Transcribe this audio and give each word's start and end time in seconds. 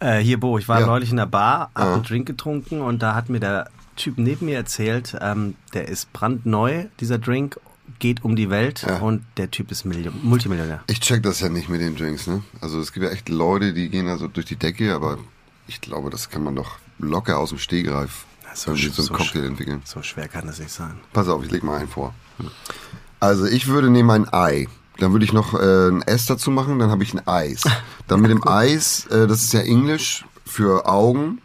Äh, 0.00 0.18
hier, 0.20 0.40
Bo, 0.40 0.58
ich 0.58 0.66
war 0.68 0.80
Ja. 0.80 0.86
neulich 0.86 1.10
in 1.10 1.16
der 1.18 1.26
Bar, 1.26 1.70
hab 1.74 1.84
Ja. 1.84 1.94
einen 1.94 2.02
Drink 2.02 2.26
getrunken 2.26 2.80
und 2.80 3.00
da 3.02 3.14
hat 3.14 3.28
mir 3.28 3.38
der 3.40 3.68
Typ 3.96 4.16
neben 4.18 4.46
mir 4.46 4.56
erzählt, 4.56 5.16
ähm, 5.20 5.54
der 5.74 5.88
ist 5.88 6.10
brandneu, 6.14 6.86
dieser 7.00 7.18
Drink, 7.18 7.60
geht 7.98 8.24
um 8.24 8.34
die 8.34 8.48
Welt 8.48 8.82
Ja. 8.88 8.98
und 8.98 9.24
der 9.36 9.50
Typ 9.50 9.70
ist 9.70 9.84
Million 9.84 10.14
Multimillionär. 10.22 10.80
Ich 10.86 11.00
check 11.00 11.22
das 11.22 11.40
ja 11.40 11.48
nicht 11.50 11.68
mit 11.68 11.80
den 11.82 11.96
Drinks, 11.96 12.26
ne? 12.26 12.42
Also 12.62 12.80
es 12.80 12.92
gibt 12.92 13.04
ja 13.04 13.12
echt 13.12 13.28
Leute, 13.28 13.74
die 13.74 13.90
gehen 13.90 14.06
da 14.06 14.16
so 14.16 14.26
durch 14.28 14.46
die 14.46 14.56
Decke, 14.56 14.94
aber 14.94 15.18
ich 15.66 15.80
glaube, 15.82 16.08
das 16.08 16.30
kann 16.30 16.42
man 16.44 16.56
doch 16.56 16.78
locker 16.98 17.38
aus 17.38 17.50
dem 17.50 17.58
Stegreif 17.58 18.24
so 18.54 18.70
irgendwie 18.70 18.88
so 18.88 19.02
einen 19.02 19.06
so 19.08 19.14
Cocktail 19.14 19.44
entwickeln. 19.44 19.82
So 19.84 20.02
schwer 20.02 20.28
kann 20.28 20.46
das 20.46 20.58
nicht 20.60 20.70
sein. 20.72 20.94
Pass 21.12 21.28
auf, 21.28 21.44
ich 21.44 21.50
leg 21.50 21.62
mal 21.62 21.78
einen 21.78 21.88
vor. 21.88 22.14
Also 23.18 23.44
ich 23.44 23.66
würde 23.66 23.90
nehmen 23.90 24.10
ein 24.10 24.32
Ei. 24.32 24.66
Dann 25.00 25.12
würde 25.12 25.24
ich 25.24 25.32
noch 25.32 25.54
äh, 25.54 25.88
ein 25.88 26.02
S 26.02 26.26
dazu 26.26 26.50
machen, 26.50 26.78
dann 26.78 26.90
habe 26.90 27.02
ich 27.02 27.14
ein 27.14 27.26
Eis. 27.26 27.62
Dann 28.06 28.20
mit 28.20 28.30
dem 28.30 28.42
Eis, 28.46 29.06
äh, 29.06 29.26
das 29.26 29.42
ist 29.42 29.52
ja 29.52 29.60
Englisch 29.60 30.24
für 30.46 30.86
Augen. 30.86 31.40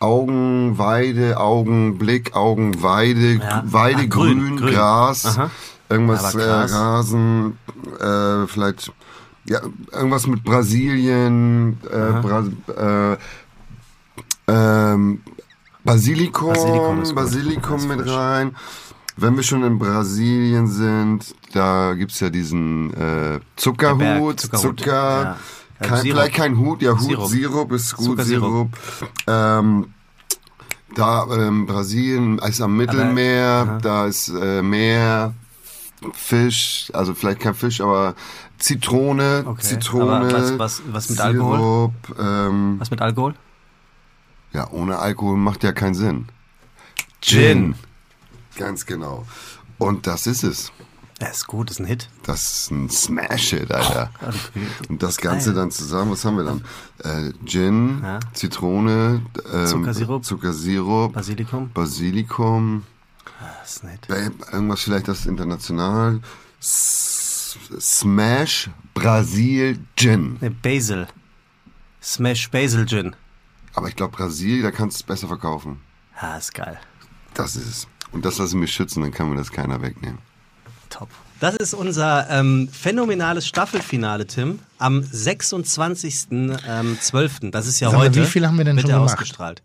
Augenweide, 0.00 1.38
Augenblick, 1.38 2.34
Augenweide, 2.34 3.34
Ja. 3.34 3.62
Weide, 3.64 4.02
Ah, 4.02 4.06
grün, 4.06 4.40
grün, 4.40 4.56
grün. 4.56 4.74
Gras, 4.74 5.26
Aha. 5.26 5.50
irgendwas, 5.88 6.34
äh. 6.34 6.42
Rasen, 6.42 7.56
äh, 8.00 8.46
vielleicht, 8.48 8.92
ja, 9.44 9.60
irgendwas 9.92 10.26
mit 10.26 10.42
Brasilien, 10.42 11.78
äh, 11.84 12.20
Bra 12.20 12.44
äh, 12.76 13.16
ähm, 14.48 15.20
Basilikum, 15.84 16.48
Basilikum. 16.48 17.14
Basilikum 17.14 17.86
mit 17.86 18.06
rein. 18.08 18.56
Wenn 19.16 19.36
wir 19.36 19.42
schon 19.42 19.62
in 19.62 19.78
Brasilien 19.78 20.66
sind, 20.68 21.34
da 21.52 21.92
gibt's 21.94 22.20
ja 22.20 22.30
diesen 22.30 22.92
äh, 22.94 23.40
Zuckerhut, 23.56 23.98
Berg, 23.98 24.40
Zuckerhut, 24.40 24.78
Zucker, 24.80 25.22
ja. 25.22 25.36
Kein, 25.80 26.00
Sirup. 26.00 26.16
vielleicht 26.18 26.34
kein 26.34 26.58
Hut, 26.58 26.80
ja 26.82 26.92
Hut, 26.92 27.00
Sirup. 27.02 27.28
Sirup, 27.28 27.72
ist 27.72 27.96
gut. 27.96 28.22
Sirup. 28.22 28.68
Ähm, 29.26 29.92
da 30.94 31.26
ähm, 31.30 31.66
Brasilien 31.66 32.38
ist 32.38 32.60
am 32.60 32.76
Mittelmeer, 32.76 33.78
da 33.82 34.06
ist 34.06 34.28
äh, 34.28 34.62
Meer, 34.62 35.34
Fisch, 36.14 36.90
also 36.94 37.14
vielleicht 37.14 37.40
kein 37.40 37.54
Fisch, 37.54 37.80
aber 37.80 38.14
Zitrone, 38.58 39.42
Okay. 39.46 39.62
Zitrone, 39.62 40.12
Aber 40.28 40.32
was- 40.32 40.58
was- 40.58 40.82
was 40.90 41.10
mit 41.10 41.20
Alkohol? 41.20 41.58
Sirup, 41.58 42.18
ähm, 42.18 42.76
Was 42.78 42.90
mit 42.90 43.00
Alkohol? 43.02 43.34
ja, 44.52 44.68
ohne 44.70 44.98
Alkohol 44.98 45.36
macht 45.36 45.64
ja 45.64 45.72
keinen 45.72 45.94
Sinn. 45.94 46.26
Gin. 47.20 47.74
Ganz 48.56 48.86
genau. 48.86 49.26
Und 49.78 50.06
das 50.06 50.26
ist 50.26 50.42
es. 50.44 50.72
Ja, 51.20 51.28
ist 51.28 51.46
gut, 51.46 51.70
ist 51.70 51.78
ein 51.78 51.86
Hit. 51.86 52.08
Das 52.24 52.42
ist 52.62 52.70
ein 52.72 52.90
Smash-Hit, 52.90 53.70
Alter. 53.70 54.10
Und 54.88 55.02
das 55.02 55.18
Ganze 55.18 55.54
dann 55.54 55.70
zusammen, 55.70 56.10
was 56.12 56.24
haben 56.24 56.36
wir 56.36 56.44
dann? 56.44 56.64
Äh, 56.98 57.32
Gin, 57.44 58.00
Ja. 58.02 58.18
Zitrone, 58.32 59.22
ähm, 59.52 59.66
Zuckersirup. 59.66 60.24
Zuckersirup, 60.24 61.12
Basilikum? 61.12 61.70
Basilikum, 61.72 62.84
Das 63.60 63.76
ist 63.76 63.84
nett. 63.84 64.08
äh, 64.10 64.30
irgendwas 64.52 64.82
vielleicht 64.82 65.06
das 65.06 65.26
international. 65.26 66.20
S 66.60 67.56
Smash 67.78 68.70
Brasil 68.94 69.78
Gin. 69.96 70.38
Ne, 70.40 70.50
Basil. 70.50 71.06
Smash 72.02 72.50
Basil 72.50 72.84
Gin. 72.86 73.14
Aber 73.74 73.88
ich 73.88 73.94
glaube, 73.96 74.16
Brasil, 74.16 74.62
da 74.62 74.70
kannst 74.72 74.98
du 74.98 75.02
es 75.02 75.06
besser 75.06 75.28
verkaufen. 75.28 75.80
Ah, 76.18 76.36
ist 76.36 76.52
geil. 76.54 76.78
Das 77.34 77.54
ist 77.56 77.66
es. 77.68 77.88
Und 78.12 78.24
das 78.24 78.38
lassen 78.38 78.60
wir 78.60 78.68
schützen, 78.68 79.02
dann 79.02 79.10
kann 79.10 79.30
mir 79.30 79.36
das 79.36 79.50
keiner 79.50 79.82
wegnehmen. 79.82 80.18
Top. 80.90 81.08
Das 81.40 81.56
ist 81.56 81.74
unser 81.74 82.28
ähm, 82.30 82.68
phänomenales 82.70 83.48
Staffelfinale, 83.48 84.26
Tim. 84.26 84.60
Am 84.78 85.00
26.12. 85.00 86.58
Ähm, 86.68 86.98
12. 87.00 87.50
Das 87.50 87.66
ist 87.66 87.80
ja 87.80 87.90
Sag 87.90 87.98
mal, 87.98 88.06
heute. 88.06 88.20
wie 88.20 88.26
viel 88.26 88.46
haben 88.46 88.58
wir 88.58 88.64
denn 88.64 88.78
schon 88.78 88.88
der 88.88 88.98
gemacht? 88.98 89.14
ausgestrahlt. 89.14 89.62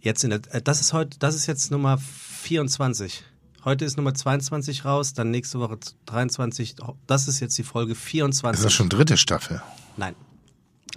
Jetzt 0.00 0.24
in 0.24 0.30
der, 0.30 0.40
äh, 0.50 0.60
das 0.60 0.80
ist 0.80 0.92
heute, 0.92 1.18
das 1.18 1.36
ist 1.36 1.46
jetzt 1.46 1.70
Nummer 1.70 1.96
24. 2.42 3.24
Heute 3.64 3.84
ist 3.84 3.96
Nummer 3.96 4.12
22 4.12 4.84
raus, 4.84 5.14
dann 5.14 5.30
nächste 5.30 5.60
Woche 5.60 5.78
23. 6.06 6.74
Das 7.06 7.28
ist 7.28 7.38
jetzt 7.38 7.56
die 7.56 7.62
Folge 7.62 7.94
24. 7.94 8.58
Ist 8.58 8.64
das 8.64 8.72
schon 8.72 8.88
dritte 8.88 9.16
Staffel? 9.16 9.62
Nein. 9.96 10.16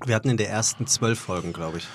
Wir 0.03 0.15
hatten 0.15 0.29
in 0.29 0.37
der 0.37 0.49
ersten 0.49 0.87
zwölf 0.87 1.19
Folgen, 1.19 1.53
glaube 1.53 1.77
ich. 1.77 1.87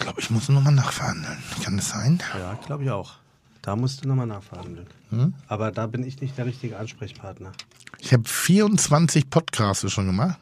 Ich 0.00 0.04
glaube, 0.06 0.20
ich 0.22 0.30
muss 0.30 0.48
nochmal 0.48 0.72
nachverhandeln. 0.72 1.36
Kann 1.62 1.76
das 1.76 1.90
sein? 1.90 2.22
Ja, 2.38 2.54
glaube 2.66 2.84
ich 2.84 2.90
auch. 2.90 3.12
Da 3.60 3.76
musst 3.76 4.02
du 4.02 4.08
nochmal 4.08 4.26
nachverhandeln. 4.26 4.86
Hm? 5.10 5.34
Aber 5.46 5.70
da 5.70 5.86
bin 5.86 6.04
ich 6.04 6.22
nicht 6.22 6.38
der 6.38 6.46
richtige 6.46 6.78
Ansprechpartner. 6.78 7.52
Ich 7.98 8.14
habe 8.14 8.26
24 8.26 9.28
Podcasts 9.28 9.92
schon 9.92 10.06
gemacht. 10.06 10.38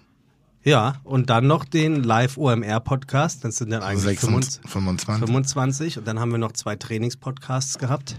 Ja, 0.62 1.00
und 1.02 1.28
dann 1.28 1.48
noch 1.48 1.64
den 1.64 2.04
Live-OMR-Podcast. 2.04 3.42
Das 3.44 3.56
sind 3.56 3.70
dann 3.70 3.82
eigentlich 3.82 4.04
26, 4.04 4.60
25. 4.70 4.70
25. 4.70 5.26
25. 5.26 5.98
Und 5.98 6.06
dann 6.06 6.20
haben 6.20 6.30
wir 6.30 6.38
noch 6.38 6.52
zwei 6.52 6.76
Trainingspodcasts 6.76 7.78
gehabt. 7.78 8.14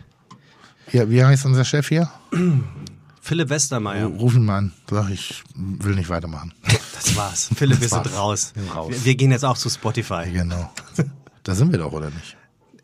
Ja, 0.91 1.09
wie 1.09 1.23
heißt 1.23 1.45
unser 1.45 1.63
Chef 1.63 1.87
hier? 1.87 2.09
Philipp 3.21 3.49
Westermeier. 3.49 4.07
Ruf 4.07 4.35
ihn 4.35 4.43
mal 4.43 4.57
an. 4.57 4.73
Sag, 4.89 5.09
ich 5.09 5.41
will 5.55 5.95
nicht 5.95 6.09
weitermachen. 6.09 6.53
Das 6.95 7.15
war's. 7.15 7.49
Philipp, 7.55 7.79
wir 7.79 7.87
Das 7.87 7.91
sind 8.03 8.05
war's. 8.13 8.17
raus. 8.19 8.51
Wir 8.55 8.63
sind 8.63 8.75
raus. 8.75 8.89
Wir, 8.91 9.05
wir 9.05 9.15
gehen 9.15 9.31
jetzt 9.31 9.45
auch 9.45 9.57
zu 9.57 9.69
Spotify. 9.69 10.29
Genau. 10.31 10.69
Da 11.49 11.55
sind 11.55 11.71
wir 11.71 11.79
doch, 11.79 11.93
oder 11.93 12.11
nicht? 12.11 12.37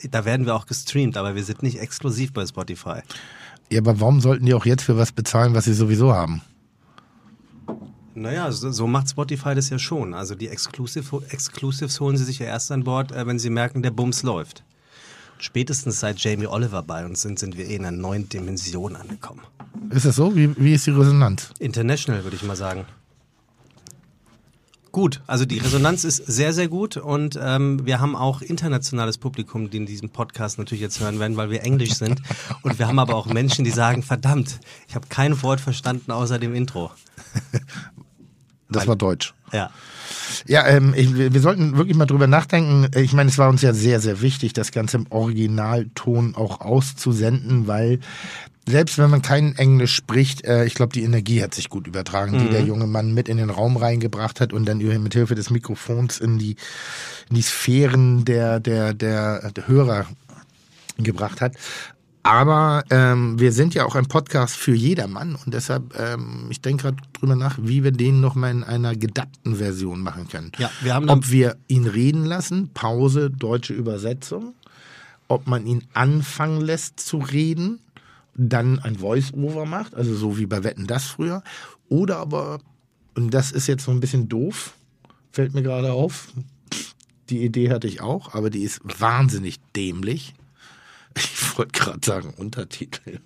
Da 0.09 0.25
werden 0.25 0.47
wir 0.47 0.55
auch 0.55 0.65
gestreamt, 0.65 1.17
aber 1.17 1.35
wir 1.35 1.43
sind 1.43 1.61
nicht 1.61 1.79
exklusiv 1.79 2.33
bei 2.33 2.43
Spotify. 2.47 3.01
Ja, 3.71 3.79
aber 3.79 3.99
warum 3.99 4.21
sollten 4.21 4.47
die 4.47 4.55
auch 4.55 4.65
jetzt 4.65 4.81
für 4.81 4.97
was 4.97 5.11
bezahlen, 5.11 5.53
was 5.53 5.65
sie 5.65 5.75
sowieso 5.75 6.15
haben? 6.15 6.41
Naja, 8.15 8.51
so, 8.51 8.71
so 8.71 8.87
macht 8.87 9.07
Spotify 9.07 9.53
das 9.53 9.69
ja 9.69 9.77
schon. 9.77 10.15
Also 10.15 10.33
die 10.33 10.47
Exclusive, 10.47 11.21
Exclusives 11.29 11.99
holen 11.99 12.17
sie 12.17 12.23
sich 12.23 12.39
ja 12.39 12.47
erst 12.47 12.71
an 12.71 12.83
Bord, 12.83 13.11
äh, 13.11 13.27
wenn 13.27 13.37
sie 13.37 13.51
merken, 13.51 13.83
der 13.83 13.91
Bums 13.91 14.23
läuft. 14.23 14.63
Spätestens 15.37 15.99
seit 15.99 16.17
Jamie 16.17 16.47
Oliver 16.47 16.81
bei 16.81 17.05
uns 17.05 17.21
sind, 17.21 17.37
sind 17.37 17.59
wir 17.59 17.67
eh 17.67 17.75
in 17.75 17.85
einer 17.85 17.95
neuen 17.95 18.27
Dimension 18.29 18.95
angekommen. 18.95 19.41
Ist 19.91 20.07
das 20.07 20.15
so? 20.15 20.35
Wie, 20.35 20.55
wie 20.57 20.73
ist 20.73 20.87
die 20.87 20.91
Resonanz? 20.91 21.51
International, 21.59 22.23
würde 22.23 22.35
ich 22.35 22.41
mal 22.41 22.55
sagen. 22.55 22.85
Gut, 24.95 25.19
also 25.27 25.43
die 25.43 25.57
Resonanz 25.57 26.05
ist 26.05 26.25
sehr, 26.25 26.53
sehr 26.53 26.69
gut 26.69 26.95
und 26.95 27.37
ähm, 27.43 27.85
wir 27.85 27.99
haben 27.99 28.15
auch 28.15 28.41
internationales 28.41 29.17
Publikum, 29.17 29.69
die 29.69 29.75
in 29.75 29.85
diesem 29.85 30.09
Podcast 30.09 30.57
natürlich 30.57 30.81
jetzt 30.81 31.01
hören 31.01 31.19
werden, 31.19 31.35
weil 31.35 31.49
wir 31.49 31.63
Englisch 31.63 31.95
sind. 31.95 32.21
Und 32.61 32.79
wir 32.79 32.87
haben 32.87 32.97
aber 32.97 33.13
auch 33.13 33.27
Menschen, 33.27 33.65
die 33.65 33.71
sagen, 33.71 34.03
verdammt, 34.03 34.57
ich 34.87 34.95
habe 34.95 35.05
kein 35.09 35.43
Wort 35.43 35.59
verstanden 35.59 36.13
außer 36.13 36.39
dem 36.39 36.55
Intro. 36.55 36.91
Das 38.69 38.87
war 38.87 38.95
Deutsch. 38.95 39.33
Ja. 39.51 39.69
Ja, 40.47 40.65
ähm, 40.65 40.93
ich, 40.95 41.13
wir 41.13 41.41
sollten 41.41 41.75
wirklich 41.75 41.97
mal 41.97 42.05
drüber 42.05 42.27
nachdenken. 42.27 42.89
Ich 42.97 43.11
meine, 43.11 43.29
es 43.29 43.37
war 43.37 43.49
uns 43.49 43.61
ja 43.61 43.73
sehr, 43.73 43.99
sehr 43.99 44.21
wichtig, 44.21 44.53
das 44.53 44.71
Ganze 44.71 44.95
im 44.97 45.07
Originalton 45.11 46.35
auch 46.35 46.61
auszusenden, 46.61 47.67
weil 47.67 47.99
selbst 48.67 48.97
wenn 48.97 49.09
man 49.09 49.21
kein 49.21 49.55
Englisch 49.55 49.95
spricht, 49.95 50.43
äh, 50.45 50.65
ich 50.65 50.73
glaube, 50.73 50.93
die 50.93 51.03
Energie 51.03 51.43
hat 51.43 51.53
sich 51.53 51.69
gut 51.69 51.87
übertragen, 51.87 52.39
die 52.39 52.49
der 52.49 52.63
junge 52.63 52.87
Mann 52.87 53.13
mit 53.13 53.29
in 53.29 53.37
den 53.37 53.49
Raum 53.51 53.77
reingebracht 53.77 54.41
hat 54.41 54.53
und 54.53 54.65
dann 54.65 54.79
mit 54.79 55.13
Hilfe 55.13 55.35
des 55.35 55.49
Mikrofons 55.51 56.19
in 56.19 56.39
die, 56.39 56.55
in 57.29 57.35
die 57.35 57.41
Sphären 57.43 58.25
der, 58.25 58.59
der, 58.59 58.93
der, 58.93 59.51
der 59.51 59.67
Hörer 59.67 60.07
gebracht 60.97 61.41
hat. 61.41 61.55
Aber 62.23 62.83
ähm, 62.89 63.39
wir 63.39 63.51
sind 63.51 63.75
ja 63.75 63.85
auch 63.85 63.93
ein 63.93 64.07
Podcast 64.07 64.55
für 64.55 64.73
jedermann 64.73 65.35
und 65.35 65.53
deshalb, 65.53 65.93
ähm, 65.99 66.47
ich 66.49 66.59
denke 66.59 66.81
gerade 66.81 66.97
drüber 67.13 67.35
nach, 67.35 67.59
wie 67.61 67.83
wir 67.83 67.91
den 67.91 68.19
nochmal 68.19 68.49
in 68.49 68.63
einer 68.63 68.95
gedappten 68.95 69.57
Version 69.57 70.01
machen 70.01 70.27
können. 70.27 70.51
Ja, 70.57 70.71
wir 70.81 70.95
haben 70.95 71.07
Ob 71.07 71.29
wir 71.29 71.55
ihn 71.67 71.85
reden 71.85 72.25
lassen, 72.25 72.71
Pause, 72.73 73.29
deutsche 73.29 73.73
Übersetzung, 73.75 74.55
ob 75.27 75.45
man 75.45 75.67
ihn 75.67 75.83
anfangen 75.93 76.61
lässt 76.61 76.99
zu 76.99 77.17
reden, 77.17 77.79
dann 78.35 78.79
ein 78.79 78.97
Voice-Over 78.97 79.65
macht, 79.65 79.95
also 79.95 80.13
so 80.15 80.37
wie 80.37 80.45
bei 80.45 80.63
Wetten 80.63 80.87
das 80.87 81.05
früher, 81.05 81.43
oder 81.89 82.17
aber, 82.17 82.59
und 83.15 83.33
das 83.33 83.51
ist 83.51 83.67
jetzt 83.67 83.85
so 83.85 83.91
ein 83.91 83.99
bisschen 83.99 84.27
doof, 84.29 84.73
fällt 85.31 85.53
mir 85.53 85.63
gerade 85.63 85.93
auf, 85.93 86.27
die 87.29 87.43
Idee 87.43 87.71
hatte 87.71 87.87
ich 87.87 88.01
auch, 88.01 88.33
aber 88.33 88.49
die 88.49 88.63
ist 88.63 88.81
wahnsinnig 88.99 89.59
dämlich. 89.75 90.33
Ich 91.17 91.57
wollte 91.57 91.79
gerade 91.79 91.99
sagen 92.03 92.33
Untertitel. 92.35 93.19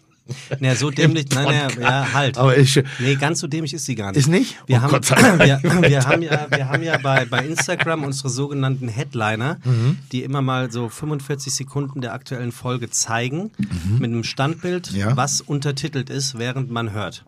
Naja, 0.59 0.75
so 0.75 0.89
dämlich, 0.91 1.25
nein, 1.33 1.45
Podcast. 1.45 1.77
ja, 1.79 2.13
halt. 2.13 2.37
Aber 2.37 2.57
ich, 2.57 2.81
Nee, 2.99 3.15
ganz 3.15 3.39
so 3.39 3.47
dämlich 3.47 3.73
ist 3.73 3.85
sie 3.85 3.95
gar 3.95 4.11
nicht. 4.11 4.19
Ist 4.19 4.27
nicht? 4.27 4.55
Wir, 4.67 4.77
Oh 4.77 4.81
haben, 4.81 4.91
Gott 4.91 5.05
sei 5.05 5.15
Dank. 5.21 5.39
wir, 5.39 5.59
wir 5.89 6.03
haben 6.05 6.21
ja, 6.21 6.47
wir 6.49 6.67
haben 6.69 6.83
ja 6.83 6.97
bei, 6.97 7.25
bei 7.25 7.45
Instagram 7.45 8.03
unsere 8.03 8.29
sogenannten 8.29 8.87
Headliner, 8.87 9.57
Mhm. 9.63 9.97
die 10.11 10.23
immer 10.23 10.41
mal 10.41 10.71
so 10.71 10.89
45 10.89 11.53
Sekunden 11.53 12.01
der 12.01 12.13
aktuellen 12.13 12.51
Folge 12.51 12.89
zeigen, 12.89 13.51
mit 13.99 14.05
einem 14.11 14.23
Standbild, 14.23 14.91
Mhm. 14.91 14.97
Ja. 14.97 15.17
was 15.17 15.41
untertitelt 15.41 16.09
ist, 16.09 16.37
während 16.37 16.69
man 16.71 16.91
hört. 16.91 17.25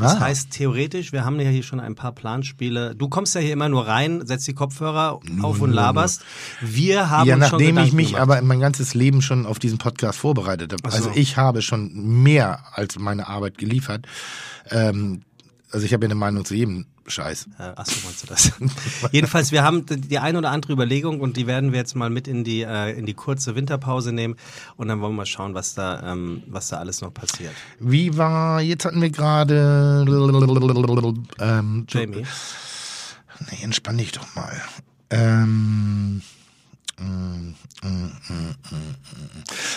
Das 0.00 0.16
Ah. 0.16 0.20
heißt, 0.20 0.50
theoretisch, 0.50 1.12
wir 1.12 1.24
haben 1.24 1.38
ja 1.38 1.50
hier 1.50 1.62
schon 1.62 1.78
ein 1.80 1.94
paar 1.94 2.12
Planspiele. 2.12 2.94
Du 2.94 3.08
kommst 3.08 3.34
ja 3.34 3.40
hier 3.42 3.52
immer 3.52 3.68
nur 3.68 3.86
rein, 3.86 4.26
setzt 4.26 4.46
die 4.48 4.54
Kopfhörer 4.54 5.20
auf 5.42 5.60
und 5.60 5.70
laberst. 5.72 6.22
Wir 6.60 7.10
haben 7.10 7.28
ja, 7.28 7.34
uns 7.36 7.48
schon 7.48 7.58
nachdem 7.60 7.78
ich 7.78 7.92
mich 7.92 8.06
gemacht. 8.08 8.22
aber 8.22 8.40
mein 8.42 8.60
ganzes 8.60 8.94
Leben 8.94 9.20
schon 9.20 9.44
auf 9.44 9.58
diesen 9.58 9.78
Podcast 9.78 10.18
vorbereitet 10.18 10.72
habe. 10.72 10.82
Ach 10.86 10.90
so. 10.92 10.96
Also 11.08 11.10
ich 11.14 11.36
habe 11.36 11.60
schon 11.62 12.22
mehr 12.22 12.60
als 12.72 12.98
meine 12.98 13.26
Arbeit 13.28 13.58
geliefert. 13.58 14.06
Ähm, 14.70 15.22
Also 15.72 15.86
ich 15.86 15.94
habe 15.94 16.04
ja 16.04 16.08
eine 16.08 16.14
Meinung 16.14 16.44
zu 16.44 16.54
jedem 16.54 16.84
Scheiß. 17.06 17.48
Äh, 17.58 17.62
achso, 17.62 17.94
meinst 18.04 18.22
du 18.22 18.26
das? 18.26 18.52
Jedenfalls, 19.12 19.52
wir 19.52 19.62
haben 19.62 19.86
die 19.88 20.18
ein 20.18 20.36
oder 20.36 20.50
andere 20.50 20.74
Überlegung 20.74 21.20
und 21.20 21.38
die 21.38 21.46
werden 21.46 21.72
wir 21.72 21.78
jetzt 21.78 21.96
mal 21.96 22.10
mit 22.10 22.28
in 22.28 22.44
die, 22.44 22.60
äh, 22.60 22.92
in 22.96 23.06
die 23.06 23.14
kurze 23.14 23.54
Winterpause 23.56 24.12
nehmen 24.12 24.36
und 24.76 24.88
dann 24.88 25.00
wollen 25.00 25.12
wir 25.12 25.18
mal 25.18 25.26
schauen, 25.26 25.54
was 25.54 25.74
da, 25.74 26.12
ähm, 26.12 26.42
was 26.46 26.68
da 26.68 26.76
alles 26.76 27.00
noch 27.00 27.12
passiert. 27.12 27.52
Wie 27.80 28.18
war, 28.18 28.60
jetzt 28.60 28.84
hatten 28.84 29.00
wir 29.00 29.10
gerade 29.10 30.04
ähm, 31.38 31.86
Jamie. 31.88 32.26
Nee, 33.50 33.62
entspann 33.62 33.96
dich 33.96 34.12
doch 34.12 34.34
mal. 34.34 34.62
Ähm, 35.10 36.22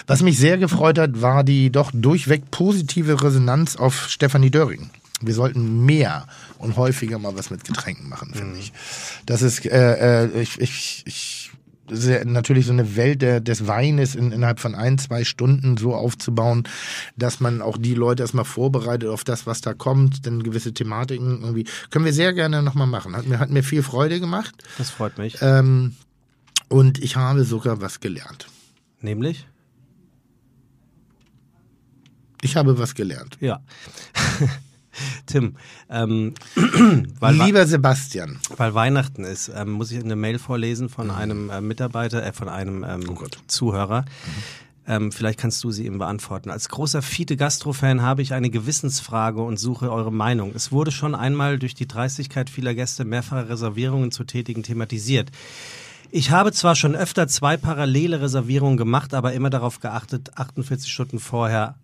was 0.07 0.21
mich 0.21 0.37
sehr 0.37 0.57
gefreut 0.57 0.99
hat, 0.99 1.21
war 1.21 1.43
die 1.43 1.71
doch 1.71 1.91
durchweg 1.93 2.51
positive 2.51 3.23
Resonanz 3.23 3.77
auf 3.77 4.09
Stefanie 4.09 4.51
Döring. 4.51 4.89
Wir 5.21 5.33
sollten 5.33 5.85
mehr 5.85 6.27
und 6.57 6.75
häufiger 6.75 7.19
mal 7.19 7.37
was 7.37 7.49
mit 7.49 7.63
Getränken 7.63 8.09
machen, 8.09 8.33
finde 8.33 8.59
ich. 8.59 8.73
Das 9.25 9.41
ist, 9.41 9.65
äh, 9.65 10.25
äh, 10.25 10.41
ich, 10.41 10.59
ich, 10.59 11.03
ich 11.05 11.51
sehr, 11.89 12.25
natürlich 12.25 12.65
so 12.65 12.71
eine 12.71 12.95
Welt 12.95 13.21
der, 13.21 13.39
des 13.39 13.67
Weines 13.67 14.15
in, 14.15 14.31
innerhalb 14.31 14.59
von 14.59 14.75
ein, 14.75 14.97
zwei 14.97 15.23
Stunden 15.23 15.77
so 15.77 15.93
aufzubauen, 15.93 16.67
dass 17.15 17.39
man 17.39 17.61
auch 17.61 17.77
die 17.77 17.93
Leute 17.93 18.23
erstmal 18.23 18.45
vorbereitet 18.45 19.09
auf 19.09 19.23
das, 19.23 19.45
was 19.45 19.61
da 19.61 19.73
kommt, 19.73 20.25
denn 20.25 20.43
gewisse 20.43 20.73
Thematiken 20.73 21.41
irgendwie, 21.41 21.65
können 21.91 22.05
wir 22.05 22.13
sehr 22.13 22.33
gerne 22.33 22.63
nochmal 22.63 22.87
machen. 22.87 23.15
Hat 23.15 23.27
mir, 23.27 23.39
hat 23.39 23.49
mir 23.49 23.63
viel 23.63 23.83
Freude 23.83 24.19
gemacht. 24.19 24.55
Das 24.77 24.89
freut 24.89 25.17
mich. 25.17 25.37
Ähm, 25.41 25.95
und 26.69 26.97
ich 26.99 27.15
habe 27.15 27.43
sogar 27.43 27.81
was 27.81 27.99
gelernt. 27.99 28.47
Nämlich? 29.01 29.47
Ich 32.41 32.55
habe 32.55 32.77
was 32.77 32.95
gelernt. 32.95 33.37
Ja. 33.39 33.61
Tim, 35.25 35.55
ähm, 35.89 36.33
weil, 37.19 37.35
Lieber 37.35 37.65
Sebastian. 37.65 38.39
Weil 38.57 38.73
Weihnachten 38.73 39.23
ist, 39.23 39.51
ähm, 39.53 39.71
muss 39.71 39.91
ich 39.91 40.03
eine 40.03 40.15
Mail 40.15 40.39
vorlesen 40.39 40.89
von 40.89 41.11
einem 41.11 41.49
äh, 41.49 41.61
Mitarbeiter, 41.61 42.25
äh, 42.25 42.33
von 42.33 42.49
einem 42.49 42.83
ähm, 42.83 43.03
oh 43.09 43.25
Zuhörer. 43.47 44.01
Mhm. 44.01 44.65
Ähm, 44.87 45.11
vielleicht 45.11 45.39
kannst 45.39 45.63
du 45.63 45.71
sie 45.71 45.85
ihm 45.85 45.97
beantworten. 45.97 46.51
Als 46.51 46.69
großer 46.69 47.01
Fiete-Gastro-Fan 47.01 48.03
habe 48.03 48.21
ich 48.21 48.33
eine 48.33 48.51
Gewissensfrage 48.51 49.41
und 49.41 49.57
suche 49.57 49.91
eure 49.91 50.11
Meinung. 50.11 50.51
Es 50.53 50.71
wurde 50.71 50.91
schon 50.91 51.15
einmal 51.15 51.57
durch 51.57 51.73
die 51.73 51.87
Dreistigkeit 51.87 52.49
vieler 52.51 52.75
Gäste 52.75 53.03
mehrfache 53.03 53.49
Reservierungen 53.49 54.11
zu 54.11 54.25
tätigen 54.25 54.61
thematisiert. 54.61 55.31
Ich 56.11 56.29
habe 56.29 56.51
zwar 56.51 56.75
schon 56.75 56.95
öfter 56.95 57.27
zwei 57.27 57.57
parallele 57.57 58.21
Reservierungen 58.21 58.77
gemacht, 58.77 59.15
aber 59.15 59.33
immer 59.33 59.49
darauf 59.49 59.79
geachtet, 59.79 60.37
48 60.37 60.91
Stunden 60.91 61.19
vorher 61.19 61.75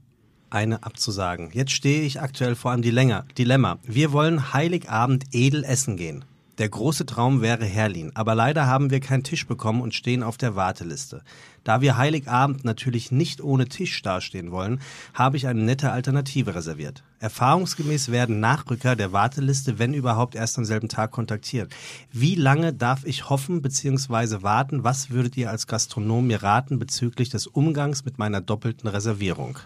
eine 0.52 0.84
abzusagen. 0.84 1.50
Jetzt 1.54 1.72
stehe 1.72 2.04
ich 2.04 2.22
aktuell 2.22 2.56
vor 2.56 2.72
einem 2.72 2.82
Dilemma. 2.84 3.78
Wir 3.84 4.12
wollen 4.12 4.54
Heiligabend 4.54 5.26
edel 5.32 5.64
essen 5.64 5.98
gehen. 5.98 6.26
Der 6.58 6.70
große 6.70 7.08
Traum 7.08 7.42
wäre 7.42 7.66
Herlin, 7.66 8.12
aber 8.14 8.36
leider 8.36 8.68
haben 8.68 8.92
wir 8.92 9.00
keinen 9.00 9.24
Tisch 9.24 9.48
bekommen 9.48 9.82
und 9.82 9.96
stehen 9.96 10.22
auf 10.22 10.38
der 10.38 10.56
Warteliste. 10.56 11.24
Da 11.64 11.82
wir 11.82 11.98
Heiligabend 11.98 12.66
natürlich 12.66 13.12
nicht 13.12 13.42
ohne 13.42 13.68
Tisch 13.68 14.02
dastehen 14.04 14.52
wollen, 14.52 14.80
habe 15.16 15.38
ich 15.38 15.48
eine 15.48 15.62
nette 15.62 15.92
Alternative 15.92 16.54
reserviert. 16.54 17.04
Erfahrungsgemäß 17.20 18.12
werden 18.12 18.40
Nachrücker 18.42 18.96
der 18.96 19.12
Warteliste, 19.12 19.80
wenn 19.80 19.96
überhaupt, 19.96 20.36
erst 20.36 20.58
am 20.60 20.66
selben 20.66 20.88
Tag 20.88 21.10
kontaktiert. 21.12 21.74
Wie 22.12 22.36
lange 22.36 22.74
darf 22.74 23.06
ich 23.06 23.30
hoffen 23.30 23.62
bzw. 23.62 24.44
warten? 24.44 24.84
Was 24.84 25.10
würdet 25.10 25.38
ihr 25.38 25.50
als 25.50 25.66
Gastronom 25.66 26.28
mir 26.28 26.44
raten 26.44 26.78
bezüglich 26.78 27.30
des 27.30 27.48
Umgangs 27.48 28.06
mit 28.06 28.20
meiner 28.20 28.42
doppelten 28.42 28.88
Reservierung? 28.88 29.58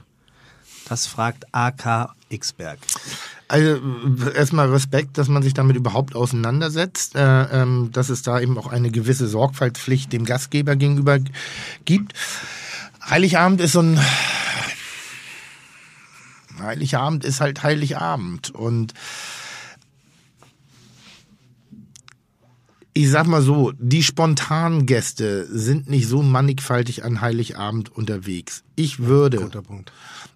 Das 0.87 1.07
fragt 1.07 1.45
AK 1.51 2.13
Xberg. 2.35 2.79
Also 3.47 3.79
erstmal 4.35 4.69
Respekt, 4.71 5.17
dass 5.17 5.27
man 5.27 5.43
sich 5.43 5.53
damit 5.53 5.75
überhaupt 5.75 6.15
auseinandersetzt, 6.15 7.15
äh, 7.15 7.61
ähm, 7.61 7.89
dass 7.91 8.09
es 8.09 8.23
da 8.23 8.39
eben 8.39 8.57
auch 8.57 8.67
eine 8.67 8.89
gewisse 8.89 9.27
Sorgfaltspflicht 9.27 10.11
dem 10.11 10.25
Gastgeber 10.25 10.75
gegenüber 10.75 11.19
gibt. 11.85 12.13
Heiligabend 13.07 13.61
ist 13.61 13.73
so 13.73 13.81
ein 13.81 13.99
Heiligabend 16.59 17.23
ist 17.25 17.41
halt 17.41 17.63
Heiligabend 17.63 18.49
und 18.49 18.93
ich 22.93 23.09
sag 23.09 23.27
mal 23.27 23.41
so, 23.41 23.73
die 23.77 24.03
spontanen 24.03 24.85
Gäste 24.85 25.45
sind 25.45 25.89
nicht 25.89 26.07
so 26.07 26.23
mannigfaltig 26.23 27.03
an 27.03 27.19
Heiligabend 27.19 27.89
unterwegs. 27.89 28.63
Ich 28.75 28.99
würde, 28.99 29.41
Guter 29.41 29.61
Punkt 29.61 29.91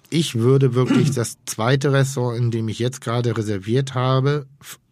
ich 0.10 0.36
würde 0.36 0.74
wirklich 0.74 1.12
das 1.12 1.38
zweite 1.46 1.92
Restaurant, 1.92 2.38
in 2.38 2.52
dem 2.52 2.68
ich 2.68 2.80
jetzt 2.80 3.02
gerade 3.02 3.36
reserviert 3.38 3.94
habe, 3.96 4.48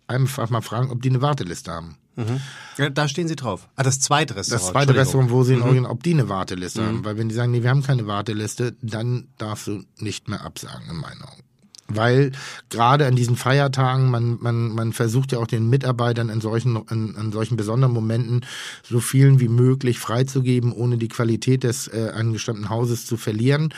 einfach 0.07 0.49
mal 0.49 0.61
fragen, 0.61 0.91
ob 0.91 1.01
die 1.01 1.09
eine 1.09 1.21
Warteliste 1.21 1.71
haben. 1.71 1.97
Mhm. 2.15 2.41
Ja, 2.77 2.89
da 2.89 3.07
stehen 3.07 3.27
sie 3.27 3.35
drauf. 3.35 3.69
Ah, 3.75 3.83
das 3.83 3.99
zweite 3.99 4.35
Restaurant. 4.35 4.63
Das 4.63 4.71
zweite 4.71 4.95
Restaurant, 4.95 5.29
wo 5.29 5.43
sie 5.43 5.53
in 5.53 5.59
mhm. 5.59 5.65
Original, 5.65 5.91
ob 5.91 6.03
die 6.03 6.13
eine 6.13 6.29
Warteliste 6.29 6.81
mhm. 6.81 6.85
haben. 6.85 7.05
Weil 7.05 7.17
wenn 7.17 7.29
die 7.29 7.35
sagen, 7.35 7.51
nee, 7.51 7.61
wir 7.61 7.69
haben 7.69 7.83
keine 7.83 8.07
Warteliste, 8.07 8.75
dann 8.81 9.27
darfst 9.37 9.67
du 9.67 9.83
nicht 9.97 10.27
mehr 10.27 10.43
absagen, 10.43 10.89
in 10.89 10.97
meinen 10.97 11.21
Augen 11.21 11.43
weil 11.88 12.31
gerade 12.69 13.06
an 13.06 13.16
diesen 13.16 13.36
Feiertagen 13.36 14.10
man 14.10 14.38
man 14.42 14.69
man 14.69 14.94
versucht 14.94 15.31
ja 15.31 15.39
auch 15.39 15.48
den 15.48 15.69
Mitarbeitern 15.69 16.30
in 16.30 16.42
solchen 16.42 16.75
in, 16.89 17.16
in 17.16 17.31
solchen 17.31 17.56
besonderen 17.56 17.94
Momenten 17.94 18.45
so 18.84 19.00
vielen 19.00 19.39
wie 19.39 19.48
möglich 19.48 20.00
freizugeben, 20.00 20.72
ohne 20.72 20.98
die 20.98 21.07
Qualität 21.07 21.63
des 21.63 21.88
äh, 21.88 22.12
angestammten 22.13 22.69
Hauses 22.69 23.06
zu 23.06 23.18
verlieren. 23.18 23.74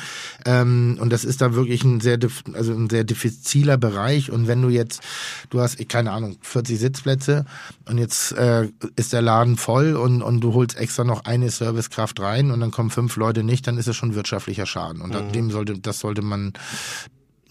Ähm, 0.45 0.97
und 0.99 1.11
das 1.13 1.23
ist 1.23 1.41
da 1.41 1.53
wirklich 1.53 1.83
ein 1.83 1.99
sehr 1.99 2.17
also 2.53 2.73
ein 2.73 2.89
sehr 2.89 3.03
diffiziler 3.03 3.77
Bereich. 3.77 4.31
Und 4.31 4.47
wenn 4.47 4.61
du 4.61 4.69
jetzt 4.69 5.01
du 5.49 5.59
hast 5.61 5.77
keine 5.87 6.11
Ahnung 6.11 6.37
40 6.41 6.79
Sitzplätze 6.79 7.45
und 7.85 7.97
jetzt 7.97 8.31
äh, 8.33 8.69
ist 8.95 9.13
der 9.13 9.21
Laden 9.21 9.57
voll 9.57 9.95
und 9.95 10.21
und 10.21 10.41
du 10.41 10.53
holst 10.53 10.77
extra 10.77 11.03
noch 11.03 11.25
eine 11.25 11.49
Servicekraft 11.49 12.19
rein 12.19 12.51
und 12.51 12.59
dann 12.59 12.71
kommen 12.71 12.89
fünf 12.89 13.15
Leute 13.17 13.43
nicht, 13.43 13.67
dann 13.67 13.77
ist 13.77 13.87
es 13.87 13.95
schon 13.95 14.15
wirtschaftlicher 14.15 14.65
Schaden. 14.65 15.01
Und 15.01 15.13
mhm. 15.13 15.31
dem 15.31 15.51
sollte 15.51 15.77
das 15.79 15.99
sollte 15.99 16.21
man 16.21 16.53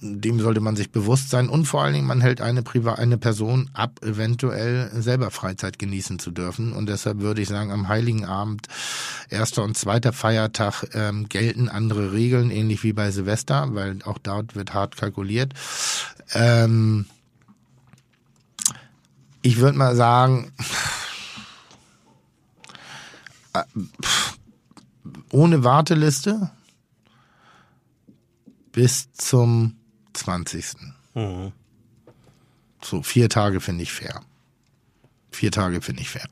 dem 0.01 0.39
sollte 0.41 0.61
man 0.61 0.77
sich 0.77 0.93
bewusst 0.93 1.29
sein 1.31 1.49
und 1.49 1.67
vor 1.67 1.83
allen 1.83 1.95
Dingen, 1.95 2.07
man 2.07 2.21
hält 2.21 2.41
eine, 2.41 2.63
Priva 2.63 2.95
eine 2.95 3.19
Person 3.19 3.69
ab, 3.73 4.01
eventuell 4.03 4.91
selber 5.03 5.31
Freizeit 5.31 5.79
genießen 5.79 6.21
zu 6.21 6.31
dürfen. 6.31 6.73
Und 6.73 6.89
deshalb 6.89 7.19
würde 7.19 7.43
ich 7.43 7.49
sagen, 7.49 7.73
am 7.73 7.89
Heiligen 7.89 8.25
Abend, 8.25 8.69
erster 9.29 9.65
und 9.65 9.77
zweiter 9.77 10.13
Feiertag, 10.13 10.85
ähm, 10.95 11.29
gelten 11.29 11.69
andere 11.69 12.13
Regeln, 12.13 12.51
ähnlich 12.51 12.85
wie 12.85 12.93
bei 12.93 13.11
Silvester, 13.11 13.75
weil 13.75 13.99
auch 14.05 14.19
dort 14.19 14.55
wird 14.55 14.73
hart 14.73 14.97
kalkuliert. 14.97 15.55
Ähm, 16.33 17.07
ich 19.43 19.59
würde 19.59 19.79
mal 19.79 19.97
sagen, 19.97 20.53
äh, 23.53 23.65
ohne 25.31 25.65
Warteliste 25.65 26.51
bis 28.71 29.13
zum 29.13 29.78
20. 30.19 30.67
Mhm. 31.15 31.53
So, 32.83 33.03
vier 33.03 33.29
Tage 33.29 33.61
finde 33.61 33.83
ich 33.83 33.93
fair. 33.93 34.21
Vier 35.31 35.51
Tage 35.51 35.81
finde 35.81 36.03
ich 36.03 36.11
fair. 36.11 36.29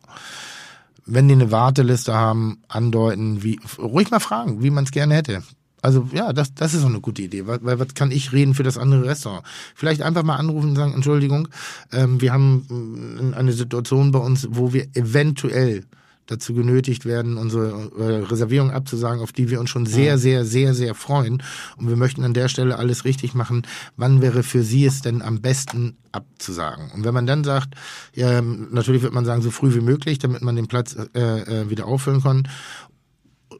Wenn 1.04 1.28
die 1.28 1.34
eine 1.34 1.50
Warteliste 1.50 2.14
haben, 2.14 2.62
andeuten, 2.68 3.42
wie, 3.42 3.60
ruhig 3.78 4.10
mal 4.10 4.20
fragen, 4.20 4.62
wie 4.62 4.70
man 4.70 4.84
es 4.84 4.90
gerne 4.90 5.14
hätte. 5.14 5.42
Also 5.82 6.08
ja, 6.12 6.32
das, 6.32 6.54
das 6.54 6.74
ist 6.74 6.80
so 6.80 6.88
eine 6.88 7.00
gute 7.00 7.22
Idee, 7.22 7.46
weil, 7.46 7.60
weil 7.62 7.78
was 7.78 7.94
kann 7.94 8.10
ich 8.10 8.32
reden 8.32 8.54
für 8.54 8.64
das 8.64 8.78
andere 8.78 9.04
Restaurant? 9.04 9.46
Vielleicht 9.74 10.02
einfach 10.02 10.24
mal 10.24 10.36
anrufen 10.36 10.70
und 10.70 10.76
sagen, 10.76 10.94
Entschuldigung, 10.94 11.48
ähm, 11.92 12.20
wir 12.20 12.32
haben 12.32 13.32
äh, 13.32 13.36
eine 13.36 13.52
Situation 13.52 14.10
bei 14.10 14.18
uns, 14.18 14.48
wo 14.50 14.72
wir 14.72 14.88
eventuell 14.94 15.84
dazu 16.26 16.54
genötigt 16.54 17.04
werden, 17.04 17.36
unsere 17.36 17.90
äh, 17.98 18.24
Reservierung 18.24 18.70
abzusagen, 18.70 19.22
auf 19.22 19.32
die 19.32 19.50
wir 19.50 19.60
uns 19.60 19.70
schon 19.70 19.86
sehr, 19.86 20.18
sehr, 20.18 20.44
sehr, 20.44 20.74
sehr 20.74 20.94
freuen. 20.94 21.42
Und 21.76 21.88
wir 21.88 21.96
möchten 21.96 22.24
an 22.24 22.34
der 22.34 22.48
Stelle 22.48 22.78
alles 22.78 23.04
richtig 23.04 23.34
machen. 23.34 23.62
Wann 23.96 24.20
wäre 24.20 24.42
für 24.42 24.62
Sie 24.62 24.84
es 24.84 25.02
denn 25.02 25.22
am 25.22 25.40
besten 25.40 25.96
abzusagen? 26.12 26.90
Und 26.92 27.04
wenn 27.04 27.14
man 27.14 27.26
dann 27.26 27.44
sagt, 27.44 27.74
ja, 28.14 28.42
natürlich 28.42 29.02
wird 29.02 29.14
man 29.14 29.24
sagen, 29.24 29.42
so 29.42 29.50
früh 29.50 29.74
wie 29.74 29.80
möglich, 29.80 30.18
damit 30.18 30.42
man 30.42 30.56
den 30.56 30.66
Platz 30.66 30.96
äh, 31.14 31.20
äh, 31.20 31.70
wieder 31.70 31.86
auffüllen 31.86 32.22
kann. 32.22 32.48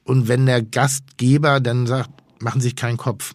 Und 0.05 0.29
wenn 0.29 0.47
der 0.47 0.63
Gastgeber 0.63 1.61
dann 1.61 1.87
sagt, 1.87 2.11
machen 2.41 2.61
Sie 2.61 2.69
sich 2.69 2.77
keinen 2.77 2.97
Kopf 2.97 3.35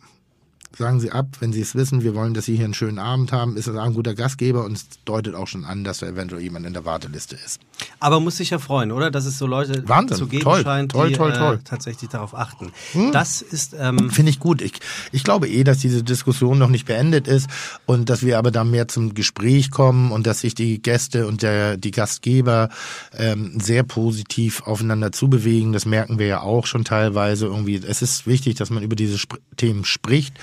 sagen 0.77 0.99
Sie 0.99 1.11
ab, 1.11 1.27
wenn 1.39 1.53
Sie 1.53 1.61
es 1.61 1.75
wissen, 1.75 2.01
wir 2.01 2.15
wollen, 2.15 2.33
dass 2.33 2.45
Sie 2.45 2.55
hier 2.55 2.65
einen 2.65 2.73
schönen 2.73 2.99
Abend 2.99 3.31
haben, 3.31 3.57
ist 3.57 3.67
das 3.67 3.75
ein 3.75 3.93
guter 3.93 4.15
Gastgeber 4.15 4.65
und 4.65 4.73
es 4.73 4.87
deutet 5.05 5.35
auch 5.35 5.47
schon 5.47 5.65
an, 5.65 5.83
dass 5.83 5.99
da 5.99 6.07
eventuell 6.07 6.41
jemand 6.41 6.65
in 6.65 6.73
der 6.73 6.85
Warteliste 6.85 7.35
ist. 7.35 7.59
Aber 7.99 8.19
muss 8.19 8.37
sich 8.37 8.49
ja 8.49 8.59
freuen, 8.59 8.91
oder? 8.91 9.11
Dass 9.11 9.25
es 9.25 9.37
so 9.37 9.45
Leute 9.45 9.87
Wahnsinn. 9.87 10.17
zu 10.17 10.27
geben 10.27 10.43
toll, 10.43 10.63
scheint, 10.63 10.91
toll, 10.91 11.09
die 11.09 11.15
toll, 11.15 11.33
toll. 11.33 11.55
Äh, 11.55 11.63
tatsächlich 11.63 12.09
darauf 12.09 12.35
achten. 12.35 12.71
Hm. 12.93 13.11
Das 13.11 13.41
ist 13.41 13.75
ähm 13.79 14.09
finde 14.09 14.31
ich 14.31 14.39
gut. 14.39 14.61
Ich, 14.61 14.73
ich 15.11 15.23
glaube 15.23 15.47
eh, 15.47 15.63
dass 15.63 15.79
diese 15.79 16.03
Diskussion 16.03 16.57
noch 16.57 16.69
nicht 16.69 16.85
beendet 16.85 17.27
ist 17.27 17.49
und 17.85 18.09
dass 18.09 18.23
wir 18.23 18.37
aber 18.37 18.51
da 18.51 18.63
mehr 18.63 18.87
zum 18.87 19.13
Gespräch 19.13 19.71
kommen 19.71 20.11
und 20.11 20.27
dass 20.27 20.41
sich 20.41 20.55
die 20.55 20.81
Gäste 20.81 21.27
und 21.27 21.41
der 21.41 21.77
die 21.77 21.91
Gastgeber 21.91 22.69
ähm, 23.17 23.59
sehr 23.61 23.83
positiv 23.83 24.63
aufeinander 24.63 25.11
zubewegen. 25.11 25.73
Das 25.73 25.85
merken 25.85 26.19
wir 26.19 26.27
ja 26.27 26.41
auch 26.41 26.65
schon 26.65 26.83
teilweise 26.83 27.45
irgendwie. 27.45 27.75
Es 27.75 28.01
ist 28.01 28.27
wichtig, 28.27 28.55
dass 28.55 28.69
man 28.69 28.83
über 28.83 28.95
diese 28.95 29.15
Sp 29.15 29.37
Themen 29.57 29.85
spricht 29.85 30.33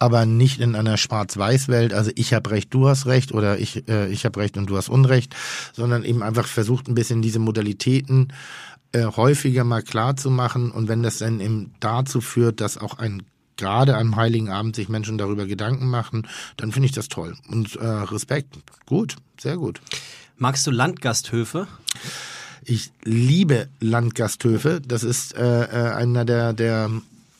aber 0.00 0.24
nicht 0.24 0.60
in 0.60 0.74
einer 0.74 0.96
Schwarz-Weiß-Welt, 0.96 1.92
also 1.92 2.10
ich 2.14 2.32
habe 2.32 2.50
recht, 2.50 2.72
du 2.72 2.88
hast 2.88 3.06
recht 3.06 3.32
oder 3.32 3.58
ich, 3.58 3.86
äh, 3.86 4.08
ich 4.08 4.24
habe 4.24 4.40
recht 4.40 4.56
und 4.56 4.66
du 4.68 4.76
hast 4.76 4.88
Unrecht, 4.88 5.36
sondern 5.74 6.04
eben 6.04 6.22
einfach 6.22 6.46
versucht 6.46 6.79
ein 6.88 6.94
bisschen 6.94 7.22
diese 7.22 7.38
Modalitäten 7.38 8.32
äh, 8.92 9.04
häufiger 9.04 9.64
mal 9.64 9.82
klar 9.82 10.16
zu 10.16 10.30
machen 10.30 10.70
und 10.70 10.88
wenn 10.88 11.02
das 11.02 11.18
dann 11.18 11.40
eben 11.40 11.74
dazu 11.80 12.20
führt, 12.20 12.60
dass 12.60 12.78
auch 12.78 12.98
ein 12.98 13.22
gerade 13.56 13.96
am 13.96 14.16
Heiligen 14.16 14.48
Abend 14.48 14.74
sich 14.74 14.88
Menschen 14.88 15.18
darüber 15.18 15.46
Gedanken 15.46 15.86
machen, 15.86 16.26
dann 16.56 16.72
finde 16.72 16.86
ich 16.86 16.92
das 16.92 17.08
toll. 17.08 17.36
Und 17.48 17.76
äh, 17.76 17.86
Respekt, 17.86 18.58
gut, 18.86 19.16
sehr 19.38 19.58
gut. 19.58 19.82
Magst 20.38 20.66
du 20.66 20.70
Landgasthöfe? 20.70 21.68
Ich 22.64 22.90
liebe 23.04 23.68
Landgasthöfe. 23.78 24.80
Das 24.80 25.04
ist 25.04 25.36
äh, 25.36 25.64
äh, 25.64 25.92
einer 25.92 26.24
der, 26.24 26.54
der 26.54 26.90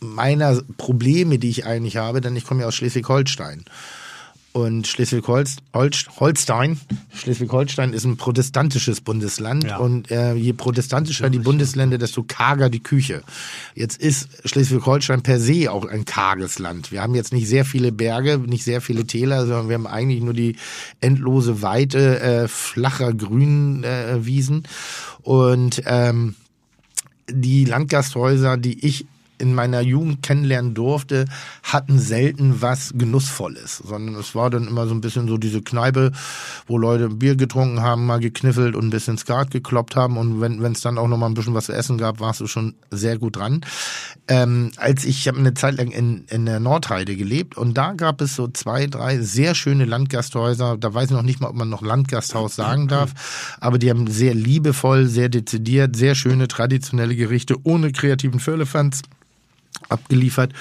meiner 0.01 0.61
Probleme, 0.77 1.39
die 1.39 1.49
ich 1.49 1.67
eigentlich 1.67 1.97
habe, 1.97 2.21
denn 2.21 2.37
ich 2.37 2.45
komme 2.45 2.63
ja 2.63 2.67
aus 2.67 2.75
Schleswig-Holstein. 2.75 3.65
Und 4.53 4.89
Schleswig-Holstein, 4.89 6.81
Schleswig-Holstein 7.15 7.93
ist 7.93 8.05
ein 8.05 8.17
protestantisches 8.17 9.01
Bundesland 9.01 9.63
Ja. 9.63 9.77
und 9.77 10.11
äh, 10.11 10.35
je 10.35 10.53
protestantischer 10.53 11.31
die 11.31 11.39
Bundesländer, 11.39 11.99
desto 11.99 12.25
karger 12.25 12.69
die 12.69 12.83
Küche. 12.83 13.23
Jetzt 13.77 14.01
ist 14.03 14.29
Schleswig-Holstein 14.45 15.23
per 15.23 15.39
se 15.39 15.71
auch 15.71 15.85
ein 15.87 16.05
karges 16.05 16.59
Land. 16.59 16.91
Wir 16.91 17.01
haben 17.03 17.15
jetzt 17.15 17.33
nicht 17.33 17.47
sehr 17.49 17.65
viele 17.65 17.93
Berge, 17.93 18.39
nicht 18.39 18.65
sehr 18.65 18.81
viele 18.81 19.07
Täler, 19.07 19.47
sondern 19.47 19.69
wir 19.69 19.75
haben 19.75 19.87
eigentlich 19.87 20.21
nur 20.21 20.35
die 20.35 20.57
endlose 21.01 21.63
Weite 21.63 22.19
äh, 22.21 22.49
flacher 22.49 23.13
Grünwiesen 23.15 23.85
äh, 23.85 24.27
Wiesen. 24.27 24.63
und 25.23 25.81
ähm, 25.87 26.35
die 27.31 27.65
Landgasthäuser, 27.65 28.57
die 28.57 28.85
ich 28.85 29.07
in 29.41 29.55
meiner 29.55 29.81
Jugend 29.81 30.23
kennenlernen 30.23 30.75
durfte, 30.75 31.27
hatten 31.63 31.99
selten 31.99 32.63
was 32.63 32.93
Genussvolles, 32.95 33.79
sondern 33.79 34.15
es 34.17 34.35
war 34.35 34.51
dann 34.51 34.69
immer 34.69 34.87
so 34.87 34.95
ein 34.95 35.01
bisschen 35.01 35.29
so 35.29 35.39
diese 35.39 35.63
Kneipe, 35.63 36.13
wo 36.67 36.79
Leute 36.79 37.09
Bier 37.09 37.37
getrunken 37.37 37.81
haben, 37.81 38.07
mal 38.07 38.21
gekniffelt 38.21 38.77
und 38.77 38.87
ein 38.87 38.91
bisschen 38.91 39.19
Skat 39.19 39.51
gekloppt 39.51 39.97
haben 39.97 40.17
und 40.17 40.41
wenn 40.41 40.73
es 40.73 40.81
dann 40.81 40.99
auch 40.99 41.09
noch 41.09 41.17
mal 41.17 41.27
ein 41.27 41.35
bisschen 41.35 41.55
was 41.55 41.67
zu 41.67 41.73
essen 41.73 41.99
gab, 41.99 42.21
warst 42.21 42.41
du 42.41 42.47
schon 42.47 42.75
sehr 42.91 43.19
gut 43.19 43.37
dran. 43.37 43.61
Ähm, 44.29 44.71
als 44.77 45.05
ich, 45.05 45.21
ich 45.21 45.29
habe 45.29 45.39
eine 45.39 45.55
Zeit 45.55 45.77
lang 45.77 45.91
in, 45.91 46.25
in 46.29 46.47
der 46.47 46.61
Nordheide 46.61 47.17
gelebt 47.17 47.57
und 47.57 47.75
da 47.75 47.93
gab 47.93 48.21
es 48.21 48.37
so 48.37 48.49
zwei, 48.49 48.87
drei 48.87 49.19
sehr 49.19 49.55
schöne 49.55 49.85
Landgasthäuser. 49.85 50.77
Da 50.79 50.95
weiß 50.95 51.07
ich 51.07 51.17
noch 51.17 51.23
nicht 51.23 51.41
mal, 51.41 51.49
ob 51.49 51.57
man 51.57 51.69
noch 51.69 51.83
Landgasthaus 51.83 52.55
sagen 52.55 52.89
darf, 52.89 53.57
aber 53.61 53.79
die 53.79 53.91
haben 53.91 54.07
sehr 54.07 54.35
liebevoll, 54.35 55.07
sehr 55.07 55.29
dezidiert, 55.29 55.97
sehr 55.97 56.15
schöne 56.15 56.49
traditionelle 56.49 57.17
Gerichte 57.17 57.57
ohne 57.65 57.93
kreativen 57.93 58.41
Firlefanz 58.41 59.03
abgeliefert. 59.91 60.53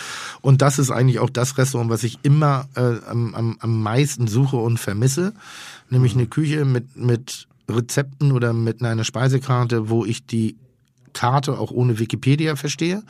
Und 0.41 0.62
das 0.62 0.79
ist 0.79 0.91
eigentlich 0.91 1.19
auch 1.19 1.29
das 1.29 1.57
Restaurant, 1.57 1.89
was 1.89 2.03
ich 2.03 2.19
immer 2.24 2.67
äh, 2.75 2.98
am, 3.07 3.36
am, 3.36 3.57
am 3.59 3.81
meisten 3.81 4.27
suche 4.27 4.57
und 4.57 4.77
vermisse. 4.77 5.33
Nämlich 5.89 6.13
eine 6.13 6.27
Küche 6.27 6.65
mit, 6.65 6.95
mit 6.95 7.48
Rezepten 7.69 8.31
oder 8.31 8.53
mit 8.53 8.81
einer 8.83 9.03
Speisekarte, 9.03 9.89
wo 9.89 10.05
ich 10.05 10.25
die 10.25 10.55
Karte 11.13 11.57
auch 11.57 11.71
ohne 11.71 12.00
Wikipedia 12.00 12.55
verstehe. 12.55 13.03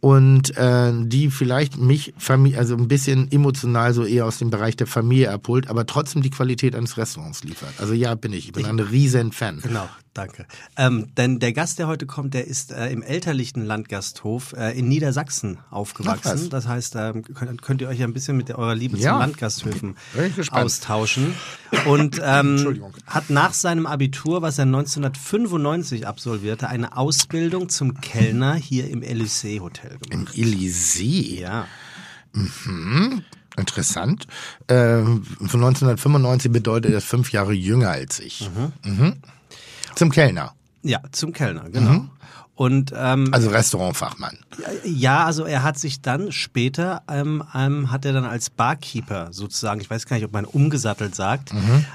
Und 0.00 0.56
äh, 0.56 0.92
die 1.04 1.30
vielleicht 1.30 1.78
mich 1.78 2.14
Familie, 2.18 2.58
also 2.58 2.76
ein 2.76 2.86
bisschen 2.86 3.32
emotional 3.32 3.94
so 3.94 4.04
eher 4.04 4.26
aus 4.26 4.38
dem 4.38 4.50
Bereich 4.50 4.76
der 4.76 4.86
Familie 4.86 5.32
abholt, 5.32 5.68
aber 5.68 5.86
trotzdem 5.86 6.22
die 6.22 6.30
Qualität 6.30 6.76
eines 6.76 6.96
Restaurants 6.96 7.42
liefert. 7.44 7.72
Also 7.78 7.94
ja, 7.94 8.14
bin 8.14 8.32
ich. 8.32 8.46
Ich 8.46 8.52
bin 8.52 8.66
ein 8.66 8.78
riesen 8.78 9.32
Fan. 9.32 9.60
Genau, 9.62 9.88
danke. 10.16 10.46
Ähm, 10.76 11.08
denn 11.16 11.38
der 11.38 11.52
Gast, 11.52 11.78
der 11.78 11.86
heute 11.86 12.06
kommt, 12.06 12.34
der 12.34 12.46
ist 12.46 12.72
äh, 12.72 12.88
im 12.90 13.02
elterlichen 13.02 13.64
Landgasthof 13.64 14.52
äh, 14.54 14.78
in 14.78 14.88
Niedersachsen 14.88 15.58
Ach 15.68 15.72
aufgewachsen. 15.76 16.50
Das 16.50 16.66
heißt, 16.66 16.94
ähm, 16.96 17.22
könnt, 17.22 17.62
könnt 17.62 17.80
ihr 17.80 17.88
euch 17.88 17.98
ja 17.98 18.06
ein 18.06 18.12
bisschen 18.12 18.36
mit 18.36 18.50
eurer 18.50 18.74
Liebe 18.74 18.96
Ja. 18.96 19.12
zu 19.14 19.18
Landgasthöfen 19.18 19.96
austauschen. 20.50 21.34
Und 21.86 22.20
ähm, 22.24 22.84
hat 23.06 23.30
nach 23.30 23.52
seinem 23.52 23.86
Abitur, 23.86 24.42
was 24.42 24.58
er 24.58 24.64
1995 24.64 26.06
absolvierte, 26.06 26.68
eine 26.68 26.96
Ausbildung 26.96 27.68
zum 27.68 28.00
Kellner 28.00 28.54
hier 28.54 28.88
im 28.90 29.02
Elysée 29.02 29.60
Hotel 29.60 29.98
Im 30.10 30.24
gemacht. 30.26 30.34
Elysée. 30.34 31.40
Ja. 31.40 31.66
Interessant. 33.56 34.26
Ähm, 34.68 35.22
von 35.24 35.64
1995 35.64 36.52
bedeutet 36.52 36.92
das 36.92 37.04
fünf 37.04 37.32
Jahre 37.32 37.52
jünger 37.54 37.90
als 37.90 38.20
ich. 38.20 38.50
Mhm. 38.84 39.14
Zum 39.96 40.10
Kellner, 40.10 40.54
Ja, 40.82 41.00
zum 41.10 41.32
Kellner, 41.32 41.68
genau. 41.70 41.90
Mhm. 41.90 42.10
Und 42.54 42.90
ähm, 42.96 43.28
also 43.32 43.50
Restaurantfachmann. 43.50 44.38
Ja, 44.82 45.26
also 45.26 45.44
er 45.44 45.62
hat 45.62 45.78
sich 45.78 46.00
dann 46.00 46.32
später, 46.32 47.02
ähm, 47.06 47.44
ähm, 47.54 47.92
hat 47.92 48.06
er 48.06 48.14
dann 48.14 48.24
als 48.24 48.48
Barkeeper 48.48 49.28
sozusagen, 49.30 49.82
ich 49.82 49.90
weiß 49.90 50.06
gar 50.06 50.16
nicht, 50.16 50.24
ob 50.24 50.32
man 50.32 50.46
umgesattelt 50.46 51.14
sagt, 51.14 51.52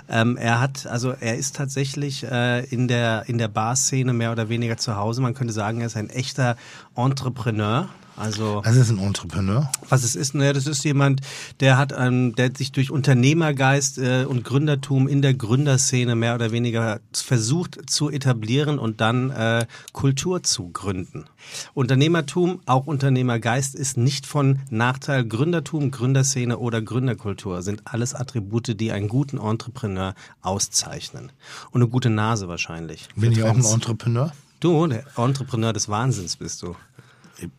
ähm, 0.07 0.37
er 0.37 0.59
hat, 0.59 0.85
also 0.85 1.13
er 1.19 1.35
ist 1.35 1.55
tatsächlich 1.55 2.23
äh, 2.23 2.63
in 2.65 2.87
der 2.87 3.23
in 3.27 3.39
der 3.39 3.47
Barszene 3.47 4.13
mehr 4.13 4.31
oder 4.31 4.49
weniger 4.49 4.77
zu 4.77 4.95
Hause. 4.95 5.21
Man 5.21 5.33
könnte 5.33 5.51
sagen, 5.53 5.79
er 5.79 5.87
ist 5.87 5.97
ein 5.97 6.11
echter 6.11 6.55
Entrepreneur. 6.95 7.89
Also 8.21 8.61
Das 8.63 8.75
ist 8.75 8.91
ein 8.91 8.99
Entrepreneur. 8.99 9.71
was 9.89 10.03
es 10.03 10.15
ist, 10.15 10.35
naja, 10.35 10.53
das 10.53 10.67
ist 10.67 10.83
jemand, 10.83 11.21
der 11.59 11.77
hat, 11.77 11.91
ähm, 11.97 12.35
der 12.35 12.51
sich 12.55 12.71
durch 12.71 12.91
Unternehmergeist 12.91 13.97
äh, 13.97 14.25
und 14.25 14.43
Gründertum 14.43 15.07
in 15.07 15.23
der 15.23 15.33
Gründerszene 15.33 16.15
mehr 16.15 16.35
oder 16.35 16.51
weniger 16.51 16.99
versucht 17.13 17.89
zu 17.89 18.11
etablieren 18.11 18.77
und 18.77 19.01
dann 19.01 19.31
äh, 19.31 19.65
Kultur 19.91 20.43
zu 20.43 20.69
gründen. 20.69 21.25
Unternehmertum, 21.73 22.61
auch 22.67 22.85
Unternehmergeist 22.85 23.73
ist 23.73 23.97
nicht 23.97 24.27
von 24.27 24.59
Nachteil. 24.69 25.25
Gründertum, 25.25 25.89
Gründerszene 25.89 26.59
oder 26.59 26.81
Gründerkultur 26.81 27.63
sind 27.63 27.81
alles 27.85 28.13
Attribute, 28.13 28.79
die 28.79 28.91
einen 28.91 29.07
guten 29.07 29.39
Entrepreneur 29.39 30.13
auszeichnen. 30.41 31.31
Und 31.71 31.81
eine 31.81 31.89
gute 31.89 32.11
Nase 32.11 32.47
wahrscheinlich. 32.47 33.07
Bin 33.15 33.31
ich 33.31 33.43
auch 33.43 33.55
ein. 33.55 33.65
Entrepreneur? 33.65 34.31
Du, 34.59 34.85
der 34.85 35.03
Entrepreneur 35.17 35.73
des 35.73 35.89
Wahnsinns 35.89 36.35
bist 36.35 36.61
du. 36.61 36.75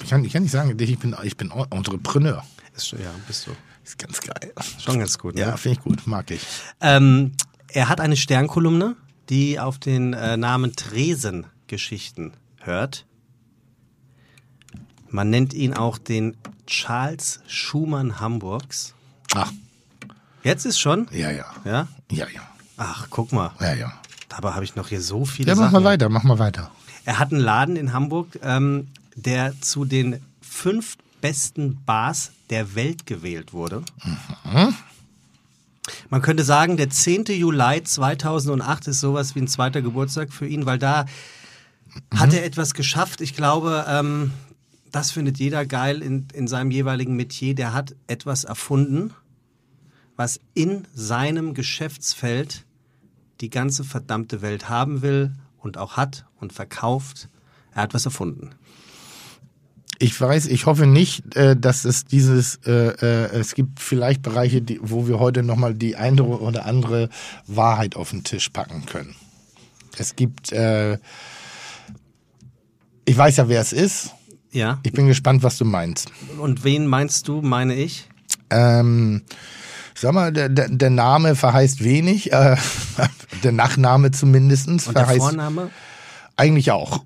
Ich 0.03 0.09
kann, 0.11 0.25
ich 0.25 0.33
kann 0.33 0.43
nicht 0.43 0.53
sagen, 0.53 0.71
ich 0.79 0.99
bin, 0.99 1.17
ich 1.23 1.37
bin 1.37 1.51
Entrepreneur. 1.71 2.45
Ist, 2.77 2.89
schon- 2.89 3.01
ja, 3.01 3.11
bist 3.27 3.47
du. 3.47 3.51
Ist 3.85 3.99
ganz 3.99 4.21
geil. 4.21 4.53
Schon 4.79 4.99
ganz 5.01 5.19
gut, 5.19 5.35
ne? 5.35 5.41
Ja, 5.41 5.57
finde 5.57 5.79
ich 5.79 5.85
gut, 5.85 6.07
mag 6.07 6.31
ich. 6.31 6.41
Ähm, 6.81 7.33
er 7.69 7.89
hat 7.89 8.01
eine 8.01 8.17
Sternkolumne, 8.17 8.95
die 9.29 9.59
auf 9.59 9.79
den 9.79 10.12
äh, 10.15 10.37
Namen 10.37 10.77
Tresen-Geschichten 10.77 12.33
hört. 12.61 13.07
Man 15.09 15.31
nennt 15.31 15.53
ihn 15.53 15.75
auch 15.75 15.99
den 15.99 16.37
Charles 16.67 17.41
Schumann 17.47 18.21
Hamburgs. 18.21 18.95
Ach, 19.35 19.53
Jetzt 20.45 20.65
ist 20.65 20.79
schon? 20.79 21.07
ja, 21.12 21.31
ja. 21.31 21.47
Ja? 21.65 21.89
Ja, 22.11 22.27
ja. 22.35 22.41
Ach, 22.77 23.07
guck 23.11 23.33
mal. 23.33 23.53
Ja, 23.61 23.75
ja. 23.75 23.93
Dabei 24.29 24.53
habe 24.53 24.65
ich 24.65 24.75
noch 24.75 24.89
hier 24.89 25.01
so 25.03 25.25
viele 25.25 25.49
Ja, 25.51 25.55
mach 25.55 25.65
Sachen. 25.65 25.75
mal 25.75 25.85
weiter, 25.85 26.09
mach 26.09 26.23
mal 26.25 26.39
weiter. 26.39 26.71
Er 27.05 27.19
hat 27.19 27.33
einen 27.33 27.41
Laden 27.41 27.77
in 27.77 27.93
Hamburg, 27.93 28.39
ähm, 28.43 28.89
der 29.14 29.61
zu 29.61 29.85
den 29.85 30.21
fünf 30.40 30.97
besten 31.21 31.83
Bars 31.85 32.33
der 32.50 32.75
Welt 32.75 33.07
gewählt 33.07 33.52
wurde. 33.52 33.83
Man 36.11 36.23
könnte 36.23 36.45
sagen, 36.45 36.76
der 36.76 36.90
10. 36.90 37.25
Juli 37.26 37.83
2008 37.83 38.88
ist 38.88 39.00
sowas 39.00 39.35
wie 39.35 39.40
ein 39.40 39.49
zweiter 39.49 39.83
Geburtstag 39.83 40.33
für 40.33 40.47
ihn, 40.47 40.66
weil 40.66 40.78
da 40.78 41.07
hat 42.14 42.33
er 42.33 42.45
etwas 42.45 42.75
geschafft. 42.75 43.21
Ich 43.21 43.35
glaube, 43.35 43.85
ähm, 43.88 44.33
das 44.90 45.11
findet 45.11 45.38
jeder 45.38 45.64
geil 45.64 46.02
in, 46.02 46.28
in 46.33 46.47
seinem 46.47 46.71
jeweiligen 46.71 47.16
Metier. 47.16 47.54
Der 47.54 47.73
hat 47.73 47.97
etwas 48.07 48.45
erfunden, 48.45 49.12
was 50.16 50.40
in 50.54 50.87
seinem 50.95 51.54
Geschäftsfeld 51.54 52.64
die 53.40 53.50
ganze 53.50 53.83
verdammte 53.83 54.42
Welt 54.42 54.69
haben 54.69 55.02
will 55.02 55.33
und 55.59 55.78
auch 55.78 55.97
hat 55.97 56.26
und 56.40 56.52
verkauft. 56.52 57.28
Er 57.75 57.83
hat 57.83 57.95
was 57.95 58.04
erfunden. 58.04 58.50
Ich 60.03 60.21
weiß, 60.21 60.47
ich 60.47 60.67
hoffe 60.67 60.85
nicht, 60.87 61.37
äh, 61.37 61.57
dass 61.57 61.85
es 61.85 62.05
dieses, 62.05 62.57
äh, 62.67 62.89
äh, 62.89 63.39
es 63.39 63.55
gibt 63.55 63.79
vielleicht 63.79 64.21
Bereiche, 64.21 64.61
wo 64.81 65.07
wir 65.07 65.21
heute 65.21 65.45
nochmal 65.45 65.75
die 65.75 65.95
eine 65.95 66.25
oder 66.25 66.67
andere 66.67 67.09
Wahrheit 67.47 67.95
auf 67.95 68.11
den 68.11 68.25
Tisch 68.25 68.49
packen 68.49 68.85
können. 68.85 69.15
Es 69.97 70.17
gibt, 70.17 70.51
äh, 70.51 70.99
ich 73.05 73.17
weiß 73.17 73.37
ja, 73.37 73.49
wer 73.49 73.61
es 73.61 73.73
ist. 73.73 74.11
Ja. 74.51 74.81
Ich 74.83 74.91
bin 74.91 75.07
gespannt, 75.07 75.45
was 75.45 75.57
du 75.57 75.65
meinst. 75.65 76.11
Und 76.37 76.65
wen 76.65 76.89
meinst 76.89 77.29
du, 77.29 77.41
meine 77.41 77.77
ich? 77.77 78.09
Ähm, 78.51 79.23
sag 79.95 80.15
mal, 80.15 80.33
der, 80.33 80.49
der, 80.49 80.69
der 80.69 80.91
Name 80.91 81.37
verheißt 81.37 81.85
wenig, 81.85 82.33
äh, 82.33 82.57
der 83.45 83.53
Nachname 83.53 84.11
zumindestens 84.11 84.89
Und 84.89 84.97
der 84.97 85.05
verheißt 85.05 85.21
Vorname? 85.21 85.71
eigentlich 86.35 86.73
auch. 86.73 87.05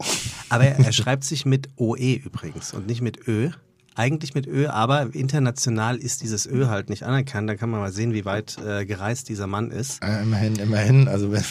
Aber 0.49 0.65
er, 0.65 0.93
schreibt 0.93 1.25
sich 1.25 1.45
mit 1.45 1.69
OE 1.77 2.15
übrigens 2.15 2.73
und 2.73 2.87
nicht 2.87 3.01
mit 3.01 3.27
Ö. 3.27 3.51
eigentlich 3.97 4.35
mit 4.35 4.47
Ö, 4.47 4.69
aber 4.69 5.15
international 5.15 5.97
ist 5.97 6.23
dieses 6.23 6.47
Ö 6.47 6.67
halt 6.67 6.91
nicht 6.91 7.03
anerkannt. 7.03 7.49
Da 7.49 7.57
kann 7.57 7.71
man 7.71 7.81
mal 7.81 7.93
sehen, 7.93 8.13
wie 8.13 8.25
weit 8.25 8.59
äh, 8.65 8.85
gereist 8.85 9.29
dieser 9.29 9.47
Mann 9.47 9.71
ist. 9.71 10.03
Äh, 10.03 10.23
immerhin, 10.23 10.57
immerhin. 10.57 11.09
Also 11.09 11.33
wenn, 11.33 11.43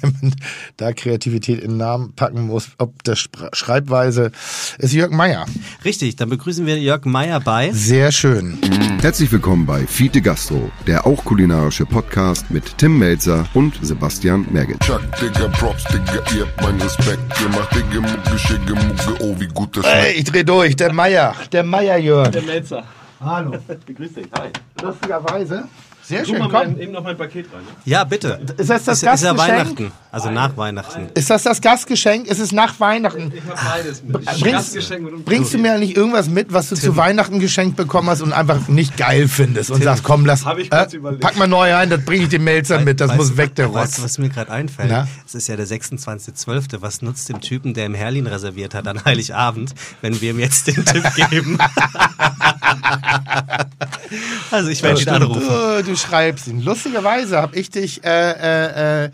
wenn 0.00 0.12
man 0.20 0.34
da 0.76 0.92
Kreativität 0.92 1.60
in 1.60 1.70
den 1.70 1.76
Namen 1.78 2.12
packen 2.14 2.42
muss, 2.42 2.70
ob 2.78 3.02
der 3.04 3.16
Schreibweise 3.16 4.32
ist 4.78 4.92
Jörg 4.92 5.12
Meier. 5.12 5.46
Richtig, 5.84 6.16
dann 6.16 6.28
begrüßen 6.28 6.66
wir 6.66 6.78
Jörg 6.78 7.04
Meier 7.04 7.40
bei. 7.40 7.70
Sehr 7.72 8.10
schön. 8.10 8.58
Herzlich 9.00 9.30
willkommen 9.32 9.66
bei 9.66 9.86
Fiete 9.86 10.20
Gastro, 10.20 10.70
der 10.86 11.06
auch 11.06 11.24
kulinarische 11.24 11.86
Podcast 11.86 12.50
mit 12.50 12.78
Tim 12.78 12.98
Melzer 12.98 13.46
und 13.54 13.74
Sebastian 13.82 14.46
Merget. 14.50 14.80
Chuck, 14.80 15.02
Digga, 15.20 15.48
Props, 15.48 15.84
Digga, 15.84 16.22
ihr 16.36 16.46
habt 16.46 16.62
meinen 16.62 16.80
Respekt. 16.80 17.20
Ihr 17.40 17.48
macht 17.48 17.74
Digga, 17.74 18.00
Mucke, 18.00 18.38
Schicke, 18.38 18.74
Mucke, 18.74 19.22
oh, 19.22 19.36
wie 19.38 19.48
gut 19.48 19.76
das 19.76 19.84
Ey, 19.84 20.12
ich 20.14 20.24
dreh 20.24 20.44
durch, 20.44 20.76
der 20.76 20.92
Meier, 20.92 21.34
der 21.52 21.64
Meier 21.64 21.91
Jörg. 21.98 22.30
Der 22.30 22.42
Melzer. 22.42 22.84
Hallo. 23.20 23.52
Begrüß 23.86 24.14
dich, 24.14 24.26
hi. 24.38 24.48
Lustigerweise 24.82 25.64
sehr 26.02 26.24
schön, 26.24 26.40
komm. 26.40 26.52
Mein, 26.52 26.80
eben 26.80 26.92
noch 26.92 27.04
mein 27.04 27.16
Paket 27.16 27.46
rein. 27.52 27.62
Ne? 27.62 27.70
Ja, 27.84 28.04
bitte. 28.04 28.40
Ist 28.56 28.70
das 28.70 28.84
das 28.84 28.98
ist, 28.98 29.04
Gastgeschenk? 29.04 29.14
Ist 29.14 29.22
ja 29.22 29.36
Weihnachten, 29.36 29.92
also 30.10 30.30
nach 30.30 30.56
Weihnachten. 30.56 31.08
Ist 31.14 31.30
das 31.30 31.42
das 31.44 31.60
Gastgeschenk? 31.60 32.26
Ist 32.26 32.40
es 32.40 32.52
nach 32.52 32.78
Weihnachten? 32.80 33.32
Ich 33.34 33.42
habe 33.42 33.60
beides 33.64 34.02
mit. 34.02 34.24
Bringst, 34.40 35.24
bringst 35.24 35.54
du 35.54 35.58
mir 35.58 35.78
nicht 35.78 35.96
irgendwas 35.96 36.28
mit, 36.28 36.52
was 36.52 36.68
du 36.68 36.74
Tim. 36.74 36.84
zu 36.84 36.96
Weihnachten 36.96 37.38
geschenkt 37.40 37.76
bekommen 37.76 38.10
hast 38.10 38.22
und 38.22 38.32
einfach 38.32 38.68
nicht 38.68 38.96
geil 38.96 39.28
findest 39.28 39.70
und 39.70 39.78
Tim. 39.78 39.84
sagst, 39.84 40.02
komm, 40.02 40.26
lass, 40.26 40.44
ich 40.58 40.72
äh, 40.72 40.86
pack 41.20 41.36
mal 41.36 41.46
neu 41.46 41.74
ein, 41.74 41.88
das 41.90 42.04
bringe 42.04 42.24
ich 42.24 42.28
dem 42.30 42.44
Melzer 42.44 42.80
mit, 42.80 43.00
das 43.00 43.10
weißt, 43.10 43.18
muss 43.18 43.36
weg, 43.36 43.54
der 43.54 43.66
Rotz. 43.66 43.76
Weißt 43.76 43.98
du, 43.98 44.02
was 44.02 44.18
mir 44.18 44.28
gerade 44.28 44.50
einfällt? 44.50 44.92
Es 45.26 45.34
ist 45.34 45.48
ja 45.48 45.56
der 45.56 45.66
26.12. 45.66 46.80
Was 46.80 47.02
nutzt 47.02 47.28
dem 47.28 47.40
Typen, 47.40 47.74
der 47.74 47.86
im 47.86 47.94
Herlin 47.94 48.26
reserviert 48.26 48.74
hat, 48.74 48.88
an 48.88 49.04
Heiligabend, 49.04 49.74
wenn 50.00 50.20
wir 50.20 50.30
ihm 50.30 50.40
jetzt 50.40 50.66
den 50.66 50.84
Tipp 50.84 51.04
geben? 51.14 51.58
also 54.50 54.68
ich 54.68 54.82
werde 54.82 55.00
ihn 55.00 55.08
anrufen. 55.08 55.48
Du, 55.48 55.84
du 55.84 55.96
schreibst 55.96 56.46
ihn. 56.46 56.62
Lustigerweise 56.62 57.40
habe 57.40 57.56
ich 57.56 57.70
dich 57.70 58.04
äh, 58.04 58.32
äh, 58.32 59.04
äh, 59.04 59.10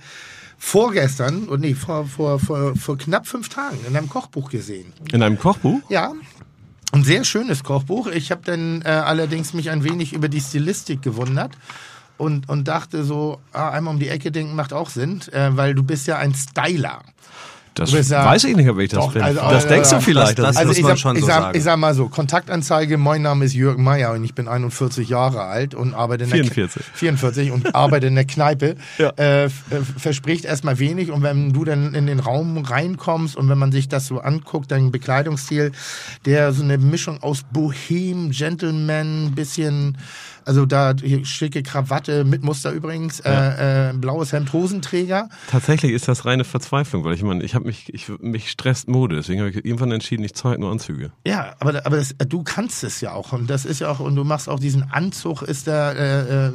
vorgestern, 0.59 1.45
und 1.45 1.61
nee, 1.61 1.75
vor, 1.75 2.07
vor, 2.07 2.39
vor, 2.39 2.75
vor 2.77 2.99
knapp 2.99 3.27
fünf 3.27 3.49
Tagen 3.49 3.79
in 3.87 3.97
einem 3.97 4.09
Kochbuch 4.09 4.51
gesehen. 4.51 4.93
In 5.13 5.23
einem 5.23 5.39
Kochbuch? 5.39 5.81
Ja. 5.89 6.13
Ein 6.91 7.05
sehr 7.05 7.25
schönes 7.25 7.65
Kochbuch. 7.65 8.07
Ich 8.07 8.31
habe 8.31 8.41
dann 8.45 8.83
äh, 8.83 8.89
allerdings 8.89 9.53
mich 9.53 9.71
ein 9.71 9.85
wenig 9.85 10.15
über 10.15 10.29
die 10.29 10.41
Stilistik 10.41 11.03
gewundert 11.03 11.53
und, 12.17 12.49
und 12.49 12.67
dachte 12.67 13.05
so, 13.05 13.41
ah, 13.53 13.71
einmal 13.71 13.95
um 13.95 14.01
die 14.01 14.09
Ecke 14.09 14.33
denken 14.33 14.55
macht 14.55 14.73
auch 14.73 14.91
Sinn, 14.91 15.21
äh, 15.33 15.51
weil 15.53 15.75
du 15.75 15.83
bist 15.83 16.07
ja 16.07 16.17
ein 16.17 16.35
Styler. 16.35 17.03
Das 17.79 18.09
ja, 18.09 18.25
weiß 18.25 18.45
ich 18.45 18.57
nicht, 18.57 18.69
ob 18.69 18.79
ich 18.79 18.91
das 18.91 19.05
doch, 19.05 19.13
bin. 19.13 19.23
Also, 19.23 19.41
das 19.41 19.65
äh, 19.65 19.69
denkst 19.69 19.91
du 19.91 20.01
vielleicht. 20.01 20.39
Das, 20.39 20.49
das 20.49 20.57
also 20.57 20.69
muss 20.69 20.81
man 20.81 20.91
sag, 20.91 20.99
schon 20.99 21.17
ich 21.17 21.21
so 21.23 21.27
sag, 21.27 21.43
sagen. 21.43 21.59
Ich 21.59 21.65
sag 21.65 21.77
mal 21.79 21.95
so, 21.95 22.09
Kontaktanzeige, 22.09 22.99
mein 22.99 23.23
Name 23.23 23.45
ist 23.45 23.55
Jürgen 23.55 23.83
Meier 23.83 24.13
und 24.13 24.25
ich 24.25 24.35
bin 24.35 24.49
41 24.49 25.09
Jahre 25.09 25.43
alt 25.43 25.75
und 25.75 25.95
arbeite 25.95 26.25
in 26.25 26.31
44. 26.31 26.83
der 26.85 26.95
44 26.95 27.53
und 27.53 27.75
arbeite 27.75 28.07
in 28.07 28.15
der 28.15 28.25
Kneipe. 28.25 28.77
ja. 28.99 29.11
äh, 29.17 29.49
verspricht 29.97 30.45
erstmal 30.45 30.79
wenig 30.79 31.11
und 31.11 31.23
wenn 31.23 31.53
du 31.53 31.65
dann 31.65 31.95
in 31.95 32.07
den 32.07 32.21
Raum 32.21 32.59
reinkommst 32.59 33.37
und 33.37 33.49
wenn 33.49 33.59
man 33.59 33.73
sich 33.73 33.89
das 33.89 34.07
so 34.07 34.21
anguckt, 34.21 34.71
dein 34.71 34.91
Bekleidungsstil, 34.91 35.73
der 36.25 36.53
so 36.53 36.63
eine 36.63 36.79
Mischung 36.79 37.23
aus 37.23 37.45
Bohem, 37.53 38.31
Gentleman, 38.31 39.33
bisschen 39.35 39.97
also 40.49 40.65
da 40.65 40.95
schicke 41.25 41.63
Krawatte 41.63 42.25
mit 42.25 42.43
Muster 42.43 42.73
übrigens, 42.73 43.21
ja. 43.23 43.51
äh, 43.51 43.91
äh, 43.91 43.93
blaues 43.93 44.33
Hemd, 44.33 44.55
Hosenträger. 44.55 45.29
Tatsächlich 45.51 45.93
ist 45.93 46.09
das 46.09 46.25
reine 46.25 46.45
Verzweiflung, 46.45 47.05
weil 47.05 47.13
ich 47.13 47.23
meine, 47.23 47.45
ich 47.45 47.55
habe 47.55 47.67
mich, 47.69 47.95
ich, 47.95 48.09
mich 48.21 48.51
stresst 48.51 48.89
Mode, 48.89 49.17
deswegen 49.17 49.41
habe 49.41 49.51
ich 49.51 49.65
irgendwann 49.65 49.93
entschieden, 49.93 50.25
ich 50.25 50.35
zeige 50.35 50.61
nur 50.61 50.73
Anzüge. 50.73 51.13
Ja, 51.27 51.55
aber, 51.61 51.87
aber 51.87 51.99
das, 51.99 52.15
du 52.29 52.43
kannst 52.43 52.83
es 52.83 53.01
ja 53.01 53.13
auch 53.13 53.33
und 53.33 53.49
das 53.49 53.65
ist 53.65 53.81
ja 53.81 53.91
auch, 53.91 54.01
und 54.01 54.17
du 54.17 54.25
machst 54.25 54.49
auch 54.49 54.59
diesen 54.59 54.91
Anzug, 54.91 55.43
ist 55.43 55.69
da, 55.69 55.93
äh, 55.93 56.49
äh, 56.49 56.53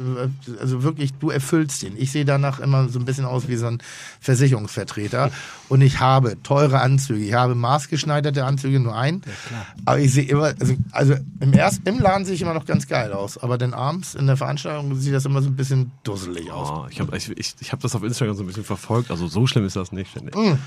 also 0.60 0.82
wirklich, 0.82 1.14
du 1.14 1.30
erfüllst 1.30 1.82
ihn. 1.82 1.94
Ich 1.96 2.12
sehe 2.12 2.24
danach 2.24 2.60
immer 2.60 2.88
so 2.88 2.98
ein 2.98 3.04
bisschen 3.04 3.24
aus 3.24 3.48
wie 3.48 3.56
so 3.56 3.66
ein 3.66 3.78
Versicherungsvertreter 4.20 5.30
und 5.68 5.80
ich 5.80 6.00
habe 6.00 6.36
teure 6.42 6.80
Anzüge, 6.80 7.24
ich 7.24 7.34
habe 7.34 7.54
maßgeschneiderte 7.54 8.44
Anzüge, 8.44 8.80
nur 8.80 8.96
ein, 8.96 9.22
ja, 9.50 9.66
aber 9.86 10.00
ich 10.00 10.12
sehe 10.12 10.24
immer, 10.24 10.54
also, 10.60 10.74
also 10.90 11.14
im, 11.40 11.52
ersten, 11.54 11.88
im 11.88 12.00
Laden 12.00 12.26
sehe 12.26 12.34
ich 12.34 12.42
immer 12.42 12.54
noch 12.54 12.66
ganz 12.66 12.86
geil 12.86 13.12
aus, 13.12 13.38
aber 13.38 13.56
dann 13.56 13.72
abends 13.72 14.14
in 14.14 14.26
der 14.26 14.36
Veranstaltung 14.36 14.94
sieht 14.96 15.14
das 15.14 15.24
immer 15.24 15.40
so 15.40 15.48
ein 15.48 15.56
bisschen 15.56 15.92
dusselig 16.02 16.50
aus. 16.50 16.70
Oh, 16.70 16.86
ich 16.90 17.00
habe 17.00 17.16
ich, 17.16 17.30
ich, 17.30 17.54
ich 17.60 17.72
hab 17.72 17.80
das 17.80 17.94
auf 17.94 18.02
Instagram 18.02 18.36
so 18.36 18.42
ein 18.42 18.46
bisschen 18.46 18.64
verfolgt. 18.64 19.10
Also 19.10 19.26
so 19.28 19.46
schlimm 19.46 19.64
ist 19.64 19.76
das 19.76 19.92
nicht, 19.92 20.10
finde 20.10 20.30
ich. 20.30 20.36
Mm. 20.36 20.58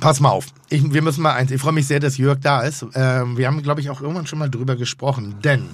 Pass 0.00 0.20
mal 0.20 0.30
auf. 0.30 0.46
Ich, 0.70 0.92
wir 0.92 1.02
müssen 1.02 1.22
mal 1.22 1.34
eins. 1.34 1.50
Ich 1.50 1.60
freue 1.60 1.72
mich 1.72 1.86
sehr, 1.86 2.00
dass 2.00 2.16
Jörg 2.16 2.40
da 2.40 2.62
ist. 2.62 2.84
Ähm, 2.94 3.36
wir 3.36 3.46
haben, 3.46 3.62
glaube 3.62 3.80
ich, 3.80 3.90
auch 3.90 4.00
irgendwann 4.00 4.26
schon 4.26 4.38
mal 4.38 4.50
drüber 4.50 4.76
gesprochen. 4.76 5.36
Denn 5.42 5.68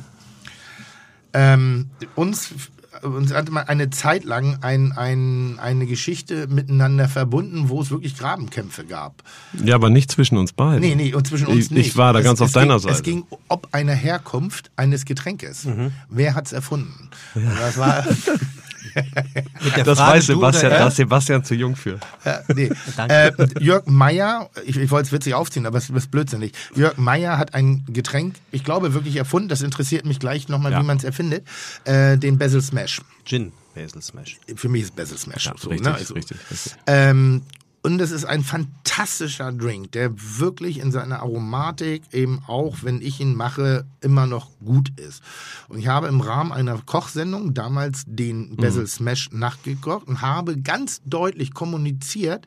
ähm, 1.32 1.90
uns 2.14 2.54
uns 3.02 3.32
hatte 3.32 3.50
mal 3.52 3.62
eine 3.62 3.90
Zeit 3.90 4.24
lang 4.24 4.58
ein, 4.62 4.92
ein, 4.92 5.58
eine 5.58 5.86
Geschichte 5.86 6.46
miteinander 6.48 7.08
verbunden, 7.08 7.68
wo 7.68 7.80
es 7.80 7.90
wirklich 7.90 8.16
Grabenkämpfe 8.16 8.84
gab. 8.84 9.22
Ja, 9.64 9.74
aber 9.74 9.90
nicht 9.90 10.10
zwischen 10.10 10.36
uns 10.36 10.52
beiden. 10.52 10.80
Nee, 10.80 10.94
nee, 10.94 11.14
und 11.14 11.26
zwischen 11.26 11.46
uns 11.46 11.66
ich, 11.66 11.70
nicht. 11.70 11.86
Ich 11.88 11.96
war 11.96 12.12
da 12.12 12.18
es, 12.18 12.24
ganz 12.24 12.40
auf 12.40 12.52
deiner 12.52 12.74
ging, 12.74 12.80
Seite. 12.80 12.94
Es 12.94 13.02
ging 13.02 13.24
ob 13.48 13.68
eine 13.72 13.94
Herkunft 13.94 14.70
eines 14.76 15.04
Getränkes. 15.04 15.64
Mhm. 15.64 15.92
Wer 16.08 16.34
hat's 16.34 16.52
erfunden? 16.52 17.10
Ja. 17.34 17.42
Das 17.60 17.78
war 17.78 18.04
das 19.84 19.98
Frage, 19.98 20.18
weiß 20.18 20.26
Sebastian, 20.26 20.70
da 20.72 20.88
ist 20.88 20.96
Sebastian 20.96 21.44
zu 21.44 21.54
jung 21.54 21.76
für. 21.76 21.98
Ja, 22.24 22.40
nee. 22.54 22.70
äh, 23.08 23.32
Jörg 23.60 23.86
Meyer, 23.86 24.50
ich, 24.64 24.76
ich 24.76 24.90
wollte 24.90 25.06
es 25.06 25.12
witzig 25.12 25.34
aufziehen, 25.34 25.66
aber 25.66 25.78
es 25.78 25.90
ist 25.90 26.10
blödsinnig. 26.10 26.52
Jörg 26.74 26.96
Meyer 26.96 27.38
hat 27.38 27.54
ein 27.54 27.84
Getränk, 27.88 28.36
ich 28.50 28.64
glaube 28.64 28.94
wirklich 28.94 29.16
erfunden, 29.16 29.48
das 29.48 29.62
interessiert 29.62 30.04
mich 30.06 30.18
gleich 30.18 30.48
nochmal, 30.48 30.72
ja. 30.72 30.80
wie 30.80 30.86
man 30.86 30.96
es 30.96 31.04
erfindet, 31.04 31.46
äh, 31.84 32.16
den 32.16 32.38
Basil 32.38 32.62
Smash. 32.62 33.00
Gin. 33.24 33.52
Basil 33.74 34.02
Smash. 34.02 34.38
Für 34.56 34.68
mich 34.68 34.82
ist 34.82 34.96
Basil 34.96 35.16
Smash 35.16 35.46
ja, 35.46 35.54
so. 35.56 35.70
Richtig, 35.70 35.86
ne? 35.86 35.94
also, 35.94 36.14
richtig, 36.14 36.38
richtig. 36.50 36.74
Ähm, 36.86 37.42
und 37.82 38.00
es 38.00 38.10
ist 38.10 38.26
ein 38.26 38.42
fantastischer 38.42 39.52
Drink, 39.52 39.92
der 39.92 40.12
wirklich 40.38 40.78
in 40.78 40.92
seiner 40.92 41.20
Aromatik 41.20 42.02
eben 42.12 42.42
auch, 42.46 42.78
wenn 42.82 43.00
ich 43.00 43.20
ihn 43.20 43.34
mache, 43.34 43.86
immer 44.02 44.26
noch 44.26 44.50
gut 44.62 44.90
ist. 45.00 45.22
Und 45.68 45.78
ich 45.78 45.88
habe 45.88 46.08
im 46.08 46.20
Rahmen 46.20 46.52
einer 46.52 46.78
Kochsendung 46.78 47.54
damals 47.54 48.04
den 48.06 48.56
Basil 48.56 48.82
mhm. 48.82 48.86
Smash 48.86 49.30
nachgekocht 49.32 50.08
und 50.08 50.20
habe 50.20 50.60
ganz 50.60 51.00
deutlich 51.06 51.54
kommuniziert, 51.54 52.46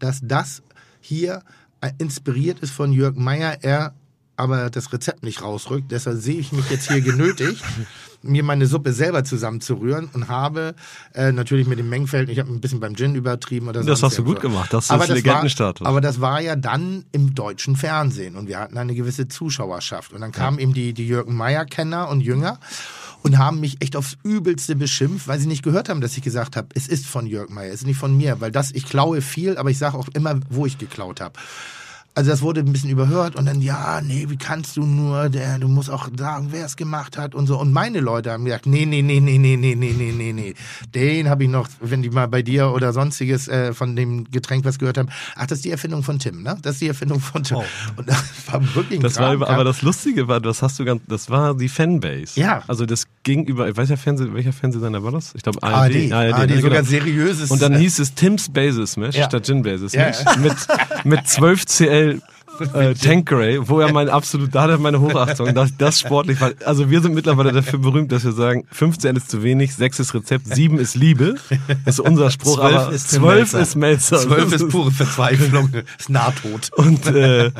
dass 0.00 0.20
das 0.22 0.62
hier 1.00 1.42
inspiriert 1.98 2.58
ist 2.60 2.72
von 2.72 2.92
Jörg 2.92 3.14
Meyer. 3.14 3.58
Er 3.62 3.94
aber 4.36 4.70
das 4.70 4.92
Rezept 4.92 5.22
nicht 5.22 5.42
rausrückt. 5.42 5.92
Deshalb 5.92 6.20
sehe 6.20 6.40
ich 6.40 6.52
mich 6.52 6.68
jetzt 6.70 6.90
hier 6.90 7.00
genötigt, 7.00 7.62
mir 8.22 8.42
meine 8.42 8.66
Suppe 8.66 8.92
selber 8.92 9.24
zusammenzurühren 9.24 10.08
und 10.12 10.28
habe 10.28 10.74
äh, 11.14 11.32
natürlich 11.32 11.66
mit 11.66 11.78
dem 11.78 11.88
Mengenfeld, 11.88 12.28
ich 12.28 12.38
habe 12.38 12.50
ein 12.52 12.60
bisschen 12.60 12.80
beim 12.80 12.94
Gin 12.94 13.14
übertrieben 13.14 13.68
oder 13.68 13.82
so. 13.82 13.88
Das 13.88 14.02
hast 14.02 14.18
du 14.18 14.24
gut 14.24 14.40
gemacht, 14.40 14.72
das 14.72 14.90
ist 14.90 15.08
Legendenstatus. 15.08 15.86
aber 15.86 16.00
das 16.00 16.20
war 16.20 16.40
ja 16.40 16.56
dann 16.56 17.04
im 17.12 17.34
deutschen 17.34 17.76
Fernsehen 17.76 18.36
und 18.36 18.48
wir 18.48 18.58
hatten 18.58 18.78
eine 18.78 18.94
gewisse 18.94 19.28
Zuschauerschaft. 19.28 20.12
Und 20.12 20.20
dann 20.20 20.32
kamen 20.32 20.58
ja. 20.58 20.64
eben 20.64 20.74
die, 20.74 20.92
die 20.92 21.06
Jürgen 21.06 21.36
Meyer-Kenner 21.36 22.08
und 22.08 22.20
Jünger 22.20 22.58
und 23.22 23.38
haben 23.38 23.60
mich 23.60 23.80
echt 23.80 23.96
aufs 23.96 24.16
Übelste 24.22 24.76
beschimpft, 24.76 25.28
weil 25.28 25.38
sie 25.38 25.46
nicht 25.46 25.62
gehört 25.62 25.88
haben, 25.88 26.00
dass 26.00 26.16
ich 26.16 26.22
gesagt 26.22 26.56
habe, 26.56 26.68
es 26.74 26.88
ist 26.88 27.06
von 27.06 27.26
Jörg 27.26 27.50
Meyer, 27.50 27.68
es 27.68 27.80
ist 27.80 27.86
nicht 27.86 27.98
von 27.98 28.16
mir, 28.16 28.40
weil 28.40 28.50
das, 28.50 28.72
ich 28.72 28.84
klaue 28.84 29.22
viel, 29.22 29.56
aber 29.56 29.70
ich 29.70 29.78
sage 29.78 29.96
auch 29.96 30.08
immer, 30.14 30.40
wo 30.50 30.66
ich 30.66 30.78
geklaut 30.78 31.20
habe. 31.20 31.38
Also 32.14 32.30
das 32.30 32.42
wurde 32.42 32.60
ein 32.60 32.70
bisschen 32.70 32.90
überhört 32.90 33.36
und 33.36 33.46
dann, 33.46 33.62
ja, 33.62 34.02
nee, 34.02 34.26
wie 34.28 34.36
kannst 34.36 34.76
du 34.76 34.84
nur, 34.84 35.30
der, 35.30 35.58
du 35.58 35.66
musst 35.66 35.88
auch 35.88 36.10
sagen, 36.14 36.48
wer 36.50 36.66
es 36.66 36.76
gemacht 36.76 37.16
hat 37.16 37.34
und 37.34 37.46
so. 37.46 37.58
Und 37.58 37.72
meine 37.72 38.00
Leute 38.00 38.32
haben 38.32 38.44
gesagt, 38.44 38.66
nee, 38.66 38.84
nee, 38.84 39.00
nee, 39.00 39.18
nee, 39.18 39.38
nee, 39.38 39.56
nee, 39.56 39.74
nee, 39.74 39.94
nee, 39.96 40.12
nee, 40.12 40.32
nee. 40.34 40.54
Den 40.94 41.30
habe 41.30 41.44
ich 41.44 41.48
noch, 41.48 41.68
wenn 41.80 42.02
die 42.02 42.10
mal 42.10 42.28
bei 42.28 42.42
dir 42.42 42.72
oder 42.72 42.92
sonstiges 42.92 43.48
äh, 43.48 43.72
von 43.72 43.96
dem 43.96 44.30
Getränk 44.30 44.66
was 44.66 44.78
gehört 44.78 44.98
haben. 44.98 45.08
Ach, 45.36 45.46
das 45.46 45.58
ist 45.58 45.64
die 45.64 45.70
Erfindung 45.70 46.02
von 46.02 46.18
Tim, 46.18 46.42
ne? 46.42 46.58
Das 46.60 46.74
ist 46.74 46.82
die 46.82 46.88
Erfindung 46.88 47.18
von 47.18 47.44
Tim. 47.44 47.56
Oh. 47.56 47.64
Und 47.96 48.06
das 48.06 48.22
war 48.46 48.62
wirklich 48.74 48.98
ein 48.98 49.02
das 49.02 49.16
war 49.16 49.32
über, 49.32 49.48
Aber 49.48 49.64
das 49.64 49.80
Lustige 49.80 50.28
war, 50.28 50.38
das 50.38 50.60
hast 50.60 50.78
du 50.78 50.84
ganz, 50.84 51.00
das 51.08 51.30
war 51.30 51.56
die 51.56 51.70
Fanbase. 51.70 52.38
Ja. 52.38 52.62
Also 52.68 52.84
das 52.84 53.06
gegenüber, 53.22 53.70
ich 53.70 53.76
weiß 53.76 53.88
ja, 53.88 53.96
Fernseh, 53.96 54.26
welcher 54.34 54.52
Fernsehsender 54.52 55.02
war 55.02 55.12
das? 55.12 55.34
Ich 55.34 55.42
glaube 55.42 55.62
ARD. 55.62 56.12
ARD, 56.12 56.12
ARD, 56.12 56.34
ARD 56.34 56.50
sogar 56.60 56.70
genau. 56.82 56.90
seriöses. 56.90 57.50
Und 57.50 57.62
dann 57.62 57.74
hieß 57.74 58.00
es 58.00 58.12
Tim's 58.14 58.50
Basis 58.50 58.92
Smash 58.92 59.14
ja. 59.14 59.24
statt 59.24 59.46
Gin 59.46 59.62
Basis 59.62 59.92
Smash. 59.92 60.16
Ja. 60.22 60.36
Mit, 60.36 60.56
mit 61.04 61.26
12 61.26 61.64
CL 61.64 62.01
äh, 62.74 62.94
Tankeray, 62.94 63.68
wo 63.68 63.80
er 63.80 63.92
mein 63.92 64.08
absolut, 64.08 64.54
da 64.54 64.62
hat 64.62 64.70
er 64.70 64.78
meine 64.78 65.00
Hochachtung, 65.00 65.54
dass 65.54 65.76
das 65.76 66.00
sportlich 66.00 66.40
war. 66.40 66.52
Also 66.64 66.90
wir 66.90 67.00
sind 67.00 67.14
mittlerweile 67.14 67.52
dafür 67.52 67.78
berühmt, 67.78 68.12
dass 68.12 68.24
wir 68.24 68.32
sagen, 68.32 68.64
15 68.70 69.16
ist 69.16 69.30
zu 69.30 69.42
wenig, 69.42 69.74
6 69.74 70.00
ist 70.00 70.14
Rezept, 70.14 70.46
7 70.46 70.78
ist 70.78 70.94
Liebe. 70.94 71.36
Das 71.84 71.98
ist 71.98 72.00
unser 72.00 72.30
Spruch, 72.30 72.56
12 72.56 72.74
aber 72.74 72.92
ist 72.92 73.10
12 73.10 73.54
ist 73.54 73.76
Melzer. 73.76 74.18
12 74.18 74.52
ist 74.52 74.68
pure 74.68 74.90
Verzweiflung, 74.90 75.70
ist 75.98 76.10
Nahtod. 76.10 76.70
Und 76.76 77.06
äh, 77.06 77.50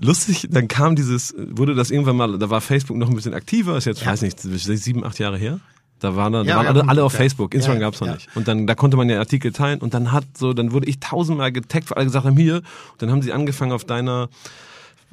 lustig, 0.00 0.48
dann 0.50 0.68
kam 0.68 0.96
dieses, 0.96 1.34
wurde 1.36 1.74
das 1.74 1.90
irgendwann 1.90 2.16
mal, 2.16 2.38
da 2.38 2.50
war 2.50 2.60
Facebook 2.60 2.96
noch 2.96 3.08
ein 3.08 3.14
bisschen 3.14 3.34
aktiver, 3.34 3.76
ist 3.76 3.86
jetzt, 3.86 4.02
ja. 4.02 4.08
weiß 4.08 4.22
nicht, 4.22 4.40
sieben, 4.40 5.04
acht 5.04 5.18
Jahre 5.18 5.38
her. 5.38 5.60
Da 6.00 6.16
waren, 6.16 6.32
dann, 6.32 6.46
ja, 6.46 6.54
da 6.54 6.58
waren 6.58 6.76
alle, 6.78 6.88
alle 6.88 7.04
auf 7.04 7.12
Facebook, 7.12 7.54
Instagram 7.54 7.80
ja, 7.80 7.86
gab's 7.86 8.00
noch 8.00 8.08
ja. 8.08 8.14
nicht. 8.14 8.28
Und 8.34 8.48
dann 8.48 8.66
da 8.66 8.74
konnte 8.74 8.96
man 8.96 9.08
ja 9.08 9.18
Artikel 9.18 9.52
teilen 9.52 9.80
und 9.80 9.94
dann 9.94 10.12
hat 10.12 10.24
so, 10.36 10.52
dann 10.52 10.72
wurde 10.72 10.88
ich 10.88 11.00
tausendmal 11.00 11.52
getaggt, 11.52 11.90
weil 11.90 11.96
alle 11.96 12.06
gesagt 12.06 12.26
haben, 12.26 12.36
hier. 12.36 12.56
Und 12.56 13.02
dann 13.02 13.10
haben 13.10 13.22
sie 13.22 13.32
angefangen 13.32 13.72
auf 13.72 13.84
deiner 13.84 14.28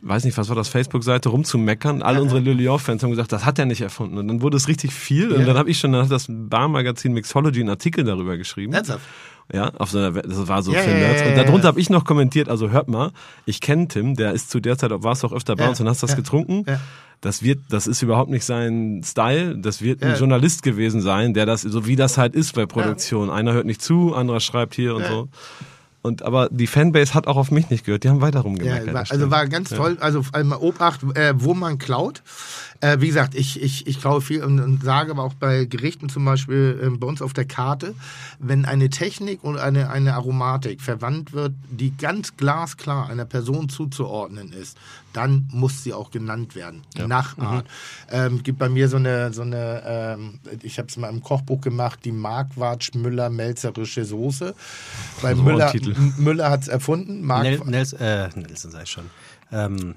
weiß 0.02 0.26
nicht, 0.26 0.38
was 0.38 0.50
war 0.50 0.56
das, 0.56 0.68
Facebook-Seite 0.68 1.30
rumzumeckern. 1.30 2.02
Alle 2.02 2.18
ja, 2.18 2.24
unsere 2.24 2.42
Le 2.42 2.54
Lyon-Fans 2.54 3.04
haben 3.04 3.12
gesagt, 3.12 3.32
das 3.32 3.46
hat 3.46 3.60
er 3.60 3.66
nicht 3.66 3.82
erfunden. 3.82 4.18
Und 4.18 4.28
dann 4.28 4.42
wurde 4.42 4.58
es 4.58 4.68
richtig 4.68 4.94
viel. 4.94 5.32
Ja. 5.32 5.38
Und 5.38 5.46
dann 5.46 5.58
habe 5.58 5.70
ich 5.70 5.80
schon, 5.80 5.92
dann 5.92 6.04
hat 6.04 6.12
das 6.12 6.26
Barmagazin 6.28 7.14
Mixology 7.14 7.60
einen 7.60 7.70
Artikel 7.70 8.04
darüber 8.04 8.38
geschrieben. 8.38 8.74
Ernsthaft? 8.74 9.06
Ja, 9.54 9.72
auf 9.78 9.92
so 9.92 9.98
einer, 9.98 10.12
das 10.12 10.48
war 10.48 10.64
so 10.64 10.74
ja, 10.74 10.82
für 10.82 10.90
Nerds. 10.90 11.24
Und 11.24 11.36
darunter 11.36 11.68
habe 11.68 11.80
ich 11.80 11.90
noch 11.90 12.06
kommentiert, 12.06 12.48
also 12.48 12.70
hört 12.70 12.88
mal, 12.88 13.12
ich 13.46 13.60
kenne 13.60 13.88
Tim, 13.88 14.16
der 14.16 14.32
ist 14.32 14.50
zu 14.50 14.60
der 14.60 14.78
Zeit, 14.78 14.92
warst 14.94 15.24
du 15.24 15.28
auch 15.28 15.34
öfter 15.34 15.56
bei 15.56 15.68
uns 15.68 15.82
und 15.82 15.90
hast 15.90 16.04
das 16.04 16.16
getrunken. 16.16 16.66
Das 17.22 17.44
wird, 17.44 17.60
das 17.70 17.86
ist 17.86 18.02
überhaupt 18.02 18.32
nicht 18.32 18.46
sein 18.46 19.04
Style. 19.06 19.56
Das 19.56 19.82
wird 19.82 20.04
ein 20.04 20.18
Journalist 20.18 20.64
gewesen 20.64 21.02
sein, 21.02 21.34
der 21.34 21.46
das, 21.46 21.62
so 21.62 21.86
wie 21.86 21.96
das 21.96 22.18
halt 22.18 22.34
ist 22.34 22.56
bei 22.56 22.66
Produktion. 22.66 23.30
Einer 23.30 23.54
hört 23.54 23.66
nicht 23.66 23.82
zu, 23.82 24.16
anderer 24.16 24.40
schreibt 24.40 24.74
hier 24.74 24.96
und 24.96 25.06
so. 25.06 25.30
Und 26.04 26.24
aber 26.24 26.50
die 26.50 26.66
Fanbase 26.66 27.14
hat 27.14 27.28
auch 27.28 27.38
auf 27.38 27.52
mich 27.52 27.70
nicht 27.70 27.86
gehört. 27.86 28.04
Die 28.04 28.10
haben 28.10 28.22
weiter 28.22 28.40
rumgemeckert. 28.40 28.88
Ja, 28.88 29.04
also 29.08 29.30
war 29.30 29.48
ganz 29.48 29.70
toll. 29.70 29.98
Also 30.00 30.26
einmal 30.34 30.58
Obacht, 30.60 31.04
äh, 31.16 31.34
wo 31.36 31.54
man 31.54 31.78
klaut. 31.78 32.24
Äh, 32.82 33.00
wie 33.00 33.08
gesagt, 33.08 33.36
ich, 33.36 33.62
ich, 33.62 33.86
ich 33.86 34.02
glaube 34.02 34.22
viel 34.22 34.44
und, 34.44 34.60
und, 34.60 34.84
sage 34.84 35.12
aber 35.12 35.24
auch 35.24 35.36
bei 35.36 35.66
Gerichten 35.66 36.10
zum 36.10 36.26
Beispiel 36.26 36.80
äh, 36.82 36.90
bei 36.90 37.06
uns 37.06 37.22
auf 37.22 37.32
der 37.32 37.46
Karte, 37.46 37.94
wenn 38.40 38.66
eine 38.66 38.90
Technik 38.90 39.44
und 39.44 39.60
eine, 39.60 39.92
eine 39.92 40.16
Aromatik 40.16 40.82
verwandt 40.82 41.32
wird, 41.34 41.54
die 41.70 41.96
ganz 41.96 42.38
glasklar 42.38 43.08
einer 43.08 43.26
Person 43.26 43.70
zuzuordnen 43.70 44.52
ist, 44.52 44.78
dann 45.14 45.48
muss 45.52 45.84
sie 45.84 45.94
auch 45.94 46.10
genannt 46.10 46.56
werden. 46.56 46.82
Ja. 46.96 47.08
Nach 47.08 47.38
Art. 47.38 47.66
Mhm. 47.66 48.14
Ähm, 48.16 48.44
gibt 48.44 48.58
bei 48.58 48.70
mir 48.70 48.90
so 48.90 48.98
eine, 48.98 49.32
so 49.32 49.44
eine 49.44 49.84
ähm, 49.86 50.40
ich 50.64 50.80
habe 50.80 50.88
es 50.88 50.98
mal 50.98 51.10
im 51.10 51.22
Kochbuch 51.22 51.62
gemacht, 51.62 52.00
die 52.04 52.12
Markwatsch 52.12 52.92
Müller 52.96 53.30
Melzerische 53.30 54.06
Soße. 54.06 54.56
Weil 55.22 55.36
Müller, 55.36 55.72
Müller 56.18 56.50
hat 56.50 56.64
es 56.64 56.68
erfunden. 56.68 57.22
Mark 57.24 57.44
Nel, 57.44 57.62
Nels, 57.66 57.94
äh, 57.94 58.30
Nelson 58.36 58.72
sei 58.72 58.86
schon. 58.86 59.06
Ähm, 59.52 59.96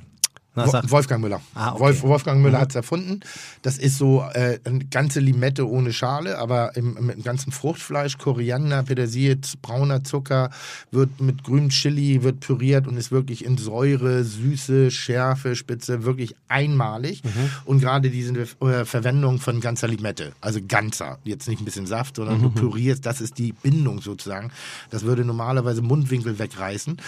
na, 0.54 0.90
Wolfgang 0.90 1.20
Müller. 1.20 1.40
Ah, 1.54 1.72
okay. 1.72 1.80
Wolf, 1.80 2.02
Wolfgang 2.02 2.40
Müller 2.40 2.58
mhm. 2.58 2.62
hat 2.62 2.70
es 2.70 2.76
erfunden. 2.76 3.20
Das 3.62 3.78
ist 3.78 3.98
so 3.98 4.24
äh, 4.32 4.58
eine 4.64 4.84
ganze 4.84 5.20
Limette 5.20 5.68
ohne 5.68 5.92
Schale, 5.92 6.38
aber 6.38 6.76
im, 6.76 6.94
mit 7.00 7.16
dem 7.16 7.22
ganzen 7.24 7.50
Fruchtfleisch, 7.50 8.18
Koriander, 8.18 8.82
Petersilie, 8.84 9.38
brauner 9.62 10.04
Zucker, 10.04 10.50
wird 10.90 11.20
mit 11.20 11.42
grünem 11.42 11.70
Chili, 11.70 12.22
wird 12.22 12.40
püriert 12.40 12.86
und 12.86 12.96
ist 12.96 13.10
wirklich 13.10 13.44
in 13.44 13.58
Säure, 13.58 14.22
Süße, 14.22 14.90
Schärfe, 14.90 15.56
Spitze, 15.56 16.04
wirklich 16.04 16.36
einmalig. 16.48 17.24
Mhm. 17.24 17.50
Und 17.64 17.80
gerade 17.80 18.10
diese 18.10 18.32
äh, 18.60 18.84
Verwendung 18.84 19.38
von 19.38 19.60
ganzer 19.60 19.88
Limette, 19.88 20.32
also 20.40 20.60
ganzer, 20.66 21.18
jetzt 21.24 21.48
nicht 21.48 21.60
ein 21.60 21.64
bisschen 21.64 21.86
Saft, 21.86 22.16
sondern 22.16 22.38
mhm. 22.38 22.42
du 22.42 22.50
pürierst, 22.50 23.04
das 23.06 23.20
ist 23.20 23.38
die 23.38 23.52
Bindung 23.52 24.00
sozusagen. 24.00 24.52
Das 24.90 25.02
würde 25.02 25.24
normalerweise 25.24 25.82
Mundwinkel 25.82 26.38
wegreißen. 26.38 26.98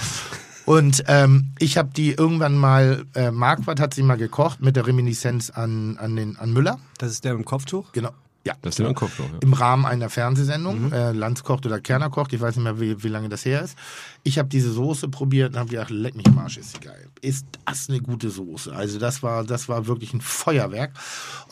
Und 0.67 1.05
ähm, 1.07 1.53
ich 1.59 1.79
habe 1.79 1.91
die 1.97 2.11
irgendwann 2.11 2.57
mal, 2.57 3.07
äh, 3.15 3.31
Marquardt 3.31 3.81
hat 3.81 3.95
sie 3.95 4.03
mal 4.03 4.17
gekocht 4.17 4.61
mit 4.61 4.77
der 4.77 4.87
Reminiszenz 4.87 5.51
an, 5.51 5.97
an, 5.97 6.17
den, 6.17 6.37
an 6.37 6.53
Müller. 6.53 6.79
Das 6.99 7.13
ist 7.13 7.25
der 7.25 7.33
im 7.33 7.45
Kopftuch? 7.45 7.93
Genau. 7.93 8.11
Ja. 8.45 8.55
Das 8.63 8.73
ist 8.73 8.79
der 8.81 8.89
im 8.89 8.95
Kopftuch. 8.95 9.25
Ja. 9.25 9.39
Im 9.43 9.53
Rahmen 9.53 9.87
einer 9.87 10.11
Fernsehsendung, 10.11 10.87
mhm. 10.87 10.93
äh, 10.93 11.13
Lanz 11.13 11.45
kocht 11.45 11.67
oder 11.67 11.81
Kerner 11.81 12.11
kocht, 12.11 12.33
ich 12.33 12.41
weiß 12.41 12.57
nicht 12.57 12.65
mehr, 12.65 12.81
wie, 12.81 13.03
wie 13.03 13.09
lange 13.09 13.29
das 13.29 13.45
her 13.45 13.63
ist. 13.63 13.77
Ich 14.25 14.39
habe 14.39 14.49
diese 14.49 14.73
Soße 14.73 15.09
probiert 15.09 15.53
und 15.53 15.59
habe 15.59 15.71
gedacht, 15.71 15.91
leck 15.91 16.17
mich 16.17 16.31
Marsch, 16.33 16.57
ist 16.57 16.73
sie 16.73 16.81
geil. 16.81 17.09
Ist 17.21 17.47
das 17.65 17.89
eine 17.89 18.01
gute 18.01 18.31
Soße? 18.31 18.75
Also 18.75 18.99
das 18.99 19.23
war, 19.23 19.45
das 19.45 19.69
war 19.69 19.87
wirklich 19.87 20.15
ein 20.15 20.21
Feuerwerk. 20.21 20.93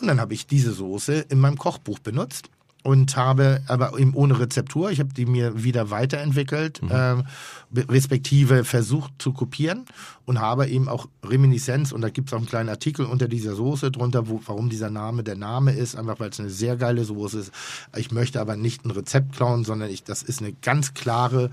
Und 0.01 0.09
dann 0.09 0.21
habe 0.21 0.35
ich 0.35 0.47
diese 0.49 0.73
Soße 0.73 1.27
in 1.29 1.39
meinem 1.39 1.59
Kochbuch 1.59 2.01
benutzt 2.01 2.49
und 2.85 3.17
habe 3.17 3.63
aber 3.67 3.99
eben 3.99 4.15
ohne 4.15 4.39
Rezeptur. 4.39 4.91
Ich 4.91 5.01
habe 5.01 5.13
die 5.15 5.25
mir 5.25 5.65
wieder 5.65 5.91
weiterentwickelt, 5.91 6.83
mhm. 6.83 6.91
äh, 6.91 7.81
respektive 7.89 8.65
versucht 8.65 9.11
zu 9.19 9.33
kopieren 9.33 9.87
und 10.27 10.39
habe 10.39 10.69
eben 10.69 10.89
auch 10.89 11.09
Reminiszenz 11.25 11.93
und 11.93 12.03
da 12.03 12.11
gibt 12.11 12.29
es 12.29 12.35
auch 12.35 12.39
einen 12.39 12.47
kleinen 12.47 12.69
Artikel 12.69 13.07
unter 13.07 13.27
dieser 13.27 13.55
Soße 13.55 13.91
drunter, 13.91 14.29
wo, 14.29 14.41
warum 14.45 14.69
dieser 14.69 14.91
Name 14.91 15.25
der 15.25 15.37
Name 15.37 15.73
ist, 15.73 15.97
einfach 15.97 16.21
weil 16.21 16.29
es 16.29 16.39
eine 16.39 16.51
sehr 16.51 16.77
geile 16.77 17.05
Soße 17.05 17.41
ist. 17.41 17.53
Ich 17.97 18.13
möchte 18.13 18.39
aber 18.39 18.55
nicht 18.55 18.85
ein 18.85 18.91
Rezept 18.91 19.35
klauen, 19.35 19.65
sondern 19.65 19.91
ich, 19.91 20.05
das 20.05 20.23
ist 20.23 20.43
eine 20.43 20.53
ganz 20.53 20.93
klare, 20.93 21.51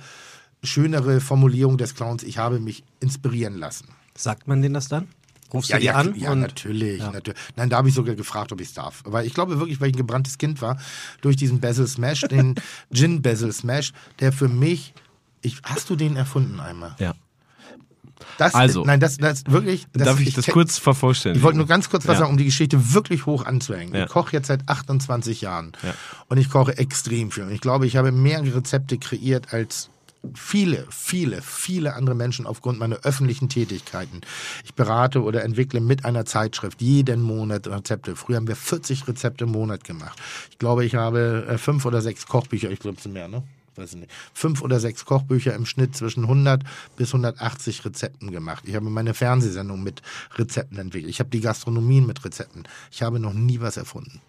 schönere 0.63 1.21
Formulierung 1.21 1.77
des 1.77 1.95
Clowns. 1.95 2.23
Ich 2.23 2.39
habe 2.39 2.59
mich 2.59 2.83
inspirieren 2.99 3.55
lassen. 3.57 3.87
Sagt 4.15 4.49
man 4.49 4.61
denen 4.61 4.73
das 4.73 4.89
dann? 4.89 5.07
Rufst 5.53 5.69
ja, 5.69 5.77
du 5.77 5.81
die 5.81 5.87
ja, 5.87 5.95
an? 5.95 6.15
Ja, 6.15 6.35
natürlich, 6.35 6.99
ja. 6.99 7.11
natürlich. 7.11 7.39
Nein, 7.55 7.69
da 7.69 7.77
habe 7.77 7.89
ich 7.89 7.95
sogar 7.95 8.15
gefragt, 8.15 8.51
ob 8.51 8.61
ich 8.61 8.69
es 8.69 8.73
darf. 8.73 9.03
Aber 9.05 9.23
ich 9.23 9.33
glaube 9.33 9.59
wirklich, 9.59 9.81
weil 9.81 9.89
ich 9.89 9.95
ein 9.95 9.97
gebranntes 9.97 10.37
Kind 10.37 10.61
war, 10.61 10.79
durch 11.21 11.35
diesen 11.35 11.59
Basil 11.59 11.87
Smash, 11.87 12.21
den 12.21 12.55
Gin 12.93 13.21
Basil 13.21 13.51
Smash, 13.51 13.93
der 14.19 14.31
für 14.31 14.47
mich, 14.47 14.93
ich, 15.41 15.57
hast 15.63 15.89
du 15.89 15.95
den 15.95 16.15
erfunden 16.15 16.59
einmal? 16.59 16.95
Ja. 16.99 17.13
Das, 18.37 18.55
also, 18.55 18.83
nein, 18.83 18.99
das, 18.99 19.17
das 19.17 19.43
wirklich. 19.47 19.87
Das, 19.93 20.05
darf 20.05 20.19
ich, 20.19 20.29
ich 20.29 20.33
das 20.33 20.47
kurz 20.47 20.77
vervollständigen? 20.77 21.39
Ich 21.39 21.43
wollte 21.43 21.57
nur 21.57 21.67
ganz 21.67 21.89
kurz 21.89 22.07
was 22.07 22.15
ja. 22.15 22.19
sagen, 22.21 22.31
um 22.31 22.37
die 22.37 22.45
Geschichte 22.45 22.93
wirklich 22.93 23.25
hoch 23.25 23.45
anzuhängen. 23.45 23.93
Ja. 23.93 24.05
Ich 24.05 24.09
koche 24.09 24.33
jetzt 24.33 24.47
seit 24.47 24.67
28 24.67 25.41
Jahren 25.41 25.73
ja. 25.83 25.93
und 26.27 26.37
ich 26.37 26.49
koche 26.49 26.77
extrem 26.77 27.31
viel. 27.31 27.43
Und 27.43 27.51
ich 27.51 27.61
glaube, 27.61 27.85
ich 27.85 27.97
habe 27.97 28.11
mehr 28.11 28.41
Rezepte 28.41 28.97
kreiert 28.97 29.53
als 29.53 29.90
viele, 30.33 30.85
viele, 30.89 31.41
viele 31.41 31.95
andere 31.95 32.15
Menschen 32.15 32.45
aufgrund 32.45 32.79
meiner 32.79 32.97
öffentlichen 32.97 33.49
Tätigkeiten. 33.49 34.21
Ich 34.63 34.73
berate 34.73 35.23
oder 35.23 35.43
entwickle 35.43 35.79
mit 35.79 36.05
einer 36.05 36.25
Zeitschrift 36.25 36.81
jeden 36.81 37.21
Monat 37.21 37.67
Rezepte. 37.67 38.15
Früher 38.15 38.37
haben 38.37 38.47
wir 38.47 38.55
40 38.55 39.07
Rezepte 39.07 39.45
im 39.45 39.51
Monat 39.51 39.83
gemacht. 39.83 40.19
Ich 40.51 40.59
glaube, 40.59 40.85
ich 40.85 40.95
habe 40.95 41.45
äh, 41.47 41.57
fünf 41.57 41.85
oder 41.85 42.01
sechs 42.01 42.27
Kochbücher, 42.27 42.69
ich 42.69 42.79
glaube 42.79 42.97
es 42.97 43.03
sind 43.03 43.13
mehr, 43.13 43.27
ne? 43.27 43.43
Weiß 43.75 43.95
nicht. 43.95 44.11
Fünf 44.33 44.61
oder 44.61 44.79
sechs 44.81 45.05
Kochbücher 45.05 45.55
im 45.55 45.65
Schnitt 45.65 45.95
zwischen 45.95 46.23
100 46.23 46.63
bis 46.97 47.09
180 47.09 47.85
Rezepten 47.85 48.29
gemacht. 48.29 48.65
Ich 48.67 48.75
habe 48.75 48.89
meine 48.89 49.13
Fernsehsendung 49.13 49.81
mit 49.81 50.01
Rezepten 50.35 50.77
entwickelt. 50.77 51.09
Ich 51.09 51.19
habe 51.19 51.29
die 51.29 51.39
Gastronomien 51.39 52.05
mit 52.05 52.23
Rezepten. 52.25 52.63
Ich 52.91 53.01
habe 53.01 53.19
noch 53.19 53.33
nie 53.33 53.61
was 53.61 53.77
erfunden. 53.77 54.19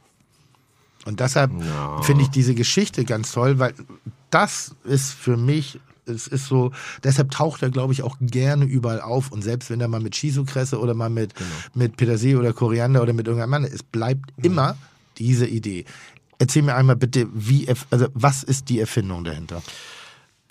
Und 1.05 1.21
deshalb 1.21 1.51
ja. 1.53 2.03
finde 2.03 2.23
ich 2.23 2.31
diese 2.31 2.55
Geschichte 2.55 3.05
ganz 3.05 3.33
toll, 3.33 3.59
weil 3.59 3.75
das 4.31 4.75
ist 4.85 5.12
für 5.12 5.37
mich, 5.37 5.81
es 6.07 6.27
ist 6.27 6.47
so, 6.47 6.73
deshalb 7.03 7.31
taucht 7.31 7.62
er, 7.62 7.71
glaube 7.71 7.93
ich, 7.93 8.03
auch 8.03 8.17
gerne 8.21 8.65
überall 8.65 9.01
auf. 9.01 9.33
Und 9.33 9.43
selbst 9.43 9.71
wenn 9.71 9.81
er 9.81 9.88
mal 9.88 10.01
mit 10.01 10.17
Shiso-Kresse 10.17 10.79
oder 10.79 10.95
mal 10.95 11.11
mit, 11.11 11.35
genau. 11.35 11.51
mit 11.75 11.97
Petersilie 11.97 12.38
oder 12.38 12.53
Koriander 12.53 13.03
oder 13.03 13.12
mit 13.12 13.27
irgendeinem 13.27 13.51
Mann, 13.51 13.65
es 13.65 13.83
bleibt 13.83 14.37
mhm. 14.38 14.45
immer 14.45 14.77
diese 15.19 15.47
Idee. 15.47 15.85
Erzähl 16.38 16.62
mir 16.62 16.75
einmal 16.75 16.97
bitte, 16.97 17.29
wie, 17.33 17.69
also 17.91 18.07
was 18.15 18.43
ist 18.43 18.69
die 18.69 18.81
Erfindung 18.81 19.23
dahinter? 19.25 19.62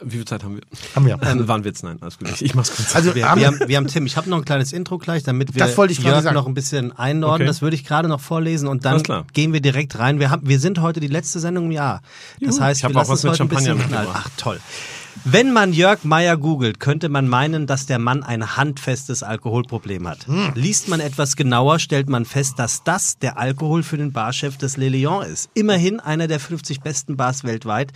Wie 0.03 0.17
viel 0.17 0.25
Zeit 0.25 0.43
haben 0.43 0.55
wir? 0.55 0.63
Haben 0.95 1.05
wir. 1.05 1.19
Ähm, 1.21 1.47
waren 1.47 1.63
Witz, 1.63 1.83
nein, 1.83 1.97
alles 2.01 2.17
gut. 2.17 2.41
Ich 2.41 2.55
mach's 2.55 2.75
kurz. 2.75 2.95
Also 2.95 3.15
wir, 3.15 3.23
wir, 3.23 3.29
haben, 3.29 3.59
wir 3.65 3.77
haben 3.77 3.87
Tim, 3.87 4.05
ich 4.05 4.17
habe 4.17 4.29
noch 4.29 4.37
ein 4.37 4.45
kleines 4.45 4.73
Intro 4.73 4.97
gleich, 4.97 5.23
damit 5.23 5.53
wir 5.53 5.59
das 5.59 5.77
wollte 5.77 5.93
ich 5.93 5.99
Jörg 5.99 6.23
sagen. 6.23 6.33
noch 6.35 6.47
ein 6.47 6.53
bisschen 6.53 6.91
einordnen. 6.91 7.41
Okay. 7.41 7.45
Das 7.45 7.61
würde 7.61 7.75
ich 7.75 7.85
gerade 7.85 8.07
noch 8.07 8.19
vorlesen 8.19 8.67
und 8.67 8.85
dann 8.85 9.03
gehen 9.33 9.53
wir 9.53 9.61
direkt 9.61 9.99
rein. 9.99 10.19
Wir, 10.19 10.29
haben, 10.31 10.47
wir 10.47 10.59
sind 10.59 10.79
heute 10.81 10.99
die 10.99 11.07
letzte 11.07 11.39
Sendung 11.39 11.65
im 11.65 11.71
Jahr. 11.71 12.01
Das 12.39 12.55
Juhu. 12.55 12.65
heißt, 12.65 12.83
ich 12.83 12.89
wir 12.89 12.93
lassen 12.93 13.13
es 13.13 13.23
heute 13.23 13.43
ein 13.43 13.49
bisschen 13.49 13.79
knallen. 13.79 14.09
Ach 14.11 14.29
toll. 14.37 14.59
Wenn 15.23 15.51
man 15.53 15.73
Jörg 15.73 16.03
Meyer 16.03 16.37
googelt, 16.37 16.79
könnte 16.79 17.09
man 17.09 17.27
meinen, 17.27 17.67
dass 17.67 17.85
der 17.85 17.99
Mann 17.99 18.23
ein 18.23 18.57
handfestes 18.57 19.23
Alkoholproblem 19.23 20.07
hat. 20.07 20.25
Hm. 20.27 20.51
Liest 20.55 20.87
man 20.87 20.99
etwas 20.99 21.35
genauer, 21.35 21.79
stellt 21.79 22.09
man 22.09 22.25
fest, 22.25 22.57
dass 22.57 22.83
das 22.83 23.17
der 23.19 23.37
Alkohol 23.37 23.83
für 23.83 23.97
den 23.97 24.13
Barchef 24.13 24.57
des 24.57 24.77
Le 24.77 24.89
Lion 24.89 25.23
ist. 25.23 25.49
Immerhin 25.53 25.99
einer 25.99 26.27
der 26.27 26.39
50 26.39 26.81
besten 26.81 27.17
Bars 27.17 27.43
weltweit. 27.43 27.91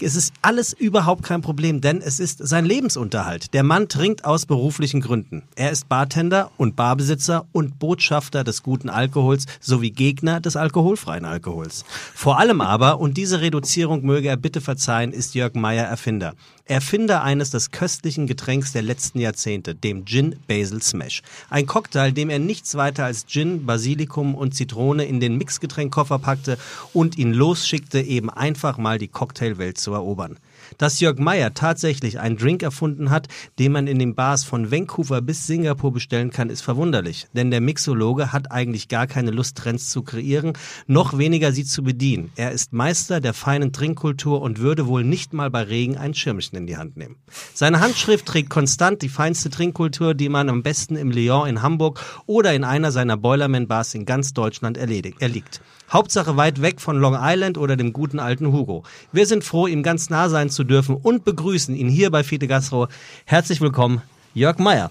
Es 0.00 0.16
ist 0.16 0.32
alles 0.42 0.72
überhaupt 0.72 1.22
kein 1.22 1.42
Problem, 1.42 1.80
denn 1.80 2.00
es 2.00 2.20
ist 2.20 2.46
sein 2.46 2.64
Lebensunterhalt. 2.64 3.52
Der 3.52 3.62
Mann 3.62 3.88
trinkt 3.88 4.24
aus 4.24 4.46
beruflichen 4.46 5.00
Gründen. 5.00 5.42
Er 5.56 5.70
ist 5.70 5.88
Bartender 5.88 6.50
und 6.56 6.76
Barbesitzer 6.76 7.46
und 7.52 7.78
Botschafter 7.78 8.44
des 8.44 8.62
guten 8.62 8.88
Alkohols 8.88 9.46
sowie 9.60 9.90
Gegner 9.90 10.40
des 10.40 10.56
alkoholfreien 10.56 11.24
Alkohols. 11.24 11.84
Vor 12.14 12.38
allem 12.38 12.60
aber, 12.60 13.00
und 13.00 13.16
diese 13.16 13.40
Reduzierung 13.40 14.04
möge 14.04 14.28
er 14.28 14.36
bitte 14.36 14.60
verzeihen, 14.60 15.12
ist 15.12 15.34
Jörg 15.34 15.54
Meyer 15.54 15.86
Erfinder. 15.86 16.34
Erfinder 16.70 17.24
eines 17.24 17.50
des 17.50 17.72
köstlichen 17.72 18.28
Getränks 18.28 18.70
der 18.70 18.82
letzten 18.82 19.18
Jahrzehnte, 19.18 19.74
dem 19.74 20.06
Gin 20.06 20.36
Basil 20.46 20.80
Smash. 20.80 21.20
Ein 21.48 21.66
Cocktail, 21.66 22.12
dem 22.12 22.30
er 22.30 22.38
nichts 22.38 22.76
weiter 22.76 23.06
als 23.06 23.26
Gin, 23.26 23.66
Basilikum 23.66 24.36
und 24.36 24.54
Zitrone 24.54 25.04
in 25.04 25.18
den 25.18 25.36
Mixgetränkkoffer 25.36 26.20
packte 26.20 26.58
und 26.92 27.18
ihn 27.18 27.32
losschickte, 27.32 28.00
eben 28.00 28.30
einfach 28.30 28.78
mal 28.78 28.98
die 28.98 29.08
Cocktailwelt 29.08 29.78
zu 29.78 29.92
erobern. 29.94 30.36
Dass 30.80 30.98
Jörg 30.98 31.18
Meyer 31.18 31.52
tatsächlich 31.52 32.20
einen 32.20 32.38
Drink 32.38 32.62
erfunden 32.62 33.10
hat, 33.10 33.28
den 33.58 33.72
man 33.72 33.86
in 33.86 33.98
den 33.98 34.14
Bars 34.14 34.44
von 34.44 34.70
Vancouver 34.70 35.20
bis 35.20 35.46
Singapur 35.46 35.92
bestellen 35.92 36.30
kann, 36.30 36.48
ist 36.48 36.62
verwunderlich. 36.62 37.26
Denn 37.34 37.50
der 37.50 37.60
Mixologe 37.60 38.32
hat 38.32 38.50
eigentlich 38.50 38.88
gar 38.88 39.06
keine 39.06 39.30
Lust, 39.30 39.58
Trends 39.58 39.90
zu 39.90 40.02
kreieren, 40.02 40.54
noch 40.86 41.18
weniger 41.18 41.52
sie 41.52 41.66
zu 41.66 41.82
bedienen. 41.82 42.32
Er 42.34 42.52
ist 42.52 42.72
Meister 42.72 43.20
der 43.20 43.34
feinen 43.34 43.74
Trinkkultur 43.74 44.40
und 44.40 44.58
würde 44.58 44.86
wohl 44.86 45.04
nicht 45.04 45.34
mal 45.34 45.50
bei 45.50 45.64
Regen 45.64 45.98
ein 45.98 46.14
Schirmchen 46.14 46.56
in 46.56 46.66
die 46.66 46.78
Hand 46.78 46.96
nehmen. 46.96 47.16
Seine 47.52 47.80
Handschrift 47.80 48.24
trägt 48.24 48.48
konstant 48.48 49.02
die 49.02 49.10
feinste 49.10 49.50
Trinkkultur, 49.50 50.14
die 50.14 50.30
man 50.30 50.48
am 50.48 50.62
besten 50.62 50.96
im 50.96 51.10
Lyon 51.10 51.46
in 51.46 51.60
Hamburg 51.60 52.00
oder 52.24 52.54
in 52.54 52.64
einer 52.64 52.90
seiner 52.90 53.18
Boilerman-Bars 53.18 53.92
in 53.92 54.06
ganz 54.06 54.32
Deutschland 54.32 54.78
erledigt, 54.78 55.20
erliegt. 55.20 55.60
Hauptsache 55.92 56.36
weit 56.36 56.62
weg 56.62 56.80
von 56.80 56.96
Long 56.98 57.16
Island 57.18 57.58
oder 57.58 57.76
dem 57.76 57.92
guten 57.92 58.18
alten 58.18 58.52
Hugo. 58.52 58.84
Wir 59.12 59.26
sind 59.26 59.44
froh, 59.44 59.66
ihm 59.66 59.82
ganz 59.82 60.10
nah 60.10 60.28
sein 60.28 60.50
zu 60.50 60.64
dürfen 60.64 60.96
und 60.96 61.24
begrüßen 61.24 61.74
ihn 61.74 61.88
hier 61.88 62.10
bei 62.10 62.24
Fide 62.24 62.46
Gastro. 62.46 62.88
Herzlich 63.24 63.60
willkommen, 63.60 64.02
Jörg 64.34 64.58
Meyer. 64.58 64.90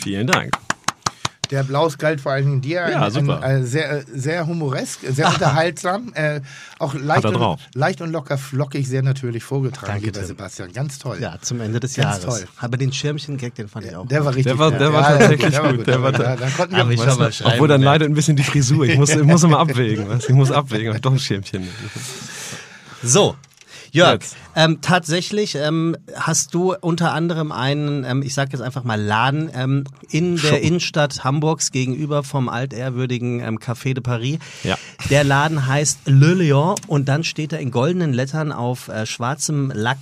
Vielen 0.00 0.26
Dank. 0.26 0.63
Der 1.50 1.60
Applaus 1.60 1.98
galt 1.98 2.20
vor 2.20 2.32
allen 2.32 2.44
Dingen 2.46 2.60
dir. 2.60 2.88
Ja, 2.90 3.02
ein, 3.04 3.10
super. 3.12 3.42
Ein, 3.42 3.56
ein, 3.56 3.64
sehr, 3.66 4.02
sehr 4.12 4.46
humoresk, 4.46 5.00
sehr 5.08 5.28
unterhaltsam. 5.32 6.12
Äh, 6.14 6.40
auch 6.78 6.94
leicht 6.94 7.24
und, 7.26 7.58
leicht 7.74 8.00
und 8.00 8.10
locker 8.10 8.38
flockig, 8.38 8.88
sehr 8.88 9.02
natürlich 9.02 9.44
vorgetragen, 9.44 9.86
Danke, 9.92 10.06
lieber 10.06 10.18
Tim. 10.20 10.26
Sebastian. 10.28 10.72
Ganz 10.72 10.98
toll. 10.98 11.18
Ja, 11.20 11.36
zum 11.40 11.60
Ende 11.60 11.80
des 11.80 11.94
Ganz 11.94 12.22
Jahres. 12.24 12.40
toll. 12.40 12.48
Aber 12.60 12.76
den 12.76 12.92
Schirmchen-Gag, 12.92 13.54
den 13.54 13.68
fand 13.68 13.86
ich 13.86 13.94
auch. 13.94 14.06
Der 14.08 14.24
war 14.24 14.30
richtig 14.34 14.52
Der 14.52 14.58
war- 14.58 14.70
gut. 14.70 14.80
der 14.80 14.92
war 14.92 15.02
Ja, 15.12 15.18
tatsächlich 15.18 15.50
der 15.50 15.62
war 15.62 15.72
gut. 15.74 15.86
Der 15.86 15.94
aber 15.96 16.04
war- 16.18 16.36
da, 16.36 16.48
konnten 16.56 16.76
wir 16.76 16.90
ich 16.90 16.98
mal 16.98 17.18
was- 17.18 17.36
schreiben. 17.36 17.52
Obwohl 17.54 17.68
dann 17.68 17.82
leidet 17.82 18.08
ein 18.08 18.14
bisschen 18.14 18.36
die 18.36 18.42
Frisur. 18.44 18.84
Ich 18.86 18.96
muss, 18.98 19.10
ich 19.10 19.22
muss 19.22 19.42
immer 19.42 19.58
abwägen. 19.60 20.06
Du? 20.08 20.14
Ich 20.16 20.28
muss 20.30 20.50
abwägen. 20.50 20.94
Hab 20.94 21.02
doch 21.02 21.12
ein 21.12 21.18
Schirmchen. 21.18 21.68
So. 23.02 23.36
Jörg, 23.94 24.22
ähm, 24.56 24.80
tatsächlich 24.80 25.54
ähm, 25.54 25.96
hast 26.16 26.52
du 26.52 26.74
unter 26.74 27.12
anderem 27.12 27.52
einen, 27.52 28.02
ähm, 28.02 28.22
ich 28.22 28.34
sage 28.34 28.50
jetzt 28.52 28.60
einfach 28.60 28.82
mal 28.82 29.00
Laden 29.00 29.50
ähm, 29.54 29.84
in 30.10 30.36
der 30.36 30.62
Innenstadt 30.62 31.22
Hamburgs 31.22 31.70
gegenüber 31.70 32.24
vom 32.24 32.48
altehrwürdigen 32.48 33.38
ähm, 33.38 33.58
Café 33.58 33.94
de 33.94 34.00
Paris. 34.00 34.38
Ja. 34.64 34.76
Der 35.10 35.22
Laden 35.22 35.68
heißt 35.68 36.00
Le 36.06 36.34
Lion 36.34 36.74
und 36.88 37.08
dann 37.08 37.22
steht 37.22 37.52
da 37.52 37.56
in 37.56 37.70
goldenen 37.70 38.12
Lettern 38.12 38.50
auf 38.50 38.88
äh, 38.88 39.06
schwarzem 39.06 39.70
Lack 39.72 39.98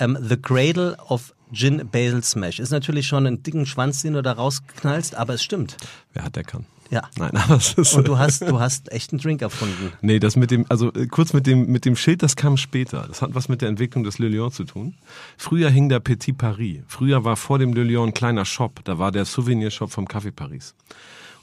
ähm, 0.00 0.18
The 0.20 0.36
Cradle 0.36 0.96
of 1.08 1.32
Gin 1.52 1.88
Basil 1.88 2.24
Smash. 2.24 2.58
Ist 2.58 2.70
natürlich 2.70 3.06
schon 3.06 3.28
ein 3.28 3.44
dicken 3.44 3.64
Schwanz, 3.64 4.02
den 4.02 4.14
du 4.14 4.22
da 4.22 4.32
rausknallst, 4.32 5.14
aber 5.14 5.34
es 5.34 5.44
stimmt. 5.44 5.76
Wer 6.14 6.24
hat, 6.24 6.34
der 6.34 6.42
kann. 6.42 6.66
Ja. 6.90 7.02
Nein, 7.16 7.30
aber 7.34 7.56
es 7.56 7.74
ist. 7.74 7.94
Und 7.94 8.08
du 8.08 8.18
hast, 8.18 8.42
du 8.42 8.60
hast 8.60 8.90
echt 8.92 9.12
einen 9.12 9.20
Drink 9.20 9.42
erfunden. 9.42 9.92
Nee, 10.02 10.18
das 10.18 10.36
mit 10.36 10.50
dem, 10.50 10.66
also 10.68 10.92
äh, 10.92 11.06
kurz 11.06 11.32
mit 11.32 11.46
dem, 11.46 11.66
mit 11.66 11.84
dem 11.84 11.96
Schild, 11.96 12.22
das 12.22 12.36
kam 12.36 12.56
später. 12.56 13.04
Das 13.06 13.22
hat 13.22 13.34
was 13.34 13.48
mit 13.48 13.62
der 13.62 13.68
Entwicklung 13.68 14.04
des 14.04 14.18
Le 14.18 14.28
Lion 14.28 14.50
zu 14.50 14.64
tun. 14.64 14.94
Früher 15.36 15.70
hing 15.70 15.88
der 15.88 16.00
Petit 16.00 16.36
Paris. 16.36 16.80
Früher 16.88 17.24
war 17.24 17.36
vor 17.36 17.58
dem 17.58 17.72
Le 17.72 17.84
Lion 17.84 18.08
ein 18.08 18.14
kleiner 18.14 18.44
Shop. 18.44 18.80
Da 18.84 18.98
war 18.98 19.12
der 19.12 19.24
Souvenirshop 19.24 19.90
vom 19.90 20.06
Café 20.06 20.32
Paris. 20.32 20.74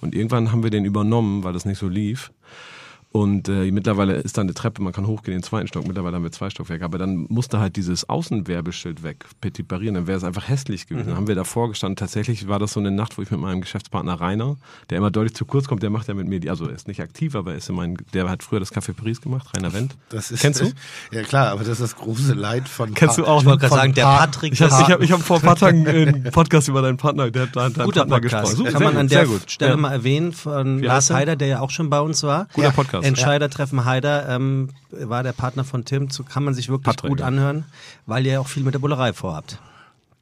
Und 0.01 0.13
irgendwann 0.13 0.51
haben 0.51 0.63
wir 0.63 0.69
den 0.69 0.86
übernommen, 0.86 1.43
weil 1.43 1.53
das 1.53 1.65
nicht 1.65 1.79
so 1.79 1.88
lief. 1.88 2.31
Und 3.17 3.49
äh, 3.49 3.71
mittlerweile 3.71 4.13
ist 4.15 4.38
da 4.38 4.41
eine 4.41 4.53
Treppe, 4.53 4.82
man 4.82 4.93
kann 4.93 5.08
hochgehen 5.08 5.34
in 5.36 5.39
den 5.39 5.43
zweiten 5.43 5.67
Stock, 5.67 5.88
mittlerweile 5.88 6.15
haben 6.17 6.23
wir 6.23 6.32
zwei 6.32 6.49
Stockwerke. 6.49 6.86
Aber 6.86 6.97
dann 6.97 7.25
musste 7.30 7.60
halt 7.60 7.75
dieses 7.75 8.08
Außenwerbeschild 8.08 9.01
weg, 9.03 9.25
Petit 9.41 9.71
und 9.71 9.93
dann 9.93 10.08
wäre 10.08 10.17
es 10.17 10.23
einfach 10.23 10.47
hässlich 10.47 10.88
gewesen. 10.88 11.08
Dann 11.08 11.17
haben 11.17 11.27
wir 11.27 11.36
davor 11.36 11.69
gestanden. 11.69 11.95
Tatsächlich 11.95 12.47
war 12.47 12.60
das 12.60 12.73
so 12.73 12.80
eine 12.80 12.91
Nacht, 12.91 13.17
wo 13.17 13.21
ich 13.21 13.32
mit 13.32 13.39
meinem 13.39 13.62
Geschäftspartner 13.62 14.19
Rainer, 14.19 14.58
der 14.89 14.97
immer 14.99 15.10
deutlich 15.12 15.36
zu 15.36 15.45
kurz 15.45 15.67
kommt, 15.67 15.84
der 15.84 15.89
macht 15.89 16.08
ja 16.08 16.13
mit 16.13 16.27
mir, 16.27 16.39
die, 16.39 16.49
also 16.49 16.67
er 16.67 16.75
ist 16.75 16.88
nicht 16.88 17.01
aktiv, 17.01 17.36
aber 17.36 17.51
er 17.51 17.58
ist 17.58 17.69
in 17.69 17.75
mein, 17.75 17.97
der 18.13 18.30
hat 18.30 18.43
früher 18.43 18.60
das 18.60 18.71
Café 18.73 18.93
Paris 18.93 19.19
gemacht, 19.21 19.47
Rainer 19.56 19.73
Wendt. 19.73 19.95
Das 20.10 20.32
ist, 20.32 20.41
Kennst 20.41 20.62
du? 20.62 20.71
Ja 21.12 21.23
klar, 21.23 21.47
aber 21.51 21.60
das 21.62 21.69
ist 21.69 21.82
das 21.82 21.95
große 21.95 22.34
Leid 22.34 22.67
von 22.69 22.93
Kennst 22.93 23.17
du 23.17 23.25
auch? 23.25 23.39
Ich 23.41 23.45
wollte 23.45 23.62
gerade 23.62 23.75
sagen, 23.75 23.93
der 23.93 24.03
Pa- 24.03 24.17
Patrick. 24.19 24.53
Ich 24.53 24.62
habe 24.62 24.71
ich 24.84 24.89
hab, 24.91 25.01
ich 25.01 25.12
hab 25.12 25.21
vor 25.21 25.38
ein 25.38 25.41
paar 25.43 25.56
Tagen 25.56 25.88
einen 25.88 26.23
Podcast 26.32 26.67
über 26.67 26.82
deinen 26.82 26.97
Partner, 26.97 27.32
der 27.32 27.43
hat 27.43 27.56
da 27.56 27.69
deinen 27.69 27.86
Guter 27.86 28.01
Partner 28.01 28.15
Podcast. 28.19 28.49
gesprochen. 28.58 28.73
Kann 28.73 28.84
man 28.84 28.97
an 28.97 29.08
der. 29.08 29.27
Stelle 29.47 29.71
Ja. 29.71 29.77
mal 29.77 29.91
erwähnen 29.91 30.34
von 30.34 30.80
Lars 30.84 31.10
er? 31.10 31.15
Heider, 31.17 31.36
der 31.36 31.47
ja 31.47 31.60
auch 31.62 31.69
schon 31.71 31.89
bei 31.89 31.99
uns 31.99 32.23
war. 32.23 32.47
Guter 32.53 32.71
Podcast. 32.71 33.07
Entscheidertreffen 33.08 33.86
Heider 33.86 34.30
ähm, 34.30 34.70
war 34.91 35.24
der 35.24 35.34
Partner 35.34 35.63
von 35.63 35.86
Tim. 35.86 36.10
So 36.10 36.24
kann 36.24 36.43
man 36.43 36.54
sich 36.54 36.70
wirklich 36.70 36.96
Patrick, 36.96 37.10
gut 37.10 37.22
anhören, 37.22 37.65
weil 38.06 38.26
ihr 38.26 38.34
ja 38.34 38.39
auch 38.39 38.48
viel 38.48 38.63
mit 38.63 38.74
der 38.74 38.80
Bullerei 38.80 39.13
vorhabt. 39.13 39.60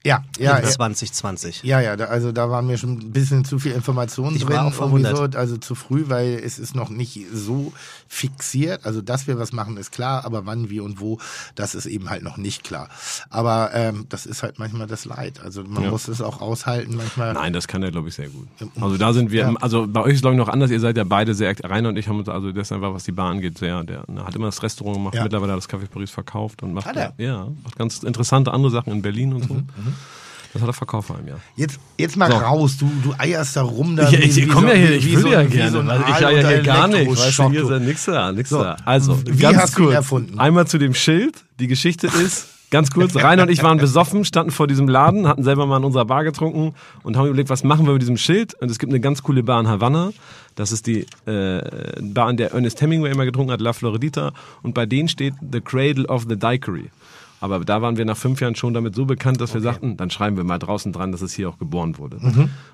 Ja, 0.06 0.24
ja, 0.38 0.58
in 0.58 0.64
ja. 0.66 0.70
2020. 0.70 1.64
Ja, 1.64 1.82
ja, 1.82 1.96
da, 1.98 2.06
also 2.06 2.32
da 2.32 2.50
waren 2.52 2.68
mir 2.68 2.78
schon 2.78 2.92
ein 3.00 3.12
bisschen 3.12 3.44
zu 3.44 3.58
viel 3.60 3.72
Informationen 3.72 4.36
Ich 4.36 4.46
drin. 4.46 4.56
war 4.56 4.66
auch 4.68 4.74
verwundert. 4.74 5.18
So, 5.18 5.38
also 5.38 5.58
zu 5.58 5.74
früh, 5.76 6.06
weil 6.08 6.40
es 6.44 6.60
ist 6.60 6.76
noch 6.76 6.90
nicht 6.90 7.20
so 7.34 7.74
fixiert. 8.08 8.86
Also, 8.86 9.02
dass 9.02 9.26
wir 9.28 9.40
was 9.40 9.52
machen, 9.52 9.78
ist 9.78 9.92
klar, 9.92 10.24
aber 10.26 10.46
wann, 10.46 10.70
wie 10.70 10.80
und 10.80 11.00
wo, 11.00 11.18
das 11.56 11.74
ist 11.76 11.88
eben 11.88 12.10
halt 12.10 12.22
noch 12.24 12.38
nicht 12.38 12.64
klar. 12.64 12.88
Aber 13.30 13.72
ähm, 13.74 14.06
das 14.10 14.26
ist 14.28 14.44
halt 14.44 14.60
manchmal 14.60 14.86
das 14.88 15.06
Leid. 15.06 15.42
Also 15.44 15.64
man 15.64 15.84
Ja. 15.84 15.90
muss 15.90 16.08
es 16.08 16.22
auch 16.22 16.40
aushalten 16.40 16.96
manchmal. 16.96 17.34
Nein, 17.34 17.52
das 17.54 17.68
kann 17.68 17.82
er, 17.82 17.90
glaube 17.92 18.10
ich, 18.10 18.16
sehr 18.16 18.30
gut. 18.30 18.48
Also 18.80 18.98
da 18.98 19.12
sind 19.12 19.32
wir, 19.32 19.42
Ja. 19.42 19.54
also 19.60 19.88
bei 19.88 20.02
euch 20.02 20.14
ist 20.14 20.22
glaube 20.22 20.36
ich 20.36 20.40
noch 20.40 20.50
anders, 20.50 20.70
ihr 20.70 20.80
seid 20.80 20.98
ja 20.98 21.04
beide 21.04 21.34
sehr. 21.34 21.56
Rainer 21.64 21.90
und 21.90 21.98
ich 21.98 22.08
haben 22.08 22.20
uns, 22.20 22.30
also 22.30 22.52
das 22.52 22.68
ist 22.68 22.72
einfach, 22.72 22.94
was 22.94 23.06
die 23.06 23.12
Bar 23.12 23.32
angeht, 23.32 23.58
sehr, 23.58 23.84
der 23.84 24.04
ne, 24.08 24.24
hat 24.24 24.36
immer 24.36 24.46
das 24.46 24.62
Restaurant 24.62 24.98
gemacht, 24.98 25.16
Ja. 25.16 25.24
mittlerweile 25.24 25.54
hat 25.54 25.58
er 25.66 25.68
das 25.68 25.70
Café 25.82 25.88
Paris 25.90 26.12
verkauft 26.12 26.62
und 26.62 26.74
macht, 26.74 26.86
Hat 26.86 26.96
er? 26.96 27.14
ja, 27.18 27.48
macht 27.64 27.76
ganz 27.76 28.04
interessante 28.04 28.54
andere 28.54 28.72
Sachen 28.72 28.94
in 28.94 29.02
Berlin 29.02 29.34
und 29.34 29.48
so. 29.48 29.54
Mhm, 29.56 29.68
Das 30.56 30.62
hat 30.62 30.70
er 30.70 30.74
verkauft 30.74 31.08
vor 31.08 31.18
einem 31.18 31.28
Jahr. 31.28 31.40
Jetzt, 31.58 31.80
jetzt 31.98 32.16
mal 32.16 32.32
So. 32.32 32.38
raus, 32.38 32.78
du, 32.78 32.90
du 33.04 33.14
eierst 33.18 33.58
da 33.58 33.62
rum. 33.64 33.98
Da 33.98 34.08
Ich, 34.08 34.18
ich, 34.18 34.38
ich 34.38 34.50
komme 34.50 34.70
ja 34.70 34.76
hier, 34.76 34.92
ich 34.96 35.14
will 35.14 35.30
ja 35.30 35.44
gerne, 35.44 35.80
ein 35.80 35.88
weil 35.88 36.00
ich 36.00 36.08
unter 36.08 36.50
hier 36.50 36.64
gar 36.64 36.88
nicht, 36.88 37.12
weißt 37.12 37.40
du, 37.40 37.50
hier 37.50 37.64
ist 37.64 37.70
ja 37.70 37.80
nix 37.80 38.06
da, 38.06 38.32
nix 38.32 38.50
So, 38.52 38.64
da. 38.64 38.78
Also, 38.86 39.20
wie 39.26 39.38
ganz 39.38 39.58
hast 39.58 39.78
du 39.78 39.82
ihn 39.82 39.86
kurz, 39.88 39.96
erfunden? 39.96 40.40
einmal 40.40 40.66
zu 40.66 40.78
dem 40.78 40.94
Schild, 40.94 41.44
die 41.60 41.68
Geschichte 41.68 42.08
ist, 42.08 42.48
ganz 42.72 42.90
kurz, 42.90 43.18
Rainer 43.18 43.44
und 43.44 43.50
ich 43.50 43.64
waren 43.64 43.80
besoffen, 43.80 44.24
standen 44.24 44.52
vor 44.52 44.68
diesem 44.68 44.88
Laden, 44.88 45.28
hatten 45.28 45.44
selber 45.44 45.66
mal 45.66 45.76
in 45.76 45.84
unserer 45.84 46.06
Bar 46.06 46.24
getrunken 46.24 46.74
und 47.04 47.18
haben 47.18 47.28
überlegt, 47.28 47.50
was 47.50 47.66
machen 47.66 47.86
wir 47.86 47.92
mit 47.92 48.02
diesem 48.02 48.16
Schild? 48.16 48.54
Und 48.54 48.72
es 48.72 48.80
gibt 48.80 48.94
eine 48.94 49.02
ganz 49.02 49.24
coole 49.24 49.44
Bar 49.44 49.60
in 49.60 49.68
Havanna, 49.68 50.12
das 50.56 50.72
ist 50.72 50.88
die 50.88 51.06
äh, 51.26 51.62
Bar, 52.02 52.30
in 52.30 52.38
der 52.38 52.54
Ernest 52.54 52.80
Hemingway 52.82 53.12
immer 53.12 53.26
getrunken 53.26 53.52
hat, 53.52 53.60
La 53.60 53.74
Floridita, 53.74 54.32
und 54.64 54.74
bei 54.74 54.86
denen 54.86 55.10
steht 55.10 55.34
The 55.52 55.60
Cradle 55.60 56.08
of 56.08 56.28
the 56.30 56.38
Daiquiri. 56.40 56.92
Aber 57.42 57.60
da 57.60 57.82
waren 57.82 57.98
wir 57.98 58.06
nach 58.06 58.18
fünf 58.18 58.42
Jahren 58.42 58.56
schon 58.56 58.74
damit 58.74 58.96
so 58.96 59.06
bekannt, 59.06 59.42
dass 59.42 59.54
wir 59.54 59.62
sagten, 59.62 59.98
dann 59.98 60.10
schreiben 60.10 60.38
wir 60.38 60.44
mal 60.44 60.58
draußen 60.58 60.92
dran, 60.94 61.12
dass 61.12 61.22
es 61.22 61.34
hier 61.34 61.50
auch 61.50 61.58
geboren 61.60 61.98
wurde. 61.98 62.18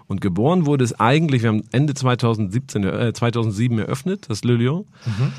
Und 0.08 0.22
geboren 0.22 0.66
wurde 0.66 0.84
es 0.84 1.00
eigentlich, 1.00 1.42
wir 1.42 1.50
haben 1.50 1.64
Ende 1.72 1.94
2017, 1.94 2.84
äh, 2.84 3.14
2007 3.14 3.80
eröffnet, 3.80 4.26
das 4.30 4.44
Le 4.44 4.56
Lion. 4.56 4.86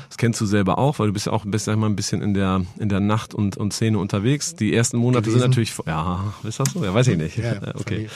Das 0.09 0.17
kennst 0.17 0.41
du 0.41 0.45
selber 0.45 0.77
auch, 0.77 0.99
weil 0.99 1.07
du 1.07 1.13
bist 1.13 1.25
ja 1.25 1.31
auch 1.31 1.45
bist 1.45 1.67
ja 1.67 1.73
immer 1.73 1.87
ein 1.87 1.95
bisschen 1.95 2.21
in 2.21 2.33
der, 2.33 2.61
in 2.79 2.89
der 2.89 2.99
Nacht 2.99 3.33
und, 3.33 3.57
und 3.57 3.73
Szene 3.73 3.97
unterwegs. 3.97 4.55
Die 4.55 4.73
ersten 4.73 4.97
Monate 4.97 5.25
Gewesen. 5.25 5.39
sind 5.39 5.49
natürlich, 5.49 5.73
ja, 5.85 6.33
ist 6.43 6.59
das 6.59 6.71
so? 6.73 6.83
Ja, 6.83 6.93
weiß 6.93 7.07
ich 7.07 7.17
nicht. 7.17 7.37
Ja, 7.37 7.55
okay. 7.75 8.09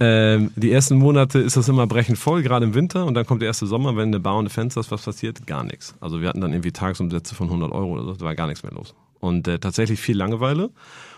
Ähm, 0.00 0.50
die 0.56 0.72
ersten 0.72 0.96
Monate 0.96 1.38
ist 1.38 1.56
das 1.56 1.68
immer 1.68 1.86
brechend 1.86 2.18
voll, 2.18 2.42
gerade 2.42 2.64
im 2.64 2.74
Winter. 2.74 3.06
Und 3.06 3.14
dann 3.14 3.26
kommt 3.26 3.42
der 3.42 3.46
erste 3.46 3.66
Sommer, 3.66 3.96
wenn 3.96 4.08
eine 4.08 4.20
Bar 4.20 4.34
und 4.34 4.40
eine 4.40 4.50
Fenster 4.50 4.80
ist, 4.80 4.90
was 4.90 5.02
passiert? 5.02 5.46
Gar 5.46 5.64
nichts. 5.64 5.94
Also 6.00 6.20
wir 6.20 6.28
hatten 6.28 6.40
dann 6.40 6.52
irgendwie 6.52 6.72
Tagesumsätze 6.72 7.34
von 7.34 7.46
100 7.48 7.72
Euro 7.72 7.92
oder 7.92 8.04
so, 8.04 8.14
da 8.14 8.24
war 8.24 8.34
gar 8.34 8.46
nichts 8.46 8.62
mehr 8.62 8.72
los. 8.72 8.94
Und 9.22 9.46
äh, 9.46 9.60
tatsächlich 9.60 10.00
viel 10.00 10.16
Langeweile. 10.16 10.70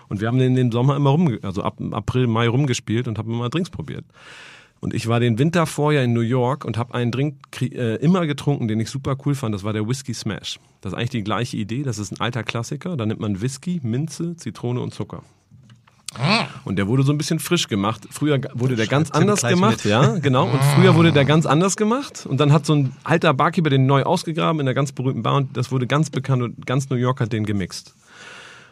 Und 0.08 0.20
wir 0.20 0.28
haben 0.28 0.38
in 0.38 0.54
den 0.54 0.70
Sommer 0.70 0.96
immer 0.96 1.10
rum, 1.10 1.38
also 1.42 1.62
ab 1.62 1.80
April, 1.92 2.26
Mai 2.26 2.48
rumgespielt 2.48 3.08
und 3.08 3.16
haben 3.16 3.32
immer 3.32 3.48
Drinks 3.48 3.70
probiert. 3.70 4.04
Und 4.80 4.92
ich 4.92 5.08
war 5.08 5.18
den 5.18 5.38
Winter 5.38 5.64
vorher 5.64 6.04
in 6.04 6.12
New 6.12 6.20
York 6.20 6.66
und 6.66 6.76
habe 6.76 6.92
einen 6.92 7.10
Drink 7.10 7.36
äh, 7.62 7.96
immer 7.96 8.26
getrunken, 8.26 8.68
den 8.68 8.78
ich 8.80 8.90
super 8.90 9.16
cool 9.24 9.34
fand. 9.34 9.54
Das 9.54 9.64
war 9.64 9.72
der 9.72 9.88
Whisky 9.88 10.12
Smash. 10.12 10.60
Das 10.82 10.92
ist 10.92 10.98
eigentlich 10.98 11.10
die 11.10 11.24
gleiche 11.24 11.56
Idee. 11.56 11.82
Das 11.82 11.98
ist 11.98 12.12
ein 12.12 12.20
alter 12.20 12.42
Klassiker. 12.42 12.94
Da 12.98 13.06
nimmt 13.06 13.20
man 13.20 13.40
Whisky, 13.40 13.80
Minze, 13.82 14.36
Zitrone 14.36 14.80
und 14.80 14.92
Zucker. 14.92 15.22
Und 16.64 16.76
der 16.76 16.86
wurde 16.86 17.02
so 17.02 17.12
ein 17.12 17.18
bisschen 17.18 17.38
frisch 17.38 17.68
gemacht. 17.68 18.06
Früher 18.10 18.40
wurde 18.54 18.76
der 18.76 18.86
ganz 18.86 19.10
anders 19.10 19.42
gemacht, 19.42 19.84
mit. 19.84 19.84
ja, 19.84 20.18
genau. 20.18 20.44
Und 20.44 20.62
früher 20.74 20.94
wurde 20.94 21.12
der 21.12 21.24
ganz 21.24 21.46
anders 21.46 21.76
gemacht. 21.76 22.26
Und 22.26 22.38
dann 22.38 22.52
hat 22.52 22.66
so 22.66 22.74
ein 22.74 22.92
alter 23.04 23.34
Barkeeper 23.34 23.70
den 23.70 23.86
neu 23.86 24.02
ausgegraben 24.02 24.60
in 24.60 24.66
einer 24.66 24.74
ganz 24.74 24.92
berühmten 24.92 25.22
Bar 25.22 25.36
und 25.36 25.56
das 25.56 25.72
wurde 25.72 25.86
ganz 25.86 26.10
bekannt 26.10 26.42
und 26.42 26.66
ganz 26.66 26.88
New 26.88 26.96
York 26.96 27.20
hat 27.20 27.32
den 27.32 27.44
gemixt. 27.44 27.94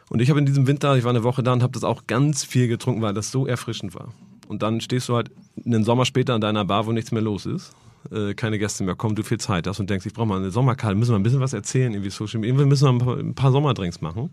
Und 0.09 0.20
ich 0.20 0.31
habe 0.31 0.38
in 0.38 0.46
diesem 0.46 0.66
Winter, 0.66 0.96
ich 0.96 1.05
war 1.05 1.11
eine 1.11 1.24
Woche 1.24 1.42
da 1.42 1.52
und 1.52 1.62
habe 1.62 1.72
das 1.72 1.85
auch 1.85 2.07
ganz 2.07 2.44
viel 2.44 2.68
getrunken, 2.68 3.02
weil 3.02 3.14
das 3.14 3.31
so 3.31 3.46
erfrischend 3.46 3.94
war. 3.94 4.12
Und 4.46 4.62
dann 4.62 4.81
stehst 4.81 5.09
du 5.09 5.16
halt 5.16 5.31
einen 5.64 5.85
Sommer 5.85 6.05
später 6.05 6.35
an 6.35 6.40
deiner 6.40 6.64
Bar, 6.64 6.87
wo 6.87 6.92
nichts 6.92 7.12
mehr 7.12 7.22
los 7.22 7.46
ist. 7.46 7.72
Äh, 8.11 8.35
keine 8.35 8.59
Gäste 8.59 8.85
mehr 8.85 8.96
kommen, 8.96 9.14
du 9.14 9.22
viel 9.22 9.38
Zeit 9.38 9.66
hast 9.66 9.78
und 9.81 9.88
denkst, 9.88 10.05
ich 10.07 10.12
brauche 10.12 10.26
mal 10.26 10.38
eine 10.38 10.50
Sommerkarte, 10.50 10.96
müssen 10.96 11.12
wir 11.12 11.18
ein 11.18 11.22
bisschen 11.22 11.40
was 11.40 11.52
erzählen, 11.52 11.92
irgendwie 11.92 12.11
Social 12.11 12.40
Media, 12.40 12.66
müssen 12.66 12.85
wir 12.85 12.92
ein 12.92 12.98
paar, 12.98 13.16
ein 13.16 13.35
paar 13.35 13.52
Sommerdrinks 13.52 14.00
machen. 14.00 14.31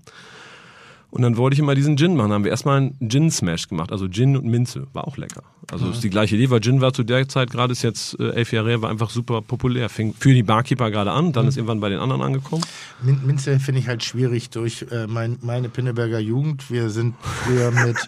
Und 1.12 1.24
dann 1.24 1.38
wollte 1.38 1.56
ich 1.56 1.60
immer 1.60 1.74
diesen 1.74 1.98
Gin 1.98 2.16
machen. 2.16 2.30
Dann 2.30 2.36
haben 2.36 2.44
wir 2.44 2.52
erstmal 2.52 2.78
einen 2.78 3.10
Gin 3.10 3.32
Smash 3.32 3.68
gemacht, 3.68 3.92
also 3.92 4.08
Gin 4.08 4.38
und 4.38 4.46
Minze. 4.46 4.88
War 4.94 5.08
auch 5.08 5.18
lecker. 5.18 5.42
Also 5.72 5.90
ist 5.90 6.04
die 6.04 6.10
gleiche 6.10 6.36
Idee, 6.36 6.50
weil 6.50 6.62
Gin 6.62 6.82
war 6.82 6.94
zu 6.94 7.04
der 7.04 7.28
Zeit 7.28 7.50
gerade, 7.52 7.72
ist 7.72 7.82
jetzt 7.82 8.20
äh, 8.20 8.30
elf 8.30 8.52
Jahre 8.52 8.70
her, 8.70 8.82
war 8.82 8.90
einfach 8.90 9.10
super 9.10 9.42
populär. 9.42 9.90
Fing 9.90 10.14
für 10.18 10.34
die 10.34 10.44
Barkeeper 10.44 10.92
gerade 10.92 11.12
an, 11.12 11.32
dann 11.32 11.48
ist 11.48 11.58
irgendwann 11.58 11.80
bei 11.80 11.90
den 11.90 12.00
anderen 12.00 12.22
angekommen. 12.22 12.64
Min 13.02 13.26
Minze 13.26 13.60
finde 13.60 13.82
ich 13.82 13.88
halt 13.88 14.04
schwierig 14.04 14.50
durch 14.52 14.86
äh, 14.92 15.08
mein, 15.08 15.38
meine 15.42 15.70
Pinneberger 15.70 16.20
Jugend. 16.20 16.70
Wir 16.70 16.90
sind 16.90 17.16
früher 17.22 17.72
mit, 17.72 17.98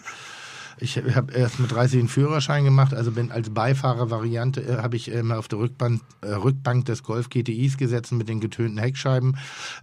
ich 0.82 0.96
habe 1.14 1.32
erst 1.32 1.60
mit 1.60 1.70
30 1.70 2.00
einen 2.00 2.08
Führerschein 2.08 2.64
gemacht, 2.64 2.92
also 2.92 3.12
bin 3.12 3.30
als 3.30 3.50
Beifahrervariante 3.50 4.60
äh, 4.60 4.76
habe 4.78 4.96
ich 4.96 5.08
immer 5.08 5.38
auf 5.38 5.48
der 5.48 5.60
Rückbank, 5.60 6.02
äh, 6.20 6.32
Rückbank 6.32 6.84
des 6.86 7.02
Golf 7.02 7.28
GTIs 7.30 7.76
gesessen 7.76 8.18
mit 8.18 8.28
den 8.28 8.40
getönten 8.40 8.78
Heckscheiben 8.78 9.36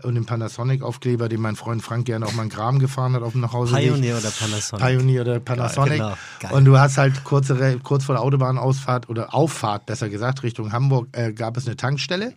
und 0.03 0.15
dem 0.15 0.25
Panasonic-Aufkleber, 0.25 1.29
den 1.29 1.41
mein 1.41 1.55
Freund 1.55 1.81
Frank 1.81 2.05
gerne 2.05 2.25
auch 2.25 2.33
mal 2.33 2.43
einen 2.43 2.51
Graben 2.51 2.79
gefahren 2.79 3.13
hat 3.13 3.23
auf 3.23 3.31
dem 3.31 3.41
Nachhauseweg. 3.41 3.93
Pioneer 3.93 4.17
oder 4.17 4.29
Panasonic? 4.29 4.85
Pioneer 4.85 5.21
oder 5.21 5.39
Panasonic. 5.39 5.99
Geil, 5.99 5.99
genau. 5.99 6.17
Geil. 6.39 6.51
Und 6.53 6.65
du 6.65 6.77
hast 6.77 6.97
halt 6.97 7.23
kurze, 7.23 7.79
kurz 7.81 8.03
vor 8.03 8.15
der 8.15 8.23
Autobahnausfahrt 8.23 9.09
oder 9.09 9.33
Auffahrt, 9.33 9.85
besser 9.85 10.09
gesagt, 10.09 10.43
Richtung 10.43 10.73
Hamburg, 10.73 11.07
äh, 11.13 11.31
gab 11.33 11.57
es 11.57 11.65
eine 11.65 11.77
Tankstelle. 11.77 12.33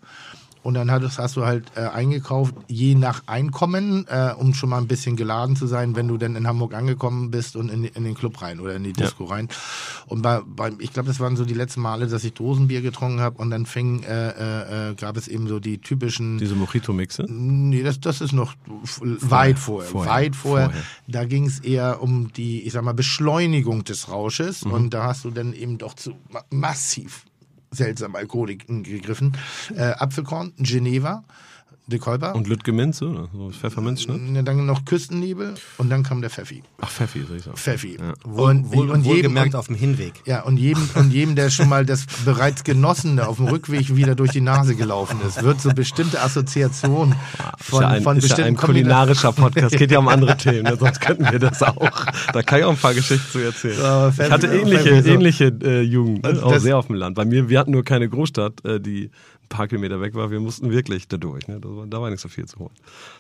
Und 0.63 0.75
dann 0.75 0.93
hattest, 0.93 1.19
hast 1.19 1.37
du 1.37 1.45
halt 1.45 1.65
äh, 1.75 1.81
eingekauft, 1.81 2.55
je 2.69 2.95
nach 2.95 3.25
Einkommen, 3.27 4.07
äh, 4.09 4.33
um 4.39 4.55
schon 4.55 4.69
mal 4.71 4.79
ein 4.79 4.87
bisschen 4.87 5.17
geladen 5.17 5.57
zu 5.57 5.67
sein, 5.67 5.97
wenn 5.97 6.07
du 6.07 6.19
dann 6.19 6.37
in 6.37 6.47
Hamburg 6.47 6.73
angekommen 6.75 7.33
bist 7.33 7.57
und 7.57 7.69
in, 7.69 7.83
in 7.85 8.05
den 8.05 8.15
Club 8.15 8.41
rein 8.43 8.61
oder 8.61 8.77
in 8.77 8.85
die 8.85 8.93
Disco 8.93 9.25
rein. 9.25 9.49
Und 10.07 10.23
bei, 10.23 10.41
bei 10.47 10.71
ich 10.79 10.93
glaube, 10.93 11.09
das 11.09 11.19
waren 11.19 11.35
so 11.35 11.45
die 11.45 11.55
letzten 11.55 11.81
Male, 11.81 12.07
dass 12.07 12.23
ich 12.23 12.35
Dosenbier 12.35 12.81
getrunken 12.81 13.19
habe 13.21 13.39
und 13.43 13.51
dann 13.51 13.67
fing, 13.67 14.05
äh, 14.05 14.29
äh, 14.29 14.91
äh, 14.91 14.95
gab 14.95 15.17
es 15.17 15.27
eben 15.27 15.49
so 15.49 15.59
die 15.59 15.79
typischen 15.79 16.39
Diese 16.39 16.55
Mojito-Mixe. 16.55 17.25
Nee, 17.29 17.83
das, 17.83 17.99
das 17.99 18.21
ist 18.21 18.33
noch 18.33 18.55
f- 18.85 19.01
weit 19.03 19.59
vorher. 19.59 19.91
vorher, 19.91 20.13
Weit 20.13 20.37
vorher. 20.37 20.67
vorher. 20.67 20.83
Da 21.09 21.25
ging 21.25 21.47
es 21.47 21.59
eher 21.59 22.01
um 22.01 22.33
die, 22.33 22.63
ich 22.63 22.73
sag 22.73 22.85
mal, 22.85 22.95
Beschleunigung 22.95 23.83
des 23.83 24.09
Rausches. 24.09 24.65
Mhm. 24.65 24.71
Und 24.73 24.91
da 24.95 25.05
hast 25.05 25.25
du 25.25 25.31
dann 25.33 25.55
eben 25.55 25.79
doch 25.79 25.95
zu 25.95 26.13
ma 26.31 26.43
massiv 26.51 27.25
seltsamen 27.73 28.17
Alkoholiken 28.17 28.83
gegriffen. 28.83 29.37
Äh, 29.75 29.93
Apfelkorn, 29.99 30.53
Geneva, 30.59 31.25
De 31.89 31.99
Kolber. 31.99 32.35
Und 32.37 32.47
Lütge 32.47 32.71
Minze, 32.73 33.07
oder? 33.09 33.29
So 33.37 33.51
Pfefferminzschnitt? 33.51 34.21
Ja, 34.37 34.43
dann 34.43 34.65
noch 34.67 34.85
Küstennebel 34.85 35.55
und 35.79 35.91
dann 35.91 36.05
kam 36.05 36.21
der 36.21 36.31
Pfeffi. 36.31 36.63
Ach, 36.81 36.89
Pfeffi, 36.89 37.25
soll 37.27 37.39
ich 37.39 37.43
sagen. 37.43 37.57
Pfeffi. 37.57 37.99
Ja. 38.01 38.15
Wohl, 38.25 38.63
wohl, 38.73 38.91
und 38.91 39.03
jedem, 39.03 39.05
wohlgemerkt 39.05 39.57
auf 39.57 39.67
dem 39.67 39.75
Hinweg. 39.75 40.15
ja, 40.25 40.43
und 40.43 40.59
jedem, 40.59 40.89
und 40.95 41.13
jedem, 41.13 41.35
der 41.35 41.51
schon 41.51 41.69
mal 41.69 41.85
das 41.85 42.07
bereits 42.25 42.63
Genossene 42.63 43.27
auf 43.27 43.39
dem 43.39 43.49
Rückweg 43.49 43.97
wieder 43.97 44.15
durch 44.15 44.31
die 44.31 44.41
Nase 44.41 44.77
gelaufen 44.77 45.19
ist, 45.27 45.43
wird 45.43 45.61
so 45.61 45.71
bestimmte 45.71 46.23
Assoziationen 46.23 47.17
von, 47.59 47.79
ist 47.79 47.83
ja 47.83 47.89
ein, 47.89 48.03
von 48.05 48.17
ist 48.17 48.39
ja 48.39 48.45
ein 48.45 48.57
kulinarischer 48.57 49.33
Podcast, 49.33 49.77
geht 49.77 49.91
ja 49.91 49.99
um 49.99 50.07
andere 50.07 50.37
Themen, 50.37 50.63
ne? 50.63 50.77
sonst 50.79 51.01
könnten 51.01 51.31
wir 51.33 51.41
das 51.41 51.63
auch. 51.65 52.07
Da 52.33 52.43
kann 52.45 52.61
ich 52.61 52.65
auch 52.65 52.71
ein 52.71 52.77
paar 52.77 52.95
Geschichten 52.95 53.29
zu 53.31 53.39
erzählen. 53.41 53.79
Ja, 53.81 54.09
ich 54.09 54.31
hatte 54.31 54.47
Pfeffi- 54.47 54.61
ähnliche, 54.61 54.83
Pfeffi 54.85 55.03
so. 55.03 55.09
ähnliche 55.11 55.45
äh, 55.63 55.81
Jugend, 55.83 56.23
ne? 56.23 56.43
Auch 56.45 56.59
sehr 56.59 56.79
auf 56.79 56.87
dem 56.87 56.95
Land. 56.95 57.17
Bei 57.17 57.25
mir, 57.25 57.49
wir 57.49 57.59
hatten 57.59 57.73
nur 57.73 57.83
keine 57.85 58.09
Großstadt, 58.09 58.65
äh, 58.65 58.81
die 58.81 59.11
paar 59.53 59.69
Kilometer 59.69 60.01
weg 60.01 60.15
war. 60.15 60.31
Wir 60.31 60.41
mussten 60.41 60.71
wirklich 60.71 61.09
da 61.09 61.17
durch. 61.17 61.47
Ne? 61.49 61.59
Da, 61.61 61.69
war, 61.69 61.87
da 61.87 62.01
war 62.01 62.11
nicht 62.11 62.21
so 62.21 62.29
viel 62.29 62.47
zu 62.47 62.59
holen. 62.59 62.71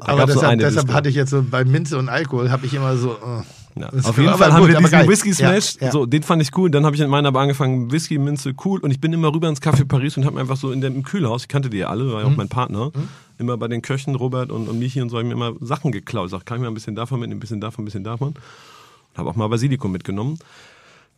Da 0.01 0.07
Aber 0.13 0.27
deshalb, 0.27 0.59
deshalb 0.61 0.93
hatte 0.93 1.09
ich 1.09 1.15
jetzt 1.15 1.31
so 1.31 1.43
bei 1.49 1.65
Minze 1.65 1.99
und 1.99 2.09
Alkohol 2.09 2.51
habe 2.51 2.67
ich 2.67 2.75
immer 2.75 2.97
so. 2.97 3.13
Äh, 3.13 3.81
Ja, 3.81 3.89
auf 3.89 4.19
jeden 4.19 4.35
Fall 4.37 4.53
haben 4.53 4.61
gut, 4.67 4.69
wir 4.71 4.79
diesen. 4.79 5.09
Whisky 5.09 5.33
Smash, 5.33 5.77
Ja, 5.81 5.87
ja. 5.87 5.93
so 5.93 6.05
den 6.07 6.23
fand 6.23 6.43
ich 6.43 6.57
cool. 6.57 6.71
Dann 6.71 6.85
habe 6.85 6.95
ich 6.97 7.01
in 7.03 7.09
meiner 7.09 7.29
aber 7.29 7.41
angefangen 7.41 7.91
Whisky 7.93 8.19
Minze 8.19 8.53
cool 8.65 8.81
und 8.81 8.91
ich 8.91 9.01
bin 9.01 9.13
immer 9.13 9.33
rüber 9.33 9.49
ins 9.49 9.63
Café 9.63 9.85
Paris 9.87 10.17
und 10.17 10.25
habe 10.25 10.35
mir 10.35 10.41
einfach 10.43 10.57
so 10.57 10.73
in 10.73 10.81
dem 10.81 10.95
im 10.97 11.03
Kühlhaus, 11.05 11.43
ich 11.43 11.49
kannte 11.49 11.71
die 11.71 11.79
ja 11.79 11.89
alle, 11.89 12.13
war 12.13 12.21
ja 12.21 12.27
Mhm. 12.27 12.33
auch 12.33 12.37
mein 12.37 12.49
Partner, 12.49 12.91
immer 13.39 13.57
bei 13.57 13.69
den 13.69 13.81
Köchen 13.83 14.15
Robert 14.15 14.51
und, 14.51 14.69
und 14.69 14.79
Michi 14.79 15.01
und 15.01 15.09
so 15.11 15.17
habe 15.17 15.27
ich 15.27 15.35
mir 15.35 15.41
immer 15.47 15.57
Sachen 15.61 15.91
geklaut. 15.93 16.27
Ich 16.27 16.31
sag, 16.33 16.45
kann 16.45 16.59
ich 16.59 16.63
mir 16.63 16.69
ein 16.69 16.75
bisschen 16.75 16.95
davon 16.97 17.19
mitnehmen, 17.21 17.39
ein 17.39 17.41
bisschen 17.41 17.61
davon, 17.61 17.83
ein 17.83 17.87
bisschen 17.87 18.05
davon. 18.05 18.35
Habe 19.17 19.29
auch 19.31 19.37
mal 19.37 19.49
Basilikum 19.49 19.91
mitgenommen. 19.93 20.39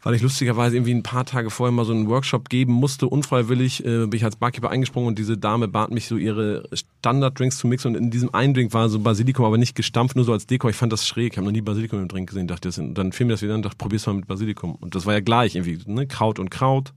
Weil 0.04 0.14
ich 0.14 0.22
lustigerweise 0.22 0.76
irgendwie 0.76 0.94
ein 0.94 1.02
paar 1.02 1.24
Tage 1.24 1.50
vorher 1.50 1.72
mal 1.72 1.84
so 1.84 1.92
einen 1.92 2.08
Workshop 2.08 2.48
geben 2.48 2.74
musste, 2.74 3.08
unfreiwillig, 3.08 3.84
äh, 3.84 4.06
bin 4.06 4.12
ich 4.12 4.24
als 4.24 4.36
Barkeeper 4.36 4.70
eingesprungen 4.70 5.08
und 5.08 5.18
diese 5.18 5.36
Dame 5.36 5.66
bat 5.66 5.90
mich 5.90 6.06
so 6.06 6.16
ihre 6.16 6.68
Standarddrinks 6.72 7.58
zu 7.58 7.66
mixen 7.66 7.88
und 7.88 8.02
in 8.02 8.10
diesem 8.10 8.32
einen 8.34 8.54
Drink 8.54 8.72
war 8.74 8.88
so 8.88 9.00
Basilikum, 9.00 9.44
aber 9.46 9.58
nicht 9.58 9.74
gestampft, 9.74 10.14
nur 10.14 10.24
so 10.24 10.32
als 10.32 10.46
Deko. 10.46 10.68
Ich 10.68 10.76
fand 10.76 10.92
das 10.92 11.08
schräg, 11.08 11.32
ich 11.32 11.38
habe 11.38 11.46
noch 11.46 11.52
nie 11.52 11.62
Basilikum 11.62 12.00
im 12.00 12.08
Drink 12.08 12.28
gesehen, 12.28 12.46
dachte, 12.46 12.68
das 12.68 12.76
sind, 12.76 12.96
dann 12.96 13.12
fiel 13.12 13.26
mir 13.26 13.32
das 13.32 13.42
wieder 13.42 13.54
an, 13.54 13.62
dachte, 13.62 13.78
probier's 13.78 14.06
mal 14.06 14.12
mit 14.12 14.28
Basilikum. 14.28 14.74
Und 14.76 14.94
das 14.94 15.06
war 15.06 15.14
ja 15.14 15.20
gleich 15.20 15.56
irgendwie, 15.56 15.78
ne? 15.86 16.06
Kraut 16.06 16.38
und 16.38 16.50
Kraut. 16.50 16.92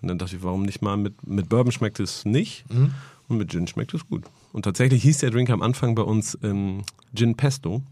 Und 0.00 0.08
dann 0.08 0.18
dachte 0.18 0.36
ich, 0.36 0.42
warum 0.42 0.62
nicht 0.62 0.82
mal 0.82 0.96
mit, 0.96 1.26
mit 1.26 1.48
Bourbon 1.48 1.72
schmeckt 1.72 2.00
es 2.00 2.24
nicht 2.24 2.64
und 3.28 3.38
mit 3.38 3.50
Gin 3.50 3.66
schmeckt 3.66 3.92
es 3.92 4.06
gut. 4.08 4.22
Und 4.52 4.62
tatsächlich 4.62 5.02
hieß 5.02 5.18
der 5.18 5.30
Drink 5.30 5.50
am 5.50 5.62
Anfang 5.62 5.94
bei 5.94 6.02
uns 6.02 6.38
ähm, 6.42 6.82
Gin 7.14 7.34
Pesto. 7.34 7.82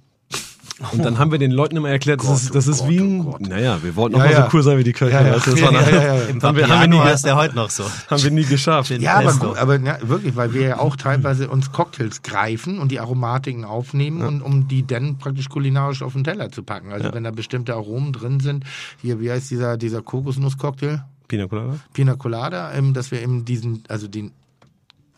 Und 0.92 1.04
dann 1.04 1.18
haben 1.18 1.32
wir 1.32 1.38
den 1.38 1.50
Leuten 1.50 1.76
immer 1.76 1.90
erklärt, 1.90 2.22
das 2.22 2.44
ist, 2.44 2.54
das 2.54 2.68
ist 2.68 2.88
wie 2.88 2.98
ein, 3.00 3.34
naja, 3.40 3.82
wir 3.82 3.96
wollten 3.96 4.14
auch 4.14 4.20
Ja, 4.20 4.24
mal 4.26 4.32
ja. 4.32 4.42
so 4.50 4.56
cool 4.56 4.62
sein 4.62 4.78
wie 4.78 4.84
die 4.84 4.92
Köche. 4.92 5.12
Ja, 5.12 5.26
ja. 5.26 5.38
du, 5.38 5.50
das 5.50 5.60
war 5.62 5.72
Ja, 5.72 6.14
ja. 6.14 6.22
Im 6.26 6.40
Haben 6.40 6.56
wir, 6.56 6.68
haben 6.68 6.92
wir 6.92 7.04
nie, 7.04 7.10
ist 7.10 7.24
der 7.24 7.34
heute 7.36 7.56
noch 7.56 7.70
so. 7.70 7.84
haben 8.08 8.22
wir 8.22 8.30
nie 8.30 8.44
geschafft. 8.44 8.90
Ja, 8.90 9.18
aber, 9.18 9.32
gut, 9.34 9.56
aber 9.56 9.80
ja, 9.80 9.98
wirklich, 10.02 10.36
weil 10.36 10.54
wir 10.54 10.62
ja 10.62 10.78
auch 10.78 10.94
teilweise 10.94 11.48
uns 11.48 11.72
Cocktails 11.72 12.22
greifen 12.22 12.78
und 12.78 12.92
die 12.92 13.00
Aromatiken 13.00 13.64
aufnehmen 13.64 14.22
und 14.22 14.40
um 14.40 14.68
die 14.68 14.86
dann 14.86 15.18
praktisch 15.18 15.48
kulinarisch 15.48 16.02
auf 16.02 16.12
den 16.12 16.22
Teller 16.22 16.50
zu 16.52 16.62
packen. 16.62 16.92
Also 16.92 17.12
wenn 17.12 17.24
da 17.24 17.32
bestimmte 17.32 17.74
Aromen 17.74 18.12
drin 18.12 18.38
sind, 18.38 18.64
hier, 19.02 19.20
wie 19.20 19.30
heißt 19.30 19.50
dieser, 19.50 19.76
dieser 19.76 20.02
Kokosnuss-Cocktail? 20.02 21.02
Pina 21.26 21.46
Colada? 21.46 21.74
Pina 21.92 22.14
Colada, 22.14 22.72
ähm, 22.72 22.94
dass 22.94 23.10
wir 23.10 23.20
eben 23.20 23.44
diesen, 23.44 23.82
also 23.88 24.06
den 24.08 24.30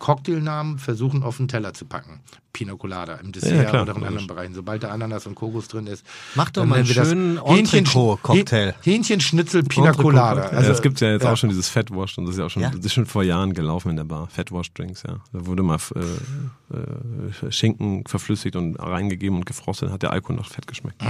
Cocktailnamen 0.00 0.78
versuchen 0.78 1.22
auf 1.22 1.36
den 1.36 1.46
Teller 1.46 1.72
zu 1.74 1.84
packen. 1.84 2.20
Pina 2.52 2.74
Colada 2.74 3.14
im 3.14 3.30
Dessert 3.30 3.52
Ja, 3.52 3.64
klar, 3.64 3.82
oder 3.82 3.94
in 3.94 4.02
anderen. 4.04 4.26
Bereichen. 4.26 4.54
Sobald 4.54 4.82
da 4.82 4.88
Ananas 4.88 5.24
und 5.28 5.36
Kokos 5.36 5.68
drin 5.68 5.86
ist. 5.86 6.04
Mach 6.34 6.50
doch 6.50 6.64
mal 6.64 6.76
einen 6.78 6.86
schönen 6.86 7.38
Hähnchen- 7.38 7.78
Entrecot-Cocktail. 7.78 8.70
Häh- 8.70 8.74
Hähnchenschnitzel 8.82 9.62
Pina 9.62 9.92
Colada. 9.92 10.42
Also, 10.48 10.66
ja, 10.68 10.74
es 10.74 10.82
gibt 10.82 11.00
ja 11.00 11.12
jetzt 11.12 11.22
ja. 11.22 11.32
auch 11.32 11.36
schon 11.36 11.50
dieses 11.50 11.68
Fatwash 11.68 12.18
und 12.18 12.24
das 12.24 12.34
ist 12.34 12.38
ja 12.40 12.46
auch 12.46 12.50
schon, 12.50 12.62
Ja? 12.62 12.70
das 12.70 12.84
ist 12.84 12.92
schon 12.92 13.06
vor 13.06 13.22
Jahren 13.22 13.52
gelaufen 13.54 13.90
in 13.90 13.96
der 13.96 14.04
Bar. 14.04 14.26
Fatwash 14.28 14.72
Drinks, 14.72 15.04
ja. 15.06 15.18
Da 15.32 15.46
wurde 15.46 15.62
mal 15.62 15.78
äh, 15.94 17.46
äh, 17.46 17.52
Schinken 17.52 18.04
verflüssigt 18.06 18.56
und 18.56 18.76
reingegeben 18.76 19.38
und 19.38 19.46
gefrostet, 19.46 19.90
hat 19.92 20.02
der 20.02 20.10
Alkohol 20.12 20.34
noch 20.36 20.46
fett 20.48 20.66
geschmeckt. 20.66 21.00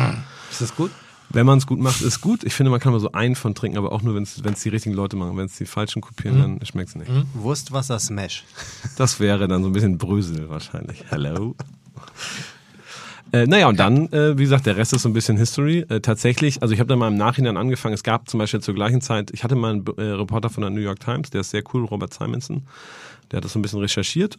Ist 0.51 0.61
das 0.61 0.77
gut? 0.77 0.91
Wenn 1.33 1.47
man 1.47 1.59
es 1.59 1.67
gut 1.67 1.79
macht, 1.79 2.03
ist 2.03 2.21
gut. 2.21 2.43
Ich 2.45 2.55
finde, 2.55 2.71
man 2.71 2.81
kann 2.81 2.93
mal 2.93 2.99
so 3.01 3.13
einen 3.13 3.37
von 3.37 3.55
trinken, 3.55 3.79
aber 3.79 3.93
auch 3.93 4.03
nur, 4.03 4.15
wenn 4.17 4.25
es 4.25 4.35
die 4.63 4.69
richtigen 4.69 4.95
Leute 4.95 5.17
machen. 5.17 5.37
Wenn 5.37 5.47
es 5.47 5.57
die 5.57 5.65
falschen 5.67 6.03
kopieren, 6.03 6.37
Mhm. 6.37 6.59
dann 6.59 6.67
schmeckt 6.67 6.89
es 6.91 6.97
nicht. 6.97 7.11
Wurstwasser 7.35 7.99
Smash. 7.99 8.45
Das 8.97 9.21
wäre 9.21 9.47
dann 9.49 9.63
so 9.63 9.69
ein 9.69 9.73
bisschen 9.73 9.97
Brösel 9.99 10.49
wahrscheinlich. 10.51 11.05
Hello. 11.09 11.55
Äh, 13.33 13.47
naja, 13.47 13.69
und 13.69 13.79
dann, 13.79 14.13
äh, 14.13 14.37
wie 14.37 14.43
gesagt, 14.43 14.67
der 14.67 14.77
Rest 14.77 14.93
ist 14.93 15.03
so 15.03 15.09
ein 15.09 15.13
bisschen 15.13 15.37
History. 15.37 15.87
Äh, 15.89 16.01
tatsächlich, 16.01 16.63
also 16.63 16.75
ich 16.75 16.81
habe 16.81 16.89
dann 16.89 16.99
mal 16.99 17.07
im 17.07 17.17
Nachhinein 17.17 17.57
angefangen, 17.57 17.95
es 17.95 18.03
gab 18.03 18.29
zum 18.29 18.39
Beispiel 18.39 18.59
zur 18.59 18.75
gleichen 18.75 19.01
Zeit, 19.01 19.31
ich 19.33 19.45
hatte 19.45 19.55
mal 19.55 19.71
einen 19.71 19.87
äh, 19.99 20.03
Reporter 20.03 20.51
von 20.51 20.63
der 20.63 20.71
New 20.71 20.81
York 20.81 20.99
Times, 20.99 21.31
der 21.31 21.43
ist 21.43 21.51
sehr 21.51 21.63
cool, 21.73 21.85
Robert 21.85 22.13
Simonson, 22.13 22.63
der 23.31 23.37
hat 23.37 23.45
das 23.45 23.53
so 23.53 23.61
ein 23.61 23.63
bisschen 23.63 23.79
recherchiert. 23.79 24.37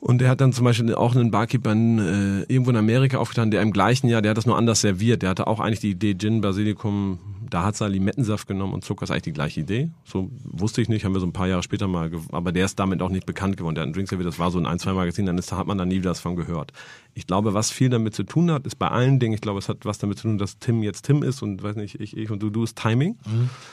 Und 0.00 0.20
der 0.20 0.30
hat 0.30 0.40
dann 0.40 0.52
zum 0.52 0.64
Beispiel 0.64 0.94
auch 0.94 1.14
einen 1.14 1.30
Barkeeper 1.30 1.72
in, 1.72 1.98
äh, 1.98 2.52
irgendwo 2.52 2.70
in 2.70 2.76
Amerika 2.76 3.18
aufgetan, 3.18 3.50
der 3.50 3.60
im 3.60 3.72
gleichen 3.72 4.08
Jahr, 4.08 4.22
der 4.22 4.30
hat 4.30 4.38
das 4.38 4.46
nur 4.46 4.56
anders 4.56 4.80
serviert. 4.80 5.22
Der 5.22 5.28
hatte 5.28 5.46
auch 5.46 5.60
eigentlich 5.60 5.80
die 5.80 5.90
Idee 5.90 6.14
Gin, 6.14 6.40
Basilikum, 6.40 7.18
da 7.50 7.64
hat 7.64 7.80
er 7.80 7.88
Limettensaft 7.88 8.46
genommen 8.48 8.72
und 8.72 8.84
Zucker, 8.84 9.04
ist 9.04 9.10
eigentlich 9.10 9.22
die 9.22 9.32
gleiche 9.32 9.60
Idee. 9.60 9.90
So 10.04 10.30
wusste 10.44 10.80
ich 10.80 10.88
nicht, 10.88 11.04
haben 11.04 11.12
wir 11.12 11.20
so 11.20 11.26
ein 11.26 11.32
paar 11.32 11.48
Jahre 11.48 11.62
später 11.62 11.88
mal, 11.88 12.10
aber 12.30 12.52
der 12.52 12.64
ist 12.64 12.78
damit 12.78 13.02
auch 13.02 13.10
nicht 13.10 13.26
bekannt 13.26 13.56
geworden. 13.56 13.74
Der 13.74 13.82
hat 13.82 13.86
einen 13.86 13.94
Drink 13.94 14.08
serviert, 14.08 14.28
das 14.28 14.38
war 14.38 14.50
so 14.50 14.58
ein 14.58 14.66
ein, 14.66 14.78
zwei 14.78 14.92
Magazin, 14.92 15.26
dann 15.26 15.36
ist, 15.36 15.52
da 15.52 15.56
hat 15.56 15.66
man 15.66 15.76
da 15.76 15.84
nie 15.84 15.96
wieder 15.96 16.10
was 16.10 16.20
von 16.20 16.36
gehört. 16.36 16.72
Ich 17.14 17.26
glaube, 17.26 17.54
was 17.54 17.70
viel 17.70 17.88
damit 17.88 18.14
zu 18.14 18.22
tun 18.22 18.50
hat, 18.52 18.66
ist 18.66 18.76
bei 18.76 18.88
allen 18.88 19.18
Dingen, 19.18 19.34
ich 19.34 19.40
glaube, 19.40 19.58
es 19.58 19.68
hat 19.68 19.78
was 19.84 19.98
damit 19.98 20.18
zu 20.18 20.28
tun, 20.28 20.38
dass 20.38 20.58
Tim 20.58 20.82
jetzt 20.82 21.04
Tim 21.04 21.22
ist 21.24 21.42
und 21.42 21.62
weiß 21.62 21.76
nicht, 21.76 22.00
ich, 22.00 22.16
ich 22.16 22.30
und 22.30 22.40
du, 22.40 22.50
du 22.50 22.62
ist 22.62 22.78
Timing. 22.78 23.18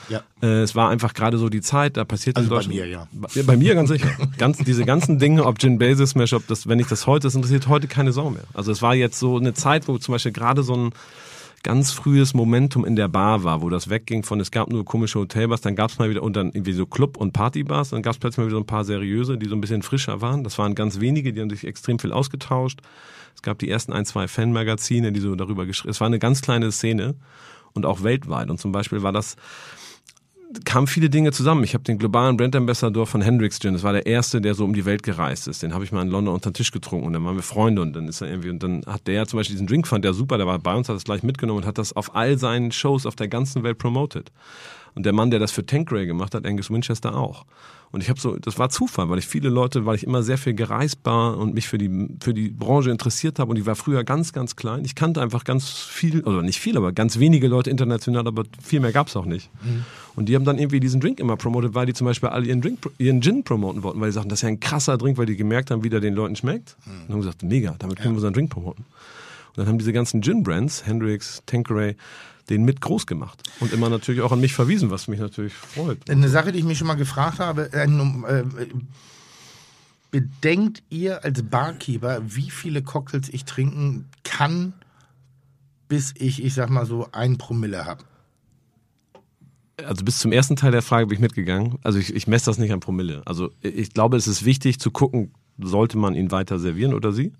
Ja. 0.10 0.24
Äh, 0.42 0.62
es 0.62 0.76
war 0.76 0.90
einfach 0.90 1.14
gerade 1.14 1.38
so 1.38 1.48
die 1.50 1.62
Zeit, 1.62 1.98
da 1.98 2.04
passiert 2.06 2.36
Also 2.36 2.48
in 2.48 2.50
bei 2.50 2.56
Deutschland. 2.56 2.76
mir, 2.80 2.88
ja. 2.88 3.08
Bei, 3.12 3.44
bei 3.44 3.58
mir 3.58 3.76
ganz 3.76 3.90
sicher. 3.90 4.10
Ganz, 4.38 4.58
diese 4.58 4.86
ganzen 4.86 5.20
Dinge, 5.20 5.46
ob 5.46 5.60
Gin 5.60 5.78
Basis 5.78 6.12
Smash, 6.12 6.34
ob 6.34 6.48
das, 6.48 6.68
wenn 6.68 6.80
ich 6.80 6.88
das 6.88 7.06
heute, 7.06 7.28
das 7.28 7.36
interessiert 7.36 7.68
heute 7.68 7.88
keine 7.88 8.12
Sau 8.12 8.32
mehr. 8.32 8.44
Also 8.54 8.72
es 8.72 8.82
war 8.82 8.96
jetzt 8.96 9.20
so 9.20 9.38
eine 9.38 9.54
Zeit, 9.54 9.88
wo 9.88 9.98
zum 9.98 10.14
Beispiel 10.14 10.32
gerade 10.32 10.64
so 10.64 10.76
ein 10.76 10.92
ganz 11.68 11.92
frühes 11.92 12.34
Momentum 12.34 12.86
in 12.86 12.96
der 12.96 13.10
Bar 13.10 13.44
war, 13.44 13.62
wo 13.62 13.70
das 13.70 13.90
wegging 13.90 14.24
von, 14.24 14.40
es 14.40 14.52
gab 14.52 14.70
nur 14.70 14.86
komische 14.86 15.20
Hotelbars, 15.20 15.60
dann 15.60 15.76
gab 15.76 15.92
es 15.92 16.00
mal 16.00 16.10
wieder, 16.10 16.24
und 16.24 16.38
dann 16.38 16.48
irgendwie 16.54 16.72
so 16.72 16.86
Club- 16.86 17.18
und 17.18 17.34
Partybars, 17.34 17.90
dann 17.90 18.02
gab 18.02 18.14
es 18.14 18.20
plötzlich 18.20 18.38
mal 18.38 18.46
wieder 18.46 18.56
so 18.56 18.62
ein 18.62 18.66
paar 18.66 18.86
seriöse, 18.86 19.38
die 19.38 19.50
so 19.50 19.56
ein 19.56 19.60
bisschen 19.60 19.82
frischer 19.82 20.22
waren. 20.22 20.46
Das 20.46 20.58
waren 20.58 20.76
ganz 20.76 21.02
wenige, 21.02 21.34
die 21.34 21.42
haben 21.42 21.50
sich 21.50 21.68
extrem 21.68 22.00
viel 22.00 22.14
ausgetauscht. 22.14 22.80
Es 23.36 23.42
gab 23.42 23.60
die 23.60 23.70
ersten 23.70 23.92
ein, 23.92 24.06
zwei 24.06 24.30
Fanmagazine, 24.30 25.12
die 25.12 25.20
so 25.20 25.36
darüber 25.36 25.66
geschrieben, 25.66 25.90
es 25.90 26.00
war 26.00 26.08
eine 26.08 26.20
ganz 26.20 26.42
kleine 26.42 26.72
Szene 26.72 27.16
und 27.74 27.86
auch 27.86 28.02
weltweit. 28.02 28.50
Und 28.50 28.62
zum 28.62 28.72
Beispiel 28.72 29.04
war 29.04 29.12
das, 29.12 29.36
kamen 30.66 30.88
viele 30.88 31.10
Dinge 31.10 31.32
zusammen. 31.32 31.64
Ich 31.64 31.74
habe 31.74 31.84
den 31.84 31.98
globalen 31.98 32.38
Brand 32.38 32.56
Ambassador 32.56 33.06
von 33.06 33.22
Hendrix 33.22 33.60
Gin, 33.60 33.74
das 33.74 33.84
war 33.84 33.94
der 33.94 34.06
erste, 34.06 34.42
der 34.42 34.54
so 34.54 34.64
um 34.64 34.74
die 34.74 34.86
Welt 34.86 35.04
gereist 35.04 35.48
ist. 35.48 35.64
Den 35.64 35.74
habe 35.74 35.84
ich 35.84 35.92
mal 35.92 36.02
in 36.02 36.10
London 36.10 36.34
unter 36.34 36.52
den 36.52 36.56
Tisch 36.56 36.72
getrunken 36.72 37.06
und 37.06 37.14
dann 37.14 37.24
waren 37.26 37.36
wir 37.36 37.44
Freunde 37.44 37.82
und 37.82 37.94
dann 37.94 38.08
ist 38.08 38.22
er 38.22 38.30
irgendwie 38.30 38.50
und 38.50 38.64
dann 38.64 38.84
hat 38.86 39.08
der 39.08 39.28
zum 39.28 39.38
Beispiel 39.38 39.56
diesen 39.56 39.68
Drink 39.68 39.88
fand 39.88 40.06
der 40.06 40.14
super, 40.14 40.38
der 40.38 40.48
war 40.48 40.60
bei 40.60 40.74
uns, 40.76 40.90
hat 40.90 40.96
das 40.96 41.04
gleich 41.04 41.24
mitgenommen 41.24 41.60
und 41.60 41.66
hat 41.66 41.78
das 41.78 41.94
auf 41.94 42.16
all 42.16 42.38
seinen 42.38 42.72
Shows 42.72 43.06
auf 43.06 43.16
der 43.16 43.28
ganzen 43.28 43.64
Welt 43.64 43.78
promoted. 43.78 44.32
Und 44.96 45.06
der 45.06 45.14
Mann, 45.14 45.30
der 45.30 45.40
das 45.40 45.52
für 45.52 45.66
Tanqueray 45.66 46.08
gemacht 46.08 46.34
hat, 46.34 46.46
Angus 46.46 46.72
Winchester 46.72 47.16
auch. 47.16 47.46
Und 47.92 48.04
ich 48.04 48.10
habe 48.10 48.20
so, 48.20 48.36
das 48.36 48.60
war 48.60 48.70
Zufall, 48.70 49.10
weil 49.10 49.18
ich 49.18 49.28
viele 49.28 49.50
Leute, 49.50 49.86
weil 49.86 49.96
ich 49.96 50.04
immer 50.04 50.22
sehr 50.22 50.38
viel 50.38 50.54
gereist 50.54 51.00
war 51.04 51.38
und 51.38 51.54
mich 51.54 51.68
für 51.68 51.78
die 51.78 52.10
für 52.20 52.34
die 52.34 52.50
Branche 52.50 52.92
interessiert 52.92 53.40
habe 53.40 53.52
und 53.52 53.58
ich 53.58 53.66
war 53.66 53.76
früher 53.76 54.04
ganz 54.04 54.34
ganz 54.34 54.56
klein. 54.56 54.84
Ich 54.84 54.96
kannte 54.96 55.22
einfach 55.22 55.44
ganz 55.46 55.70
viel 55.70 56.22
oder 56.24 56.42
nicht 56.42 56.60
viel, 56.60 56.78
aber 56.78 56.92
ganz 56.92 57.18
wenige 57.20 57.48
Leute 57.48 57.70
international, 57.70 58.28
aber 58.28 58.44
viel 58.62 58.82
mehr 58.82 58.92
gab's 58.92 59.16
auch 59.16 59.26
nicht. 59.26 59.50
Und 60.16 60.30
die 60.30 60.36
haben 60.36 60.46
dann 60.46 60.58
irgendwie 60.58 60.80
diesen 60.80 61.00
Drink 61.00 61.20
immer 61.20 61.38
promotet, 61.38 61.76
weil 61.76 61.86
die 61.86 61.94
zum 61.94 62.06
Beispiel 62.06 62.30
alle 62.30 62.48
ihren 62.48 62.62
Drink, 62.62 62.80
ihren 62.98 63.22
Gin 63.22 63.44
promoten 63.44 63.84
wollten, 63.84 64.02
weil 64.02 64.10
die 64.10 64.14
sagten, 64.14 64.30
das 64.30 64.40
ist 64.40 64.44
ja 64.44 64.50
ein 64.50 64.60
krasser 64.60 64.98
Drink, 64.98 65.18
weil 65.18 65.28
die 65.28 65.38
gemerkt 65.38 65.72
haben, 65.72 65.84
wie 65.84 65.90
der 65.90 66.00
den 66.00 66.14
Leuten 66.14 66.36
schmeckt. 66.36 66.76
Und 67.08 67.14
haben 67.14 67.22
gesagt, 67.22 67.44
mega, 67.44 67.76
damit 67.80 67.98
können 67.98 68.14
wir 68.14 68.18
unseren 68.18 68.34
Drink 68.34 68.50
promoten. 68.50 68.86
Und 69.50 69.58
dann 69.58 69.68
haben 69.68 69.78
diese 69.78 69.94
ganzen 69.94 70.22
Gin-Brands, 70.22 70.86
Hendrix, 70.86 71.42
Tanqueray, 71.46 71.96
den 72.50 72.64
mit 72.64 72.82
groß 72.82 73.08
gemacht. 73.08 73.44
Und 73.60 73.74
immer 73.74 73.90
natürlich 73.90 74.22
auch 74.22 74.32
an 74.32 74.40
mich 74.40 74.54
verwiesen, 74.54 74.90
was 74.90 75.08
mich 75.08 75.20
natürlich 75.20 75.54
freut. 75.54 76.10
Eine 76.10 76.30
Sache, 76.30 76.52
die 76.52 76.60
ich 76.60 76.66
mich 76.66 76.78
schon 76.78 76.88
mal 76.88 76.96
gefragt 76.96 77.40
habe, 77.40 77.72
äh, 77.74 77.86
äh, 77.86 78.44
bedenkt 80.12 80.84
ihr 80.90 81.24
als 81.24 81.44
Barkeeper, 81.44 82.22
wie 82.24 82.50
viele 82.50 82.82
Cocktails 82.82 83.30
ich 83.30 83.46
trinken 83.46 84.06
kann, 84.24 84.74
bis 85.88 86.14
ich, 86.18 86.44
ich 86.44 86.54
sag 86.54 86.70
mal 86.70 86.86
so, 86.86 87.10
ein 87.12 87.38
Promille 87.38 87.86
habe? 87.86 88.04
Also 89.86 90.04
bis 90.04 90.18
zum 90.18 90.32
ersten 90.32 90.56
Teil 90.56 90.72
der 90.72 90.82
Frage 90.82 91.08
bin 91.08 91.16
ich 91.16 91.22
mitgegangen. 91.22 91.78
Also 91.84 92.00
ich, 92.00 92.16
ich 92.16 92.28
messe 92.28 92.46
das 92.46 92.58
nicht 92.58 92.72
an 92.72 92.80
Promille. 92.80 93.22
Also 93.26 93.52
ich 93.62 93.94
glaube, 93.94 94.18
es 94.18 94.28
ist 94.28 94.44
wichtig 94.44 94.80
zu 94.80 94.90
gucken, 94.90 95.32
sollte 95.60 95.98
man 95.98 96.16
ihn 96.16 96.32
weiter 96.32 96.58
servieren 96.58 96.94
oder 96.94 97.12
sie. 97.12 97.34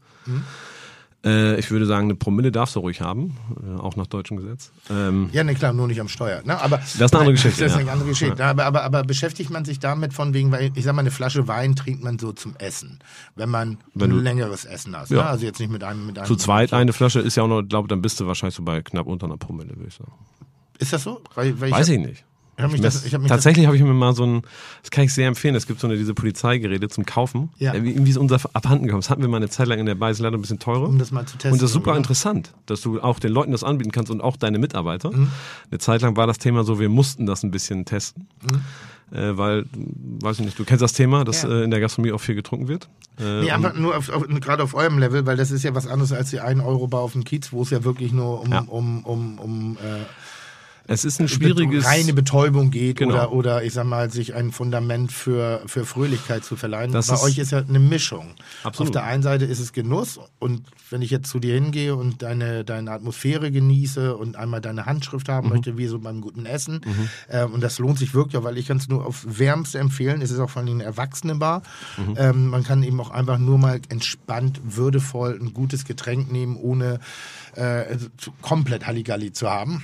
Äh, 1.26 1.60
ich 1.60 1.72
würde 1.72 1.86
sagen, 1.88 2.06
eine 2.06 2.16
Promille 2.16 2.52
darfst 2.52 2.76
du 2.76 2.80
ruhig 2.80 3.02
haben, 3.02 3.36
äh, 3.62 3.80
auch 3.80 3.96
nach 3.96 4.06
deutschem 4.08 4.38
Gesetz. 4.38 4.72
Ähm, 4.90 5.30
Ja, 5.34 5.44
ne, 5.44 5.56
klar, 5.56 5.74
nur 5.74 5.88
nicht 5.88 6.00
am 6.00 6.08
Steuer. 6.08 6.44
Ne? 6.46 6.60
Aber, 6.62 6.78
Das 6.78 6.94
ist 6.96 7.02
eine 7.02 7.20
andere 7.20 7.34
Geschichte, 7.34 7.64
Das 7.64 7.72
ist 7.72 7.76
ja. 7.76 7.82
eine 7.82 7.92
andere 7.92 8.10
Geschichte. 8.10 8.46
Aber, 8.46 8.66
aber, 8.66 8.84
aber 8.84 9.04
beschäftigt 9.04 9.50
man 9.50 9.66
sich 9.66 9.80
damit 9.80 10.14
von 10.14 10.34
wegen, 10.36 10.52
weil 10.52 10.72
ich 10.76 10.84
sag 10.84 10.94
mal, 10.94 11.02
eine 11.02 11.12
Flasche 11.12 11.48
Wein 11.48 11.76
trinkt 11.76 12.04
man 12.04 12.20
so 12.20 12.34
zum 12.34 12.56
Essen, 12.58 13.00
wenn 13.36 13.50
man 13.50 13.80
Wenn 13.96 14.12
ein 14.12 14.20
längeres 14.24 14.66
Essen 14.66 14.96
hast. 14.96 15.10
Ja. 15.10 15.18
Ne? 15.24 15.26
Also 15.26 15.46
jetzt 15.46 15.60
nicht 15.60 15.72
mit 15.72 15.84
einem, 15.84 16.06
mit 16.06 16.18
einem. 16.20 16.28
zu 16.28 16.36
zweit 16.36 16.72
eine 16.72 16.94
Flasche 16.94 17.20
ist 17.20 17.36
ja 17.36 17.44
auch 17.44 17.48
noch, 17.48 17.64
glaube 17.64 17.88
dann 17.88 18.02
bist 18.04 18.20
du 18.20 18.28
wahrscheinlich 18.28 18.56
so 18.56 18.64
bei 18.64 18.82
knapp 18.84 19.08
unter 19.08 19.26
einer 19.26 19.38
Promille, 19.38 19.76
würde 19.76 19.88
ich 19.88 19.96
sagen. 19.96 20.12
Ist 20.78 20.94
das 20.94 21.02
so? 21.02 21.22
Weil, 21.34 21.60
weil 21.60 21.72
Weiß 21.72 21.88
hab- 21.88 21.94
ich 21.96 22.00
nicht. 22.00 22.24
Hab 22.58 22.74
ich 22.74 22.82
das, 22.82 23.06
hab 23.14 23.28
tatsächlich 23.28 23.68
habe 23.68 23.76
ich 23.76 23.84
mir 23.84 23.94
mal 23.94 24.16
so 24.16 24.26
ein, 24.26 24.42
das 24.82 24.90
kann 24.90 25.04
ich 25.04 25.14
sehr 25.14 25.28
empfehlen, 25.28 25.54
es 25.54 25.68
gibt 25.68 25.80
so 25.80 25.88
eine 25.88 25.96
diese 25.96 26.16
Polizeigeräte 26.16 26.90
zum 26.90 27.06
Kaufen. 27.06 27.50
Ja. 27.60 27.74
Irgendwie 27.74 28.10
ist 28.10 28.18
unser 28.18 28.40
abhanden 28.54 28.86
gekommen. 28.86 29.02
Das 29.02 29.12
hatten 29.12 29.22
wir 29.22 29.30
mal 29.30 29.38
eine 29.38 29.50
Zeit 29.50 29.68
lang 29.68 29.80
in 29.80 29.86
der 29.86 29.96
Bar, 29.96 30.10
ist 30.10 30.20
leider 30.20 30.38
ein 30.38 30.42
bisschen 30.42 30.60
teurer. 30.60 30.90
Um 30.90 30.98
das 30.98 31.12
mal 31.12 31.26
zu 31.26 31.38
testen. 31.38 31.52
Und 31.52 31.62
das 31.62 31.70
ist 31.70 31.74
super 31.74 31.92
oder? 31.92 31.98
interessant, 31.98 32.54
dass 32.66 32.82
du 32.82 33.00
auch 33.00 33.20
den 33.20 33.32
Leuten 33.32 33.52
das 33.52 33.64
anbieten 33.64 33.92
kannst 33.92 34.12
und 34.12 34.22
auch 34.22 34.38
deine 34.38 34.58
Mitarbeiter. 34.58 35.12
Mhm. 35.12 35.30
Eine 35.70 35.80
Zeit 35.80 36.02
lang 36.02 36.18
war 36.18 36.26
das 36.26 36.40
Thema 36.40 36.64
so, 36.64 36.80
wir 36.80 36.90
mussten 36.90 37.26
das 37.26 37.44
ein 37.44 37.52
bisschen 37.52 37.86
testen. 37.86 38.28
Mhm 38.42 38.62
äh, 39.12 39.38
weil, 39.38 39.66
weiß 40.22 40.40
ich 40.40 40.46
nicht, 40.46 40.60
du 40.60 40.66
kennst 40.66 40.82
das 40.82 40.94
Thema, 40.94 41.24
dass 41.24 41.44
ja. 41.44 41.50
äh, 41.50 41.64
in 41.64 41.72
der 41.72 41.80
Gastronomie 41.80 42.12
auch 42.12 42.20
viel 42.20 42.36
getrunken 42.36 42.68
wird. 42.68 42.90
Äh, 43.20 43.42
nee, 43.42 43.52
einfach 43.52 43.76
nur 43.76 43.96
auf, 43.96 44.12
gerade 44.42 44.64
auf 44.64 44.74
eurem 44.74 45.00
Level, 45.00 45.26
weil 45.26 45.38
das 45.38 45.52
ist 45.52 45.64
ja 45.64 45.74
was 45.74 45.88
anderes 45.88 46.12
als 46.12 46.30
die 46.30 46.40
1 46.40 46.62
Euro 46.62 46.88
Bar 46.88 47.02
auf 47.02 47.14
dem 47.14 47.24
Kiez, 47.24 47.52
wo 47.52 47.62
es 47.62 47.70
ja 47.70 47.84
wirklich 47.84 48.12
nur 48.12 48.42
um, 48.42 48.52
ja. 48.52 48.66
um, 48.68 49.06
um, 49.06 49.40
um 49.40 49.78
äh, 49.78 50.04
es 50.88 51.06
ist 51.06 51.20
ein 51.20 51.28
schwieriges. 51.28 51.86
reine 51.86 52.14
Betäubung 52.14 52.72
geht 52.72 52.98
genau. 52.98 53.14
oder, 53.14 53.32
oder 53.32 53.64
ich 53.64 53.74
sag 53.74 53.86
mal, 53.86 54.10
sich 54.10 54.34
ein 54.34 54.52
Fundament 54.52 55.12
für, 55.12 55.62
für 55.66 55.86
Fröhlichkeit 55.86 56.44
zu 56.44 56.56
verleihen. 56.56 56.92
Das 56.92 57.08
Bei 57.08 57.16
ist 57.16 57.24
euch 57.24 57.38
ist 57.38 57.52
ja 57.52 57.60
eine 57.60 57.80
Mischung. 57.80 58.36
Absolut. 58.64 58.90
Auf 58.90 58.92
der 58.94 59.04
einen 59.04 59.24
Seite 59.24 59.46
ist 59.46 59.60
es 59.60 59.74
Genuss 59.74 60.20
und 60.40 60.64
wenn 60.90 61.02
ich 61.02 61.12
jetzt 61.12 61.30
zu 61.30 61.40
dir 61.40 61.56
hingehe 61.56 61.96
und 61.96 62.22
deine, 62.22 62.64
deine 62.64 62.92
Atmosphäre 62.92 63.52
genieße 63.52 64.16
und 64.16 64.38
einmal 64.38 64.62
deine 64.62 64.86
Handschrift 64.86 65.28
haben 65.30 65.48
mhm. 65.48 65.54
möchte, 65.54 65.78
wie 65.78 65.88
so 65.88 66.00
beim 66.00 66.22
guten 66.22 66.46
Essen, 66.46 66.82
mhm. 66.86 67.10
äh, 67.28 67.44
und 67.44 67.62
das 67.62 67.80
lohnt 67.80 68.00
sich 68.00 68.14
wirklich, 68.14 68.42
weil 68.44 68.58
ich 68.58 68.68
kann 68.68 68.78
es 68.78 68.88
nur 68.88 69.06
auf 69.06 69.26
wärmste 69.28 69.80
empfehlen. 69.80 70.22
Es 70.22 70.32
ist 70.32 70.40
auch 70.40 70.50
vor 70.50 70.62
allem 70.62 70.76
eine 70.76 70.84
Erwachsenenbar. 70.84 71.64
Mhm. 71.98 72.16
Ähm, 72.18 72.48
man 72.48 72.64
kann 72.64 72.84
eben 72.84 73.00
auch 73.02 73.10
einfach 73.10 73.38
nur 73.38 73.58
mal 73.58 73.82
entspannt, 73.90 74.62
würdevoll 74.64 75.38
ein 75.40 75.54
gutes 75.54 75.86
Getränk 75.86 76.32
nehmen, 76.32 76.56
ohne 76.56 77.00
äh, 77.56 77.98
komplett 78.42 78.88
Halligalli 78.88 79.34
zu 79.34 79.50
haben. 79.50 79.84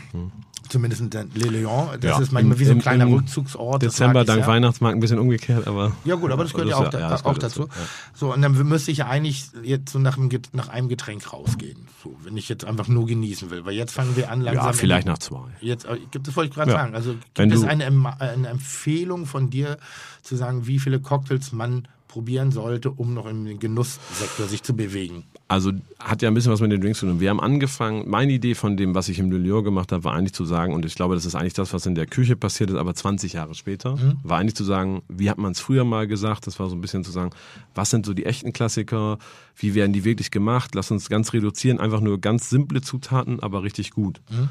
Zumindest 0.69 1.01
in 1.01 1.09
Le 1.33 1.49
Leon. 1.49 1.89
Das 1.99 2.03
ja, 2.03 2.19
ist 2.19 2.31
manchmal 2.31 2.53
im, 2.53 2.59
wie 2.59 2.65
so 2.65 2.71
ein 2.71 2.79
kleiner 2.79 3.07
Rückzugsort. 3.07 3.81
Dezember 3.81 4.23
dank 4.23 4.41
ja. 4.41 4.47
Weihnachtsmarkt 4.47 4.97
ein 4.97 4.99
bisschen 4.99 5.19
umgekehrt, 5.19 5.67
aber. 5.67 5.91
Ja, 6.05 6.15
gut, 6.15 6.31
aber 6.31 6.43
das 6.43 6.53
gehört 6.53 6.69
ja 6.69 6.77
auch, 6.77 6.93
ja, 6.93 7.15
auch 7.15 7.37
dazu. 7.37 7.65
dazu. 7.65 7.69
So, 8.13 8.33
und 8.33 8.41
dann 8.41 8.53
müsste 8.67 8.91
ich 8.91 8.99
ja 8.99 9.07
eigentlich 9.07 9.47
jetzt 9.63 9.91
so 9.91 9.99
nach 9.99 10.17
einem, 10.17 10.29
nach 10.53 10.69
einem 10.69 10.87
Getränk 10.87 11.31
rausgehen. 11.31 11.87
So, 12.03 12.15
wenn 12.23 12.37
ich 12.37 12.49
jetzt 12.49 12.65
einfach 12.65 12.87
nur 12.87 13.05
genießen 13.05 13.49
will. 13.49 13.65
Weil 13.65 13.73
jetzt 13.73 13.91
fangen 13.91 14.15
wir 14.15 14.31
an 14.31 14.41
langsam. 14.41 14.65
Ja, 14.65 14.73
vielleicht 14.73 15.07
nach 15.07 15.19
zwei. 15.19 15.47
Jetzt, 15.61 15.85
äh, 15.85 15.97
gibt 16.11 16.27
es, 16.27 16.35
wollte 16.35 16.49
ich 16.49 16.55
gerade 16.55 16.71
sagen. 16.71 16.95
Also 16.95 17.15
gibt 17.33 17.53
es 17.53 17.63
eine, 17.63 17.85
eine 18.19 18.47
Empfehlung 18.47 19.25
von 19.25 19.49
dir 19.49 19.77
zu 20.21 20.35
sagen, 20.35 20.65
wie 20.65 20.79
viele 20.79 20.99
Cocktails 20.99 21.51
man 21.51 21.87
probieren 22.07 22.51
sollte, 22.51 22.91
um 22.91 23.13
noch 23.13 23.25
im 23.25 23.59
Genusssektor 23.59 24.47
sich 24.47 24.63
zu 24.63 24.75
bewegen? 24.75 25.25
Also 25.53 25.71
hat 25.99 26.23
ja 26.23 26.29
ein 26.29 26.33
bisschen 26.33 26.51
was 26.51 26.61
mit 26.61 26.71
den 26.71 26.81
Drinks 26.81 26.97
zu 26.97 27.05
tun. 27.05 27.19
Wir 27.19 27.29
haben 27.29 27.39
angefangen, 27.39 28.09
meine 28.09 28.33
Idee 28.33 28.55
von 28.55 28.75
dem, 28.75 28.95
was 28.95 29.07
ich 29.07 29.19
im 29.19 29.31
Lyon 29.31 29.63
gemacht 29.63 29.91
habe, 29.91 30.03
war 30.03 30.15
eigentlich 30.15 30.33
zu 30.33 30.45
sagen, 30.45 30.73
und 30.73 30.83
ich 30.83 30.95
glaube, 30.95 31.13
das 31.13 31.25
ist 31.25 31.35
eigentlich 31.35 31.53
das, 31.53 31.73
was 31.73 31.85
in 31.85 31.93
der 31.93 32.07
Küche 32.07 32.35
passiert 32.35 32.71
ist, 32.71 32.75
aber 32.75 32.95
20 32.95 33.33
Jahre 33.33 33.53
später, 33.53 33.95
mhm. 33.95 34.17
war 34.23 34.39
eigentlich 34.39 34.55
zu 34.55 34.63
sagen, 34.63 35.03
wie 35.09 35.29
hat 35.29 35.37
man 35.37 35.51
es 35.51 35.59
früher 35.59 35.83
mal 35.83 36.07
gesagt? 36.07 36.47
Das 36.47 36.59
war 36.59 36.69
so 36.69 36.75
ein 36.75 36.81
bisschen 36.81 37.03
zu 37.03 37.11
sagen, 37.11 37.29
was 37.75 37.91
sind 37.91 38.03
so 38.03 38.15
die 38.15 38.25
echten 38.25 38.51
Klassiker? 38.51 39.19
Wie 39.55 39.75
werden 39.75 39.93
die 39.93 40.03
wirklich 40.03 40.31
gemacht? 40.31 40.73
Lass 40.73 40.89
uns 40.89 41.07
ganz 41.07 41.33
reduzieren, 41.33 41.79
einfach 41.79 42.01
nur 42.01 42.19
ganz 42.19 42.49
simple 42.49 42.81
Zutaten, 42.81 43.39
aber 43.39 43.61
richtig 43.61 43.91
gut. 43.91 44.21
Mhm. 44.31 44.49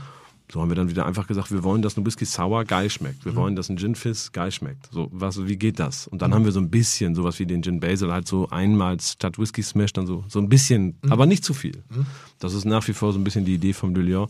So 0.50 0.60
haben 0.60 0.70
wir 0.70 0.74
dann 0.74 0.90
wieder 0.90 1.06
einfach 1.06 1.26
gesagt, 1.26 1.50
wir 1.50 1.62
wollen, 1.62 1.82
dass 1.82 1.96
ein 1.96 2.04
Whisky 2.04 2.24
sauer 2.24 2.64
geil 2.64 2.90
schmeckt. 2.90 3.24
Wir 3.24 3.32
mhm. 3.32 3.36
wollen, 3.36 3.56
dass 3.56 3.68
ein 3.68 3.78
Gin 3.78 3.94
Fizz 3.94 4.32
geil 4.32 4.50
schmeckt. 4.50 4.88
So, 4.92 5.08
was, 5.10 5.46
wie 5.46 5.56
geht 5.56 5.78
das? 5.78 6.06
Und 6.06 6.22
dann 6.22 6.30
mhm. 6.30 6.34
haben 6.34 6.44
wir 6.44 6.52
so 6.52 6.60
ein 6.60 6.70
bisschen 6.70 7.14
sowas 7.14 7.38
wie 7.38 7.46
den 7.46 7.62
Gin 7.62 7.80
Basil 7.80 8.12
halt 8.12 8.28
so 8.28 8.48
einmal 8.50 9.00
statt 9.00 9.38
Whisky 9.38 9.62
Smash 9.62 9.92
dann 9.92 10.06
so, 10.06 10.24
so 10.28 10.38
ein 10.38 10.48
bisschen, 10.48 10.98
mhm. 11.02 11.12
aber 11.12 11.26
nicht 11.26 11.44
zu 11.44 11.54
viel. 11.54 11.82
Mhm. 11.90 12.06
Das 12.38 12.54
ist 12.54 12.64
nach 12.64 12.86
wie 12.88 12.92
vor 12.92 13.12
so 13.12 13.18
ein 13.18 13.24
bisschen 13.24 13.44
die 13.44 13.54
Idee 13.54 13.72
vom 13.72 13.94
Lilion. 13.94 14.28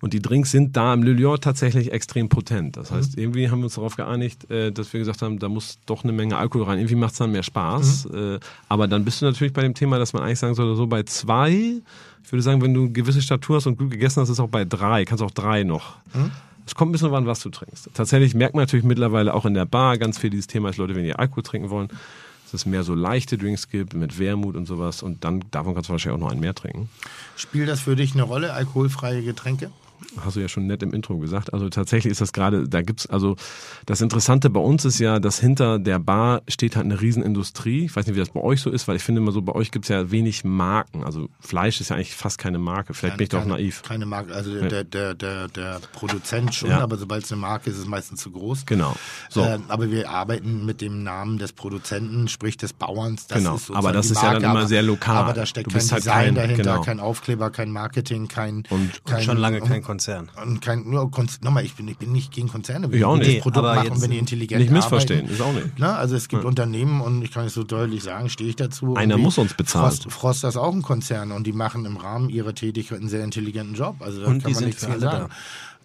Und 0.00 0.12
die 0.12 0.22
Drinks 0.22 0.52
sind 0.52 0.76
da 0.76 0.94
im 0.94 1.02
Lilion 1.02 1.40
tatsächlich 1.40 1.92
extrem 1.92 2.28
potent. 2.28 2.76
Das 2.76 2.92
heißt, 2.92 3.16
mhm. 3.16 3.22
irgendwie 3.22 3.50
haben 3.50 3.58
wir 3.60 3.64
uns 3.64 3.74
darauf 3.74 3.96
geeinigt, 3.96 4.48
äh, 4.50 4.70
dass 4.70 4.92
wir 4.92 5.00
gesagt 5.00 5.22
haben, 5.22 5.38
da 5.38 5.48
muss 5.48 5.78
doch 5.86 6.04
eine 6.04 6.12
Menge 6.12 6.36
Alkohol 6.36 6.66
rein. 6.66 6.78
Irgendwie 6.78 6.94
macht 6.94 7.12
es 7.12 7.18
dann 7.18 7.32
mehr 7.32 7.42
Spaß. 7.42 8.08
Mhm. 8.10 8.34
Äh, 8.34 8.38
aber 8.68 8.86
dann 8.86 9.04
bist 9.04 9.20
du 9.20 9.26
natürlich 9.26 9.52
bei 9.52 9.62
dem 9.62 9.74
Thema, 9.74 9.98
dass 9.98 10.12
man 10.12 10.22
eigentlich 10.22 10.38
sagen 10.38 10.54
sollte, 10.54 10.76
so 10.76 10.86
bei 10.86 11.02
zwei 11.02 11.82
ich 12.24 12.32
würde 12.32 12.42
sagen, 12.42 12.60
wenn 12.62 12.74
du 12.74 12.82
eine 12.82 12.92
gewisse 12.92 13.22
Statur 13.22 13.56
hast 13.56 13.66
und 13.66 13.78
gut 13.78 13.90
gegessen 13.90 14.20
hast, 14.20 14.28
ist 14.28 14.40
auch 14.40 14.48
bei 14.48 14.64
drei. 14.64 15.04
Kannst 15.04 15.22
auch 15.22 15.30
drei 15.30 15.64
noch. 15.64 15.96
Hm? 16.12 16.30
Es 16.66 16.74
kommt 16.74 16.90
ein 16.90 16.92
bisschen 16.92 17.14
an, 17.14 17.26
was 17.26 17.40
du 17.40 17.48
trinkst. 17.48 17.88
Tatsächlich 17.94 18.34
merkt 18.34 18.54
man 18.54 18.62
natürlich 18.62 18.84
mittlerweile 18.84 19.32
auch 19.32 19.46
in 19.46 19.54
der 19.54 19.64
Bar 19.64 19.96
ganz 19.96 20.18
viel 20.18 20.28
dieses 20.28 20.46
Thema, 20.46 20.68
dass 20.68 20.76
Leute 20.76 20.94
weniger 20.94 21.18
Alkohol 21.18 21.42
trinken 21.42 21.70
wollen, 21.70 21.88
dass 21.88 22.52
es 22.52 22.66
mehr 22.66 22.82
so 22.82 22.94
leichte 22.94 23.38
Drinks 23.38 23.70
gibt 23.70 23.94
mit 23.94 24.18
Wermut 24.18 24.54
und 24.54 24.66
sowas 24.66 25.02
und 25.02 25.24
dann 25.24 25.44
davon 25.50 25.74
kannst 25.74 25.88
du 25.88 25.92
wahrscheinlich 25.92 26.20
auch 26.20 26.24
noch 26.26 26.30
einen 26.30 26.40
mehr 26.40 26.54
trinken. 26.54 26.90
Spielt 27.36 27.68
das 27.70 27.80
für 27.80 27.96
dich 27.96 28.12
eine 28.12 28.22
Rolle, 28.22 28.52
alkoholfreie 28.52 29.22
Getränke? 29.22 29.70
Hast 30.20 30.36
du 30.36 30.40
ja 30.40 30.48
schon 30.48 30.66
nett 30.66 30.82
im 30.82 30.92
Intro 30.92 31.16
gesagt. 31.18 31.52
Also 31.54 31.68
tatsächlich 31.70 32.10
ist 32.10 32.20
das 32.20 32.32
gerade, 32.32 32.68
da 32.68 32.82
gibt's 32.82 33.06
also 33.06 33.36
das 33.86 34.00
Interessante 34.00 34.50
bei 34.50 34.60
uns 34.60 34.84
ist 34.84 34.98
ja, 34.98 35.20
dass 35.20 35.38
hinter 35.38 35.78
der 35.78 35.98
Bar 35.98 36.42
steht 36.48 36.76
halt 36.76 36.84
eine 36.84 37.00
Riesenindustrie. 37.00 37.86
Ich 37.86 37.96
weiß 37.96 38.06
nicht, 38.06 38.14
wie 38.14 38.20
das 38.20 38.30
bei 38.30 38.40
euch 38.40 38.60
so 38.60 38.70
ist, 38.70 38.88
weil 38.88 38.96
ich 38.96 39.02
finde 39.02 39.22
immer 39.22 39.32
so, 39.32 39.40
bei 39.40 39.54
euch 39.54 39.70
gibt's 39.70 39.88
ja 39.88 40.10
wenig 40.10 40.44
Marken. 40.44 41.04
Also 41.04 41.28
Fleisch 41.40 41.80
ist 41.80 41.88
ja 41.88 41.96
eigentlich 41.96 42.14
fast 42.14 42.38
keine 42.38 42.58
Marke. 42.58 42.94
Vielleicht 42.94 43.12
keine, 43.12 43.16
bin 43.16 43.24
ich 43.24 43.28
doch 43.30 43.44
naiv. 43.46 43.82
Keine 43.82 44.06
Marke, 44.06 44.34
also 44.34 44.54
ja. 44.54 44.68
der, 44.68 44.84
der, 44.84 45.14
der, 45.14 45.48
der 45.48 45.80
Produzent 45.92 46.54
schon, 46.54 46.70
ja. 46.70 46.80
aber 46.80 46.96
sobald 46.96 47.24
es 47.24 47.32
eine 47.32 47.40
Marke 47.40 47.70
ist, 47.70 47.78
ist 47.78 47.84
es 47.84 47.88
meistens 47.88 48.20
zu 48.20 48.30
groß. 48.30 48.66
Genau. 48.66 48.94
So. 49.30 49.42
Äh, 49.42 49.58
aber 49.68 49.90
wir 49.90 50.10
arbeiten 50.10 50.66
mit 50.66 50.80
dem 50.80 51.02
Namen 51.02 51.38
des 51.38 51.52
Produzenten, 51.52 52.28
sprich 52.28 52.56
des 52.56 52.72
Bauerns. 52.72 53.26
Das 53.26 53.38
genau. 53.38 53.58
Aber 53.72 53.92
das 53.92 54.06
ist 54.06 54.16
Marke, 54.16 54.34
ja 54.34 54.40
dann 54.40 54.50
immer 54.50 54.66
sehr 54.66 54.82
lokal. 54.82 55.16
Aber 55.16 55.32
da 55.32 55.46
steckt 55.46 55.72
kein 55.72 55.80
halt 55.80 55.92
Design 55.92 56.24
kein, 56.24 56.34
dahinter, 56.34 56.62
genau. 56.62 56.82
kein 56.82 57.00
Aufkleber, 57.00 57.50
kein 57.50 57.70
Marketing, 57.70 58.28
kein 58.28 58.64
und, 58.70 59.04
kein, 59.04 59.18
und 59.18 59.24
schon 59.24 59.38
lange 59.38 59.60
kein 59.60 59.82
Konzern. 59.88 60.28
Und 60.44 60.60
kein, 60.60 60.84
nur 60.84 61.10
nochmal, 61.40 61.64
ich 61.64 61.74
bin, 61.74 61.88
ich 61.88 61.96
bin 61.96 62.12
nicht 62.12 62.30
gegen 62.30 62.48
Konzerne. 62.48 62.90
Wenn 62.90 62.98
ich 62.98 63.04
auch 63.06 63.16
nicht. 63.16 63.36
Das 63.36 63.42
Produkt 63.42 63.64
aber 63.64 63.74
machen, 63.76 64.02
wenn 64.02 64.10
die 64.10 64.18
intelligent 64.18 64.60
Nicht 64.60 64.70
missverstehen, 64.70 65.20
arbeiten. 65.20 65.34
ist 65.34 65.40
auch 65.40 65.52
nicht. 65.54 65.66
Na, 65.78 65.96
also 65.96 66.14
es 66.14 66.28
gibt 66.28 66.42
ja. 66.42 66.48
Unternehmen 66.48 67.00
und 67.00 67.22
ich 67.22 67.32
kann 67.32 67.46
es 67.46 67.54
so 67.54 67.64
deutlich 67.64 68.02
sagen, 68.02 68.28
stehe 68.28 68.50
ich 68.50 68.56
dazu. 68.56 68.96
Einer 68.96 69.16
muss 69.16 69.38
uns 69.38 69.54
bezahlen. 69.54 69.90
Frost, 69.90 70.12
Frost 70.12 70.44
ist 70.44 70.58
auch 70.58 70.74
ein 70.74 70.82
Konzern 70.82 71.32
und 71.32 71.46
die 71.46 71.54
machen 71.54 71.86
im 71.86 71.96
Rahmen 71.96 72.28
ihrer 72.28 72.54
Tätigkeit 72.54 72.98
einen 72.98 73.08
sehr 73.08 73.24
intelligenten 73.24 73.74
Job. 73.76 73.96
Also 74.00 74.20
da 74.20 74.26
und 74.26 74.42
kann 74.42 74.52
man 74.52 74.64
nichts 74.64 74.82
sagen. 74.82 75.00
Da. 75.00 75.28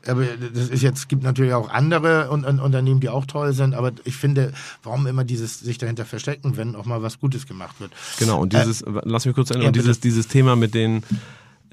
Aber 0.05 0.25
das 0.25 0.67
ist 0.67 0.81
jetzt, 0.81 1.07
gibt 1.07 1.23
natürlich 1.23 1.53
auch 1.53 1.69
andere 1.69 2.29
Unternehmen, 2.29 2.99
die 2.99 3.07
auch 3.07 3.25
toll 3.25 3.53
sind, 3.53 3.73
aber 3.73 3.93
ich 4.03 4.17
finde, 4.17 4.51
warum 4.83 5.07
immer 5.07 5.23
dieses 5.23 5.61
sich 5.61 5.77
dahinter 5.77 6.03
verstecken, 6.03 6.57
wenn 6.57 6.75
auch 6.75 6.83
mal 6.83 7.01
was 7.01 7.21
Gutes 7.21 7.47
gemacht 7.47 7.79
wird. 7.79 7.93
Genau, 8.19 8.41
und 8.41 8.51
dieses, 8.51 8.81
äh, 8.81 8.91
lass 9.05 9.25
mich 9.25 9.33
kurz 9.33 9.51
ändern, 9.51 9.61
ja, 9.61 9.67
und 9.69 9.77
dieses, 9.77 10.01
dieses 10.01 10.27
Thema 10.27 10.57
mit 10.57 10.73
den 10.73 11.03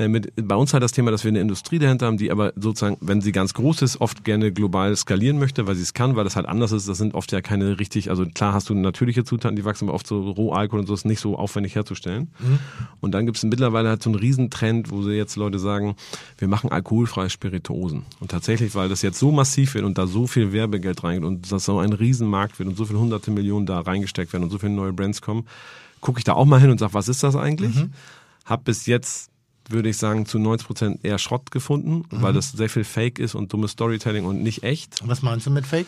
mit, 0.09 0.33
bei 0.37 0.55
uns 0.55 0.73
halt 0.73 0.83
das 0.83 0.93
Thema, 0.93 1.11
dass 1.11 1.25
wir 1.25 1.31
eine 1.31 1.41
Industrie 1.41 1.79
dahinter 1.79 2.07
haben, 2.07 2.17
die 2.17 2.31
aber 2.31 2.53
sozusagen, 2.57 2.97
wenn 3.01 3.21
sie 3.21 3.33
ganz 3.33 3.55
groß 3.55 3.83
ist, 3.83 4.01
oft 4.01 4.25
gerne 4.25 4.53
global 4.53 4.95
skalieren 4.97 5.39
möchte, 5.39 5.67
weil 5.67 5.75
sie 5.75 5.83
es 5.83 5.95
kann, 5.95 6.17
weil 6.17 6.25
das 6.25 6.37
halt 6.37 6.47
anders 6.47 6.73
ist. 6.73 6.89
Das 6.89 6.99
sind 6.99 7.15
oft 7.15 7.33
ja 7.33 7.41
keine 7.41 7.79
richtig, 7.79 8.11
also 8.11 8.25
klar 8.25 8.53
hast 8.53 8.69
du 8.69 8.75
natürliche 8.75 9.25
Zutaten, 9.25 9.57
die 9.57 9.65
wachsen, 9.65 9.87
aber 9.89 9.95
oft 9.95 10.07
so 10.07 10.31
Rohalkohol 10.31 10.81
und 10.81 10.87
so 10.87 10.95
ist 10.95 11.05
nicht 11.05 11.21
so 11.21 11.37
aufwendig 11.37 11.75
herzustellen. 11.75 12.31
Mhm. 12.39 12.59
Und 13.01 13.13
dann 13.13 13.27
gibt 13.27 13.39
es 13.39 13.45
mittlerweile 13.45 13.89
halt 13.89 14.03
so 14.03 14.11
einen 14.11 14.19
Riesentrend, 14.19 14.91
wo 14.91 15.03
sie 15.03 15.13
jetzt 15.13 15.37
Leute 15.37 15.59
sagen, 15.59 15.97
wir 16.39 16.49
machen 16.49 16.71
alkoholfreie 16.71 17.31
Spirituosen. 17.31 18.05
Und 18.21 18.31
tatsächlich, 18.31 18.75
weil 18.75 18.89
das 18.89 19.03
jetzt 19.03 19.19
so 19.19 19.33
massiv 19.33 19.75
wird 19.75 19.85
und 19.85 19.99
da 19.99 20.07
so 20.07 20.27
viel 20.27 20.53
Werbegeld 20.53 21.03
reingeht 21.05 21.25
und 21.25 21.51
das 21.51 21.65
so 21.65 21.79
ein 21.79 21.93
Riesenmarkt 21.93 22.59
wird 22.59 22.69
und 22.69 22.77
so 22.77 22.85
viele 22.85 22.99
hunderte 22.99 23.31
Millionen 23.31 23.67
da 23.67 23.81
reingesteckt 23.81 24.33
werden 24.33 24.45
und 24.45 24.51
so 24.51 24.59
viele 24.59 24.73
neue 24.73 24.93
Brands 24.93 25.21
kommen, 25.23 25.47
gucke 26.01 26.19
ich 26.19 26.25
da 26.25 26.33
auch 26.35 26.47
mal 26.47 26.61
hin 26.61 26.71
und 26.71 26.79
sage, 26.79 26.95
was 26.95 27.09
ist 27.09 27.23
das 27.23 27.37
eigentlich? 27.37 27.75
Mhm. 27.75 27.93
Hab 28.45 28.65
bis 28.65 28.87
jetzt 28.87 29.30
würde 29.71 29.89
ich 29.89 29.97
sagen, 29.97 30.27
zu 30.27 30.39
90 30.39 30.67
Prozent 30.67 31.01
eher 31.03 31.19
Schrott 31.19 31.51
gefunden, 31.51 32.05
mhm. 32.11 32.23
weil 32.23 32.33
das 32.33 32.53
sehr 32.53 32.69
viel 32.69 32.85
Fake 32.85 33.19
ist 33.19 33.35
und 33.35 33.53
dummes 33.53 33.73
Storytelling 33.73 34.25
und 34.25 34.43
nicht 34.43 34.63
echt. 34.63 34.97
Was 35.05 35.23
meinst 35.23 35.47
du 35.47 35.51
mit 35.51 35.67
Fake? 35.67 35.87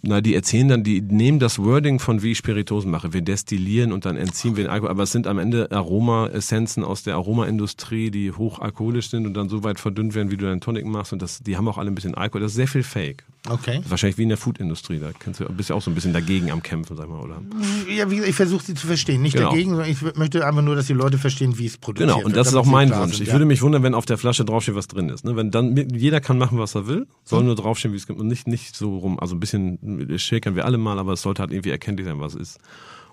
Na, 0.00 0.22
die 0.22 0.34
erzählen 0.34 0.68
dann, 0.68 0.84
die 0.84 1.02
nehmen 1.02 1.38
das 1.38 1.58
Wording 1.58 1.98
von 1.98 2.22
wie 2.22 2.32
ich 2.32 2.38
Spiritosen 2.38 2.90
mache. 2.90 3.12
Wir 3.12 3.20
destillieren 3.20 3.92
und 3.92 4.06
dann 4.06 4.16
entziehen 4.16 4.56
wir 4.56 4.64
den 4.64 4.70
Alkohol. 4.70 4.90
Aber 4.90 5.02
es 5.02 5.12
sind 5.12 5.26
am 5.26 5.38
Ende 5.38 5.70
Aroma-Essenzen 5.70 6.82
aus 6.82 7.02
der 7.02 7.14
Aromaindustrie, 7.16 8.10
die 8.10 8.32
hochalkoholisch 8.32 9.10
sind 9.10 9.26
und 9.26 9.34
dann 9.34 9.50
so 9.50 9.64
weit 9.64 9.78
verdünnt 9.78 10.14
werden, 10.14 10.30
wie 10.30 10.38
du 10.38 10.46
deinen 10.46 10.62
Tonic 10.62 10.86
machst. 10.86 11.12
Und 11.12 11.20
das, 11.20 11.40
die 11.40 11.58
haben 11.58 11.68
auch 11.68 11.76
alle 11.76 11.90
ein 11.90 11.94
bisschen 11.94 12.14
Alkohol. 12.14 12.40
Das 12.40 12.52
ist 12.52 12.56
sehr 12.56 12.68
viel 12.68 12.82
Fake. 12.82 13.24
Okay. 13.48 13.80
Wahrscheinlich 13.88 14.18
wie 14.18 14.22
in 14.22 14.28
der 14.28 14.38
Foodindustrie. 14.38 15.00
Da 15.00 15.10
kennst 15.12 15.40
du, 15.40 15.44
bist 15.46 15.70
du 15.70 15.74
auch 15.74 15.82
so 15.82 15.90
ein 15.90 15.94
bisschen 15.94 16.12
dagegen 16.12 16.52
am 16.52 16.62
Kämpfen, 16.62 16.96
sag 16.96 17.08
mal, 17.08 17.20
oder? 17.20 17.42
Ja, 17.90 18.08
wie, 18.08 18.20
ich 18.22 18.36
versuche 18.36 18.64
sie 18.64 18.74
zu 18.74 18.86
verstehen. 18.86 19.20
Nicht 19.20 19.34
genau. 19.34 19.50
dagegen, 19.50 19.70
sondern 19.70 19.90
ich 19.90 20.00
möchte 20.16 20.46
einfach 20.46 20.62
nur, 20.62 20.76
dass 20.76 20.86
die 20.86 20.92
Leute 20.92 21.18
verstehen, 21.18 21.58
wie 21.58 21.66
es 21.66 21.76
produziert 21.76 22.10
Genau, 22.10 22.24
und 22.24 22.36
das 22.36 22.48
ist 22.48 22.54
auch 22.54 22.66
mein 22.66 22.90
Wunsch. 22.90 23.14
Sind, 23.14 23.22
ich 23.22 23.28
ja. 23.28 23.34
würde 23.34 23.44
mich 23.44 23.60
wundern, 23.60 23.82
wenn 23.82 23.94
auf 23.94 24.06
der 24.06 24.16
Flasche 24.16 24.44
draufsteht, 24.44 24.76
was 24.76 24.86
drin 24.86 25.08
ist. 25.08 25.24
Ne? 25.24 25.34
Wenn 25.34 25.50
dann 25.50 25.76
jeder 25.76 26.20
kann 26.20 26.38
machen, 26.38 26.58
was 26.58 26.76
er 26.76 26.86
will, 26.86 27.08
soll 27.24 27.40
hm. 27.40 27.46
nur 27.46 27.56
draufstehen, 27.56 27.92
wie 27.92 27.98
es 27.98 28.06
gibt 28.06 28.20
und 28.20 28.28
nicht, 28.28 28.46
nicht 28.46 28.76
so 28.76 28.96
rum. 28.96 29.18
Also 29.18 29.34
ein 29.34 29.40
bisschen 29.40 30.18
schäkern 30.18 30.54
wir 30.54 30.64
alle 30.64 30.78
mal, 30.78 31.00
aber 31.00 31.14
es 31.14 31.22
sollte 31.22 31.42
halt 31.42 31.50
irgendwie 31.50 31.70
erkenntlich 31.70 32.06
sein, 32.06 32.20
was 32.20 32.34
es 32.34 32.40
ist. 32.40 32.60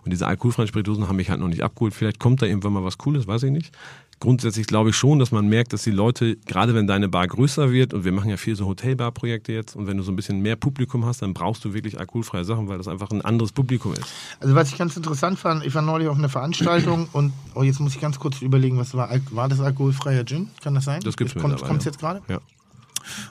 Und 0.04 0.12
diese 0.12 0.28
alkoholfreien 0.28 0.68
Spirituosen 0.68 1.08
haben 1.08 1.18
mich 1.18 1.30
halt 1.30 1.40
noch 1.40 1.48
nicht 1.48 1.64
abgeholt. 1.64 1.94
Vielleicht 1.94 2.20
kommt 2.20 2.42
da 2.42 2.46
irgendwann 2.46 2.74
mal 2.74 2.84
was 2.84 2.98
Cooles, 2.98 3.28
weiß 3.28 3.44
ich 3.44 3.52
nicht. 3.52 3.76
Grundsätzlich 4.20 4.68
glaube 4.68 4.90
ich 4.90 4.96
schon, 4.96 5.18
dass 5.20 5.32
man 5.32 5.48
merkt, 5.48 5.72
dass 5.72 5.84
die 5.84 5.92
Leute, 5.92 6.36
gerade 6.46 6.74
wenn 6.76 6.88
deine 6.88 7.08
Bar 7.08 7.28
größer 7.28 7.72
wird, 7.72 7.94
und 7.94 8.04
wir 8.04 8.12
machen 8.12 8.30
ja 8.30 8.38
viel 8.38 8.56
so 8.56 8.66
Hotelbar-Projekte 8.66 9.54
jetzt, 9.54 9.76
und 9.76 9.88
wenn 9.88 9.98
du 9.98 10.04
so 10.04 10.12
ein 10.12 10.16
bisschen 10.16 10.42
mehr 10.42 10.58
Publikum 10.58 11.06
hast, 11.06 11.22
dann 11.22 11.34
brauchst 11.34 11.64
du 11.64 11.74
wirklich 11.74 12.00
alkoholfreie 12.00 12.44
Sachen, 12.44 12.68
weil 12.68 12.78
das 12.78 12.88
einfach 12.88 13.12
ein 13.12 13.22
anderes 13.22 13.52
Publikum 13.52 13.94
ist. 13.94 14.06
Also 14.40 14.56
was 14.56 14.72
ich 14.72 14.78
ganz 14.78 14.98
interessant 14.98 15.40
fand, 15.40 15.66
ich 15.66 15.74
war 15.74 15.82
neulich 15.82 16.10
auf 16.10 16.18
einer 16.18 16.30
Veranstaltung 16.30 17.08
und 17.14 17.32
oh, 17.56 17.64
jetzt 17.64 17.80
muss 17.80 17.96
ich 17.96 18.02
ganz 18.02 18.20
kurz 18.20 18.42
überlegen, 18.42 18.78
was 18.78 18.94
war, 18.94 19.10
war 19.32 19.48
das 19.48 19.62
alkoholfreier 19.62 20.26
Gin? 20.26 20.50
Kann 20.62 20.76
das 20.76 20.86
sein? 20.86 21.00
Das 21.02 21.16
gibt's 21.16 21.36
Kommt 21.36 21.62
es 21.62 21.86
jetzt 21.86 22.00
gerade? 22.00 22.22
Ja. 22.28 22.40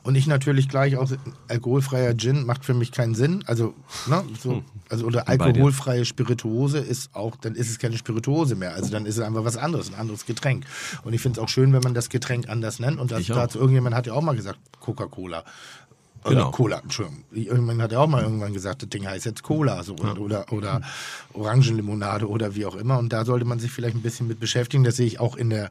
Und 0.02 0.14
ich 0.14 0.26
natürlich 0.26 0.68
gleich 0.68 0.96
auch, 0.96 1.10
alkoholfreier 1.48 2.16
Gin 2.16 2.44
macht 2.44 2.64
für 2.64 2.74
mich 2.74 2.92
keinen 2.92 3.14
Sinn. 3.14 3.44
Also, 3.46 3.74
ne, 4.06 4.24
so, 4.40 4.52
hm. 4.52 4.64
also 4.88 5.06
oder 5.06 5.28
alkoholfreie 5.28 6.04
Spirituose 6.04 6.78
ist 6.78 7.14
auch, 7.14 7.36
dann 7.36 7.54
ist 7.54 7.70
es 7.70 7.78
keine 7.78 7.96
Spirituose 7.96 8.54
mehr. 8.54 8.74
Also 8.74 8.90
dann 8.90 9.06
ist 9.06 9.16
es 9.16 9.22
einfach 9.22 9.44
was 9.44 9.56
anderes, 9.56 9.88
ein 9.88 9.94
anderes 9.94 10.26
Getränk. 10.26 10.64
Und 11.04 11.12
ich 11.12 11.20
finde 11.20 11.40
es 11.40 11.44
auch 11.44 11.48
schön, 11.48 11.72
wenn 11.72 11.82
man 11.82 11.94
das 11.94 12.08
Getränk 12.08 12.48
anders 12.48 12.78
nennt. 12.78 12.98
Und 12.98 13.10
das 13.10 13.26
dazu 13.26 13.58
irgendjemand 13.58 13.94
hat 13.94 14.06
ja 14.06 14.12
auch 14.12 14.22
mal 14.22 14.36
gesagt, 14.36 14.58
Coca-Cola. 14.80 15.44
Oder 16.28 16.36
genau. 16.36 16.50
Cola, 16.50 16.80
Entschuldigung. 16.80 17.24
Irgendwann 17.32 17.82
hat 17.82 17.92
er 17.92 18.00
auch 18.00 18.06
mal 18.06 18.22
irgendwann 18.22 18.52
gesagt, 18.52 18.82
das 18.82 18.88
Ding 18.88 19.06
heißt 19.06 19.26
jetzt 19.26 19.42
Cola 19.42 19.82
so, 19.82 19.96
ja. 20.02 20.14
oder, 20.16 20.52
oder 20.52 20.80
Orangenlimonade 21.32 22.28
oder 22.28 22.54
wie 22.54 22.66
auch 22.66 22.76
immer. 22.76 22.98
Und 22.98 23.12
da 23.12 23.24
sollte 23.24 23.44
man 23.44 23.58
sich 23.58 23.70
vielleicht 23.70 23.96
ein 23.96 24.02
bisschen 24.02 24.28
mit 24.28 24.40
beschäftigen. 24.40 24.84
Das 24.84 24.96
sehe 24.96 25.06
ich 25.06 25.20
auch 25.20 25.36
in 25.36 25.50
der 25.50 25.70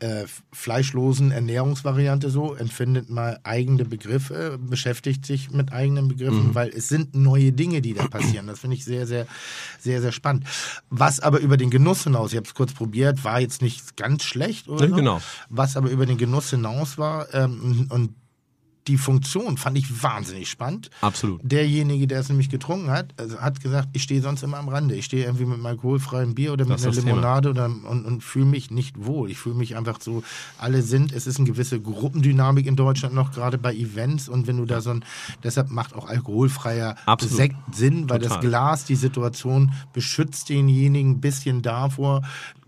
äh, 0.00 0.24
fleischlosen 0.52 1.30
Ernährungsvariante 1.30 2.30
so. 2.30 2.54
Entfindet 2.54 3.10
mal 3.10 3.38
eigene 3.42 3.84
Begriffe, 3.84 4.58
beschäftigt 4.60 5.24
sich 5.24 5.50
mit 5.50 5.72
eigenen 5.72 6.08
Begriffen, 6.08 6.48
mhm. 6.48 6.54
weil 6.54 6.68
es 6.70 6.88
sind 6.88 7.14
neue 7.14 7.52
Dinge, 7.52 7.80
die 7.80 7.94
da 7.94 8.06
passieren. 8.08 8.46
Das 8.46 8.60
finde 8.60 8.76
ich 8.76 8.84
sehr, 8.84 9.06
sehr, 9.06 9.26
sehr, 9.78 10.00
sehr 10.00 10.12
spannend. 10.12 10.44
Was 10.90 11.20
aber 11.20 11.40
über 11.40 11.56
den 11.56 11.70
Genuss 11.70 12.04
hinaus, 12.04 12.32
ich 12.32 12.36
habe 12.36 12.46
es 12.46 12.54
kurz 12.54 12.72
probiert, 12.72 13.24
war 13.24 13.40
jetzt 13.40 13.62
nicht 13.62 13.96
ganz 13.96 14.24
schlecht 14.24 14.68
oder 14.68 14.84
ja, 14.84 14.90
so. 14.90 14.96
Genau. 14.96 15.20
Was 15.48 15.76
aber 15.76 15.90
über 15.90 16.06
den 16.06 16.18
Genuss 16.18 16.50
hinaus 16.50 16.98
war 16.98 17.32
ähm, 17.32 17.86
und 17.90 18.14
die 18.86 18.98
Funktion 18.98 19.56
fand 19.56 19.78
ich 19.78 20.02
wahnsinnig 20.02 20.50
spannend. 20.50 20.90
Absolut. 21.00 21.40
Derjenige, 21.42 22.06
der 22.06 22.20
es 22.20 22.28
nämlich 22.28 22.50
getrunken 22.50 22.90
hat, 22.90 23.14
also 23.16 23.38
hat 23.40 23.60
gesagt, 23.60 23.88
ich 23.92 24.02
stehe 24.02 24.20
sonst 24.20 24.42
immer 24.42 24.58
am 24.58 24.68
Rande. 24.68 24.94
Ich 24.94 25.06
stehe 25.06 25.24
irgendwie 25.24 25.46
mit 25.46 25.54
einem 25.54 25.66
alkoholfreien 25.66 26.34
Bier 26.34 26.52
oder 26.52 26.66
mit 26.66 26.82
einer 26.82 26.92
Limonade 26.92 27.50
oder, 27.50 27.66
und, 27.66 28.04
und 28.04 28.22
fühle 28.22 28.46
mich 28.46 28.70
nicht 28.70 29.04
wohl. 29.04 29.30
Ich 29.30 29.38
fühle 29.38 29.54
mich 29.54 29.76
einfach 29.76 30.00
so, 30.00 30.22
alle 30.58 30.82
sind, 30.82 31.12
es 31.12 31.26
ist 31.26 31.38
eine 31.38 31.48
gewisse 31.48 31.80
Gruppendynamik 31.80 32.66
in 32.66 32.76
Deutschland 32.76 33.14
noch, 33.14 33.32
gerade 33.32 33.56
bei 33.56 33.74
Events. 33.74 34.28
Und 34.28 34.46
wenn 34.46 34.58
du 34.58 34.66
da 34.66 34.80
so 34.80 34.90
ein, 34.90 35.04
deshalb 35.42 35.70
macht 35.70 35.94
auch 35.94 36.06
alkoholfreier 36.06 36.96
Absolut. 37.06 37.36
Sekt 37.36 37.56
Sinn, 37.72 38.10
weil 38.10 38.20
Total. 38.20 38.38
das 38.38 38.40
Glas 38.40 38.84
die 38.84 38.96
Situation 38.96 39.72
beschützt 39.92 40.50
denjenigen 40.50 41.12
ein 41.12 41.20
bisschen 41.20 41.62
davor, 41.62 42.22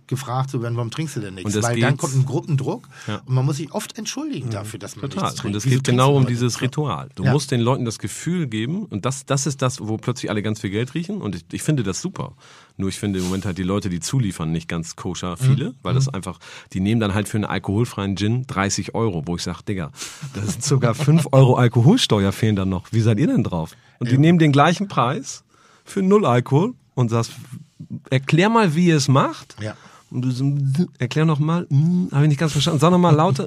gefragt 0.08 0.50
zu 0.50 0.62
werden, 0.62 0.76
warum 0.76 0.90
trinkst 0.90 1.16
du 1.16 1.20
denn 1.20 1.34
nichts? 1.34 1.62
Weil 1.62 1.80
dann 1.80 1.96
kommt 1.96 2.14
ein 2.14 2.24
Gruppendruck 2.24 2.88
ja. 3.06 3.22
und 3.26 3.34
man 3.34 3.44
muss 3.44 3.56
sich 3.56 3.72
oft 3.72 3.98
entschuldigen 3.98 4.50
dafür, 4.50 4.78
dass 4.78 4.96
man 4.96 5.10
Total. 5.10 5.24
nichts 5.24 5.40
trinkt. 5.40 5.54
Und 5.54 5.58
es 5.58 5.64
geht 5.64 5.84
genau 5.84 6.16
um 6.16 6.26
dieses 6.26 6.60
Ritual. 6.60 7.08
Du 7.14 7.24
ja. 7.24 7.32
musst 7.32 7.50
den 7.50 7.60
Leuten 7.60 7.84
das 7.84 7.98
Gefühl 7.98 8.46
geben 8.46 8.86
und 8.86 9.04
das, 9.04 9.26
das 9.26 9.46
ist 9.46 9.62
das, 9.62 9.80
wo 9.80 9.96
plötzlich 9.96 10.30
alle 10.30 10.42
ganz 10.42 10.60
viel 10.60 10.70
Geld 10.70 10.94
riechen 10.94 11.20
und 11.20 11.34
ich, 11.34 11.44
ich 11.52 11.62
finde 11.62 11.82
das 11.82 12.00
super. 12.00 12.32
Nur 12.78 12.90
ich 12.90 12.98
finde 12.98 13.18
im 13.18 13.24
Moment 13.26 13.46
halt 13.46 13.56
die 13.56 13.62
Leute, 13.62 13.88
die 13.88 14.00
zuliefern, 14.00 14.52
nicht 14.52 14.68
ganz 14.68 14.96
koscher 14.96 15.36
viele, 15.36 15.70
mhm. 15.70 15.74
weil 15.82 15.94
das 15.94 16.06
mhm. 16.06 16.14
einfach, 16.14 16.38
die 16.72 16.80
nehmen 16.80 17.00
dann 17.00 17.14
halt 17.14 17.28
für 17.28 17.38
einen 17.38 17.46
alkoholfreien 17.46 18.16
Gin 18.16 18.46
30 18.46 18.94
Euro, 18.94 19.22
wo 19.26 19.36
ich 19.36 19.42
sage, 19.42 19.62
Digga, 19.66 19.92
das 20.34 20.52
sind 20.52 20.64
sogar 20.64 20.94
5 20.94 21.28
Euro 21.32 21.56
Alkoholsteuer 21.56 22.32
fehlen 22.32 22.56
dann 22.56 22.68
noch. 22.68 22.92
Wie 22.92 23.00
seid 23.00 23.18
ihr 23.18 23.26
denn 23.26 23.42
drauf? 23.42 23.76
Und 23.98 24.10
die 24.10 24.18
nehmen 24.18 24.38
den 24.38 24.52
gleichen 24.52 24.88
Preis 24.88 25.44
für 25.84 26.02
null 26.02 26.26
Alkohol 26.26 26.74
und 26.94 27.08
sagst, 27.08 27.32
erklär 28.10 28.48
mal, 28.48 28.74
wie 28.74 28.86
ihr 28.86 28.96
es 28.96 29.08
macht. 29.08 29.56
Ja. 29.60 29.74
Und 30.08 30.22
du 30.22 30.30
so, 30.30 30.56
erklär 30.98 31.24
noch 31.24 31.40
mal, 31.40 31.66
hm, 31.68 32.08
habe 32.12 32.24
ich 32.24 32.28
nicht 32.28 32.38
ganz 32.38 32.52
verstanden. 32.52 32.78
Sag 32.78 32.92
noch 32.92 32.98
mal 32.98 33.14
lauter. 33.14 33.46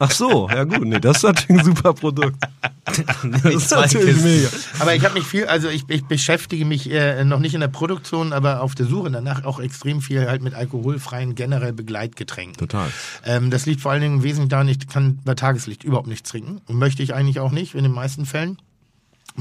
Ach 0.00 0.10
so, 0.10 0.48
ja 0.48 0.64
gut, 0.64 0.84
nee, 0.84 0.98
das 0.98 1.18
ist 1.18 1.22
natürlich 1.22 1.60
ein 1.60 1.64
super 1.64 1.94
Produkt. 1.94 2.36
das 2.84 3.54
ist 3.54 3.70
natürlich 3.70 4.20
mega. 4.22 4.48
Aber 4.80 4.94
ich 4.94 5.04
habe 5.04 5.14
mich 5.14 5.24
viel, 5.24 5.46
also 5.46 5.68
ich, 5.68 5.84
ich 5.88 6.04
beschäftige 6.04 6.64
mich 6.64 6.90
äh, 6.90 7.24
noch 7.24 7.38
nicht 7.38 7.54
in 7.54 7.60
der 7.60 7.68
Produktion, 7.68 8.32
aber 8.32 8.60
auf 8.60 8.74
der 8.74 8.86
Suche 8.86 9.10
danach 9.10 9.44
auch 9.44 9.60
extrem 9.60 10.00
viel 10.00 10.26
halt 10.26 10.42
mit 10.42 10.54
alkoholfreien 10.54 11.36
generell 11.36 11.72
Begleitgetränken. 11.72 12.56
Total. 12.56 12.90
Ähm, 13.24 13.50
das 13.50 13.66
liegt 13.66 13.82
vor 13.82 13.92
allen 13.92 14.02
Dingen 14.02 14.22
wesentlich 14.24 14.50
daran, 14.50 14.68
ich 14.68 14.88
kann 14.88 15.20
bei 15.24 15.34
Tageslicht 15.34 15.84
überhaupt 15.84 16.08
nichts 16.08 16.28
trinken 16.28 16.60
und 16.66 16.76
möchte 16.76 17.04
ich 17.04 17.14
eigentlich 17.14 17.38
auch 17.38 17.52
nicht 17.52 17.74
in 17.74 17.84
den 17.84 17.92
meisten 17.92 18.26
Fällen 18.26 18.58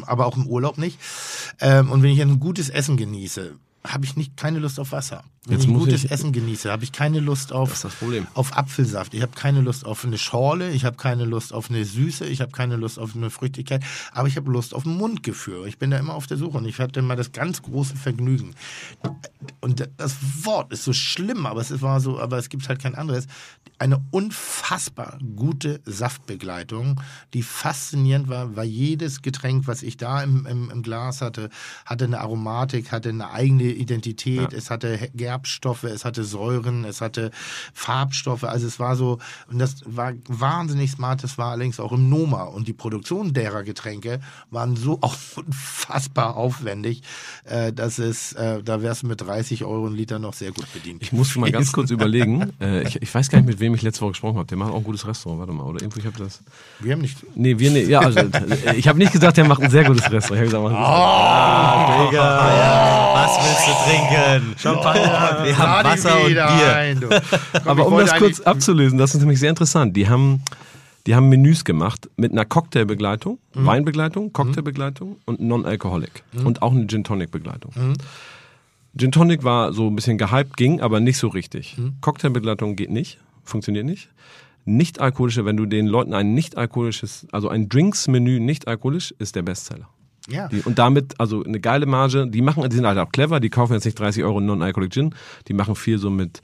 aber 0.07 0.25
auch 0.25 0.35
im 0.35 0.47
Urlaub 0.47 0.77
nicht. 0.77 0.97
Ähm, 1.59 1.91
und 1.91 2.01
wenn 2.01 2.09
ich 2.09 2.21
ein 2.21 2.39
gutes 2.39 2.69
Essen 2.69 2.97
genieße, 2.97 3.53
habe 3.85 4.05
ich 4.05 4.15
nicht 4.15 4.37
keine 4.37 4.59
Lust 4.59 4.79
auf 4.79 4.91
Wasser. 4.91 5.23
Wenn 5.45 5.57
Jetzt 5.57 5.67
ich 5.67 5.73
gutes 5.73 6.03
ich, 6.05 6.11
Essen 6.11 6.31
genieße, 6.31 6.71
habe 6.71 6.85
ich 6.85 6.93
keine 6.93 7.19
Lust 7.19 7.51
auf, 7.51 7.85
auf 8.33 8.57
Apfelsaft. 8.57 9.13
Ich 9.13 9.21
habe 9.21 9.33
keine 9.35 9.59
Lust 9.59 9.85
auf 9.85 10.05
eine 10.05 10.17
Schorle, 10.17 10.71
ich 10.71 10.85
habe 10.85 10.95
keine 10.95 11.25
Lust 11.25 11.51
auf 11.51 11.69
eine 11.69 11.83
Süße, 11.83 12.25
ich 12.25 12.39
habe 12.39 12.51
keine 12.51 12.77
Lust 12.77 12.97
auf 12.97 13.13
eine 13.13 13.29
Früchtigkeit, 13.29 13.83
aber 14.13 14.29
ich 14.29 14.37
habe 14.37 14.49
Lust 14.49 14.73
auf 14.73 14.85
ein 14.85 14.95
Mundgefühl. 14.95 15.67
Ich 15.67 15.79
bin 15.79 15.91
da 15.91 15.97
immer 15.97 16.13
auf 16.13 16.27
der 16.27 16.37
Suche 16.37 16.59
und 16.59 16.65
ich 16.65 16.79
hatte 16.79 17.01
mal 17.01 17.17
das 17.17 17.33
ganz 17.33 17.61
große 17.61 17.97
Vergnügen. 17.97 18.55
Und 19.59 19.89
das 19.97 20.15
Wort 20.45 20.71
ist 20.71 20.85
so 20.85 20.93
schlimm, 20.93 21.45
aber 21.45 21.59
es 21.59 21.81
war 21.81 21.99
so, 21.99 22.21
aber 22.21 22.37
es 22.37 22.47
gibt 22.47 22.69
halt 22.69 22.81
kein 22.81 22.95
anderes 22.95 23.27
eine 23.79 24.01
unfassbar 24.11 25.19
gute 25.35 25.81
Saftbegleitung, 25.85 27.01
die 27.33 27.43
faszinierend 27.43 28.29
war, 28.29 28.55
weil 28.55 28.67
jedes 28.67 29.21
Getränk, 29.21 29.67
was 29.67 29.83
ich 29.83 29.97
da 29.97 30.23
im, 30.23 30.45
im, 30.45 30.69
im 30.71 30.83
Glas 30.83 31.21
hatte, 31.21 31.49
hatte 31.85 32.05
eine 32.05 32.21
Aromatik, 32.21 32.93
hatte 32.93 33.09
eine 33.09 33.31
eigene 33.31 33.72
Identität, 33.73 34.51
ja. 34.51 34.57
es 34.57 34.69
hatte 34.69 35.09
Gerbstoffe, 35.13 35.83
es 35.83 36.05
hatte 36.05 36.23
Säuren, 36.23 36.85
es 36.85 37.01
hatte 37.01 37.31
Farbstoffe, 37.73 38.43
also 38.43 38.67
es 38.67 38.79
war 38.79 38.95
so, 38.95 39.19
und 39.51 39.59
das 39.59 39.77
war 39.85 40.13
wahnsinnig 40.27 40.91
smart, 40.91 41.23
das 41.23 41.37
war 41.37 41.51
allerdings 41.51 41.79
auch 41.79 41.91
im 41.91 42.09
Noma 42.09 42.43
und 42.43 42.67
die 42.67 42.73
Produktion 42.73 43.33
derer 43.33 43.63
Getränke 43.63 44.19
waren 44.51 44.75
so 44.75 44.99
auch 45.01 45.15
unfassbar 45.35 46.35
aufwendig, 46.35 47.01
äh, 47.45 47.73
dass 47.73 47.99
es, 47.99 48.33
äh, 48.33 48.61
da 48.63 48.81
wärst 48.81 49.03
du 49.03 49.07
mit 49.07 49.21
30 49.21 49.63
Euro 49.63 49.87
ein 49.87 49.93
Liter 49.93 50.19
noch 50.19 50.33
sehr 50.33 50.51
gut 50.51 50.71
bedient. 50.73 51.01
Ich 51.01 51.11
muss 51.11 51.35
mal 51.35 51.51
ganz 51.51 51.71
kurz 51.71 51.91
überlegen, 51.91 52.53
äh, 52.59 52.83
ich, 52.83 53.01
ich 53.01 53.13
weiß 53.13 53.29
gar 53.29 53.39
nicht, 53.39 53.47
mit 53.47 53.59
wem 53.59 53.73
ich 53.75 53.81
letzte 53.81 54.01
Woche 54.01 54.11
gesprochen 54.11 54.37
habe. 54.37 54.47
Der 54.47 54.57
macht 54.57 54.71
auch 54.71 54.77
ein 54.77 54.83
gutes 54.83 55.07
Restaurant, 55.07 55.39
warte 55.39 55.53
mal, 55.53 55.63
oder 55.63 55.81
irgendwo, 55.81 55.99
ich 55.99 56.05
habe 56.05 56.17
das. 56.17 56.41
Wir 56.79 56.93
haben 56.93 57.01
nicht. 57.01 57.17
Nee, 57.35 57.57
wir 57.59 57.71
nicht. 57.71 57.87
Ja, 57.87 57.99
also, 57.99 58.19
ich 58.75 58.87
habe 58.87 58.99
nicht 58.99 59.11
gesagt, 59.11 59.37
der 59.37 59.45
macht 59.45 59.61
ein 59.61 59.69
sehr 59.69 59.83
gutes 59.83 60.09
Restaurant. 60.11 60.45
Ich 60.45 60.53
habe 60.53 60.63
gesagt, 60.63 60.63
oh, 60.63 62.09
Digga. 62.09 62.39
Oh, 62.43 63.15
was 63.15 63.37
willst 63.45 63.62
du 63.67 63.71
trinken? 63.83 64.55
Champagner. 64.57 65.39
Oh, 65.41 65.45
wir 65.45 65.57
haben 65.57 65.87
Wasser 65.87 66.21
und 66.21 66.27
Bier. 66.27 66.75
Ein, 66.75 66.99
Komm, 66.99 67.67
Aber 67.67 67.87
um 67.87 67.97
das 67.97 68.15
kurz 68.15 68.39
abzulösen, 68.41 68.97
das 68.97 69.13
ist 69.13 69.21
nämlich 69.21 69.39
sehr 69.39 69.49
interessant. 69.49 69.95
Die 69.95 70.07
haben, 70.07 70.41
die 71.07 71.15
haben 71.15 71.29
Menüs 71.29 71.65
gemacht 71.65 72.09
mit 72.15 72.31
einer 72.31 72.45
Cocktailbegleitung, 72.45 73.39
mhm. 73.53 73.65
Weinbegleitung, 73.65 74.33
Cocktailbegleitung 74.33 75.09
mhm. 75.09 75.17
und 75.25 75.39
Non-Alcoholic. 75.39 76.23
Mhm. 76.33 76.45
Und 76.45 76.61
auch 76.61 76.71
eine 76.71 76.87
Gin 76.87 77.03
Tonic 77.03 77.31
Begleitung. 77.31 77.71
Mhm. 77.75 77.93
Gin 78.97 79.11
Tonic 79.11 79.43
war 79.43 79.73
so 79.73 79.87
ein 79.87 79.95
bisschen 79.95 80.17
gehypt, 80.17 80.57
ging 80.57 80.81
aber 80.81 80.99
nicht 80.99 81.17
so 81.17 81.27
richtig. 81.27 81.77
Mhm. 81.77 81.95
Cocktailbegleitung 82.01 82.75
geht 82.75 82.91
nicht 82.91 83.19
funktioniert 83.43 83.85
nicht. 83.85 84.09
Nicht 84.65 84.99
alkoholische, 84.99 85.45
wenn 85.45 85.57
du 85.57 85.65
den 85.65 85.87
Leuten 85.87 86.13
ein 86.13 86.33
nicht 86.33 86.57
alkoholisches, 86.57 87.27
also 87.31 87.49
ein 87.49 87.67
Drinks-Menü 87.67 88.39
nicht 88.39 88.67
alkoholisch, 88.67 89.13
ist 89.19 89.35
der 89.35 89.41
Bestseller. 89.41 89.89
Ja. 90.29 90.47
Die, 90.47 90.61
und 90.61 90.79
damit, 90.79 91.19
also 91.19 91.43
eine 91.43 91.59
geile 91.59 91.85
Marge, 91.85 92.27
die 92.27 92.41
machen, 92.41 92.67
die 92.69 92.75
sind 92.75 92.85
halt 92.85 92.97
auch 92.97 93.11
clever, 93.11 93.39
die 93.39 93.49
kaufen 93.49 93.73
jetzt 93.73 93.85
nicht 93.85 93.99
30 93.99 94.23
Euro 94.23 94.39
Non-Alcoholic 94.39 94.93
Gin, 94.93 95.15
die 95.47 95.53
machen 95.53 95.75
viel 95.75 95.97
so 95.97 96.09
mit 96.09 96.41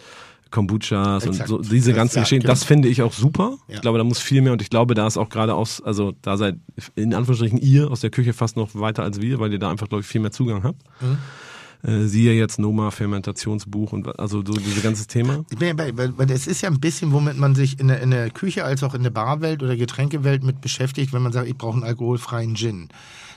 Kombuchas 0.51 1.25
Exakt. 1.25 1.49
und 1.49 1.63
so, 1.63 1.71
diese 1.71 1.93
ganzen 1.93 2.17
ja, 2.17 2.23
Geschichten. 2.23 2.41
Genau. 2.41 2.53
Das 2.53 2.63
finde 2.63 2.87
ich 2.87 3.01
auch 3.01 3.13
super. 3.13 3.57
Ja. 3.67 3.75
Ich 3.75 3.81
glaube, 3.81 3.99
da 3.99 4.03
muss 4.03 4.19
viel 4.19 4.41
mehr 4.41 4.51
und 4.51 4.61
ich 4.61 4.69
glaube, 4.69 4.95
da 4.95 5.07
ist 5.07 5.17
auch 5.17 5.29
gerade 5.29 5.53
aus, 5.53 5.81
also 5.81 6.13
da 6.21 6.37
seid 6.37 6.55
in 6.95 7.13
Anführungsstrichen 7.13 7.59
ihr 7.59 7.89
aus 7.89 8.01
der 8.01 8.09
Küche 8.09 8.33
fast 8.33 8.57
noch 8.57 8.73
weiter 8.73 9.03
als 9.03 9.21
wir, 9.21 9.39
weil 9.39 9.53
ihr 9.53 9.59
da 9.59 9.69
einfach, 9.69 9.87
glaube 9.87 10.01
ich, 10.01 10.07
viel 10.07 10.21
mehr 10.21 10.31
Zugang 10.31 10.63
habt. 10.63 10.81
Mhm 11.01 11.17
äh, 11.83 12.05
siehe 12.05 12.33
jetzt 12.33 12.59
Noma 12.59 12.91
Fermentationsbuch 12.91 13.93
und 13.93 14.19
also 14.19 14.43
so 14.45 14.53
dieses 14.53 14.83
ganze 14.83 15.07
Thema. 15.07 15.45
Weil 15.57 16.31
es 16.31 16.47
ist 16.47 16.61
ja 16.61 16.69
ein 16.69 16.79
bisschen, 16.79 17.11
womit 17.13 17.37
man 17.37 17.55
sich 17.55 17.79
in 17.79 17.87
der, 17.87 18.01
in 18.01 18.11
der 18.11 18.29
Küche 18.31 18.65
als 18.65 18.83
auch 18.83 18.93
in 18.93 19.03
der 19.03 19.09
Barwelt 19.11 19.63
oder 19.63 19.77
Getränkewelt 19.77 20.43
mit 20.43 20.61
beschäftigt, 20.61 21.13
wenn 21.13 21.21
man 21.21 21.31
sagt, 21.31 21.47
ich 21.47 21.57
brauche 21.57 21.75
einen 21.75 21.83
alkoholfreien 21.83 22.55
Gin. 22.55 22.89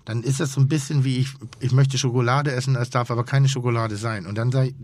Dann 0.04 0.22
ist 0.22 0.40
das 0.40 0.52
so 0.52 0.60
ein 0.60 0.68
bisschen 0.68 1.04
wie 1.04 1.18
ich, 1.18 1.28
ich 1.60 1.72
möchte 1.72 1.98
Schokolade 1.98 2.52
essen, 2.52 2.76
es 2.76 2.90
darf 2.90 3.10
aber 3.10 3.24
keine 3.24 3.48
Schokolade 3.48 3.96
sein. 3.96 4.26
Und 4.26 4.36
dann 4.36 4.50
sei, 4.50 4.74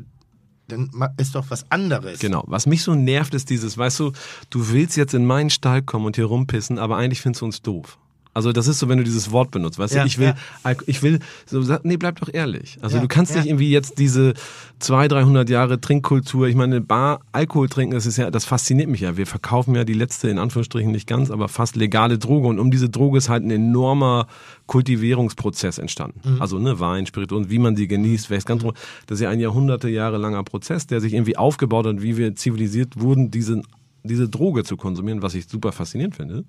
dann 0.69 0.91
ist 1.17 1.35
doch 1.35 1.47
was 1.49 1.71
anderes. 1.71 2.21
Genau. 2.21 2.45
Was 2.47 2.67
mich 2.67 2.83
so 2.83 2.95
nervt, 2.95 3.35
ist 3.35 3.51
dieses, 3.51 3.77
weißt 3.77 4.01
du, 4.01 4.13
du 4.51 4.69
willst 4.71 4.97
jetzt 4.97 5.15
in 5.15 5.25
meinen 5.25 5.51
Stall 5.51 5.83
kommen 5.83 6.07
und 6.07 6.17
hier 6.17 6.27
rumpissen, 6.27 6.79
aber 6.79 6.97
eigentlich 6.97 7.21
findest 7.21 7.43
du 7.43 7.47
uns 7.47 7.63
doof. 7.63 7.99
Also 8.35 8.53
das 8.53 8.69
ist 8.69 8.79
so, 8.79 8.89
wenn 8.89 8.99
du 8.99 9.05
dieses 9.05 9.33
Wort 9.33 9.51
benutzt, 9.51 9.79
weißt 9.79 9.95
ja, 9.95 10.03
du, 10.03 10.07
ich 10.07 10.19
will, 10.19 10.35
ja. 10.65 10.75
ich 10.87 11.03
will, 11.03 11.19
so, 11.47 11.61
nee, 11.83 11.97
bleib 11.97 12.21
doch 12.21 12.29
ehrlich. 12.33 12.79
Also 12.81 12.97
ja, 12.97 13.03
du 13.03 13.09
kannst 13.09 13.35
nicht 13.35 13.47
irgendwie 13.47 13.71
jetzt 13.71 13.99
diese 13.99 14.35
200, 14.79 15.13
300 15.13 15.51
Jahre 15.51 15.81
Trinkkultur, 15.81 16.47
ich 16.47 16.55
meine, 16.55 16.81
Bar, 16.81 17.21
Alkohol 17.33 17.69
trinken, 17.69 17.95
das 17.95 18.07
ist 18.07 18.17
ja, 18.17 18.31
das 18.31 18.45
fasziniert 18.45 18.89
mich 18.89 19.01
ja. 19.01 19.17
Wir 19.17 19.27
verkaufen 19.27 19.75
ja 19.75 19.85
die 19.85 19.95
letzte, 19.95 20.29
in 20.29 20.39
Anführungsstrichen 20.39 20.93
nicht 20.93 21.07
ganz, 21.07 21.31
aber 21.31 21.49
fast 21.49 21.77
legale 21.77 22.19
Droge 22.19 22.47
und 22.47 22.59
um 22.59 22.71
diese 22.71 22.89
Droge 22.89 23.19
ist 23.19 23.29
halt 23.29 23.45
ein 23.45 23.51
enormer 23.51 24.29
Kultivierungsprozess 24.67 25.79
entstanden. 25.79 26.35
Mhm. 26.35 26.43
Also 26.43 26.59
ne, 26.59 26.79
Wein, 26.79 27.07
Spirituosen, 27.07 27.51
wie 27.51 27.59
man 27.59 27.77
sie 27.77 27.89
genießt, 27.89 28.31
welches 28.31 28.47
ganz, 28.47 28.63
das 28.63 29.19
ist 29.19 29.21
ja 29.21 29.31
ein 29.31 29.41
Jahrhunderte 29.41 29.89
Jahre 29.89 30.19
langer 30.19 30.45
Prozess, 30.45 30.87
der 30.87 31.01
sich 31.01 31.15
irgendwie 31.15 31.37
aufgebaut 31.37 31.87
hat, 31.87 32.03
wie 32.03 32.17
wir 32.17 32.37
zivilisiert 32.37 33.01
wurden, 33.01 33.31
diese, 33.31 33.63
diese 34.05 34.29
Droge 34.29 34.65
zu 34.65 34.77
konsumieren, 34.77 35.23
was 35.23 35.35
ich 35.35 35.49
super 35.49 35.73
faszinierend 35.73 36.17
finde. 36.17 36.45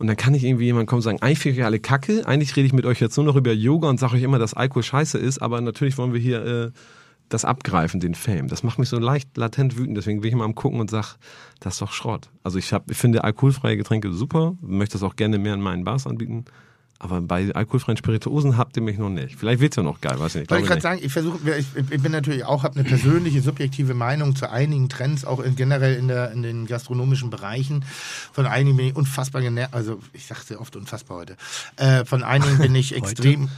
Und 0.00 0.06
dann 0.06 0.16
kann 0.16 0.32
ich 0.32 0.44
irgendwie 0.44 0.64
jemand 0.64 0.88
kommen 0.88 1.00
und 1.00 1.02
sagen, 1.02 1.20
eigentlich 1.20 1.40
finde 1.40 1.58
ich 1.58 1.64
alle 1.64 1.78
Kacke, 1.78 2.26
eigentlich 2.26 2.56
rede 2.56 2.64
ich 2.64 2.72
mit 2.72 2.86
euch 2.86 3.00
jetzt 3.00 3.18
nur 3.18 3.26
noch 3.26 3.36
über 3.36 3.52
Yoga 3.52 3.90
und 3.90 4.00
sage 4.00 4.14
euch 4.14 4.22
immer, 4.22 4.38
dass 4.38 4.54
Alkohol 4.54 4.82
scheiße 4.82 5.18
ist, 5.18 5.42
aber 5.42 5.60
natürlich 5.60 5.98
wollen 5.98 6.14
wir 6.14 6.20
hier 6.20 6.42
äh, 6.46 6.70
das 7.28 7.44
abgreifen, 7.44 8.00
den 8.00 8.14
Fame. 8.14 8.48
Das 8.48 8.62
macht 8.62 8.78
mich 8.78 8.88
so 8.88 8.98
leicht 8.98 9.36
latent 9.36 9.76
wütend. 9.76 9.98
Deswegen 9.98 10.22
will 10.22 10.28
ich 10.28 10.32
immer 10.32 10.44
am 10.44 10.54
gucken 10.54 10.80
und 10.80 10.88
sag, 10.88 11.16
das 11.60 11.74
ist 11.74 11.82
doch 11.82 11.92
Schrott. 11.92 12.30
Also 12.42 12.58
ich, 12.58 12.72
hab, 12.72 12.90
ich 12.90 12.96
finde 12.96 13.24
alkoholfreie 13.24 13.76
Getränke 13.76 14.10
super, 14.10 14.54
möchte 14.62 14.94
das 14.94 15.02
auch 15.02 15.16
gerne 15.16 15.38
mehr 15.38 15.52
in 15.52 15.60
meinen 15.60 15.84
Bars 15.84 16.06
anbieten. 16.06 16.46
Aber 17.02 17.22
bei 17.22 17.50
alkoholfreien 17.54 17.96
Spirituosen 17.96 18.58
habt 18.58 18.76
ihr 18.76 18.82
mich 18.82 18.98
noch 18.98 19.08
nicht. 19.08 19.34
Vielleicht 19.36 19.60
wird's 19.60 19.76
ja 19.76 19.82
noch 19.82 20.02
geil, 20.02 20.20
weiß 20.20 20.34
ich 20.34 20.40
nicht. 20.42 20.50
Wollte 20.50 20.64
ich 20.64 20.68
gerade 20.68 20.82
sagen, 20.82 21.00
ich 21.02 21.10
versuche, 21.10 21.38
ich, 21.56 21.66
ich, 21.74 22.02
bin 22.02 22.12
natürlich 22.12 22.44
auch, 22.44 22.62
habe 22.62 22.78
eine 22.78 22.86
persönliche, 22.86 23.40
subjektive 23.40 23.94
Meinung 23.94 24.36
zu 24.36 24.50
einigen 24.50 24.90
Trends, 24.90 25.24
auch 25.24 25.40
in, 25.40 25.56
generell 25.56 25.96
in, 25.96 26.08
der, 26.08 26.30
in 26.30 26.42
den 26.42 26.66
gastronomischen 26.66 27.30
Bereichen. 27.30 27.86
Von 28.32 28.44
einigen 28.44 28.76
bin 28.76 28.88
ich 28.88 28.96
unfassbar 28.96 29.40
genervt, 29.40 29.72
also 29.72 29.98
ich 30.12 30.26
sagte 30.26 30.60
oft 30.60 30.76
unfassbar 30.76 31.16
heute. 31.16 31.36
Äh, 31.76 32.04
von 32.04 32.22
einigen 32.22 32.58
bin 32.58 32.74
ich 32.74 32.94
extrem, 32.96 33.48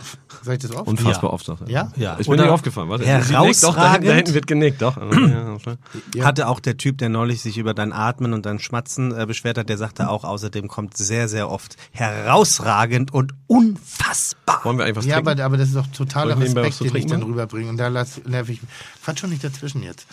sag 0.42 0.54
ich 0.54 0.60
das 0.60 0.76
oft? 0.76 0.86
Unfassbar 0.86 1.30
ja. 1.30 1.34
oft. 1.34 1.50
Auch, 1.50 1.66
ja? 1.66 1.90
Ja. 1.96 2.14
Ist 2.14 2.28
mir 2.28 2.36
nicht 2.36 2.48
aufgefallen. 2.48 2.90
Warte, 2.90 3.06
herausragend. 3.06 3.62
Doch, 3.64 3.74
da, 3.74 3.98
da 3.98 4.12
hinten 4.12 4.34
wird 4.34 4.46
genickt, 4.46 4.80
doch. 4.82 4.96
ja. 6.14 6.24
Hatte 6.24 6.46
auch 6.46 6.60
der 6.60 6.76
Typ, 6.76 6.98
der 6.98 7.08
neulich 7.08 7.42
sich 7.42 7.58
über 7.58 7.74
dein 7.74 7.92
Atmen 7.92 8.34
und 8.34 8.46
dein 8.46 8.60
Schmatzen 8.60 9.12
äh, 9.12 9.26
beschwert 9.26 9.58
hat, 9.58 9.68
der 9.68 9.78
sagte 9.78 10.08
auch, 10.08 10.22
außerdem 10.22 10.68
kommt 10.68 10.96
sehr, 10.96 11.26
sehr 11.26 11.50
oft 11.50 11.76
herausragend 11.90 13.12
und 13.12 13.31
unfassbar 13.46 14.02
unfassbar. 14.12 14.64
Wollen 14.64 14.78
wir 14.78 14.84
einfach 14.84 15.02
Ja, 15.02 15.14
trinken? 15.16 15.30
aber, 15.30 15.44
aber 15.44 15.56
das 15.56 15.68
ist 15.68 15.76
doch 15.76 15.86
totaler 15.88 16.36
nebenbei 16.36 16.62
Respekt, 16.62 16.90
den 16.94 16.96
ich 17.02 17.06
dann 17.06 17.22
rüberbringe. 17.22 17.70
Und 17.70 17.76
da 17.76 17.90
nerv 17.90 18.48
ich. 18.48 18.60
Quatsch 19.04 19.20
schon 19.20 19.30
nicht 19.30 19.44
dazwischen 19.44 19.82
jetzt. 19.82 20.06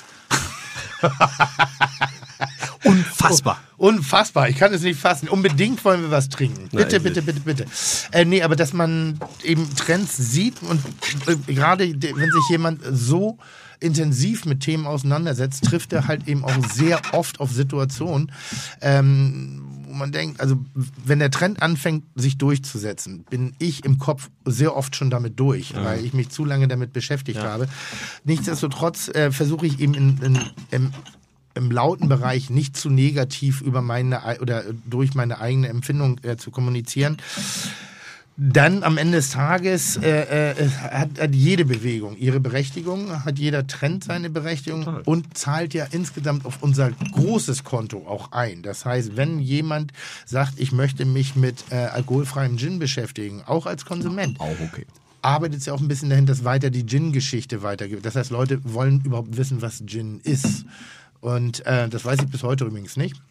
Unfassbar. 2.84 3.60
Oh, 3.78 3.88
unfassbar. 3.88 4.50
Ich 4.50 4.58
kann 4.58 4.74
es 4.74 4.82
nicht 4.82 5.00
fassen. 5.00 5.28
Unbedingt 5.28 5.84
wollen 5.84 6.02
wir 6.02 6.12
was 6.12 6.30
trinken. 6.30 6.70
Bitte, 6.72 6.96
Nein, 6.96 7.04
bitte, 7.04 7.22
bitte, 7.22 7.40
bitte. 7.42 7.66
Äh, 8.12 8.26
nee, 8.26 8.42
aber 8.42 8.56
dass 8.56 8.74
man 8.74 9.20
eben 9.44 9.74
Trends 9.76 10.16
sieht 10.18 10.62
und 10.62 10.82
äh, 11.28 11.54
gerade 11.54 11.86
wenn 12.02 12.32
sich 12.32 12.50
jemand 12.50 12.82
so 12.92 13.38
intensiv 13.80 14.46
mit 14.46 14.62
Themen 14.62 14.86
auseinandersetzt, 14.88 15.64
trifft 15.66 15.94
er 15.94 16.08
halt 16.08 16.28
eben 16.28 16.44
auch 16.44 16.54
sehr 16.74 17.02
oft 17.14 17.40
auf 17.40 17.52
Situationen, 17.52 18.32
ähm, 18.82 19.62
wo 19.90 19.96
man 19.96 20.12
denkt, 20.12 20.40
also 20.40 20.58
wenn 21.04 21.18
der 21.18 21.32
Trend 21.32 21.62
anfängt, 21.62 22.04
sich 22.16 22.38
durchzusetzen, 22.38 23.26
bin 23.30 23.54
ich 23.58 23.84
im 23.86 23.98
Kopf 23.98 24.30
sehr 24.46 24.76
oft 24.76 24.96
schon 24.96 25.10
damit 25.10 25.40
durch, 25.40 25.72
ja. 25.72 25.84
weil 25.84 26.06
ich 26.06 26.14
mich 26.14 26.30
zu 26.30 26.46
lange 26.46 26.68
damit 26.68 26.94
beschäftigt 26.94 27.40
ja. 27.40 27.46
habe. 27.46 27.68
Nichtsdestotrotz 28.24 29.10
äh, 29.10 29.32
versuche 29.32 29.66
ich 29.66 29.80
eben 29.80 29.96
in, 29.96 30.18
in, 30.22 30.40
im, 30.70 30.92
im 31.56 31.72
lauten 31.72 32.08
Bereich 32.08 32.52
nicht 32.52 32.78
zu 32.78 32.92
negativ 32.92 33.62
über 33.62 33.82
meine 33.82 34.22
oder 34.40 34.64
durch 34.86 35.16
meine 35.16 35.40
eigene 35.40 35.70
Empfindung 35.70 36.20
äh, 36.24 36.38
zu 36.38 36.52
kommunizieren 36.52 37.18
dann 38.40 38.84
am 38.84 38.98
Ende 38.98 39.18
des 39.18 39.32
Tages 39.32 39.98
äh, 39.98 40.52
äh, 40.52 40.70
hat, 40.70 41.20
hat, 41.20 41.36
jede 41.36 41.66
Bewegung 41.66 42.16
ihre 42.16 42.40
Berechtigung, 42.40 43.26
hat 43.26 43.38
jeder 43.38 43.68
Trend 43.68 44.06
seine 44.06 44.30
Berechtigung 44.30 44.86
Total. 44.86 45.02
und 45.04 45.38
zahlt 45.38 45.74
ja 45.74 45.86
insgesamt 45.92 46.46
auf 46.46 46.60
unser 46.62 46.92
großes 46.92 47.66
Konto 47.66 48.08
auch 48.08 48.32
ein. 48.32 48.62
Das 48.62 48.86
heißt, 48.86 49.18
wenn 49.18 49.40
jemand 49.40 49.92
sagt, 50.26 50.54
ich 50.58 50.72
möchte 50.72 51.04
mich 51.04 51.36
mit 51.36 51.66
äh, 51.70 51.76
alkoholfreiem 51.76 52.58
Gin 52.58 52.80
beschäftigen, 52.80 53.44
auch 53.46 53.66
als 53.66 53.86
Konsument. 53.86 54.40
Auch 54.40 54.60
okay 54.62 54.86
arbeitet 55.22 55.60
es 55.60 55.66
ja 55.66 55.74
auch 55.74 55.82
ein 55.82 55.90
bisschen 55.90 56.10
dahin, 56.10 56.26
dass 56.26 56.46
weiter 56.46 56.70
die 56.70 56.86
Gin-Geschichte 56.86 57.62
weitergeht. 57.62 58.06
Das 58.06 58.16
heißt, 58.16 58.32
Leute 58.32 58.62
wollen 58.64 59.02
überhaupt 59.04 59.36
wissen, 59.36 59.62
was 59.62 59.84
Gin 59.86 60.22
ist. 60.24 60.64
Und 61.20 61.66
äh, 61.66 61.90
das 61.90 62.06
weiß 62.06 62.20
ich 62.22 62.30
bis 62.30 62.44
heute 62.44 62.64
übrigens 62.64 62.96
nicht. 62.96 63.22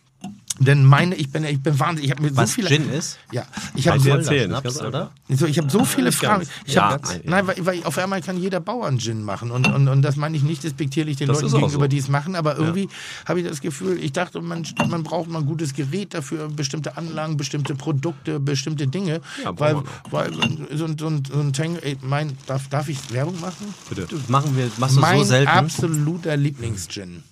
Denn 0.60 0.84
meine, 0.84 1.14
ich 1.14 1.30
bin, 1.30 1.44
ich 1.44 1.60
bin 1.62 1.78
wahnsinnig. 1.78 2.06
Ich 2.06 2.10
habe 2.10 2.22
mir 2.22 2.36
Was 2.36 2.50
so 2.50 2.54
viele. 2.56 2.68
Gin 2.68 2.90
ist? 2.90 3.16
Ja, 3.30 3.46
ich 3.76 3.86
habe 3.86 4.00
so, 4.00 4.10
erzählen, 4.10 4.50
Schnaps, 4.50 4.80
oder? 4.80 5.12
so, 5.28 5.46
ich 5.46 5.56
habe 5.58 5.70
so 5.70 5.84
viele 5.84 6.10
Fragen. 6.10 6.46
Ich 6.66 6.74
Ja, 6.74 6.90
hab, 6.90 7.04
nein, 7.04 7.20
nein, 7.24 7.46
weil, 7.46 7.56
weil 7.66 7.84
auf 7.84 7.96
einmal 7.98 8.20
kann 8.22 8.36
jeder 8.36 8.58
Bauern 8.60 8.98
Gin 8.98 9.22
machen 9.22 9.50
und, 9.52 9.66
und, 9.68 9.86
und 9.86 10.02
das 10.02 10.16
meine 10.16 10.36
ich 10.36 10.42
nicht 10.42 10.64
despektierlich 10.64 11.16
den 11.16 11.28
Das 11.28 11.42
Leuten 11.42 11.54
gegenüber, 11.54 11.84
so. 11.84 11.88
die 11.88 11.98
es 11.98 12.08
machen, 12.08 12.34
aber 12.34 12.56
irgendwie 12.56 12.88
habe 13.26 13.40
ich 13.40 13.46
das 13.46 13.60
Gefühl, 13.60 13.98
ich 14.02 14.12
dachte, 14.12 14.40
man, 14.40 14.66
man 14.88 15.02
braucht 15.04 15.28
mal 15.30 15.38
ein 15.40 15.46
gutes 15.46 15.74
Gerät 15.74 16.14
dafür, 16.14 16.48
bestimmte 16.48 16.96
Anlagen, 16.96 17.36
bestimmte 17.36 17.74
Produkte, 17.76 18.40
bestimmte 18.40 18.88
Dinge, 18.88 19.20
Ja, 19.44 19.58
weil, 19.58 19.76
weil 20.10 20.32
so, 20.34 20.40
ein- 20.86 20.98
so, 20.98 21.06
ein- 21.06 21.22
so 21.24 21.38
ein 21.40 21.52
Tang, 21.52 21.76
ey, 21.82 21.96
mein, 22.02 22.36
darf, 22.46 22.68
darf 22.68 22.88
ich 22.88 22.98
Werbung 23.12 23.40
machen? 23.40 23.72
Bitte. 23.88 24.08
Machen 24.28 24.56
wir, 24.56 24.68
machst 24.78 24.96
du 24.96 25.00
mein 25.00 25.18
so 25.18 25.24
selten? 25.24 25.48
absoluter 25.48 26.36
Lieblingsgin, 26.36 27.22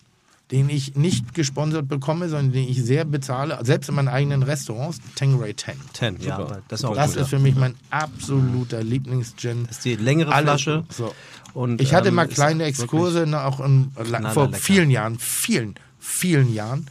den 0.53 0.69
ich 0.69 0.95
nicht 0.95 1.35
gesponsert 1.35 1.89
bekomme, 1.89 2.29
sondern 2.29 2.53
den 2.53 2.69
ich 2.69 2.83
sehr 2.85 3.05
bezahle, 3.05 3.59
selbst 3.63 3.89
in 3.89 3.97
meinen 3.97 4.09
eigenen 4.09 4.43
Restaurants, 4.45 5.01
Tangeray 5.17 5.57
10. 5.57 5.75
Ten, 5.93 6.17
ja, 6.21 6.37
aber 6.39 6.63
das 6.69 6.81
ist 6.81 6.85
auch 6.85 6.95
Das 6.95 7.13
gut. 7.15 7.23
ist 7.23 7.29
für 7.31 7.39
mich 7.41 7.57
mein 7.57 7.75
absoluter 7.91 8.83
Lieblingsgin. 8.83 9.65
Das 9.67 9.79
ist 9.79 9.85
die 9.85 9.97
längere 9.97 10.33
Alle- 10.33 10.47
Flasche. 10.47 10.85
So. 10.91 11.15
Und, 11.53 11.81
Ich 11.81 11.95
hatte 11.95 12.09
ähm, 12.11 12.15
mal 12.15 12.29
kleine 12.29 12.65
Exkurse, 12.65 13.27
ne, 13.27 13.43
auch 13.45 13.61
in, 13.61 13.91
vor 13.95 14.05
lecker. 14.05 14.53
vielen 14.55 14.91
Jahren, 14.91 15.19
vielen, 15.19 15.75
vielen 15.99 16.53
Jahren. 16.53 16.87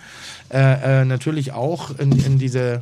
Äh, 0.49 1.01
äh, 1.01 1.05
natürlich 1.05 1.51
auch 1.53 1.97
in, 1.97 2.11
in 2.11 2.37
diese 2.39 2.81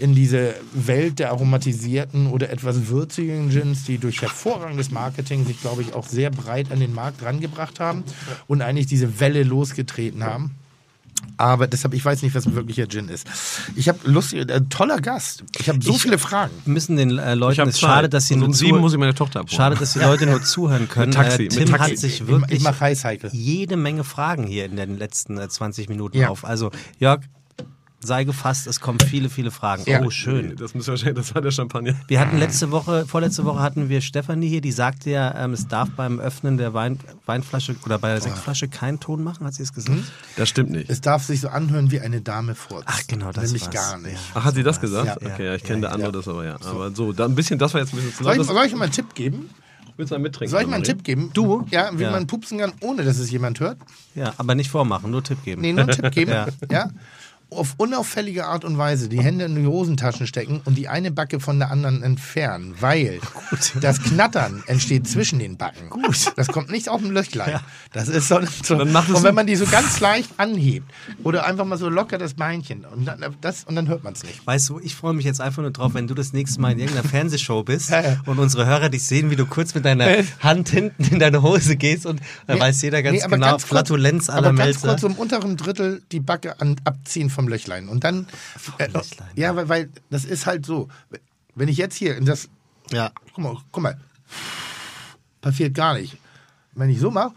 in 0.00 0.14
diese 0.14 0.54
Welt 0.72 1.18
der 1.18 1.30
aromatisierten 1.30 2.26
oder 2.28 2.50
etwas 2.50 2.88
würzigen 2.88 3.50
Gins, 3.50 3.84
die 3.84 3.98
durch 3.98 4.22
hervorragendes 4.22 4.90
Marketing 4.90 5.46
sich, 5.46 5.60
glaube 5.60 5.82
ich, 5.82 5.94
auch 5.94 6.06
sehr 6.08 6.30
breit 6.30 6.72
an 6.72 6.80
den 6.80 6.94
Markt 6.94 7.22
rangebracht 7.22 7.80
haben 7.80 8.02
und 8.46 8.62
eigentlich 8.62 8.86
diese 8.86 9.20
Welle 9.20 9.42
losgetreten 9.42 10.24
haben. 10.24 10.52
Aber 11.36 11.66
deshalb, 11.66 11.92
ich 11.92 12.02
weiß 12.02 12.22
nicht, 12.22 12.34
was 12.34 12.46
ein 12.46 12.54
wirklicher 12.54 12.88
Gin 12.88 13.08
ist. 13.08 13.26
Ich 13.76 13.88
habe 13.90 13.98
lustig, 14.04 14.48
äh, 14.48 14.60
toller 14.70 15.00
Gast. 15.00 15.44
Ich 15.58 15.68
habe 15.68 15.78
so 15.82 15.92
Ich- 15.92 16.00
viele 16.02 16.16
Fragen. 16.16 16.50
müssen 16.64 16.96
den 16.96 17.18
äh, 17.18 17.34
Ich 17.34 17.38
Leuten, 17.38 17.68
es 17.68 17.78
schade, 17.78 18.08
dass 18.08 18.26
sie 18.28 18.34
Und 18.34 18.40
nur 18.40 18.54
sieben 18.54 18.78
muss 18.78 18.92
ich 18.94 18.98
meine 18.98 19.14
Tochter 19.14 19.40
abholen. 19.40 19.54
Schade, 19.56 19.76
dass 19.76 19.92
die 19.92 19.98
Leute 19.98 20.24
nur 20.24 20.42
zuhören 20.42 20.88
können. 20.88 21.12
Taxi, 21.12 21.44
äh, 21.44 21.48
Tim 21.48 21.66
Taxi. 21.66 21.90
hat 21.90 21.98
sich 21.98 22.20
Ich, 22.22 22.26
wirklich 22.26 22.58
ich 22.58 22.64
mache 22.64 22.80
Highcycle. 22.80 23.28
jede 23.34 23.76
Menge 23.76 24.02
Fragen 24.04 24.46
hier 24.46 24.64
in 24.64 24.76
den 24.76 24.96
letzten 24.96 25.36
äh, 25.36 25.46
20 25.48 25.90
Minuten 25.90 26.16
Ja. 26.16 26.28
auf. 26.30 26.46
Also 26.46 26.70
Jörg, 26.98 27.20
sei 28.02 28.24
gefasst, 28.24 28.66
es 28.66 28.80
kommen 28.80 28.98
viele, 28.98 29.28
viele 29.28 29.50
Fragen. 29.50 29.82
Ja. 29.86 30.00
Oh, 30.02 30.10
schön. 30.10 30.56
Das 30.56 30.74
muss 30.74 30.88
wahrscheinlich, 30.88 31.16
das 31.16 31.34
war 31.34 31.42
der 31.42 31.50
Champagner. 31.50 31.94
Wir 32.08 32.18
hatten 32.20 32.38
letzte 32.38 32.70
Woche, 32.70 33.06
vorletzte 33.06 33.44
Woche 33.44 33.60
hatten 33.60 33.88
wir 33.88 34.00
Stefanie 34.00 34.48
hier, 34.48 34.60
die 34.62 34.72
sagte 34.72 35.10
ja, 35.10 35.34
ähm, 35.44 35.52
es 35.52 35.68
darf 35.68 35.90
beim 35.90 36.18
Öffnen 36.18 36.56
der 36.56 36.72
Wein, 36.72 36.98
Weinflasche 37.26 37.76
oder 37.84 37.98
bei 37.98 38.08
der 38.08 38.20
Sektflasche 38.20 38.68
keinen 38.68 39.00
Ton 39.00 39.22
machen, 39.22 39.46
hat 39.46 39.54
sie 39.54 39.62
es 39.62 39.72
gesagt? 39.74 39.98
Das 40.36 40.48
stimmt 40.48 40.70
nicht. 40.70 40.88
Es 40.88 41.00
darf 41.02 41.24
sich 41.24 41.40
so 41.42 41.48
anhören 41.48 41.90
wie 41.90 42.00
eine 42.00 42.20
Dame 42.22 42.54
furzt. 42.54 42.84
Ach, 42.86 43.02
genau, 43.06 43.32
das 43.32 43.44
Nämlich 43.44 43.64
war's. 43.66 43.74
gar 43.74 43.98
nicht. 43.98 44.16
Ach, 44.34 44.44
hat 44.44 44.54
sie 44.54 44.62
das 44.62 44.80
gesagt? 44.80 45.22
Ja. 45.22 45.32
Okay, 45.32 45.44
ja, 45.46 45.54
ich 45.54 45.62
Ja, 45.62 45.66
kenne 45.68 45.80
der 45.82 45.90
ja. 45.90 45.94
andere 45.94 46.12
das 46.12 46.26
aber 46.28 46.44
ja. 46.46 46.56
Aber 46.64 46.90
so, 46.94 47.12
da 47.12 47.26
ein 47.26 47.34
bisschen, 47.34 47.58
das 47.58 47.74
war 47.74 47.80
jetzt 47.82 47.92
ein 47.92 47.96
bisschen 47.96 48.14
zu 48.14 48.24
Soll 48.24 48.36
ich, 48.40 48.46
soll 48.46 48.64
ich 48.66 48.74
mal 48.74 48.84
einen 48.84 48.92
Tipp 48.92 49.14
geben? 49.14 49.50
Willst 49.96 50.12
du 50.12 50.14
mal 50.14 50.22
mittrinken? 50.22 50.50
Soll 50.50 50.62
ich 50.62 50.66
mal 50.68 50.76
einen? 50.76 50.84
Tipp 50.84 51.04
geben? 51.04 51.30
Du? 51.34 51.66
Ja, 51.70 51.90
wie 51.92 52.04
Ja. 52.04 52.10
man 52.12 52.26
pupsen 52.26 52.58
kann, 52.58 52.72
ohne 52.80 53.04
dass 53.04 53.18
es 53.18 53.30
jemand 53.30 53.60
hört? 53.60 53.76
Ja, 54.14 54.32
aber 54.38 54.54
nicht 54.54 54.70
vormachen, 54.70 55.10
nur 55.10 55.22
Tipp 55.22 55.44
geben. 55.44 55.60
Nee, 55.60 55.74
nur 55.74 55.82
einen 55.82 55.90
Tipp 55.92 56.10
geben. 56.12 56.30
Ja. 56.70 56.88
Ja. 57.50 57.56
Auf 57.58 57.74
unauffällige 57.76 58.46
Art 58.46 58.64
und 58.64 58.78
Weise 58.78 59.08
die 59.08 59.20
Hände 59.20 59.44
in 59.46 59.54
die 59.56 59.66
Hosentaschen 59.66 60.26
stecken 60.26 60.60
und 60.64 60.76
die 60.76 60.88
eine 60.88 61.10
Backe 61.10 61.40
von 61.40 61.58
der 61.58 61.70
anderen 61.70 62.02
entfernen, 62.02 62.74
weil 62.80 63.20
das 63.80 64.02
Knattern 64.02 64.62
entsteht 64.66 65.08
zwischen 65.08 65.38
den 65.38 65.56
Backen. 65.56 65.90
Gut. 65.90 66.32
Das 66.36 66.48
kommt 66.48 66.70
nicht 66.70 66.88
auf 66.88 67.00
dem 67.00 67.10
Löchlein. 67.10 67.60
Das 67.92 68.08
ist 68.08 68.28
so, 68.28 68.40
so 68.62 68.76
Dann 68.76 68.92
macht 68.92 69.10
und 69.10 69.22
wenn 69.22 69.34
man 69.34 69.46
die 69.46 69.56
so 69.56 69.66
ganz 69.66 70.00
leicht 70.00 70.30
anhebt 70.36 70.86
oder 71.24 71.44
einfach 71.46 71.64
mal 71.64 71.76
so 71.78 71.88
locker 71.88 72.18
das 72.18 72.34
Beinchen 72.34 72.84
und 72.84 73.04
dann, 73.06 73.24
das, 73.40 73.64
und 73.64 73.74
dann 73.76 73.88
hört 73.88 74.04
man 74.04 74.12
es 74.12 74.22
nicht. 74.22 74.46
Weißt 74.46 74.68
du, 74.68 74.78
ich 74.80 74.94
freue 74.94 75.12
mich 75.14 75.24
jetzt 75.24 75.40
einfach 75.40 75.62
nur 75.62 75.70
drauf, 75.72 75.94
wenn 75.94 76.06
du 76.06 76.14
das 76.14 76.32
nächste 76.32 76.60
Mal 76.60 76.72
in 76.72 76.78
irgendeiner 76.78 77.08
Fernsehshow 77.08 77.62
bist 77.64 77.90
Ja, 77.90 78.00
ja. 78.02 78.20
und 78.26 78.38
unsere 78.38 78.66
Hörer 78.66 78.88
dich 78.88 79.02
sehen, 79.04 79.30
wie 79.30 79.36
du 79.36 79.46
kurz 79.46 79.74
mit 79.74 79.84
deiner 79.84 80.06
Hand 80.40 80.68
hinten 80.68 81.04
in 81.04 81.18
deine 81.18 81.42
Hose 81.42 81.76
gehst 81.76 82.06
und 82.06 82.20
dann 82.46 82.60
weiß 82.60 82.82
jeder 82.82 83.02
ganz 83.02 83.22
nee, 83.22 83.28
genau, 83.28 83.46
ganz 83.46 83.62
kurz- 83.62 83.70
Flatulenz 83.70 84.30
aller 84.30 84.48
Aber 84.48 84.56
ganz 84.56 84.82
Melzer. 84.82 84.88
kurz 84.88 85.02
im 85.02 85.14
unteren 85.14 85.56
Drittel 85.56 86.02
die 86.12 86.20
Backe 86.20 86.60
an, 86.60 86.76
abziehen 86.84 87.30
vom 87.40 87.48
Löchlein. 87.48 87.88
Und 87.88 88.04
dann. 88.04 88.26
Äh, 88.78 88.86
Löchlein, 88.88 89.28
ja, 89.34 89.56
weil, 89.56 89.68
weil 89.68 89.90
das 90.10 90.24
ist 90.24 90.46
halt 90.46 90.66
so. 90.66 90.88
Wenn 91.54 91.68
ich 91.68 91.76
jetzt 91.78 91.96
hier 91.96 92.16
in 92.16 92.24
das. 92.26 92.48
Ja. 92.90 93.10
Guck 93.34 93.38
mal, 93.38 93.56
guck 93.72 93.82
mal. 93.82 93.98
Passiert 95.40 95.74
gar 95.74 95.94
nicht. 95.94 96.16
Wenn 96.74 96.90
ich 96.90 97.00
so 97.00 97.10
mache. 97.10 97.32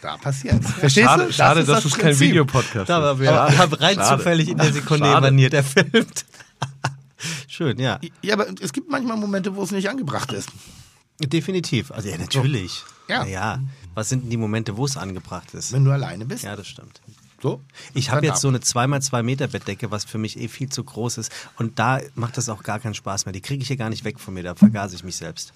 Da 0.00 0.16
passiert's. 0.16 0.70
Verstehst 0.70 1.06
Schade, 1.06 1.26
du? 1.26 1.32
schade 1.32 1.64
dass 1.64 1.82
das 1.82 1.84
es 1.86 1.92
kein 1.94 2.06
Prinzip. 2.10 2.28
Videopodcast 2.28 2.88
Da 2.88 2.98
ist. 2.98 3.02
war 3.02 3.20
wir 3.20 3.58
haben 3.58 3.72
rein 3.74 3.96
Schade. 3.96 4.18
zufällig 4.18 4.48
in 4.48 4.58
der 4.58 4.72
Sekunde 4.72 5.06
Schade. 5.06 5.26
emaniert, 5.26 5.52
der 5.52 5.64
filmt. 5.64 6.24
Schön, 7.48 7.80
ja. 7.80 7.98
Ja, 8.22 8.34
aber 8.34 8.46
es 8.60 8.72
gibt 8.72 8.88
manchmal 8.90 9.16
Momente, 9.16 9.56
wo 9.56 9.62
es 9.64 9.72
nicht 9.72 9.88
angebracht 9.88 10.32
ist. 10.32 10.50
Definitiv. 11.18 11.90
Also 11.90 12.08
ja, 12.08 12.16
natürlich. 12.16 12.84
Ja. 13.08 13.24
ja. 13.24 13.60
Was 13.94 14.08
sind 14.08 14.22
denn 14.24 14.30
die 14.30 14.36
Momente, 14.36 14.76
wo 14.76 14.84
es 14.84 14.96
angebracht 14.96 15.52
ist? 15.54 15.72
Wenn 15.72 15.84
du 15.84 15.90
alleine 15.90 16.24
bist. 16.26 16.44
Ja, 16.44 16.54
das 16.54 16.68
stimmt. 16.68 17.00
So. 17.40 17.62
Ich 17.94 18.10
habe 18.10 18.26
jetzt 18.26 18.40
so 18.40 18.48
eine 18.48 18.58
2x2 18.58 19.22
Meter 19.22 19.46
Bettdecke, 19.46 19.90
was 19.90 20.04
für 20.04 20.18
mich 20.18 20.38
eh 20.40 20.48
viel 20.48 20.68
zu 20.68 20.82
groß 20.82 21.18
ist. 21.18 21.32
Und 21.56 21.78
da 21.78 22.00
macht 22.14 22.36
das 22.36 22.48
auch 22.48 22.62
gar 22.62 22.80
keinen 22.80 22.94
Spaß 22.94 23.26
mehr. 23.26 23.32
Die 23.32 23.40
kriege 23.40 23.62
ich 23.62 23.68
hier 23.68 23.76
gar 23.76 23.90
nicht 23.90 24.04
weg 24.04 24.18
von 24.18 24.34
mir, 24.34 24.42
da 24.42 24.54
vergase 24.54 24.96
ich 24.96 25.04
mich 25.04 25.16
selbst. 25.16 25.52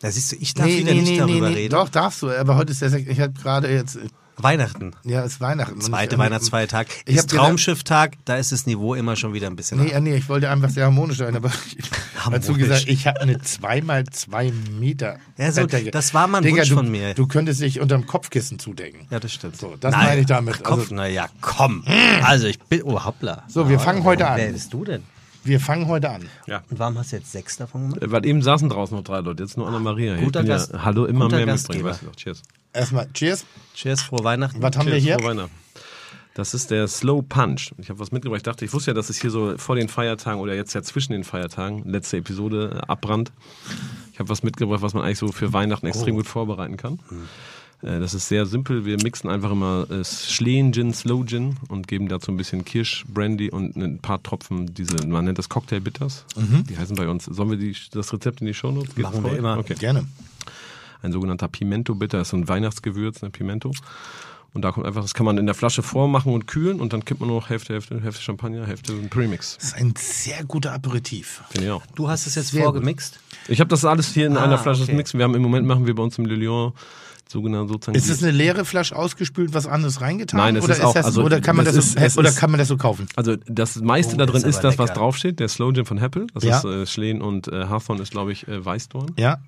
Da 0.00 0.10
siehst 0.10 0.32
du, 0.32 0.36
ich 0.36 0.52
darf 0.54 0.66
wieder 0.66 0.92
nicht 0.92 1.18
darüber 1.18 1.48
reden. 1.48 1.72
Doch, 1.72 1.88
darfst 1.88 2.20
du. 2.22 2.30
Aber 2.30 2.56
heute 2.56 2.72
ist 2.72 2.82
der 2.82 2.90
Sek 2.90 3.08
Ich 3.08 3.20
habe 3.20 3.32
gerade 3.32 3.72
jetzt. 3.72 3.98
Weihnachten. 4.36 4.92
Ja, 5.04 5.22
ist 5.22 5.40
Weihnachten. 5.40 5.80
Zweite 5.80 6.18
Weihnachtsfeiertag. 6.18 6.88
Ich 7.06 7.16
ist 7.16 7.30
Traumschifftag, 7.30 8.14
da 8.24 8.36
ist 8.36 8.52
das 8.52 8.66
Niveau 8.66 8.94
immer 8.94 9.16
schon 9.16 9.32
wieder 9.32 9.46
ein 9.46 9.56
bisschen. 9.56 9.82
Nee, 9.82 9.98
nee, 10.00 10.16
ich 10.16 10.28
wollte 10.28 10.50
einfach 10.50 10.70
sehr 10.70 10.84
harmonisch 10.84 11.18
sein, 11.18 11.36
aber 11.36 11.50
ich, 11.76 11.90
harmonisch. 12.18 12.46
dazu 12.46 12.58
gesagt, 12.58 12.88
ich 12.88 13.06
habe 13.06 13.20
eine 13.20 13.40
2 13.40 13.82
mal 13.82 14.04
2 14.04 14.52
Meter. 14.78 15.18
Ja, 15.38 15.52
so, 15.52 15.66
das 15.66 16.14
war 16.14 16.26
mal 16.26 16.38
ein 16.38 16.44
Digga, 16.44 16.58
Wunsch 16.58 16.68
du, 16.68 16.74
von 16.76 16.90
mir. 16.90 17.14
Du 17.14 17.26
könntest 17.26 17.60
dich 17.60 17.80
unterm 17.80 18.06
Kopfkissen 18.06 18.58
zudecken. 18.58 19.06
Ja, 19.10 19.20
das 19.20 19.32
stimmt. 19.32 19.56
So, 19.56 19.76
das 19.78 19.92
Nein, 19.92 20.06
meine 20.06 20.20
ich 20.20 20.26
damit. 20.26 20.64
Kopf, 20.64 20.80
also, 20.80 20.94
naja, 20.94 21.28
komm. 21.40 21.84
Also 22.22 22.46
ich 22.46 22.58
bin, 22.58 22.82
oh 22.82 23.04
hoppla. 23.04 23.44
So, 23.48 23.68
wir 23.68 23.78
fangen 23.78 24.04
heute 24.04 24.26
an. 24.26 24.38
Wer 24.38 24.52
bist 24.52 24.72
du 24.72 24.84
denn? 24.84 25.02
Wir 25.44 25.60
fangen 25.60 25.86
heute 25.88 26.10
an. 26.10 26.28
Ja. 26.46 26.62
Und 26.70 26.78
warum 26.78 26.98
hast 26.98 27.12
du 27.12 27.16
jetzt 27.16 27.30
sechs 27.30 27.56
davon 27.56 27.82
gemacht? 27.82 28.02
Äh, 28.02 28.10
weil 28.10 28.24
eben 28.26 28.42
saßen 28.42 28.68
draußen 28.68 28.96
noch 28.96 29.04
drei 29.04 29.20
Leute, 29.20 29.42
jetzt 29.42 29.56
nur 29.56 29.68
Anna-Maria. 29.68 30.16
Guter 30.16 30.42
Gast. 30.42 30.72
Ja, 30.72 30.84
hallo, 30.84 31.04
immer 31.04 31.28
mehr 31.28 31.46
mitbringen. 31.46 31.84
Weißt 31.84 32.02
du 32.02 32.06
noch. 32.06 32.16
Cheers. 32.16 32.42
Erstmal 32.72 33.08
Cheers. 33.12 33.44
Cheers, 33.74 34.02
frohe 34.02 34.24
Weihnachten. 34.24 34.62
Was 34.62 34.76
haben 34.76 34.86
Cheers, 34.86 34.94
wir 34.94 35.02
hier? 35.02 35.14
Frohe 35.18 35.30
Weihnachten. 35.30 35.54
Das 36.34 36.52
ist 36.52 36.72
der 36.72 36.88
Slow 36.88 37.22
Punch. 37.22 37.72
Ich 37.78 37.90
habe 37.90 38.00
was 38.00 38.10
mitgebracht. 38.10 38.38
Ich 38.38 38.42
dachte, 38.42 38.64
ich 38.64 38.72
wusste 38.72 38.90
ja, 38.90 38.94
dass 38.94 39.08
es 39.08 39.20
hier 39.20 39.30
so 39.30 39.56
vor 39.56 39.76
den 39.76 39.88
Feiertagen 39.88 40.40
oder 40.40 40.54
jetzt 40.54 40.74
ja 40.74 40.82
zwischen 40.82 41.12
den 41.12 41.22
Feiertagen, 41.22 41.88
letzte 41.88 42.16
Episode, 42.16 42.82
äh, 42.82 42.90
abbrannt. 42.90 43.30
Ich 44.12 44.18
habe 44.18 44.28
was 44.28 44.42
mitgebracht, 44.42 44.82
was 44.82 44.94
man 44.94 45.04
eigentlich 45.04 45.18
so 45.18 45.30
für 45.30 45.52
Weihnachten 45.52 45.86
extrem 45.86 46.14
oh. 46.14 46.18
gut 46.18 46.26
vorbereiten 46.26 46.76
kann. 46.76 46.94
Mhm. 47.08 47.28
Äh, 47.84 48.00
das 48.00 48.14
ist 48.14 48.28
sehr 48.28 48.46
simpel. 48.46 48.84
Wir 48.84 48.96
mixen 49.02 49.30
einfach 49.30 49.50
immer 49.50 49.86
äh, 49.90 50.04
Schleen 50.04 50.72
Gin, 50.72 50.92
Slow 50.92 51.24
Gin 51.24 51.56
und 51.68 51.86
geben 51.86 52.08
dazu 52.08 52.32
ein 52.32 52.36
bisschen 52.36 52.64
Kirsch, 52.64 53.04
Brandy 53.08 53.50
und 53.50 53.76
ein 53.76 53.98
paar 53.98 54.22
Tropfen, 54.22 54.74
diese, 54.74 55.06
man 55.06 55.26
nennt 55.26 55.38
das 55.38 55.48
Cocktail 55.48 55.80
Bitters. 55.80 56.24
Mhm. 56.36 56.64
Die 56.64 56.78
heißen 56.78 56.96
bei 56.96 57.08
uns. 57.08 57.24
Sollen 57.26 57.50
wir 57.50 57.58
die, 57.58 57.76
das 57.92 58.12
Rezept 58.12 58.40
in 58.40 58.46
die 58.46 58.54
Show 58.54 58.70
Notes? 58.70 58.96
Machen 58.96 59.24
wir 59.24 59.36
immer. 59.36 59.58
Okay. 59.58 59.74
Gerne. 59.74 60.06
Ein 61.02 61.12
sogenannter 61.12 61.48
Pimento 61.48 61.94
Bitter, 61.94 62.22
ist 62.22 62.30
so 62.30 62.36
ein 62.36 62.48
Weihnachtsgewürz, 62.48 63.22
ein 63.22 63.30
Pimento. 63.32 63.72
Und 64.54 64.62
da 64.62 64.70
kommt 64.70 64.86
einfach, 64.86 65.02
das 65.02 65.14
kann 65.14 65.26
man 65.26 65.36
in 65.36 65.46
der 65.46 65.54
Flasche 65.56 65.82
vormachen 65.82 66.32
und 66.32 66.46
kühlen 66.46 66.80
und 66.80 66.92
dann 66.92 67.04
kippt 67.04 67.20
man 67.20 67.28
nur 67.28 67.40
noch 67.40 67.50
Hälfte, 67.50 67.72
Hälfte, 67.72 68.00
Hälfte 68.00 68.22
Champagner, 68.22 68.64
Hälfte 68.64 68.92
Premix. 69.10 69.56
Das 69.56 69.64
ist 69.64 69.74
ein 69.74 69.94
sehr 69.98 70.44
guter 70.44 70.72
Aperitif. 70.72 71.42
Finde 71.50 71.66
ich 71.66 71.72
auch. 71.72 71.84
Du 71.96 72.08
hast 72.08 72.28
es 72.28 72.36
jetzt 72.36 72.52
sehr 72.52 72.62
vorgemixt? 72.62 73.18
Ich 73.48 73.58
habe 73.58 73.68
das 73.68 73.84
alles 73.84 74.14
hier 74.14 74.28
in 74.28 74.36
ah, 74.36 74.44
einer 74.44 74.56
Flasche 74.56 74.84
okay. 74.84 74.94
mixen. 74.94 75.18
Wir 75.18 75.24
haben 75.24 75.34
im 75.34 75.42
Moment 75.42 75.66
machen 75.66 75.86
wir 75.86 75.94
bei 75.96 76.04
uns 76.04 76.16
im 76.18 76.26
Le 76.26 76.36
Lyon 76.36 76.72
sozusagen. 77.28 77.96
Ist 77.96 78.08
es 78.08 78.22
eine 78.22 78.32
leere 78.32 78.64
Flasche 78.64 78.96
ausgespült, 78.96 79.54
was 79.54 79.66
anderes 79.66 80.00
reingetan? 80.00 80.38
Nein, 80.38 80.56
es 80.56 80.64
oder 80.64 80.74
ist, 80.74 80.84
auch, 80.84 80.94
das, 80.94 81.06
also, 81.06 81.22
oder 81.22 81.40
kann 81.40 81.56
man 81.56 81.64
das, 81.64 81.74
das 81.74 81.94
ist, 81.94 82.14
so, 82.14 82.20
oder 82.20 82.32
kann 82.32 82.50
man 82.50 82.58
das 82.58 82.68
so 82.68 82.76
kaufen? 82.76 83.06
Also 83.16 83.36
das 83.46 83.76
meiste 83.80 84.14
oh, 84.14 84.18
da 84.18 84.26
drin 84.26 84.36
ist, 84.36 84.44
ist 84.44 84.60
das, 84.60 84.78
was 84.78 84.92
draufsteht. 84.92 85.40
Der 85.40 85.48
Slow 85.48 85.72
Gin 85.72 85.84
von 85.84 85.98
Heppel. 85.98 86.26
Das 86.34 86.44
ja. 86.44 86.58
ist 86.58 86.64
äh, 86.64 86.86
Schleen 86.86 87.22
und 87.22 87.48
äh, 87.48 87.66
Hawthorne 87.66 88.02
ist, 88.02 88.10
glaube 88.10 88.32
ich, 88.32 88.46
äh, 88.48 88.64
Weißdorn. 88.64 89.12
Ja. 89.16 89.38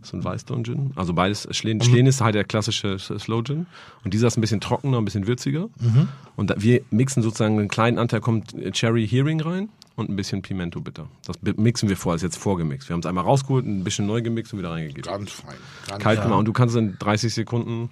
Das 0.00 0.08
ist 0.08 0.14
ein 0.14 0.24
Weißdorn-Gin. 0.24 0.92
Also 0.96 1.12
beides. 1.14 1.46
Schleen, 1.52 1.78
mhm. 1.78 1.82
Schleen 1.82 2.06
ist 2.06 2.20
halt 2.20 2.34
der 2.34 2.44
klassische 2.44 2.98
Slow 2.98 3.42
Gin. 3.44 3.66
Und 4.04 4.14
dieser 4.14 4.26
ist 4.26 4.36
ein 4.36 4.40
bisschen 4.40 4.60
trockener, 4.60 4.98
ein 4.98 5.04
bisschen 5.04 5.26
würziger. 5.26 5.68
Mhm. 5.80 6.08
Und 6.36 6.50
da, 6.50 6.56
wir 6.58 6.80
mixen 6.90 7.22
sozusagen 7.22 7.58
einen 7.58 7.68
kleinen 7.68 7.98
Anteil, 7.98 8.20
kommt 8.20 8.54
Cherry 8.72 9.06
Hearing 9.06 9.40
rein 9.40 9.68
und 9.98 10.08
ein 10.08 10.16
bisschen 10.16 10.42
Pimento 10.42 10.80
bitter. 10.80 11.08
Das 11.26 11.36
mixen 11.56 11.88
wir 11.88 11.96
vor, 11.96 12.14
ist 12.14 12.22
jetzt 12.22 12.36
vorgemixt. 12.36 12.88
Wir 12.88 12.94
haben 12.94 13.00
es 13.00 13.06
einmal 13.06 13.24
rausgeholt, 13.24 13.66
ein 13.66 13.82
bisschen 13.82 14.06
neu 14.06 14.22
gemixt 14.22 14.52
und 14.52 14.60
wieder 14.60 14.70
reingegeben. 14.70 15.02
Ganz 15.02 15.32
fein. 15.32 15.56
Ganz 15.88 16.02
Kalt 16.02 16.22
gemacht. 16.22 16.38
Und 16.38 16.44
du 16.44 16.52
kannst 16.52 16.76
in 16.76 16.96
30 16.98 17.34
Sekunden. 17.34 17.90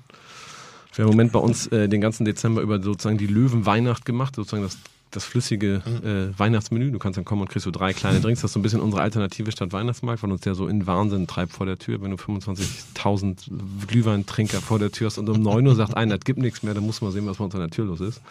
Wir 0.95 1.05
haben 1.05 1.11
im 1.11 1.17
Moment 1.17 1.33
bei 1.33 1.41
uns 1.41 1.67
äh, 1.67 1.89
den 1.89 2.01
ganzen 2.01 2.25
Dezember 2.25 2.63
über 2.63 2.81
sozusagen 2.81 3.19
die 3.19 3.27
Löwenweihnacht 3.27 4.05
gemacht, 4.05 4.37
sozusagen 4.37 4.63
das, 4.63 4.79
das 5.11 5.25
flüssige 5.25 5.83
mhm. 5.85 6.07
äh, 6.07 6.39
Weihnachtsmenü. 6.39 6.93
Du 6.93 7.01
kannst 7.01 7.17
dann 7.17 7.25
kommen 7.25 7.43
und 7.43 7.49
kriegst 7.49 7.65
so 7.65 7.73
drei 7.73 7.93
kleine 7.93 8.21
Drinks. 8.21 8.41
Das 8.41 8.51
ist 8.51 8.53
so 8.55 8.61
ein 8.61 8.63
bisschen 8.63 8.81
unsere 8.81 9.03
Alternative 9.03 9.51
statt 9.51 9.73
Weihnachtsmarkt, 9.73 10.23
weil 10.23 10.31
uns 10.31 10.43
der 10.43 10.55
so 10.55 10.69
in 10.69 10.87
Wahnsinn 10.87 11.27
treibt 11.27 11.53
vor 11.53 11.67
der 11.67 11.77
Tür. 11.77 12.01
Wenn 12.03 12.13
du 12.13 12.17
25.000 12.17 13.51
Glühweintrinker 13.89 14.61
vor 14.61 14.79
der 14.79 14.93
Tür 14.93 15.09
hast 15.09 15.19
und 15.19 15.29
um 15.29 15.43
9 15.43 15.67
Uhr 15.67 15.75
sagt 15.75 15.97
einer, 15.97 16.19
das 16.19 16.25
gibt 16.25 16.39
nichts 16.39 16.63
mehr, 16.63 16.73
dann 16.73 16.87
muss 16.87 17.01
man 17.01 17.11
sehen, 17.11 17.27
was 17.27 17.39
bei 17.39 17.45
uns 17.45 17.55
an 17.55 17.63
der 17.63 17.71
Tür 17.71 17.87
los 17.87 18.01
ist. 18.01 18.23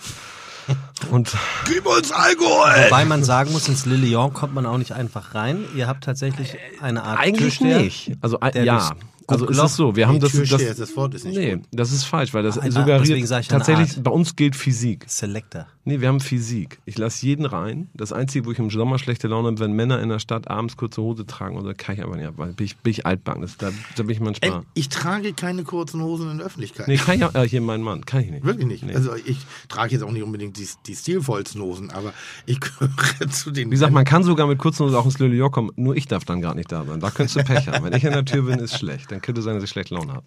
Und 1.11 1.36
Gib 1.66 1.86
uns 1.86 2.11
Alkohol! 2.11 2.72
Wobei 2.86 3.05
man 3.05 3.24
sagen 3.24 3.51
muss, 3.51 3.68
ins 3.68 3.86
Le 3.86 3.95
Lyon 3.95 4.34
kommt 4.34 4.53
man 4.53 4.66
auch 4.66 4.78
nicht 4.78 4.93
einfach 4.93 5.36
rein. 5.36 5.66
Ihr 5.76 5.88
habt 5.88 6.03
tatsächlich 6.03 6.57
eine 6.82 7.03
Art 7.03 7.20
Eigentlich 7.20 7.57
Türsteher, 7.59 7.80
nicht. 7.80 8.11
Also 8.22 8.39
ja. 8.39 8.91
Also 9.28 9.48
ist 9.48 9.58
es 9.58 9.76
so, 9.76 9.96
wir 9.96 10.08
haben 10.08 10.20
das, 10.20 10.32
das, 10.34 10.78
das 10.78 10.96
Wort 10.96 11.14
ist 11.16 11.26
nicht 11.26 11.38
Nee, 11.38 11.56
gut. 11.56 11.66
das 11.72 11.92
ist 11.92 12.04
falsch, 12.04 12.34
weil 12.34 12.44
das 12.44 12.60
Ach, 12.60 12.64
suggeriert 12.70 13.48
tatsächlich 13.48 14.02
bei 14.04 14.12
uns 14.12 14.36
gilt 14.36 14.56
Physik. 14.56 15.06
Selector. 15.08 15.68
Nee, 15.88 16.02
wir 16.02 16.08
haben 16.08 16.20
Physik. 16.20 16.80
Ich 16.86 16.98
lasse 16.98 17.26
jeden 17.26 17.46
rein. 17.46 17.90
Das 17.94 18.12
Einzige, 18.12 18.46
wo 18.46 18.52
ich 18.52 18.58
im 18.58 18.72
Sommer 18.72 18.98
schlechte 18.98 19.28
Laune 19.28 19.50
habe, 19.50 19.60
wenn 19.60 19.74
Männer 19.74 20.02
in 20.02 20.10
der 20.10 20.18
Stadt 20.18 20.50
abends 20.50 20.78
kurze 20.78 21.02
Hose 21.02 21.28
tragen 21.28 21.58
oder 21.58 21.76
kann 21.76 21.96
ich 21.96 22.04
einfach 22.04 22.16
nicht, 22.16 22.32
weil 22.38 22.54
bin 22.54 22.66
ich, 22.66 22.78
bin 22.78 22.90
ich 22.92 23.06
altbacken. 23.06 23.44
Das, 23.44 23.58
da, 23.58 23.70
da 23.96 24.04
bin 24.04 24.10
ich 24.12 24.20
manchmal. 24.20 24.64
Ich 24.74 24.90
trage 24.90 25.34
keine 25.34 25.64
kurzen 25.64 26.02
Hosen 26.02 26.32
in 26.32 26.38
der 26.38 26.48
Öffentlichkeit. 26.48 26.88
Nee, 26.88 26.98
kann 26.98 27.18
ich 27.18 27.24
auch, 27.24 27.36
äh, 27.36 27.48
hier 27.48 27.62
mein 27.62 27.82
Mann, 27.82 28.04
kann 28.06 28.22
ich 28.22 28.32
nicht. 28.32 28.44
Wirklich 28.46 28.68
nicht. 28.68 28.84
Nee. 28.84 28.96
Also 28.96 29.14
ich 29.16 29.38
trage 29.70 29.94
jetzt 29.94 30.04
auch 30.04 30.12
nicht 30.12 30.24
unbedingt 30.24 30.58
die, 30.58 30.68
die 30.88 30.96
stilvollsten 30.96 31.62
Hosen, 31.62 31.92
aber 31.92 32.14
ich 32.48 32.60
gehöre 32.60 32.90
zu 33.30 33.52
den. 33.52 33.68
Wie 33.68 33.72
gesagt, 33.72 33.94
man 33.94 34.06
kann 34.06 34.24
sogar 34.24 34.48
mit 34.48 34.58
kurzen 34.58 34.86
Hosen 34.86 34.96
auch 34.96 35.06
ins 35.06 35.20
Le 35.20 35.50
kommen, 35.52 35.70
nur 35.76 35.96
ich 35.96 36.08
darf 36.08 36.26
dann 36.26 36.42
gar 36.42 36.56
nicht 36.56 36.72
da 36.72 36.84
sein. 36.84 37.00
Da 37.00 37.12
könntest 37.12 37.36
du 37.36 37.44
Pech 37.44 37.68
haben. 37.68 37.84
Wenn 37.86 37.94
ich 37.94 38.08
an 38.08 38.14
der 38.14 38.26
Tür 38.26 38.44
bin, 38.44 38.58
ist 38.58 38.78
schlecht. 38.80 39.12
Dann 39.16 39.22
könnte 39.22 39.41
sein, 39.41 39.55
dass 39.55 39.63
ich 39.63 39.70
schlecht 39.70 39.91
Laune 39.91 40.13
habe. 40.13 40.26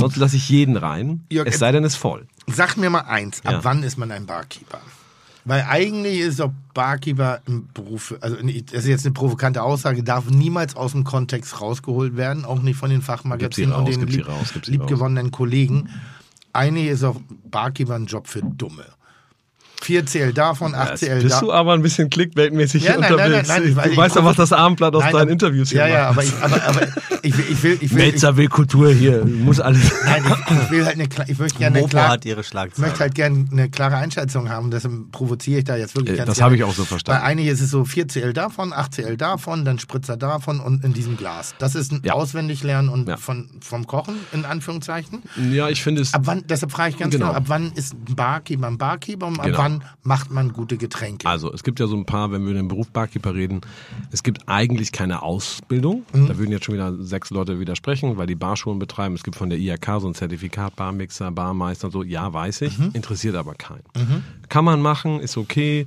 Sonst 0.00 0.16
lasse 0.16 0.36
ich 0.36 0.48
jeden 0.48 0.78
rein, 0.78 1.22
Jörg, 1.30 1.46
es 1.46 1.58
sei 1.58 1.70
denn, 1.70 1.84
es 1.84 1.92
ist 1.92 1.98
voll. 1.98 2.26
Sag 2.46 2.78
mir 2.78 2.88
mal 2.88 3.00
eins, 3.00 3.44
ab 3.44 3.52
ja. 3.52 3.64
wann 3.64 3.82
ist 3.82 3.98
man 3.98 4.10
ein 4.10 4.24
Barkeeper? 4.24 4.80
Weil 5.44 5.66
eigentlich 5.68 6.20
ist 6.20 6.40
doch 6.40 6.50
Barkeeper 6.72 7.40
ein 7.46 7.68
Beruf, 7.74 8.14
also 8.22 8.36
das 8.36 8.72
ist 8.72 8.86
jetzt 8.86 9.04
eine 9.04 9.12
provokante 9.12 9.62
Aussage, 9.62 10.02
darf 10.02 10.30
niemals 10.30 10.76
aus 10.76 10.92
dem 10.92 11.04
Kontext 11.04 11.60
rausgeholt 11.60 12.16
werden, 12.16 12.46
auch 12.46 12.62
nicht 12.62 12.76
von 12.76 12.88
den 12.88 13.02
Fachmagazinen 13.02 13.74
und 13.74 13.86
den 13.86 14.06
lieb, 14.06 14.26
liebgewonnenen 14.64 15.30
Kollegen. 15.30 15.90
Eigentlich 16.54 16.86
ist 16.86 17.04
auch 17.04 17.20
Barkeeper 17.50 17.96
ein 17.96 18.06
Job 18.06 18.28
für 18.28 18.40
Dumme. 18.40 18.86
4 19.84 20.06
CL 20.06 20.32
davon, 20.32 20.74
8 20.74 20.98
CL 20.98 21.08
davon. 21.08 21.22
Bist 21.22 21.42
du 21.42 21.52
aber 21.52 21.74
ein 21.74 21.82
bisschen 21.82 22.10
clickbaitmäßig 22.10 22.84
ja, 22.84 22.98
nein, 22.98 23.12
unterwegs. 23.12 23.48
Nein, 23.48 23.62
nein, 23.62 23.74
nein, 23.74 23.90
du 23.90 23.96
weißt 23.96 24.16
ja, 24.16 24.24
was 24.24 24.36
das 24.36 24.52
Abendblatt 24.52 24.94
aus 24.94 25.04
nein, 25.04 25.12
deinen 25.12 25.28
Interviews 25.28 25.70
hier 25.70 25.86
ja, 25.86 25.86
macht. 25.86 25.94
Ja, 25.94 26.08
aber 26.08 26.24
ich, 26.24 26.32
aber, 26.42 26.64
aber 26.64 26.88
ich 27.22 27.36
will, 27.36 27.44
ich 27.50 27.62
will, 27.62 27.78
ich 27.80 27.94
will 27.94 27.98
Melzer 27.98 28.36
will 28.36 28.48
Kultur 28.48 28.92
hier, 28.92 29.24
muss 29.24 29.60
alles. 29.60 29.92
Nein, 30.04 30.24
ich, 30.26 30.56
ich 30.64 30.70
will 30.70 30.84
halt 30.84 30.94
eine, 30.94 31.08
ich 31.28 31.38
möchte 31.38 31.58
gerne 31.58 31.78
eine 31.78 31.88
klare, 31.88 32.08
hat 32.08 32.24
ihre 32.24 32.40
ich 32.40 32.78
möchte 32.78 33.00
halt 33.00 33.14
gerne 33.14 33.46
eine 33.50 33.70
klare 33.70 33.96
Einschätzung 33.96 34.48
haben, 34.48 34.70
deshalb 34.70 35.12
provoziere 35.12 35.58
ich 35.58 35.64
da 35.64 35.76
jetzt 35.76 35.94
wirklich. 35.94 36.18
Äh, 36.18 36.24
das 36.24 36.40
habe 36.40 36.56
ich 36.56 36.64
auch 36.64 36.74
so 36.74 36.84
verstanden. 36.84 37.20
Bei 37.20 37.26
einigen 37.26 37.48
ist 37.48 37.60
es 37.60 37.70
so 37.70 37.84
4 37.84 38.08
CL 38.08 38.32
davon, 38.32 38.72
8 38.72 38.94
CL 38.94 39.16
davon, 39.16 39.64
dann 39.64 39.78
Spritzer 39.78 40.16
davon 40.16 40.60
und 40.60 40.84
in 40.84 40.92
diesem 40.92 41.16
Glas. 41.16 41.54
Das 41.58 41.74
ist 41.74 41.92
ein 41.92 42.02
ja. 42.04 42.14
Auswendiglernen 42.14 42.90
und 42.90 43.08
ja. 43.08 43.16
von, 43.16 43.48
vom 43.60 43.86
Kochen, 43.86 44.16
in 44.32 44.44
Anführungszeichen. 44.44 45.22
Ja, 45.50 45.68
ich 45.68 45.82
finde 45.82 46.02
es. 46.02 46.14
Ab 46.14 46.22
wann, 46.24 46.44
deshalb 46.48 46.72
frage 46.72 46.90
ich 46.90 46.98
ganz 46.98 47.12
genau, 47.12 47.28
genau 47.28 47.38
ab 47.38 47.44
wann 47.46 47.72
ist 47.72 47.94
ein 47.94 48.16
Barkeeper 48.16 48.66
ein 48.66 48.78
Barkeeper 48.78 49.26
und 49.26 49.38
ab 49.38 49.46
genau. 49.46 49.58
wann 49.58 49.71
macht 50.02 50.30
man 50.30 50.52
gute 50.52 50.76
Getränke? 50.76 51.26
Also 51.28 51.52
es 51.52 51.62
gibt 51.62 51.80
ja 51.80 51.86
so 51.86 51.96
ein 51.96 52.04
paar, 52.04 52.32
wenn 52.32 52.42
wir 52.42 52.50
über 52.50 52.60
den 52.60 52.68
Beruf 52.68 52.90
Barkeeper 52.90 53.34
reden, 53.34 53.60
es 54.10 54.22
gibt 54.22 54.48
eigentlich 54.48 54.92
keine 54.92 55.22
Ausbildung. 55.22 56.04
Mhm. 56.12 56.26
Da 56.26 56.38
würden 56.38 56.50
jetzt 56.50 56.64
schon 56.64 56.74
wieder 56.74 56.94
sechs 57.02 57.30
Leute 57.30 57.60
widersprechen, 57.60 58.16
weil 58.16 58.26
die 58.26 58.34
Barschulen 58.34 58.78
betreiben. 58.78 59.14
Es 59.14 59.22
gibt 59.22 59.36
von 59.36 59.50
der 59.50 59.58
IHK 59.58 60.00
so 60.00 60.08
ein 60.08 60.14
Zertifikat, 60.14 60.76
Barmixer, 60.76 61.30
Barmeister, 61.30 61.90
so. 61.90 62.02
Ja, 62.02 62.32
weiß 62.32 62.62
ich, 62.62 62.78
mhm. 62.78 62.90
interessiert 62.92 63.36
aber 63.36 63.54
keinen. 63.54 63.84
Mhm. 63.96 64.24
Kann 64.48 64.64
man 64.64 64.82
machen, 64.82 65.20
ist 65.20 65.36
okay. 65.36 65.86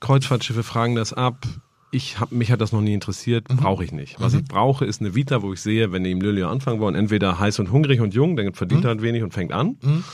Kreuzfahrtschiffe 0.00 0.62
fragen 0.62 0.94
das 0.94 1.12
ab 1.12 1.46
ich 1.94 2.18
hab, 2.18 2.32
mich 2.32 2.50
hat 2.50 2.60
das 2.60 2.72
noch 2.72 2.80
nie 2.80 2.92
interessiert, 2.92 3.48
mhm. 3.48 3.56
brauche 3.56 3.84
ich 3.84 3.92
nicht. 3.92 4.20
Was 4.20 4.32
mhm. 4.32 4.40
ich 4.40 4.44
brauche, 4.46 4.84
ist 4.84 5.00
eine 5.00 5.14
Vita, 5.14 5.42
wo 5.42 5.52
ich 5.52 5.60
sehe, 5.60 5.92
wenn 5.92 6.02
die 6.02 6.10
im 6.10 6.20
Lilio 6.20 6.48
anfangen 6.48 6.80
wollen, 6.80 6.94
entweder 6.94 7.38
heiß 7.38 7.60
und 7.60 7.70
hungrig 7.70 8.00
und 8.00 8.14
jung, 8.14 8.36
dann 8.36 8.52
verdient 8.52 8.80
mhm. 8.80 8.86
er 8.86 8.88
halt 8.90 9.02
wenig 9.02 9.22
und 9.22 9.32
fängt 9.32 9.52
an. 9.52 9.76
Mhm. 9.80 10.04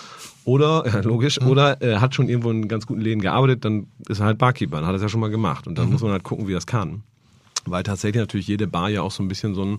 Oder, 0.45 0.85
ja, 0.93 1.01
logisch, 1.01 1.41
mhm. 1.41 1.49
oder 1.49 1.81
er 1.81 2.01
hat 2.01 2.15
schon 2.15 2.29
irgendwo 2.29 2.51
in 2.51 2.69
ganz 2.69 2.87
guten 2.87 3.01
Läden 3.01 3.23
gearbeitet, 3.23 3.65
dann 3.65 3.87
ist 4.09 4.21
er 4.21 4.27
halt 4.27 4.39
Barkeeper, 4.39 4.77
dann 4.77 4.87
hat 4.87 4.93
er 4.93 4.97
es 4.97 5.03
ja 5.03 5.09
schon 5.09 5.21
mal 5.21 5.31
gemacht. 5.31 5.67
Und 5.67 5.79
dann 5.79 5.87
mhm. 5.87 5.93
muss 5.93 6.03
man 6.03 6.13
halt 6.13 6.23
gucken, 6.23 6.47
wie 6.47 6.53
er 6.53 6.59
es 6.59 6.67
kann. 6.67 7.03
Weil 7.65 7.83
tatsächlich 7.83 8.21
natürlich 8.21 8.47
jede 8.47 8.67
Bar 8.67 8.91
ja 8.91 9.03
auch 9.03 9.11
so 9.11 9.23
ein 9.23 9.29
bisschen 9.29 9.55
so 9.55 9.65
ein, 9.65 9.79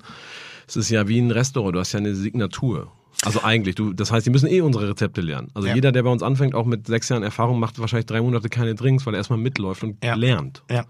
es 0.68 0.76
ist 0.76 0.90
ja 0.90 1.08
wie 1.08 1.20
ein 1.20 1.32
Restaurant, 1.32 1.76
du 1.76 1.80
hast 1.80 1.92
ja 1.92 2.00
eine 2.00 2.16
Signatur. 2.16 2.92
Also 3.24 3.44
eigentlich, 3.44 3.76
du, 3.76 3.94
das 3.94 4.12
heißt, 4.12 4.26
die 4.26 4.32
müssen 4.32 4.48
eh 4.48 4.62
unsere 4.62 4.90
Rezepte 4.90 5.22
lernen. 5.22 5.50
Also 5.54 5.68
ja. 5.68 5.76
jeder, 5.76 5.92
der 5.92 6.02
bei 6.02 6.10
uns 6.10 6.24
anfängt, 6.24 6.56
auch 6.56 6.66
mit 6.66 6.88
sechs 6.88 7.10
Jahren 7.10 7.22
Erfahrung, 7.22 7.60
macht 7.60 7.78
wahrscheinlich 7.80 8.08
drei 8.08 8.22
Monate 8.22 8.50
keine 8.50 8.74
Drinks, 8.74 9.06
weil 9.06 9.14
er 9.14 9.18
erstmal 9.18 9.38
mitläuft 9.38 9.84
und 9.84 10.04
ja. 10.04 10.16
lernt. 10.16 10.64
Ja. 10.72 10.86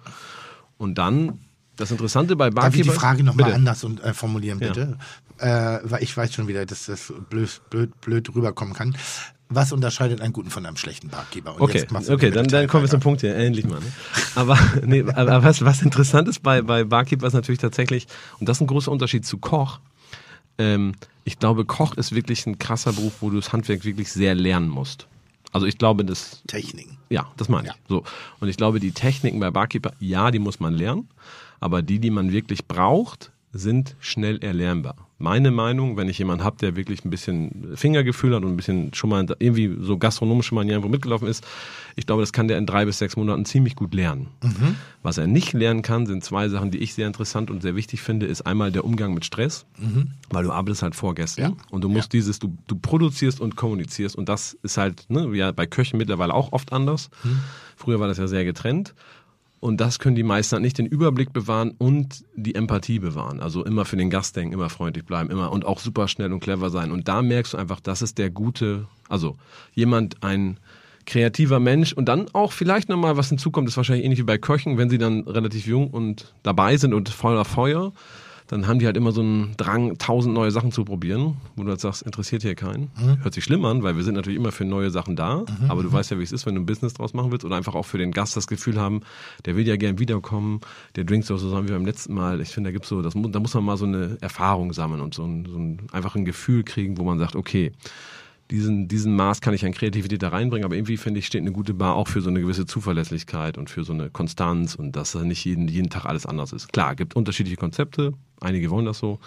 Und 0.81 0.97
dann, 0.97 1.37
das 1.77 1.91
Interessante 1.91 2.35
bei 2.35 2.49
Barkeeper... 2.49 2.65
Darf 2.65 2.75
ich 2.75 2.81
die 2.81 2.89
Frage 2.89 3.23
nochmal 3.23 3.53
anders 3.53 3.83
und, 3.83 4.03
äh, 4.03 4.15
formulieren, 4.15 4.57
bitte? 4.57 4.97
Ja. 5.39 5.75
Äh, 5.75 5.81
weil 5.83 6.01
ich 6.01 6.17
weiß 6.17 6.33
schon 6.33 6.47
wieder, 6.47 6.65
dass 6.65 6.87
das 6.87 7.13
blöd, 7.29 7.61
blöd, 7.69 8.01
blöd 8.01 8.33
rüberkommen 8.33 8.73
kann. 8.73 8.97
Was 9.47 9.71
unterscheidet 9.73 10.21
einen 10.21 10.33
guten 10.33 10.49
von 10.49 10.65
einem 10.65 10.77
schlechten 10.77 11.09
Barkeeper? 11.09 11.53
Und 11.53 11.61
okay, 11.61 11.85
okay 12.09 12.31
dann, 12.31 12.47
dann 12.47 12.67
kommen 12.67 12.83
wir 12.83 12.89
zum 12.89 12.99
Punkt 12.99 13.21
hier, 13.21 13.35
endlich 13.35 13.67
mal. 13.67 13.79
Ne? 13.79 13.85
Aber, 14.33 14.57
nee, 14.83 15.03
aber 15.03 15.43
was, 15.43 15.63
was 15.63 15.83
interessant 15.83 16.27
ist 16.27 16.41
bei, 16.41 16.63
bei 16.63 16.83
Barkeeper 16.83 17.27
ist 17.27 17.33
natürlich 17.33 17.61
tatsächlich, 17.61 18.07
und 18.39 18.49
das 18.49 18.57
ist 18.57 18.61
ein 18.61 18.67
großer 18.67 18.91
Unterschied 18.91 19.23
zu 19.23 19.37
Koch, 19.37 19.81
ähm, 20.57 20.93
ich 21.25 21.37
glaube, 21.37 21.65
Koch 21.65 21.93
ist 21.93 22.11
wirklich 22.15 22.47
ein 22.47 22.57
krasser 22.57 22.93
Beruf, 22.93 23.13
wo 23.21 23.29
du 23.29 23.35
das 23.35 23.53
Handwerk 23.53 23.85
wirklich 23.85 24.11
sehr 24.11 24.33
lernen 24.33 24.67
musst. 24.67 25.05
Also 25.51 25.67
ich 25.67 25.77
glaube, 25.77 26.05
das... 26.05 26.43
Techniken. 26.47 26.97
Ja, 27.09 27.31
das 27.37 27.49
meine 27.49 27.67
ich. 27.67 27.73
Ja. 27.73 27.79
So. 27.89 28.03
Und 28.39 28.47
ich 28.47 28.57
glaube, 28.57 28.79
die 28.79 28.91
Techniken 28.91 29.39
bei 29.39 29.51
Barkeeper, 29.51 29.91
ja, 29.99 30.31
die 30.31 30.39
muss 30.39 30.59
man 30.59 30.73
lernen, 30.73 31.09
aber 31.59 31.81
die, 31.81 31.99
die 31.99 32.09
man 32.09 32.31
wirklich 32.31 32.65
braucht, 32.65 33.31
sind 33.51 33.95
schnell 33.99 34.37
erlernbar. 34.43 34.95
Meine 35.21 35.51
Meinung, 35.51 35.97
wenn 35.97 36.09
ich 36.09 36.17
jemanden 36.17 36.43
habe, 36.43 36.57
der 36.57 36.75
wirklich 36.75 37.05
ein 37.05 37.09
bisschen 37.09 37.75
Fingergefühl 37.75 38.35
hat 38.35 38.43
und 38.43 38.51
ein 38.51 38.57
bisschen 38.57 38.93
schon 38.93 39.09
mal 39.09 39.25
irgendwie 39.39 39.75
so 39.79 39.97
gastronomische 39.97 40.55
Manieren 40.55 40.83
wo 40.83 40.87
mitgelaufen 40.87 41.27
ist, 41.27 41.45
ich 41.95 42.05
glaube, 42.05 42.21
das 42.21 42.33
kann 42.33 42.47
der 42.47 42.57
in 42.57 42.65
drei 42.65 42.85
bis 42.85 42.97
sechs 42.97 43.15
Monaten 43.15 43.45
ziemlich 43.45 43.75
gut 43.75 43.93
lernen. 43.93 44.27
Mhm. 44.43 44.75
Was 45.03 45.17
er 45.17 45.27
nicht 45.27 45.53
lernen 45.53 45.81
kann, 45.81 46.05
sind 46.05 46.23
zwei 46.23 46.49
Sachen, 46.49 46.71
die 46.71 46.79
ich 46.79 46.93
sehr 46.93 47.07
interessant 47.07 47.51
und 47.51 47.61
sehr 47.61 47.75
wichtig 47.75 48.01
finde, 48.01 48.25
ist 48.25 48.41
einmal 48.41 48.71
der 48.71 48.83
Umgang 48.83 49.13
mit 49.13 49.25
Stress, 49.25 49.65
mhm. 49.77 50.11
weil 50.29 50.43
du 50.43 50.51
arbeitest 50.51 50.83
halt 50.83 50.95
vor 50.95 51.15
Gästen 51.15 51.41
ja. 51.41 51.53
und 51.69 51.83
du 51.83 51.89
musst 51.89 52.13
ja. 52.13 52.19
dieses, 52.19 52.39
du, 52.39 52.57
du 52.67 52.75
produzierst 52.75 53.39
und 53.39 53.55
kommunizierst 53.55 54.15
und 54.15 54.29
das 54.29 54.57
ist 54.63 54.77
halt, 54.77 55.05
ne, 55.09 55.29
ja, 55.35 55.51
bei 55.51 55.65
Köchen 55.65 55.97
mittlerweile 55.97 56.33
auch 56.33 56.51
oft 56.51 56.73
anders. 56.73 57.09
Mhm. 57.23 57.39
Früher 57.75 57.99
war 57.99 58.07
das 58.07 58.17
ja 58.17 58.27
sehr 58.27 58.45
getrennt. 58.45 58.93
Und 59.61 59.79
das 59.79 59.99
können 59.99 60.15
die 60.15 60.23
meisten 60.23 60.53
halt 60.53 60.63
nicht 60.63 60.79
den 60.79 60.87
Überblick 60.87 61.33
bewahren 61.33 61.75
und 61.77 62.25
die 62.35 62.55
Empathie 62.55 62.97
bewahren. 62.97 63.39
Also 63.39 63.63
immer 63.63 63.85
für 63.85 63.95
den 63.95 64.09
Gast 64.09 64.35
denken, 64.35 64.53
immer 64.55 64.71
freundlich 64.71 65.05
bleiben, 65.05 65.29
immer 65.29 65.51
und 65.51 65.65
auch 65.65 65.79
super 65.79 66.07
schnell 66.07 66.33
und 66.33 66.39
clever 66.39 66.71
sein. 66.71 66.91
Und 66.91 67.07
da 67.07 67.21
merkst 67.21 67.53
du 67.53 67.57
einfach, 67.57 67.79
das 67.79 68.01
ist 68.01 68.17
der 68.17 68.31
gute, 68.31 68.87
also 69.07 69.37
jemand, 69.73 70.23
ein 70.23 70.59
kreativer 71.05 71.59
Mensch 71.59 71.93
und 71.93 72.05
dann 72.05 72.25
auch 72.33 72.51
vielleicht 72.51 72.89
nochmal, 72.89 73.17
was 73.17 73.29
hinzukommt, 73.29 73.67
ist 73.67 73.77
wahrscheinlich 73.77 74.03
ähnlich 74.03 74.19
wie 74.19 74.23
bei 74.23 74.39
Köchen, 74.39 74.79
wenn 74.79 74.89
sie 74.89 74.97
dann 74.97 75.27
relativ 75.27 75.67
jung 75.67 75.91
und 75.91 76.33
dabei 76.41 76.77
sind 76.77 76.95
und 76.95 77.09
voller 77.09 77.45
Feuer 77.45 77.93
dann 78.51 78.67
haben 78.67 78.79
die 78.79 78.85
halt 78.85 78.97
immer 78.97 79.13
so 79.13 79.21
einen 79.21 79.55
Drang, 79.55 79.97
tausend 79.97 80.35
neue 80.35 80.51
Sachen 80.51 80.73
zu 80.73 80.83
probieren, 80.83 81.37
wo 81.55 81.63
du 81.63 81.69
halt 81.69 81.79
sagst, 81.79 82.01
interessiert 82.01 82.41
hier 82.41 82.53
keinen. 82.53 82.91
Mhm. 83.01 83.23
Hört 83.23 83.33
sich 83.33 83.45
schlimm 83.45 83.63
an, 83.63 83.81
weil 83.81 83.95
wir 83.95 84.03
sind 84.03 84.15
natürlich 84.15 84.37
immer 84.37 84.51
für 84.51 84.65
neue 84.65 84.91
Sachen 84.91 85.15
da, 85.15 85.37
mhm. 85.37 85.69
aber 85.69 85.83
du 85.83 85.91
weißt 85.91 86.11
ja, 86.11 86.19
wie 86.19 86.23
es 86.23 86.33
ist, 86.33 86.45
wenn 86.45 86.55
du 86.55 86.61
ein 86.61 86.65
Business 86.65 86.93
draus 86.93 87.13
machen 87.13 87.31
willst 87.31 87.45
oder 87.45 87.55
einfach 87.55 87.75
auch 87.75 87.85
für 87.85 87.97
den 87.97 88.11
Gast 88.11 88.35
das 88.35 88.47
Gefühl 88.47 88.77
haben, 88.77 89.01
der 89.45 89.55
will 89.55 89.65
ja 89.65 89.77
gern 89.77 89.99
wiederkommen, 89.99 90.59
der 90.97 91.05
drinkt 91.05 91.27
so 91.27 91.37
zusammen 91.37 91.69
wie 91.69 91.71
beim 91.71 91.85
letzten 91.85 92.13
Mal. 92.13 92.41
Ich 92.41 92.49
finde, 92.49 92.67
da 92.67 92.73
gibt's 92.73 92.89
so, 92.89 93.01
das, 93.01 93.13
da 93.15 93.39
muss 93.39 93.53
man 93.53 93.63
mal 93.63 93.77
so 93.77 93.85
eine 93.85 94.17
Erfahrung 94.19 94.73
sammeln 94.73 94.99
und 94.99 95.13
so 95.13 95.23
ein, 95.23 95.45
so 95.45 95.57
ein 95.57 95.87
einfach 95.93 96.15
ein 96.15 96.25
Gefühl 96.25 96.63
kriegen, 96.63 96.97
wo 96.97 97.03
man 97.03 97.19
sagt, 97.19 97.37
okay, 97.37 97.71
diesen, 98.51 98.89
diesen 98.89 99.15
Maß 99.15 99.39
kann 99.39 99.53
ich 99.53 99.63
an 99.63 99.71
Kreativität 99.71 100.21
da 100.21 100.27
reinbringen, 100.27 100.65
aber 100.65 100.75
irgendwie 100.75 100.97
finde 100.97 101.19
ich, 101.19 101.25
steht 101.25 101.39
eine 101.39 101.53
gute 101.53 101.73
Bar 101.73 101.95
auch 101.95 102.09
für 102.09 102.19
so 102.19 102.29
eine 102.29 102.41
gewisse 102.41 102.65
Zuverlässigkeit 102.65 103.57
und 103.57 103.69
für 103.69 103.85
so 103.85 103.93
eine 103.93 104.09
Konstanz 104.09 104.75
und 104.75 104.97
dass 104.97 105.15
nicht 105.15 105.45
jeden, 105.45 105.69
jeden 105.69 105.89
Tag 105.89 106.03
alles 106.03 106.25
anders 106.25 106.51
ist. 106.51 106.73
Klar, 106.73 106.95
gibt 106.95 107.15
unterschiedliche 107.15 107.55
Konzepte, 107.55 108.13
einige 108.41 108.69
wollen 108.69 108.85
das 108.85 108.99
so. 108.99 109.19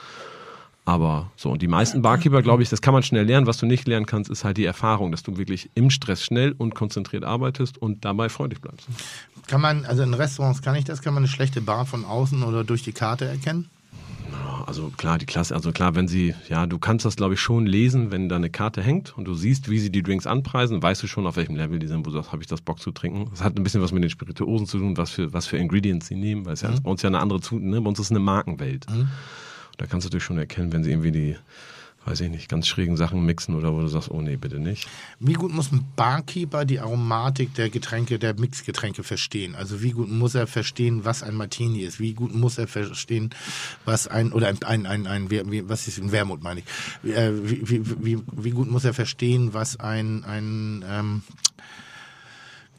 Aber 0.87 1.31
so, 1.37 1.51
und 1.51 1.63
die 1.63 1.69
meisten 1.69 2.03
Barkeeper, 2.03 2.43
glaube 2.43 2.63
ich, 2.63 2.69
das 2.69 2.83
kann 2.83 2.93
man 2.93 3.03
schnell 3.03 3.25
lernen. 3.25 3.47
Was 3.47 3.57
du 3.57 3.65
nicht 3.65 3.89
lernen 3.89 4.05
kannst, 4.05 4.31
ist 4.31 4.45
halt 4.45 4.59
die 4.59 4.67
Erfahrung, 4.67 5.13
dass 5.13 5.23
du 5.23 5.39
wirklich 5.39 5.71
im 5.75 5.89
Stress 5.89 6.23
schnell 6.23 6.55
und 6.59 6.75
konzentriert 6.75 7.25
arbeitest 7.25 7.79
und 7.79 8.05
dabei 8.05 8.29
freundlich 8.29 8.61
bleibst. 8.61 8.87
Kann 9.47 9.63
man, 9.63 9.87
also 9.87 10.03
in 10.03 10.13
Restaurants 10.13 10.61
kann 10.61 10.75
ich 10.75 10.85
das, 10.85 11.01
kann 11.01 11.15
man 11.15 11.23
eine 11.23 11.29
schlechte 11.29 11.63
Bar 11.63 11.87
von 11.87 12.05
außen 12.05 12.43
oder 12.43 12.65
durch 12.65 12.83
die 12.83 12.93
Karte 12.93 13.25
erkennen? 13.25 13.71
Also 14.67 14.91
klar, 14.97 15.19
die 15.19 15.27
Klasse, 15.27 15.55
also 15.55 15.73
klar, 15.73 15.95
wenn 15.95 16.09
sie, 16.09 16.35
ja, 16.49 16.67
du 16.67 16.79
kannst 16.79 17.05
das 17.05 17.17
glaube 17.17 17.35
ich 17.35 17.41
schon 17.41 17.67
lesen, 17.67 18.11
wenn 18.11 18.29
da 18.29 18.37
eine 18.37 18.51
Karte 18.51 18.83
hängt 18.83 19.17
und 19.17 19.25
du 19.25 19.35
siehst, 19.35 19.71
wie 19.71 19.79
sie 19.79 19.91
die 19.91 20.03
Drinks 20.03 20.27
anpreisen, 20.27 20.83
weißt 20.83 21.03
du 21.03 21.07
schon, 21.07 21.27
auf 21.27 21.37
welchem 21.37 21.57
Level 21.57 21.79
die 21.79 21.87
sind, 21.87 22.01
wo 22.01 22.11
du 22.11 22.17
sagst, 22.17 22.33
habe 22.33 22.43
ich 22.43 22.49
das 22.49 22.61
Bock 22.61 22.81
zu 22.81 22.91
trinken. 22.91 23.29
Das 23.31 23.43
hat 23.43 23.57
ein 23.57 23.63
bisschen 23.63 23.83
was 23.83 23.93
mit 23.93 24.03
den 24.03 24.11
Spirituosen 24.11 24.67
zu 24.67 24.79
tun, 24.79 24.97
was 24.97 25.11
für, 25.11 25.33
was 25.33 25.47
für 25.47 25.59
Ingredients 25.59 26.07
sie 26.07 26.17
nehmen, 26.17 26.47
weil 26.47 26.55
es 26.55 26.63
ja 26.63 26.71
mhm. 26.71 26.83
bei 26.83 26.91
uns 26.91 27.03
ja 27.03 27.09
eine 27.09 27.21
andere, 27.21 27.41
ne, 27.57 27.81
bei 27.81 27.89
uns 27.89 27.99
ist 27.99 28.11
eine 28.11 28.21
Markenwelt. 28.21 28.91
Mhm. 28.91 29.09
Da 29.77 29.87
kannst 29.87 30.05
du 30.05 30.09
natürlich 30.09 30.25
schon 30.25 30.39
erkennen, 30.39 30.73
wenn 30.73 30.85
sie 30.85 30.91
irgendwie 30.91 31.13
die, 31.13 31.37
weiß 32.07 32.21
ich 32.21 32.31
nicht, 32.31 32.49
ganz 32.49 32.67
schrägen 32.67 32.97
Sachen 32.97 33.25
mixen 33.25 33.55
oder 33.55 33.73
wo 33.73 33.81
du 33.81 33.89
sagst, 33.89 34.11
oh 34.11 34.21
nee, 34.21 34.37
bitte 34.37 34.59
nicht. 34.59 34.89
Wie 35.21 35.33
gut 35.33 35.53
muss 35.53 35.73
ein 35.73 35.85
Barkeeper 35.97 36.65
die 36.65 36.81
Aromatik 36.81 37.55
der 37.55 37.71
Getränke, 37.71 38.19
der 38.19 38.39
Mixgetränke 38.39 39.03
verstehen? 39.03 39.55
Also 39.55 39.83
wie 39.83 39.93
gut 39.93 40.11
muss 40.11 40.35
er 40.35 40.47
verstehen, 40.47 41.05
was 41.05 41.23
ein 41.23 41.35
Martini 41.35 41.81
ist? 41.81 42.01
Wie 42.01 42.13
gut 42.13 42.35
muss 42.35 42.59
er 42.59 42.69
verstehen, 42.69 43.31
was 43.85 44.07
ein, 44.07 44.33
oder 44.33 44.49
ein, 44.49 44.63
ein, 44.65 44.87
ein, 44.87 45.07
ein, 45.07 45.69
was 45.69 45.89
ist 45.89 45.99
ein 45.99 46.13
Wermut, 46.13 46.43
meine 46.43 46.61
ich? 46.61 47.11
Äh, 47.11 47.33
wie, 47.33 47.69
wie, 47.69 48.05
wie, 48.05 48.23
wie 48.33 48.51
gut 48.51 48.71
muss 48.71 48.85
er 48.85 48.95
verstehen, 48.95 49.55
was 49.55 49.81
ein, 49.81 50.25
ein 50.25 50.85
ähm, 50.87 51.23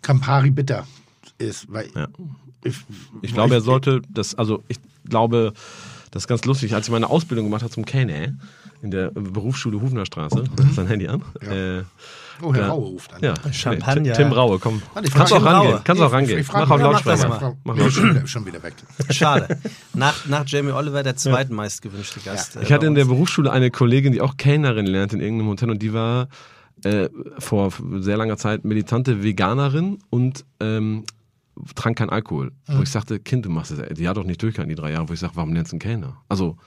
Campari 0.04 0.52
Bitter 0.52 0.88
ist? 1.40 1.72
Weil 1.72 1.90
ja. 1.96 2.08
ich, 2.64 2.76
ich 3.24 3.34
glaube, 3.34 3.56
er 3.56 3.62
sollte 3.62 4.02
das, 4.08 4.36
also 4.36 4.64
ich 4.68 4.78
glaube, 5.10 5.54
das 6.12 6.24
ist 6.24 6.28
ganz 6.28 6.46
lustig, 6.46 6.76
als 6.76 6.88
ich 6.88 6.92
meine 6.92 7.10
Ausbildung 7.10 7.48
gemacht 7.48 7.64
habe 7.64 7.74
zum 7.74 7.86
Kenne, 7.86 8.38
in 8.86 8.92
der 8.92 9.12
Berufsschule 9.12 9.82
Hufner 9.82 10.06
Straße. 10.06 10.44
Mhm. 10.44 10.72
Sein 10.74 10.88
Handy 10.88 11.08
an. 11.08 11.22
Ja. 11.42 11.80
Äh, 11.80 11.84
oh, 12.42 12.54
Herr 12.54 12.68
Raue 12.70 12.86
ruft 12.86 13.14
an. 13.14 13.22
Ja, 13.22 13.34
Champagner. 13.52 14.14
Tim 14.14 14.32
Raue, 14.32 14.60
komm. 14.60 14.82
Warte, 14.94 15.10
Kannst 15.12 15.34
auch 15.34 15.44
rangehen. 15.44 15.80
Kannst 15.84 16.02
auch 16.02 16.12
rangehen. 16.12 16.46
Mach 16.54 16.70
auf 16.70 16.80
Lautsprecher. 16.80 17.58
Mach 17.64 17.78
Lautsprecher. 17.78 18.28
Schon 18.28 18.46
wieder 18.46 18.64
weg. 18.64 18.74
Schade. 19.10 19.60
Nach, 19.94 20.26
nach 20.28 20.44
Jamie 20.46 20.72
Oliver 20.72 21.04
der 21.04 21.16
zweitmeist 21.16 21.82
gewünschte 21.82 22.20
Gast. 22.20 22.56
Ja. 22.56 22.62
Ich 22.62 22.72
hatte 22.72 22.86
in 22.86 22.96
der 22.96 23.06
Berufsschule 23.06 23.52
eine 23.52 23.72
Kollegin, 23.72 24.12
die 24.12 24.22
auch 24.22 24.38
Kellnerin 24.38 24.86
lernte 24.86 25.16
in 25.16 25.22
irgendeinem 25.22 25.50
Hotel 25.50 25.70
und 25.70 25.82
die 25.82 25.94
war 25.94 26.28
äh, 26.84 27.10
vor 27.40 27.72
sehr 28.00 28.18
langer 28.18 28.38
Zeit 28.38 28.66
militante 28.66 29.24
Veganerin 29.24 30.00
und 30.10 30.46
ähm, 30.60 31.06
trank 31.76 31.98
kein 31.98 32.10
Alkohol. 32.10 32.52
Mhm. 32.68 32.78
Wo 32.78 32.82
ich 32.84 32.90
sagte, 32.90 33.20
Kind, 33.20 33.46
du 33.46 33.50
machst 33.50 33.72
das, 33.72 33.98
die 33.98 34.08
hat 34.08 34.18
doch 34.18 34.26
nicht 34.26 34.42
durchgehalten, 34.42 34.70
die 34.70 34.80
drei 34.80 34.92
Jahre, 34.92 35.08
wo 35.10 35.14
ich 35.14 35.20
sage, 35.20 35.34
warum 35.36 35.54
lernst 35.54 35.72
du 35.72 35.76
einen 35.76 35.80
Kellner? 35.80 36.18
Also, 36.28 36.58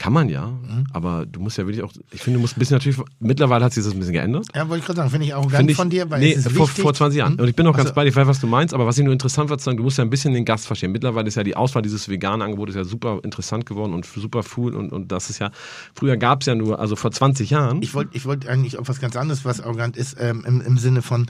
kann 0.00 0.14
man 0.14 0.30
ja, 0.30 0.46
mhm. 0.46 0.86
aber 0.94 1.26
du 1.26 1.40
musst 1.40 1.58
ja 1.58 1.66
wirklich 1.66 1.82
auch, 1.82 1.92
ich 2.10 2.22
finde, 2.22 2.38
du 2.38 2.40
musst 2.40 2.56
ein 2.56 2.58
bisschen 2.58 2.76
natürlich, 2.76 2.98
mittlerweile 3.18 3.66
hat 3.66 3.74
sich 3.74 3.84
das 3.84 3.92
ein 3.92 3.98
bisschen 3.98 4.14
geändert. 4.14 4.46
Ja, 4.54 4.66
wollte 4.66 4.80
ich 4.80 4.86
gerade 4.86 4.96
sagen, 4.96 5.10
finde 5.10 5.26
ich 5.26 5.34
auch 5.34 5.46
ganz 5.46 5.76
von 5.76 5.90
dir, 5.90 6.10
weil 6.10 6.20
nee, 6.20 6.32
es 6.32 6.46
ist 6.46 6.56
vor, 6.56 6.66
vor 6.66 6.94
20 6.94 7.18
Jahren. 7.18 7.34
Mhm. 7.34 7.40
Und 7.40 7.48
ich 7.48 7.54
bin 7.54 7.66
auch 7.66 7.76
ganz 7.76 7.88
also, 7.88 7.96
bei 7.96 8.04
dir, 8.04 8.08
ich 8.08 8.16
weiß, 8.16 8.26
was 8.26 8.40
du 8.40 8.46
meinst, 8.46 8.72
aber 8.72 8.86
was 8.86 8.96
ich 8.96 9.04
nur 9.04 9.12
interessant 9.12 9.50
war 9.50 9.58
zu 9.58 9.64
sagen, 9.64 9.76
du 9.76 9.82
musst 9.82 9.98
ja 9.98 10.04
ein 10.04 10.08
bisschen 10.08 10.32
den 10.32 10.46
Gast 10.46 10.66
verstehen. 10.66 10.90
Mittlerweile 10.90 11.28
ist 11.28 11.34
ja 11.34 11.42
die 11.42 11.54
Auswahl 11.54 11.82
dieses 11.82 12.08
veganen 12.08 12.40
Angebotes 12.40 12.76
ja 12.76 12.84
super 12.84 13.20
interessant 13.22 13.66
geworden 13.66 13.92
und 13.92 14.06
super 14.06 14.40
cool 14.56 14.74
und, 14.74 14.90
und 14.90 15.12
das 15.12 15.28
ist 15.28 15.38
ja, 15.38 15.50
früher 15.94 16.16
gab 16.16 16.40
es 16.40 16.46
ja 16.46 16.54
nur, 16.54 16.80
also 16.80 16.96
vor 16.96 17.10
20 17.10 17.50
Jahren. 17.50 17.82
Ich 17.82 17.92
wollte 17.92 18.16
ich 18.16 18.24
wollte 18.24 18.48
eigentlich 18.48 18.78
auf 18.78 18.88
was 18.88 19.00
ganz 19.00 19.16
anderes, 19.16 19.44
was 19.44 19.60
arrogant 19.60 19.98
ist, 19.98 20.16
ähm, 20.18 20.46
im, 20.46 20.62
im 20.62 20.78
Sinne 20.78 21.02
von, 21.02 21.26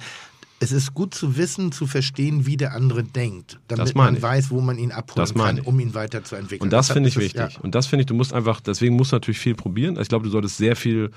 es 0.63 0.73
ist 0.73 0.93
gut 0.93 1.15
zu 1.15 1.39
wissen, 1.39 1.73
zu 1.73 1.87
verstehen, 1.87 2.45
wie 2.45 2.59
der 2.59 2.75
andere 2.75 3.03
denkt, 3.03 3.59
damit 3.69 3.95
man 3.95 4.17
ich. 4.17 4.23
weiß, 4.23 4.51
wo 4.51 4.61
man 4.61 4.79
ihn 4.79 4.93
abholen 4.93 5.35
kann, 5.35 5.61
um 5.61 5.81
ihn 5.81 5.95
weiterzuentwickeln. 5.95 6.67
Und 6.67 6.73
das, 6.73 6.89
das 6.89 6.95
finde 6.95 7.09
ich 7.09 7.17
wichtig. 7.17 7.55
Ja. 7.55 7.61
Und 7.63 7.75
das 7.75 7.87
finde 7.87 8.03
ich, 8.03 8.07
du 8.07 8.15
musst 8.15 8.35
einfach, 8.35 8.61
deswegen 8.61 8.95
musst 8.95 9.13
du 9.13 9.17
natürlich 9.17 9.41
viel 9.41 9.55
probieren. 9.55 9.99
Ich 9.99 10.09
glaube, 10.09 10.25
du 10.25 10.31
solltest 10.31 10.59
sehr 10.59 10.77
viel 10.77 11.11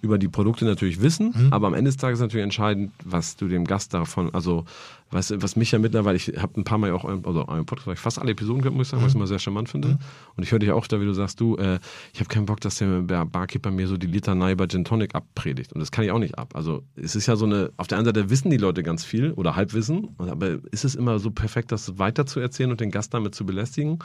über 0.00 0.16
die 0.16 0.28
Produkte 0.28 0.64
natürlich 0.64 1.02
wissen, 1.02 1.34
mhm. 1.34 1.52
aber 1.52 1.66
am 1.66 1.74
Ende 1.74 1.90
des 1.90 1.98
Tages 1.98 2.18
ist 2.18 2.22
natürlich 2.22 2.44
entscheidend, 2.44 2.92
was 3.04 3.36
du 3.36 3.46
dem 3.46 3.64
Gast 3.64 3.92
davon, 3.92 4.32
also 4.32 4.64
was, 5.10 5.32
was 5.36 5.56
mich 5.56 5.72
ja 5.72 5.78
mittlerweile, 5.78 6.16
ich 6.16 6.32
habe 6.36 6.60
ein 6.60 6.64
paar 6.64 6.78
Mal 6.78 6.92
auch, 6.92 7.04
also 7.04 7.46
einen 7.46 7.64
Podcast, 7.64 8.00
fast 8.00 8.18
alle 8.18 8.32
Episoden 8.32 8.60
gehört, 8.60 8.76
muss 8.76 8.88
ich 8.88 8.90
sagen, 8.90 9.02
mhm. 9.02 9.06
was 9.06 9.12
ich 9.12 9.16
immer 9.16 9.26
sehr 9.26 9.38
charmant 9.38 9.68
finde. 9.68 9.88
Mhm. 9.88 9.98
Und 10.36 10.42
ich 10.42 10.52
höre 10.52 10.58
dich 10.58 10.70
auch 10.70 10.86
da, 10.86 11.00
wie 11.00 11.04
du 11.04 11.14
sagst, 11.14 11.40
du, 11.40 11.56
äh, 11.56 11.78
ich 12.12 12.20
habe 12.20 12.28
keinen 12.28 12.46
Bock, 12.46 12.60
dass 12.60 12.76
der 12.76 13.02
Barkeeper 13.24 13.70
mir 13.70 13.88
so 13.88 13.96
die 13.96 14.06
Litanei 14.06 14.54
bei 14.54 14.66
Gin 14.66 14.84
Tonic 14.84 15.14
abpredigt. 15.14 15.72
Und 15.72 15.80
das 15.80 15.90
kann 15.90 16.04
ich 16.04 16.10
auch 16.10 16.18
nicht 16.18 16.38
ab. 16.38 16.54
Also 16.54 16.82
es 16.96 17.16
ist 17.16 17.26
ja 17.26 17.36
so 17.36 17.46
eine, 17.46 17.70
auf 17.76 17.86
der 17.86 17.98
einen 17.98 18.04
Seite 18.04 18.28
wissen 18.30 18.50
die 18.50 18.56
Leute 18.58 18.82
ganz 18.82 19.04
viel 19.04 19.32
oder 19.32 19.56
halbwissen, 19.56 20.08
aber 20.18 20.58
ist 20.70 20.84
es 20.84 20.94
immer 20.94 21.18
so 21.18 21.30
perfekt, 21.30 21.72
das 21.72 21.98
weiter 21.98 22.26
zu 22.26 22.40
erzählen 22.40 22.70
und 22.70 22.80
den 22.80 22.90
Gast 22.90 23.14
damit 23.14 23.34
zu 23.34 23.46
belästigen? 23.46 23.98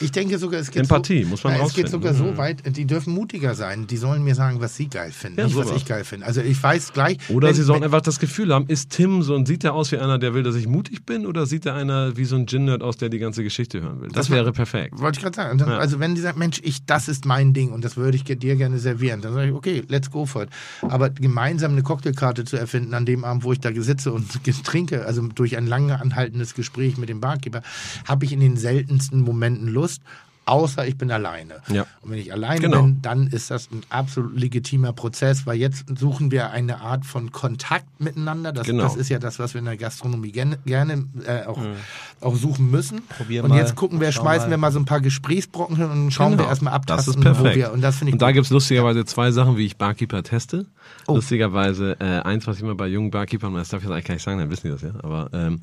Ich 0.00 0.10
denke 0.10 0.38
sogar, 0.38 0.60
es 0.60 0.70
geht 0.70 0.82
Empathie, 0.82 1.22
so, 1.22 1.28
muss 1.28 1.44
man 1.44 1.54
ja, 1.54 1.64
Es 1.64 1.74
geht 1.74 1.88
sogar 1.88 2.14
so 2.14 2.24
mhm. 2.24 2.36
weit, 2.36 2.76
die 2.76 2.86
dürfen 2.86 3.14
mutiger 3.14 3.54
sein. 3.54 3.86
Die 3.86 3.96
sollen 3.96 4.24
mir 4.24 4.34
sagen, 4.34 4.60
was 4.60 4.76
sie 4.76 4.88
geil 4.88 5.12
finden, 5.12 5.38
ja, 5.38 5.46
nicht 5.46 5.56
was 5.56 5.70
ich 5.70 5.86
geil 5.86 6.04
finde. 6.04 6.26
Also 6.26 6.40
ich 6.40 6.60
weiß 6.60 6.92
gleich. 6.92 7.18
Oder 7.30 7.48
wenn, 7.48 7.54
sie 7.54 7.62
sollen 7.62 7.80
wenn, 7.80 7.84
einfach 7.84 8.00
das 8.00 8.18
Gefühl 8.18 8.52
haben, 8.52 8.66
ist 8.66 8.90
Tim 8.90 9.22
so 9.22 9.34
und 9.34 9.46
sieht 9.46 9.62
er 9.62 9.74
aus 9.74 9.92
wie 9.92 9.98
einer, 9.98 10.18
der 10.18 10.31
will, 10.34 10.42
dass 10.42 10.56
ich 10.56 10.66
mutig 10.66 11.06
bin? 11.06 11.12
bin 11.12 11.26
oder 11.26 11.46
sieht 11.46 11.66
da 11.66 11.74
einer 11.74 12.16
wie 12.16 12.24
so 12.24 12.36
ein 12.36 12.46
Gin-Nerd 12.46 12.82
aus, 12.82 12.96
der 12.96 13.08
die 13.08 13.18
ganze 13.18 13.42
Geschichte 13.42 13.82
hören 13.82 14.00
will? 14.00 14.08
Das, 14.08 14.28
das 14.28 14.30
wäre 14.30 14.52
perfekt. 14.52 14.98
Wollte 14.98 15.18
ich 15.18 15.22
gerade 15.22 15.36
sagen. 15.36 15.58
Dann, 15.58 15.68
ja. 15.68 15.78
Also 15.78 16.00
wenn 16.00 16.14
die 16.14 16.20
sagt, 16.20 16.38
Mensch, 16.38 16.60
ich, 16.62 16.86
das 16.86 17.08
ist 17.08 17.26
mein 17.26 17.52
Ding 17.52 17.70
und 17.70 17.84
das 17.84 17.96
würde 17.96 18.16
ich 18.16 18.24
dir 18.24 18.56
gerne 18.56 18.78
servieren, 18.78 19.20
dann 19.20 19.34
sage 19.34 19.48
ich, 19.48 19.54
okay, 19.54 19.82
let's 19.88 20.10
go 20.10 20.26
for 20.26 20.44
it. 20.44 20.48
Aber 20.82 21.10
gemeinsam 21.10 21.72
eine 21.72 21.82
Cocktailkarte 21.82 22.44
zu 22.44 22.56
erfinden 22.56 22.94
an 22.94 23.04
dem 23.04 23.24
Abend, 23.24 23.44
wo 23.44 23.52
ich 23.52 23.60
da 23.60 23.70
sitze 23.74 24.12
und 24.12 24.26
trinke, 24.64 25.04
also 25.06 25.22
durch 25.28 25.56
ein 25.56 25.66
lange 25.66 26.00
anhaltendes 26.00 26.54
Gespräch 26.54 26.96
mit 26.96 27.08
dem 27.08 27.20
Barkeeper, 27.20 27.62
habe 28.06 28.24
ich 28.24 28.32
in 28.32 28.40
den 28.40 28.56
seltensten 28.56 29.20
Momenten 29.20 29.68
Lust 29.68 30.02
außer 30.44 30.86
ich 30.86 30.96
bin 30.96 31.10
alleine. 31.10 31.62
Ja. 31.68 31.86
Und 32.00 32.10
wenn 32.10 32.18
ich 32.18 32.32
alleine 32.32 32.60
genau. 32.60 32.82
bin, 32.82 33.02
dann 33.02 33.26
ist 33.28 33.50
das 33.50 33.70
ein 33.70 33.82
absolut 33.90 34.38
legitimer 34.38 34.92
Prozess, 34.92 35.46
weil 35.46 35.56
jetzt 35.56 35.84
suchen 35.98 36.30
wir 36.30 36.50
eine 36.50 36.80
Art 36.80 37.06
von 37.06 37.30
Kontakt 37.32 37.86
miteinander. 38.00 38.52
Das, 38.52 38.66
genau. 38.66 38.82
das 38.82 38.96
ist 38.96 39.08
ja 39.08 39.18
das, 39.18 39.38
was 39.38 39.54
wir 39.54 39.60
in 39.60 39.66
der 39.66 39.76
Gastronomie 39.76 40.32
gerne, 40.32 40.58
gerne 40.66 41.04
äh, 41.24 41.44
auch, 41.46 41.58
mhm. 41.58 41.76
auch 42.20 42.34
suchen 42.34 42.70
müssen. 42.70 43.02
Probier 43.06 43.44
und 43.44 43.50
mal, 43.50 43.58
jetzt 43.58 43.76
gucken 43.76 44.00
wir, 44.00 44.10
schmeißen 44.10 44.48
mal. 44.48 44.50
wir 44.50 44.58
mal 44.58 44.72
so 44.72 44.78
ein 44.78 44.84
paar 44.84 45.00
Gesprächsbrocken 45.00 45.76
hin 45.76 45.90
und 45.90 46.10
schauen 46.10 46.32
genau. 46.32 46.44
wir 46.44 46.48
erstmal 46.48 46.72
ab. 46.72 46.86
Das 46.86 47.06
ist 47.06 47.20
perfekt. 47.20 47.56
Wir, 47.56 47.72
und 47.72 47.80
das 47.80 48.02
ich 48.02 48.12
und 48.12 48.20
da 48.20 48.32
gibt 48.32 48.46
es 48.46 48.50
lustigerweise 48.50 49.04
zwei 49.04 49.30
Sachen, 49.30 49.56
wie 49.56 49.66
ich 49.66 49.76
Barkeeper 49.76 50.22
teste. 50.22 50.66
Oh. 51.06 51.14
Lustigerweise 51.14 51.96
äh, 52.00 52.20
eins, 52.20 52.46
was 52.46 52.56
ich 52.56 52.62
immer 52.62 52.74
bei 52.74 52.88
jungen 52.88 53.10
Barkeepern, 53.10 53.54
das 53.54 53.68
darf 53.68 53.82
ich 53.82 53.88
jetzt 53.88 53.92
eigentlich 53.92 54.04
gar 54.06 54.14
nicht 54.14 54.24
sagen, 54.24 54.38
dann 54.38 54.50
wissen 54.50 54.66
die 54.66 54.72
das 54.72 54.82
ja, 54.82 54.90
aber 55.02 55.30
ähm, 55.32 55.60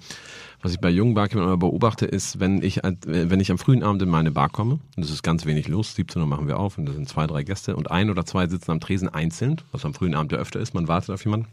was 0.62 0.74
ich 0.74 0.80
bei 0.80 0.90
jungen 0.90 1.14
Barkeepern 1.14 1.46
immer 1.46 1.58
beobachte, 1.58 2.06
ist, 2.06 2.40
wenn 2.40 2.62
ich, 2.62 2.82
wenn 3.06 3.40
ich 3.40 3.52
am 3.52 3.58
frühen 3.58 3.84
Abend 3.84 4.02
in 4.02 4.10
meine 4.10 4.32
Bar 4.32 4.50
komme, 4.50 4.80
und 4.96 5.04
es 5.04 5.10
ist 5.10 5.24
ganz 5.24 5.46
wenig 5.46 5.68
los, 5.68 5.96
17 5.96 6.22
Uhr 6.22 6.28
machen 6.28 6.48
wir 6.48 6.60
auf 6.60 6.78
und 6.78 6.86
da 6.86 6.94
sind 6.94 7.08
zwei, 7.08 7.28
drei 7.28 7.44
Gäste 7.44 7.76
und 7.76 7.92
ein 7.92 8.10
oder 8.10 8.26
zwei 8.26 8.48
sitzen 8.48 8.72
am 8.72 8.80
Tresen 8.80 9.08
einzeln, 9.08 9.62
was 9.72 9.86
am 9.86 9.94
frühen 9.94 10.16
Abend 10.16 10.32
ja 10.32 10.38
öfter 10.38 10.60
ist, 10.60 10.74
man 10.74 10.88
wartet 10.88 11.12
auf 11.12 11.24
jemanden. 11.24 11.48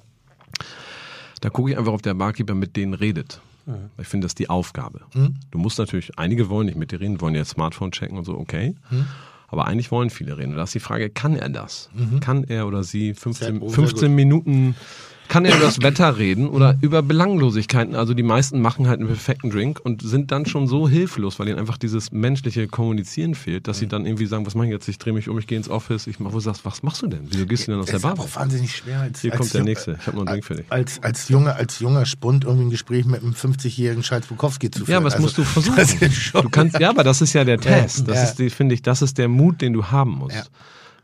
Da 1.41 1.51
gucke 1.51 1.71
ich 1.71 1.79
einfach, 1.79 1.93
ob 1.93 2.03
der 2.03 2.15
Barkeeper 2.15 2.55
mit 2.55 2.77
denen 2.77 2.95
redet. 2.95 3.41
Mhm. 3.67 3.91
Ich 3.99 4.09
finde, 4.09 4.25
das 4.25 4.31
ist 4.31 4.39
die 4.39 4.51
Aufgabe. 4.51 5.03
Mhm. 5.15 5.37
Du 5.51 5.59
musst 5.59 5.79
natürlich, 5.79 6.19
einige 6.19 6.49
wollen 6.49 6.67
nicht 6.67 6.79
mit 6.79 6.93
dir 6.93 7.01
reden, 7.01 7.21
wollen 7.21 7.35
ihr 7.35 7.45
Smartphone 7.45 7.93
checken 7.93 8.17
und 8.17 8.25
so, 8.25 8.37
okay. 8.37 8.75
Mhm. 8.91 9.07
Aber 9.49 9.67
eigentlich 9.67 9.93
wollen 9.93 10.11
viele 10.11 10.39
reden. 10.39 10.53
Und 10.53 10.57
da 10.57 10.65
ist 10.65 10.75
die 10.75 10.81
Frage, 10.81 11.11
kann 11.11 11.37
er 11.37 11.49
das? 11.49 11.91
Mhm. 11.95 12.19
Kann 12.19 12.43
er 12.45 12.67
oder 12.67 12.83
sie 12.83 13.15
15, 13.15 13.69
15 13.71 14.13
Minuten 14.13 14.75
kann 15.29 15.45
er 15.45 15.57
über 15.57 15.67
das 15.67 15.83
Wetter 15.83 16.19
reden 16.19 16.49
oder 16.49 16.77
über 16.81 17.03
Belanglosigkeiten. 17.03 17.95
Also 17.95 18.15
die 18.15 18.23
meisten 18.23 18.61
machen 18.61 18.89
halt 18.89 19.01
einen 19.01 19.09
perfekten 19.09 19.51
Drink 19.51 19.81
und 19.83 20.03
sind 20.03 20.31
dann 20.31 20.47
schon 20.47 20.67
so 20.67 20.89
hilflos, 20.89 21.39
weil 21.39 21.49
ihnen 21.49 21.59
einfach 21.59 21.79
dieses 21.79 22.13
menschliche 22.13 22.67
Kommunizieren 22.69 23.35
fehlt, 23.35 23.69
dass 23.69 23.79
sie 23.79 23.87
dann 23.87 24.07
irgendwie 24.07 24.27
sagen, 24.27 24.47
was 24.47 24.55
mache 24.55 24.67
ich 24.67 24.73
jetzt? 24.73 24.89
Ich 24.89 24.99
drehe 24.99 25.13
mich 25.13 25.29
um, 25.29 25.39
ich 25.39 25.47
gehe 25.47 25.59
ins 25.59 25.69
Office, 25.69 26.07
ich 26.07 26.21
mach, 26.21 26.33
wo 26.33 26.41
sagst, 26.41 26.65
was 26.65 26.83
machst 26.83 27.03
du 27.03 27.07
denn? 27.07 27.27
Wieso 27.31 27.47
gehst 27.47 27.67
du 27.67 27.73
denn 27.73 27.81
aus 27.81 27.87
der 27.87 27.99
Bar? 27.99 28.15
Das 28.15 28.27
ist 28.27 28.37
auch 28.37 28.41
wahnsinnig 28.41 28.77
schwer. 28.77 29.01
Als, 29.01 29.21
Hier 29.21 29.33
als 29.33 29.41
kommt 29.41 29.55
der 29.55 29.65
nächste. 29.65 29.99
Ich 30.01 30.07
habe 30.07 30.17
noch 30.17 30.27
einen 30.27 30.35
Drink 30.35 30.45
für 30.45 30.55
dich. 30.57 30.67
Als, 30.71 31.03
als, 31.03 31.29
junger, 31.29 31.57
als 31.57 31.81
junger 31.81 32.07
Spund 32.07 32.45
irgendwie 32.45 32.67
ein 32.67 32.71
Gespräch 32.71 33.05
mit 33.07 33.23
einem 33.23 33.33
50-jährigen 33.33 34.03
Charles 34.03 34.27
Bukowski 34.27 34.71
zu 34.71 34.85
führen. 34.85 35.01
Ja, 35.01 35.05
was 35.05 35.15
also, 35.15 35.25
musst 35.25 35.39
du 35.39 35.45
versuchen? 35.45 36.43
Du 36.43 36.49
kannst, 36.51 36.79
ja, 36.79 36.91
aber 36.91 37.05
das 37.05 37.23
ist 37.23 37.33
ja 37.33 37.45
der 37.45 37.59
Test. 37.59 38.09
Das 38.09 38.39
ja. 38.39 38.47
ist, 38.47 38.55
finde 38.55 38.75
ich, 38.75 38.83
das 38.83 39.03
ist 39.03 39.19
der 39.19 39.29
Mut, 39.29 39.61
den 39.61 39.73
du 39.73 39.87
haben 39.87 40.13
musst. 40.13 40.37
Ja 40.37 40.45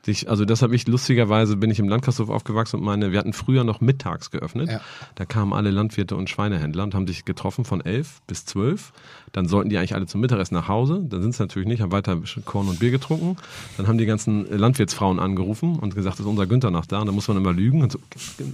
sich, 0.05 0.29
also 0.29 0.45
das 0.45 0.63
habe 0.63 0.75
ich 0.75 0.87
lustigerweise, 0.87 1.57
bin 1.57 1.71
ich 1.71 1.79
im 1.79 1.89
Landgasthof 1.89 2.29
aufgewachsen 2.29 2.77
und 2.77 2.85
meine, 2.85 3.13
wir 3.13 3.19
hatten 3.19 3.33
früher 3.33 3.65
noch 3.65 3.81
mittags 3.81 4.31
geöffnet. 4.31 4.71
Ja. 4.71 4.81
Da 5.15 5.25
kamen 5.25 5.53
alle 5.53 5.71
Landwirte 5.71 6.17
und 6.17 6.29
Schweinehändler 6.29 6.83
und 6.83 6.95
haben 6.95 7.07
sich 7.07 7.25
getroffen 7.25 7.65
von 7.65 7.81
elf 7.81 8.21
bis 8.27 8.45
zwölf. 8.45 8.93
Dann 9.33 9.49
sollten 9.49 9.71
die 9.71 9.79
eigentlich 9.79 9.95
alle 9.95 10.07
zum 10.07 10.21
Mittagessen 10.21 10.55
nach 10.55 10.69
Hause. 10.69 11.03
Dann 11.09 11.23
sind 11.23 11.35
sie 11.35 11.43
natürlich 11.43 11.67
nicht, 11.67 11.81
haben 11.81 11.93
weiter 11.93 12.19
Korn 12.45 12.69
und 12.69 12.79
Bier 12.79 12.91
getrunken. 12.91 13.37
Dann 13.77 13.87
haben 13.87 13.99
die 13.99 14.07
ganzen 14.07 14.47
Landwirtsfrauen 14.51 15.19
angerufen 15.19 15.79
und 15.79 15.95
gesagt, 15.95 16.21
ist 16.21 16.27
unser 16.27 16.47
Günther 16.47 16.71
noch 16.71 16.87
da? 16.87 17.01
Und 17.01 17.07
dann 17.07 17.15
muss 17.15 17.29
man 17.29 17.39
immer 17.39 17.53
lügen. 17.53 17.89
So, 17.89 17.99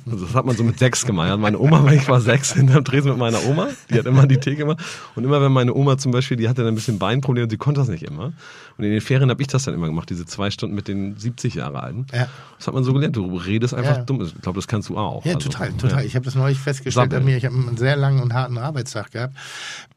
das 0.06 0.34
hat 0.34 0.46
man 0.46 0.56
so 0.56 0.62
mit 0.62 0.78
sechs 0.78 1.04
gemacht. 1.04 1.38
Meine 1.38 1.58
Oma, 1.58 1.84
weil 1.84 1.94
ich 1.96 2.08
war 2.08 2.20
sechs, 2.20 2.52
hinterm 2.52 2.84
Tresen 2.84 3.10
mit 3.10 3.18
meiner 3.18 3.44
Oma. 3.44 3.68
Die 3.90 3.98
hat 3.98 4.06
immer 4.06 4.26
die 4.26 4.38
Theke 4.38 4.58
gemacht. 4.58 4.78
Und 5.14 5.24
immer 5.24 5.42
wenn 5.42 5.52
meine 5.52 5.74
Oma 5.74 5.98
zum 5.98 6.12
Beispiel, 6.12 6.36
die 6.36 6.48
hatte 6.48 6.62
dann 6.62 6.72
ein 6.72 6.74
bisschen 6.76 6.98
Beinprobleme 6.98 7.44
und 7.44 7.50
sie 7.50 7.56
konnte 7.56 7.80
das 7.80 7.88
nicht 7.88 8.04
immer. 8.04 8.32
Und 8.78 8.84
in 8.84 8.92
den 8.92 9.00
Ferien 9.00 9.28
habe 9.28 9.42
ich 9.42 9.48
das 9.48 9.64
dann 9.64 9.74
immer 9.74 9.86
gemacht, 9.86 10.08
diese 10.08 10.24
zwei 10.24 10.52
Stunden 10.52 10.76
mit 10.76 10.86
den 10.86 11.16
70 11.16 11.54
Jahre 11.54 11.82
alten. 11.82 12.06
Ja. 12.12 12.28
Das 12.56 12.68
hat 12.68 12.74
man 12.74 12.84
so 12.84 12.92
gelernt. 12.92 13.16
Du 13.16 13.36
redest 13.36 13.74
einfach 13.74 13.96
ja. 13.96 14.04
dumm. 14.04 14.22
Ich 14.22 14.40
glaube, 14.40 14.56
das 14.56 14.68
kannst 14.68 14.88
du 14.88 14.96
auch. 14.96 15.24
Ja, 15.24 15.34
also, 15.34 15.48
total, 15.48 15.72
total. 15.72 16.00
Ja. 16.00 16.06
Ich 16.06 16.14
habe 16.14 16.24
das 16.24 16.36
neulich 16.36 16.58
festgestellt 16.58 17.12
an 17.12 17.24
mir. 17.24 17.36
Ich 17.36 17.44
habe 17.44 17.56
einen 17.56 17.76
sehr 17.76 17.96
langen 17.96 18.22
und 18.22 18.34
harten 18.34 18.56
Arbeitstag 18.56 19.10
gehabt 19.10 19.34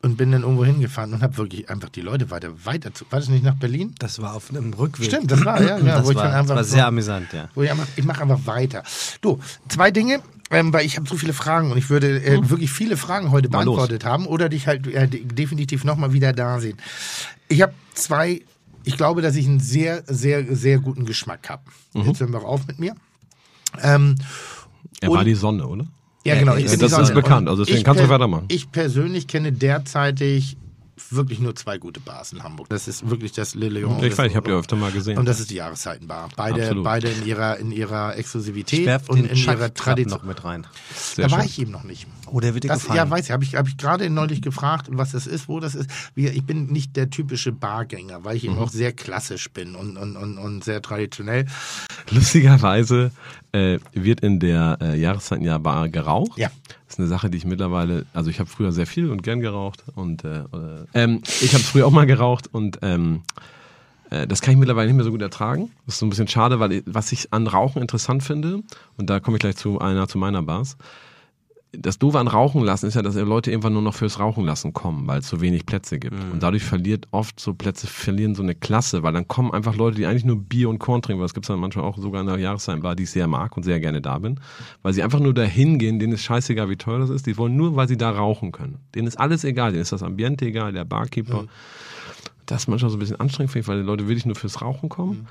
und 0.01 0.17
bin 0.17 0.31
dann 0.31 0.41
irgendwo 0.41 0.63
hingefahren 0.71 1.13
und 1.13 1.21
habe 1.21 1.37
wirklich 1.37 1.69
einfach 1.69 1.89
die 1.89 2.01
Leute 2.01 2.29
weiter, 2.31 2.49
weiter 2.65 2.93
zu. 2.93 3.05
War 3.09 3.19
das 3.19 3.29
nicht 3.29 3.43
nach 3.43 3.55
Berlin? 3.55 3.93
Das 3.99 4.21
war 4.21 4.35
auf 4.35 4.49
einem 4.49 4.73
Rückweg. 4.73 5.07
Stimmt, 5.07 5.31
das 5.31 5.45
war, 5.45 5.61
ja. 5.61 5.77
ja 5.85 5.99
das, 5.99 6.15
war, 6.15 6.31
das 6.31 6.47
war 6.49 6.63
sehr 6.63 6.83
so, 6.83 6.87
amüsant, 6.87 7.33
ja. 7.33 7.49
Ich, 7.55 7.71
ich 7.97 8.05
mache 8.05 8.21
einfach 8.21 8.45
weiter. 8.45 8.83
Du, 9.21 9.39
zwei 9.67 9.91
Dinge. 9.91 10.21
Ähm, 10.53 10.73
weil 10.73 10.85
ich 10.85 10.97
habe 10.97 11.07
so 11.07 11.15
viele 11.15 11.31
Fragen 11.31 11.71
und 11.71 11.77
ich 11.77 11.89
würde 11.89 12.21
äh, 12.21 12.35
hm. 12.35 12.49
wirklich 12.49 12.73
viele 12.73 12.97
Fragen 12.97 13.31
heute 13.31 13.47
Mal 13.47 13.63
beantwortet 13.63 14.03
los. 14.03 14.11
haben 14.11 14.27
oder 14.27 14.49
dich 14.49 14.67
halt 14.67 14.85
äh, 14.85 15.07
definitiv 15.07 15.85
nochmal 15.85 16.11
wieder 16.11 16.33
da 16.33 16.59
sehen. 16.59 16.75
Ich 17.47 17.61
habe 17.61 17.73
zwei 17.93 18.41
ich 18.83 18.97
glaube, 18.97 19.21
dass 19.21 19.35
ich 19.35 19.47
einen 19.47 19.59
sehr, 19.59 20.03
sehr, 20.07 20.55
sehr 20.55 20.79
guten 20.79 21.05
Geschmack 21.05 21.49
habe. 21.49 21.63
Mhm. 21.93 22.03
Jetzt 22.03 22.19
hören 22.19 22.33
wir 22.33 22.43
auf 22.43 22.67
mit 22.67 22.79
mir. 22.79 22.95
Ähm, 23.81 24.15
er 24.99 25.09
war 25.09 25.23
die 25.23 25.35
Sonne, 25.35 25.67
oder? 25.67 25.85
Ja, 26.23 26.37
genau. 26.37 26.55
Ja, 26.55 26.75
das 26.75 26.99
ist 26.99 27.13
bekannt, 27.13 27.49
also 27.49 27.65
deswegen 27.65 27.83
kannst 27.83 28.03
du 28.03 28.09
weitermachen. 28.09 28.45
Ich 28.49 28.71
persönlich 28.71 29.27
kenne 29.27 29.51
derzeitig 29.51 30.57
wirklich 31.09 31.39
nur 31.39 31.55
zwei 31.55 31.77
gute 31.77 31.99
Bars 31.99 32.31
in 32.33 32.43
Hamburg. 32.43 32.69
Das 32.69 32.87
ist 32.87 33.09
wirklich 33.09 33.31
das 33.31 33.55
Le 33.55 33.69
Leon. 33.69 34.03
Ich 34.03 34.17
weiß, 34.17 34.29
ich 34.29 34.35
habe 34.35 34.49
die 34.49 34.55
öfter 34.55 34.75
mal 34.75 34.91
gesehen. 34.91 35.17
Und 35.17 35.25
das 35.25 35.39
ist 35.39 35.49
die 35.49 35.55
Jahreszeitenbar. 35.55 36.29
Beide, 36.35 36.75
beide 36.75 37.09
in 37.09 37.25
ihrer 37.25 37.57
in 37.57 37.71
ihrer 37.71 38.17
Exklusivität 38.17 39.09
und 39.09 39.25
in 39.25 39.35
Chuck 39.35 39.55
ihrer 39.55 39.73
Tradition 39.73 40.19
noch 40.19 40.25
mit 40.25 40.43
rein. 40.43 40.67
Sehr 40.93 41.23
da 41.23 41.29
schön. 41.29 41.39
war 41.39 41.45
ich 41.45 41.59
eben 41.59 41.71
noch 41.71 41.83
nicht. 41.83 42.07
Oh, 42.31 42.39
der 42.39 42.53
wird 42.53 42.63
dir 42.63 42.69
das, 42.69 42.81
gefallen. 42.81 42.97
Ja, 42.97 43.09
weiß 43.09 43.25
ich. 43.25 43.31
Habe 43.31 43.43
ich, 43.43 43.55
hab 43.55 43.67
ich 43.67 43.77
gerade 43.77 44.09
neulich 44.09 44.41
gefragt, 44.41 44.87
was 44.89 45.11
das 45.11 45.27
ist, 45.27 45.49
wo 45.49 45.59
das 45.59 45.75
ist. 45.75 45.89
Ich 46.15 46.43
bin 46.43 46.67
nicht 46.67 46.95
der 46.95 47.09
typische 47.09 47.51
Bargänger, 47.51 48.23
weil 48.23 48.37
ich 48.37 48.45
eben 48.45 48.55
mhm. 48.55 48.61
auch 48.61 48.69
sehr 48.69 48.93
klassisch 48.93 49.51
bin 49.51 49.75
und, 49.75 49.97
und, 49.97 50.15
und, 50.15 50.37
und 50.37 50.63
sehr 50.63 50.81
traditionell. 50.81 51.45
Lustigerweise 52.09 53.11
äh, 53.51 53.79
wird 53.93 54.21
in 54.21 54.39
der 54.39 54.77
äh, 54.81 54.99
Jahreszeitenbar 54.99 55.89
geraucht. 55.89 56.37
Ja. 56.37 56.49
Das 56.87 56.95
ist 56.95 56.99
eine 56.99 57.07
Sache, 57.07 57.29
die 57.29 57.37
ich 57.37 57.45
mittlerweile, 57.45 58.05
also 58.13 58.29
ich 58.29 58.39
habe 58.39 58.49
früher 58.49 58.71
sehr 58.71 58.87
viel 58.87 59.09
und 59.09 59.23
gern 59.23 59.41
geraucht 59.41 59.83
und 59.95 60.23
äh, 60.23 60.43
ähm, 60.93 61.21
ich 61.41 61.53
habe 61.53 61.63
früher 61.63 61.85
auch 61.87 61.91
mal 61.91 62.05
geraucht 62.05 62.47
und 62.53 62.79
ähm, 62.81 63.23
äh, 64.09 64.27
das 64.27 64.41
kann 64.41 64.53
ich 64.53 64.59
mittlerweile 64.59 64.87
nicht 64.87 64.95
mehr 64.95 65.05
so 65.05 65.11
gut 65.11 65.21
ertragen. 65.21 65.71
Das 65.85 65.95
ist 65.95 65.99
so 65.99 66.05
ein 66.05 66.09
bisschen 66.09 66.27
schade, 66.27 66.59
weil 66.59 66.83
was 66.85 67.11
ich 67.11 67.33
an 67.33 67.47
Rauchen 67.47 67.81
interessant 67.81 68.23
finde, 68.23 68.61
und 68.97 69.09
da 69.09 69.19
komme 69.19 69.37
ich 69.37 69.41
gleich 69.41 69.55
zu 69.55 69.79
einer 69.79 70.07
zu 70.07 70.17
meiner 70.17 70.43
Bars, 70.43 70.77
das 71.73 71.97
Doofe 71.99 72.19
an 72.19 72.27
Rauchen 72.27 72.63
lassen 72.63 72.87
ist 72.87 72.95
ja, 72.95 73.01
dass 73.01 73.15
Leute 73.15 73.49
irgendwann 73.49 73.71
nur 73.71 73.81
noch 73.81 73.93
fürs 73.93 74.19
Rauchen 74.19 74.45
lassen 74.45 74.73
kommen, 74.73 75.07
weil 75.07 75.19
es 75.19 75.29
so 75.29 75.39
wenig 75.39 75.65
Plätze 75.65 75.99
gibt. 75.99 76.17
Mhm. 76.17 76.33
Und 76.33 76.43
dadurch 76.43 76.63
verliert 76.63 77.07
oft 77.11 77.39
so 77.39 77.53
Plätze, 77.53 77.87
verlieren 77.87 78.35
so 78.35 78.43
eine 78.43 78.55
Klasse, 78.55 79.03
weil 79.03 79.13
dann 79.13 79.27
kommen 79.27 79.53
einfach 79.53 79.75
Leute, 79.75 79.95
die 79.95 80.05
eigentlich 80.05 80.25
nur 80.25 80.35
Bier 80.35 80.69
und 80.69 80.79
Korn 80.79 81.01
trinken, 81.01 81.21
weil 81.21 81.27
es 81.27 81.33
gibt 81.33 81.49
dann 81.49 81.59
manchmal 81.59 81.85
auch 81.85 81.97
sogar 81.97 82.21
in 82.21 82.27
der 82.27 82.37
Jahreszeit 82.37 82.81
die 82.99 83.03
ich 83.03 83.11
sehr 83.11 83.27
mag 83.27 83.55
und 83.55 83.63
sehr 83.63 83.79
gerne 83.79 84.01
da 84.01 84.19
bin, 84.19 84.39
weil 84.81 84.91
sie 84.93 85.01
einfach 85.01 85.19
nur 85.19 85.33
dahin 85.33 85.79
gehen, 85.79 85.99
denen 85.99 86.13
ist 86.13 86.23
scheißegal, 86.23 86.69
wie 86.69 86.75
teuer 86.75 86.99
das 86.99 87.09
ist, 87.09 87.25
die 87.25 87.37
wollen 87.37 87.55
nur, 87.55 87.75
weil 87.75 87.87
sie 87.87 87.97
da 87.97 88.11
rauchen 88.11 88.51
können. 88.51 88.79
Denen 88.93 89.07
ist 89.07 89.17
alles 89.17 89.45
egal, 89.45 89.71
denen 89.71 89.83
ist 89.83 89.93
das 89.93 90.03
Ambiente 90.03 90.45
egal, 90.45 90.73
der 90.73 90.83
Barkeeper. 90.83 91.43
Mhm. 91.43 91.49
Das 92.47 92.63
ist 92.63 92.67
manchmal 92.67 92.91
so 92.91 92.97
ein 92.97 92.99
bisschen 92.99 93.19
anstrengend, 93.19 93.51
finde 93.51 93.63
ich, 93.63 93.67
weil 93.69 93.79
die 93.79 93.85
Leute 93.85 94.07
wirklich 94.09 94.25
nur 94.25 94.35
fürs 94.35 94.61
Rauchen 94.61 94.89
kommen. 94.89 95.11
Mhm. 95.11 95.27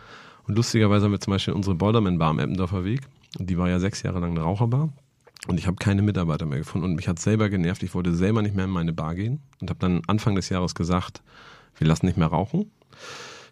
Und 0.49 0.57
lustigerweise 0.57 1.05
haben 1.05 1.13
wir 1.13 1.21
zum 1.21 1.33
Beispiel 1.33 1.53
unsere 1.53 1.75
Boilerman 1.75 2.19
Bar 2.19 2.31
am 2.31 2.39
Eppendorfer 2.39 2.85
Weg. 2.85 3.01
Die 3.39 3.59
war 3.59 3.69
ja 3.69 3.79
sechs 3.79 4.03
Jahre 4.03 4.21
lang 4.21 4.31
eine 4.31 4.41
Raucherbar. 4.41 4.89
Und 5.47 5.59
ich 5.59 5.67
habe 5.67 5.77
keine 5.77 6.03
Mitarbeiter 6.03 6.47
mehr 6.47 6.59
gefunden 6.59 6.85
und 6.85 6.95
mich 6.95 7.09
hat 7.09 7.19
selber 7.19 7.49
genervt. 7.49 7.83
Ich 7.83 7.95
wollte 7.95 8.15
selber 8.15 8.43
nicht 8.43 8.55
mehr 8.55 8.67
in 8.67 8.71
meine 8.71 8.93
Bar 8.93 9.15
gehen 9.15 9.41
und 9.61 9.71
habe 9.71 9.81
dann 9.81 10.03
Anfang 10.07 10.35
des 10.35 10.49
Jahres 10.51 10.75
gesagt, 10.75 11.23
wir 11.77 11.87
lassen 11.87 12.07
nicht 12.07 12.19
mehr 12.19 12.29
rauchen. 12.29 12.71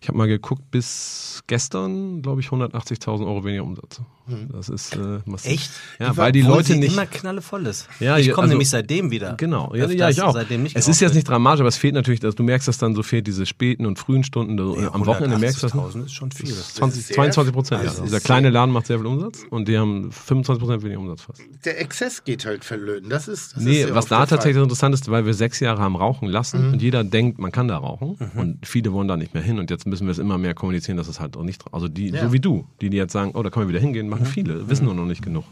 Ich 0.01 0.09
habe 0.09 0.18
mal 0.18 0.28
geguckt, 0.28 0.70
bis 0.70 1.43
gestern, 1.47 2.22
glaube 2.22 2.41
ich, 2.41 2.49
180.000 2.49 3.26
Euro 3.26 3.45
weniger 3.45 3.64
Umsatz. 3.64 4.03
Hm. 4.29 4.49
Das 4.53 4.68
ist 4.68 4.95
äh, 4.97 5.20
massiv. 5.24 5.53
Echt? 5.53 5.70
Ja, 5.99 6.16
weil 6.16 6.33
die 6.33 6.43
Leute 6.43 6.76
nicht 6.76 6.93
immer 6.93 7.07
knallevoll 7.07 7.66
ist. 7.66 7.89
Ja, 7.99 8.18
ich 8.18 8.31
komme 8.31 8.43
also, 8.43 8.53
nämlich 8.53 8.68
seitdem 8.68 9.11
wieder. 9.11 9.35
Genau, 9.37 9.74
ja, 9.74 9.87
ja 9.87 10.11
ich 10.11 10.20
auch. 10.22 10.37
es 10.74 10.87
ist 10.89 11.01
jetzt 11.01 11.14
nicht 11.14 11.29
dramatisch, 11.29 11.61
aber 11.61 11.68
es 11.68 11.79
fehlt 11.79 11.95
natürlich, 11.95 12.20
dass 12.20 12.35
du 12.35 12.43
merkst, 12.43 12.68
dass 12.68 12.79
dann 12.79 12.95
so 12.95 13.03
fehlt 13.03 13.26
diese 13.26 13.47
späten 13.47 13.87
und 13.87 13.99
frühen 13.99 14.24
Stunden. 14.24 14.59
Ja, 14.59 14.93
am 14.93 15.07
Wochenende 15.07 15.39
merkst 15.39 15.62
du 15.62 15.66
das. 15.66 15.72
1000 15.72 16.07
ist 16.07 16.12
schon 16.12 16.31
viel. 16.31 16.53
20, 16.53 17.07
22 17.14 17.55
Prozent. 17.55 17.81
Also 17.81 17.99
ja. 17.99 18.05
Dieser 18.05 18.20
kleine 18.20 18.51
Laden 18.51 18.72
macht 18.72 18.87
sehr 18.87 18.99
viel 18.99 19.07
Umsatz 19.07 19.45
und 19.49 19.68
die 19.68 19.79
haben 19.79 20.12
25 20.12 20.61
Prozent 20.61 20.83
weniger 20.83 21.01
Umsatz 21.01 21.22
fast. 21.22 21.41
Der 21.64 21.81
Exzess 21.81 22.24
geht 22.24 22.45
halt 22.45 22.64
verlöten. 22.64 23.09
Das 23.09 23.29
ist. 23.29 23.57
Das 23.57 23.62
nee, 23.62 23.83
ist 23.83 23.95
was 23.95 24.07
da 24.07 24.26
tatsächlich 24.26 24.62
interessant 24.62 24.95
ist, 24.95 25.11
weil 25.11 25.24
wir 25.24 25.35
sechs 25.35 25.61
Jahre 25.61 25.81
haben 25.81 25.97
rauchen 25.97 26.29
lassen 26.29 26.66
mhm. 26.66 26.72
und 26.74 26.83
jeder 26.83 27.03
denkt, 27.03 27.39
man 27.39 27.51
kann 27.51 27.68
da 27.68 27.79
rauchen 27.79 28.16
mhm. 28.18 28.41
und 28.41 28.66
viele 28.66 28.93
wollen 28.93 29.09
da 29.09 29.16
nicht 29.16 29.33
mehr 29.33 29.43
hin 29.43 29.59
und 29.59 29.70
jetzt 29.70 29.87
müssen 29.87 30.07
wir 30.07 30.12
es 30.12 30.18
immer 30.18 30.37
mehr 30.37 30.55
kommunizieren 30.55 30.99
dass 30.99 31.09
es 31.09 31.20
halt 31.20 31.37
auch 31.37 31.45
nicht, 31.45 31.64
also 31.72 31.89
die, 31.89 32.11
ja. 32.11 32.24
so 32.24 32.33
wie 32.33 32.41
du, 32.41 32.66
die, 32.81 32.91
die 32.91 32.97
jetzt 32.97 33.12
sagen, 33.12 33.31
oh, 33.35 33.43
da 33.43 33.49
können 33.49 33.66
wir 33.66 33.70
wieder 33.70 33.81
hingehen, 33.81 34.09
machen 34.19 34.29
mhm. 34.29 34.33
viele, 34.33 34.69
wissen 34.69 34.85
nur 34.85 34.95
noch 34.95 35.05
nicht 35.05 35.23
genug. 35.23 35.45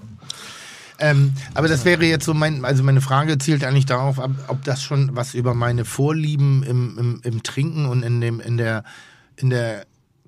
Ähm, 0.98 1.34
aber 1.54 1.68
das 1.68 1.84
wäre 1.84 2.04
jetzt 2.06 2.24
so 2.24 2.32
mein, 2.32 2.64
also 2.64 2.82
meine 2.82 3.02
Frage 3.02 3.36
zielt 3.36 3.64
eigentlich 3.64 3.84
darauf 3.84 4.18
ab, 4.18 4.30
ob 4.48 4.64
das 4.64 4.82
schon 4.82 5.14
was 5.14 5.34
über 5.34 5.54
meine 5.54 5.84
Vorlieben 5.84 6.62
im, 6.62 6.98
im, 6.98 7.20
im 7.22 7.42
Trinken 7.42 7.84
und 7.84 8.02
in 8.02 8.20
dem, 8.20 8.40
in 8.40 8.56
der, 8.56 8.82
in 9.36 9.50
der 9.50 9.84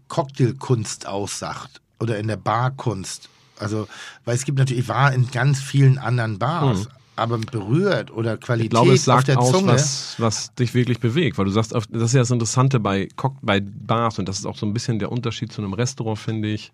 Cocktailkunst 0.08 1.06
aussagt 1.06 1.80
oder 2.00 2.18
in 2.18 2.28
der 2.28 2.36
Barkunst. 2.36 3.30
Also, 3.58 3.88
weil 4.26 4.36
es 4.36 4.44
gibt 4.44 4.58
natürlich, 4.58 4.82
ich 4.82 4.88
war 4.88 5.12
in 5.12 5.30
ganz 5.30 5.60
vielen 5.60 5.96
anderen 5.98 6.38
Bars, 6.38 6.84
mhm 6.84 6.98
aber 7.18 7.38
berührt 7.38 8.10
oder 8.10 8.36
Qualität 8.36 8.66
ich 8.66 8.70
glaube, 8.70 8.92
es 8.92 9.04
sagt 9.04 9.18
auf 9.18 9.24
der 9.24 9.38
aus, 9.38 9.50
Zunge. 9.50 9.72
Was, 9.72 10.14
was 10.18 10.54
dich 10.54 10.72
wirklich 10.72 11.00
bewegt, 11.00 11.36
weil 11.36 11.44
du 11.44 11.50
sagst, 11.50 11.74
das 11.74 11.84
ist 11.90 12.12
ja 12.14 12.20
das 12.20 12.30
Interessante 12.30 12.80
bei, 12.80 13.08
bei 13.42 13.60
Bars 13.60 14.18
und 14.18 14.28
das 14.28 14.38
ist 14.38 14.46
auch 14.46 14.56
so 14.56 14.64
ein 14.64 14.72
bisschen 14.72 14.98
der 14.98 15.10
Unterschied 15.10 15.52
zu 15.52 15.60
einem 15.60 15.72
Restaurant, 15.72 16.18
finde 16.18 16.48
ich. 16.48 16.72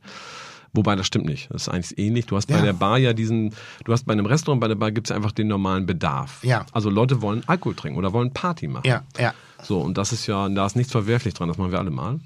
Wobei 0.75 0.97
das 0.97 1.07
stimmt 1.07 1.27
nicht. 1.27 1.51
Das 1.53 1.63
ist 1.63 1.69
eigentlich 1.69 1.99
ähnlich. 1.99 2.27
Du 2.27 2.37
hast 2.37 2.51
ja. 2.51 2.57
bei 2.57 2.63
der 2.63 2.73
Bar 2.73 2.99
ja 2.99 3.13
diesen, 3.13 3.55
du 3.85 3.93
hast 3.93 4.05
bei 4.05 4.13
einem 4.13 4.27
Restaurant, 4.27 4.61
bei 4.61 4.69
der 4.69 4.75
Bar 4.75 4.91
gibt 4.91 5.07
es 5.07 5.13
einfach 5.13 5.33
den 5.33 5.47
normalen 5.47 5.87
Bedarf. 5.87 6.43
Ja. 6.43 6.67
Also 6.73 6.91
Leute 6.91 7.23
wollen 7.23 7.43
Alkohol 7.47 7.75
trinken 7.75 7.99
oder 7.99 8.13
wollen 8.13 8.33
Party 8.33 8.67
machen. 8.67 8.87
Ja, 8.87 9.03
ja. 9.19 9.33
So, 9.63 9.81
und 9.81 9.97
das 9.97 10.13
ist 10.13 10.27
ja, 10.27 10.49
da 10.49 10.67
ist 10.67 10.77
nichts 10.77 10.93
verwerflich 10.93 11.33
dran, 11.33 11.49
das 11.49 11.57
machen 11.59 11.73
wir 11.73 11.79
alle 11.79 11.91
mal. 11.91 12.19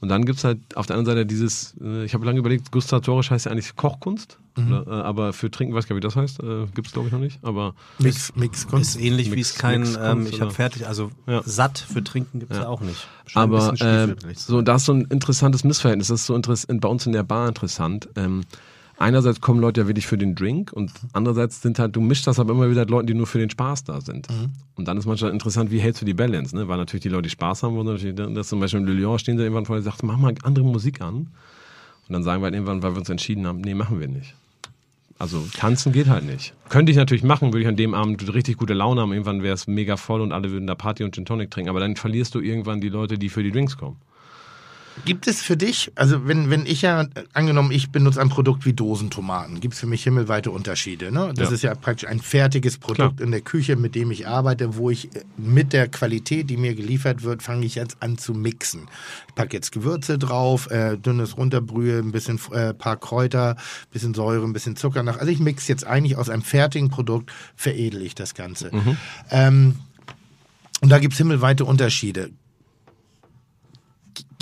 Und 0.00 0.08
dann 0.10 0.26
gibt 0.26 0.38
es 0.38 0.44
halt 0.44 0.58
auf 0.76 0.86
der 0.86 0.96
anderen 0.96 1.16
Seite 1.16 1.26
dieses, 1.26 1.74
äh, 1.80 2.04
ich 2.04 2.12
habe 2.12 2.26
lange 2.26 2.38
überlegt, 2.38 2.70
gustatorisch 2.70 3.30
heißt 3.30 3.46
ja 3.46 3.52
eigentlich 3.52 3.74
Kochkunst. 3.74 4.38
Mhm. 4.56 4.72
Oder, 4.72 4.86
äh, 4.86 5.02
aber 5.02 5.32
für 5.32 5.50
Trinken 5.50 5.74
weiß 5.74 5.84
ich 5.84 5.88
gar 5.88 5.96
nicht, 5.96 6.04
wie 6.04 6.06
das 6.06 6.16
heißt. 6.16 6.42
Äh, 6.42 6.66
Gibt 6.74 6.86
es 6.86 6.92
glaube 6.92 7.08
ich 7.08 7.12
noch 7.12 7.20
nicht. 7.20 7.38
Aber 7.42 7.74
Mix, 7.98 8.34
Mix 8.36 8.64
Ist 8.64 9.00
ähnlich 9.00 9.30
Mix, 9.30 9.36
wie 9.36 9.40
es 9.40 9.54
kein, 9.54 9.96
ähm, 10.00 10.26
ich 10.26 10.40
habe 10.40 10.52
fertig, 10.52 10.86
also 10.86 11.10
ja. 11.26 11.42
satt 11.44 11.78
für 11.78 12.04
Trinken 12.04 12.40
gibt 12.40 12.52
es 12.52 12.58
ja. 12.58 12.64
ja. 12.64 12.68
auch 12.68 12.80
nicht. 12.80 13.06
Schon 13.26 13.42
aber 13.42 13.72
äh, 13.80 14.14
so, 14.34 14.62
da 14.62 14.76
ist 14.76 14.84
so 14.84 14.92
ein 14.92 15.02
interessantes 15.06 15.64
Missverhältnis. 15.64 16.08
Das 16.08 16.20
ist 16.20 16.26
so 16.26 16.34
interessant, 16.34 16.80
bei 16.80 16.88
uns 16.88 17.06
in 17.06 17.12
der 17.12 17.24
Bar 17.24 17.48
interessant. 17.48 18.08
Ähm, 18.16 18.44
einerseits 18.98 19.40
kommen 19.40 19.60
Leute 19.60 19.82
ja 19.82 19.86
wirklich 19.88 20.06
für 20.06 20.18
den 20.18 20.34
Drink 20.34 20.72
und 20.72 20.92
andererseits 21.12 21.62
sind 21.62 21.78
halt, 21.78 21.96
du 21.96 22.00
mischst 22.00 22.26
das 22.26 22.38
aber 22.38 22.52
immer 22.52 22.70
wieder 22.70 22.82
mit 22.82 22.90
Leuten, 22.90 23.06
die 23.06 23.14
nur 23.14 23.26
für 23.26 23.38
den 23.38 23.50
Spaß 23.50 23.84
da 23.84 24.00
sind. 24.00 24.30
Mhm. 24.30 24.50
Und 24.76 24.88
dann 24.88 24.98
ist 24.98 25.06
manchmal 25.06 25.32
interessant, 25.32 25.70
wie 25.70 25.80
hältst 25.80 26.00
du 26.00 26.06
die 26.06 26.14
Balance, 26.14 26.54
ne? 26.54 26.68
Weil 26.68 26.78
natürlich 26.78 27.02
die 27.02 27.08
Leute, 27.08 27.22
die 27.22 27.30
Spaß 27.30 27.62
haben 27.62 27.74
wollen, 27.74 27.86
natürlich, 27.86 28.14
das 28.34 28.48
zum 28.48 28.60
Beispiel 28.60 28.80
in 28.80 28.86
Le 28.86 28.92
Lyon 28.92 29.18
stehen 29.18 29.36
sie 29.36 29.42
irgendwann 29.42 29.66
vor 29.66 29.76
und 29.76 29.82
sagen, 29.82 29.96
mach 30.02 30.16
mal 30.16 30.34
andere 30.42 30.64
Musik 30.64 31.00
an. 31.00 31.28
Und 32.06 32.12
dann 32.12 32.22
sagen 32.22 32.42
wir 32.42 32.46
halt 32.46 32.54
irgendwann, 32.54 32.82
weil 32.82 32.92
wir 32.92 32.98
uns 32.98 33.08
entschieden 33.08 33.46
haben, 33.46 33.60
nee, 33.60 33.74
machen 33.74 33.98
wir 33.98 34.08
nicht. 34.08 34.34
Also 35.18 35.46
tanzen 35.56 35.92
geht 35.92 36.08
halt 36.08 36.24
nicht. 36.24 36.54
Könnte 36.68 36.90
ich 36.90 36.98
natürlich 36.98 37.22
machen, 37.22 37.52
würde 37.52 37.62
ich 37.62 37.68
an 37.68 37.76
dem 37.76 37.94
Abend 37.94 38.34
richtig 38.34 38.56
gute 38.56 38.74
Laune 38.74 39.00
haben. 39.00 39.12
Irgendwann 39.12 39.42
wäre 39.42 39.54
es 39.54 39.66
mega 39.66 39.96
voll 39.96 40.20
und 40.20 40.32
alle 40.32 40.50
würden 40.50 40.66
da 40.66 40.74
Party 40.74 41.04
und 41.04 41.14
Gin 41.14 41.24
Tonic 41.24 41.50
trinken. 41.50 41.70
Aber 41.70 41.80
dann 41.80 41.96
verlierst 41.96 42.34
du 42.34 42.40
irgendwann 42.40 42.80
die 42.80 42.88
Leute, 42.88 43.16
die 43.16 43.28
für 43.28 43.42
die 43.42 43.52
Drinks 43.52 43.76
kommen. 43.76 43.96
Gibt 45.04 45.26
es 45.26 45.42
für 45.42 45.56
dich, 45.56 45.90
also 45.96 46.26
wenn, 46.26 46.50
wenn 46.50 46.66
ich 46.66 46.82
ja, 46.82 47.06
angenommen, 47.32 47.72
ich 47.72 47.90
benutze 47.90 48.20
ein 48.20 48.28
Produkt 48.28 48.64
wie 48.64 48.72
Dosentomaten, 48.72 49.60
gibt 49.60 49.74
es 49.74 49.80
für 49.80 49.86
mich 49.86 50.04
himmelweite 50.04 50.50
Unterschiede. 50.50 51.10
Ne? 51.10 51.32
Das 51.34 51.48
ja. 51.48 51.54
ist 51.54 51.62
ja 51.62 51.74
praktisch 51.74 52.08
ein 52.08 52.20
fertiges 52.20 52.78
Produkt 52.78 53.16
Klar. 53.16 53.26
in 53.26 53.32
der 53.32 53.40
Küche, 53.40 53.76
mit 53.76 53.94
dem 53.94 54.10
ich 54.12 54.28
arbeite, 54.28 54.76
wo 54.76 54.90
ich 54.90 55.10
mit 55.36 55.72
der 55.72 55.88
Qualität, 55.88 56.48
die 56.48 56.56
mir 56.56 56.74
geliefert 56.74 57.22
wird, 57.22 57.42
fange 57.42 57.66
ich 57.66 57.74
jetzt 57.74 57.96
an 58.00 58.18
zu 58.18 58.34
mixen. 58.34 58.88
Ich 59.28 59.34
packe 59.34 59.54
jetzt 59.54 59.72
Gewürze 59.72 60.16
drauf, 60.16 60.70
äh, 60.70 60.96
dünnes 60.96 61.36
Runterbrühe, 61.36 61.98
ein 61.98 62.12
bisschen 62.12 62.40
äh, 62.52 62.72
paar 62.72 62.96
Kräuter, 62.96 63.56
bisschen 63.92 64.14
Säure, 64.14 64.44
ein 64.44 64.52
bisschen 64.52 64.76
Zucker 64.76 65.02
nach. 65.02 65.18
Also 65.18 65.32
ich 65.32 65.40
mixe 65.40 65.70
jetzt 65.70 65.84
eigentlich 65.86 66.16
aus 66.16 66.30
einem 66.30 66.42
fertigen 66.42 66.88
Produkt, 66.88 67.32
veredel 67.56 68.02
ich 68.02 68.14
das 68.14 68.34
Ganze. 68.34 68.70
Mhm. 68.74 68.96
Ähm, 69.30 69.76
und 70.80 70.90
da 70.90 70.98
gibt 70.98 71.14
es 71.14 71.18
himmelweite 71.18 71.64
Unterschiede 71.64 72.30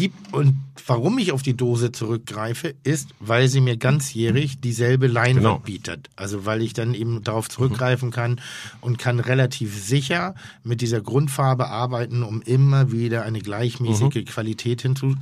gibt 0.03 0.35
und 0.35 0.57
warum 0.89 1.17
ich 1.19 1.31
auf 1.31 1.43
die 1.43 1.57
Dose 1.57 1.93
zurückgreife, 1.93 2.75
ist, 2.83 3.11
weil 3.21 3.47
sie 3.47 3.61
mir 3.61 3.77
ganzjährig 3.77 4.61
dieselbe 4.61 5.07
Leinwand 5.07 5.45
genau. 5.45 5.59
bietet. 5.61 6.11
Also 6.17 6.45
weil 6.45 6.61
ich 6.61 6.73
dann 6.73 6.95
eben 6.95 7.23
darauf 7.23 7.49
zurückgreifen 7.49 8.11
kann 8.11 8.41
und 8.81 8.99
kann 8.99 9.21
relativ 9.21 9.81
sicher 9.81 10.35
mit 10.65 10.81
dieser 10.81 11.01
Grundfarbe 11.01 11.69
arbeiten, 11.69 12.25
um 12.25 12.43
immer 12.43 12.91
wieder 12.91 13.23
eine 13.23 13.39
gleichmäßige 13.39 14.13
mhm. 14.13 14.25
Qualität 14.25 14.83
hinzu, 14.83 15.15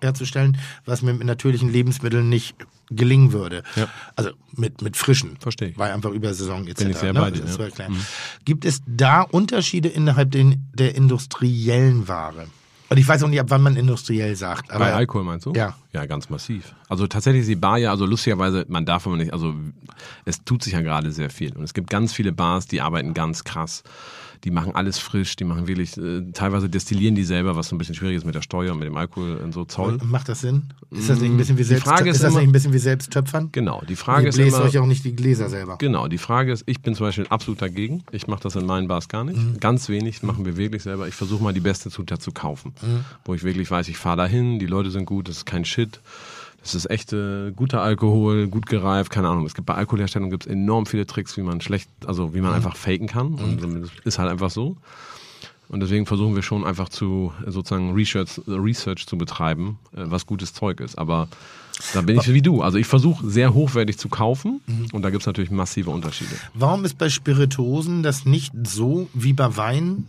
herzustellen, 0.00 0.58
was 0.84 1.02
mir 1.02 1.12
mit 1.12 1.26
natürlichen 1.26 1.72
Lebensmitteln 1.72 2.28
nicht 2.28 2.54
gelingen 2.88 3.32
würde. 3.32 3.64
Ja. 3.74 3.88
Also 4.14 4.30
mit, 4.52 4.80
mit 4.80 4.96
frischen. 4.96 5.38
Verstehe. 5.40 5.72
Weil 5.74 5.90
einfach 5.90 6.10
über 6.10 6.32
Saison 6.34 6.68
etc. 6.68 6.78
Bin 6.78 6.90
ich 6.90 6.96
sehr 6.98 7.12
ne? 7.12 7.20
bei 7.20 7.30
dir, 7.32 7.44
ja. 7.44 7.88
mhm. 7.88 8.06
Gibt 8.44 8.64
es 8.64 8.80
da 8.86 9.22
Unterschiede 9.22 9.88
innerhalb 9.88 10.30
den, 10.30 10.68
der 10.72 10.94
industriellen 10.94 12.06
Ware? 12.06 12.46
Und 12.90 12.96
ich 12.98 13.06
weiß 13.06 13.22
auch 13.22 13.28
nicht, 13.28 13.38
ab 13.38 13.46
wann 13.50 13.62
man 13.62 13.76
industriell 13.76 14.34
sagt. 14.34 14.72
Aber 14.72 14.86
Bei 14.86 14.92
Alkohol 14.92 15.22
meinst 15.22 15.46
du? 15.46 15.52
Ja. 15.52 15.76
Ja, 15.92 16.06
ganz 16.06 16.28
massiv. 16.28 16.74
Also 16.88 17.06
tatsächlich 17.06 17.42
ist 17.42 17.48
die 17.48 17.54
Bar 17.54 17.78
ja, 17.78 17.92
also 17.92 18.04
lustigerweise, 18.04 18.66
man 18.68 18.84
darf 18.84 19.06
aber 19.06 19.16
nicht, 19.16 19.32
also 19.32 19.54
es 20.24 20.44
tut 20.44 20.64
sich 20.64 20.72
ja 20.72 20.80
gerade 20.80 21.12
sehr 21.12 21.30
viel. 21.30 21.56
Und 21.56 21.62
es 21.62 21.72
gibt 21.72 21.88
ganz 21.88 22.12
viele 22.12 22.32
Bars, 22.32 22.66
die 22.66 22.80
arbeiten 22.80 23.14
ganz 23.14 23.44
krass 23.44 23.84
die 24.44 24.50
machen 24.50 24.74
alles 24.74 24.98
frisch, 24.98 25.36
die 25.36 25.44
machen 25.44 25.68
wirklich, 25.68 25.96
äh, 25.96 26.22
teilweise 26.32 26.68
destillieren 26.68 27.14
die 27.14 27.24
selber, 27.24 27.56
was 27.56 27.68
so 27.68 27.74
ein 27.74 27.78
bisschen 27.78 27.94
schwierig 27.94 28.16
ist 28.16 28.24
mit 28.24 28.34
der 28.34 28.42
Steuer 28.42 28.72
und 28.72 28.78
mit 28.78 28.88
dem 28.88 28.96
Alkohol 28.96 29.36
und 29.36 29.52
so 29.52 29.64
Zoll. 29.64 29.98
Macht 30.02 30.28
das 30.28 30.40
Sinn? 30.40 30.72
Ist 30.90 31.10
das 31.10 31.20
nicht 31.20 31.30
ein 31.30 31.36
bisschen 31.36 31.58
wie 31.58 31.62
selbst, 31.62 31.84
Frage 31.84 32.10
ist, 32.10 32.16
ist 32.16 32.24
das 32.24 32.34
nicht 32.34 32.44
ein 32.44 32.52
bisschen 32.52 32.72
wie 32.72 32.78
selbst 32.78 33.12
töpfern? 33.12 33.50
Genau, 33.52 33.82
die 33.88 33.96
Frage 33.96 34.28
ist 34.28 34.38
immer, 34.38 34.62
euch 34.62 34.78
auch 34.78 34.86
nicht 34.86 35.04
die 35.04 35.14
Gläser 35.14 35.48
selber. 35.48 35.76
Genau, 35.78 36.08
die 36.08 36.18
Frage 36.18 36.52
ist, 36.52 36.64
ich 36.66 36.80
bin 36.80 36.94
zum 36.94 37.06
Beispiel 37.06 37.26
absolut 37.28 37.60
dagegen. 37.60 38.02
Ich 38.12 38.26
mache 38.26 38.42
das 38.42 38.56
in 38.56 38.66
meinen 38.66 38.88
Bars 38.88 39.08
gar 39.08 39.24
nicht. 39.24 39.38
Mhm. 39.38 39.60
Ganz 39.60 39.88
wenig 39.88 40.22
machen 40.22 40.44
wir 40.44 40.56
wirklich 40.56 40.82
selber. 40.82 41.06
Ich 41.06 41.14
versuche 41.14 41.42
mal 41.42 41.52
die 41.52 41.60
beste 41.60 41.90
Zutat 41.90 42.22
zu 42.22 42.32
kaufen, 42.32 42.72
mhm. 42.82 43.04
wo 43.24 43.34
ich 43.34 43.42
wirklich 43.42 43.70
weiß, 43.70 43.88
ich 43.88 43.98
fahre 43.98 44.16
dahin, 44.16 44.58
die 44.58 44.66
Leute 44.66 44.90
sind 44.90 45.04
gut, 45.04 45.28
das 45.28 45.38
ist 45.38 45.46
kein 45.46 45.64
Shit. 45.64 46.00
Das 46.62 46.74
ist 46.74 46.90
echt 46.90 47.12
äh, 47.12 47.52
guter 47.52 47.80
Alkohol, 47.80 48.48
gut 48.48 48.66
gereift, 48.66 49.10
keine 49.10 49.28
Ahnung. 49.28 49.46
Es 49.46 49.54
gibt 49.54 49.66
bei 49.66 49.74
Alkoholherstellung 49.74 50.30
gibt 50.30 50.46
es 50.46 50.52
enorm 50.52 50.86
viele 50.86 51.06
Tricks, 51.06 51.36
wie 51.36 51.42
man 51.42 51.60
schlecht, 51.60 51.88
also 52.06 52.34
wie 52.34 52.40
man 52.40 52.50
mhm. 52.50 52.56
einfach 52.56 52.76
faken 52.76 53.06
kann. 53.06 53.34
Und 53.34 53.62
das 53.62 53.90
ist 54.04 54.18
halt 54.18 54.30
einfach 54.30 54.50
so. 54.50 54.76
Und 55.68 55.80
deswegen 55.80 56.04
versuchen 56.04 56.34
wir 56.34 56.42
schon 56.42 56.64
einfach 56.64 56.88
zu 56.88 57.32
sozusagen 57.46 57.94
Research, 57.94 58.40
Research 58.46 59.06
zu 59.06 59.16
betreiben, 59.16 59.78
äh, 59.92 60.02
was 60.04 60.26
gutes 60.26 60.52
Zeug 60.52 60.80
ist. 60.80 60.98
Aber 60.98 61.28
da 61.94 62.02
bin 62.02 62.18
ich 62.18 62.32
wie 62.32 62.42
du. 62.42 62.60
Also 62.60 62.76
ich 62.76 62.86
versuche 62.86 63.28
sehr 63.28 63.54
hochwertig 63.54 63.96
zu 63.96 64.08
kaufen 64.08 64.60
mhm. 64.66 64.88
und 64.92 65.02
da 65.02 65.10
gibt 65.10 65.22
es 65.22 65.26
natürlich 65.26 65.50
massive 65.50 65.90
Unterschiede. 65.90 66.34
Warum 66.54 66.84
ist 66.84 66.98
bei 66.98 67.08
Spirituosen 67.08 68.02
das 68.02 68.26
nicht 68.26 68.52
so 68.64 69.08
wie 69.14 69.32
bei 69.32 69.56
Wein, 69.56 70.06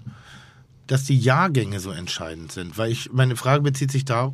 dass 0.87 1.03
die 1.03 1.17
Jahrgänge 1.17 1.79
so 1.79 1.91
entscheidend 1.91 2.51
sind? 2.51 2.77
Weil 2.79 2.91
ich, 2.91 3.11
meine 3.13 3.35
Frage 3.35 3.61
bezieht 3.61 3.91
sich 3.91 4.03
darauf, 4.03 4.33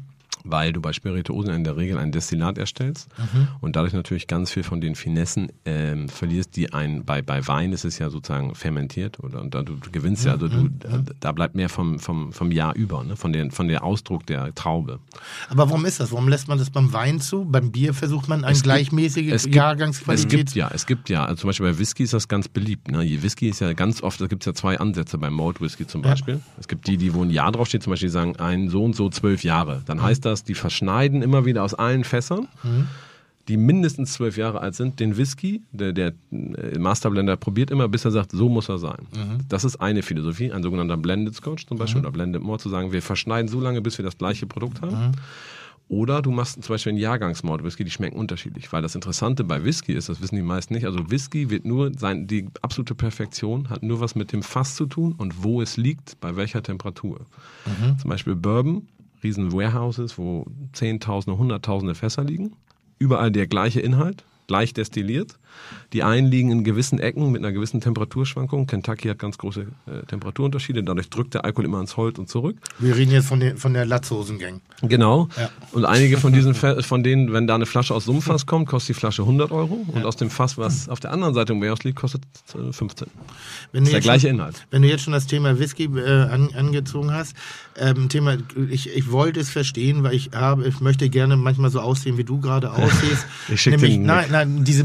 weil 0.51 0.73
du 0.73 0.81
bei 0.81 0.93
Spirituosen 0.93 1.53
in 1.53 1.63
der 1.63 1.77
Regel 1.77 1.97
ein 1.97 2.11
Destillat 2.11 2.57
erstellst 2.57 3.09
mhm. 3.17 3.47
und 3.61 3.75
dadurch 3.75 3.93
natürlich 3.93 4.27
ganz 4.27 4.51
viel 4.51 4.63
von 4.63 4.81
den 4.81 4.95
Finessen 4.95 5.51
ähm, 5.65 6.09
verlierst, 6.09 6.55
die 6.55 6.73
ein, 6.73 7.05
bei, 7.05 7.21
bei 7.21 7.47
Wein 7.47 7.73
ist 7.73 7.85
es 7.85 7.99
ja 7.99 8.09
sozusagen 8.09 8.55
fermentiert 8.55 9.19
oder 9.19 9.41
und 9.41 9.53
da, 9.53 9.63
du, 9.63 9.75
du 9.75 9.91
gewinnst 9.91 10.23
mhm. 10.23 10.27
ja, 10.27 10.33
also 10.33 10.47
du, 10.47 10.57
mhm. 10.57 10.79
da, 10.79 11.03
da, 11.19 11.31
bleibt 11.31 11.55
mehr 11.55 11.69
vom, 11.69 11.99
vom, 11.99 12.33
vom 12.33 12.51
Jahr 12.51 12.75
über, 12.75 13.03
ne? 13.03 13.15
von, 13.15 13.33
den, 13.33 13.51
von 13.51 13.67
der 13.67 13.83
Ausdruck 13.83 14.25
der 14.25 14.53
Traube. 14.55 14.99
Aber 15.49 15.69
warum 15.69 15.85
ist 15.85 15.99
das? 15.99 16.11
Warum 16.11 16.27
lässt 16.27 16.47
man 16.47 16.57
das 16.57 16.69
beim 16.69 16.93
Wein 16.93 17.19
zu? 17.19 17.45
Beim 17.45 17.71
Bier 17.71 17.93
versucht 17.93 18.27
man 18.27 18.43
eine 18.43 18.57
gleichmäßige 18.57 19.43
gibt, 19.43 19.55
Jahrgangsqualität? 19.55 20.25
Es 20.25 20.37
gibt 20.37 20.55
ja, 20.55 20.71
es 20.73 20.85
gibt 20.85 21.09
ja, 21.09 21.25
also 21.25 21.41
zum 21.41 21.49
Beispiel 21.49 21.71
bei 21.71 21.79
Whisky 21.79 22.03
ist 22.03 22.13
das 22.13 22.27
ganz 22.27 22.47
beliebt. 22.47 22.89
Ne? 22.89 22.99
Whisky 23.21 23.49
ist 23.49 23.61
ja 23.61 23.73
ganz 23.73 24.01
oft, 24.01 24.19
da 24.19 24.27
gibt 24.27 24.43
es 24.43 24.45
ja 24.45 24.53
zwei 24.53 24.79
Ansätze 24.79 25.17
beim 25.17 25.33
Malt 25.33 25.61
Whisky 25.61 25.87
zum 25.87 26.01
Beispiel. 26.01 26.35
Ja. 26.35 26.39
Es 26.59 26.67
gibt 26.67 26.87
die, 26.87 26.97
die 26.97 27.13
wo 27.13 27.23
ein 27.23 27.29
Jahr 27.29 27.51
draufsteht, 27.51 27.83
zum 27.83 27.91
Beispiel 27.91 28.09
sagen, 28.09 28.35
ein 28.37 28.69
so 28.69 28.83
und 28.83 28.95
so 28.95 29.09
zwölf 29.09 29.43
Jahre. 29.43 29.81
Dann 29.85 29.97
mhm. 29.97 30.03
heißt 30.03 30.25
das, 30.25 30.36
die 30.43 30.55
verschneiden 30.55 31.21
immer 31.21 31.45
wieder 31.45 31.63
aus 31.63 31.73
allen 31.73 32.03
Fässern, 32.03 32.47
mhm. 32.63 32.87
die 33.47 33.57
mindestens 33.57 34.13
zwölf 34.13 34.37
Jahre 34.37 34.61
alt 34.61 34.75
sind, 34.75 34.99
den 34.99 35.17
Whisky. 35.17 35.61
Der, 35.71 35.93
der 35.93 36.13
äh, 36.31 36.77
Masterblender 36.77 37.37
probiert 37.37 37.71
immer, 37.71 37.87
bis 37.87 38.05
er 38.05 38.11
sagt, 38.11 38.31
so 38.31 38.49
muss 38.49 38.69
er 38.69 38.77
sein. 38.77 39.07
Mhm. 39.15 39.39
Das 39.49 39.63
ist 39.63 39.77
eine 39.77 40.03
Philosophie, 40.03 40.51
ein 40.51 40.63
sogenannter 40.63 40.97
Blended 40.97 41.35
Scotch 41.35 41.65
zum 41.65 41.77
Beispiel 41.77 42.01
mhm. 42.01 42.07
oder 42.07 42.13
Blended 42.13 42.41
More, 42.41 42.59
zu 42.59 42.69
sagen, 42.69 42.91
wir 42.91 43.01
verschneiden 43.01 43.47
so 43.47 43.59
lange, 43.59 43.81
bis 43.81 43.97
wir 43.97 44.05
das 44.05 44.17
gleiche 44.17 44.45
Produkt 44.45 44.81
haben. 44.81 45.07
Mhm. 45.07 45.11
Oder 45.89 46.21
du 46.21 46.31
machst 46.31 46.61
zum 46.61 46.73
Beispiel 46.73 46.91
einen 46.91 46.99
Jahrgangsmord 46.99 47.63
Whisky, 47.63 47.85
die 47.85 47.91
schmecken 47.91 48.17
unterschiedlich. 48.17 48.71
Weil 48.73 48.81
das 48.81 48.95
Interessante 48.95 49.45
bei 49.45 49.63
Whisky 49.63 49.93
ist, 49.93 50.09
das 50.09 50.21
wissen 50.21 50.35
die 50.35 50.41
meisten 50.41 50.73
nicht, 50.73 50.85
also 50.85 51.09
Whisky 51.09 51.49
wird 51.49 51.63
nur, 51.63 51.91
sein, 51.97 52.27
die 52.27 52.49
absolute 52.61 52.93
Perfektion 52.93 53.69
hat 53.69 53.83
nur 53.83 54.01
was 54.01 54.13
mit 54.13 54.33
dem 54.33 54.43
Fass 54.43 54.75
zu 54.75 54.85
tun 54.85 55.15
und 55.17 55.43
wo 55.43 55.61
es 55.61 55.77
liegt, 55.77 56.19
bei 56.19 56.35
welcher 56.35 56.61
Temperatur. 56.61 57.25
Mhm. 57.65 57.99
Zum 57.99 58.09
Beispiel 58.09 58.35
Bourbon 58.35 58.87
riesen 59.23 59.51
Warehouses, 59.51 60.17
wo 60.17 60.45
Zehntausende, 60.73 61.37
Hunderttausende 61.37 61.95
Fässer 61.95 62.23
liegen. 62.23 62.55
Überall 62.99 63.31
der 63.31 63.47
gleiche 63.47 63.79
Inhalt, 63.79 64.23
gleich 64.47 64.73
destilliert. 64.73 65.37
Die 65.93 66.03
einen 66.03 66.27
liegen 66.27 66.51
in 66.51 66.63
gewissen 66.63 66.99
Ecken 66.99 67.31
mit 67.31 67.41
einer 67.41 67.53
gewissen 67.53 67.79
Temperaturschwankung. 67.79 68.67
Kentucky 68.67 69.07
hat 69.07 69.19
ganz 69.19 69.37
große 69.37 69.67
äh, 69.85 70.05
Temperaturunterschiede. 70.07 70.83
Dadurch 70.83 71.09
drückt 71.09 71.33
der 71.33 71.45
Alkohol 71.45 71.65
immer 71.65 71.79
ins 71.79 71.95
Holz 71.95 72.19
und 72.19 72.29
zurück. 72.29 72.57
Wir 72.79 72.95
reden 72.95 73.11
jetzt 73.11 73.27
von, 73.27 73.39
den, 73.39 73.57
von 73.57 73.73
der 73.73 73.85
Latzhosengang. 73.85 74.61
Genau. 74.81 75.29
Ja. 75.37 75.49
Und 75.71 75.85
einige 75.85 76.17
von 76.17 76.33
diesen, 76.33 76.53
von 76.53 77.03
denen, 77.03 77.31
wenn 77.31 77.47
da 77.47 77.55
eine 77.55 77.65
Flasche 77.65 77.93
aus 77.93 78.05
so 78.05 78.11
einem 78.11 78.21
Fass 78.21 78.45
kommt, 78.45 78.67
kostet 78.67 78.95
die 78.95 78.99
Flasche 78.99 79.21
100 79.21 79.51
Euro. 79.51 79.85
Und 79.93 80.05
aus 80.05 80.17
dem 80.17 80.29
Fass, 80.29 80.57
was 80.57 80.89
auf 80.89 80.99
der 80.99 81.11
anderen 81.11 81.33
Seite 81.33 81.53
im 81.53 81.61
Warehouse 81.61 81.83
liegt, 81.83 81.97
kostet 81.97 82.21
15. 82.71 83.07
Wenn 83.71 83.83
das 83.83 83.89
ist 83.89 83.93
der 83.93 84.01
gleiche 84.01 84.27
schon, 84.27 84.35
Inhalt. 84.35 84.67
Wenn 84.71 84.81
du 84.81 84.89
jetzt 84.89 85.03
schon 85.03 85.13
das 85.13 85.27
Thema 85.27 85.57
Whisky 85.57 85.85
äh, 85.85 86.23
an, 86.23 86.49
angezogen 86.53 87.13
hast, 87.13 87.35
ähm, 87.77 88.09
Thema, 88.09 88.37
ich, 88.69 88.89
ich 88.95 89.11
wollte 89.11 89.39
es 89.39 89.49
verstehen, 89.49 90.03
weil 90.03 90.13
ich 90.13 90.31
habe, 90.33 90.67
ich 90.67 90.81
möchte 90.81 91.09
gerne 91.09 91.37
manchmal 91.37 91.69
so 91.69 91.79
aussehen, 91.79 92.17
wie 92.17 92.23
du 92.23 92.39
gerade 92.39 92.71
aussiehst. 92.73 93.25
ich 93.47 93.61
schicke 93.61 93.77
Nämlich, 93.77 93.97
nein, 93.99 94.27
nein, 94.31 94.63
diese 94.63 94.83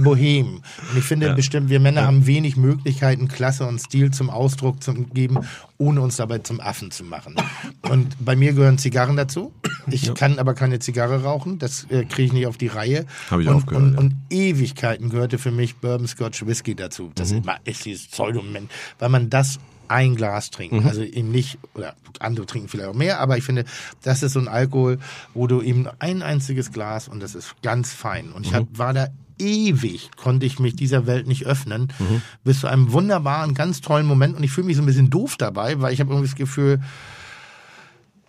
Und 0.90 0.98
ich 0.98 1.04
finde 1.04 1.26
ja. 1.26 1.34
bestimmt, 1.34 1.68
wir 1.68 1.80
Männer 1.80 2.02
ja. 2.02 2.06
haben 2.06 2.26
wenig 2.26 2.56
Möglichkeiten, 2.56 3.28
Klasse 3.28 3.66
und 3.66 3.78
Stil 3.78 4.10
zum 4.10 4.30
Ausdruck 4.30 4.82
zu 4.82 4.94
geben, 4.94 5.38
ohne 5.78 6.00
uns 6.00 6.16
dabei 6.16 6.38
zum 6.38 6.60
Affen 6.60 6.90
zu 6.90 7.04
machen. 7.04 7.36
Und 7.82 8.16
bei 8.24 8.36
mir 8.36 8.52
gehören 8.52 8.78
Zigarren 8.78 9.16
dazu. 9.16 9.52
Ich 9.90 10.02
ja. 10.06 10.14
kann 10.14 10.38
aber 10.38 10.54
keine 10.54 10.78
Zigarre 10.78 11.22
rauchen. 11.22 11.58
Das 11.58 11.84
äh, 11.90 12.04
kriege 12.04 12.26
ich 12.26 12.32
nicht 12.32 12.46
auf 12.46 12.56
die 12.56 12.68
Reihe. 12.68 13.06
Habe 13.30 13.42
ich 13.42 13.48
und, 13.48 13.54
auch 13.54 13.66
gehört. 13.66 13.84
Und, 13.84 13.98
und, 13.98 14.14
Ewigkeiten 14.30 15.10
gehörte 15.10 15.38
für 15.38 15.50
mich 15.50 15.76
Bourbon 15.76 16.06
Scotch 16.06 16.46
Whisky 16.46 16.74
dazu. 16.74 17.10
Das 17.14 17.32
mhm. 17.32 17.42
ist 17.64 17.84
dieses 17.84 18.06
Pseudomoment, 18.06 18.70
weil 18.98 19.08
man 19.08 19.30
das 19.30 19.58
ein 19.92 20.16
Glas 20.16 20.50
trinken. 20.50 20.80
Mhm. 20.80 20.86
Also 20.86 21.02
eben 21.02 21.30
nicht, 21.30 21.58
oder 21.74 21.94
andere 22.18 22.46
trinken 22.46 22.68
vielleicht 22.68 22.88
auch 22.88 22.94
mehr, 22.94 23.20
aber 23.20 23.36
ich 23.36 23.44
finde, 23.44 23.64
das 24.02 24.22
ist 24.22 24.32
so 24.32 24.40
ein 24.40 24.48
Alkohol, 24.48 24.98
wo 25.34 25.46
du 25.46 25.60
eben 25.60 25.86
ein 25.98 26.22
einziges 26.22 26.72
Glas 26.72 27.08
und 27.08 27.20
das 27.20 27.34
ist 27.34 27.54
ganz 27.62 27.92
fein. 27.92 28.32
Und 28.32 28.46
ich 28.46 28.52
mhm. 28.52 28.56
hab, 28.56 28.78
war 28.78 28.94
da 28.94 29.08
ewig 29.43 30.11
konnte 30.16 30.47
ich 30.47 30.59
mich 30.59 30.76
dieser 30.76 31.07
Welt 31.07 31.26
nicht 31.26 31.45
öffnen, 31.45 31.93
mhm. 31.99 32.22
bis 32.45 32.61
zu 32.61 32.68
einem 32.68 32.93
wunderbaren, 32.93 33.55
ganz 33.55 33.80
tollen 33.80 34.07
Moment. 34.07 34.36
Und 34.36 34.45
ich 34.45 34.53
fühle 34.53 34.68
mich 34.68 34.76
so 34.76 34.82
ein 34.82 34.86
bisschen 34.86 35.11
doof 35.11 35.36
dabei, 35.36 35.80
weil 35.80 35.93
ich 35.93 36.01
habe 36.01 36.11
irgendwie 36.11 36.28
das 36.28 36.36
Gefühl, 36.36 36.80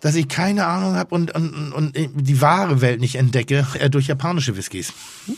dass 0.00 0.16
ich 0.16 0.28
keine 0.28 0.66
Ahnung 0.66 0.96
habe 0.96 1.14
und, 1.14 1.34
und, 1.34 1.72
und 1.72 1.96
die 1.96 2.40
wahre 2.42 2.82
Welt 2.82 3.00
nicht 3.00 3.14
entdecke 3.14 3.66
äh, 3.78 3.88
durch 3.88 4.08
japanische 4.08 4.54
Whiskys. 4.54 4.92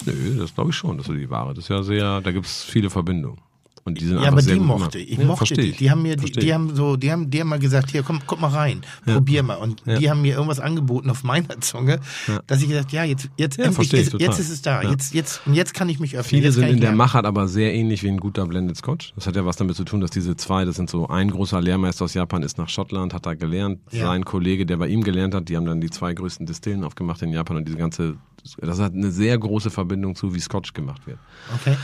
Nö, 0.05 0.39
das 0.39 0.55
glaube 0.55 0.71
ich 0.71 0.77
schon, 0.77 0.97
dass 0.97 1.07
du 1.07 1.15
die 1.15 1.31
wahre. 1.31 1.55
Das 1.55 1.65
ist 1.65 1.69
ja 1.69 1.85
sehr, 1.85 2.21
da 2.21 2.33
gibt 2.33 2.47
es 2.47 2.65
viele 2.65 2.91
Verbindungen. 2.91 3.39
Und 3.87 4.01
die 4.01 4.05
sind 4.05 4.21
ja, 4.21 4.33
aber 4.33 4.43
die 4.43 4.59
mochte 4.59 4.99
ich. 4.99 5.13
Ich 5.13 5.19
ja, 5.19 5.25
mochte 5.25 5.55
die. 5.55 5.71
Die 5.71 5.91
haben 5.93 6.03
mir, 6.03 6.17
die, 6.17 6.33
die, 6.33 6.53
haben 6.53 6.75
so, 6.75 6.97
die 6.97 7.13
haben, 7.13 7.31
die 7.31 7.41
haben 7.41 7.49
mal 7.49 7.61
gesagt, 7.61 7.93
hier, 7.93 8.03
komm, 8.03 8.19
komm 8.27 8.41
mal 8.41 8.49
rein, 8.49 8.83
ja. 9.07 9.15
probier 9.15 9.45
mal. 9.45 9.55
Und 9.55 9.81
ja. 9.87 9.97
die 9.97 10.11
haben 10.11 10.23
mir 10.23 10.35
irgendwas 10.35 10.59
angeboten 10.59 11.09
auf 11.09 11.23
meiner 11.23 11.61
Zunge, 11.61 12.01
dass 12.49 12.61
ich 12.63 12.69
gesagt, 12.69 12.91
ja, 12.91 13.05
jetzt, 13.05 13.31
jetzt 13.37 13.61
endlich, 13.61 13.93
ist, 13.93 14.15
jetzt 14.19 14.41
ist 14.41 14.51
es 14.51 14.61
da. 14.61 14.83
Jetzt, 14.83 15.15
jetzt, 15.15 15.41
und 15.47 15.55
jetzt 15.55 15.73
kann 15.73 15.89
ich 15.89 16.01
mich 16.01 16.17
öffnen. 16.17 16.31
Viele 16.31 16.47
jetzt 16.47 16.57
sind 16.57 16.69
in 16.69 16.81
der 16.81 16.97
Machart 16.97 17.27
aber 17.27 17.47
sehr 17.47 17.73
ähnlich 17.75 18.03
wie 18.03 18.09
ein 18.09 18.19
guter 18.19 18.45
Blended 18.47 18.77
Scotch. 18.77 19.13
Das 19.15 19.29
hat 19.29 19.37
ja 19.37 19.47
was 19.47 19.55
damit 19.55 19.77
zu 19.77 19.85
tun, 19.85 20.01
dass 20.01 20.11
diese 20.11 20.35
zwei, 20.35 20.65
das 20.65 20.75
sind 20.75 20.91
so 20.91 21.07
ein 21.07 21.31
großer 21.31 21.61
Lehrmeister 21.61 22.07
aus 22.07 22.15
Japan, 22.15 22.43
ist 22.43 22.59
nach 22.59 22.69
Schottland, 22.69 23.15
hat 23.15 23.25
da 23.25 23.35
gelernt. 23.35 23.79
Sein 23.93 24.25
Kollege, 24.25 24.67
der 24.67 24.79
bei 24.79 24.89
ihm 24.89 25.05
gelernt 25.05 25.33
hat, 25.33 25.49
die 25.49 25.57
haben 25.57 25.67
dann 25.67 25.81
die 25.81 25.91
zwei 25.91 26.13
größten 26.13 26.45
Distillen 26.45 26.83
aufgemacht 26.83 27.23
in 27.23 27.31
Japan 27.31 27.59
und 27.59 27.69
diese 27.69 27.79
ganze 27.79 28.17
das 28.61 28.79
hat 28.79 28.95
eine 28.95 29.11
sehr 29.11 29.37
große 29.39 29.71
Verbindung 29.71 30.15
zu, 30.15 30.35
wie 30.35 30.41
Scotch 30.41 30.73
gemacht 30.73 31.07
wird. 31.07 31.19
Okay. 31.55 31.77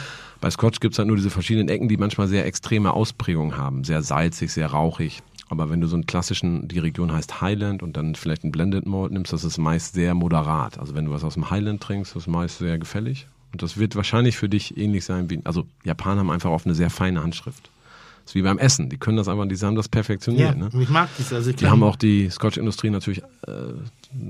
Bei 0.43 0.51
Scotch 0.51 0.81
gibt's 0.81 0.99
halt 0.99 1.07
nur 1.07 1.17
diese 1.17 1.31
verschiedenen 1.31 1.69
Ecken, 1.69 1.87
die 1.87 1.97
manchmal 1.97 2.27
sehr 2.27 2.45
extreme 2.45 2.93
Ausprägungen 2.93 3.57
haben. 3.57 3.85
Sehr 3.85 4.03
salzig, 4.03 4.53
sehr 4.53 4.67
rauchig. 4.67 5.23
Aber 5.49 5.71
wenn 5.71 5.81
du 5.81 5.87
so 5.87 5.95
einen 5.95 6.05
klassischen, 6.05 6.67
die 6.67 6.81
Region 6.81 7.13
heißt 7.13 7.41
Highland 7.41 7.81
und 7.81 7.97
dann 7.97 8.17
vielleicht 8.17 8.43
einen 8.43 8.51
Blended 8.51 8.85
Malt 8.85 9.13
nimmst, 9.13 9.33
das 9.33 9.45
ist 9.45 9.59
meist 9.59 9.95
sehr 9.95 10.15
moderat. 10.15 10.81
Also 10.81 10.97
wenn 10.97 11.05
du 11.05 11.13
was 11.13 11.23
aus 11.23 11.35
dem 11.35 11.49
Highland 11.51 11.81
trinkst, 11.81 12.17
das 12.17 12.25
ist 12.25 12.27
meist 12.27 12.59
sehr 12.59 12.77
gefällig. 12.79 13.29
Und 13.53 13.63
das 13.63 13.77
wird 13.77 13.95
wahrscheinlich 13.95 14.37
für 14.37 14.49
dich 14.49 14.77
ähnlich 14.77 15.05
sein 15.05 15.31
wie, 15.31 15.41
also 15.45 15.65
Japaner 15.85 16.21
haben 16.21 16.31
einfach 16.31 16.51
oft 16.51 16.67
eine 16.67 16.75
sehr 16.75 16.91
feine 16.91 17.23
Handschrift. 17.23 17.71
Das 18.25 18.33
ist 18.33 18.35
wie 18.35 18.43
beim 18.43 18.59
Essen. 18.59 18.89
Die 18.89 18.97
können 18.97 19.19
das 19.19 19.29
einfach, 19.29 19.47
die 19.47 19.57
haben 19.57 19.77
das 19.77 19.89
perfektioniert. 19.89 20.57
Ja, 20.57 20.71
ne? 20.71 20.71
ich 20.81 20.89
mag 20.89 21.09
das. 21.19 21.33
Also 21.33 21.51
ich 21.51 21.57
Die 21.57 21.69
haben 21.69 21.85
auch 21.85 21.97
die 21.97 22.29
Scotch-Industrie 22.31 22.91
natürlich 22.91 23.23
äh, 23.47 23.75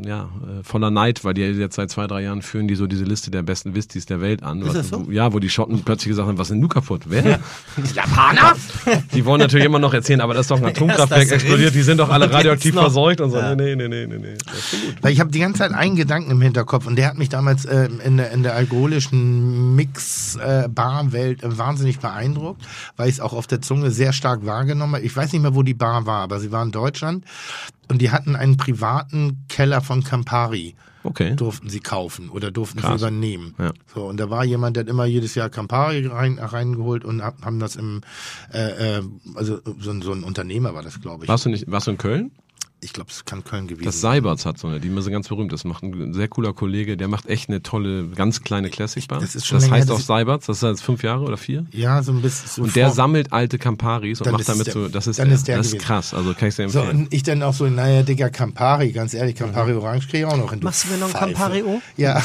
ja, 0.04 0.24
äh, 0.24 0.62
voller 0.62 0.90
Neid, 0.90 1.24
weil 1.24 1.34
die 1.34 1.42
jetzt 1.42 1.74
seit 1.74 1.90
zwei, 1.90 2.06
drei 2.06 2.22
Jahren 2.22 2.40
führen 2.42 2.68
die 2.68 2.76
so 2.76 2.86
diese 2.86 3.04
Liste 3.04 3.30
der 3.30 3.42
besten 3.42 3.74
Whistys 3.74 4.06
der 4.06 4.20
Welt 4.20 4.42
an. 4.42 4.60
Ist 4.62 4.68
das 4.74 4.92
Was- 4.92 5.00
so? 5.06 5.10
Ja, 5.10 5.32
wo 5.32 5.40
die 5.40 5.48
Schotten 5.48 5.82
plötzlich 5.82 6.10
gesagt 6.10 6.28
haben, 6.28 6.38
was 6.38 6.48
denn 6.48 6.60
du 6.60 6.68
kaputt? 6.68 7.02
Wer? 7.06 7.40
Japaner? 7.94 8.54
Die 9.14 9.24
wollen 9.24 9.40
natürlich 9.40 9.66
immer 9.66 9.78
noch 9.78 9.92
erzählen, 9.94 10.20
aber 10.20 10.34
das 10.34 10.42
ist 10.42 10.50
doch 10.50 10.59
ein 10.59 10.64
Atomkraftwerk 10.66 11.30
explodiert, 11.30 11.74
die 11.74 11.82
sind 11.82 11.98
doch 11.98 12.10
alle 12.10 12.30
radioaktiv 12.32 12.74
verseucht 12.74 13.20
und 13.20 13.30
so. 13.30 13.38
Ja. 13.38 13.54
Nee, 13.54 13.76
nee, 13.76 13.88
nee, 13.88 14.06
nee, 14.06 14.18
nee. 14.18 14.34
Weil 15.00 15.12
ich 15.12 15.20
habe 15.20 15.30
die 15.30 15.40
ganze 15.40 15.59
Zeit 15.60 15.72
einen 15.72 15.96
Gedanken 15.96 16.30
im 16.30 16.40
Hinterkopf 16.40 16.86
und 16.86 16.96
der 16.96 17.09
hat 17.09 17.18
mich 17.18 17.28
damals 17.28 17.64
äh, 17.64 17.88
in, 18.04 18.16
der, 18.16 18.30
in 18.32 18.42
der 18.42 18.54
alkoholischen 18.54 19.74
Mix-Bar-Welt 19.76 21.42
äh, 21.42 21.59
wahnsinnig 21.59 21.98
beeindruckt, 21.98 22.62
weil 22.96 23.09
ich 23.09 23.14
es 23.16 23.20
auch 23.20 23.32
auf 23.32 23.46
der 23.46 23.60
Zunge 23.60 23.90
sehr 23.90 24.12
stark 24.12 24.44
wahrgenommen 24.46 24.94
habe. 24.94 25.04
Ich 25.04 25.16
weiß 25.16 25.32
nicht 25.32 25.42
mehr, 25.42 25.54
wo 25.54 25.62
die 25.62 25.74
Bar 25.74 26.06
war, 26.06 26.22
aber 26.22 26.40
sie 26.40 26.52
war 26.52 26.62
in 26.62 26.70
Deutschland 26.72 27.24
und 27.88 28.00
die 28.00 28.10
hatten 28.10 28.36
einen 28.36 28.56
privaten 28.56 29.44
Keller 29.48 29.80
von 29.80 30.02
Campari. 30.04 30.74
Okay. 31.04 31.34
Durften 31.34 31.68
sie 31.68 31.80
kaufen 31.80 32.28
oder 32.30 32.52
durften 32.52 32.78
Krass. 32.78 33.00
sie 33.00 33.06
übernehmen. 33.06 33.56
Ja. 33.59 33.72
So, 33.92 34.04
und 34.06 34.18
da 34.20 34.30
war 34.30 34.44
jemand, 34.44 34.76
der 34.76 34.84
hat 34.84 34.88
immer 34.88 35.04
jedes 35.04 35.34
Jahr 35.34 35.50
Campari 35.50 36.06
rein, 36.06 36.38
reingeholt 36.38 37.04
und 37.04 37.22
hab- 37.22 37.42
haben 37.44 37.59
das 37.59 37.74
im, 37.74 38.02
äh, 38.52 38.98
äh, 38.98 39.02
also 39.34 39.59
so, 39.80 39.90
ein- 39.90 40.00
so 40.02 40.12
ein 40.12 40.22
Unternehmer 40.22 40.74
war 40.74 40.82
das, 40.84 41.00
glaube 41.00 41.24
ich. 41.24 41.28
Warst 41.28 41.44
du 41.44 41.50
nicht, 41.50 41.68
warst 41.68 41.88
du 41.88 41.90
in 41.90 41.98
Köln? 41.98 42.30
Ich 42.84 42.92
glaube, 42.92 43.10
es 43.12 43.24
kann 43.24 43.44
Köln 43.44 43.68
gewesen 43.68 43.84
Das 43.84 44.00
Seiberts 44.00 44.44
hat 44.44 44.59
so 44.59 44.66
eine, 44.66 44.80
die 44.80 44.88
ist 44.88 45.09
ganz 45.09 45.28
berühmt. 45.28 45.52
Das 45.52 45.62
macht 45.64 45.84
ein 45.84 46.12
sehr 46.12 46.26
cooler 46.26 46.52
Kollege, 46.52 46.96
der 46.96 47.06
macht 47.06 47.26
echt 47.26 47.48
eine 47.48 47.62
tolle, 47.62 48.09
ganz 48.09 48.42
kleine 48.42 48.70
Classic 48.70 49.06
Bar. 49.06 49.20
das 49.20 49.36
ist 49.36 49.46
schon 49.46 49.60
das 49.60 49.70
heißt 49.70 49.88
her, 49.88 49.94
auch 49.94 50.00
Seiberts, 50.00 50.46
das 50.46 50.56
ist 50.56 50.62
jetzt 50.68 50.82
fünf 50.82 51.04
Jahre 51.04 51.22
oder 51.22 51.36
vier. 51.36 51.64
Ja, 51.70 52.02
so 52.02 52.10
ein 52.10 52.20
bisschen. 52.22 52.48
So 52.48 52.62
Und 52.62 52.74
der 52.74 52.86
vor- 52.88 52.94
sammelt 52.96 53.32
alte 53.32 53.56
Camparis 53.59 54.20
und 54.20 54.26
Dann 54.26 54.32
macht 54.34 54.48
damit 54.48 54.66
der- 54.66 54.72
so, 54.74 54.88
das 54.88 55.06
ist, 55.06 55.20
dann 55.20 55.28
der, 55.28 55.36
ist 55.36 55.46
der 55.46 55.56
das 55.59 55.68
ist 55.68 55.78
krass, 55.78 56.12
also 56.12 56.34
kann 56.34 56.48
ich 56.48 56.56
dir 56.56 56.68
So, 56.68 56.80
empfehlen. 56.80 57.02
und 57.04 57.14
ich 57.14 57.22
dann 57.22 57.42
auch 57.44 57.54
so, 57.54 57.66
naja, 57.68 58.02
Digga, 58.02 58.30
Campari, 58.30 58.90
ganz 58.90 59.14
ehrlich, 59.14 59.36
Campari 59.36 59.72
Orange 59.74 60.09
kriege 60.09 60.18
ich 60.18 60.24
auch 60.24 60.36
noch 60.36 60.50
hin. 60.50 60.59
du 60.59 60.64
Machst 60.66 60.84
du 60.84 60.88
mir 60.92 60.98
noch 60.98 61.06
ein 61.06 61.12
Pfeife. 61.12 61.32
Campari-O? 61.34 61.80
Ja, 61.96 62.20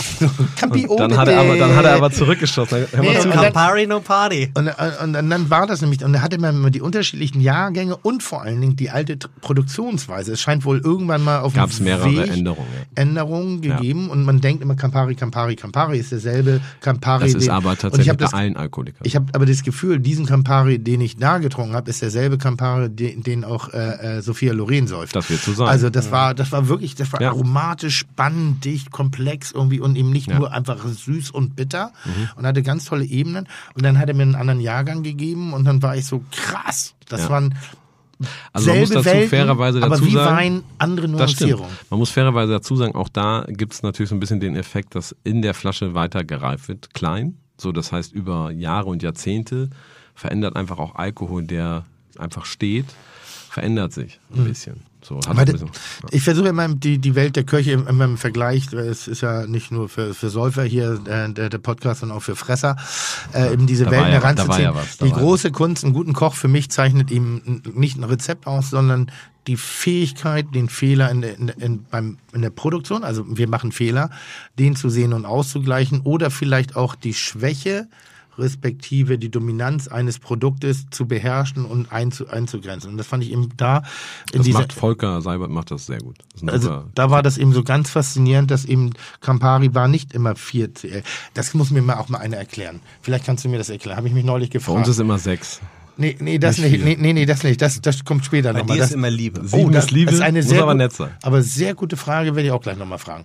Campio 0.55 0.95
dann, 0.97 1.15
hat 1.17 1.27
er 1.27 1.39
aber, 1.39 1.55
dann 1.57 1.75
hat 1.75 1.85
er 1.85 1.95
aber 1.97 2.09
zurückgeschossen. 2.11 2.88
Hör 2.91 3.03
mal 3.03 3.11
Nee, 3.13 3.19
zu. 3.19 3.27
und 3.27 3.35
dann- 3.35 3.43
Campari, 3.45 3.85
no 3.85 3.99
party. 3.99 4.51
Und, 4.55 4.67
und, 4.67 5.15
und 5.15 5.29
dann 5.29 5.49
war 5.51 5.67
das 5.67 5.81
nämlich, 5.81 6.03
und 6.03 6.13
da 6.13 6.21
hatte 6.21 6.39
man 6.39 6.55
immer 6.55 6.71
die 6.71 6.81
unterschiedlichen 6.81 7.41
Jahrgänge 7.41 7.95
und 7.97 8.23
vor 8.23 8.41
allen 8.41 8.59
Dingen 8.59 8.75
die 8.75 8.89
alte 8.89 9.17
Produktionsweise. 9.41 10.34
Es 10.34 10.41
scheint 10.47 10.63
wohl 10.63 10.79
irgendwann 10.79 11.23
mal 11.23 11.39
auf 11.41 11.51
dem 11.53 11.57
Gab's 11.57 11.81
mehrere 11.81 12.09
Weg 12.09 12.31
Änderungen, 12.31 12.67
ja. 12.73 13.01
Änderungen 13.01 13.59
gegeben 13.59 14.09
und 14.09 14.23
man 14.23 14.39
denkt 14.39 14.63
immer 14.63 14.75
Campari, 14.75 15.13
Campari, 15.13 15.57
Campari 15.57 15.97
ist 15.99 16.13
derselbe 16.13 16.61
Campari. 16.79 17.25
Das 17.25 17.33
ist 17.33 17.43
den- 17.47 17.51
aber 17.51 17.77
tatsächlich 17.77 18.07
habe 18.07 18.19
bei 18.19 18.23
das, 18.25 18.33
allen 18.33 18.55
Alkoholikern. 18.55 19.01
ich 19.03 19.17
habe 19.17 19.25
aber 19.33 19.45
das 19.45 19.61
Gefühl, 19.63 19.99
diesen 19.99 20.25
Campari, 20.25 20.79
den 20.79 21.01
ich 21.01 21.17
da 21.17 21.39
getrunken 21.39 21.75
habe, 21.75 21.89
ist 21.89 22.01
derselbe 22.01 22.37
Campari, 22.37 22.89
den, 22.89 23.23
den 23.23 23.43
auch 23.43 23.73
äh, 23.73 24.19
äh, 24.19 24.21
Sophia 24.21 24.53
Loren 24.53 24.87
säuft. 24.87 25.17
Das 25.17 25.29
wird 25.29 25.41
so 25.41 25.51
sein. 25.51 25.67
Also 25.67 25.89
das 25.89 26.11
war, 26.11 26.33
das 26.33 26.53
war 26.53 26.69
wirklich, 26.69 26.95
das 26.95 27.11
war 27.11 27.21
Ja. 27.21 27.31
aromatisch, 27.31 27.97
spannend, 27.97 28.63
dicht, 28.63 28.89
komplex 28.91 29.51
irgendwie 29.51 29.81
und 29.81 29.97
eben 29.97 30.11
nicht 30.11 30.27
Ja. 30.27 30.35
Mhm. 30.35 30.39
nur 30.39 30.53
einfach 30.53 30.77
süß 30.87 31.31
und 31.31 31.57
bitter 31.57 31.91
und 32.37 32.45
hatte 32.45 32.63
ganz 32.63 32.85
tolle 32.85 33.03
Ebenen. 33.03 33.49
Und 33.75 33.83
dann 33.83 33.99
hat 33.99 34.07
er 34.07 34.15
mir 34.15 34.21
einen 34.23 34.35
anderen 34.35 34.61
Jahrgang 34.61 35.03
gegeben 35.03 35.51
und 35.51 35.65
dann 35.65 35.81
war 35.81 35.97
ich 35.97 36.05
so 36.05 36.23
krass. 36.31 36.93
Das 37.09 37.23
Ja. 37.23 37.29
waren 37.31 37.55
Also 38.52 38.69
man 38.69 38.80
muss 38.80 38.89
dazu 38.89 39.06
Welten, 39.06 39.30
fairerweise 39.30 39.77
aber 39.84 39.95
dazu 39.95 40.06
wie 40.06 40.11
sagen, 40.11 40.35
Wein 40.35 40.64
andere. 40.77 41.07
Nuancierung. 41.07 41.68
Man 41.89 41.99
muss 41.99 42.10
fairerweise 42.10 42.53
dazu 42.53 42.76
sagen, 42.76 42.95
auch 42.95 43.10
da 43.10 43.45
gibt 43.48 43.73
es 43.73 43.84
natürlich 43.84 44.10
so 44.10 44.15
ein 44.15 44.19
bisschen 44.19 44.39
den 44.39 44.56
Effekt, 44.56 44.95
dass 44.95 45.15
in 45.23 45.41
der 45.41 45.53
Flasche 45.53 45.94
weiter 45.94 46.23
gereift 46.23 46.68
wird, 46.68 46.94
klein. 46.94 47.38
So, 47.60 47.72
das 47.72 47.91
heißt, 47.91 48.14
über 48.14 48.52
Jahre 48.52 48.88
und 48.89 49.03
Jahrzehnte 49.03 49.69
verändert 50.15 50.56
einfach 50.56 50.80
auch 50.80 50.95
Alkohol, 50.95 51.44
der 51.44 51.85
einfach 52.18 52.45
steht, 52.45 52.85
verändert 53.49 53.94
sich 53.94 54.19
ein 54.35 54.45
bisschen. 54.45 54.86
So, 55.03 55.19
bisschen, 55.19 55.69
ich 56.11 56.23
versuche 56.23 56.47
immer 56.49 56.67
die, 56.69 56.97
die 56.97 57.15
Welt 57.15 57.35
der 57.35 57.43
Kirche 57.43 57.71
im, 57.71 57.87
immer 57.87 58.05
im 58.05 58.17
Vergleich, 58.17 58.73
es 58.73 59.07
ist 59.07 59.21
ja 59.21 59.45
nicht 59.45 59.71
nur 59.71 59.89
für, 59.89 60.13
für 60.13 60.29
Säufer 60.29 60.63
hier 60.63 60.99
äh, 61.05 61.31
der, 61.31 61.49
der 61.49 61.57
Podcast, 61.59 61.99
sondern 62.01 62.17
auch 62.17 62.23
für 62.23 62.35
Fresser, 62.35 62.75
äh, 63.33 63.53
eben 63.53 63.67
diese 63.67 63.85
Da 63.85 63.91
Welten 63.91 64.07
ja- 64.07 64.21
heranzuziehen. 64.21 64.73
ja 64.73 64.83
die 65.03 65.11
große 65.11 65.51
Kunst, 65.51 65.83
einen 65.83 65.93
guten 65.93 66.13
Koch 66.13 66.33
für 66.33 66.47
mich 66.47 66.69
zeichnet 66.71 67.11
ihm 67.11 67.61
nicht 67.73 67.97
ein 67.97 68.03
Rezept 68.03 68.47
aus, 68.47 68.69
sondern 68.71 69.11
die 69.45 69.55
Fähigkeit, 69.55 70.47
den 70.53 70.67
Fehler 70.67 71.09
in 71.11 71.21
der, 71.21 71.37
in, 71.37 71.47
in, 71.49 71.83
beim, 71.85 72.17
in 72.33 72.41
der 72.41 72.49
Produktion, 72.49 73.03
also 73.03 73.23
wir 73.37 73.47
machen 73.47 73.71
Fehler, 73.71 74.09
den 74.59 74.75
zu 74.75 74.89
sehen 74.89 75.13
und 75.13 75.25
auszugleichen 75.25 76.01
oder 76.01 76.31
vielleicht 76.31 76.75
auch 76.75 76.95
die 76.95 77.13
Schwäche 77.13 77.87
respektive 78.38 79.18
die 79.18 79.30
Dominanz 79.30 79.88
eines 79.88 80.19
Produktes 80.19 80.85
zu 80.89 81.07
beherrschen 81.07 81.65
und 81.65 81.91
einzu, 81.91 82.27
einzugrenzen. 82.27 82.91
Und 82.91 82.97
das 82.97 83.07
fand 83.07 83.23
ich 83.23 83.31
eben 83.31 83.49
da 83.57 83.77
in 84.31 84.39
das 84.39 84.45
dieser 84.45 84.59
macht 84.59 84.73
Volker 84.73 85.22
Seibert 85.22 85.49
macht 85.49 85.72
das 85.72 85.85
sehr 85.85 85.99
gut. 85.99 86.18
Das 86.34 86.47
also 86.47 86.85
da 86.93 87.09
war 87.09 87.23
das 87.23 87.38
eben 87.38 87.53
so 87.53 87.64
ganz 87.64 87.89
faszinierend, 87.89 88.51
dass 88.51 88.65
eben 88.65 88.91
Campari 89.22 89.73
war 89.73 89.88
nicht 89.88 90.14
immer 90.14 90.35
4 90.35 90.73
CL. 90.73 91.03
Das 91.34 91.53
muss 91.53 91.72
mir 91.72 91.81
mal 91.81 91.95
auch 91.95 92.09
mal 92.09 92.19
einer 92.19 92.38
erklären. 92.38 92.81
Vielleicht 93.01 93.26
kannst 93.26 93.45
du 93.45 93.49
mir 93.49 93.57
das 93.57 93.69
erklären. 93.69 93.97
Habe 93.97 94.07
ich 94.07 94.14
mich 94.14 94.26
neulich 94.26 94.49
bei 94.49 94.53
gefragt. 94.53 94.77
uns 94.77 94.88
ist 94.88 94.99
immer 94.99 95.18
sechs. 95.18 95.61
Nee, 95.97 96.15
nee, 96.19 96.37
das 96.39 96.57
nicht 96.57 96.71
nicht. 96.71 96.83
Nee, 96.83 96.97
nee, 96.99 97.13
nee, 97.13 97.25
das 97.25 97.43
nicht. 97.43 97.61
Das, 97.61 97.81
das 97.81 98.03
kommt 98.05 98.25
später 98.25 98.53
Bei 98.53 98.59
nochmal. 98.59 98.77
dir 98.77 98.81
Das, 98.81 98.89
ist 98.91 98.95
immer 98.95 99.09
Liebe. 99.09 99.41
Sieben 99.47 99.71
das 99.71 99.85
ist 99.85 99.91
Liebe, 99.91 100.11
ist 100.11 100.21
eine 100.21 100.39
muss 100.39 100.49
sehr 100.49 100.61
aber 100.63 100.71
gut- 100.73 100.77
nett 100.77 100.93
sein. 100.93 101.09
Aber 101.23 101.41
sehr 101.41 101.73
gute 101.73 101.97
Frage, 101.97 102.35
werde 102.35 102.47
ich 102.47 102.51
auch 102.51 102.61
gleich 102.61 102.77
nochmal 102.77 102.99
fragen. 102.99 103.23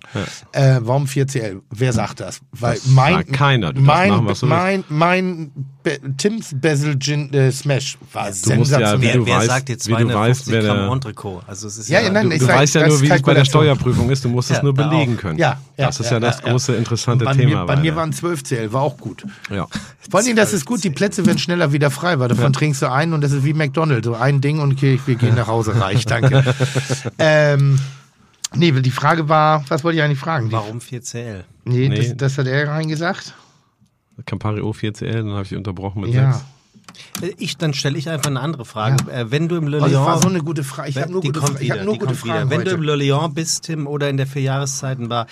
Äh, 0.51 0.79
warum 0.81 1.05
4CL? 1.05 1.61
Wer 1.71 1.93
sagt 1.93 2.19
das? 2.19 2.41
Weil 2.51 2.75
Das 2.75 2.87
mein, 2.87 3.13
sagt 3.15 3.33
keiner. 3.33 3.73
Du 3.73 3.81
mein, 3.81 4.09
machen, 4.09 4.27
was 4.27 4.39
du 4.39 4.45
mein, 4.47 4.83
mein, 4.89 5.51
Be 5.83 5.99
Tims 6.17 6.51
Basil 6.55 6.97
Gin 6.97 7.33
äh, 7.33 7.51
Smash 7.51 7.97
war 8.13 8.27
musst 8.27 8.45
ja, 8.47 8.55
sensationell. 8.55 9.01
wie 9.01 9.05
Wer, 9.05 9.15
du 9.17 9.25
wer 9.25 9.39
weißt- 9.39 9.45
sagt 9.47 9.67
du 9.69 9.73
weißt, 9.73 10.45
250 10.45 10.53
wer 10.53 10.61
Gramm 10.63 10.77
der- 10.77 10.91
Entrecot? 10.93 11.43
Also 11.45 11.67
es 11.67 11.77
ist 11.77 11.89
Ja, 11.89 11.99
ja, 11.99 12.05
ja, 12.05 12.11
nein, 12.13 12.29
Du, 12.29 12.35
ich 12.35 12.39
du 12.39 12.45
sag, 12.45 12.55
weißt 12.55 12.75
ja 12.75 12.81
das 12.81 12.89
nur, 12.89 13.01
wie 13.01 13.09
es 13.09 13.21
bei 13.21 13.33
der. 13.33 13.43
Steuerprüfung 13.45 14.09
ist. 14.09 14.23
Du 14.23 14.29
musst 14.29 14.49
es 14.49 14.57
Ja, 14.57 14.63
nur 14.63 14.73
da 14.73 14.87
belegen 14.87 15.15
auch. 15.17 15.21
können. 15.21 15.37
Ja, 15.37 15.59
ja, 15.77 15.87
das 15.87 15.99
ist 15.99 16.05
ja, 16.05 16.13
ja, 16.13 16.19
das 16.21 16.39
ja, 16.41 16.49
große 16.51 16.75
interessante 16.75 17.25
bei 17.25 17.33
Thema. 17.33 17.59
Mir, 17.61 17.65
bei 17.65 17.75
mir 17.75 17.95
waren 17.97 18.13
12 18.13 18.43
CL, 18.43 18.71
war 18.71 18.81
auch 18.81 18.97
gut. 18.97 19.25
ja. 19.49 19.67
Vor 20.09 20.21
Dingen, 20.21 20.35
das 20.35 20.51
ist 20.53 20.65
gut, 20.65 20.83
die 20.83 20.89
Plätze 20.89 21.25
werden 21.25 21.37
schneller 21.37 21.71
wieder 21.71 21.89
frei, 21.89 22.19
weil 22.19 22.27
davon 22.27 22.51
trinkst 22.63 22.81
du 22.81 22.89
einen 22.89 23.11
und 23.11 23.19
das 23.21 23.33
ist 23.33 23.43
wie 23.43 23.53
McDonald's. 23.53 24.05
So 24.05 24.15
ein 24.15 24.39
Ding 24.39 24.59
und 24.59 24.73
okay, 24.73 24.97
wir 25.05 25.15
gehen 25.15 25.35
nach 25.35 25.47
Hause 25.47 25.77
reich, 25.81 26.05
danke. 26.05 26.55
ähm, 27.19 27.77
nee, 28.55 28.71
die 28.71 28.89
Frage 28.89 29.27
war, 29.27 29.65
was 29.67 29.83
wollte 29.83 29.97
ich 29.97 30.03
eigentlich 30.03 30.19
fragen? 30.19 30.49
Warum 30.49 30.77
4CL? 30.77 31.43
Nee, 31.65 31.89
nee. 31.89 31.95
Das, 31.97 32.15
das, 32.15 32.37
hat 32.37 32.47
er 32.47 32.69
reingesagt. 32.69 33.33
Campari 34.25 34.61
O 34.61 34.71
4CL, 34.71 35.11
dann 35.11 35.31
habe 35.31 35.43
ich 35.43 35.53
unterbrochen 35.55 36.03
mit 36.03 36.13
ja. 36.13 36.31
6. 36.31 36.45
Ich, 37.37 37.57
dann 37.57 37.73
stelle 37.73 37.97
ich 37.97 38.09
einfach 38.09 38.29
eine 38.29 38.39
andere 38.39 38.65
Frage. 38.65 39.11
Äh, 39.11 39.31
wenn 39.31 39.47
du 39.47 39.55
im 39.55 39.67
Le 39.67 39.77
Oh, 39.77 39.81
das 39.81 39.91
Lyon... 39.91 40.05
war 40.05 40.21
so 40.21 40.27
eine 40.27 40.39
gute 40.39 40.63
Frage. 40.63 40.89
Ich 40.89 40.97
habe 40.97 41.11
nur, 41.11 41.21
gute, 41.21 41.41
Fra- 41.41 41.59
ich 41.59 41.71
hab 41.71 41.83
nur 41.83 41.97
gute. 41.97 42.13
Fragen 42.15 42.49
Wenn 42.49 42.59
heute. 42.59 42.69
du 42.71 42.75
im 42.77 42.81
Le 42.83 42.95
Lyon 42.95 43.33
bist, 43.33 43.63
Tim, 43.65 43.87
oder 43.87 44.09
in 44.09 44.17
der 44.17 44.27
Vierjahreszeitenbar, 44.27 45.27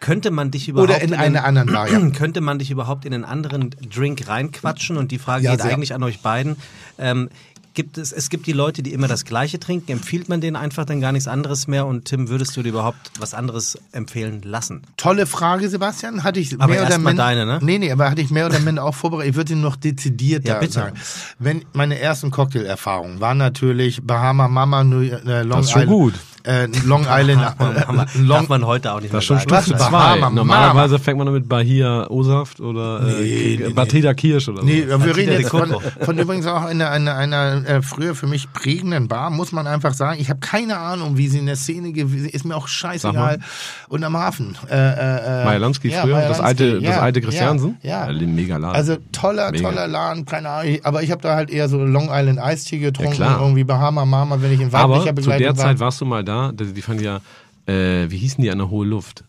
könnte 0.00 0.30
man 0.30 0.50
dich 0.50 0.68
überhaupt 0.68 0.90
Oder 0.90 1.00
in 1.00 1.10
den- 1.10 1.20
einer 1.20 1.44
anderen 1.44 1.72
Bar, 1.72 1.90
ja. 1.90 2.10
könnte 2.16 2.40
man 2.40 2.58
dich 2.58 2.70
überhaupt 2.70 3.04
in 3.04 3.14
einen 3.14 3.24
anderen 3.24 3.70
Drink 3.94 4.26
reinquatschen? 4.28 4.96
Und 4.96 5.10
die 5.12 5.18
Frage 5.18 5.44
Ja, 5.44 5.52
geht 5.52 5.62
sehr. 5.62 5.72
eigentlich 5.72 5.94
an 5.94 6.02
euch 6.02 6.20
beiden. 6.20 6.56
Ähm, 6.98 7.28
gibt 7.78 7.96
es, 7.96 8.10
es 8.10 8.28
gibt 8.28 8.48
die 8.48 8.52
Leute, 8.52 8.82
die 8.82 8.92
immer 8.92 9.06
das 9.06 9.24
Gleiche 9.24 9.60
trinken. 9.60 9.92
Empfiehlt 9.92 10.28
man 10.28 10.40
denen 10.40 10.56
einfach 10.56 10.84
dann 10.84 11.00
gar 11.00 11.12
nichts 11.12 11.28
anderes 11.28 11.68
mehr? 11.68 11.86
Und 11.86 12.06
Tim, 12.06 12.28
würdest 12.28 12.56
du 12.56 12.62
dir 12.64 12.70
überhaupt 12.70 13.12
was 13.20 13.34
anderes 13.34 13.78
empfehlen 13.92 14.42
lassen? 14.42 14.82
Tolle 14.96 15.26
Frage, 15.26 15.68
Sebastian. 15.68 16.24
Hatte 16.24 16.40
ich 16.40 16.54
Aber 16.54 16.66
mehr 16.66 16.80
oder 16.82 16.90
erst 16.90 17.00
mal 17.00 17.10
minder. 17.10 17.22
deine, 17.22 17.46
ne? 17.46 17.58
Nee, 17.62 17.78
nee, 17.78 17.92
aber 17.92 18.10
hatte 18.10 18.20
ich 18.20 18.30
mehr 18.30 18.46
oder 18.46 18.58
minder 18.58 18.82
auch 18.82 18.96
vorbereitet. 18.96 19.30
Ich 19.30 19.36
würde 19.36 19.52
ihn 19.52 19.60
noch 19.60 19.76
dezidierter 19.76 20.48
Ja, 20.48 20.58
bitte. 20.58 20.72
sagen. 20.72 20.96
Wenn 21.38 21.64
meine 21.72 22.00
ersten 22.00 22.32
Cocktailerfahrungen 22.32 23.20
waren 23.20 23.38
natürlich 23.38 24.02
Bahama 24.02 24.48
Mama, 24.48 24.82
New, 24.82 25.02
äh, 25.02 25.42
Long 25.44 25.58
Das 25.58 25.66
ist 25.66 25.70
schon 25.70 25.82
Island. 25.82 25.88
gut. 26.00 26.14
Äh, 26.48 26.66
Long 26.86 27.06
Island. 27.08 27.42
Äh, 27.60 28.18
Long, 28.18 28.28
Darf 28.28 28.48
man 28.48 28.66
heute 28.66 28.92
auch 28.92 29.00
nicht 29.00 29.12
mehr 29.12 29.18
Das 29.18 29.24
ist 29.24 29.26
schon 29.26 29.38
sagen. 29.38 29.62
Stufe 29.62 29.78
Was? 29.78 29.88
2. 29.88 29.90
Bahama, 29.90 30.30
Normalerweise 30.30 30.98
fängt 30.98 31.18
man 31.18 31.26
damit 31.26 31.46
Bahia 31.46 32.08
O-Saft 32.08 32.60
oder 32.60 33.00
Nee, 33.00 33.54
äh, 33.54 33.72
nee, 33.74 34.14
Kirsch 34.14 34.48
oder 34.48 34.62
so. 34.62 34.66
Nee, 34.66 34.86
wir 34.88 35.16
reden 35.16 35.32
de 35.32 35.40
jetzt 35.40 35.50
von, 35.50 35.76
von 36.00 36.18
übrigens 36.18 36.46
auch 36.46 36.62
einer, 36.62 36.90
einer, 36.90 37.16
einer 37.16 37.66
äh, 37.66 37.82
früher 37.82 38.14
für 38.14 38.26
mich 38.26 38.50
prägenden 38.52 39.08
Bar, 39.08 39.28
muss 39.28 39.52
man 39.52 39.66
einfach 39.66 39.92
sagen. 39.92 40.20
Ich 40.20 40.30
habe 40.30 40.40
keine 40.40 40.78
Ahnung, 40.78 41.18
wie 41.18 41.28
sie 41.28 41.38
in 41.38 41.46
der 41.46 41.56
Szene 41.56 41.92
gewesen 41.92 42.30
ist, 42.30 42.46
mir 42.46 42.56
auch 42.56 42.68
scheißegal. 42.68 43.40
Und 43.88 44.02
am 44.04 44.16
Hafen. 44.16 44.56
Äh, 44.70 44.74
äh, 44.74 45.42
äh, 45.42 45.44
Meyer 45.44 45.58
Lansky 45.58 45.88
ja, 45.88 46.02
früher, 46.02 46.16
Meyer 46.16 46.28
das 46.28 46.40
alte, 46.40 46.80
das 46.80 46.96
ja, 46.96 47.00
alte 47.00 47.20
Christiansen. 47.20 47.76
Ja, 47.82 48.06
ja. 48.06 48.12
ja. 48.12 48.26
Mega 48.26 48.56
Laden. 48.56 48.74
Also 48.74 48.96
toller, 49.12 49.50
Mega. 49.50 49.68
toller 49.68 49.86
Laden, 49.86 50.24
keine 50.24 50.48
Ahnung. 50.48 50.78
Aber 50.82 51.02
ich 51.02 51.10
habe 51.10 51.20
da 51.20 51.34
halt 51.34 51.50
eher 51.50 51.68
so 51.68 51.84
Long 51.84 52.08
Island 52.10 52.40
Tea 52.64 52.78
getrunken, 52.78 53.12
klar. 53.12 53.40
irgendwie 53.40 53.64
Bahama 53.64 54.04
Mama, 54.04 54.38
wenn 54.40 54.52
ich 54.52 54.60
in 54.60 54.72
Aber 54.72 54.94
weiblicher 54.94 55.14
zu 55.14 55.22
Begleitung 55.22 55.38
der 55.38 55.56
war. 55.56 55.64
Zeit 55.64 55.80
warst 55.80 56.00
du 56.00 56.04
mal 56.04 56.24
da, 56.24 56.37
die, 56.52 56.72
die 56.72 56.82
fanden 56.82 57.04
ja, 57.04 57.20
äh, 57.66 58.10
wie 58.10 58.18
hießen 58.18 58.42
die 58.42 58.50
an 58.50 58.58
der 58.58 58.70
Hohe 58.70 58.86
Luft? 58.86 59.24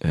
Äh, 0.00 0.08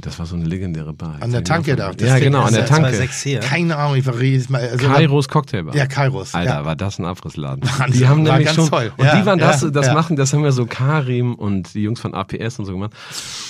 das 0.00 0.18
war 0.18 0.26
so 0.26 0.34
eine 0.34 0.44
legendäre 0.44 0.92
Bar. 0.92 1.18
An 1.20 1.30
der 1.30 1.44
Tanke 1.44 1.76
da. 1.76 1.92
ja, 2.00 2.18
genau, 2.18 2.42
an 2.42 2.52
der 2.52 2.66
Tanke. 2.66 3.08
Hier. 3.22 3.38
Keine 3.38 3.76
Ahnung, 3.76 3.94
ich 3.96 4.04
war 4.04 4.20
jedes 4.20 4.48
Mal. 4.48 4.60
Also 4.68 4.88
Kairos 4.88 5.28
Cocktailbar. 5.28 5.76
Ja, 5.76 5.86
Kairos. 5.86 6.34
Alter, 6.34 6.50
ja. 6.52 6.64
war 6.64 6.74
das 6.74 6.98
ein 6.98 7.04
Abrissladen. 7.04 7.62
Die 7.92 8.08
haben 8.08 8.26
war 8.26 8.32
nämlich 8.32 8.46
ganz 8.46 8.56
schon, 8.56 8.68
toll. 8.68 8.92
Und 8.96 9.04
Ja, 9.04 9.20
die 9.20 9.24
waren 9.26 9.38
das, 9.38 9.62
ja, 9.62 9.70
das 9.70 9.86
ja. 9.86 9.94
machen, 9.94 10.16
das 10.16 10.32
haben 10.32 10.42
ja 10.42 10.50
so 10.50 10.66
Karim 10.66 11.36
und 11.36 11.74
die 11.74 11.82
Jungs 11.82 12.00
von 12.00 12.12
APS 12.12 12.58
und 12.58 12.64
so 12.64 12.72
gemacht. 12.72 12.92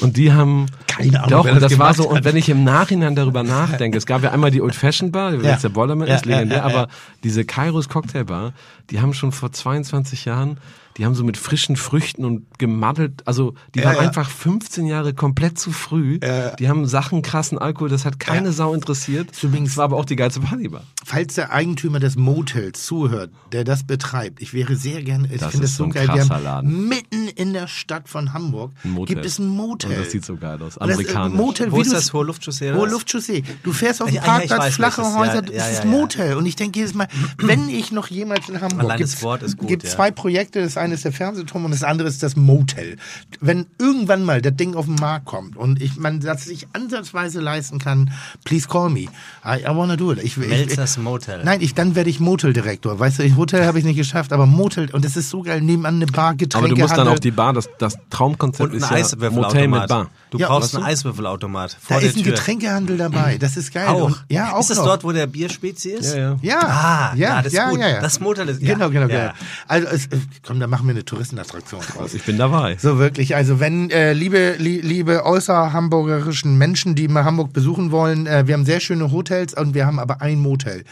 Und 0.01 0.19
die 0.19 0.33
haben, 0.35 0.67
Keine 0.87 1.19
Ahnung, 1.21 1.31
doch, 1.31 1.45
wer 1.47 1.55
und 1.55 1.63
das 1.63 1.73
das 1.73 1.79
war 1.79 1.95
so, 1.95 2.11
und 2.11 2.19
hat. 2.19 2.25
wenn 2.25 2.37
ich 2.37 2.51
im 2.51 2.63
Nachhinein 2.63 3.15
darüber 3.15 3.43
nachdenke, 3.43 3.97
es 3.97 4.05
gab 4.05 4.23
ja 4.23 4.33
einmal 4.33 4.51
die 4.51 4.61
Old 4.61 4.75
Fashioned 4.75 5.13
Bar, 5.13 5.33
Ja. 5.35 5.53
jetzt 5.53 5.65
der 5.65 5.71
Bollerman 5.71 6.09
Ja, 6.09 6.17
ist, 6.17 6.27
legendär, 6.27 6.59
ja, 6.59 6.65
ja, 6.69 6.71
ja. 6.71 6.79
aber 6.83 6.93
diese 7.25 7.47
Kairos 7.47 7.89
Cocktailbar, 7.89 8.53
die 8.91 9.01
haben 9.01 9.15
schon 9.15 9.33
vor 9.33 9.51
22 9.51 10.27
Jahren, 10.27 10.59
die 10.97 11.05
haben 11.05 11.15
so 11.15 11.25
mit 11.25 11.37
frischen 11.37 11.77
Früchten 11.77 12.25
und 12.25 12.59
gemaddelt, 12.59 13.23
also 13.27 13.55
die 13.75 13.81
Ja, 13.81 13.87
waren 13.87 13.97
ja. 13.97 14.01
einfach 14.03 14.31
15 14.31 14.87
Jahre 14.87 15.13
komplett 15.15 15.59
zu 15.59 15.71
früh. 15.73 16.19
Ja. 16.23 16.57
Die 16.57 16.69
haben 16.69 16.87
Sachen, 16.87 17.23
krassen 17.23 17.59
Alkohol, 17.59 17.89
das 17.89 18.05
hat 18.05 18.19
keine 18.19 18.47
Ja. 18.47 18.53
Sau 18.53 18.75
interessiert. 18.75 19.31
Übrigens- 19.43 19.73
Es 19.73 19.77
war 19.77 19.85
aber 19.85 19.97
auch 19.97 20.05
die 20.05 20.17
geilste 20.17 20.41
Partybar. 20.41 20.83
Falls 21.05 21.35
der 21.35 21.53
Eigentümer 21.53 22.01
des 22.01 22.17
Motels 22.17 22.85
zuhört, 22.87 23.31
der 23.53 23.65
das 23.65 23.85
betreibt, 23.85 24.41
ich 24.41 24.55
wäre 24.55 24.77
sehr 24.77 25.03
gerne, 25.03 25.29
ich 25.33 25.41
Das 25.41 25.51
finde 25.53 25.65
ist 25.67 25.73
es 25.73 25.77
so 25.77 25.89
geil, 25.89 26.09
wir 26.13 26.29
haben 26.29 26.43
Laden. 26.45 26.89
mitten 26.89 27.29
in 27.29 27.53
der 27.53 27.69
Stadt 27.69 28.09
von 28.09 28.33
Hamburg 28.33 28.73
Ein 28.85 28.93
Motel. 28.93 29.15
gibt 29.17 29.27
es 29.27 29.39
ein 29.39 29.49
Motel. 29.49 29.91
Und 29.93 29.99
das 30.01 30.11
sieht 30.13 30.25
so 30.25 30.37
geil 30.37 30.61
aus. 30.63 30.77
Und 30.77 30.89
das, 30.89 30.99
äh, 30.99 31.01
Amerikanisch. 31.03 31.37
Motel, 31.39 31.73
Wo 31.73 31.81
ist 31.81 31.93
das? 31.93 32.13
Hohe 32.13 32.25
Luftchaussee? 32.25 32.73
Hohe? 32.73 32.89
Luftchaussee. 32.89 33.43
Du 33.63 33.73
fährst 33.73 34.01
auf 34.03 34.09
dem 34.09 34.17
Ja, 34.17 34.23
ja, 34.25 34.43
ich 34.43 34.49
Parkplatz, 34.49 34.61
weiß, 34.61 34.75
flache 34.77 35.03
welches. 35.03 35.17
Häuser, 35.17 35.35
Ja, 35.35 35.41
das 35.43 35.55
ja, 35.55 35.67
ist 35.69 35.79
ja, 35.79 35.85
ja. 35.85 35.91
Motel. 35.91 36.37
Und 36.37 36.47
ich 36.47 36.57
denke 36.57 36.79
jedes 36.79 36.95
Mal, 36.95 37.09
wenn 37.39 37.69
ich 37.69 37.93
noch 37.93 38.09
jemals 38.09 38.49
in 38.49 38.61
Hamburg 38.61 38.81
Allein 38.81 39.01
das 39.01 39.11
gibt's- 39.11 39.23
Wort 39.25 39.43
ist 39.43 39.57
gut, 39.57 39.69
gibt 39.69 39.83
ja. 39.85 39.91
zwei 39.91 40.11
Projekte, 40.11 40.63
das 40.63 40.77
eine 40.77 40.86
ist 40.93 41.05
der 41.05 41.13
Fernsehturm 41.13 41.65
und 41.65 41.71
das 41.71 41.83
andere 41.83 42.09
ist 42.09 42.23
das 42.23 42.37
Motel. 42.37 42.97
Wenn 43.41 43.67
irgendwann 43.79 44.25
mal 44.25 44.43
das 44.43 44.55
Ding 44.57 44.75
auf 44.75 44.87
den 44.87 44.95
Markt 44.97 45.27
kommt 45.27 45.57
und 45.57 45.81
ich 45.83 45.97
man 45.97 46.21
das 46.21 46.45
sich 46.45 46.67
ansatzweise 46.73 47.41
leisten 47.41 47.79
kann, 47.79 48.11
please 48.45 48.69
call 48.69 48.91
me. 48.91 49.01
I, 49.45 49.61
I 49.63 49.67
wanna 49.69 49.97
do 49.97 50.13
it. 50.13 50.19
Ich, 50.23 50.37
ich, 50.39 50.49
Melzers 50.49 50.99
Motel. 50.99 51.43
Nein, 51.45 51.61
ich, 51.61 51.75
dann 51.75 51.95
werde 51.95 52.11
ich 52.11 52.21
Moteldirektor. 52.21 52.99
Weißt 52.99 53.19
du, 53.19 53.37
Hotel 53.37 53.67
habe 53.67 53.79
ich 53.79 53.85
nicht 53.85 53.97
geschafft, 53.97 54.33
aber 54.33 54.47
Motel, 54.47 54.89
und 54.93 55.05
das 55.05 55.17
ist 55.17 55.31
so 55.31 55.43
geil, 55.43 55.61
nebenan 55.61 55.97
eine 55.97 56.07
Bar, 56.07 56.35
Getränke. 56.35 56.67
Aber 56.67 56.75
du 56.75 56.81
musst 56.81 56.97
dann 56.97 57.09
auf 57.09 57.21
die 57.21 57.31
Bar, 57.31 57.53
das, 57.53 57.69
das 57.79 57.97
Traumkonzept 58.11 58.71
Und 58.73 58.77
ein 58.77 58.83
ist 58.83 58.91
ja 58.91 58.97
Eiswürfelautomat. 58.97 59.55
Motel 59.55 59.69
mit 59.69 59.89
Bar. 59.89 60.11
Du 60.31 60.39
Ja, 60.39 60.49
brauchst 60.49 60.75
einen 60.75 60.85
du? 60.85 60.91
Eiswürfelautomat 60.91 61.73
Da 61.75 61.79
vor 61.81 62.01
der 62.01 62.09
ist 62.11 62.17
ein 62.17 62.23
Tür. 62.25 62.33
Getränkehandel 62.33 62.97
dabei. 62.99 63.39
Das 63.39 63.57
ist 63.57 63.73
geil. 63.73 63.87
Auch. 63.87 64.07
Und, 64.07 64.25
ja, 64.29 64.53
auch 64.55 64.61
ist 64.61 64.71
das 64.71 64.79
noch. 64.79 64.87
dort, 64.87 65.05
wo 65.05 65.13
der 65.13 65.27
Bierspezi 65.27 65.91
ist? 65.91 66.15
Ja, 66.15 66.33
ja. 66.33 66.37
Ja, 66.43 66.59
Ah, 66.61 67.13
ja, 67.15 67.29
ja, 67.29 67.37
das 67.43 67.47
ist 67.53 67.53
ja, 67.59 67.71
gut. 67.71 67.81
ja, 67.81 67.89
ja. 67.89 68.01
Das 68.01 68.21
Motel 68.21 68.49
ist- 68.49 68.61
ja. 68.63 68.75
Genau, 68.75 68.91
genau, 68.91 69.07
Ja. 69.09 69.21
genau. 69.29 69.33
Also, 69.69 69.87
es, 69.89 70.07
es- 70.11 70.21
komm, 70.47 70.61
da 70.61 70.67
machen 70.67 70.76
wir 70.85 70.91
eine 70.91 71.05
Touristenattraktion 71.05 71.81
draus. 71.81 72.15
Ich 72.15 72.23
bin 72.23 72.39
dabei. 72.39 72.77
So 72.79 72.99
wirklich, 72.99 73.35
also 73.35 73.61
wenn 73.61 73.91
äh, 73.91 74.13
liebe 74.13 74.57
li, 74.59 74.81
liebe 74.81 75.25
außerhamburgerischen 75.25 76.59
Menschen, 76.59 76.95
die 76.95 77.09
mal 77.09 77.25
Hamburg 77.25 77.53
besuchen 77.53 77.91
wollen, 77.91 78.27
äh, 78.27 78.47
wir 78.47 78.55
haben 78.55 78.65
sehr 78.65 78.81
schöne 78.81 79.11
Hotels 79.11 79.55
und 79.55 79.75
wir 79.75 79.87
haben 79.87 79.99
aber 79.99 80.21
ein 80.21 80.39
Motel. 80.39 80.85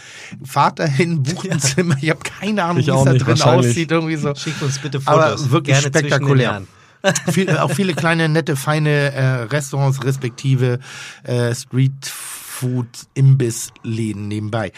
Fahrt 0.44 0.78
dahin, 0.78 1.22
bucht 1.22 1.50
ein 1.50 1.60
Zimmer. 1.60 1.96
Ich 2.00 2.10
habe 2.10 2.20
keine 2.20 2.64
Ahnung, 2.64 2.84
wie 2.84 2.90
es 2.90 3.04
da 3.04 3.14
drin 3.14 3.42
aussieht 3.42 3.90
irgendwie 3.90 4.16
so. 4.16 4.34
Schick 4.34 4.60
uns 4.62 4.78
bitte 4.78 5.00
Aber 5.04 5.28
Fotos. 5.28 5.50
wirklich 5.50 5.76
Gerne 5.76 5.88
spektakulär. 5.88 6.62
Viel, 7.30 7.58
auch 7.58 7.70
viele 7.70 7.92
kleine, 7.92 8.30
nette, 8.30 8.56
feine 8.56 9.12
äh, 9.12 9.24
Restaurants, 9.42 10.02
respektive 10.02 10.78
äh, 11.22 11.54
Street-Food-Imbiss-Läden 12.54 14.28
nebenbei. 14.28 14.72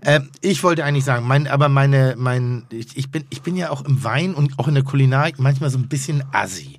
Äh, 0.00 0.20
ich 0.40 0.62
wollte 0.62 0.84
eigentlich 0.84 1.04
sagen, 1.04 1.26
mein, 1.26 1.46
aber 1.46 1.68
meine, 1.68 2.14
mein, 2.18 2.64
ich, 2.70 2.96
ich, 2.96 3.10
bin, 3.10 3.24
ich 3.30 3.42
bin 3.42 3.56
ja 3.56 3.70
auch 3.70 3.84
im 3.84 4.02
Wein 4.04 4.34
und 4.34 4.58
auch 4.58 4.68
in 4.68 4.74
der 4.74 4.84
Kulinarik 4.84 5.38
manchmal 5.38 5.70
so 5.70 5.78
ein 5.78 5.88
bisschen 5.88 6.22
assi. 6.32 6.78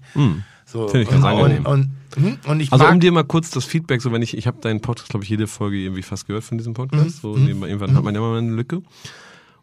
So, 0.66 0.88
Finde 0.88 1.04
ich 1.04 1.10
ganz 1.10 1.24
angenehm. 1.24 1.66
und, 1.66 1.90
und, 2.16 2.46
und 2.46 2.60
ich 2.60 2.72
Also 2.72 2.86
um 2.86 3.00
dir 3.00 3.12
mal 3.12 3.24
kurz 3.24 3.50
das 3.50 3.66
Feedback, 3.66 4.02
so 4.02 4.12
wenn 4.12 4.22
ich, 4.22 4.38
ich 4.38 4.48
habe 4.48 4.60
deinen 4.62 4.82
Podcast, 4.82 5.10
glaube 5.10 5.24
ich, 5.24 5.30
jede 5.30 5.48
Folge 5.48 5.78
irgendwie 5.78 6.04
fast 6.04 6.28
gehört 6.28 6.44
von 6.44 6.58
diesem 6.58 6.74
Podcast. 6.74 7.22
So 7.22 7.36
nebenbei, 7.38 7.68
irgendwann 7.68 7.96
hat 7.96 8.04
man 8.04 8.14
ja 8.16 8.22
mal 8.22 8.38
eine 8.38 8.52
Lücke. 8.52 8.82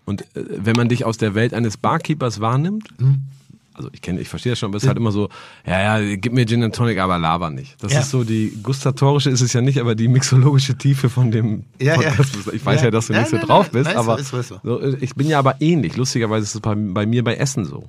Und 0.05 0.23
äh, 0.35 0.45
wenn 0.65 0.77
man 0.77 0.89
dich 0.89 1.05
aus 1.05 1.19
der 1.19 1.35
Welt 1.35 1.55
eines 1.55 1.77
Barkeepers 1.77 2.41
wahrnimmt, 2.41 2.89
also 3.79 3.89
ich 3.93 4.03
kenne, 4.03 4.21
ich 4.21 4.29
verstehe 4.29 4.53
das 4.53 4.59
schon, 4.59 4.69
aber 4.69 4.77
es 4.77 4.83
ist 4.83 4.89
halt 4.89 4.99
immer 4.99 5.13
so, 5.13 5.29
ja, 5.67 5.99
ja, 5.99 6.17
gib 6.17 6.33
mir 6.35 6.45
Gin 6.45 6.63
and 6.63 6.75
Tonic, 6.75 6.99
aber 6.99 7.19
laber 7.19 7.49
nicht. 7.51 7.83
Das 7.83 7.93
Ja. 7.93 8.01
ist 8.01 8.11
so 8.11 8.25
die 8.25 8.59
gustatorische 8.63 9.31
ist 9.31 9.41
es 9.41 9.53
ja 9.55 9.61
nicht, 9.63 9.79
aber 9.79 9.95
die 9.95 10.09
mixologische 10.09 10.77
Tiefe 10.77 11.09
von 11.09 11.31
dem 11.31 11.65
Ja, 11.81 11.95
ja. 12.01 12.11
Podcast. 12.11 12.53
Ich 12.53 12.67
weiß 12.67 12.81
ja, 12.81 12.87
Ja. 12.87 12.91
dass 12.91 13.07
du 13.07 13.15
nicht 13.15 13.29
so 13.29 13.39
drauf 13.39 13.71
bist, 13.71 13.89
aber 13.95 14.19
ist 14.19 14.29
so, 14.29 14.39
ist 14.39 14.49
so. 14.49 14.83
ich 15.01 15.15
bin 15.15 15.29
ja 15.29 15.39
aber 15.39 15.61
ähnlich. 15.63 15.97
Lustigerweise 15.97 16.45
ist 16.45 16.55
es 16.57 16.61
bei, 16.61 16.75
bei 16.75 17.07
mir 17.07 17.25
bei 17.25 17.37
Essen 17.37 17.65
so. 17.65 17.89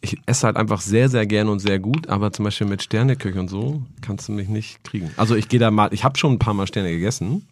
Ich 0.00 0.18
esse 0.26 0.46
halt 0.46 0.56
einfach 0.56 0.80
sehr, 0.80 1.08
sehr 1.08 1.26
gern 1.26 1.48
und 1.48 1.60
sehr 1.60 1.78
gut, 1.78 2.08
aber 2.08 2.32
zum 2.32 2.44
Beispiel 2.44 2.66
mit 2.66 2.82
Sterneküche 2.82 3.38
und 3.38 3.48
so 3.48 3.82
kannst 4.00 4.26
du 4.26 4.32
mich 4.32 4.48
nicht 4.48 4.82
kriegen. 4.82 5.12
Also 5.16 5.36
ich 5.36 5.48
gehe 5.48 5.60
da 5.60 5.70
mal, 5.70 5.90
ich 5.92 6.02
habe 6.02 6.18
schon 6.18 6.32
ein 6.32 6.38
paar 6.40 6.54
Mal 6.54 6.66
Sterne 6.66 6.90
gegessen 6.90 7.46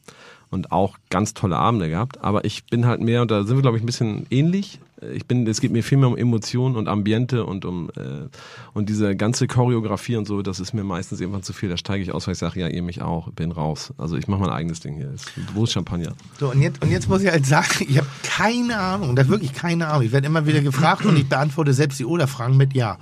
und 0.50 0.72
auch 0.72 0.96
ganz 1.10 1.32
tolle 1.32 1.56
Abende 1.56 1.88
gehabt, 1.88 2.18
aber 2.24 2.44
ich 2.44 2.64
bin 2.64 2.86
halt 2.86 3.00
mehr, 3.00 3.22
und 3.22 3.30
da 3.30 3.44
sind 3.44 3.56
wir, 3.56 3.62
glaube 3.62 3.76
ich, 3.76 3.84
ein 3.84 3.86
bisschen 3.86 4.26
ähnlich. 4.30 4.80
Ich 5.14 5.26
bin, 5.26 5.46
es 5.46 5.60
geht 5.60 5.72
mir 5.72 5.82
viel 5.82 5.98
mehr 5.98 6.08
um 6.08 6.16
Emotionen 6.16 6.76
und 6.76 6.88
Ambiente 6.88 7.44
und 7.44 7.64
um 7.64 7.90
äh, 7.90 8.28
und 8.74 8.88
diese 8.88 9.16
ganze 9.16 9.46
Choreografie 9.46 10.16
und 10.16 10.26
so, 10.26 10.42
das 10.42 10.60
ist 10.60 10.74
mir 10.74 10.84
meistens 10.84 11.20
irgendwann 11.20 11.42
zu 11.42 11.52
viel. 11.52 11.68
Da 11.68 11.76
steige 11.76 12.02
ich 12.02 12.12
aus, 12.12 12.26
weil 12.26 12.32
ich 12.32 12.38
sage, 12.38 12.60
ja, 12.60 12.68
ihr 12.68 12.82
mich 12.82 13.02
auch, 13.02 13.30
bin 13.32 13.52
raus. 13.52 13.92
Also 13.98 14.16
ich 14.16 14.28
mache 14.28 14.40
mein 14.40 14.50
eigenes 14.50 14.80
Ding 14.80 14.94
hier. 14.94 15.14
Wo 15.54 15.64
ist 15.64 15.72
Champagner? 15.72 16.12
so, 16.38 16.50
und, 16.50 16.60
jetzt, 16.60 16.82
und 16.82 16.90
jetzt 16.90 17.08
muss 17.08 17.22
ich 17.22 17.30
halt 17.30 17.46
sagen, 17.46 17.68
ich 17.88 17.98
habe 17.98 18.08
keine 18.22 18.78
Ahnung, 18.78 19.16
das 19.16 19.28
wirklich 19.28 19.52
keine 19.54 19.88
Ahnung. 19.88 20.02
Ich 20.02 20.12
werde 20.12 20.26
immer 20.26 20.46
wieder 20.46 20.60
gefragt 20.60 21.04
und 21.06 21.16
ich 21.16 21.28
beantworte 21.28 21.72
selbst 21.72 21.98
die 21.98 22.04
Oder-Fragen 22.04 22.56
mit 22.56 22.74
Ja. 22.74 22.98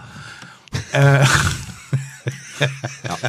Äh, 0.93 1.25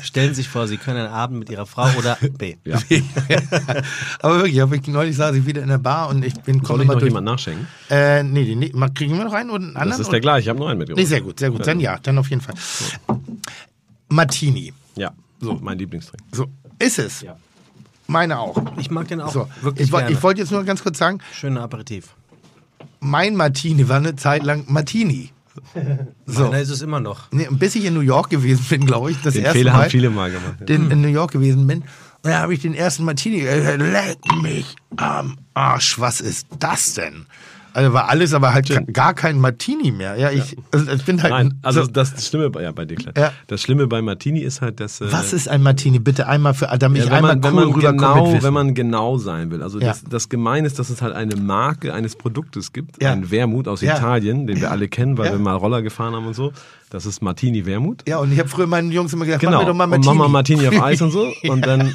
Stellen 0.03 0.29
Sie 0.29 0.41
sich 0.41 0.49
vor, 0.49 0.67
Sie 0.67 0.77
können 0.77 0.99
einen 0.99 1.13
Abend 1.13 1.39
mit 1.39 1.49
Ihrer 1.49 1.65
Frau 1.65 1.87
oder 1.97 2.17
B. 2.37 2.55
Ja. 2.65 2.77
aber 4.19 4.37
wirklich, 4.37 4.59
hab 4.59 4.71
ich, 4.73 4.87
neulich 4.87 5.15
saß 5.15 5.35
ich 5.35 5.45
wieder 5.45 5.61
in 5.61 5.69
der 5.69 5.77
Bar 5.77 6.09
und 6.09 6.23
ich 6.23 6.33
bin 6.41 6.63
Soll 6.63 6.81
ich 6.81 6.87
noch 6.87 6.93
durch. 6.95 7.05
jemand 7.05 7.25
nachschenken? 7.25 7.67
Äh, 7.89 8.23
nee, 8.23 8.45
den, 8.45 8.59
nee, 8.59 8.71
kriegen 8.95 9.17
wir 9.17 9.23
noch 9.25 9.33
einen 9.33 9.49
oder 9.49 9.59
einen 9.63 9.75
anderen? 9.75 9.89
Das 9.91 9.99
ist 9.99 10.11
der 10.11 10.19
gleiche, 10.21 10.43
ich 10.45 10.49
habe 10.49 10.59
noch 10.59 10.67
einen 10.67 10.79
Nee, 10.79 10.85
mitgebracht. 10.85 11.07
sehr 11.07 11.21
gut, 11.21 11.39
sehr 11.39 11.51
gut. 11.51 11.65
Dann 11.67 11.79
ja, 11.79 11.97
dann 12.01 12.17
auf 12.17 12.29
jeden 12.29 12.41
Fall. 12.41 12.55
Martini. 14.09 14.73
Ja, 14.95 15.11
so 15.39 15.57
mein 15.61 15.77
Lieblingsdrink. 15.77 16.23
So, 16.31 16.47
ist 16.79 16.99
es. 16.99 17.21
Ja. 17.21 17.37
Meine 18.07 18.39
auch. 18.39 18.57
Ich 18.77 18.89
mag 18.89 19.07
den 19.07 19.21
auch 19.21 19.31
So, 19.31 19.47
wirklich 19.61 19.85
ich, 19.87 19.91
gerne. 19.91 20.11
ich 20.11 20.23
wollte 20.23 20.41
jetzt 20.41 20.51
nur 20.51 20.63
ganz 20.63 20.81
kurz 20.81 20.97
sagen, 20.97 21.19
Schöner 21.31 21.61
Aperitif. 21.61 22.15
mein 22.99 23.35
Martini 23.35 23.87
war 23.87 23.97
eine 23.97 24.15
Zeit 24.15 24.43
lang 24.43 24.65
Martini. 24.67 25.29
So. 26.25 26.43
Meiner 26.43 26.59
ist 26.59 26.69
es 26.69 26.81
immer 26.81 26.99
noch. 26.99 27.31
Nee, 27.31 27.47
bis 27.51 27.75
ich 27.75 27.85
in 27.85 27.93
New 27.93 27.99
York 28.01 28.29
gewesen 28.29 28.65
bin, 28.69 28.85
glaube 28.85 29.11
ich, 29.11 29.21
das 29.21 29.33
Den 29.33 29.43
erste 29.43 29.59
Fehler 29.59 29.73
Mal, 29.73 29.83
haben 29.83 29.89
viele 29.89 30.09
mal 30.09 30.31
gemacht. 30.31 30.55
Ja. 30.59 30.65
den, 30.65 30.91
in 30.91 31.01
New 31.01 31.07
York 31.07 31.31
gewesen 31.31 31.67
bin, 31.67 31.83
und 32.21 32.31
da 32.31 32.39
habe 32.39 32.53
ich 32.53 32.61
den 32.61 32.73
ersten 32.73 33.05
Martini, 33.05 33.41
leck 33.41 34.17
mich 34.41 34.75
am 34.97 35.37
Arsch, 35.53 35.99
was 35.99 36.19
ist 36.19 36.47
das 36.59 36.93
denn? 36.93 37.25
Also 37.73 37.93
war 37.93 38.09
alles, 38.09 38.33
aber 38.33 38.53
halt 38.53 38.67
ga- 38.69 38.81
gar 38.91 39.13
kein 39.13 39.39
Martini 39.39 39.91
mehr. 39.91 40.15
Ja, 40.17 40.31
ich, 40.31 40.57
also 40.71 40.91
ich 40.91 41.05
bin 41.05 41.21
halt. 41.21 41.31
Nein, 41.31 41.59
also 41.61 41.83
so, 41.83 41.91
das 41.91 42.27
Schlimme 42.27 42.49
bei, 42.49 42.63
ja, 42.63 42.71
bei 42.71 42.85
dir, 42.85 42.95
klar. 42.95 43.13
Ja. 43.17 43.31
Das 43.47 43.61
Schlimme 43.61 43.87
bei 43.87 44.01
Martini 44.01 44.39
ist 44.39 44.61
halt, 44.61 44.79
dass. 44.79 45.01
äh, 45.01 45.11
was 45.11 45.33
ist 45.33 45.47
ein 45.47 45.61
Martini? 45.61 45.99
Bitte 45.99 46.27
einmal 46.27 46.53
für, 46.53 46.65
damit 46.79 46.99
Ja, 46.99 47.05
ich 47.05 47.09
wenn 47.11 47.17
einmal 47.17 47.35
man, 47.35 47.43
wenn 47.43 47.57
cool 47.59 47.65
mit 47.75 47.81
genau, 47.81 48.41
wenn 48.43 48.53
man 48.53 48.73
genau 48.73 49.17
sein 49.17 49.51
will. 49.51 49.61
Also 49.63 49.79
Ja. 49.79 49.87
das, 49.89 50.03
das 50.03 50.29
Gemeine 50.29 50.65
ist, 50.67 50.79
dass 50.79 50.89
es 50.89 51.01
halt 51.01 51.13
eine 51.13 51.35
Marke 51.35 51.93
eines 51.93 52.15
Produktes 52.15 52.73
gibt, 52.73 53.01
Ja. 53.01 53.11
ein 53.11 53.29
Wermut 53.31 53.67
aus 53.67 53.81
Ja. 53.81 53.97
Italien, 53.97 54.47
den 54.47 54.59
wir 54.61 54.71
alle 54.71 54.87
kennen, 54.87 55.17
weil 55.17 55.27
Ja. 55.27 55.31
wir 55.33 55.39
mal 55.39 55.55
Roller 55.55 55.81
gefahren 55.81 56.15
haben 56.15 56.25
und 56.27 56.33
so. 56.35 56.51
Das 56.91 57.05
ist 57.05 57.21
Martini 57.21 57.67
Wermut. 57.67 58.01
ja, 58.07 58.17
und 58.17 58.31
ich 58.33 58.39
habe 58.39 58.49
früher 58.49 58.65
meinen 58.65 58.91
Jungs 58.91 59.13
immer 59.13 59.23
gesagt, 59.25 59.41
Genau. 59.41 59.57
mach 59.57 59.59
mir 59.61 59.67
doch 59.67 59.75
mal 59.75 59.83
und 59.83 59.89
Martini. 59.91 60.05
mach 60.07 60.15
mal 60.15 60.27
Martini 60.27 60.67
auf 60.67 60.81
Eis 60.81 61.01
und 61.03 61.11
so. 61.11 61.31
Und 61.47 61.67
dann, 61.67 61.93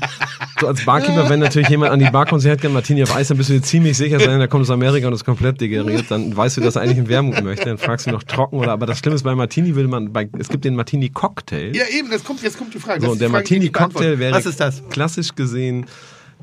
so 0.60 0.68
als 0.68 0.84
Barkeeper, 0.84 1.28
wenn 1.28 1.40
natürlich 1.40 1.68
jemand 1.68 1.90
an 1.90 1.98
die 1.98 2.04
Bar 2.10 2.26
kommt 2.26 2.34
und 2.34 2.40
sagt, 2.40 2.44
"Ich 2.46 2.50
hätte 2.52 2.60
gerne 2.62 2.74
Martini 2.74 3.02
auf 3.02 3.14
Eis, 3.14 3.26
dann 3.26 3.36
bist 3.36 3.50
du 3.50 3.54
dir 3.54 3.62
ziemlich 3.62 3.96
sicher 3.96 4.20
sein, 4.20 4.38
der 4.38 4.46
kommt 4.46 4.62
aus 4.62 4.70
Amerika 4.70 5.08
und 5.08 5.12
ist 5.12 5.24
komplett 5.24 5.60
degeriert. 5.60 6.04
Dann 6.10 6.36
weißt 6.36 6.56
du, 6.58 6.60
dass 6.60 6.76
er 6.76 6.82
eigentlich 6.82 6.98
einen 6.98 7.08
Wermut 7.08 7.42
möchte. 7.42 7.64
Dann 7.64 7.78
fragst 7.78 8.06
du 8.06 8.10
ihn 8.10 8.14
noch 8.14 8.22
trocken 8.22 8.56
oder, 8.58 8.70
aber 8.70 8.86
das 8.86 8.98
Schlimme 9.00 9.16
ist, 9.16 9.24
bei 9.24 9.34
Martini 9.34 9.74
will 9.74 9.88
man, 9.88 10.12
bei, 10.12 10.28
es 10.38 10.48
gibt 10.48 10.64
den 10.64 10.76
Martini 10.76 11.08
Cocktail. 11.08 11.74
Ja, 11.74 11.84
eben, 11.98 12.08
das 12.10 12.22
kommt, 12.22 12.42
jetzt 12.42 12.56
kommt 12.56 12.72
die 12.72 12.78
Frage. 12.78 13.00
So, 13.04 13.10
und 13.12 13.20
der 13.20 13.30
Frage, 13.30 13.42
Martini. 13.42 13.70
Cocktail 13.70 14.18
wäre 14.20 14.32
Was 14.36 14.46
ist 14.46 14.60
das? 14.60 14.80
klassisch 14.90 15.34
gesehen 15.34 15.86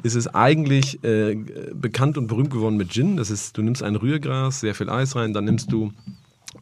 ist 0.04 0.16
es 0.16 0.28
eigentlich 0.28 1.02
äh, 1.06 1.38
bekannt 1.74 2.18
und 2.18 2.28
berühmt 2.28 2.50
geworden 2.50 2.76
mit 2.76 2.92
Gin. 2.92 3.16
Das 3.18 3.30
ist, 3.30 3.58
du 3.58 3.62
nimmst 3.62 3.82
ein 3.84 3.96
Rührgras, 3.96 4.60
sehr 4.60 4.76
viel 4.76 4.90
Eis 4.90 5.16
rein, 5.16 5.32
dann 5.34 5.46
nimmst 5.46 5.72
du 5.72 5.92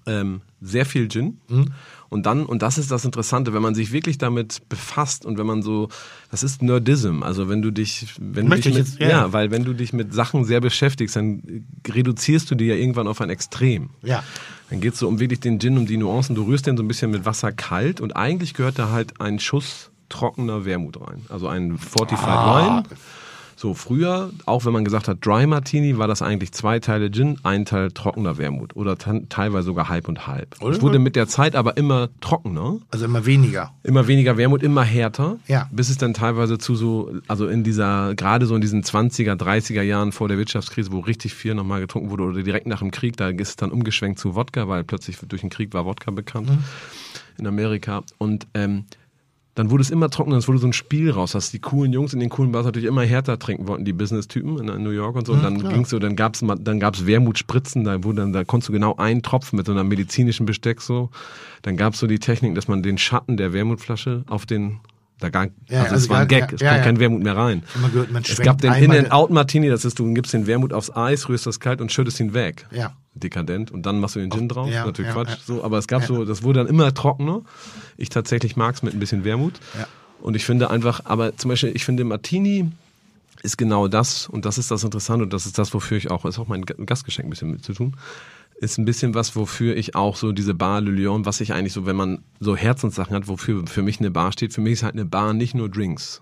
ähm, 0.06 0.42
sehr 0.62 0.86
viel 0.86 1.08
Gin. 1.08 1.40
Mhm. 1.48 1.74
Und 2.10 2.26
dann, 2.26 2.46
und 2.46 2.62
das 2.64 2.78
ist 2.78 2.90
das 2.90 3.06
Interessante, 3.06 3.54
wenn 3.54 3.62
man 3.62 3.76
sich 3.76 3.92
wirklich 3.92 4.18
damit 4.18 4.68
befasst 4.68 5.26
und 5.26 5.38
wenn 5.38 5.46
man 5.46 5.62
so, 5.62 5.90
das 6.32 6.42
ist 6.42 6.64
Nerdism, 6.64 7.22
also 7.22 7.50
wenn 7.50 7.62
du 7.62 7.72
dich, 7.72 8.16
wenn 8.20 8.50
du 8.50 8.56
dich 8.56 8.66
ich 8.66 8.74
mit, 8.74 8.88
jetzt, 8.88 9.00
ja. 9.00 9.10
ja, 9.10 9.34
weil 9.34 9.52
wenn 9.52 9.64
du 9.64 9.74
dich 9.74 9.94
mit 9.94 10.14
Sachen 10.14 10.44
sehr 10.44 10.60
beschäftigst, 10.60 11.16
dann 11.16 11.66
reduzierst 11.88 12.50
du 12.50 12.56
die 12.56 12.66
ja 12.66 12.76
irgendwann 12.76 13.08
auf 13.08 13.22
ein 13.22 13.30
Extrem. 13.30 13.92
Ja. 14.02 14.24
Dann 14.72 14.82
geht 14.82 14.94
es 14.94 15.00
so 15.00 15.08
um 15.08 15.20
wirklich 15.20 15.40
den 15.40 15.60
Gin, 15.60 15.78
um 15.78 15.86
die 15.86 15.98
Nuancen. 15.98 16.36
Du 16.36 16.44
rührst 16.44 16.66
den 16.66 16.78
so 16.78 16.84
ein 16.84 16.88
bisschen 16.88 17.12
mit 17.12 17.26
Wasser 17.26 17.52
kalt 17.52 18.02
und 18.02 18.16
eigentlich 18.16 18.54
gehört 18.56 18.80
da 18.80 18.90
halt 18.90 19.22
ein 19.22 19.40
Schuss 19.40 19.92
trockener 20.10 20.66
Wermut 20.66 21.00
rein. 21.00 21.26
Also 21.30 21.48
ein 21.48 21.78
Fortified 21.78 22.28
Ah. 22.28 22.78
Wine. 22.78 22.84
So, 23.60 23.74
früher, 23.74 24.32
auch 24.46 24.64
wenn 24.64 24.72
man 24.72 24.86
gesagt 24.86 25.10
hat 25.10 25.26
Dry 25.26 25.46
Martini, 25.46 25.98
war 25.98 26.08
das 26.08 26.22
eigentlich 26.22 26.54
zwei 26.54 26.80
Teile 26.80 27.12
Gin, 27.12 27.40
ein 27.44 27.66
Teil 27.66 27.92
trockener 27.92 28.38
Wermut 28.38 28.74
oder 28.78 28.98
teilweise 28.98 29.66
sogar 29.66 29.90
halb 29.90 30.08
und 30.08 30.28
halb. 30.28 30.56
Oder? 30.62 30.78
Es 30.78 30.82
wurde 30.82 30.98
mit 30.98 31.18
der 31.18 31.28
Zeit 31.28 31.58
aber 31.58 31.76
immer 31.76 32.08
trockener. 32.22 32.78
Also 32.90 33.04
immer 33.04 33.26
weniger. 33.26 33.74
Immer 33.84 34.08
weniger 34.08 34.38
Wermut, 34.38 34.64
immer 34.64 34.86
härter. 34.86 35.40
Ja. 35.48 35.68
Bis 35.74 35.90
es 35.90 35.98
dann 35.98 36.14
teilweise 36.14 36.58
zu 36.58 36.76
so, 36.76 37.12
also 37.28 37.50
in 37.50 37.66
dieser, 37.66 38.16
gerade 38.16 38.46
so 38.46 38.56
in 38.56 38.62
diesen 38.62 38.82
20er, 38.82 39.34
30er 39.34 39.82
Jahren 39.82 40.14
vor 40.14 40.30
der 40.30 40.38
Wirtschaftskrise, 40.38 40.94
wo 40.94 41.02
richtig 41.02 41.34
viel 41.34 41.54
nochmal 41.54 41.82
getrunken 41.82 42.12
wurde 42.12 42.24
oder 42.24 42.42
direkt 42.42 42.66
nach 42.66 42.80
dem 42.80 42.92
Krieg, 42.92 43.18
da 43.18 43.28
ist 43.28 43.50
es 43.50 43.56
dann 43.58 43.72
umgeschwenkt 43.72 44.20
zu 44.20 44.36
Wodka, 44.36 44.70
weil 44.70 44.86
plötzlich 44.86 45.18
durch 45.28 45.42
den 45.42 45.50
Krieg 45.50 45.74
war 45.74 45.84
Wodka 45.84 46.12
bekannt 46.12 46.50
mhm. 46.50 46.64
in 47.38 47.46
Amerika. 47.46 48.04
Und 48.20 48.48
ähm, 48.54 48.86
dann 49.60 49.72
wurde 49.72 49.82
es 49.82 49.90
immer 49.90 50.10
trockener, 50.10 50.38
es 50.38 50.48
wurde 50.48 50.60
so 50.60 50.68
ein 50.68 50.72
Spiel 50.72 51.12
raus, 51.12 51.34
dass 51.34 51.52
die 51.52 51.60
coolen 51.60 51.92
Jungs 51.92 52.14
in 52.14 52.22
den 52.22 52.30
coolen 52.30 52.54
Bars 52.54 52.66
natürlich 52.66 52.88
immer 52.88 53.04
härter 53.04 53.38
trinken 53.40 53.68
wollten, 53.68 53.84
die 53.84 53.92
Business-Typen 53.92 54.58
in, 54.58 54.84
New 54.84 54.92
York 54.92 55.18
und 55.18 55.28
so. 55.28 55.34
Und 55.34 55.44
dann 55.44 55.60
ja, 55.60 55.70
ging's 55.70 55.90
so, 55.90 56.00
dann 56.00 56.16
gab's 56.16 56.40
dann 56.40 56.80
gab's 56.80 57.06
Wermutspritzen, 57.06 57.84
da 57.84 58.02
wurde 58.02 58.22
dann, 58.22 58.32
da 58.32 58.46
konntest 58.46 58.70
du 58.70 58.72
genau 58.72 58.96
einen 58.96 59.22
Tropfen 59.22 59.58
mit 59.58 59.66
so 59.66 59.74
einer 59.74 59.84
medizinischen 59.84 60.46
Besteck 60.46 60.80
so. 60.80 61.10
Dann 61.64 61.76
gab's 61.76 62.00
so 62.00 62.08
die 62.08 62.20
Technik, 62.20 62.56
dass 62.56 62.70
man 62.70 62.84
den 62.84 62.98
Schatten 62.98 63.36
der 63.36 63.52
Wermutflasche 63.52 64.24
auf 64.30 64.46
den 64.46 64.80
da 65.20 65.30
gar, 65.30 65.48
ja, 65.68 65.82
also, 65.82 65.94
also 65.94 65.96
es 65.96 66.10
war 66.10 66.20
ein 66.20 66.28
Gag, 66.28 66.40
ja, 66.40 66.46
es 66.46 66.50
kommt 66.52 66.62
ja, 66.62 66.80
kein 66.80 67.00
Wermut 67.00 67.22
mehr 67.22 67.36
rein. 67.36 67.64
Gehört, 67.92 68.30
es 68.30 68.40
gab 68.40 68.62
den 68.62 68.74
In-and-Out-Martini, 68.74 69.70
das 69.70 69.86
ist, 69.86 70.00
du 70.00 70.14
gibst 70.14 70.34
den 70.34 70.48
Wermut 70.48 70.74
aufs 70.74 70.96
Eis, 70.96 71.30
rührst 71.30 71.46
das 71.46 71.60
kalt 71.60 71.82
und 71.82 71.92
schüttest 71.92 72.20
ihn 72.20 72.34
weg. 72.34 72.66
Ja. 72.72 72.94
Dekadent. 73.14 73.72
Und 73.72 73.86
dann 73.86 74.00
machst 74.00 74.16
du 74.16 74.20
den 74.20 74.32
Gin 74.32 74.48
drauf. 74.48 74.70
Natürlich 74.70 75.12
Quatsch. 75.12 75.38
So, 75.46 75.64
aber 75.64 75.78
es 75.78 75.88
gab 75.88 76.04
so, 76.06 76.26
das 76.26 76.44
wurde 76.44 76.60
dann 76.60 76.68
immer 76.68 76.94
trockener. 76.94 77.42
Ich 77.98 78.10
tatsächlich 78.10 78.56
mag 78.56 78.76
es 78.76 78.84
mit 78.84 78.94
ein 78.94 79.00
bisschen 79.00 79.24
Wermut. 79.24 79.60
Ja. 79.78 79.88
Und 80.22 80.36
ich 80.36 80.46
finde 80.46 80.70
einfach, 80.70 81.02
aber 81.06 81.36
zum 81.38 81.50
Beispiel, 81.50 81.72
ich 81.76 81.86
finde 81.86 82.04
Martini 82.04 82.72
ist 83.42 83.58
genau 83.58 83.88
das, 83.88 84.28
und 84.28 84.46
das 84.46 84.58
ist 84.58 84.70
das 84.70 84.84
Interessante, 84.84 85.24
und 85.24 85.34
das 85.34 85.46
ist 85.46 85.58
das, 85.58 85.74
wofür 85.74 85.98
ich 85.98 86.12
auch, 86.12 86.26
ist 86.26 86.40
auch 86.40 86.48
mein 86.48 86.64
Gastgeschenk 86.66 87.28
ein 87.28 87.30
bisschen 87.30 87.52
mit 87.52 87.64
zu 87.64 87.74
tun, 87.74 87.96
ist 88.62 88.78
ein 88.78 88.86
bisschen 88.86 89.14
was, 89.14 89.36
wofür 89.36 89.76
ich 89.76 89.96
auch 89.96 90.16
so 90.16 90.32
diese 90.32 90.54
Bar 90.54 90.82
Le 90.82 90.92
Lion, 90.92 91.26
was 91.26 91.42
ich 91.42 91.54
eigentlich 91.54 91.74
so, 91.74 91.86
wenn 91.86 91.96
man 91.96 92.24
so 92.40 92.56
Herzenssachen 92.56 93.16
hat, 93.16 93.28
wofür 93.28 93.66
für 93.68 93.82
mich 93.82 94.00
eine 94.00 94.12
Bar 94.12 94.32
steht, 94.32 94.54
für 94.54 94.62
mich 94.62 94.74
ist 94.74 94.84
halt 94.84 94.96
eine 94.96 95.06
Bar 95.06 95.34
nicht 95.34 95.56
nur 95.56 95.70
Drinks. 95.70 96.22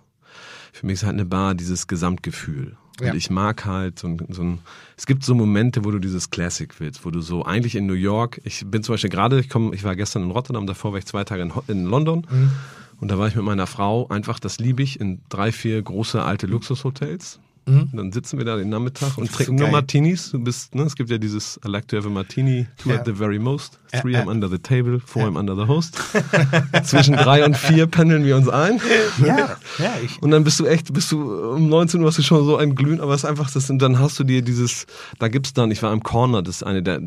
Für 0.72 0.86
mich 0.86 0.96
ist 0.96 1.04
halt 1.04 1.14
eine 1.14 1.26
Bar 1.26 1.56
dieses 1.56 1.88
Gesamtgefühl. 1.88 2.78
Ja. 3.02 3.12
Und 3.12 3.18
ich 3.18 3.30
mag 3.30 3.66
halt 3.66 4.00
so 4.00 4.08
ein, 4.08 4.20
so 4.30 4.44
ein, 4.44 4.60
es 4.96 5.06
gibt 5.06 5.24
so 5.24 5.36
Momente, 5.36 5.86
wo 5.86 5.92
du 5.92 6.00
dieses 6.00 6.30
Classic 6.30 6.72
willst, 6.80 7.06
wo 7.06 7.12
du 7.12 7.22
so 7.22 7.44
eigentlich 7.44 7.76
in 7.76 7.86
New 7.86 7.94
York, 7.94 8.42
ich 8.44 8.66
bin 8.66 8.84
zum 8.84 8.94
Beispiel 8.94 9.10
gerade, 9.10 9.40
ich 9.40 9.50
komme, 9.50 9.74
ich 9.76 9.84
war 9.84 9.96
gestern 9.96 10.24
in 10.24 10.32
Rotterdam, 10.32 10.68
davor 10.68 10.92
war 10.92 11.00
ich 11.00 11.06
zwei 11.06 11.24
Tage 11.24 11.44
in, 11.44 11.52
in 11.68 11.86
London. 11.86 12.26
Mhm. 12.30 12.52
Und 13.00 13.12
da 13.12 13.20
war 13.20 13.28
ich 13.28 13.36
mit 13.36 13.46
meiner 13.46 13.68
Frau 13.68 14.08
einfach, 14.10 14.40
das 14.40 14.58
liebe 14.58 14.82
ich, 14.82 15.00
in 15.00 15.22
drei, 15.30 15.52
vier 15.52 15.82
große 15.82 16.22
alte 16.24 16.48
Luxushotels. 16.48 17.40
Mhm. 17.68 17.90
Dann 17.92 18.12
sitzen 18.12 18.38
wir 18.38 18.46
da 18.46 18.56
den 18.56 18.70
Nachmittag 18.70 19.18
und 19.18 19.32
trinken 19.32 19.56
nur 19.56 19.70
Martinis. 19.70 20.32
Du 20.32 20.40
bist, 20.40 20.74
ne, 20.74 20.84
es 20.84 20.96
gibt 20.96 21.10
ja 21.10 21.18
dieses 21.18 21.60
I 21.66 21.70
like 21.70 21.88
to 21.90 21.98
have 21.98 22.08
a 22.08 22.10
martini, 22.10 22.68
two 22.78 22.90
ja. 22.90 22.96
at 22.96 23.06
the 23.06 23.14
very 23.14 23.40
most, 23.40 23.78
three 24.02 24.14
ja, 24.14 24.22
I'm 24.22 24.30
under 24.30 24.50
the 24.50 24.58
table, 24.58 25.00
four 25.06 25.24
ja. 25.24 25.28
I'm 25.28 25.38
under 25.38 25.56
the 25.56 25.68
host. 25.68 25.98
Zwischen 26.84 27.16
drei 27.16 27.44
und 27.44 27.58
vier 27.58 27.88
pendeln 27.88 28.24
wir 28.24 28.38
uns 28.38 28.48
ein. 28.48 28.80
Ja, 29.24 29.58
ja. 29.80 29.94
Ich. 30.04 30.22
Und 30.22 30.32
dann 30.32 30.44
bist 30.44 30.60
du 30.60 30.66
echt, 30.66 30.94
bist 30.94 31.12
du 31.12 31.54
um 31.54 31.68
19 31.68 32.00
Uhr 32.02 32.08
hast 32.08 32.18
du 32.18 32.24
schon 32.24 32.46
so 32.46 32.56
ein 32.58 32.76
Glühen, 32.76 33.02
aber 33.02 33.14
es 33.14 33.24
ist 33.24 33.30
einfach 33.30 33.52
das 33.52 33.70
und 33.70 33.80
dann 33.80 34.00
hast 34.00 34.18
du 34.20 34.24
dir 34.24 34.42
dieses, 34.42 34.86
da 35.20 35.28
gibt's 35.28 35.54
dann, 35.54 35.70
ich 35.72 35.84
war 35.84 35.92
im 35.92 36.04
Corner, 36.04 36.42
das 36.42 36.58
ist 36.58 36.64
eine 36.64 36.82
der 36.82 37.02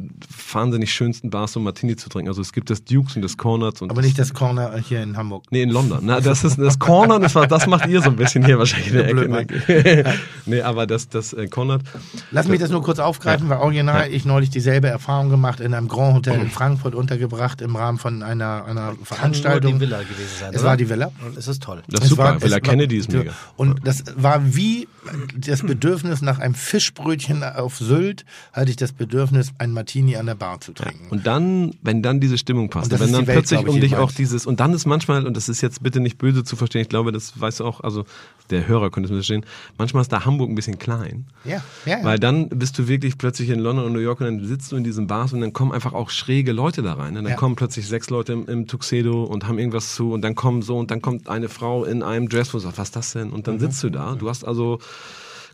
wahnsinnig 0.53 0.93
schönsten 0.93 1.31
Bars, 1.31 1.57
um 1.57 1.65
Martini 1.65 1.97
zu 1.97 2.11
trinken. 2.11 2.29
Also 2.29 2.43
es 2.43 2.53
gibt 2.53 2.69
das 2.69 2.85
Dukes 2.85 3.17
und 3.17 3.23
das 3.23 3.39
Corners 3.39 3.81
und 3.81 3.91
Aber 3.91 4.03
nicht 4.03 4.19
das 4.19 4.35
Corner 4.35 4.77
hier 4.77 5.03
in 5.03 5.17
Hamburg. 5.17 5.45
Nee, 5.51 5.63
in 5.63 5.71
London. 5.71 6.01
Na, 6.03 6.21
das 6.21 6.45
ist 6.45 6.59
das 6.59 6.79
Corner, 6.79 7.19
das, 7.19 7.35
war, 7.35 7.47
das 7.47 7.67
macht 7.67 7.89
ihr 7.89 8.03
so 8.03 8.11
ein 8.11 8.17
bisschen 8.17 8.45
hier 8.45 8.59
wahrscheinlich 8.59 8.93
in 8.93 9.17
der 9.17 9.39
Ecke. 9.39 10.05
Nee, 10.51 10.63
aber 10.63 10.87
das, 10.87 11.09
das 11.09 11.33
äh, 11.33 11.47
Konrad. 11.47 11.83
Lass 12.31 12.49
mich 12.49 12.61
das 12.61 12.71
nur 12.71 12.83
kurz 12.83 12.99
aufgreifen, 12.99 13.49
ja. 13.49 13.57
weil 13.57 13.63
original 13.63 14.09
ja. 14.09 14.15
ich 14.15 14.25
neulich 14.25 14.51
dieselbe 14.51 14.89
Erfahrung 14.89 15.31
gemacht 15.31 15.61
in 15.61 15.75
einem 15.75 15.89
Grand 15.89 16.15
Hotel 16.17 16.41
in 16.41 16.51
Frankfurt 16.51 16.95
untergebracht 16.95 17.61
im 17.61 17.77
Rahmen 17.77 17.99
von 17.99 18.23
einer, 18.23 18.65
einer 18.65 18.95
Veranstaltung. 19.03 19.73
Kann 19.73 19.81
die 19.81 19.87
Villa 19.87 19.99
gewesen 20.03 20.39
sein. 20.39 20.51
Es 20.53 20.61
oder? 20.61 20.71
war 20.71 20.77
die 20.77 20.89
Villa. 20.89 21.13
Und 21.25 21.37
es 21.37 21.49
ist 21.49 21.63
toll. 21.63 21.83
Das 21.89 22.03
ist 22.03 22.11
super. 22.11 22.25
War, 22.25 22.43
Villa 22.43 22.61
Kennedy 22.61 22.99
ist 22.99 23.13
mega. 23.13 23.33
Und 23.57 23.87
das 23.87 24.05
war 24.17 24.55
wie 24.55 24.89
das 25.37 25.63
Bedürfnis 25.63 26.23
nach 26.23 26.39
einem 26.39 26.55
Fischbrötchen 26.55 27.43
auf 27.43 27.79
Sylt, 27.79 28.25
hatte 28.53 28.71
ich 28.71 28.77
das 28.77 28.93
Bedürfnis, 28.93 29.53
ein 29.59 29.73
Martini 29.73 30.17
an 30.17 30.27
der 30.27 30.35
Bar 30.35 30.61
zu 30.61 30.73
trinken. 30.73 31.05
Ja. 31.05 31.11
Und 31.11 31.27
dann, 31.27 31.75
wenn 31.83 32.03
dann 32.03 32.21
diese 32.21 32.39
Stimmung 32.39 32.71
passt, 32.71 32.91
wenn 32.91 33.13
dann 33.13 33.27
Welt, 33.27 33.39
plötzlich 33.39 33.67
um 33.67 33.81
dich 33.81 33.97
auch 33.97 34.13
dieses, 34.13 34.47
und 34.47 34.61
dann 34.61 34.73
ist 34.73 34.87
manchmal, 34.87 35.27
und 35.27 35.37
das 35.37 35.49
ist 35.49 35.61
jetzt 35.61 35.83
bitte 35.83 36.01
nicht 36.01 36.19
böse 36.19 36.45
zu 36.45 36.57
verstehen, 36.57 36.83
ich 36.83 36.89
glaube, 36.89 37.13
das 37.13 37.39
weißt 37.39 37.61
du 37.61 37.65
auch, 37.65 37.81
also 37.81 38.05
der 38.51 38.67
Hörer 38.67 38.91
könnte 38.91 39.07
es 39.07 39.11
mir 39.11 39.19
verstehen, 39.19 39.45
manchmal 39.79 40.03
ist 40.03 40.13
da 40.13 40.25
Hamburg 40.25 40.40
ein 40.49 40.55
bisschen 40.55 40.79
klein. 40.79 41.27
Ja, 41.45 41.63
ja, 41.85 41.99
ja. 41.99 42.05
Weil 42.05 42.19
dann 42.19 42.49
bist 42.49 42.79
du 42.79 42.89
wirklich 42.89 43.19
plötzlich 43.19 43.51
in 43.51 43.59
London 43.59 43.85
und 43.85 43.93
New 43.93 44.01
York 44.01 44.21
und 44.21 44.27
dann 44.27 44.45
sitzt 44.45 44.73
du 44.73 44.77
in 44.77 44.85
diesen 44.85 45.07
Bars 45.07 45.33
und 45.33 45.41
dann 45.41 45.53
kommen 45.53 45.73
einfach 45.73 45.93
auch 45.93 46.11
schräge 46.11 46.53
Leute 46.53 46.83
da 46.83 46.95
rein. 46.95 47.17
Und 47.17 47.25
dann 47.25 47.33
ja. 47.33 47.37
kommen 47.37 47.57
plötzlich 47.57 47.87
sechs 47.87 48.11
Leute 48.11 48.33
im, 48.33 48.47
im, 48.47 48.67
Tuxedo 48.67 49.25
und 49.25 49.47
haben 49.47 49.59
irgendwas 49.59 49.95
zu 49.95 50.13
und 50.13 50.23
dann 50.23 50.35
kommen 50.35 50.63
so 50.63 50.79
und 50.79 50.91
dann 50.91 51.03
kommt 51.03 51.29
eine 51.29 51.49
Frau 51.49 51.85
in 51.85 52.03
einem 52.03 52.29
Dress, 52.29 52.55
wo 52.55 52.59
du 52.59 52.63
sagst, 52.63 52.79
was 52.79 52.89
ist 52.89 52.97
das 52.97 53.13
denn? 53.13 53.31
Und 53.31 53.47
dann 53.49 53.57
mhm. 53.57 53.61
sitzt 53.61 53.83
du 53.83 53.91
da. 53.91 54.15
Du 54.15 54.29
hast 54.29 54.45
also 54.45 54.79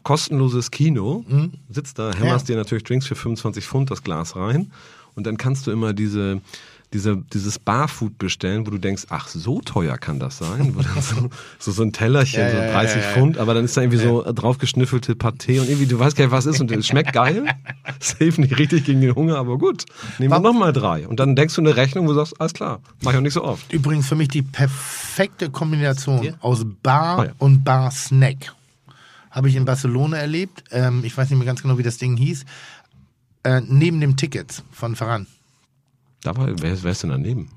kostenloses 0.02 0.70
Kino, 0.70 1.24
mhm. 1.26 1.52
sitzt 1.68 1.98
da, 1.98 2.12
hämmerst 2.12 2.48
dir 2.48 2.56
natürlich 2.56 2.84
Drinks 2.84 3.06
für 3.06 3.16
25 3.16 3.66
Pfund 3.66 3.90
das 3.90 4.04
Glas 4.04 4.36
rein 4.36 4.70
und 5.16 5.26
dann 5.26 5.36
kannst 5.36 5.66
du 5.66 5.72
immer 5.72 5.92
diese 5.92 6.40
diese, 6.92 7.16
dieses 7.32 7.58
Barfood 7.58 8.18
bestellen, 8.18 8.66
wo 8.66 8.70
du 8.70 8.78
denkst, 8.78 9.04
ach, 9.10 9.28
so 9.28 9.60
teuer 9.60 9.98
kann 9.98 10.18
das 10.18 10.38
sein? 10.38 10.74
So, 11.00 11.28
so, 11.58 11.72
so 11.72 11.82
ein 11.82 11.92
Tellerchen, 11.92 12.40
ja, 12.40 12.50
so 12.50 12.56
30 12.56 12.96
ja, 12.96 13.02
ja, 13.02 13.08
Pfund, 13.12 13.38
aber 13.38 13.54
dann 13.54 13.64
ist 13.64 13.76
da 13.76 13.82
irgendwie 13.82 13.98
so 13.98 14.22
draufgeschnüffelte 14.22 15.14
Paté 15.14 15.60
und 15.60 15.68
irgendwie, 15.68 15.86
du 15.86 15.98
weißt 15.98 16.16
gar 16.16 16.24
nicht, 16.26 16.32
was 16.32 16.46
ist 16.46 16.60
und 16.60 16.70
es 16.70 16.86
schmeckt 16.86 17.12
geil. 17.12 17.44
Es 17.98 18.16
hilft 18.18 18.38
nicht 18.38 18.58
richtig 18.58 18.84
gegen 18.84 19.00
den 19.00 19.14
Hunger, 19.14 19.36
aber 19.36 19.58
gut, 19.58 19.84
nehmen 20.18 20.32
wir 20.32 20.40
nochmal 20.40 20.72
drei. 20.72 21.06
Und 21.08 21.18
dann 21.18 21.34
denkst 21.34 21.54
du 21.54 21.60
eine 21.60 21.76
Rechnung, 21.76 22.06
wo 22.06 22.10
du 22.10 22.16
sagst, 22.16 22.40
alles 22.40 22.52
klar, 22.52 22.80
mach 23.02 23.12
ich 23.12 23.18
auch 23.18 23.22
nicht 23.22 23.32
so 23.32 23.42
oft. 23.42 23.72
Übrigens 23.72 24.08
für 24.08 24.16
mich 24.16 24.28
die 24.28 24.42
perfekte 24.42 25.50
Kombination 25.50 26.34
aus 26.40 26.64
Bar 26.82 27.28
oh, 27.38 27.44
und 27.44 27.64
Bar-Snack. 27.64 28.54
Habe 29.30 29.48
ich 29.48 29.56
in 29.56 29.64
Barcelona 29.64 30.18
erlebt. 30.18 30.64
Ähm, 30.70 31.02
ich 31.04 31.16
weiß 31.16 31.30
nicht 31.30 31.38
mehr 31.38 31.46
ganz 31.46 31.62
genau, 31.62 31.78
wie 31.78 31.82
das 31.82 31.98
Ding 31.98 32.16
hieß. 32.16 32.44
Äh, 33.44 33.62
neben 33.66 34.00
dem 34.00 34.16
Tickets 34.16 34.62
von 34.72 34.96
Ferran. 34.96 35.26
Da 36.26 36.36
war, 36.36 36.48
wer, 36.60 36.82
wer 36.82 36.90
ist 36.90 37.04
denn 37.04 37.10
daneben? 37.10 37.50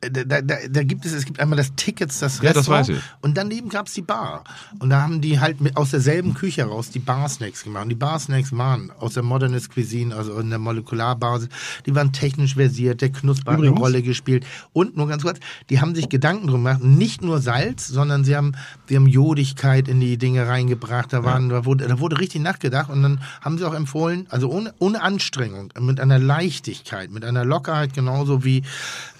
Da, 0.00 0.40
da, 0.40 0.56
da 0.68 0.82
gibt 0.82 1.04
es, 1.04 1.12
es 1.12 1.26
gibt 1.26 1.40
einmal 1.40 1.58
das 1.58 1.74
Tickets, 1.76 2.20
das 2.20 2.42
Restaurant. 2.42 2.54
Ja, 2.56 2.60
das 2.60 2.68
weiß 2.68 2.88
ich. 2.96 3.02
Und 3.20 3.36
daneben 3.36 3.68
gab 3.68 3.86
es 3.86 3.92
die 3.92 4.02
Bar. 4.02 4.44
Und 4.78 4.90
da 4.90 5.02
haben 5.02 5.20
die 5.20 5.40
halt 5.40 5.60
mit, 5.60 5.76
aus 5.76 5.90
derselben 5.90 6.32
Küche 6.32 6.64
raus 6.64 6.90
die 6.90 7.00
Bar-Snacks 7.00 7.64
gemacht. 7.64 7.82
Und 7.84 7.88
die 7.90 7.96
Bar-Snacks 7.96 8.56
waren 8.56 8.90
aus 8.98 9.14
der 9.14 9.22
Modernist 9.22 9.74
Cuisine, 9.74 10.14
also 10.14 10.38
in 10.38 10.48
der 10.48 10.58
Molekularbasis. 10.58 11.50
Die 11.84 11.94
waren 11.94 12.12
technisch 12.12 12.54
versiert, 12.54 13.02
der 13.02 13.10
Knusper 13.10 13.52
hat 13.52 13.58
eine 13.58 13.70
Rolle 13.70 14.02
gespielt. 14.02 14.46
Und 14.72 14.96
nur 14.96 15.06
ganz 15.06 15.22
kurz, 15.22 15.38
die 15.68 15.80
haben 15.80 15.94
sich 15.94 16.08
Gedanken 16.08 16.46
drum 16.46 16.64
gemacht, 16.64 16.82
nicht 16.82 17.20
nur 17.20 17.40
Salz, 17.40 17.86
sondern 17.86 18.24
sie 18.24 18.36
haben, 18.36 18.52
sie 18.88 18.96
haben 18.96 19.06
Jodigkeit 19.06 19.86
in 19.86 20.00
die 20.00 20.16
Dinge 20.16 20.48
reingebracht. 20.48 21.12
Da, 21.12 21.24
waren, 21.24 21.50
ja. 21.50 21.56
da, 21.56 21.64
wurde, 21.66 21.86
da 21.86 21.98
wurde 21.98 22.18
richtig 22.18 22.40
nachgedacht. 22.40 22.88
Und 22.88 23.02
dann 23.02 23.20
haben 23.42 23.58
sie 23.58 23.66
auch 23.66 23.74
empfohlen, 23.74 24.26
also 24.30 24.50
ohne, 24.50 24.72
ohne 24.78 25.02
Anstrengung, 25.02 25.74
mit 25.78 26.00
einer 26.00 26.18
Leichtigkeit, 26.18 27.10
mit 27.10 27.24
einer 27.24 27.44
Lockerheit, 27.44 27.92
genauso 27.92 28.44
wie 28.44 28.62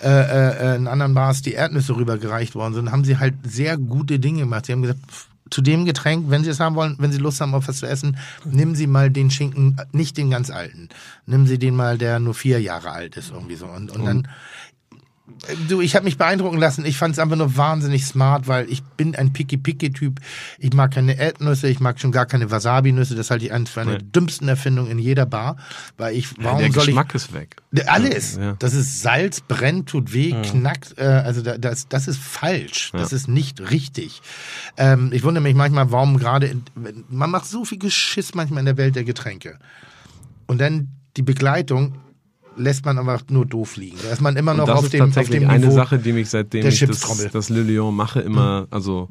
äh, 0.02 0.08
äh, 0.08 0.69
äh, 0.72 0.76
in 0.76 0.86
anderen 0.86 1.14
Bars 1.14 1.42
die 1.42 1.52
Erdnüsse 1.52 1.96
rübergereicht 1.96 2.54
worden 2.54 2.74
sind, 2.74 2.92
haben 2.92 3.04
sie 3.04 3.18
halt 3.18 3.34
sehr 3.44 3.76
gute 3.76 4.18
Dinge 4.18 4.40
gemacht. 4.40 4.66
Sie 4.66 4.72
haben 4.72 4.82
gesagt, 4.82 5.00
zu 5.50 5.62
dem 5.62 5.84
Getränk, 5.84 6.30
wenn 6.30 6.44
Sie 6.44 6.50
es 6.50 6.60
haben 6.60 6.76
wollen, 6.76 6.96
wenn 6.98 7.12
Sie 7.12 7.18
Lust 7.18 7.40
haben 7.40 7.54
auf 7.54 7.66
was 7.68 7.78
zu 7.78 7.86
essen, 7.86 8.16
nehmen 8.44 8.74
Sie 8.74 8.86
mal 8.86 9.10
den 9.10 9.30
Schinken, 9.30 9.76
nicht 9.92 10.16
den 10.16 10.30
ganz 10.30 10.48
alten. 10.48 10.88
Nehmen 11.26 11.46
Sie 11.46 11.58
den 11.58 11.74
mal, 11.74 11.98
der 11.98 12.20
nur 12.20 12.34
vier 12.34 12.60
Jahre 12.60 12.90
alt 12.90 13.16
ist, 13.16 13.32
irgendwie 13.32 13.56
so. 13.56 13.66
Und, 13.66 13.90
und 13.90 14.04
dann 14.04 14.28
Du, 15.68 15.80
ich 15.80 15.96
habe 15.96 16.04
mich 16.04 16.18
beeindrucken 16.18 16.58
lassen. 16.58 16.84
Ich 16.84 16.96
fand 16.96 17.14
es 17.14 17.18
einfach 17.18 17.36
nur 17.36 17.56
wahnsinnig 17.56 18.04
smart, 18.04 18.48
weil 18.48 18.70
ich 18.70 18.82
bin 18.82 19.16
ein 19.16 19.32
Picky-Picky-Typ. 19.32 20.20
Ich 20.58 20.72
mag 20.72 20.92
keine 20.92 21.18
Erdnüsse, 21.18 21.68
ich 21.68 21.80
mag 21.80 22.00
schon 22.00 22.12
gar 22.12 22.26
keine 22.26 22.50
Wasabi-Nüsse. 22.50 23.14
Das 23.14 23.30
halte 23.30 23.46
ich 23.46 23.52
eins 23.52 23.70
für 23.70 23.80
eine 23.80 23.92
der 23.92 24.02
dümmsten 24.02 24.48
Erfindungen 24.48 24.90
in 24.90 24.98
jeder 24.98 25.26
Bar. 25.26 25.56
Weil 25.96 26.16
ich, 26.16 26.36
warum 26.38 26.60
ja, 26.60 26.66
der 26.66 26.74
soll 26.74 26.86
Geschmack 26.86 27.08
ich, 27.10 27.14
ist 27.16 27.32
weg. 27.32 27.56
Alles. 27.86 28.36
Ja. 28.36 28.56
Das 28.58 28.74
ist 28.74 29.02
Salz, 29.02 29.40
brennt, 29.40 29.88
tut 29.88 30.12
weh, 30.12 30.30
ja. 30.30 30.42
knackt. 30.42 30.98
Äh, 30.98 31.04
also 31.04 31.42
das, 31.42 31.88
das 31.88 32.08
ist 32.08 32.18
falsch. 32.18 32.90
Das 32.92 33.12
ist 33.12 33.28
nicht 33.28 33.70
richtig. 33.70 34.22
Ähm, 34.76 35.10
ich 35.12 35.22
wundere 35.22 35.42
mich 35.42 35.54
manchmal, 35.54 35.90
warum 35.90 36.18
gerade, 36.18 36.54
man 37.08 37.30
macht 37.30 37.46
so 37.46 37.64
viel 37.64 37.78
Geschiss 37.78 38.34
manchmal 38.34 38.60
in 38.60 38.66
der 38.66 38.76
Welt 38.76 38.96
der 38.96 39.04
Getränke. 39.04 39.58
Und 40.46 40.60
dann 40.60 40.88
die 41.16 41.22
Begleitung 41.22 41.94
lässt 42.56 42.84
man 42.84 42.98
aber 42.98 43.20
nur 43.28 43.46
doof 43.46 43.76
liegen. 43.76 43.96
Da 44.02 44.10
ist 44.10 44.20
man 44.20 44.36
immer 44.36 44.54
noch 44.54 44.68
auf 44.68 44.88
dem, 44.88 45.12
auf 45.16 45.28
dem 45.28 45.48
eine 45.48 45.70
Sache, 45.70 45.98
die 45.98 46.12
mich 46.12 46.30
seitdem 46.30 46.66
ich 46.66 46.80
das, 46.80 47.30
das 47.32 47.48
Le 47.48 47.62
Lion 47.62 47.94
mache, 47.94 48.20
immer, 48.20 48.66
also 48.70 49.08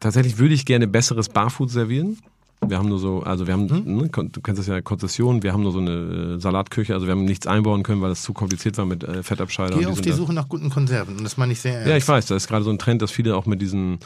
tatsächlich 0.00 0.38
würde 0.38 0.54
ich 0.54 0.64
gerne 0.64 0.86
besseres 0.86 1.28
Barfood 1.28 1.70
servieren. 1.70 2.18
Wir 2.64 2.78
haben 2.78 2.88
nur 2.88 3.00
so, 3.00 3.22
also 3.24 3.46
wir 3.46 3.54
haben, 3.54 3.68
hm? 3.68 3.96
ne, 3.96 4.08
du 4.08 4.40
kennst 4.40 4.60
das 4.60 4.68
ja, 4.68 4.80
Konzession, 4.80 5.42
wir 5.42 5.52
haben 5.52 5.64
nur 5.64 5.72
so 5.72 5.80
eine 5.80 6.36
äh, 6.36 6.40
Salatküche, 6.40 6.94
also 6.94 7.06
wir 7.06 7.12
haben 7.12 7.24
nichts 7.24 7.48
einbauen 7.48 7.82
können, 7.82 8.00
weil 8.02 8.10
das 8.10 8.22
zu 8.22 8.32
kompliziert 8.32 8.78
war 8.78 8.86
mit 8.86 9.02
äh, 9.02 9.24
Fettabscheider. 9.24 9.76
Geh 9.76 9.86
auf 9.86 10.00
die 10.00 10.12
Suche 10.12 10.32
nach 10.32 10.48
guten 10.48 10.70
Konserven 10.70 11.16
und 11.16 11.24
das 11.24 11.36
meine 11.36 11.52
ich 11.52 11.60
sehr 11.60 11.74
ernst. 11.74 11.88
Ja, 11.88 11.96
ich 11.96 12.06
weiß, 12.06 12.26
da 12.26 12.36
ist 12.36 12.46
gerade 12.46 12.64
so 12.64 12.70
ein 12.70 12.78
Trend, 12.78 13.02
dass 13.02 13.10
viele 13.10 13.36
auch 13.36 13.46
mit 13.46 13.60
diesen 13.60 13.98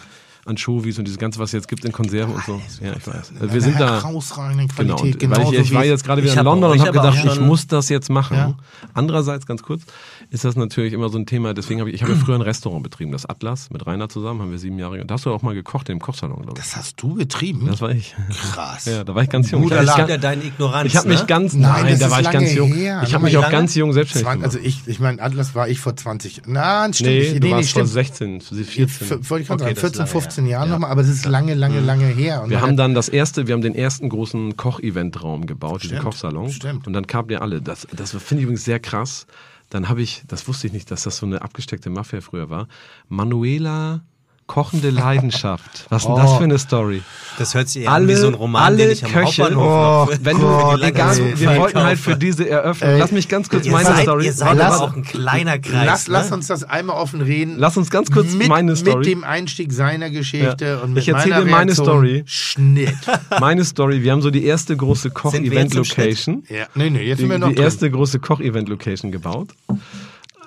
Anchovies 0.46 0.98
und 0.98 1.04
dieses 1.06 1.18
ganze, 1.18 1.38
was 1.38 1.50
es 1.50 1.52
jetzt 1.52 1.68
gibt 1.68 1.84
in 1.84 1.92
Konserven 1.92 2.34
und 2.34 2.44
so. 2.44 2.60
Ja, 2.80 2.92
ich 2.96 3.06
weiß. 3.06 3.32
Also 3.40 3.52
wir 3.54 3.60
sind 3.60 3.80
da. 3.80 4.02
Herausragende 4.02 4.66
Genau, 4.76 4.96
Qualität. 4.96 5.22
und 5.24 5.30
weil 5.36 5.54
ich, 5.54 5.60
ich 5.60 5.74
war 5.74 5.84
jetzt 5.84 6.04
gerade 6.04 6.22
wieder 6.22 6.32
in 6.38 6.44
London 6.44 6.70
auch- 6.70 6.74
und 6.74 6.80
habe 6.86 6.98
hab 6.98 7.14
gedacht, 7.14 7.34
ich 7.34 7.40
muss 7.40 7.66
das 7.66 7.88
jetzt 7.88 8.10
machen. 8.10 8.54
Andererseits, 8.94 9.46
ganz 9.46 9.62
kurz, 9.62 9.82
ist 10.30 10.44
das 10.44 10.56
natürlich 10.56 10.92
immer 10.92 11.08
so 11.08 11.18
ein 11.18 11.26
Thema, 11.26 11.54
deswegen 11.54 11.80
habe 11.80 11.90
ich, 11.90 11.96
ich 11.96 12.02
habe 12.02 12.12
ja 12.12 12.18
früher 12.18 12.34
ein 12.34 12.40
Restaurant 12.42 12.82
betrieben, 12.82 13.12
das 13.12 13.26
Atlas, 13.26 13.70
mit 13.70 13.86
Rainer 13.86 14.08
zusammen, 14.08 14.40
haben 14.42 14.50
wir 14.50 14.58
sieben 14.58 14.78
Jahre, 14.78 15.04
da 15.04 15.14
hast 15.14 15.26
du 15.26 15.30
auch 15.32 15.42
mal 15.42 15.54
gekocht 15.54 15.88
im 15.88 16.00
Kochsalon, 16.00 16.42
glaube 16.42 16.58
ich. 16.58 16.64
Das 16.64 16.76
hast 16.76 17.00
du 17.02 17.14
betrieben? 17.14 17.66
Das 17.66 17.80
war 17.80 17.90
ich. 17.90 18.14
Krass. 18.52 18.84
Ja, 18.86 19.04
da 19.04 19.14
war 19.14 19.22
ich 19.22 19.28
ganz 19.30 19.50
jung. 19.50 19.62
Guter 19.62 19.82
ich 19.82 19.90
habe 19.90 20.04
wieder 20.04 20.18
deine 20.18 20.44
Ignoranz. 20.44 20.86
ich 20.90 20.96
hab 20.96 21.06
mich 21.06 21.20
ne? 21.20 21.26
ganz, 21.26 21.54
Nein, 21.54 21.84
nein, 21.84 21.98
da 21.98 22.10
war 22.10 22.20
ich 22.20 22.30
ganz 22.30 22.52
jung. 22.54 22.72
her. 22.72 23.02
Ich 23.06 23.14
habe 23.14 23.24
mich 23.24 23.36
auch 23.36 23.50
ganz 23.50 23.74
jung 23.74 23.92
selbstständig 23.92 24.26
Zwan- 24.26 24.38
gemacht. 24.40 24.54
also 24.54 24.58
ich, 24.66 24.80
ich 24.86 25.00
meine, 25.00 25.22
Atlas 25.22 25.54
war 25.54 25.68
ich 25.68 25.80
vor 25.80 25.94
20. 25.96 26.42
Na, 26.46 26.92
stimmt. 26.92 27.08
nee, 27.10 27.18
ich, 27.20 27.28
du 27.28 27.34
nee, 27.34 27.40
nee, 27.46 27.50
warst 27.52 27.72
vor 27.72 27.82
stimmt. 27.86 28.40
16, 28.40 28.40
14. 28.40 28.86
F- 28.86 29.30
Wollte 29.30 29.42
ich 29.42 29.48
gerade 29.48 29.64
Okay, 29.64 29.74
sagen, 29.74 29.74
das 29.74 29.76
ist 29.76 29.80
14, 29.80 29.98
lange 29.98 30.08
15 30.10 30.46
Jahre 30.46 30.68
nochmal, 30.68 30.90
aber 30.90 31.02
das 31.02 31.10
ist 31.10 31.24
lange, 31.26 31.54
lange, 31.54 31.80
lange 31.80 32.06
her. 32.06 32.42
Und 32.42 32.50
Wir 32.50 32.60
haben 32.60 32.76
dann 32.76 32.94
das 32.94 33.08
erste, 33.08 33.46
wir 33.46 33.54
haben 33.54 33.62
den 33.62 33.74
ersten 33.74 34.08
großen 34.08 34.56
Koch-Event-Raum 34.56 35.46
gebaut, 35.46 35.82
diesen 35.82 35.96
Stimmt, 35.96 36.04
Kochsalon. 36.04 36.50
stimmt. 36.50 36.86
Und 36.86 36.92
dann 36.92 37.06
kamen 37.06 37.30
ja 37.30 37.38
alle. 37.40 37.60
Das, 37.62 37.86
das 37.94 38.10
finde 38.12 38.36
ich 38.40 38.42
übrigens 38.44 38.64
sehr 38.64 38.80
krass. 38.80 39.26
Dann 39.70 39.88
habe 39.88 40.02
ich, 40.02 40.22
das 40.26 40.46
wusste 40.48 40.66
ich 40.66 40.72
nicht, 40.72 40.90
dass 40.90 41.02
das 41.02 41.18
so 41.18 41.26
eine 41.26 41.42
abgesteckte 41.42 41.90
Mafia 41.90 42.20
früher 42.20 42.50
war. 42.50 42.68
Manuela 43.08 44.04
kochende 44.46 44.90
Leidenschaft. 44.90 45.86
Was 45.88 46.02
ist 46.02 46.08
denn 46.08 46.16
das 46.16 46.30
Oh. 46.30 46.38
für 46.38 46.44
eine 46.44 46.58
Story? 46.58 47.02
Das 47.38 47.54
hört 47.54 47.68
sich 47.68 47.82
eher 47.82 47.92
Alle- 47.92 48.04
an 48.04 48.08
wie 48.08 48.14
so 48.14 48.28
ein 48.28 48.34
Roman, 48.34 48.62
alle 48.62 48.76
den 48.78 48.90
ich 48.92 49.04
am 49.04 49.10
Köche- 49.10 49.42
Hauptbahnhof 49.42 49.62
Oh, 50.08 50.10
noch 50.12 50.18
Wenn 50.22 50.38
Gott, 50.38 50.74
du, 50.74 50.76
die 50.78 50.84
egal, 50.84 51.18
wir 51.40 51.56
wollten 51.56 51.78
halt 51.82 51.98
für 51.98 52.16
diese 52.16 52.48
Eröffnung, 52.48 52.90
Ey, 52.90 52.98
lass 52.98 53.10
mich 53.12 53.28
ganz 53.28 53.48
kurz 53.50 53.66
Ihr 53.66 53.72
meine 53.72 53.84
seid, 53.88 54.02
Story. 54.04 54.24
Ihr 54.26 54.32
seid 54.32 54.56
Lass- 54.56 54.74
aber 54.80 54.84
auch 54.84 54.96
ein 54.96 55.02
kleiner 55.02 55.58
Kreis. 55.58 55.84
lass, 55.86 56.06
lass 56.08 56.30
ne? 56.30 56.36
uns 56.36 56.46
das 56.46 56.64
einmal 56.64 56.96
offen 56.96 57.20
reden. 57.20 57.56
Lass 57.58 57.76
uns 57.76 57.90
ganz 57.90 58.10
kurz 58.10 58.32
mit, 58.32 58.48
meine 58.48 58.74
Story. 58.76 58.98
Mit 58.98 59.06
dem 59.06 59.24
Einstieg 59.24 59.72
seiner 59.72 60.10
Geschichte 60.10 60.64
Ja. 60.64 60.78
und 60.78 60.94
mit 60.94 61.02
Ich 61.02 61.08
erzähle 61.08 61.34
dir 61.44 61.50
meine 61.50 61.66
Reaktion, 61.72 61.86
Story. 61.86 62.22
Schnitt. 62.26 62.94
meine 63.40 63.64
Story, 63.64 64.02
wir 64.02 64.12
haben 64.12 64.22
so 64.22 64.30
die 64.30 64.44
erste 64.44 64.76
große 64.76 65.10
Koch-Event-Location. 65.10 66.44
ja, 66.48 66.66
nee, 66.74 66.88
nee, 66.90 67.02
jetzt 67.02 67.18
die, 67.18 67.22
sind 67.22 67.30
wir 67.30 67.38
noch 67.38 67.48
die 67.48 67.54
drin. 67.56 67.64
erste 67.64 67.90
große 67.90 68.20
Koch-Event-Location 68.20 69.10
gebaut. 69.12 69.48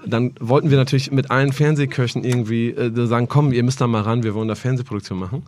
Dann 0.06 0.34
wollten 0.40 0.70
wir 0.70 0.78
natürlich 0.78 1.12
mit 1.12 1.30
allen 1.30 1.52
Fernsehköchen 1.52 2.24
irgendwie 2.24 2.70
äh, 2.70 3.08
sagen, 3.08 3.28
komm, 3.28 3.52
ihr 3.52 3.64
müsst 3.64 3.82
da 3.82 3.88
mal 3.88 4.02
ran, 4.02 4.24
wir 4.24 4.34
wollen 4.34 4.48
da 4.48 4.56
Fernsehproduktion 4.56 5.20
machen. 5.20 5.44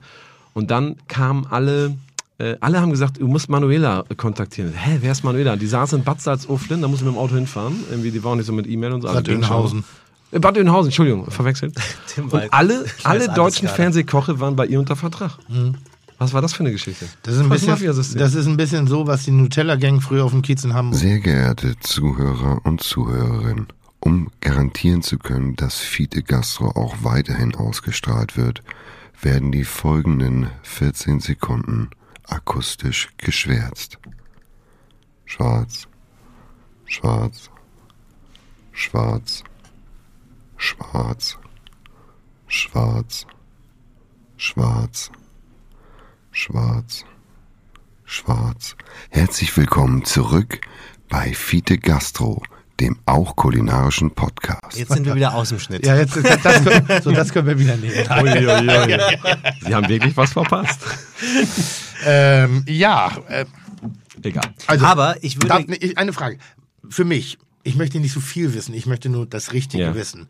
Und 0.53 0.71
dann 0.71 0.97
kamen 1.07 1.47
alle, 1.49 1.95
äh, 2.37 2.55
alle 2.59 2.81
haben 2.81 2.91
gesagt, 2.91 3.21
du 3.21 3.27
musst 3.27 3.49
Manuela 3.49 4.03
kontaktieren. 4.17 4.73
Hä, 4.73 4.97
wer 5.01 5.11
ist 5.11 5.23
Manuela? 5.23 5.55
Die 5.55 5.67
saß 5.67 5.93
in 5.93 6.03
Bad 6.03 6.21
Salzuflen, 6.21 6.81
da 6.81 6.87
muss 6.87 6.99
ich 6.99 7.05
mit 7.05 7.13
dem 7.13 7.17
Auto 7.17 7.35
hinfahren. 7.35 7.75
Irgendwie, 7.89 8.11
die 8.11 8.23
waren 8.23 8.37
nicht 8.37 8.47
so 8.47 8.53
mit 8.53 8.67
E-Mail 8.67 8.93
und 8.93 9.01
so. 9.01 9.07
Bad 9.07 9.29
Oeynhausen. 9.29 9.83
Äh, 10.31 10.39
Bad 10.39 10.57
Oeynhausen, 10.57 10.87
Entschuldigung, 10.87 11.29
verwechselt. 11.31 11.75
Tim 12.07 12.27
Und 12.27 12.53
alle, 12.53 12.85
alle 13.03 13.29
deutschen 13.29 13.67
gerade. 13.67 13.75
Fernsehkoche 13.75 14.39
waren 14.39 14.55
bei 14.55 14.65
ihr 14.65 14.79
unter 14.79 14.95
Vertrag. 14.95 15.37
Was 16.21 16.33
war 16.33 16.41
das 16.41 16.53
für 16.53 16.59
eine 16.59 16.71
Geschichte? 16.71 17.07
Das 17.23 17.33
ist, 17.35 17.41
ein 17.41 17.49
bisschen, 17.49 17.95
das 18.19 18.35
ist 18.35 18.45
ein 18.45 18.55
bisschen 18.55 18.85
so, 18.85 19.07
was 19.07 19.23
die 19.23 19.31
Nutella-Gang 19.31 20.01
früher 20.01 20.23
auf 20.23 20.31
dem 20.31 20.43
Kiez 20.43 20.63
in 20.63 20.75
Hamburg. 20.75 20.99
Sehr 20.99 21.19
geehrte 21.19 21.73
Zuhörer 21.79 22.59
und 22.63 22.83
Zuhörerinnen, 22.83 23.65
um 24.01 24.31
garantieren 24.41 25.03
zu 25.03 25.17
können, 25.17 25.55
dass 25.55 25.79
Fiete 25.79 26.23
Gastro 26.23 26.69
auch 26.69 27.03
weiterhin 27.03 27.55
ausgestrahlt 27.55 28.35
wird, 28.35 28.63
werden 29.21 29.51
die 29.51 29.63
folgenden 29.63 30.49
14 30.63 31.19
Sekunden 31.19 31.91
akustisch 32.27 33.09
geschwärzt. 33.17 33.99
Schwarz, 35.25 35.87
schwarz, 36.85 37.51
schwarz, 38.71 39.43
schwarz, 40.57 41.37
schwarz, 42.47 43.27
schwarz, 44.35 45.11
schwarz, 46.31 47.05
schwarz. 48.03 48.75
Herzlich 49.11 49.55
willkommen 49.55 50.03
zurück 50.05 50.61
bei 51.07 51.33
Fiete 51.33 51.77
Gastro, 51.77 52.41
dem 52.81 52.97
auch 53.05 53.35
kulinarischen 53.35 54.11
Podcast. 54.11 54.77
Jetzt 54.77 54.91
sind 54.91 55.05
wir 55.05 55.15
wieder 55.15 55.33
aus 55.33 55.49
dem 55.49 55.59
Schnitt. 55.59 55.85
Ja, 55.85 55.95
jetzt, 55.95 56.15
das, 56.17 56.41
das, 56.41 56.63
können, 56.63 57.01
so, 57.03 57.11
das 57.11 57.31
können 57.31 57.47
wir 57.47 57.57
wieder 57.59 57.77
nehmen. 57.77 57.93
Uiuiui. 58.09 58.99
Sie 59.65 59.73
haben 59.75 59.87
wirklich 59.87 60.17
was 60.17 60.33
verpasst. 60.33 60.79
ähm, 62.05 62.63
ja, 62.67 63.11
äh, 63.29 63.45
Egal. 64.23 64.43
also, 64.67 64.85
Aber 64.85 65.15
ich 65.23 65.35
würde- 65.37 65.47
Darf, 65.47 65.63
ich- 65.67 65.97
eine 65.97 66.13
Frage. 66.13 66.37
Für 66.89 67.05
mich, 67.05 67.37
ich 67.63 67.75
möchte 67.75 67.99
nicht 67.99 68.11
so 68.13 68.19
viel 68.19 68.53
wissen, 68.53 68.73
ich 68.73 68.85
möchte 68.85 69.09
nur 69.09 69.25
das 69.25 69.53
Richtige 69.53 69.83
Ja. 69.83 69.95
wissen. 69.95 70.27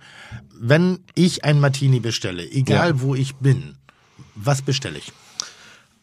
Wenn 0.60 1.00
ich 1.16 1.44
ein 1.46 1.60
Martini 1.60 2.00
bestelle, 2.00 2.44
egal 2.52 2.90
Ja. 2.90 3.02
wo 3.02 3.16
ich 3.16 3.36
bin, 3.36 3.76
was 4.36 4.62
bestelle 4.62 4.98
ich? 5.00 5.12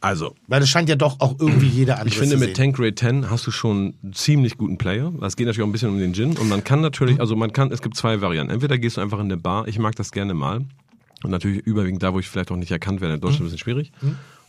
Also, 0.00 0.34
Weil 0.46 0.60
das 0.60 0.68
scheint 0.68 0.88
ja 0.88 0.94
doch 0.94 1.18
auch 1.18 1.36
irgendwie 1.40 1.66
jeder 1.66 1.94
andere 1.94 2.08
Ich 2.08 2.18
finde, 2.18 2.36
mit 2.36 2.54
sehen. 2.56 2.72
Tanqueray 2.72 2.94
10 2.94 3.30
hast 3.30 3.46
du 3.48 3.50
schon 3.50 3.94
einen 4.02 4.12
ziemlich 4.12 4.56
guten 4.56 4.78
Player. 4.78 5.12
Es 5.22 5.34
geht 5.36 5.46
natürlich 5.46 5.62
auch 5.64 5.68
ein 5.68 5.72
bisschen 5.72 5.88
um 5.90 5.98
den 5.98 6.14
Gin. 6.14 6.36
Und 6.36 6.48
man 6.48 6.62
kann 6.62 6.78
Mhm. 6.78 6.84
natürlich, 6.84 7.20
also 7.20 7.34
man 7.34 7.52
kann, 7.52 7.72
es 7.72 7.82
gibt 7.82 7.96
zwei 7.96 8.20
Varianten. 8.20 8.52
Entweder 8.52 8.78
gehst 8.78 8.96
du 8.96 9.00
einfach 9.00 9.18
in 9.18 9.24
eine 9.24 9.36
Bar, 9.36 9.66
ich 9.66 9.78
mag 9.80 9.96
das 9.96 10.12
gerne 10.12 10.34
mal. 10.34 10.64
Und 11.24 11.30
natürlich 11.32 11.58
überwiegend 11.66 12.00
da, 12.04 12.14
wo 12.14 12.20
ich 12.20 12.28
vielleicht 12.28 12.52
auch 12.52 12.56
nicht 12.56 12.70
erkannt 12.70 13.00
werde. 13.00 13.14
In 13.14 13.18
Mhm. 13.18 13.22
Deutschland 13.22 13.40
ein 13.40 13.44
bisschen 13.46 13.58
schwierig. 13.58 13.90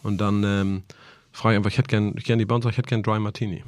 Und 0.03 0.19
dann 0.21 0.43
ähm, 0.43 0.84
frage 1.31 1.55
ich 1.55 1.57
einfach, 1.57 1.71
ich 1.71 1.77
hätte 1.80 1.88
gern, 1.88 2.13
ich 2.15 2.26
gerne 2.26 2.41
die 2.41 2.45
Bar 2.45 2.57
und 2.57 2.61
sage, 2.61 2.73
ich 2.73 2.77
hätte 2.77 2.89
gerne 2.89 3.01
Dry 3.01 3.19
Martini. 3.19 3.63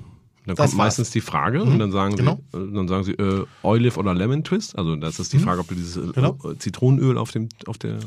Dann 0.45 0.55
Das 0.55 0.57
kommt 0.57 0.57
war's. 0.59 0.71
Mhm. 0.73 0.77
meistens 0.77 1.09
die 1.11 1.21
Frage 1.21 1.63
und 1.63 1.79
dann 1.79 1.91
sagen 1.91 2.15
Genau. 2.15 2.39
sie, 2.51 2.57
äh, 2.59 2.73
dann 2.75 2.87
sagen 2.87 3.03
sie 3.03 3.13
äh, 3.13 3.45
Olive 3.63 3.97
oder 3.99 4.13
Lemon 4.13 4.43
Twist. 4.43 4.75
Also 4.77 4.95
das 4.95 5.19
ist 5.19 5.33
die 5.33 5.39
Frage, 5.39 5.59
ob 5.61 5.67
du 5.67 5.73
dieses 5.75 5.97
äh, 5.97 6.11
Genau. 6.13 6.37
Zitronenöl 6.59 7.17
auf 7.17 7.31
dem, 7.31 7.49
auf 7.67 7.77
der 7.79 7.97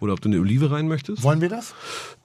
oder 0.00 0.12
ob 0.12 0.20
du 0.20 0.28
eine 0.28 0.38
Olive 0.40 0.70
rein 0.70 0.88
möchtest. 0.88 1.22
Wollen 1.22 1.40
wir 1.40 1.48
das? 1.48 1.74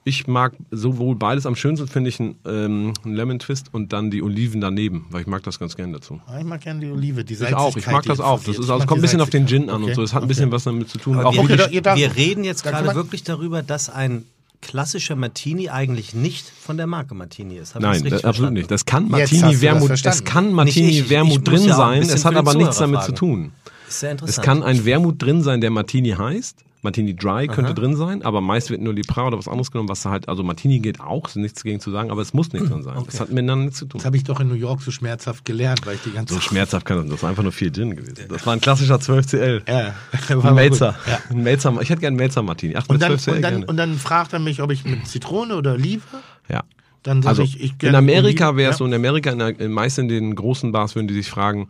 Ich 0.03 0.27
mag 0.27 0.53
sowohl 0.71 1.15
beides. 1.15 1.45
Am 1.45 1.55
schönsten 1.55 1.87
finde 1.87 2.09
ich 2.09 2.19
einen, 2.19 2.35
ähm, 2.45 2.93
einen 3.05 3.15
Lemon 3.15 3.39
Twist 3.39 3.67
und 3.73 3.93
dann 3.93 4.11
die 4.11 4.21
Oliven 4.21 4.59
daneben, 4.61 5.05
weil 5.09 5.21
ich 5.21 5.27
mag 5.27 5.43
das 5.43 5.59
ganz 5.59 5.75
gerne 5.75 5.93
dazu. 5.93 6.19
Ah, 6.27 6.39
Ich 6.39 6.45
mag 6.45 6.61
gerne 6.61 6.79
die 6.81 6.91
Olive, 6.91 7.23
die 7.23 7.33
Ich 7.33 7.39
Salzigkeit. 7.39 7.61
auch, 7.63 7.77
ich 7.77 7.87
mag 7.87 8.03
das 8.05 8.19
auch. 8.19 8.39
Das 8.39 8.47
ist, 8.49 8.53
Ich 8.55 8.59
also 8.69 8.77
es 8.79 8.87
kommt 8.87 8.99
ein 8.99 9.01
bisschen 9.01 9.21
auf 9.21 9.29
den. 9.29 9.47
Gin 9.47 9.69
an 9.69 9.77
und 9.77 9.83
Okay, 9.85 9.93
so. 9.95 10.03
Es 10.03 10.13
hat 10.13 10.21
ein 10.21 10.25
okay. 10.25 10.29
bisschen 10.29 10.51
was 10.51 10.63
damit 10.65 10.89
zu 10.89 10.97
tun. 10.97 11.17
Aber 11.17 11.29
Auch 11.29 11.33
wir, 11.33 11.41
Okay, 11.41 11.81
darf- 11.81 11.97
wir 11.97 12.15
reden 12.15 12.43
jetzt 12.43 12.63
gerade 12.63 12.93
wirklich 12.95 13.23
darüber, 13.23 13.63
dass 13.63 13.89
ein 13.89 14.25
klassischer 14.61 15.15
Martini 15.17 15.69
eigentlich 15.69 16.13
nicht 16.13 16.45
von 16.47 16.77
der 16.77 16.87
Marke 16.87 17.15
Martini 17.15 17.55
ist. 17.57 17.75
Ich 17.75 17.81
Nein, 17.81 18.01
das, 18.03 18.13
absolut 18.13 18.21
verstanden? 18.23 18.53
nicht. 18.53 18.71
Das 18.71 18.85
kann 18.85 19.09
Martini 19.09 19.41
das 19.41 19.61
Wermut, 19.61 19.91
es 20.05 20.23
kann 20.23 20.53
Martini 20.53 20.89
ich. 20.89 20.99
Ich 20.99 21.09
Wermut 21.09 21.39
muss 21.39 21.43
drin 21.59 21.67
ja 21.67 21.75
sein. 21.75 22.01
Es 22.03 22.23
hat 22.23 22.35
aber 22.35 22.53
nichts 22.53 22.77
damit 22.77 22.99
zu 23.01 23.07
fragen. 23.07 23.15
tun. 23.17 23.51
Ist 23.89 23.99
sehr 23.99 24.09
Es 24.11 24.21
interessant. 24.21 24.45
kann 24.45 24.63
ein 24.63 24.85
Wermut 24.85 25.21
drin 25.21 25.41
sein, 25.41 25.59
der 25.59 25.69
Martini 25.69 26.11
heißt. 26.11 26.63
Martini 26.83 27.15
Dry 27.15 27.47
könnte 27.47 27.73
drin 27.73 27.95
sein, 27.95 28.21
aber 28.23 28.41
meist 28.41 28.69
wird 28.69 28.81
nur 28.81 28.93
Lipra 28.93 29.25
oder 29.27 29.37
was 29.37 29.47
anderes 29.47 29.71
genommen, 29.71 29.89
was 29.89 30.01
da 30.01 30.09
halt, 30.11 30.27
also 30.29 30.43
Martini 30.43 30.79
geht 30.79 30.99
auch, 30.99 31.27
ist 31.27 31.37
nichts 31.37 31.63
gegen 31.63 31.79
zu 31.79 31.91
sagen, 31.91 32.11
aber 32.11 32.21
es 32.21 32.33
muss 32.33 32.51
nicht 32.53 32.69
drin 32.69 32.83
sein. 32.83 33.01
Es 33.07 33.19
hat 33.19 33.29
miteinander 33.29 33.65
nichts 33.65 33.79
zu 33.79 33.85
tun. 33.85 33.99
Das 33.99 34.05
habe 34.05 34.17
ich 34.17 34.23
doch 34.25 34.39
in 34.41 34.49
New 34.49 34.53
York 34.55 34.81
so 34.81 34.91
schmerzhaft 34.91 35.45
gelernt, 35.45 35.85
weil 35.85 35.95
ich 35.95 36.01
die 36.03 36.11
ganze 36.11 36.33
So 36.33 36.41
schmerzhaft 36.41 36.85
kann 36.85 36.97
das, 36.97 37.07
das 37.09 37.23
war 37.23 37.29
einfach 37.29 37.43
nur 37.43 37.51
viel 37.53 37.71
Gin 37.71 37.95
gewesen. 37.95 38.15
Das 38.29 38.45
war 38.45 38.53
ein 38.53 38.61
klassischer 38.61 38.95
12CL. 38.97 39.61
Ja, 39.67 39.95
Ein 40.41 40.55
Melzer. 40.55 40.95
Ja. 41.07 41.19
Ein 41.29 41.43
Melzer. 41.43 41.71
Ich 41.81 41.89
hätte 41.89 42.01
gerne 42.01 42.07
einen 42.07 42.15
Melzer 42.17 42.41
Martini. 42.43 42.75
Ach, 42.75 42.85
Und 42.89 43.01
dann, 43.01 43.13
12CL 43.13 43.29
und, 43.35 43.41
dann, 43.41 43.51
gerne. 43.53 43.65
und 43.65 43.77
dann 43.77 43.95
fragt 43.97 44.33
er 44.33 44.39
mich, 44.39 44.61
ob 44.61 44.71
ich 44.71 44.83
mit 44.85 45.07
Zitrone 45.07 45.55
oder 45.55 45.73
Olive. 45.73 46.01
ja. 46.49 46.63
Dann 47.03 47.21
sage 47.21 47.29
Also 47.29 47.43
ich, 47.43 47.61
ich 47.61 47.73
in 47.83 47.95
Amerika 47.95 48.55
wäre 48.55 48.71
es 48.71 48.75
Ja. 48.75 48.77
so, 48.79 48.85
in 48.85 48.93
Amerika, 48.93 49.29
in 49.31 49.39
der, 49.39 49.67
meist 49.69 49.99
in 49.99 50.07
den 50.07 50.35
großen 50.35 50.71
Bars 50.71 50.95
würden 50.95 51.07
die 51.09 51.13
sich 51.13 51.29
fragen, 51.29 51.67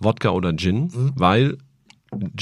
Wodka 0.00 0.28
oder 0.30 0.54
Gin, 0.54 0.90
Mhm. 0.94 1.12
weil 1.14 1.56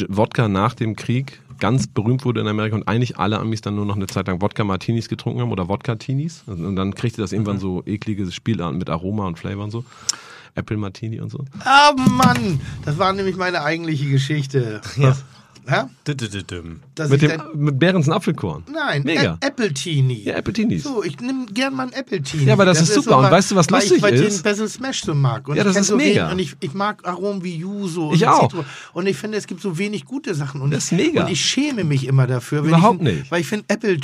Wodka 0.09 0.49
nach 0.49 0.74
dem 0.74 0.97
Krieg 0.97 1.41
ganz 1.59 1.86
berühmt 1.86 2.24
wurde 2.24 2.40
in 2.40 2.48
Amerika 2.48 2.76
und 2.76 2.86
eigentlich 2.89 3.18
alle 3.18 3.39
Amis 3.39 3.60
dann 3.60 3.74
nur 3.74 3.86
noch 3.86 3.97
eine 3.97 4.06
Zeit 4.06 4.26
lang 4.26 4.40
Wodka-Martinis 4.40 5.09
getrunken 5.09 5.40
haben 5.40 5.52
oder 5.52 5.68
Wodka-Tinis. 5.68 6.44
Und 6.47 6.76
dann 6.76 6.94
kriegte 6.94 7.20
das 7.20 7.31
Mhm. 7.31 7.36
irgendwann 7.36 7.59
so 7.59 7.82
eklige 7.86 8.31
Spielarten 8.31 8.78
mit 8.78 8.90
Aroma 8.90 9.26
und 9.26 9.39
Flavor 9.39 9.64
und 9.64 9.70
so. 9.70 9.85
Apple 10.56 10.76
Martini 10.76 11.20
und 11.20 11.31
so. 11.31 11.44
Ah, 11.64 11.93
Mann! 12.10 12.60
Das 12.85 12.97
war 12.98 13.12
nämlich 13.12 13.36
meine 13.36 13.62
eigentliche 13.64 14.09
Geschichte. 14.09 14.81
Ja. 14.97 15.09
Ja? 15.09 15.16
Dass 16.95 17.09
Mit 17.11 17.23
dem 17.23 17.41
mit 17.55 17.78
Behrens 17.78 18.09
Apfelkorn. 18.09 18.65
nein, 18.73 19.03
Mega. 19.03 19.35
Ä- 19.41 19.47
Apple-Teenie. 19.47 20.23
Ja, 20.24 20.35
Apple-Tinis. 20.35 20.82
So, 20.85 21.03
ich 21.03 21.19
nehme 21.20 21.47
gern 21.47 21.74
mal 21.74 21.86
ein 21.86 21.93
Apple-Teenie. 21.93 22.45
Ja, 22.47 22.53
aber 22.53 22.65
das 22.66 22.81
ist 22.82 22.93
super. 22.95 23.16
Und 23.16 23.23
mal- 23.24 23.32
weißt 23.32 23.51
du, 23.51 23.57
was 23.57 23.70
weil 23.70 23.81
lustig 23.81 23.97
ich, 23.99 24.03
weil 24.03 24.15
ist? 24.15 24.20
ich 24.23 24.35
den 24.35 24.43
Basil 24.43 24.69
Smash 24.69 25.03
so 25.03 25.15
mag. 25.15 25.49
Und 25.49 25.57
Ja, 25.57 25.65
das 25.65 25.77
ist 25.77 25.86
so 25.86 25.97
mega. 25.97 26.31
Wenig, 26.31 26.32
und 26.32 26.39
ich, 26.61 26.69
ich 26.70 26.74
mag 26.74 27.07
Aromen 27.07 27.43
wie 27.43 27.57
Yuzu 27.57 28.09
und 28.09 28.15
Ich 28.16 28.27
auch. 28.27 28.43
Zitrone. 28.49 28.66
Und 28.93 29.07
ich 29.07 29.16
finde, 29.16 29.39
es 29.39 29.47
gibt 29.47 29.61
so 29.62 29.78
wenig 29.78 30.05
gute 30.05 30.35
Sachen. 30.35 30.61
Und 30.61 30.70
Das 30.73 30.85
ist 30.85 30.93
ich, 30.93 30.99
mega. 30.99 31.24
Und 31.24 31.31
ich 31.32 31.41
schäme 31.45 31.85
mich 31.85 32.07
immer 32.07 32.27
dafür. 32.27 32.62
wenn 32.62 32.69
Überhaupt 32.70 33.01
ich, 33.03 33.16
nicht. 33.19 33.31
Weil 33.31 33.41
ich 33.41 33.47
finde, 33.47 33.65
Apple, 33.69 33.97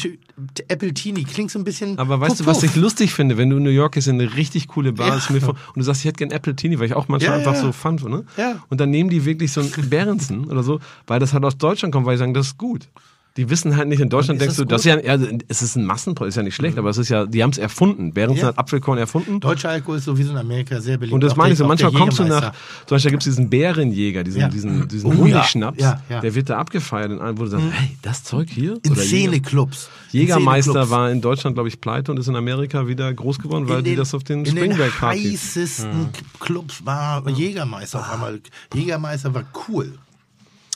Apple 0.69 0.95
Teenie 0.95 1.25
klingt 1.25 1.51
so 1.51 1.59
ein 1.59 1.65
bisschen. 1.65 1.99
Aber 1.99 2.21
weißt 2.21 2.41
du, 2.41 2.45
puff, 2.45 2.55
was 2.57 2.63
ich 2.63 2.75
lustig 2.77 3.13
finde, 3.13 3.37
wenn 3.37 3.51
du 3.51 3.59
in 3.59 3.63
New 3.65 3.71
York 3.71 3.93
bist, 3.95 4.09
in 4.09 4.21
eine 4.21 4.35
richtig 4.35 4.69
coole 4.69 4.93
Bar 4.93 5.09
Ja. 5.09 5.17
ist 5.17 5.31
mir 5.31 5.41
vor, 5.41 5.51
und 5.69 5.77
du 5.77 5.83
sagst, 5.83 6.01
ich 6.01 6.07
hätte 6.07 6.17
gern 6.19 6.31
Apple 6.31 6.57
Teenie, 6.57 6.79
weil 6.79 6.87
ich 6.87 6.95
auch 6.95 7.09
manchmal 7.09 7.33
Ja, 7.33 7.39
einfach 7.39 7.55
ja. 7.55 7.61
so 7.61 7.73
fand, 7.73 8.03
ne? 8.09 8.25
Ja. 8.37 8.57
Und 8.71 8.81
dann 8.81 8.91
nehmen 8.91 9.11
die 9.11 9.25
wirklich 9.25 9.53
so 9.53 9.61
einen 9.61 9.91
Behrensen 9.91 10.47
oder 10.47 10.63
so, 10.63 10.81
weil 11.07 11.21
das 11.21 11.33
halt 11.35 11.50
aus 11.51 11.59
Deutschland 11.59 11.93
kommt, 11.93 12.07
weil 12.07 12.15
die 12.15 12.21
sagen, 12.21 12.35
das 12.35 12.49
ist 12.49 12.59
gut. 12.59 12.89
Die 13.37 13.49
wissen 13.49 13.77
halt 13.77 13.87
nicht, 13.89 14.01
in 14.01 14.09
Deutschland 14.09 14.41
denkst 14.41 14.57
du, 14.57 14.65
das 14.65 14.85
ist 14.85 14.87
ja, 14.87 14.97
also, 15.09 15.27
es 15.47 15.63
ist 15.63 15.77
ein 15.77 15.85
Massenprodukt, 15.85 16.31
ist 16.31 16.37
ja 16.37 16.43
nicht 16.43 16.57
schlecht, 16.57 16.75
mhm. 16.75 16.81
aber 16.81 16.91
es 16.91 16.99
ist 16.99 17.11
ja, 17.11 17.27
die 17.27 17.43
haben 17.45 17.51
es 17.51 17.59
erfunden. 17.59 18.13
Behrensen 18.13 18.43
ja. 18.43 18.49
hat 18.49 18.59
Apfelkorn 18.59 18.99
erfunden. 18.99 19.39
Deutscher 19.39 19.71
Alkohol 19.71 19.99
ist 19.99 20.05
sowieso 20.05 20.33
in 20.33 20.37
Amerika 20.37 20.81
sehr 20.81 20.99
beliebt. 20.99 21.15
Und 21.15 21.23
das 21.23 21.37
meine 21.37 21.53
ich 21.53 21.59
so, 21.59 21.65
manchmal 21.65 21.93
kommst 21.93 22.19
du 22.19 22.25
nach, 22.25 22.53
zum 22.87 22.97
Beispiel 22.97 23.13
gibt 23.13 23.23
es 23.23 23.29
diesen 23.29 23.49
Bärenjäger, 23.49 24.25
diesen, 24.25 24.41
ja. 24.41 24.49
diesen, 24.49 24.89
diesen 24.89 25.13
oh, 25.13 25.17
Honigschnaps, 25.17 25.81
ja. 25.81 26.03
der 26.09 26.35
wird 26.35 26.51
da 26.51 26.59
abgefeiert, 26.59 27.13
in 27.13 27.21
allen, 27.21 27.39
wo 27.39 27.45
du 27.45 27.51
sagst, 27.51 27.67
mhm. 27.67 27.71
hey, 27.71 27.97
das 28.03 28.25
Zeug 28.25 28.49
hier? 28.51 28.81
In 28.83 28.97
Szeneclubs. 28.97 29.89
Jägermeister 30.11 30.73
Szene 30.73 30.91
war 30.91 31.11
in 31.13 31.21
Deutschland, 31.21 31.55
glaube 31.55 31.69
ich, 31.69 31.81
pleite 31.81 32.11
und 32.11 32.19
ist 32.19 32.27
in 32.27 32.35
Amerika 32.35 32.89
wieder 32.89 33.15
groß 33.15 33.39
geworden, 33.39 33.69
weil 33.69 33.77
den, 33.77 33.93
die 33.93 33.97
das 33.97 34.13
auf 34.13 34.25
den 34.25 34.45
Springback-Partys... 34.45 35.17
In 35.17 35.23
den 35.23 35.33
heißesten 35.33 35.99
mhm. 36.01 36.09
Clubs 36.41 36.85
war 36.85 37.27
Jägermeister 37.29 38.01
auf 38.01 38.13
einmal. 38.13 38.41
Jägermeister 38.75 39.33
war 39.33 39.45
cool. 39.69 39.93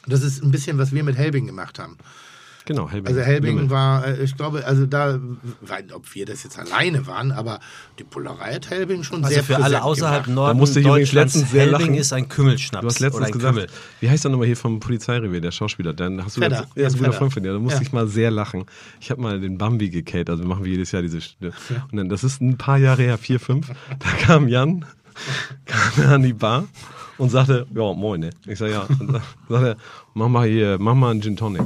Das 0.07 0.23
ist 0.23 0.43
ein 0.43 0.51
bisschen, 0.51 0.79
was 0.79 0.93
wir 0.93 1.05
mit 1.05 1.17
Helbing 1.17 1.47
gemacht 1.47 1.79
haben. 1.79 1.97
Genau, 2.67 2.89
Helbing. 2.89 3.15
Also 3.15 3.21
Helbing 3.21 3.69
war, 3.69 4.07
äh, 4.07 4.25
ich 4.25 4.37
glaube, 4.37 4.65
also 4.65 4.87
da, 4.87 5.19
ob 5.93 6.15
wir 6.15 6.25
das 6.25 6.45
jetzt 6.45 6.59
alleine 6.59 7.07
waren, 7.07 7.31
aber 7.31 7.61
die 7.99 8.05
Polerei 8.05 8.55
hat 8.55 8.71
Helbing 8.71 9.03
schon 9.03 9.23
also 9.23 9.35
sehr 9.35 9.45
für 9.45 9.63
alle 9.63 9.83
außerhalb 9.83 10.25
gemacht. 10.25 10.35
Norden 10.35 10.57
da 10.57 10.61
musste 10.61 10.81
ich 10.81 10.87
Deutschlands, 10.87 11.35
letztens 11.35 11.53
sehr 11.53 11.65
Helbing 11.65 11.81
lachen. 11.81 11.95
ist 11.95 12.13
ein 12.15 12.29
Kümmelschnaps. 12.29 12.81
Du 12.81 12.89
hast 12.89 13.01
letztens 13.01 13.33
gesagt, 13.33 13.55
Kümmel. 13.55 13.71
wie 14.01 14.09
heißt 14.09 14.25
der 14.25 14.31
nochmal 14.31 14.47
hier 14.47 14.57
vom 14.57 14.81
Polizeirevier, 14.81 15.43
der 15.43 15.51
Schauspieler? 15.51 15.93
Dann 15.93 16.25
hast 16.25 16.39
du 16.39 16.41
Fedder, 16.41 16.67
ja, 16.75 16.87
ist 16.87 16.95
ein 16.95 16.99
guter 17.01 17.13
Freund 17.13 17.35
von 17.35 17.43
dir. 17.43 17.53
Da 17.53 17.59
musste 17.59 17.81
ja. 17.81 17.87
ich 17.87 17.93
mal 17.93 18.07
sehr 18.07 18.31
lachen. 18.31 18.65
Ich 18.99 19.11
habe 19.11 19.21
mal 19.21 19.39
den 19.39 19.59
Bambi 19.59 19.91
gekate, 19.91 20.33
also 20.33 20.45
machen 20.45 20.65
wir 20.65 20.71
jedes 20.71 20.91
Jahr 20.93 21.03
diese. 21.03 21.19
Ja. 21.19 21.51
Und 21.91 21.99
dann, 21.99 22.09
das 22.09 22.25
ist 22.25 22.41
ein 22.41 22.57
paar 22.57 22.79
Jahre 22.79 23.03
her, 23.03 23.19
vier, 23.19 23.41
fünf. 23.41 23.69
Da 23.99 24.09
kam 24.23 24.49
Jan, 24.49 24.87
kam 25.67 26.07
an 26.07 26.23
die 26.23 26.33
Bar 26.33 26.65
und 27.19 27.31
sagte, 27.31 27.67
ja, 27.75 27.93
moin, 27.93 28.21
ne? 28.21 28.31
Ich 28.47 28.59
sag 28.59 28.71
ja. 28.71 28.83
Und 28.83 29.13
dann 29.13 29.23
sagte 29.49 29.69
er, 29.69 29.77
mach 30.15 30.29
mal 30.29 30.49
hier, 30.49 30.79
mach 30.81 30.95
mal 30.95 31.11
einen 31.11 31.23
Gin 31.23 31.37
Tonic. 31.37 31.63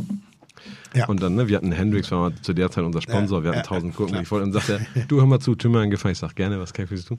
Ja. 0.94 1.06
Und 1.06 1.22
dann, 1.22 1.34
ne, 1.34 1.48
wir 1.48 1.56
hatten 1.56 1.72
Hendrix, 1.72 2.10
war 2.10 2.34
zu 2.42 2.54
der 2.54 2.70
Zeit 2.70 2.84
unser 2.84 3.02
Sponsor, 3.02 3.42
wir 3.44 3.52
hatten 3.52 3.62
tausend 3.62 3.94
Gurken. 3.94 4.20
Ich 4.22 4.30
wollte, 4.30 4.46
und 4.46 4.52
sagte 4.52 4.80
er, 4.94 5.02
du 5.08 5.18
hör 5.18 5.26
mal 5.26 5.40
zu, 5.40 5.54
tu 5.54 5.68
mir 5.68 5.80
einen 5.80 5.90
Gefallen. 5.90 6.12
Ich 6.12 6.18
sag, 6.18 6.34
gerne, 6.34 6.58
was 6.58 6.72
kann 6.72 6.84
ich 6.84 6.88
für 6.88 6.96
Sie 6.96 7.04
tun? 7.04 7.18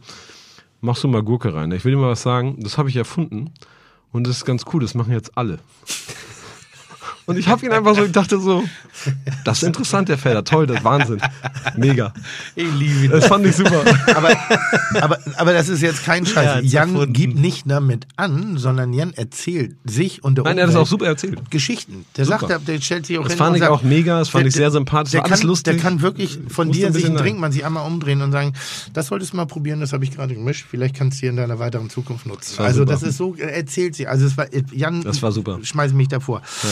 Machst 0.81 1.03
du 1.03 1.07
mal 1.07 1.23
Gurke 1.23 1.53
rein. 1.53 1.71
Ich 1.71 1.85
will 1.85 1.91
dir 1.91 1.97
mal 1.97 2.09
was 2.09 2.21
sagen, 2.21 2.57
das 2.59 2.77
habe 2.77 2.89
ich 2.89 2.95
erfunden. 2.95 3.51
Und 4.11 4.25
das 4.25 4.37
ist 4.37 4.45
ganz 4.45 4.63
cool, 4.73 4.81
das 4.81 4.95
machen 4.95 5.13
jetzt 5.13 5.37
alle. 5.37 5.59
Und 7.29 7.37
ich 7.37 7.47
habe 7.47 7.63
ihn 7.63 7.71
einfach 7.71 7.95
so, 7.95 8.03
ich 8.03 8.11
dachte 8.11 8.39
so, 8.39 8.63
das 9.45 9.59
ist 9.59 9.63
interessant, 9.67 10.09
der 10.09 10.17
Felder, 10.17 10.43
toll, 10.43 10.65
das 10.65 10.77
ist 10.77 10.83
Wahnsinn. 10.83 11.21
Mega. 11.77 12.11
Ich 12.55 12.65
liebe 12.73 13.05
ihn. 13.05 13.11
Das 13.11 13.27
fand 13.27 13.45
ich 13.45 13.55
super. 13.55 13.83
Aber, 14.15 14.35
aber, 14.99 15.19
aber 15.37 15.53
das 15.53 15.69
ist 15.69 15.83
jetzt 15.83 16.03
kein 16.03 16.25
Scheiß. 16.25 16.63
Ja, 16.63 16.81
Jan 16.81 16.95
erfunden. 16.95 17.13
gibt 17.13 17.35
nicht 17.35 17.69
damit 17.69 18.07
an, 18.15 18.57
sondern 18.57 18.93
Jan 18.93 19.13
erzählt 19.13 19.75
sich 19.85 20.23
und 20.23 20.39
der 20.39 20.43
Nein, 20.43 20.57
er 20.57 20.63
hat 20.63 20.69
das 20.69 20.75
auch 20.75 20.87
super 20.87 21.05
erzählt. 21.05 21.51
Geschichten. 21.51 22.03
Der 22.17 22.25
super. 22.25 22.47
sagt, 22.47 22.67
der 22.67 22.81
stellt 22.81 23.05
sich 23.05 23.19
auch 23.19 23.25
das 23.25 23.33
hin. 23.33 23.37
Das 23.37 23.45
fand 23.45 23.57
ich 23.57 23.61
sagt, 23.61 23.73
auch 23.73 23.83
mega, 23.83 24.17
das 24.17 24.29
fand 24.29 24.45
der, 24.45 24.47
ich 24.47 24.55
sehr 24.55 24.71
sympathisch, 24.71 25.11
der, 25.11 25.23
alles 25.23 25.41
kann, 25.41 25.47
lustig. 25.47 25.73
Der 25.75 25.83
kann 25.83 26.01
wirklich 26.01 26.39
von 26.49 26.71
dir 26.71 26.91
sich 26.91 27.05
einen 27.05 27.17
Trinkmann 27.17 27.51
sich 27.51 27.63
einmal 27.63 27.85
umdrehen 27.85 28.23
und 28.23 28.31
sagen, 28.31 28.53
das 28.93 29.05
solltest 29.05 29.33
du 29.33 29.37
mal 29.37 29.45
probieren, 29.45 29.81
das 29.81 29.93
habe 29.93 30.03
ich 30.03 30.09
gerade 30.09 30.33
gemischt, 30.33 30.65
vielleicht 30.67 30.95
kannst 30.95 31.19
du 31.19 31.27
dir 31.27 31.29
in 31.29 31.37
deiner 31.37 31.59
weiteren 31.59 31.91
Zukunft 31.91 32.25
nutzen. 32.25 32.55
Das 32.57 32.65
also 32.65 32.79
super. 32.79 32.91
das 32.93 33.03
ist 33.03 33.17
so, 33.17 33.35
er 33.35 33.55
erzählt 33.55 33.93
sie. 33.93 34.07
Also 34.07 34.25
es 34.25 34.35
war, 34.35 34.47
Jan, 34.71 35.03
das 35.03 35.21
war 35.21 35.31
super. 35.31 35.59
schmeiße 35.61 35.93
mich 35.93 36.07
davor. 36.07 36.41
Ja. 36.63 36.69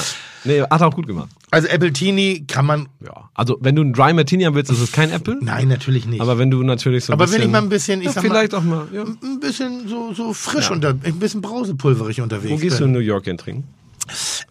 Nee, 0.47 0.61
hat 0.61 0.81
er 0.81 0.87
auch 0.87 0.95
gut 0.95 1.07
gemacht. 1.07 1.29
Also 1.51 1.67
Appletini 1.69 2.45
kann 2.47 2.65
man. 2.65 2.89
Ja. 3.05 3.29
Also 3.33 3.57
wenn 3.61 3.75
du 3.75 3.81
einen 3.81 3.93
Dry 3.93 4.13
Martini 4.13 4.43
haben 4.43 4.55
willst, 4.55 4.71
ist 4.71 4.81
es 4.81 4.91
kein 4.91 5.11
Apple. 5.11 5.37
Nein, 5.41 5.67
natürlich 5.67 6.05
nicht. 6.05 6.21
Aber 6.21 6.37
wenn 6.37 6.49
du 6.51 6.63
natürlich 6.63 7.05
so 7.05 7.13
ein 7.13 7.15
Aber 7.15 7.25
bisschen, 7.25 7.41
wenn 7.41 7.47
ich 7.47 7.51
mal 7.51 7.61
ein 7.61 7.69
bisschen, 7.69 8.01
ich 8.01 8.13
ja, 8.13 8.21
vielleicht 8.21 8.51
mal, 8.53 8.57
auch 8.57 8.63
mal, 8.63 8.87
ja. 8.91 9.03
ein 9.03 9.39
bisschen 9.39 9.87
so, 9.87 10.13
so 10.13 10.33
frisch 10.33 10.69
ja. 10.69 10.73
unter, 10.73 10.89
ein 10.89 11.19
bisschen 11.19 11.41
brausepulverig 11.41 12.21
unterwegs. 12.21 12.51
Wo 12.51 12.57
gehst 12.57 12.77
bin. 12.77 12.85
du 12.85 12.85
in 12.85 12.91
New 12.93 13.05
York 13.05 13.25
hin 13.25 13.37
trinken? 13.37 13.65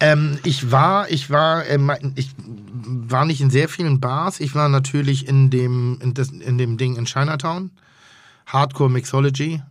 Ähm, 0.01 0.39
ich 0.45 0.71
war, 0.71 1.11
ich 1.11 1.31
war, 1.31 1.67
äh, 1.67 1.79
ich 2.15 2.31
war 2.85 3.25
nicht 3.25 3.41
in 3.41 3.51
sehr 3.51 3.69
vielen 3.69 4.01
Bars. 4.01 4.41
Ich 4.41 4.55
war 4.55 4.69
natürlich 4.69 5.27
in 5.27 5.51
dem, 5.51 5.99
in, 6.03 6.15
das, 6.15 6.29
in 6.29 6.59
dem 6.59 6.77
Ding 6.77 6.97
in 6.97 7.07
Chinatown. 7.07 7.71
Hardcore 8.47 8.91
Mixology. 8.91 9.63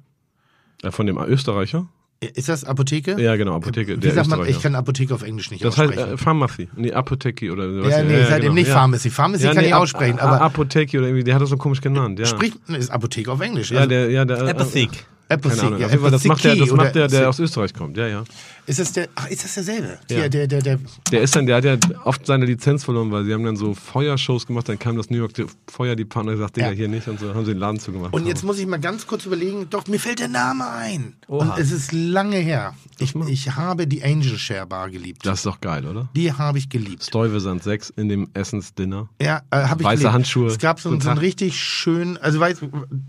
Ja, 0.83 0.91
von 0.91 1.05
dem 1.05 1.17
Österreicher? 1.17 1.87
Ist 2.21 2.49
das 2.49 2.63
Apotheke? 2.63 3.21
Ja, 3.21 3.35
genau, 3.35 3.55
Apotheke. 3.55 4.01
Wie 4.01 4.09
sagt 4.09 4.29
man, 4.29 4.47
ich 4.47 4.61
kann 4.61 4.73
Apotheke 4.73 5.13
auf 5.13 5.21
Englisch 5.21 5.51
nicht 5.51 5.63
das 5.63 5.73
aussprechen. 5.77 5.95
Das 5.97 6.05
heißt 6.11 6.13
äh, 6.13 6.17
Pharmacy, 6.17 6.69
nee, 6.75 6.91
Apotheke 6.91 7.51
oder 7.51 7.67
was. 7.83 7.91
Ja, 7.91 8.03
nee, 8.03 8.17
ja, 8.17 8.25
seitdem 8.25 8.41
genau. 8.41 8.53
nicht 8.53 8.69
Pharmacy. 8.69 9.09
Pharmacy 9.09 9.43
ja, 9.43 9.53
kann 9.53 9.61
nee, 9.61 9.67
ich 9.67 9.73
aussprechen, 9.73 10.19
aber... 10.19 10.41
Apotheke 10.41 10.97
oder 10.97 11.07
irgendwie, 11.07 11.23
der 11.23 11.35
hat 11.35 11.41
das 11.41 11.49
so 11.49 11.57
komisch 11.57 11.81
genannt, 11.81 12.17
ja. 12.17 12.25
Spricht, 12.25 12.57
ist 12.69 12.89
Apotheke 12.89 13.31
auf 13.31 13.41
Englisch. 13.41 13.71
Ja, 13.71 13.79
also, 13.79 13.89
der, 13.89 14.09
ja, 14.09 14.23
der... 14.23 14.47
Apotheke. 14.47 14.97
Apotheke. 15.27 15.55
Keine 15.55 15.67
Ahnung, 15.67 15.79
ja, 15.79 16.09
das 16.09 16.23
macht 16.23 16.43
der, 16.43 16.55
das 16.55 16.71
macht 16.71 16.95
der, 16.95 17.07
der 17.07 17.29
aus 17.29 17.39
Österreich 17.39 17.73
kommt, 17.73 17.97
ja, 17.97 18.07
ja. 18.07 18.23
Ist 18.67 18.79
das 18.79 18.93
der, 18.93 19.09
ach, 19.13 19.29
ist 19.29 19.43
das 19.43 19.53
derselbe? 19.53 19.99
Ja. 20.09 20.27
Der, 20.27 20.47
der, 20.47 20.61
der, 20.61 20.79
der 21.11 21.21
ist 21.21 21.35
dann, 21.35 21.45
der 21.45 21.57
hat 21.57 21.65
ja 21.65 21.77
oft 22.03 22.25
seine 22.25 22.45
Lizenz 22.45 22.83
verloren, 22.83 23.11
weil 23.11 23.23
sie 23.25 23.33
haben 23.33 23.43
dann 23.43 23.55
so 23.55 23.75
Feuershows 23.75 24.47
gemacht, 24.47 24.67
dann 24.67 24.79
kam 24.79 24.97
das 24.97 25.09
New 25.09 25.17
York 25.17 25.33
Feuerdepartment 25.67 26.35
und 26.35 26.39
gesagt, 26.39 26.57
Digga, 26.57 26.69
ja. 26.69 26.73
hier 26.73 26.87
nicht 26.87 27.07
und 27.07 27.19
so, 27.19 27.33
haben 27.33 27.45
sie 27.45 27.53
den 27.53 27.59
Laden 27.59 27.79
zugemacht. 27.79 28.13
Und 28.13 28.25
jetzt 28.25 28.43
muss 28.43 28.57
ich 28.57 28.65
mal 28.65 28.79
ganz 28.79 29.05
kurz 29.05 29.25
überlegen, 29.25 29.67
doch, 29.69 29.85
mir 29.87 29.99
fällt 29.99 30.19
der 30.19 30.29
Name 30.29 30.67
ein. 30.67 31.13
Oha. 31.27 31.53
Und 31.53 31.59
es 31.59 31.71
ist 31.71 31.91
lange 31.91 32.37
her. 32.37 32.73
Ich, 32.97 33.13
ich 33.15 33.55
habe 33.55 33.85
die 33.85 34.03
Angel 34.03 34.37
Share 34.37 34.65
Bar 34.65 34.89
geliebt. 34.89 35.25
Das 35.25 35.39
ist 35.39 35.45
doch 35.45 35.61
geil, 35.61 35.85
oder? 35.85 36.09
Die 36.15 36.33
habe 36.33 36.57
ich 36.57 36.69
geliebt. 36.69 37.03
Stuyvesant 37.03 37.61
6 37.61 37.91
in 37.91 38.09
dem 38.09 38.29
Essensdinner. 38.33 39.09
Ja, 39.21 39.41
äh, 39.51 39.57
habe 39.57 39.81
ich 39.81 39.85
Weiße 39.85 39.97
geliebt. 39.97 40.13
Handschuhe. 40.13 40.47
Es 40.47 40.57
gab 40.57 40.79
so, 40.79 40.99
so 40.99 41.09
einen 41.09 41.19
richtig 41.19 41.59
schönen, 41.59 42.17
also 42.17 42.39
weißt 42.39 42.63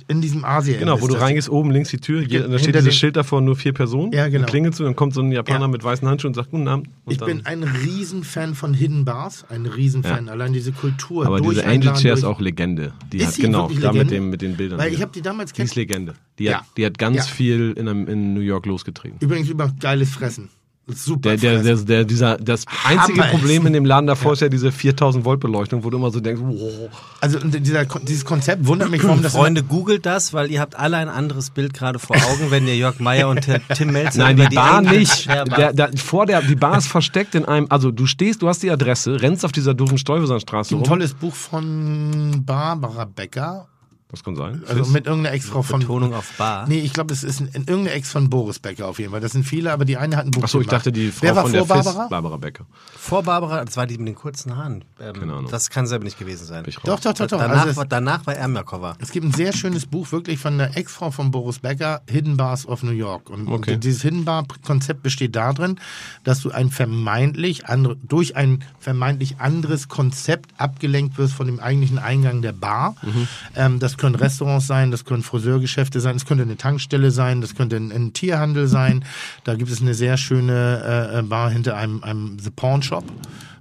in 0.08 0.20
diesem 0.20 0.44
Asien. 0.44 0.78
Genau, 0.80 1.00
wo 1.00 1.06
du 1.06 1.14
reingehst, 1.14 1.48
oben 1.48 1.70
links 1.70 1.90
die 1.90 1.98
Tür, 1.98 2.26
da 2.26 2.58
steht 2.58 2.74
dieses 2.74 2.94
Schild 2.94 3.16
davor, 3.16 3.40
nur 3.40 3.56
vier 3.56 3.72
Personen. 3.72 4.12
Ja, 4.12 4.28
genau. 4.28 4.46
Klingelt 4.46 4.74
zu, 4.74 4.82
dann 4.84 4.96
kommt 4.96 5.14
so 5.14 5.22
ein 5.22 5.32
Japaner 5.32 5.45
ja. 5.48 5.68
mit 5.68 5.82
weißen 5.82 6.06
Handschuhen 6.08 6.30
und 6.30 6.34
sagt 6.34 6.50
Guten 6.50 6.68
Abend. 6.68 6.88
Ich 7.06 7.18
bin 7.18 7.44
ein 7.46 7.62
Riesenfan 7.62 8.54
von 8.54 8.74
Hidden 8.74 9.04
Bars, 9.04 9.44
ein 9.48 9.66
Riesenfan. 9.66 10.26
Ja. 10.26 10.32
Allein 10.32 10.52
diese 10.52 10.72
Kultur. 10.72 11.26
Aber 11.26 11.40
diese 11.40 11.66
Angel 11.66 11.92
Chair 11.94 12.14
ist 12.14 12.24
auch 12.24 12.40
Legende. 12.40 12.92
Die 13.12 13.18
ist 13.18 13.28
hat 13.28 13.36
genau 13.36 13.68
da 13.68 13.92
mit 13.92 14.10
dem 14.10 14.30
mit 14.30 14.42
den 14.42 14.56
Bildern. 14.56 14.78
Weil 14.78 14.92
ich 14.92 15.02
habe 15.02 15.12
die 15.12 15.22
damals 15.22 15.52
kennengelernt. 15.52 15.76
Die 15.76 15.82
ist 15.82 15.90
Legende. 15.90 16.14
Die, 16.38 16.44
ja. 16.44 16.58
hat, 16.60 16.66
die 16.76 16.86
hat 16.86 16.98
ganz 16.98 17.28
viel 17.28 17.72
in, 17.76 17.86
in 17.86 18.34
New 18.34 18.40
York 18.40 18.66
losgetreten. 18.66 19.18
Übrigens 19.20 19.48
über 19.48 19.72
geiles 19.80 20.10
Fressen. 20.10 20.50
Super. 20.88 21.36
Der, 21.36 21.36
der, 21.36 21.62
der, 21.64 21.76
der, 21.76 22.04
dieser, 22.04 22.36
das 22.36 22.64
einzige 22.84 23.20
Hammer 23.20 23.32
Problem 23.32 23.66
in 23.66 23.72
dem 23.72 23.84
Laden 23.84 24.06
davor 24.06 24.30
ja. 24.30 24.32
ist 24.34 24.40
ja 24.42 24.48
diese 24.48 24.70
4000 24.70 25.24
Volt 25.24 25.40
Beleuchtung, 25.40 25.82
wo 25.82 25.90
du 25.90 25.98
immer 25.98 26.12
so 26.12 26.20
denkst, 26.20 26.40
wow. 26.44 26.88
Also 27.20 27.40
dieser, 27.40 27.84
dieses 27.84 28.24
Konzept 28.24 28.64
wundert 28.68 28.90
mich, 28.90 29.02
warum 29.02 29.20
das. 29.20 29.32
Freunde, 29.32 29.64
googelt 29.64 30.06
das, 30.06 30.32
weil 30.32 30.48
ihr 30.48 30.60
habt 30.60 30.78
alle 30.78 30.96
ein 30.98 31.08
anderes 31.08 31.50
Bild 31.50 31.74
gerade 31.74 31.98
vor 31.98 32.14
Augen, 32.14 32.52
wenn 32.52 32.68
ihr 32.68 32.76
Jörg 32.76 33.00
Meyer 33.00 33.28
und 33.28 33.48
Tim 33.74 33.90
Melzer 33.90 34.22
Nein, 34.22 34.36
die, 34.36 34.46
die 34.46 34.54
Bar 34.54 34.80
nicht. 34.80 35.28
Der, 35.28 35.72
der, 35.72 35.90
vor 35.96 36.24
der, 36.24 36.40
die 36.42 36.54
Bar 36.54 36.78
ist 36.78 36.86
versteckt 36.86 37.34
in 37.34 37.44
einem, 37.44 37.66
also 37.68 37.90
du 37.90 38.06
stehst, 38.06 38.42
du 38.42 38.48
hast 38.48 38.62
die 38.62 38.70
Adresse, 38.70 39.20
rennst 39.20 39.44
auf 39.44 39.50
dieser 39.50 39.74
doofen 39.74 39.98
Stuyvesantstraße 39.98 40.74
rum. 40.74 40.84
Ein 40.84 40.88
tolles 40.88 41.14
Buch 41.14 41.34
von 41.34 42.44
Barbara 42.46 43.06
Becker 43.06 43.66
das 44.08 44.22
kann 44.22 44.36
sein. 44.36 44.62
Also 44.68 44.84
Fist? 44.84 44.92
mit 44.92 45.06
irgendeiner 45.06 45.34
Ex-Frau 45.34 45.62
von. 45.62 45.80
Betonung 45.80 46.14
auf 46.14 46.32
Bar. 46.38 46.68
Nee, 46.68 46.78
ich 46.78 46.92
glaube, 46.92 47.12
es 47.12 47.24
ist 47.24 47.40
ein, 47.40 47.48
irgendeine 47.52 47.90
Ex 47.90 48.12
von 48.12 48.30
Boris 48.30 48.60
Becker 48.60 48.86
auf 48.86 49.00
jeden 49.00 49.10
Fall. 49.10 49.20
Das 49.20 49.32
sind 49.32 49.44
viele, 49.44 49.72
aber 49.72 49.84
die 49.84 49.96
eine 49.96 50.16
hat 50.16 50.26
ein 50.26 50.30
Buch 50.30 50.44
Achso, 50.44 50.60
ich 50.60 50.68
dachte, 50.68 50.92
die 50.92 51.10
Frau 51.10 51.22
Wer 51.22 51.36
war 51.36 51.42
von 51.42 51.50
vor 51.50 51.60
der 51.60 51.74
Barbara? 51.74 52.00
Fist, 52.02 52.10
Barbara 52.10 52.36
Becker. 52.36 52.66
Vor 52.96 53.22
Barbara, 53.24 53.64
das 53.64 53.76
war 53.76 53.88
die 53.88 53.98
mit 53.98 54.06
den 54.06 54.14
kurzen 54.14 54.56
Haaren. 54.56 54.84
Ähm, 55.00 55.12
Keine 55.14 55.32
Ahnung. 55.32 55.50
Das 55.50 55.70
kann 55.70 55.88
selber 55.88 56.04
nicht 56.04 56.20
gewesen 56.20 56.46
sein. 56.46 56.64
Doch, 56.84 57.00
doch, 57.00 57.14
doch, 57.14 57.26
doch. 57.26 57.38
Danach, 57.38 57.66
also 57.66 57.80
es, 57.82 57.88
danach 57.88 58.24
war 58.26 58.34
Ermerkova. 58.34 58.96
Es 59.00 59.10
gibt 59.10 59.26
ein 59.26 59.32
sehr 59.32 59.52
schönes 59.52 59.86
Buch 59.86 60.12
wirklich 60.12 60.38
von 60.38 60.56
der 60.56 60.76
Ex-Frau 60.76 61.10
von 61.10 61.32
Boris 61.32 61.58
Becker, 61.58 62.02
Hidden 62.08 62.36
Bars 62.36 62.64
of 62.66 62.84
New 62.84 62.92
York. 62.92 63.28
Und, 63.28 63.48
okay. 63.48 63.74
und 63.74 63.84
dieses 63.84 64.02
Hidden 64.02 64.24
Bar-Konzept 64.24 65.02
besteht 65.02 65.34
darin, 65.34 65.80
dass 66.22 66.42
du 66.42 66.52
ein 66.52 66.70
vermeintlich 66.70 67.66
andere, 67.66 67.96
durch 67.96 68.36
ein 68.36 68.62
vermeintlich 68.78 69.40
anderes 69.40 69.88
Konzept 69.88 70.50
abgelenkt 70.58 71.18
wirst 71.18 71.34
von 71.34 71.46
dem 71.46 71.58
eigentlichen 71.58 71.98
Eingang 71.98 72.40
der 72.40 72.52
Bar. 72.52 72.94
Mhm. 73.02 73.28
Ähm, 73.56 73.78
das 73.96 74.00
können 74.02 74.14
Restaurants 74.14 74.66
sein 74.66 74.90
das 74.90 75.04
können 75.04 75.22
Friseurgeschäfte 75.22 76.00
sein, 76.00 76.16
das 76.16 76.26
könnte 76.26 76.42
eine 76.42 76.56
Tankstelle 76.56 77.10
sein, 77.10 77.40
das 77.40 77.54
könnte 77.54 77.76
ein, 77.76 77.90
ein 77.92 78.12
Tierhandel 78.12 78.66
sein. 78.68 79.04
Da 79.44 79.54
gibt 79.54 79.70
es 79.70 79.80
eine 79.80 79.94
sehr 79.94 80.16
schöne 80.16 81.12
äh, 81.14 81.22
Bar 81.22 81.50
hinter 81.50 81.76
einem, 81.76 82.02
einem 82.02 82.38
The 82.38 82.50
Pawn 82.50 82.82
Shop. 82.82 83.04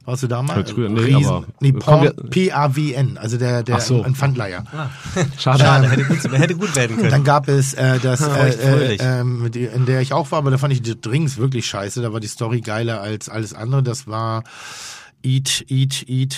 Warst 0.05 0.23
du 0.23 0.27
da 0.27 0.41
mal? 0.41 0.65
Früher, 0.65 0.89
nee, 0.89 1.01
Riesen, 1.01 1.25
aber 1.25 1.45
nee, 1.59 1.71
Pawn, 1.71 2.11
P-A-W-N, 2.29 3.17
also 3.17 3.37
der, 3.37 3.63
der 3.63 3.79
so. 3.79 4.03
ein 4.03 4.15
Pfandleier. 4.15 4.63
Ah. 4.71 4.89
Schade, 5.37 5.59
Schade. 5.63 5.89
Hätte, 5.89 6.03
gut, 6.03 6.31
hätte 6.31 6.55
gut 6.55 6.75
werden 6.75 6.97
können. 6.97 7.11
Dann 7.11 7.23
gab 7.23 7.47
es 7.47 7.73
äh, 7.73 7.99
das, 8.03 8.21
äh, 8.21 8.95
äh, 8.95 9.21
in 9.21 9.85
der 9.85 10.01
ich 10.01 10.13
auch 10.13 10.31
war, 10.31 10.39
aber 10.39 10.51
da 10.51 10.57
fand 10.57 10.73
ich 10.73 10.81
die 10.81 10.99
Drinks 10.99 11.37
wirklich 11.37 11.65
scheiße. 11.65 12.01
Da 12.01 12.13
war 12.13 12.19
die 12.19 12.27
Story 12.27 12.61
geiler 12.61 13.01
als 13.01 13.29
alles 13.29 13.53
andere. 13.53 13.83
Das 13.83 14.07
war 14.07 14.43
Eat, 15.23 15.65
Eat, 15.69 16.07
Eat. 16.07 16.37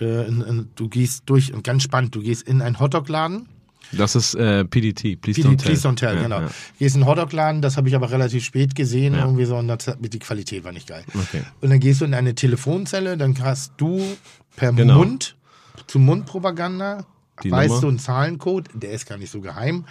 Äh, 0.00 0.26
in, 0.26 0.40
in, 0.42 0.68
du 0.74 0.88
gehst 0.88 1.24
durch, 1.26 1.52
und 1.52 1.64
ganz 1.64 1.82
spannend, 1.82 2.14
du 2.14 2.20
gehst 2.20 2.46
in 2.46 2.62
einen 2.62 2.78
Hotdog-Laden 2.78 3.48
das 3.92 4.14
ist 4.14 4.34
äh, 4.34 4.64
PDT, 4.64 5.20
Please 5.20 5.40
PD, 5.40 5.48
Don't 5.48 5.56
Tell. 5.56 5.56
Please 5.56 5.88
Don't 5.88 5.96
Tell, 5.96 6.16
ja, 6.16 6.22
genau. 6.22 6.40
Ja. 6.40 6.50
Hier 6.76 6.86
ist 6.86 6.96
ein 6.96 7.06
Hotdog-Laden, 7.06 7.62
das 7.62 7.76
habe 7.76 7.88
ich 7.88 7.94
aber 7.94 8.10
relativ 8.10 8.44
spät 8.44 8.74
gesehen, 8.74 9.14
ja. 9.14 9.20
irgendwie 9.20 9.44
so, 9.44 9.56
und 9.56 9.68
das, 9.68 9.96
die 9.98 10.18
Qualität 10.18 10.64
war 10.64 10.72
nicht 10.72 10.88
geil. 10.88 11.04
Okay. 11.14 11.42
Und 11.60 11.70
dann 11.70 11.80
gehst 11.80 12.00
du 12.00 12.04
in 12.04 12.14
eine 12.14 12.34
Telefonzelle, 12.34 13.16
dann 13.16 13.38
hast 13.40 13.72
du 13.78 14.02
per 14.56 14.72
genau. 14.72 14.98
Mund 14.98 15.36
zu 15.86 15.98
Mund 15.98 16.26
Propaganda, 16.26 17.06
die 17.42 17.50
weißt 17.50 17.68
Nummer? 17.68 17.80
du 17.80 17.88
einen 17.88 17.98
Zahlencode, 17.98 18.68
der 18.74 18.90
ist 18.92 19.06
gar 19.06 19.16
nicht 19.16 19.30
so 19.30 19.40
geheim. 19.40 19.84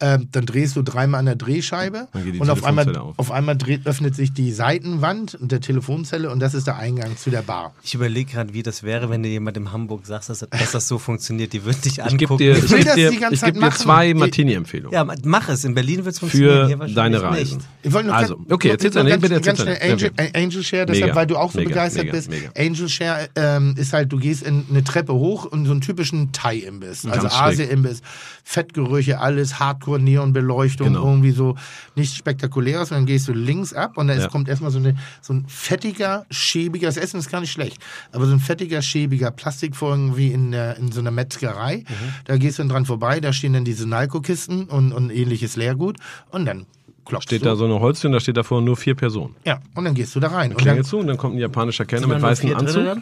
Ähm, 0.00 0.28
dann 0.32 0.46
drehst 0.46 0.76
du 0.76 0.82
dreimal 0.82 1.20
an 1.20 1.26
der 1.26 1.36
Drehscheibe 1.36 2.08
und 2.38 2.50
auf 2.50 2.64
einmal, 2.64 2.96
auf. 2.96 3.18
auf 3.18 3.30
einmal 3.30 3.56
dreht, 3.56 3.86
öffnet 3.86 4.14
sich 4.14 4.32
die 4.32 4.52
Seitenwand 4.52 5.38
der 5.40 5.60
Telefonzelle 5.60 6.30
und 6.30 6.40
das 6.40 6.54
ist 6.54 6.66
der 6.66 6.76
Eingang 6.76 7.16
zu 7.16 7.30
der 7.30 7.42
Bar. 7.42 7.74
Ich 7.82 7.94
überlege 7.94 8.32
gerade, 8.32 8.54
wie 8.54 8.62
das 8.62 8.82
wäre, 8.82 9.10
wenn 9.10 9.22
du 9.22 9.28
jemand 9.28 9.56
in 9.56 9.72
Hamburg 9.72 10.06
sagst, 10.06 10.30
dass, 10.30 10.40
dass 10.40 10.72
das 10.72 10.88
so 10.88 10.98
funktioniert. 10.98 11.52
Die 11.52 11.64
würden 11.64 11.80
dich 11.82 12.02
angucken. 12.02 12.22
Ich 12.22 12.28
gebe 12.28 12.36
dir, 12.36 12.56
ich 12.56 12.84
geb 12.84 12.94
dir, 12.94 13.30
ich 13.30 13.42
geb 13.42 13.54
dir 13.54 13.70
zwei 13.70 14.14
Martini-Empfehlungen. 14.14 14.94
Ja, 14.94 15.04
mach 15.24 15.48
es. 15.48 15.64
In 15.64 15.74
Berlin 15.74 16.04
wird 16.04 16.14
es 16.14 16.18
funktionieren. 16.18 16.88
Für 16.88 16.94
deine 16.94 17.22
Reisen. 17.22 17.62
also, 18.10 18.40
okay, 18.50 18.70
erzähl 18.70 18.90
ganz, 18.90 19.28
ganz, 19.28 19.44
ganz 19.44 19.60
schnell 19.60 19.78
Angel, 19.80 20.10
Angel 20.34 20.62
Share, 20.62 20.86
deshalb, 20.86 21.06
mega, 21.06 21.14
weil 21.14 21.26
du 21.26 21.36
auch 21.36 21.52
so 21.52 21.58
mega, 21.58 21.68
begeistert 21.68 22.04
mega, 22.04 22.16
bist. 22.16 22.30
Angel 22.56 22.88
Share 22.88 23.28
ähm, 23.36 23.74
ist 23.76 23.92
halt, 23.92 24.12
du 24.12 24.18
gehst 24.18 24.42
in 24.42 24.64
eine 24.70 24.84
Treppe 24.84 25.14
hoch 25.14 25.44
und 25.44 25.66
so 25.66 25.72
einen 25.72 25.80
typischen 25.80 26.32
Thai-Imbiss, 26.32 27.06
also 27.06 27.28
Asia-Imbiss, 27.28 28.02
Fettgerüche, 28.42 29.20
alles, 29.20 29.60
Hardcore-Neon-Beleuchtung, 29.84 30.88
genau. 30.88 31.04
irgendwie 31.04 31.30
so 31.30 31.56
nichts 31.94 32.16
Spektakuläres. 32.16 32.90
Und 32.90 32.98
dann 32.98 33.06
gehst 33.06 33.28
du 33.28 33.32
links 33.32 33.72
ab 33.72 33.96
und 33.96 34.08
da 34.08 34.14
ja. 34.14 34.28
kommt 34.28 34.48
erstmal 34.48 34.70
so, 34.70 34.78
eine, 34.78 34.96
so 35.20 35.34
ein 35.34 35.44
fettiger, 35.46 36.26
schäbiger, 36.30 36.88
das 36.88 36.96
Essen 36.96 37.18
ist 37.18 37.30
gar 37.30 37.40
nicht 37.40 37.52
schlecht, 37.52 37.78
aber 38.12 38.26
so 38.26 38.32
ein 38.32 38.40
fettiger, 38.40 38.82
schäbiger 38.82 39.30
Plastikfolgen 39.30 40.16
wie 40.16 40.32
in, 40.32 40.52
der, 40.52 40.76
in 40.78 40.92
so 40.92 41.00
einer 41.00 41.10
Metzgerei. 41.10 41.78
Mhm. 41.88 42.14
Da 42.24 42.36
gehst 42.36 42.58
du 42.58 42.62
dann 42.62 42.70
dran 42.70 42.86
vorbei, 42.86 43.20
da 43.20 43.32
stehen 43.32 43.52
dann 43.52 43.64
diese 43.64 43.88
Nalko-Kisten 43.88 44.64
und, 44.64 44.92
und 44.92 45.10
ähnliches 45.10 45.56
Leergut 45.56 45.98
und 46.30 46.46
dann 46.46 46.66
klopfst 47.04 47.28
Steht 47.28 47.42
du. 47.42 47.46
da 47.46 47.56
so 47.56 47.66
eine 47.66 47.80
Holztür 47.80 48.08
und 48.08 48.14
da 48.14 48.20
steht 48.20 48.36
davor 48.36 48.62
nur 48.62 48.76
vier 48.76 48.94
Personen. 48.94 49.36
Ja, 49.44 49.60
und 49.74 49.84
dann 49.84 49.94
gehst 49.94 50.14
du 50.16 50.20
da 50.20 50.28
rein. 50.28 50.50
Dann 50.50 50.58
und 50.58 50.66
dann, 50.66 50.84
zu 50.84 50.98
und 50.98 51.06
dann 51.06 51.16
kommt 51.16 51.36
ein 51.36 51.38
japanischer 51.38 51.84
Kellner 51.84 52.06
mit 52.06 52.22
weißem 52.22 52.54
Anzug. 52.56 52.98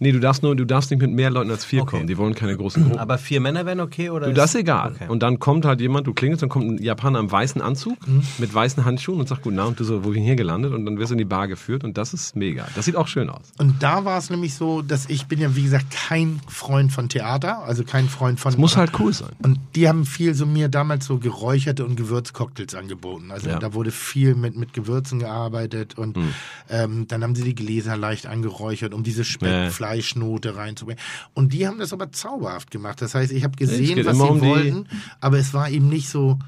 Nee, 0.00 0.12
du 0.12 0.20
darfst 0.20 0.44
nur, 0.44 0.54
du 0.54 0.64
darfst 0.64 0.92
nicht 0.92 1.00
mit 1.00 1.10
mehr 1.10 1.28
Leuten 1.30 1.50
als 1.50 1.64
vier 1.64 1.82
okay. 1.82 1.96
kommen. 1.96 2.06
Die 2.06 2.16
wollen 2.18 2.34
keine 2.34 2.56
großen 2.56 2.84
Gruppen. 2.84 3.00
Aber 3.00 3.18
vier 3.18 3.40
Männer 3.40 3.66
wären 3.66 3.80
okay 3.80 4.10
oder? 4.10 4.28
Du, 4.28 4.32
das 4.32 4.54
ist 4.54 4.60
egal. 4.60 4.92
Okay. 4.92 5.08
Und 5.08 5.24
dann 5.24 5.40
kommt 5.40 5.64
halt 5.64 5.80
jemand, 5.80 6.06
du 6.06 6.14
klingelst, 6.14 6.42
dann 6.42 6.48
kommt 6.48 6.66
ein 6.66 6.82
Japaner 6.82 7.18
im 7.18 7.30
weißen 7.30 7.60
Anzug 7.60 8.06
mhm. 8.06 8.22
mit 8.38 8.54
weißen 8.54 8.84
Handschuhen 8.84 9.18
und 9.18 9.28
sagt, 9.28 9.42
guten 9.42 9.58
Abend, 9.58 9.80
du 9.80 9.84
so, 9.84 10.04
wo 10.04 10.10
bin 10.10 10.22
ich 10.22 10.26
hier 10.26 10.36
gelandet? 10.36 10.72
Und 10.72 10.86
dann 10.86 10.98
wirst 10.98 11.10
du 11.10 11.14
in 11.14 11.18
die 11.18 11.24
Bar 11.24 11.48
geführt 11.48 11.82
und 11.82 11.98
das 11.98 12.14
ist 12.14 12.36
mega. 12.36 12.68
Das 12.76 12.84
sieht 12.84 12.94
auch 12.94 13.08
schön 13.08 13.28
aus. 13.28 13.52
Und 13.58 13.82
da 13.82 14.04
war 14.04 14.18
es 14.18 14.30
nämlich 14.30 14.54
so, 14.54 14.82
dass 14.82 15.08
ich 15.08 15.26
bin 15.26 15.40
ja, 15.40 15.56
wie 15.56 15.64
gesagt, 15.64 15.86
kein 15.90 16.40
Freund 16.46 16.92
von 16.92 17.08
Theater, 17.08 17.64
also 17.64 17.82
kein 17.82 18.08
Freund 18.08 18.38
von. 18.38 18.52
Es 18.52 18.58
muss 18.58 18.76
halt 18.76 18.92
cool 19.00 19.12
sein. 19.12 19.32
Und 19.42 19.58
die 19.74 19.88
haben 19.88 20.06
viel 20.06 20.34
so 20.34 20.46
mir 20.46 20.68
damals 20.68 21.06
so 21.06 21.18
geräucherte 21.18 21.84
und 21.84 21.96
Gewürzcocktails 21.96 22.76
angeboten. 22.76 23.32
Also 23.32 23.48
ja. 23.48 23.58
da 23.58 23.74
wurde 23.74 23.90
viel 23.90 24.36
mit, 24.36 24.56
mit 24.56 24.74
Gewürzen 24.74 25.18
gearbeitet 25.18 25.98
und 25.98 26.16
mhm. 26.16 26.34
ähm, 26.70 27.08
dann 27.08 27.24
haben 27.24 27.34
sie 27.34 27.42
die 27.42 27.56
Gläser 27.56 27.96
leicht 27.96 28.26
angeräuchert, 28.28 28.94
um 28.94 29.02
diese 29.02 29.24
Speckfleischnote 29.24 29.87
rein 29.88 30.56
reinzubringen. 30.56 31.02
Und 31.34 31.52
die 31.52 31.66
haben 31.66 31.78
das 31.78 31.92
aber 31.92 32.12
zauberhaft 32.12 32.70
gemacht. 32.70 33.00
Das 33.02 33.14
heißt, 33.14 33.32
ich 33.32 33.44
habe 33.44 33.56
gesehen, 33.56 34.04
was 34.04 34.16
sie 34.16 34.22
um 34.22 34.40
wollten, 34.40 34.88
aber 35.20 35.38
es 35.38 35.54
war 35.54 35.70
eben 35.70 35.88
nicht 35.88 36.08
so. 36.08 36.38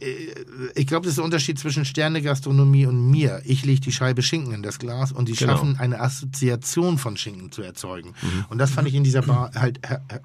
Äh, 0.00 0.34
ich 0.74 0.86
glaube, 0.86 1.04
das 1.04 1.12
ist 1.12 1.18
der 1.18 1.24
Unterschied 1.24 1.58
zwischen 1.58 1.84
Sternegastronomie 1.84 2.86
und 2.86 3.10
mir. 3.10 3.42
Ich 3.44 3.64
lege 3.64 3.80
die 3.80 3.92
Scheibe 3.92 4.22
Schinken 4.22 4.54
in 4.54 4.62
das 4.62 4.78
Glas 4.78 5.12
und 5.12 5.28
die 5.28 5.34
genau. 5.34 5.52
schaffen 5.52 5.76
eine 5.78 6.00
Assoziation 6.00 6.98
von 6.98 7.16
Schinken 7.16 7.52
zu 7.52 7.62
erzeugen. 7.62 8.14
Mhm. 8.20 8.44
Und 8.50 8.58
das 8.58 8.70
fand 8.70 8.88
ich 8.88 8.94
in 8.94 9.04
dieser 9.04 9.22
Bar 9.22 9.52
halt, 9.54 9.80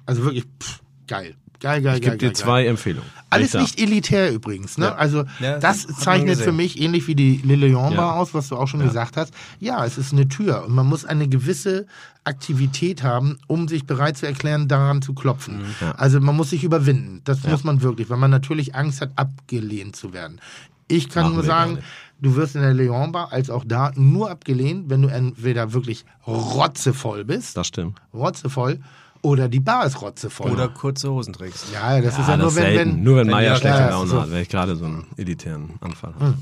also 0.06 0.24
wirklich 0.24 0.44
pff, 0.60 0.80
geil. 1.06 1.34
Geil, 1.64 1.80
geil, 1.80 1.96
ich 1.96 2.02
geil. 2.02 2.18
Gebe 2.18 2.28
dir 2.28 2.34
zwei 2.34 2.64
geil. 2.64 2.72
Empfehlungen. 2.72 3.08
Alles 3.30 3.54
nicht 3.54 3.80
elitär 3.80 4.30
übrigens. 4.30 4.76
Ne? 4.76 4.84
Ja. 4.84 4.96
Also 4.96 5.24
ja, 5.40 5.58
das, 5.58 5.86
das 5.86 5.96
zeichnet 5.96 6.38
für 6.38 6.52
mich 6.52 6.78
ähnlich 6.78 7.08
wie 7.08 7.14
die 7.14 7.40
Le 7.42 7.56
Leon 7.56 7.96
Bar 7.96 8.14
ja. 8.14 8.20
aus, 8.20 8.34
was 8.34 8.48
du 8.48 8.56
auch 8.58 8.68
schon 8.68 8.80
gesagt 8.80 9.16
hast. 9.16 9.32
Ja, 9.60 9.82
es 9.86 9.96
ist 9.96 10.12
eine 10.12 10.28
Tür 10.28 10.64
und 10.66 10.74
man 10.74 10.86
muss 10.86 11.06
eine 11.06 11.26
gewisse 11.26 11.86
Aktivität 12.24 13.02
haben, 13.02 13.38
um 13.46 13.66
sich 13.66 13.86
bereit 13.86 14.18
zu 14.18 14.26
erklären, 14.26 14.68
daran 14.68 15.00
zu 15.00 15.14
klopfen. 15.14 15.62
Mhm. 15.62 15.92
Also 15.96 16.20
man 16.20 16.36
muss 16.36 16.50
sich 16.50 16.64
überwinden. 16.64 17.22
Das 17.24 17.42
muss 17.44 17.64
man 17.64 17.80
wirklich, 17.80 18.10
weil 18.10 18.18
man 18.18 18.30
natürlich 18.30 18.74
Angst 18.74 19.00
hat, 19.00 19.12
abgelehnt 19.16 19.96
zu 19.96 20.12
werden. 20.12 20.42
Ich 20.86 21.08
kann 21.08 21.24
Machen 21.24 21.34
nur 21.36 21.44
sagen, 21.44 21.78
du 22.20 22.36
wirst 22.36 22.56
in 22.56 22.60
der 22.60 22.74
Leon 22.74 23.12
Bar 23.12 23.32
als 23.32 23.48
auch 23.48 23.64
da 23.66 23.90
nur 23.94 24.30
abgelehnt, 24.30 24.90
wenn 24.90 25.00
du 25.00 25.08
entweder 25.08 25.72
wirklich 25.72 26.04
rotzevoll 26.26 27.24
bist. 27.24 27.56
Das 27.56 27.68
stimmt. 27.68 28.02
Rotzevoll 28.12 28.80
oder 29.24 29.48
die 29.48 29.60
Bar 29.60 29.86
ist 29.86 30.02
rotzevoll. 30.02 30.52
Oder 30.52 30.68
kurze 30.68 31.10
Hosen 31.10 31.32
trägst. 31.32 31.72
Ja, 31.72 31.98
das 32.00 32.16
ja, 32.16 32.22
ist 32.22 32.28
ja 32.28 32.36
nur, 32.36 32.54
wenn, 32.54 32.76
wenn. 32.76 33.02
Nur 33.02 33.16
wenn, 33.16 33.26
wenn 33.26 33.32
Meier 33.32 33.56
schlechte 33.56 33.78
ja, 33.78 33.88
Laune 33.88 34.10
so. 34.10 34.20
hat, 34.20 34.30
wenn 34.30 34.42
ich 34.42 34.50
gerade 34.50 34.76
so 34.76 34.84
einen 34.84 35.06
elitären 35.16 35.70
Anfall 35.80 36.12
habe. 36.14 36.34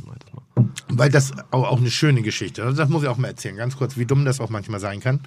Hm. 0.56 0.72
Weil 0.88 1.08
das 1.08 1.32
auch, 1.52 1.78
eine 1.78 1.90
schöne 1.92 2.22
Geschichte. 2.22 2.64
Also 2.64 2.76
das 2.76 2.88
muss 2.88 3.04
ich 3.04 3.08
auch 3.08 3.18
mal 3.18 3.28
erzählen, 3.28 3.56
ganz 3.56 3.76
kurz, 3.76 3.96
wie 3.96 4.04
dumm 4.04 4.24
das 4.24 4.40
auch 4.40 4.50
manchmal 4.50 4.80
sein 4.80 4.98
kann. 4.98 5.20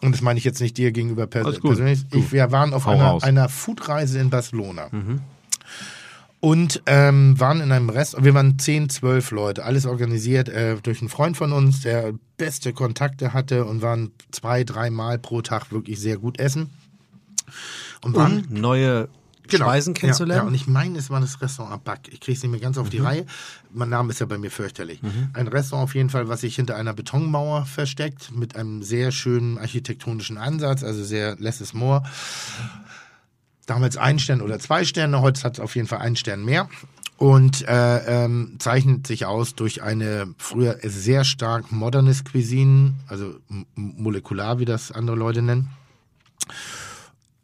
Und 0.00 0.12
das 0.12 0.22
meine 0.22 0.38
ich 0.38 0.44
jetzt 0.44 0.60
nicht 0.60 0.78
dir 0.78 0.90
gegenüber 0.90 1.26
pers 1.26 1.60
persönlich. 1.60 2.00
Ich, 2.12 2.32
wir 2.32 2.50
waren 2.50 2.72
auf 2.72 2.88
einer, 2.88 3.22
einer 3.22 3.50
Foodreise 3.50 4.18
in 4.18 4.30
Barcelona. 4.30 4.88
Mhm. 4.90 5.20
Und 6.40 6.82
ähm, 6.86 7.38
waren 7.38 7.60
in 7.60 7.72
einem 7.72 7.90
Rest, 7.90 8.22
wir 8.22 8.32
waren 8.32 8.58
10, 8.58 8.88
12 8.88 9.30
Leute, 9.32 9.64
alles 9.64 9.84
organisiert 9.84 10.48
äh, 10.48 10.76
durch 10.82 11.00
einen 11.00 11.08
Freund 11.08 11.36
von 11.36 11.52
uns, 11.52 11.82
der 11.82 12.14
beste 12.38 12.72
Kontakte 12.72 13.34
hatte 13.34 13.64
und 13.64 13.82
waren 13.82 14.12
zwei, 14.30 14.64
dreimal 14.64 15.18
pro 15.18 15.42
Tag 15.42 15.72
wirklich 15.72 16.00
sehr 16.00 16.18
gut 16.18 16.38
essen. 16.38 16.70
Und 18.02 18.16
um 18.16 18.44
neue 18.48 19.08
genau, 19.48 19.66
Speisen 19.66 19.94
kennenzulernen. 19.94 20.38
Ja, 20.38 20.44
ja, 20.44 20.48
und 20.48 20.54
ich 20.54 20.66
meine, 20.66 20.98
es 20.98 21.10
war 21.10 21.20
das 21.20 21.40
Restaurant 21.40 21.74
Abac. 21.74 22.08
Ich 22.10 22.20
kriege 22.20 22.36
es 22.36 22.42
nicht 22.42 22.50
mehr 22.50 22.60
ganz 22.60 22.78
auf 22.78 22.86
mhm. 22.86 22.90
die 22.90 22.98
Reihe. 22.98 23.26
Mein 23.72 23.88
Name 23.88 24.12
ist 24.12 24.20
ja 24.20 24.26
bei 24.26 24.38
mir 24.38 24.50
fürchterlich. 24.50 25.02
Mhm. 25.02 25.30
Ein 25.32 25.48
Restaurant 25.48 25.88
auf 25.88 25.94
jeden 25.94 26.10
Fall, 26.10 26.28
was 26.28 26.42
sich 26.42 26.56
hinter 26.56 26.76
einer 26.76 26.94
Betonmauer 26.94 27.66
versteckt, 27.66 28.32
mit 28.32 28.56
einem 28.56 28.82
sehr 28.82 29.12
schönen 29.12 29.58
architektonischen 29.58 30.38
Ansatz, 30.38 30.82
also 30.82 31.02
sehr 31.04 31.36
less 31.36 31.60
is 31.60 31.74
more. 31.74 32.02
Damals 33.66 33.96
ein 33.96 34.18
Stern 34.18 34.42
oder 34.42 34.58
zwei 34.58 34.84
Sterne, 34.84 35.20
heute 35.20 35.42
hat 35.42 35.54
es 35.54 35.60
auf 35.60 35.74
jeden 35.74 35.88
Fall 35.88 35.98
einen 35.98 36.16
Stern 36.16 36.44
mehr 36.44 36.68
und 37.16 37.66
äh, 37.66 38.24
ähm, 38.24 38.56
zeichnet 38.58 39.06
sich 39.06 39.26
aus 39.26 39.54
durch 39.54 39.82
eine 39.82 40.28
früher 40.38 40.78
sehr 40.82 41.24
stark 41.24 41.72
modernes 41.72 42.24
Cuisine, 42.24 42.94
also 43.08 43.34
molekular, 43.74 44.60
wie 44.60 44.66
das 44.66 44.92
andere 44.92 45.16
Leute 45.16 45.42
nennen 45.42 45.70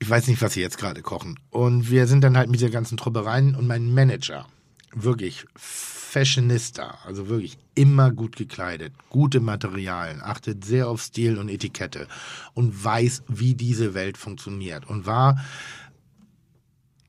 ich 0.03 0.11
weiß 0.11 0.27
nicht, 0.27 0.43
was 0.43 0.55
sie 0.55 0.61
jetzt 0.61 0.79
gerade 0.79 1.01
kochen. 1.01 1.39
Und 1.51 1.89
wir 1.89 2.09
sind 2.09 2.25
dann 2.25 2.37
halt 2.37 2.51
mit 2.51 2.61
der 2.61 2.71
ganzen 2.71 2.97
Truppe 2.97 3.25
rein 3.25 3.55
und 3.55 3.69
mein 3.69 3.95
Manager, 3.95 4.47
wirklich 4.93 5.47
Fashionista, 5.55 6.99
also 7.07 7.29
wirklich 7.29 7.57
immer 7.77 8.11
gut 8.11 8.35
gekleidet, 8.35 8.93
gute 9.11 9.39
Materialien, 9.39 10.21
achtet 10.21 10.65
sehr 10.65 10.89
auf 10.89 11.01
Stil 11.01 11.39
und 11.39 11.49
Etikette 11.49 12.09
und 12.53 12.85
weiß, 12.85 13.23
wie 13.29 13.55
diese 13.55 13.95
Welt 13.95 14.19
funktioniert 14.19 14.91
und 14.91 15.07
war, 15.07 15.41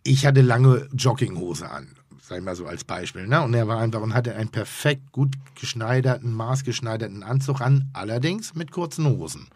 ich 0.04 0.28
hatte 0.28 0.42
lange 0.42 0.88
Jogginghose 0.94 1.68
an 1.68 1.96
sag 2.26 2.38
ich 2.38 2.44
mal 2.44 2.56
so 2.56 2.66
als 2.66 2.86
Beispiel. 2.86 3.28
Ne? 3.28 3.42
Und 3.42 3.54
er 3.54 3.68
war 3.68 3.80
einfach 3.80 4.00
und 4.02 4.14
hatte 4.14 4.36
einen 4.36 4.50
perfekt 4.50 5.12
gut 5.12 5.36
geschneiderten, 5.60 6.34
maßgeschneiderten 6.34 7.22
Anzug 7.22 7.60
an, 7.60 7.90
allerdings 7.92 8.56
mit 8.56 8.72
kurzen 8.72 9.06
Hosen. 9.06 9.48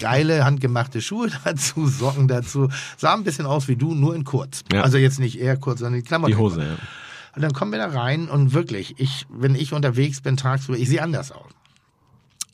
Geile 0.00 0.44
handgemachte 0.44 1.00
Schuhe 1.00 1.30
dazu, 1.44 1.86
Socken 1.86 2.28
dazu. 2.28 2.68
Sah 2.98 3.14
ein 3.14 3.24
bisschen 3.24 3.46
aus 3.46 3.68
wie 3.68 3.76
du, 3.76 3.94
nur 3.94 4.14
in 4.14 4.24
kurz. 4.24 4.64
Ja. 4.70 4.82
Also 4.82 4.98
jetzt 4.98 5.18
nicht 5.18 5.40
eher 5.40 5.56
kurz, 5.56 5.80
sondern 5.80 6.00
die 6.00 6.06
Klamotten. 6.06 6.32
Die 6.32 6.38
Hose, 6.38 6.62
ja. 6.62 6.76
Und 7.34 7.42
dann 7.42 7.52
kommen 7.52 7.72
wir 7.72 7.78
da 7.78 7.86
rein 7.86 8.28
und 8.28 8.52
wirklich, 8.52 8.96
ich, 8.98 9.24
wenn 9.30 9.54
ich 9.54 9.72
unterwegs 9.72 10.20
bin 10.20 10.36
tagsüber, 10.36 10.76
ich 10.76 10.88
sehe 10.88 11.02
anders 11.02 11.32
aus. 11.32 11.50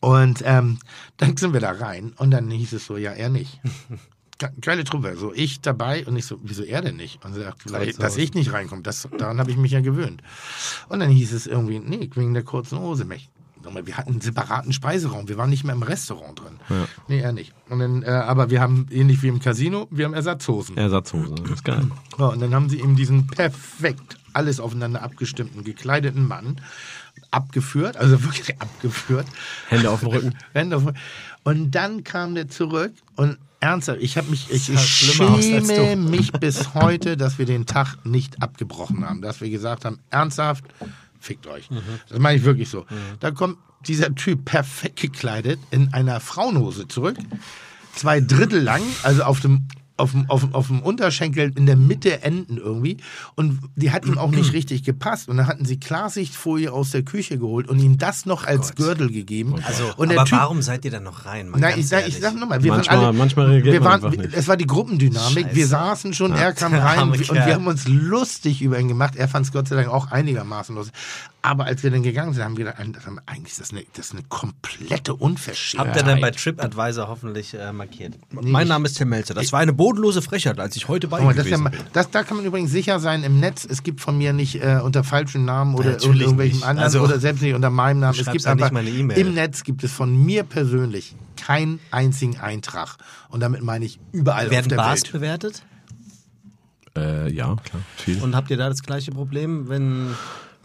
Und 0.01 0.43
ähm, 0.44 0.78
dann 1.16 1.36
sind 1.36 1.55
wir 1.55 1.60
da 1.60 1.72
rein 1.72 2.12
und 2.18 2.30
dann 2.30 2.51
hieß 2.51 2.74
es 2.74 2.86
so, 2.86 2.97
ja, 2.97 3.12
er 3.12 3.30
nicht. 3.30 3.59
geile 4.61 4.85
Truppe. 4.85 5.17
So 5.17 5.33
ich 5.33 5.61
dabei 5.61 6.07
und 6.07 6.17
ich 6.17 6.27
so, 6.27 6.39
wieso 6.43 6.63
er 6.63 6.83
denn 6.83 6.97
nicht? 6.97 7.25
Und 7.25 7.35
sagt, 7.35 7.71
dass 7.99 8.17
ich 8.17 8.35
nicht 8.35 8.53
reinkomme, 8.53 8.83
das, 8.83 9.09
daran 9.19 9.39
habe 9.39 9.51
ich 9.51 9.57
mich 9.57 9.73
ja 9.73 9.81
gewöhnt. 9.81 10.23
Und 10.89 11.01
dann 11.01 11.11
hieß 11.11 11.33
es 11.33 11.47
irgendwie, 11.47 11.79
nee, 11.79 12.11
wegen 12.15 12.35
der 12.35 12.43
kurzen 12.43 12.79
Hose. 12.79 13.07
Wir 13.09 13.97
hatten 13.97 14.13
einen 14.13 14.21
separaten 14.21 14.73
Speiseraum, 14.73 15.29
wir 15.29 15.39
waren 15.39 15.51
nicht 15.51 15.65
mehr 15.65 15.75
im 15.75 15.83
Restaurant 15.83 16.39
drin. 16.39 16.61
Ja. 16.69 16.87
Nee, 17.09 17.21
er 17.21 17.33
nicht. 17.33 17.53
Und 17.69 17.81
dann, 17.81 18.03
äh, 18.03 18.07
aber 18.07 18.51
wir 18.51 18.61
haben, 18.61 18.87
ähnlich 18.91 19.23
wie 19.23 19.29
im 19.29 19.41
Casino, 19.41 19.89
wir 19.91 20.05
haben 20.05 20.15
Ersatzhosen. 20.15 20.77
Ersatzhosen, 20.77 21.35
das 21.37 21.51
ist 21.51 21.65
geil. 21.65 21.91
Ja, 22.19 22.27
und 22.27 22.41
dann 22.41 22.55
haben 22.55 22.69
sie 22.69 22.79
ihm 22.79 22.95
diesen 22.95 23.27
perfekt 23.27 24.19
alles 24.33 24.61
aufeinander 24.61 25.03
abgestimmten, 25.03 25.65
gekleideten 25.65 26.29
Mann 26.29 26.61
abgeführt, 27.31 27.97
also 27.97 28.23
wirklich 28.23 28.61
abgeführt. 28.61 29.27
Hände 29.69 29.91
auf 29.91 30.01
dem 30.01 30.11
Rücken. 30.11 30.35
Hände 30.53 30.77
auf 30.77 30.83
dem 30.83 30.89
Rücken. 30.89 31.01
Und 31.47 31.70
dann 31.77 32.02
kam 32.02 32.35
der 32.35 32.48
zurück 32.48 32.93
und 33.14 33.39
ernsthaft, 33.60 34.02
ich 34.02 34.16
habe 34.16 34.28
mich, 34.31 34.51
ich, 34.51 34.68
ich 34.68 34.81
schäme 34.81 35.97
mich 35.97 36.32
bis 36.32 36.74
heute, 36.74 37.16
dass 37.16 37.39
wir 37.39 37.47
den 37.47 37.66
Tag 37.66 38.05
nicht 38.05 38.43
abgebrochen 38.43 39.09
haben, 39.09 39.23
dass 39.23 39.40
wir 39.40 39.48
gesagt 39.48 39.85
haben, 39.85 40.01
ernsthaft, 40.10 40.64
fickt 41.20 41.47
euch. 41.47 41.70
Mhm. 41.70 41.82
Das 42.09 42.18
meine 42.18 42.39
ich 42.39 42.44
wirklich 42.44 42.68
so. 42.68 42.81
Mhm. 42.81 43.18
Da 43.20 43.31
kommt 43.31 43.59
dieser 43.86 44.12
Typ 44.16 44.44
perfekt 44.44 45.01
gekleidet 45.01 45.60
in 45.70 45.94
einer 45.94 46.18
Frauenhose 46.18 46.89
zurück, 46.89 47.16
zwei 47.94 48.20
Drittel 48.20 48.60
lang, 48.60 48.82
also 49.05 49.23
auf 49.23 49.39
dem 49.39 49.68
auf 49.97 50.12
dem, 50.12 50.28
auf, 50.28 50.52
auf 50.52 50.66
dem 50.68 50.81
Unterschenkel 50.82 51.52
in 51.56 51.66
der 51.66 51.77
Mitte 51.77 52.23
enden 52.23 52.59
irgendwie. 52.59 52.98
Und 53.35 53.60
die 53.77 53.90
hat 53.93 54.05
ihm 54.05 54.18
auch 54.18 54.31
nicht 54.31 54.52
richtig 54.52 54.82
gepasst. 54.85 55.28
Und 55.28 55.39
dann 55.39 55.47
hatten 55.47 55.64
sie 55.64 55.78
Klarsichtfolie 55.78 56.73
aus 56.73 56.90
der 56.90 57.02
Küche 57.02 57.39
geholt 57.39 57.68
und 57.68 57.78
ihm 57.78 57.98
das 57.98 58.27
noch 58.27 58.44
als 58.44 58.74
Gott. 58.74 58.77
Gürtel 58.77 59.10
gegeben. 59.10 59.55
Also, 59.64 59.93
und 59.97 60.16
aber 60.16 60.31
warum 60.31 60.62
seid 60.62 60.85
ihr 60.85 60.90
da 60.90 61.01
noch 61.01 61.24
rein? 61.24 61.51
Nein, 61.56 61.78
ich, 61.78 61.89
sag, 61.89 62.06
ich 62.06 62.18
sag 62.20 62.35
nochmal, 62.35 62.62
wir 62.62 62.73
Manchmal- 62.73 62.97
waren 62.98 63.06
alle, 63.06 63.16
manchmal 63.16 63.47
reagiert 63.47 63.73
wir 63.73 63.81
man 63.81 64.02
waren, 64.02 64.12
einfach 64.12 64.24
nicht. 64.24 64.35
Es 64.35 64.48
war 64.48 64.56
die 64.56 64.66
Gruppendynamik. 64.66 65.44
Scheiße. 65.47 65.56
Wir 65.56 65.66
saßen 65.66 66.12
schon, 66.14 66.32
er 66.32 66.52
kam 66.52 66.74
rein 66.74 67.01
und 67.10 67.18
wir 67.18 67.55
haben 67.55 67.66
uns 67.66 67.89
lustig 67.89 68.62
über 68.62 68.78
ihn 68.78 68.89
gemacht. 68.89 69.16
Er 69.16 69.28
fand 69.28 69.47
es 69.47 69.52
Gott 69.52 69.68
sei 69.68 69.77
Dank 69.77 69.89
auch 69.89 70.10
einigermaßen 70.10 70.74
lustig. 70.74 70.94
Aber 71.43 71.64
als 71.66 71.85
wir 71.85 71.93
dann 71.93 72.02
gegangen 72.02 72.32
sind, 72.35 72.43
haben 72.43 72.56
wir 72.56 72.64
gedacht, 72.64 72.82
eigentlich 73.27 73.52
ist 73.52 73.60
das 73.60 73.70
eine, 73.70 73.85
das 73.94 74.06
ist 74.06 74.12
eine 74.12 74.24
komplette 74.24 75.14
Unverschämtheit. 75.14 75.86
Habt 75.94 75.97
ihr 75.97 76.02
denn 76.02 76.20
bei 76.20 76.32
TripAdvisor 76.32 77.06
hoffentlich 77.06 77.55
äh, 77.55 77.73
markiert? 77.73 78.14
Mein 78.32 78.66
Name 78.66 78.86
ist 78.86 78.94
Tim 78.98 79.10
Melzer. 79.10 79.35
Das 79.35 79.52
war 79.52 79.60
eine 79.60 79.73
bodenlose 79.87 80.21
Frechheit, 80.23 80.59
als 80.59 80.75
ich 80.77 80.89
heute 80.89 81.07
bei 81.09 81.21
ihm 81.21 81.27
ja, 81.27 81.33
gewesen 81.33 81.63
mal- 81.63 81.71
bin. 81.71 81.81
das, 81.93 82.11
da 82.11 82.23
kann 82.25 82.37
man 82.39 82.47
übrigens 82.47 82.71
sicher 82.73 82.99
sein 82.99 83.23
im 83.23 83.39
Netz. 83.41 83.65
Es 83.69 83.83
gibt 83.85 84.01
von 84.01 84.19
mir 84.19 84.33
nicht 84.33 84.57
äh, 84.63 84.81
unter 84.83 85.05
falschen 85.05 85.45
Namen 85.45 85.75
oder 85.77 85.91
Natürlich 85.93 86.23
irgendwelchen 86.23 86.57
nicht. 86.59 86.67
anderen 86.67 86.85
Also, 86.85 87.01
oder 87.03 87.21
selbst 87.21 87.43
nicht 87.43 87.55
unter 87.55 87.71
meinem 87.71 88.01
Namen. 88.01 88.19
Es 88.19 88.27
gibt 88.31 88.43
ja 88.43 88.55
nicht 88.55 88.63
einfach 88.65 88.73
meine 88.73 88.91
E-Mail. 88.91 89.17
im 89.19 89.35
Netz 89.35 89.63
gibt 89.63 89.85
es 89.85 89.93
von 89.93 90.17
mir 90.25 90.43
persönlich 90.43 91.15
keinen 91.37 91.79
einzigen 91.93 92.39
Eintrag. 92.41 92.97
Und 93.29 93.41
damit 93.41 93.63
meine 93.63 93.85
ich 93.85 94.01
überall 94.13 94.47
auf 94.47 94.51
Werden 94.51 94.69
der 94.71 94.77
Bars 94.77 95.03
Welt. 95.05 95.13
bewertet? 95.13 95.63
Äh, 96.97 97.31
ja, 97.33 97.55
klar. 97.63 97.83
Viel. 97.97 98.23
Und 98.23 98.35
habt 98.35 98.51
ihr 98.51 98.57
da 98.57 98.69
das 98.69 98.83
gleiche 98.83 99.13
Problem, 99.13 99.69
wenn. 99.69 100.09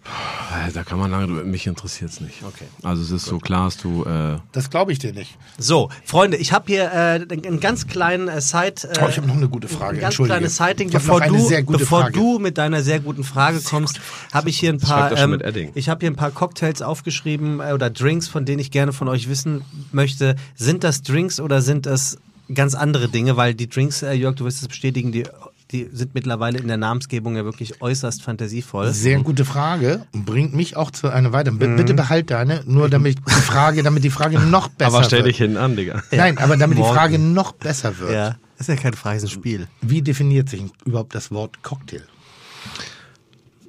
Äh, 0.03 0.71
da 0.71 0.83
kann 0.83 0.97
man 0.99 1.11
lange 1.11 1.27
drüber. 1.27 1.43
Mich 1.43 1.67
interessiert 1.67 2.09
es 2.09 2.21
nicht. 2.21 2.43
Okay. 2.43 2.65
Also 2.83 3.03
es 3.03 3.11
ist 3.11 3.25
so 3.25 3.37
klar, 3.37 3.65
dass 3.65 3.77
du. 3.77 4.03
Äh, 4.03 4.37
Das 4.51 4.69
glaube 4.69 4.91
ich 4.91 4.99
dir 4.99 5.13
nicht. 5.13 5.37
So, 5.57 5.89
Freunde, 6.03 6.37
ich 6.37 6.51
habe 6.53 6.65
hier 6.67 6.85
äh, 6.91 7.25
einen 7.31 7.59
ganz 7.59 7.87
kleinen 7.87 8.27
äh, 8.27 8.41
Side. 8.41 8.87
Äh, 8.89 8.99
Oh, 9.03 9.07
ich 9.09 9.17
habe 9.17 9.27
noch 9.27 9.35
eine 9.35 9.47
gute 9.47 9.67
Frage. 9.67 9.97
Ein 9.97 10.01
ganz 10.01 10.13
Entschuldige. 10.13 10.37
kleines 10.39 10.55
Sighting, 10.55 10.89
bevor, 10.89 11.21
du, 11.21 11.49
bevor 11.67 12.01
Frage. 12.01 12.13
du 12.13 12.39
mit 12.39 12.57
deiner 12.57 12.81
sehr 12.81 12.99
guten 12.99 13.23
Frage 13.23 13.61
kommst, 13.61 14.01
habe 14.33 14.49
ich 14.49 14.59
hier 14.59 14.73
ein 14.73 14.79
paar. 14.79 15.11
Ähm, 15.15 15.39
ich 15.75 15.87
habe 15.87 15.99
hier 16.01 16.09
ein 16.11 16.15
paar 16.15 16.31
Cocktails 16.31 16.81
aufgeschrieben 16.81 17.59
äh, 17.59 17.71
oder 17.73 17.89
Drinks, 17.89 18.27
von 18.27 18.45
denen 18.45 18.59
ich 18.59 18.71
gerne 18.71 18.93
von 18.93 19.07
euch 19.07 19.29
wissen 19.29 19.63
möchte. 19.91 20.35
Sind 20.55 20.83
das 20.83 21.03
Drinks 21.03 21.39
oder 21.39 21.61
sind 21.61 21.85
das 21.85 22.17
ganz 22.53 22.73
andere 22.75 23.07
Dinge? 23.07 23.37
Weil 23.37 23.53
die 23.53 23.69
Drinks, 23.69 24.01
äh, 24.01 24.13
Jörg, 24.13 24.35
du 24.35 24.45
wirst 24.45 24.61
es 24.63 24.67
bestätigen, 24.67 25.11
die, 25.11 25.23
die 25.71 25.89
sind 25.93 26.13
mittlerweile 26.13 26.59
in 26.59 26.67
der 26.67 26.77
Namensgebung 26.77 27.35
ja 27.35 27.43
wirklich 27.45 27.81
äußerst 27.81 28.21
fantasievoll. 28.21 28.91
Sehr 28.93 29.19
gute 29.21 29.45
Frage 29.45 30.05
und 30.13 30.25
bringt 30.25 30.53
mich 30.53 30.75
auch 30.75 30.91
zu 30.91 31.09
einer 31.09 31.31
weiteren. 31.33 31.57
B- 31.59 31.75
Bitte 31.75 31.93
behalt 31.93 32.29
deine, 32.31 32.61
nur 32.65 32.89
damit 32.89 33.17
die 33.19 33.31
Frage, 33.41 33.81
damit 33.83 34.03
die 34.03 34.09
Frage 34.09 34.39
noch 34.39 34.67
besser 34.77 34.95
aber 34.95 35.03
stell 35.05 35.19
wird. 35.19 35.29
dich 35.29 35.37
hinten 35.37 35.57
an, 35.57 35.75
Digga. 35.75 36.03
Nein, 36.11 36.37
aber 36.37 36.57
damit 36.57 36.77
die 36.77 36.81
Morgen. 36.81 36.95
Frage 36.95 37.19
noch 37.19 37.53
besser 37.53 37.97
wird. 37.99 38.11
Ja, 38.13 38.35
ist 38.59 38.69
ja 38.69 38.75
kein 38.75 38.93
freies 38.93 39.29
Spiel. 39.31 39.67
Wie 39.81 40.01
definiert 40.01 40.49
sich 40.49 40.63
überhaupt 40.85 41.15
das 41.15 41.31
Wort 41.31 41.63
Cocktail? 41.63 42.03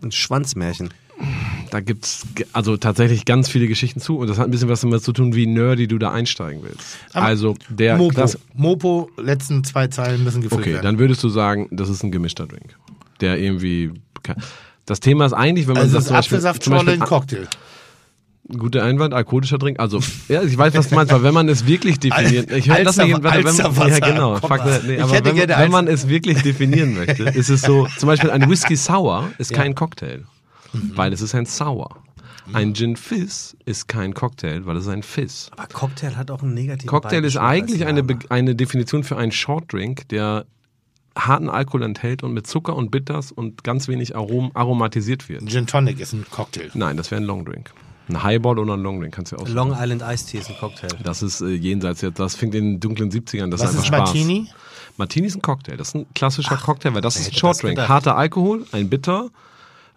Ein 0.03 0.11
Schwanzmärchen. 0.12 0.91
Da 1.70 1.81
gibt's 1.81 2.27
ge- 2.35 2.47
also 2.53 2.77
tatsächlich 2.77 3.24
ganz 3.24 3.49
viele 3.49 3.66
Geschichten 3.66 4.01
zu 4.01 4.19
und 4.19 4.28
das 4.28 4.39
hat 4.39 4.47
ein 4.47 4.51
bisschen 4.51 4.69
was 4.69 4.81
damit 4.82 5.03
zu 5.03 5.12
tun, 5.12 5.35
wie 5.35 5.47
nerdy 5.47 5.86
du 5.89 5.99
da 5.99 6.11
einsteigen 6.12 6.62
willst. 6.62 6.97
Aber 7.12 7.27
also 7.27 7.57
der 7.69 7.97
Mopo. 7.97 8.15
das, 8.15 8.39
Mopo, 8.55 9.11
letzten 9.16 9.65
zwei 9.65 9.86
Zeilen 9.89 10.23
müssen 10.24 10.43
gefüllt 10.43 10.61
Okay, 10.62 10.73
werden. 10.74 10.85
dann 10.85 10.99
würdest 10.99 11.23
du 11.23 11.28
sagen, 11.28 11.69
das 11.70 11.89
ist 11.89 12.03
ein 12.03 12.11
gemischter 12.12 12.47
Drink. 12.47 12.77
Der 13.20 13.39
irgendwie. 13.39 13.93
Das 14.85 15.01
Thema 15.01 15.27
ist 15.27 15.32
eigentlich, 15.32 15.66
wenn 15.69 15.74
man 15.74 15.85
also 15.85 15.97
das 15.97 16.07
zum 16.07 16.16
Beispiel, 16.16 16.36
Apfelsaftschorle 16.39 16.81
zum 16.81 16.89
ein 16.94 16.99
Beispiel 16.99 17.09
Cocktail. 17.09 17.49
guter 18.59 18.82
Einwand, 18.82 19.15
alkoholischer 19.15 19.59
Drink. 19.59 19.78
Also, 19.81 20.01
ja, 20.28 20.43
ich 20.43 20.59
weiß, 20.59 20.74
was 20.74 20.89
du 20.89 20.94
meinst, 20.97 21.12
weil 21.12 21.23
wenn 21.23 21.32
man 21.35 21.49
es 21.49 21.66
wirklich 21.66 22.01
definiert, 22.01 22.51
ich 22.51 22.69
höre 22.69 22.82
das 22.85 22.97
nicht, 22.97 23.23
warte, 23.23 23.44
wenn 23.44 23.57
man, 23.57 23.89
ja 23.89 23.99
genau, 24.01 24.36
fuck 24.36 24.61
nee, 24.86 24.97
Ich 24.97 25.03
aber 25.03 25.12
hätte 25.15 25.28
wenn, 25.31 25.36
gerne 25.36 25.57
wenn 25.62 25.70
man 25.70 25.86
es 25.86 26.09
wirklich 26.09 26.43
definieren 26.43 26.94
möchte, 26.94 27.23
ist 27.24 27.49
es 27.49 27.62
so, 27.62 27.86
zum 27.97 28.09
Beispiel 28.09 28.31
ein 28.31 28.51
Whisky 28.51 28.77
Sour 28.77 29.31
ist 29.39 29.53
kein 29.53 29.74
Cocktail, 29.77 30.24
weil 30.73 31.12
es 31.12 31.20
ist 31.20 31.35
ein 31.35 31.47
Sour. 31.47 32.03
Ein 32.53 32.74
Gin 32.74 32.97
Fizz 32.97 33.57
ist 33.65 33.89
kein 33.89 34.15
Cocktail, 34.15 34.66
weil 34.66 34.77
es 34.77 34.85
ist 34.85 34.90
ein 34.90 35.03
Fizz. 35.03 35.51
Aber 35.57 35.69
Cocktail 35.69 36.16
hat 36.16 36.31
auch 36.31 36.43
einen 36.43 36.55
negativen 36.55 36.89
Cocktail 36.89 37.24
ist 37.24 37.36
eigentlich 37.36 37.86
eine. 37.86 38.03
Be 38.03 38.19
eine 38.28 38.55
Definition 38.55 39.05
für 39.05 39.16
einen 39.16 39.32
Shortdrink, 39.32 40.09
der 40.09 40.47
harten 41.16 41.49
Alkohol 41.49 41.82
enthält 41.82 42.23
und 42.23 42.32
mit 42.32 42.47
Zucker 42.47 42.74
und 42.74 42.90
Bitters 42.90 43.32
und 43.32 43.65
ganz 43.65 43.86
wenig 43.86 44.16
Arom 44.16 44.51
aromatisiert 44.55 45.28
wird. 45.28 45.49
Gin 45.49 45.66
Tonic 45.66 46.01
ist 46.01 46.12
ein 46.12 46.27
Cocktail. 46.31 46.70
Nein, 46.74 46.97
das 46.97 47.11
wäre 47.11 47.20
ein 47.20 47.27
Longdrink. 47.27 47.73
Ein 48.09 48.23
Highball 48.23 48.59
oder 48.59 48.74
ein 48.74 48.82
Longdrink 48.82 49.15
kannst 49.15 49.32
du 49.32 49.36
ja 49.36 49.43
aussuchen. 49.43 49.55
Long 49.55 49.77
Island 49.78 50.03
Iced 50.03 50.28
Tea 50.28 50.39
ist 50.39 50.51
ein 50.51 50.57
Cocktail. 50.59 50.89
Das 51.05 51.23
ist 51.23 51.40
äh, 51.40 51.49
jenseits 51.51 52.01
jetzt, 52.01 52.19
das 52.19 52.35
fängt 52.35 52.55
in 52.55 52.73
den 52.73 52.81
dunklen 52.81 53.11
70ern, 53.11 53.49
das 53.51 53.61
Was 53.61 53.70
ist 53.70 53.77
einfach 53.77 53.82
ist 53.82 53.86
Spaß. 53.86 54.15
Martini? 54.15 54.49
Martini 54.97 55.27
ist 55.27 55.36
ein 55.36 55.43
Cocktail, 55.43 55.77
das 55.77 55.89
ist 55.89 55.94
ein 55.94 56.07
klassischer 56.15 56.57
Cocktail, 56.57 56.94
weil 56.94 57.01
das 57.01 57.16
ist 57.16 57.28
ein 57.28 57.35
Shortdrink. 57.35 57.78
Harter 57.78 58.16
Alkohol, 58.16 58.66
ein 58.73 58.89
Bitter 58.89 59.31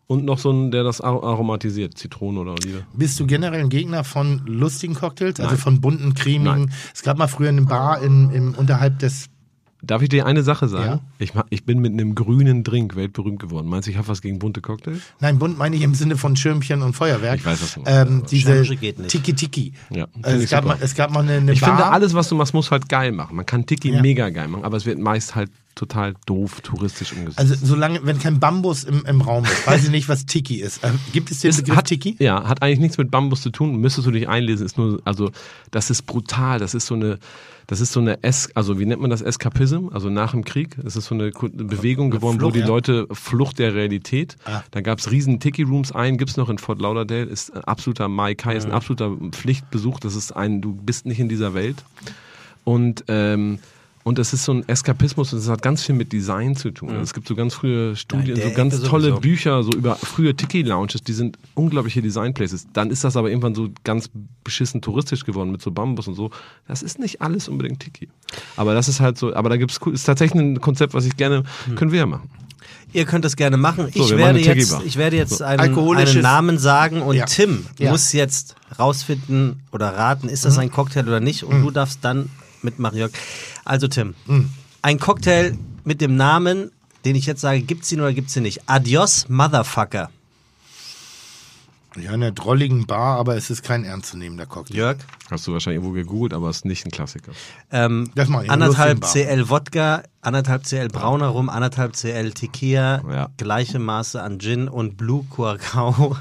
und 0.08 0.24
noch 0.26 0.38
so 0.40 0.52
ein, 0.52 0.72
der 0.72 0.84
das 0.84 1.02
ar- 1.02 1.24
aromatisiert, 1.24 1.98
Zitrone 1.98 2.40
oder 2.40 2.52
Olive. 2.52 2.84
Bist 2.94 3.20
du 3.20 3.26
generell 3.26 3.62
ein 3.62 3.70
Gegner 3.70 4.04
von 4.04 4.42
lustigen 4.46 4.94
Cocktails, 4.94 5.40
also 5.40 5.56
von 5.58 5.82
bunten, 5.82 6.14
cremigen? 6.14 6.44
Nein. 6.44 6.72
Es 6.94 7.02
gab 7.04 7.18
mal 7.18 7.28
früher 7.28 7.50
eine 7.50 7.64
Bar 7.64 8.02
in, 8.04 8.30
im, 8.32 8.54
unterhalb 8.56 9.00
des. 9.00 9.28
Darf 9.82 10.02
ich 10.02 10.10
dir 10.10 10.26
eine 10.26 10.42
Sache 10.42 10.68
sagen? 10.68 10.86
Ja. 10.86 11.00
Ich, 11.20 11.34
ich 11.52 11.64
bin 11.64 11.78
mit 11.80 11.94
einem 11.94 12.16
grünen 12.16 12.64
Drink 12.64 12.96
weltberühmt 12.96 13.40
geworden. 13.40 13.68
Meinst 13.68 13.88
du, 13.88 13.92
ich 13.92 13.98
habe 13.98 14.08
was 14.08 14.24
gegen 14.24 14.40
bunte 14.40 14.60
Cocktails? 14.60 15.00
Nein, 15.20 15.38
bunt 15.38 15.60
meine 15.60 15.76
ich 15.76 15.84
im 15.84 15.94
Sinne 15.94 16.18
von 16.18 16.36
Schirmchen 16.36 16.82
und 16.82 16.94
Feuerwerk. 16.96 17.38
Ich 17.38 17.46
weiß, 17.46 17.62
was 17.62 17.74
du 17.76 17.82
meinst, 17.82 18.10
ähm, 18.12 18.24
Diese 18.32 18.54
nicht. 18.62 19.08
Tiki-Tiki. 19.10 19.74
Ja, 19.92 20.06
Also 20.06 20.22
finde 20.24 20.38
es, 20.38 20.44
ich 20.46 20.50
gab 20.50 20.66
mal, 20.66 20.78
es 20.82 20.96
gab 20.96 21.12
mal 21.12 21.20
eine, 21.22 21.34
eine 21.34 21.52
Ich 21.52 21.62
Bar. 21.62 21.70
finde, 21.78 21.86
alles, 21.86 22.16
was 22.16 22.30
du 22.30 22.36
machst, 22.36 22.56
muss 22.56 22.72
halt 22.72 22.90
geil 22.90 23.12
machen. 23.12 23.36
Man 23.36 23.46
kann 23.46 23.66
Tiki 23.68 23.92
Ja. 23.92 24.02
mega 24.02 24.30
geil 24.30 24.48
machen, 24.48 24.64
aber 24.64 24.76
es 24.78 24.88
wird 24.88 24.98
meist 24.98 25.36
halt 25.36 25.52
total 25.76 26.16
doof, 26.26 26.62
touristisch 26.62 27.14
umgesetzt. 27.14 27.38
Also 27.38 27.56
solange, 27.62 28.06
wenn 28.06 28.18
kein 28.18 28.40
Bambus 28.40 28.86
im, 28.86 29.06
im 29.06 29.22
Raum 29.22 29.44
ist, 29.44 29.68
weiß 29.68 29.84
ich 29.84 29.92
nicht, 29.92 30.08
was 30.08 30.26
Tiki 30.26 30.62
ist. 30.62 30.84
Äh, 30.84 30.92
gibt 31.12 31.30
es 31.32 31.42
den 31.42 31.50
Es 31.50 31.58
Begriff 31.58 31.76
hat, 31.76 31.88
Tiki? 31.88 32.16
Ja, 32.20 32.48
hat 32.48 32.62
eigentlich 32.62 32.80
nichts 32.80 32.98
mit 32.98 33.12
Bambus 33.12 33.42
zu 33.42 33.50
tun. 33.50 33.76
Müsstest 33.76 34.08
du 34.08 34.12
dich 34.12 34.28
einlesen. 34.28 34.66
Ist 34.66 34.78
nur, 34.78 35.02
also 35.04 35.32
das 35.72 35.90
ist 35.90 36.04
brutal. 36.04 36.60
Das 36.60 36.74
ist 36.74 36.88
so 36.88 36.96
eine, 36.96 37.20
das 37.68 37.82
ist 37.82 37.92
so 37.92 38.00
eine 38.00 38.20
es, 38.24 38.56
also 38.56 38.80
wie 38.80 38.86
nennt 38.86 39.02
man 39.02 39.10
das 39.10 39.22
Eskapism? 39.22 39.90
Also 39.92 40.10
nach 40.10 40.32
dem 40.32 40.46
Krieg. 40.46 40.78
Es 40.86 40.96
ist 40.96 41.08
so 41.08 41.16
eine 41.16 41.32
Bewegung 41.32 42.10
geworden, 42.10 42.38
wo 42.38 42.46
Flucht, 42.46 42.56
die 42.56 42.60
ja. 42.60 42.68
Leute 42.68 43.08
Flucht 43.12 43.60
der 43.60 43.76
Realität. 43.76 44.38
Ah. 44.46 44.64
Da 44.72 44.80
gab 44.80 45.00
es 45.00 45.12
riesen 45.12 45.42
Tiki-Rooms 45.42 45.92
ein, 45.92 46.18
gibt's 46.18 46.38
noch 46.38 46.50
in 46.50 46.58
Fort 46.58 46.80
Lauderdale. 46.80 47.26
Ist 47.26 47.54
ein 47.54 47.66
absoluter 47.66 48.08
Mai 48.08 48.34
Kai, 48.34 48.56
ist 48.56 48.66
ein 48.66 48.72
absoluter 48.72 49.12
Pflichtbesuch. 49.32 50.00
Das 50.00 50.16
ist 50.16 50.32
ein, 50.32 50.62
du 50.62 50.74
bist 50.74 51.06
nicht 51.06 51.20
in 51.20 51.28
dieser 51.28 51.54
Welt. 51.54 51.84
Und 52.64 53.04
ähm, 53.10 53.60
und 54.08 54.20
es 54.20 54.34
ist 54.34 54.46
so 54.46 54.54
ein 54.54 54.70
Eskapismus 54.70 55.34
und 55.34 55.40
es 55.40 55.50
hat 55.50 55.64
ganz 55.64 55.82
viel 55.82 55.96
mit 55.96 56.14
Design 56.14 56.56
zu 56.56 56.70
tun. 56.70 56.90
Also 56.90 57.02
es 57.02 57.14
gibt 57.16 57.28
so 57.28 57.34
ganz 57.36 57.56
frühe 57.56 57.96
Studien, 57.96 58.36
der 58.36 58.50
so 58.50 58.54
ganz 58.54 58.80
tolle 58.84 59.06
sowieso. 59.06 59.20
Bücher 59.20 59.64
so 59.64 59.72
über 59.72 59.96
frühe 59.96 60.36
Tiki-Lounges, 60.36 61.02
die 61.02 61.14
sind 61.14 61.40
unglaubliche 61.56 62.04
Design-Places. 62.04 62.68
Dann 62.72 62.92
ist 62.92 63.04
das 63.04 63.18
aber 63.18 63.30
irgendwann 63.30 63.56
so 63.56 63.70
ganz 63.84 64.12
beschissen 64.44 64.80
touristisch 64.84 65.26
geworden 65.26 65.52
mit 65.52 65.64
so 65.64 65.72
Bambus 65.72 66.08
und 66.08 66.14
so. 66.14 66.30
Das 66.68 66.84
ist 66.84 67.00
nicht 67.00 67.24
alles 67.24 67.50
unbedingt 67.50 67.80
Tiki. 67.80 68.08
Aber 68.58 68.76
das 68.76 68.88
ist 68.88 69.00
halt 69.00 69.18
so, 69.18 69.36
aber 69.36 69.50
da 69.50 69.58
gibt's 69.58 69.80
cool, 69.84 69.96
ist 69.96 70.04
tatsächlich 70.04 70.40
ein 70.40 70.62
Konzept, 70.62 70.94
was 70.94 71.06
ich 71.06 71.18
gerne, 71.18 71.42
können 71.76 71.92
wir 71.92 72.00
ja 72.02 72.06
machen. 72.06 72.30
Ihr 72.94 73.06
könnt 73.06 73.26
das 73.26 73.36
gerne 73.36 73.58
machen. 73.58 73.88
So, 73.92 74.04
ich, 74.06 74.16
werde 74.18 74.40
jetzt, 74.40 74.76
ich 74.86 74.98
werde 74.98 75.18
jetzt 75.18 75.40
So. 75.40 75.44
einen, 75.46 75.76
einen 75.76 76.22
Namen 76.22 76.60
sagen 76.60 77.02
und 77.02 77.16
Ja. 77.16 77.26
Tim 77.26 77.66
Ja. 77.80 77.90
muss 77.90 78.14
jetzt 78.14 78.56
rausfinden 78.78 79.64
oder 79.72 79.90
raten, 79.98 80.30
ist 80.30 80.46
das 80.46 80.60
ein 80.60 80.72
Cocktail 80.72 81.08
oder 81.08 81.20
nicht 81.20 81.44
und 81.44 81.64
du 81.64 81.72
darfst 81.72 82.00
dann 82.06 82.30
mitmachen, 82.66 82.98
Jörg. 82.98 83.12
Also 83.64 83.88
Tim, 83.88 84.14
ein 84.82 85.00
Cocktail 85.00 85.58
mit 85.84 86.02
dem 86.02 86.16
Namen, 86.18 86.72
den 87.06 87.16
ich 87.16 87.26
jetzt 87.26 87.42
sage, 87.42 87.62
gibt's 87.62 87.92
ihn 87.92 88.02
oder 88.02 88.12
gibt's 88.14 88.36
ihn 88.36 88.44
nicht? 88.44 88.62
Adios, 88.68 89.30
Motherfucker. 89.30 90.10
Ja, 91.98 92.10
in 92.10 92.16
einer 92.16 92.32
drolligen 92.34 92.86
Bar, 92.88 93.18
aber 93.18 93.38
es 93.38 93.50
ist 93.50 93.64
kein 93.64 93.86
ernstzunehmender 93.86 94.46
Cocktail. 94.46 94.76
Jörg? 94.76 94.98
Hast 95.32 95.48
du 95.48 95.54
wahrscheinlich 95.54 95.78
irgendwo 95.82 95.94
gegoogelt, 95.94 96.34
aber 96.34 96.50
ist 96.50 96.66
nicht 96.66 96.86
ein 96.86 96.92
Klassiker. 96.92 97.32
Ähm, 97.72 98.12
Das 98.16 98.28
mach 98.28 98.44
ich, 98.44 98.50
anderthalb. 98.50 99.02
CL 99.06 99.48
Wodka, 99.50 100.04
anderthalb 100.26 100.64
CL 100.66 100.88
brauner 100.90 101.28
Rum, 101.28 101.50
anderthalb 101.50 101.96
CL 101.96 102.32
Tequila, 102.32 103.02
Ja. 103.12 103.30
gleiche 103.38 103.80
Maße 103.80 104.22
an 104.22 104.40
Gin 104.40 104.68
und 104.68 104.98
Blue 104.98 105.24
Curacao 105.30 106.18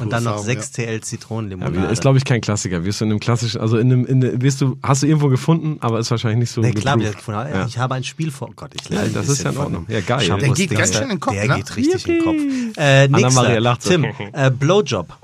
und 0.00 0.10
dann 0.12 0.24
noch 0.24 0.36
Curacao, 0.36 0.42
6 0.44 0.72
CL 0.72 0.94
Ja, 0.94 1.00
Zitronenlimonade. 1.02 1.86
ist 1.92 2.00
glaube 2.00 2.18
ich 2.18 2.24
kein 2.24 2.40
Klassiker. 2.40 2.84
Wirst 2.84 3.00
du 3.00 3.04
in 3.04 3.10
einem 3.12 3.20
klassischen, 3.20 3.60
also 3.60 3.78
in 3.78 3.92
einem, 3.92 4.06
in 4.06 4.24
einem, 4.24 4.40
wirst 4.42 4.60
du, 4.60 4.78
hast 4.82 5.02
du 5.02 5.06
irgendwo 5.06 5.28
gefunden, 5.28 5.78
aber 5.80 5.98
ist 5.98 6.10
wahrscheinlich 6.10 6.38
nicht 6.40 6.50
so. 6.50 6.60
Nee, 6.60 6.72
klar, 6.72 6.98
wir 6.98 7.12
gefunden. 7.12 7.40
Ja. 7.52 7.66
Ich 7.66 7.78
habe 7.78 7.94
ein 7.94 8.04
Spiel 8.04 8.30
vor. 8.30 8.48
Oh 8.50 8.54
Gott, 8.56 8.72
ich 8.80 8.88
Ja, 8.88 8.96
lerne 9.00 9.10
das 9.12 9.28
ist 9.28 9.42
ja 9.42 9.50
in 9.50 9.56
Ordnung. 9.58 9.86
Ja, 9.88 10.00
geil. 10.00 10.26
Der 10.40 10.50
geht 10.50 10.70
ganz 10.70 10.94
schön 10.94 11.02
in 11.04 11.08
den 11.10 11.20
Kopf, 11.20 11.34
Der 11.34 11.48
ne? 11.48 11.56
geht 11.56 11.76
richtig 11.76 12.06
in 12.08 12.14
den 12.14 12.24
Kopf. 12.24 12.76
Äh, 12.78 13.08
nächster, 13.08 13.60
lacht. 13.60 13.82
Tim, 13.82 14.04
äh, 14.32 14.50
Blowjob. 14.50 15.16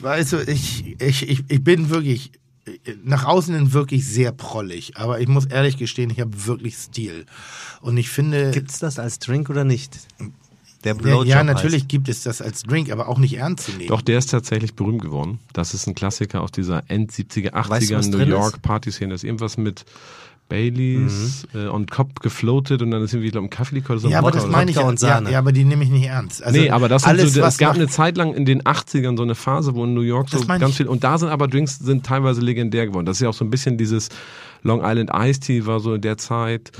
Weißt 0.00 0.32
du, 0.34 0.36
ich, 0.42 0.96
ich, 1.00 1.28
ich, 1.28 1.44
ich 1.48 1.64
bin 1.64 1.90
wirklich 1.90 2.32
nach 3.04 3.24
außen 3.24 3.54
hin 3.54 3.72
wirklich 3.72 4.06
sehr 4.06 4.32
prollig, 4.32 4.96
aber 4.96 5.20
ich 5.20 5.28
muss 5.28 5.46
ehrlich 5.46 5.76
gestehen, 5.76 6.10
ich 6.10 6.20
habe 6.20 6.46
wirklich 6.46 6.76
Stil. 6.76 7.26
Und 7.80 7.96
ich 7.96 8.08
finde, 8.08 8.50
Gibt's 8.52 8.78
das 8.78 8.98
als 8.98 9.18
Drink 9.18 9.50
oder 9.50 9.64
nicht? 9.64 9.98
Der 10.84 10.94
Ja, 10.94 11.00
Blowjob 11.00 11.26
ja, 11.26 11.36
heißt. 11.36 11.46
natürlich 11.46 11.88
gibt 11.88 12.08
es 12.08 12.22
das 12.22 12.42
als 12.42 12.62
Drink, 12.62 12.90
aber 12.90 13.08
auch 13.08 13.18
nicht 13.18 13.34
ernst 13.34 13.66
zu 13.66 13.72
nehmen. 13.72 13.88
Doch, 13.88 14.02
der 14.02 14.18
ist 14.18 14.30
tatsächlich 14.30 14.74
berühmt 14.74 15.00
geworden. 15.02 15.38
Das 15.52 15.72
ist 15.74 15.86
ein 15.86 15.94
Klassiker 15.94 16.42
aus 16.42 16.52
dieser 16.52 16.82
End-70er, 16.90 17.52
80er 17.52 17.68
Weißt 17.70 17.90
du, 17.90 17.94
New 18.10 18.18
drin 18.18 18.28
York 18.28 18.54
ist? 18.54 18.62
Partyszene. 18.62 19.12
Das 19.12 19.20
ist 19.20 19.24
irgendwas 19.24 19.56
mit 19.56 19.84
Baileys 20.48 21.46
Mhm. 21.52 21.60
äh, 21.60 21.66
on 21.68 21.86
Kopf 21.86 22.20
gefloatet 22.20 22.82
und 22.82 22.90
dann 22.90 23.02
ist 23.02 23.12
irgendwie, 23.12 23.26
ich 23.26 23.32
glaube, 23.32 23.46
ein 23.46 23.50
Kaffeelikör 23.50 23.92
oder 23.94 24.00
so. 24.00 24.08
ja, 24.08 24.18
aber 24.18 24.28
Wodka 24.28 24.40
das 24.40 24.48
meine 24.50 24.70
ich 24.70 24.76
Wodka 24.76 24.86
ja, 24.86 24.90
und 24.90 25.00
ja, 25.02 25.08
Sahne. 25.08 25.30
ja, 25.32 25.38
aber 25.38 25.52
die 25.52 25.64
nehme 25.64 25.84
ich 25.84 25.90
nicht 25.90 26.06
ernst. 26.06 26.42
Also 26.42 26.58
nee, 26.60 26.70
aber 26.70 26.88
das 26.88 27.04
alles, 27.04 27.32
so, 27.34 27.42
es 27.42 27.58
gab 27.58 27.74
eine 27.74 27.88
Zeit 27.88 28.16
lang 28.16 28.34
in 28.34 28.44
den 28.44 28.62
80ern 28.62 29.16
so 29.16 29.22
eine 29.22 29.34
Phase, 29.34 29.74
wo 29.74 29.84
in 29.84 29.94
New 29.94 30.02
York 30.02 30.28
so 30.28 30.44
ganz 30.46 30.70
ich. 30.70 30.76
viel, 30.76 30.86
und 30.88 31.02
da 31.04 31.18
sind 31.18 31.28
aber 31.30 31.48
Drinks 31.48 31.78
sind 31.78 32.04
teilweise 32.06 32.40
legendär 32.40 32.86
geworden. 32.86 33.06
Das 33.06 33.16
ist 33.16 33.20
ja 33.22 33.28
auch 33.30 33.34
so 33.34 33.44
ein 33.44 33.50
bisschen 33.50 33.78
dieses 33.78 34.08
Long 34.62 34.80
Island 34.84 35.10
Iced 35.14 35.44
Tea 35.44 35.66
war 35.66 35.80
so 35.80 35.94
in 35.94 36.00
der 36.00 36.18
Zeit. 36.18 36.72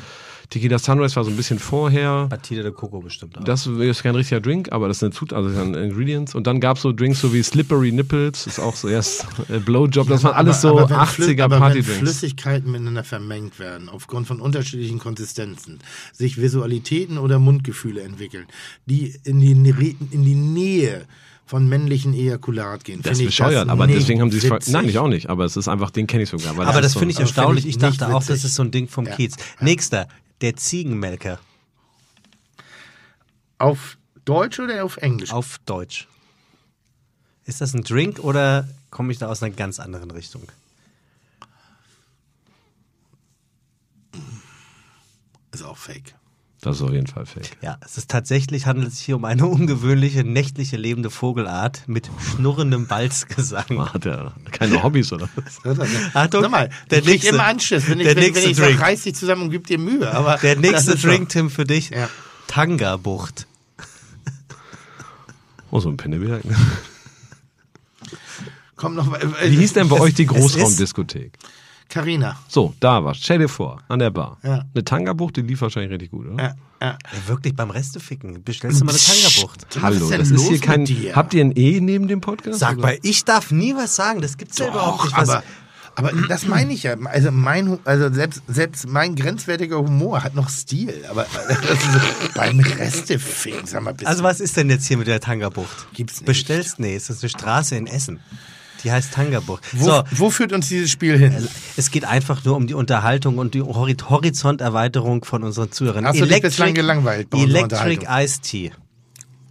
Tequila 0.50 0.78
Sunrise 0.78 1.16
war 1.16 1.24
so 1.24 1.30
ein 1.30 1.36
bisschen 1.36 1.58
vorher. 1.58 2.26
Batida 2.28 2.62
de 2.62 2.72
Coco 2.72 3.00
bestimmt 3.00 3.36
auch. 3.38 3.44
Das 3.44 3.66
ist 3.66 4.02
kein 4.02 4.14
richtiger 4.14 4.40
Drink, 4.40 4.70
aber 4.72 4.88
das 4.88 4.98
ist 4.98 5.02
eine 5.04 5.12
Zutat, 5.12 5.38
also 5.38 5.58
ein 5.60 5.74
Ingredients. 5.74 6.34
Und 6.34 6.46
dann 6.46 6.60
gab 6.60 6.76
es 6.76 6.82
so 6.82 6.92
Drinks 6.92 7.20
so 7.20 7.32
wie 7.32 7.42
Slippery 7.42 7.92
Nipples, 7.92 8.46
ist 8.46 8.58
auch 8.60 8.76
so 8.76 8.88
erst 8.88 9.26
äh, 9.48 9.58
Blowjob, 9.58 10.08
das 10.08 10.22
waren 10.24 10.34
alles 10.34 10.60
so 10.60 10.78
aber 10.78 10.90
wenn 10.90 10.96
Flü- 10.98 11.28
80er 11.36 11.42
aber 11.44 11.54
wenn 11.56 11.60
Partydrinks. 11.62 11.98
Flüssigkeiten 11.98 12.70
miteinander 12.70 13.04
vermengt 13.04 13.58
werden, 13.58 13.88
aufgrund 13.88 14.26
von 14.26 14.40
unterschiedlichen 14.40 14.98
Konsistenzen, 14.98 15.78
sich 16.12 16.36
Visualitäten 16.40 17.18
oder 17.18 17.38
Mundgefühle 17.38 18.02
entwickeln, 18.02 18.46
die 18.86 19.14
in 19.24 19.40
die, 19.40 19.50
in 19.52 20.24
die 20.24 20.34
Nähe 20.34 21.06
von 21.46 21.68
männlichen 21.68 22.14
Ejakulat 22.14 22.84
gehen. 22.84 23.00
Das 23.02 23.12
ist 23.12 23.20
ich 23.20 23.26
bescheuert, 23.26 23.68
aber 23.68 23.86
nicht 23.86 23.98
deswegen 24.00 24.20
haben 24.22 24.30
sie 24.30 24.38
es. 24.46 24.68
Nein, 24.68 24.88
ich 24.88 24.98
auch 24.98 25.08
nicht, 25.08 25.28
aber 25.28 25.44
es 25.44 25.56
ist 25.58 25.68
einfach, 25.68 25.90
den 25.90 26.06
kenne 26.06 26.22
ich 26.22 26.30
sogar. 26.30 26.56
weil 26.56 26.66
aber 26.66 26.80
das 26.80 26.92
so 26.92 27.00
finde 27.00 27.12
ich 27.12 27.16
Aber 27.18 27.26
erstaunlich. 27.26 27.64
finde 27.64 27.86
Ich 27.86 27.92
ich 27.92 27.98
dachte 27.98 28.14
auch, 28.14 28.20
das 28.20 28.28
witzig. 28.30 28.44
ist 28.44 28.54
so 28.54 28.62
ein 28.62 28.70
Ding 28.70 28.88
vom 28.88 29.06
Ja. 29.06 29.14
Kiez. 29.14 29.36
Nächster, 29.60 30.08
der 30.40 30.56
Ziegenmelker 30.56 31.38
Auf 33.58 33.96
Deutsch 34.24 34.58
oder 34.58 34.84
auf 34.84 34.96
Englisch? 34.98 35.30
auf 35.30 35.58
Deutsch. 35.66 36.08
Ist 37.44 37.60
das 37.60 37.74
ein 37.74 37.82
Drink 37.82 38.18
oder 38.20 38.68
komme 38.90 39.12
ich 39.12 39.18
da 39.18 39.28
aus 39.28 39.42
einer 39.42 39.54
ganz 39.54 39.78
anderen 39.80 40.10
Richtung? 40.10 40.42
Ist 45.52 45.62
auch 45.62 45.76
fake. 45.76 46.14
Das 46.64 46.76
ist 46.76 46.82
auf 46.82 46.92
jeden 46.92 47.06
Fall 47.06 47.26
fake. 47.26 47.58
Ja, 47.60 47.76
es 47.84 47.98
ist 47.98 48.10
tatsächlich, 48.10 48.64
handelt 48.64 48.88
es 48.88 48.96
sich 48.96 49.04
hier 49.04 49.16
um 49.16 49.26
eine 49.26 49.44
ungewöhnliche, 49.46 50.24
nächtliche 50.24 50.78
lebende 50.78 51.10
Vogelart 51.10 51.82
mit 51.86 52.08
schnurrendem 52.30 52.86
Balzgesang. 52.86 53.92
Hat 53.92 54.06
er 54.06 54.32
keine 54.50 54.82
Hobbys 54.82 55.12
oder 55.12 55.28
was? 55.36 55.78
Achtung, 56.14 56.40
Sag 56.40 56.50
mal, 56.50 56.70
der 56.90 57.02
kriegt 57.02 57.06
nächste- 57.22 57.28
immer 57.34 57.44
Anschluss. 57.44 57.86
Wenn 57.86 58.00
ich, 58.00 58.06
der 58.06 58.16
wenn, 58.16 58.22
nächste 58.24 58.44
wenn 58.44 58.50
ich 58.52 58.56
Drink. 58.56 58.80
reiß 58.80 59.02
dich 59.02 59.14
zusammen 59.14 59.42
und 59.42 59.50
gib 59.50 59.66
dir 59.66 59.78
Mühe. 59.78 60.10
Aber 60.10 60.38
Der 60.42 60.56
nächste 60.56 60.96
Drink, 60.96 61.28
Tim, 61.28 61.50
für 61.50 61.64
dich. 61.64 61.90
Ja. 61.90 62.08
Tanga-Bucht. 62.46 63.46
Oh, 65.70 65.80
so 65.80 65.90
ein 65.90 65.98
Pinneberg. 65.98 66.46
ne? 66.46 66.56
Kommt 68.76 68.96
noch. 68.96 69.12
äh, 69.18 69.50
Wie 69.50 69.56
hieß 69.56 69.74
denn 69.74 69.88
bei 69.90 69.96
Es- 69.96 70.02
euch 70.02 70.14
die 70.14 70.26
Großraumdiskothek? 70.26 71.32
Carina. 71.88 72.36
So, 72.48 72.74
da 72.80 73.04
war's. 73.04 73.18
Stell 73.18 73.38
dir 73.38 73.48
vor, 73.48 73.82
an 73.88 73.98
der 73.98 74.10
Bar. 74.10 74.38
Ja. 74.42 74.64
Eine 74.74 74.84
Tangerbucht, 74.84 75.36
die 75.36 75.42
lief 75.42 75.60
wahrscheinlich 75.60 75.92
richtig 75.92 76.10
gut, 76.10 76.26
oder? 76.26 76.42
Ja, 76.42 76.54
ja. 76.80 76.98
Ja, 77.12 77.28
wirklich 77.28 77.54
beim 77.54 77.70
Resteficken. 77.70 78.42
Bestellst 78.44 78.80
du 78.80 78.84
mal 78.84 78.92
eine 78.92 79.00
Tanga-Bucht. 79.00 79.66
Was 79.74 79.82
Hallo, 79.82 80.10
ist 80.10 80.20
das 80.20 80.30
ist 80.30 80.48
hier 80.48 80.60
kein. 80.60 80.86
Habt 81.14 81.32
ihr 81.32 81.44
ein 81.44 81.52
E 81.56 81.80
neben 81.80 82.08
dem 82.08 82.20
Podcast? 82.20 82.58
Sag 82.58 82.78
mal, 82.78 82.98
ich 83.02 83.24
darf 83.24 83.50
nie 83.50 83.74
was 83.74 83.96
sagen. 83.96 84.20
Das 84.20 84.36
gibt's 84.36 84.58
ja 84.58 84.68
überhaupt 84.68 85.00
Doch, 85.00 85.04
nicht. 85.04 85.16
Was, 85.16 85.28
aber, 85.30 85.42
aber 85.96 86.12
das 86.28 86.46
meine 86.46 86.72
ich 86.72 86.82
ja. 86.82 86.96
Also, 87.04 87.30
mein, 87.30 87.78
also 87.84 88.12
selbst, 88.12 88.42
selbst 88.48 88.88
mein 88.88 89.14
grenzwertiger 89.14 89.78
Humor 89.78 90.22
hat 90.22 90.34
noch 90.34 90.50
Stil. 90.50 91.04
Aber 91.08 91.26
das 91.48 91.58
ist 91.58 91.92
so, 91.92 92.00
beim 92.34 92.60
Resteficken, 92.60 93.66
sag 93.66 93.82
mal, 93.82 93.94
bist 93.94 94.06
also 94.06 94.22
was 94.22 94.40
ist 94.40 94.56
denn 94.56 94.68
jetzt 94.68 94.86
hier 94.86 94.98
mit 94.98 95.06
der 95.06 95.20
Tanga-Bucht? 95.20 95.94
Gibt's 95.94 96.20
nicht. 96.20 96.26
Bestellst? 96.26 96.80
Nee, 96.80 96.96
es 96.96 97.08
ist 97.08 97.22
eine 97.22 97.30
Straße 97.30 97.76
in 97.76 97.86
Essen. 97.86 98.20
Die 98.84 98.92
heißt 98.92 99.12
Tanga-Bucht. 99.14 99.62
wo, 99.72 99.84
So, 99.84 100.02
wo 100.12 100.30
führt 100.30 100.52
uns 100.52 100.68
dieses 100.68 100.90
Spiel 100.90 101.16
hin? 101.18 101.34
es 101.76 101.90
geht 101.90 102.04
einfach 102.04 102.44
nur 102.44 102.56
um 102.56 102.66
die 102.66 102.74
Unterhaltung 102.74 103.38
und 103.38 103.54
die 103.54 103.62
Hori- 103.62 103.96
Horizonterweiterung 104.08 105.24
von 105.24 105.42
unseren 105.42 105.72
Zuhörern. 105.72 106.04
Hast 106.06 106.20
du 106.20 106.26
dich 106.26 106.42
bislang 106.42 106.74
gelangweilt 106.74 107.30
bei 107.30 107.38
Electric? 107.38 108.06
Iced 108.08 108.42
Tea. 108.42 108.72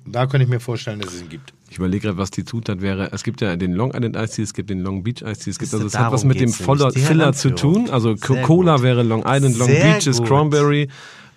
Da 0.06 0.28
könnte 0.28 0.44
ich 0.44 0.50
mir 0.50 0.60
vorstellen, 0.60 1.00
dass 1.00 1.14
es 1.14 1.22
ihn 1.22 1.30
gibt. 1.30 1.54
Ich 1.70 1.78
überlege 1.80 2.08
gerade, 2.08 2.18
was 2.20 2.30
die 2.30 2.46
Zutat 2.46 2.82
wäre. 2.82 3.12
Es 3.14 3.24
gibt 3.24 3.42
ja 3.42 3.56
den 3.56 3.74
Long 3.74 3.94
Island 3.96 4.16
Ice 4.16 4.36
Tea, 4.36 4.44
es 4.44 4.54
gibt 4.54 4.70
den 4.70 4.82
Long 4.82 5.02
Beach 5.02 5.22
Ice 5.24 5.40
Tea, 5.42 5.50
es 5.50 5.58
gibt 5.58 5.74
also 5.74 5.88
es 5.88 5.98
hat 5.98 6.12
was 6.12 6.24
mit 6.24 6.40
dem 6.40 6.50
Voller 6.54 6.92
Filler 6.92 7.34
zu 7.34 7.50
tun. 7.52 7.90
Also 7.90 8.16
Sehr 8.16 8.44
Cola 8.44 8.76
gut. 8.76 8.84
wäre 8.84 9.02
Long 9.02 9.24
Island, 9.26 9.58
Long 9.58 9.68
Sehr 9.70 9.84
Beach 9.96 10.06
ist 10.06 10.20
gut. 10.20 10.28
Cranberry. 10.28 10.90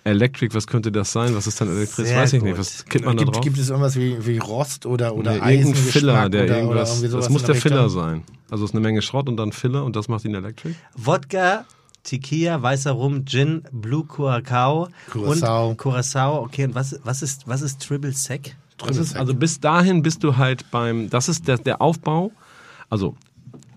Electric, 0.07 0.55
was 0.55 0.67
könnte 0.67 0.91
das 0.91 1.11
sein? 1.11 1.35
Was 1.35 1.47
ist 1.47 1.59
dann 1.61 1.67
Sehr 1.85 2.17
weiß 2.17 2.33
ich 2.33 2.41
nicht. 2.41 2.51
gut. 2.51 2.59
Was 2.59 2.85
kippt 2.85 3.05
man 3.05 3.17
da 3.17 3.23
Gibt, 3.23 3.35
drauf? 3.35 3.43
gibt 3.43 3.57
es 3.57 3.69
irgendwas 3.69 3.95
wie, 3.95 4.25
wie 4.25 4.37
Rost 4.37 4.85
oder, 4.85 5.15
oder 5.15 5.33
Nee, 5.33 5.41
Eisen? 5.41 5.75
Filler, 5.75 6.29
der 6.29 6.45
oder, 6.45 6.57
irgendwas. 6.59 7.03
Oder 7.03 7.17
das 7.17 7.29
muss 7.29 7.43
der 7.43 7.55
Filler 7.55 7.85
Richtung? 7.85 8.01
sein. 8.01 8.23
Also 8.49 8.63
es 8.63 8.71
ist 8.71 8.75
eine 8.75 8.81
Menge 8.83 9.01
Schrott 9.01 9.27
und 9.29 9.37
dann 9.37 9.51
Filler 9.51 9.83
und 9.83 9.95
das 9.95 10.07
macht 10.07 10.25
ihn 10.25 10.33
Electric. 10.35 10.75
Wodka, 10.95 11.65
Tequila, 12.03 12.61
weißer 12.61 12.91
Rum, 12.91 13.25
Gin, 13.25 13.63
Blue 13.71 14.05
Curacao 14.05 14.87
Curacao. 15.11 15.69
und 15.69 15.77
Curacao. 15.77 16.43
Okay, 16.43 16.65
und 16.65 16.75
was, 16.75 16.99
was, 17.03 17.21
ist, 17.21 17.47
was 17.47 17.61
ist 17.61 17.85
Triple 17.85 18.13
Sec? 18.13 18.55
Das 18.77 18.97
ist, 18.97 19.15
also 19.15 19.33
bis 19.33 19.59
dahin 19.59 20.03
bist 20.03 20.23
du 20.23 20.37
halt 20.37 20.69
beim, 20.71 21.09
das 21.09 21.27
ist 21.29 21.47
der, 21.47 21.57
der 21.57 21.81
Aufbau, 21.81 22.31
also 22.89 23.15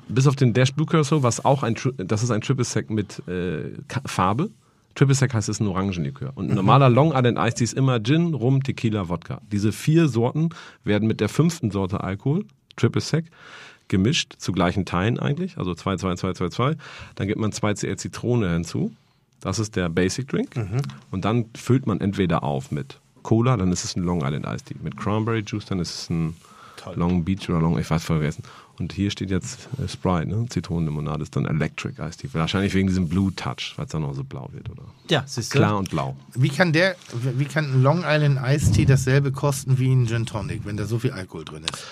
bis 0.08 0.26
auf 0.26 0.36
den 0.36 0.52
Dash 0.52 0.72
Blue 0.74 0.86
Curacao, 0.86 1.22
was 1.22 1.44
auch 1.44 1.62
ein, 1.62 1.74
das 1.96 2.22
ist 2.22 2.30
ein 2.30 2.40
Triple 2.40 2.64
Sec 2.64 2.90
mit 2.90 3.22
äh, 3.26 3.70
Farbe. 4.06 4.50
Triple 4.94 5.14
Sec 5.14 5.32
heißt, 5.32 5.48
es 5.48 5.60
ein 5.60 5.66
Orangenlikör. 5.66 6.32
Und 6.34 6.50
ein 6.50 6.56
normaler 6.56 6.88
Long 6.88 7.12
Island 7.12 7.38
Ice 7.38 7.54
Tea 7.54 7.64
ist 7.64 7.74
immer 7.74 8.02
Gin, 8.02 8.34
Rum, 8.34 8.62
Tequila, 8.62 9.08
Wodka. 9.08 9.40
Diese 9.50 9.72
vier 9.72 10.08
Sorten 10.08 10.50
werden 10.84 11.06
mit 11.06 11.20
der 11.20 11.28
fünften 11.28 11.70
Sorte 11.70 12.02
Alkohol, 12.02 12.44
Triple 12.76 13.00
Sec, 13.00 13.26
gemischt, 13.88 14.34
zu 14.38 14.52
gleichen 14.52 14.84
Teilen 14.84 15.18
eigentlich, 15.18 15.58
also 15.58 15.74
2, 15.74 15.96
2, 15.96 16.14
2, 16.16 16.32
2, 16.32 16.48
2. 16.48 16.76
Dann 17.14 17.26
gibt 17.26 17.38
man 17.40 17.52
2 17.52 17.74
CL 17.74 17.96
Zitrone 17.96 18.52
hinzu. 18.52 18.92
Das 19.40 19.58
ist 19.58 19.76
der 19.76 19.88
Basic 19.88 20.28
Drink. 20.28 20.54
Und 21.10 21.24
dann 21.24 21.46
füllt 21.56 21.86
man 21.86 22.00
entweder 22.00 22.42
auf 22.42 22.70
mit 22.70 22.98
Cola, 23.22 23.56
dann 23.56 23.72
ist 23.72 23.84
es 23.84 23.96
ein 23.96 24.02
Long 24.02 24.22
Island 24.22 24.46
Iced 24.46 24.66
Tea. 24.66 24.76
Mit 24.82 24.96
Cranberry 24.96 25.42
Juice, 25.46 25.66
dann 25.66 25.78
ist 25.78 25.94
es 25.94 26.10
ein 26.10 26.36
Long 26.94 27.24
Beach 27.24 27.48
oder 27.48 27.60
Long, 27.60 27.78
ich 27.78 27.90
weiß 27.90 28.04
vergessen. 28.04 28.42
Und 28.80 28.92
hier 28.94 29.10
steht 29.10 29.30
jetzt 29.30 29.68
äh, 29.78 29.86
Sprite, 29.86 30.26
ne? 30.28 30.46
Zitronenlimonade 30.48 31.22
ist 31.22 31.36
dann 31.36 31.44
Electric 31.44 32.00
Iced 32.02 32.20
Tea. 32.20 32.28
Wahrscheinlich 32.32 32.72
wegen 32.74 32.88
diesem 32.88 33.08
Blue 33.08 33.30
Touch, 33.34 33.74
weil 33.76 33.84
es 33.84 33.92
dann 33.92 34.02
auch 34.04 34.14
so 34.14 34.24
blau 34.24 34.48
wird, 34.52 34.70
oder? 34.70 34.84
Ja, 35.10 35.22
siehst 35.26 35.54
du. 35.54 35.58
Klar 35.58 35.76
und 35.76 35.90
blau. 35.90 36.16
Wie 36.34 36.48
kann 36.48 36.72
der, 36.72 36.96
wie 37.36 37.44
kann 37.44 37.66
ein 37.66 37.82
Long 37.82 38.02
Island 38.06 38.40
Iced 38.42 38.74
Tea 38.74 38.86
dasselbe 38.86 39.32
kosten 39.32 39.78
wie 39.78 39.92
ein 39.94 40.06
Gin 40.06 40.24
Tonic, 40.26 40.62
wenn 40.64 40.78
da 40.78 40.86
so 40.86 40.98
viel 40.98 41.12
Alkohol 41.12 41.44
drin 41.44 41.64
ist? 41.64 41.84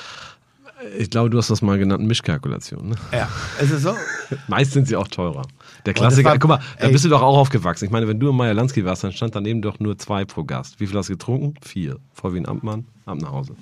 Ich 0.96 1.10
glaube, 1.10 1.28
du 1.28 1.38
hast 1.38 1.50
das 1.50 1.60
mal 1.60 1.76
genannt, 1.76 2.06
Mischkalkulation. 2.06 2.90
Ne? 2.90 2.94
Ja, 3.12 3.28
ist 3.60 3.72
es 3.72 3.82
so? 3.82 3.94
Meist 4.48 4.72
sind 4.72 4.86
sie 4.86 4.94
auch 4.96 5.08
teurer. 5.08 5.42
Der 5.84 5.92
das 5.92 6.00
Klassiker, 6.00 6.30
war- 6.30 6.38
guck 6.38 6.48
mal, 6.50 6.60
da 6.78 6.86
ey. 6.86 6.92
bist 6.92 7.04
du 7.04 7.08
doch 7.08 7.20
auch 7.20 7.36
aufgewachsen. 7.36 7.84
Ich 7.84 7.90
meine, 7.90 8.06
wenn 8.06 8.20
du 8.20 8.28
im 8.30 8.36
Meyer 8.36 8.54
Lansky 8.54 8.84
warst, 8.84 9.02
dann 9.02 9.12
stand 9.12 9.34
daneben 9.34 9.60
doch 9.60 9.80
nur 9.80 9.98
zwei 9.98 10.24
pro 10.24 10.44
Gast. 10.44 10.78
Wie 10.78 10.86
viel 10.86 10.96
hast 10.96 11.08
du 11.08 11.14
getrunken? 11.14 11.54
Vier. 11.62 11.96
Vor 12.14 12.32
wie 12.32 12.38
ein 12.38 12.46
Amtmann, 12.46 12.86
ab 13.08 13.18
nach 13.18 13.32
Hause. 13.32 13.54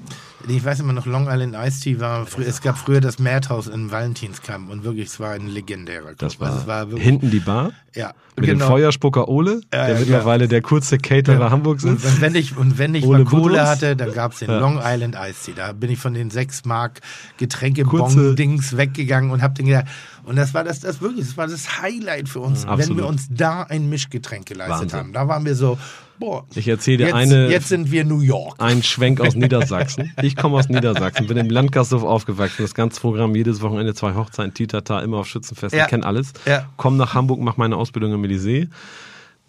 Ich 0.48 0.64
weiß 0.64 0.80
immer 0.80 0.92
noch, 0.92 1.06
Long 1.06 1.26
Island 1.28 1.54
Iced 1.56 1.82
Tea 1.82 2.00
war, 2.00 2.26
es 2.38 2.60
gab 2.60 2.78
früher 2.78 3.00
das 3.00 3.18
Madhouse 3.18 3.66
in 3.66 3.90
Valentinskamp 3.90 4.70
und 4.70 4.84
wirklich, 4.84 5.08
es 5.08 5.20
war 5.20 5.30
ein 5.32 5.48
legendärer 5.48 6.14
Club. 6.14 6.18
Das 6.18 6.40
war, 6.40 6.52
also 6.52 6.66
war 6.66 6.88
wirklich, 6.88 7.04
hinten 7.04 7.30
die 7.30 7.40
Bar 7.40 7.72
ja, 7.94 8.12
mit 8.36 8.48
dem 8.48 8.60
Feuerspucker 8.60 9.28
Ole, 9.28 9.62
der 9.72 9.88
ja, 9.88 9.98
mittlerweile 9.98 10.48
der 10.48 10.60
kurze 10.60 10.98
Caterer 10.98 11.50
Hamburgs 11.50 11.84
Und, 11.84 11.96
ist. 11.96 12.04
und 12.04 12.20
wenn 12.20 12.34
ich, 12.34 12.56
und 12.56 12.78
wenn 12.78 12.94
ich 12.94 13.04
Ole 13.04 13.24
mal 13.24 13.24
Kohle 13.24 13.66
hatte, 13.66 13.96
dann 13.96 14.12
gab 14.12 14.32
es 14.32 14.40
den 14.40 14.50
Ja. 14.50 14.58
Long 14.58 14.80
Island 14.82 15.16
Iced 15.18 15.44
Tea. 15.46 15.52
Da 15.56 15.72
bin 15.72 15.90
ich 15.90 15.98
von 15.98 16.14
den 16.14 16.30
6 16.30 16.64
Mark 16.66 17.00
Getränkebon-Dings 17.38 18.76
weggegangen 18.76 19.30
und 19.30 19.42
hab 19.42 19.54
den 19.54 19.66
gedacht, 19.66 19.86
und 20.26 20.36
das 20.36 20.52
war 20.54 20.64
das, 20.64 20.80
das 20.80 21.00
wirklich, 21.00 21.26
das 21.26 21.36
war 21.36 21.46
das 21.46 21.80
Highlight 21.80 22.28
für 22.28 22.40
uns, 22.40 22.64
wenn 22.64 22.70
Absolut. 22.70 22.98
wir 22.98 23.06
uns 23.06 23.28
da 23.30 23.62
ein 23.62 23.88
Mischgetränk 23.88 24.46
geleistet 24.46 24.80
Wahnsinn. 24.80 24.98
haben. 24.98 25.12
Da 25.12 25.28
waren 25.28 25.44
wir 25.44 25.54
so, 25.54 25.78
boah, 26.18 26.44
Ich 26.54 26.68
erzähle 26.68 26.98
dir 26.98 27.04
jetzt, 27.06 27.14
eine, 27.14 27.48
jetzt 27.48 27.68
sind 27.68 27.90
wir 27.90 28.04
New 28.04 28.20
York. 28.20 28.56
ein 28.58 28.82
Schwenk 28.82 29.20
aus 29.20 29.34
Niedersachsen. 29.36 30.12
Ich 30.22 30.36
komme 30.36 30.58
aus 30.58 30.68
Niedersachsen, 30.68 31.26
bin 31.26 31.36
im 31.36 31.48
Landgasthof 31.48 32.02
aufgewachsen. 32.04 32.62
Das 32.62 32.74
ganze 32.74 33.00
Programm, 33.00 33.34
jedes 33.34 33.62
Wochenende 33.62 33.94
zwei 33.94 34.14
Hochzeiten, 34.14 34.52
Titata, 34.52 35.00
immer 35.00 35.18
auf 35.18 35.26
Schützenfest. 35.28 35.74
Ja. 35.74 35.84
Ich 35.84 35.88
kenne 35.90 36.04
alles. 36.04 36.32
Ja. 36.44 36.68
Komm 36.76 36.96
nach 36.96 37.14
Hamburg, 37.14 37.40
mach 37.40 37.56
meine 37.56 37.76
Ausbildung 37.76 38.12
im 38.12 38.22
Elysée. 38.24 38.68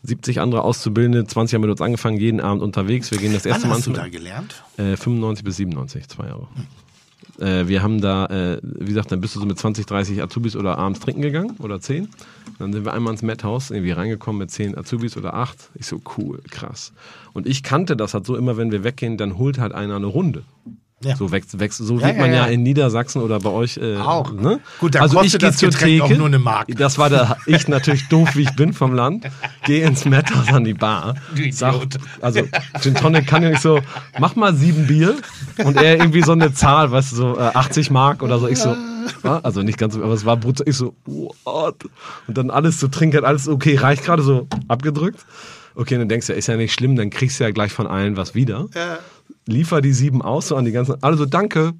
70 0.03 0.39
andere 0.39 0.61
Auszubildende, 0.63 1.25
20 1.25 1.55
haben 1.55 1.61
mit 1.61 1.71
uns 1.71 1.81
angefangen, 1.81 2.17
jeden 2.17 2.39
Abend 2.39 2.61
unterwegs. 2.61 3.09
Wir 3.11 3.17
gehen 3.17 3.33
das 3.33 3.45
erste 3.45 3.63
Wann 3.63 3.69
Mal 3.71 3.77
hast 3.77 3.87
du 3.87 3.91
da 3.93 4.07
gelernt? 4.07 4.63
Äh, 4.77 4.95
95 4.95 5.43
bis 5.43 5.57
97, 5.57 6.07
zwei 6.07 6.27
Jahre. 6.27 6.47
Äh, 7.39 7.67
wir 7.67 7.83
haben 7.83 8.01
da, 8.01 8.25
äh, 8.25 8.59
wie 8.63 8.87
gesagt, 8.87 9.11
dann 9.11 9.21
bist 9.21 9.35
du 9.35 9.39
so 9.39 9.45
mit 9.45 9.57
20, 9.57 9.85
30 9.85 10.21
Azubis 10.21 10.55
oder 10.55 10.77
abends 10.77 10.99
trinken 10.99 11.21
gegangen 11.21 11.55
oder 11.59 11.79
10. 11.79 12.09
Dann 12.59 12.73
sind 12.73 12.85
wir 12.85 12.93
einmal 12.93 13.13
ins 13.13 13.21
Madhouse, 13.21 13.71
irgendwie 13.71 13.91
reingekommen 13.91 14.39
mit 14.39 14.51
10 14.51 14.77
Azubis 14.77 15.17
oder 15.17 15.33
8. 15.33 15.71
Ich 15.75 15.87
so, 15.87 16.01
cool, 16.17 16.41
krass. 16.49 16.93
Und 17.33 17.47
ich 17.47 17.63
kannte 17.63 17.95
das 17.95 18.13
halt 18.13 18.25
so 18.25 18.35
immer, 18.35 18.57
wenn 18.57 18.71
wir 18.71 18.83
weggehen, 18.83 19.17
dann 19.17 19.37
holt 19.37 19.59
halt 19.59 19.73
einer 19.73 19.95
eine 19.95 20.07
Runde. 20.07 20.43
Ja. 21.03 21.15
So 21.15 21.31
wächst, 21.31 21.59
wächst, 21.59 21.77
so 21.77 21.99
ja, 21.99 22.07
sieht 22.07 22.17
man 22.17 22.31
ja, 22.31 22.37
ja, 22.37 22.45
in 22.47 22.63
Niedersachsen 22.63 23.21
oder 23.21 23.39
bei 23.39 23.51
euch 23.51 23.77
äh, 23.77 23.97
auch. 23.97 24.31
Ne? 24.31 24.59
Gut, 24.79 24.95
dann 24.95 25.03
also 25.03 25.21
ich 25.21 25.37
gehe 25.37 25.51
zur 25.51 25.69
Theke. 25.69 26.03
Auch 26.03 26.09
nur 26.09 26.25
eine 26.25 26.39
Mark. 26.39 26.69
Das 26.75 26.97
war 26.97 27.11
der 27.11 27.37
ich 27.45 27.67
natürlich 27.67 28.07
doof, 28.07 28.29
wie 28.33 28.41
ich 28.41 28.55
bin 28.55 28.73
vom 28.73 28.95
Land. 28.95 29.27
Gehe 29.63 29.85
ins 29.85 30.05
Metters 30.05 30.47
an 30.47 30.63
die 30.63 30.73
Bar. 30.73 31.13
Du 31.35 31.51
sag, 31.51 31.75
also 32.19 32.41
Gin 32.81 32.95
Tonic 32.95 33.27
kann 33.27 33.43
ja 33.43 33.49
nicht 33.49 33.61
so. 33.61 33.79
Mach 34.17 34.35
mal 34.35 34.55
sieben 34.55 34.87
Bier 34.87 35.15
und 35.63 35.77
er 35.77 35.97
irgendwie 35.97 36.23
so 36.23 36.31
eine 36.31 36.51
Zahl, 36.53 36.91
weißt 36.91 37.11
du, 37.11 37.15
so 37.15 37.37
äh, 37.37 37.51
80 37.53 37.91
Mark 37.91 38.23
oder 38.23 38.39
so. 38.39 38.47
Ich 38.47 38.57
so. 38.57 38.75
Also 39.21 39.61
nicht 39.61 39.77
ganz, 39.77 39.95
aber 39.95 40.13
es 40.13 40.25
war 40.25 40.35
brutal. 40.35 40.67
Ich 40.67 40.77
so, 40.77 40.95
what? 41.05 41.75
Und 42.27 42.39
dann 42.39 42.49
alles 42.49 42.79
zu 42.79 42.87
trinken, 42.87 43.23
alles 43.23 43.47
okay, 43.47 43.75
reicht 43.75 44.03
gerade 44.03 44.23
so 44.23 44.47
abgedrückt. 44.67 45.25
Okay, 45.75 45.95
dann 45.95 46.09
denkst 46.09 46.25
du, 46.25 46.33
ist 46.33 46.47
ja 46.47 46.57
nicht 46.57 46.73
schlimm, 46.73 46.95
dann 46.95 47.11
kriegst 47.11 47.39
du 47.39 47.43
ja 47.43 47.51
gleich 47.51 47.71
von 47.71 47.85
allen 47.85 48.17
was 48.17 48.33
wieder. 48.33 48.65
Ja 48.73 48.97
liefer 49.47 49.81
die 49.81 49.93
sieben 49.93 50.21
aus, 50.21 50.49
so 50.49 50.55
an 50.55 50.65
die 50.65 50.71
ganzen. 50.71 51.01
Also 51.01 51.25
danke. 51.25 51.73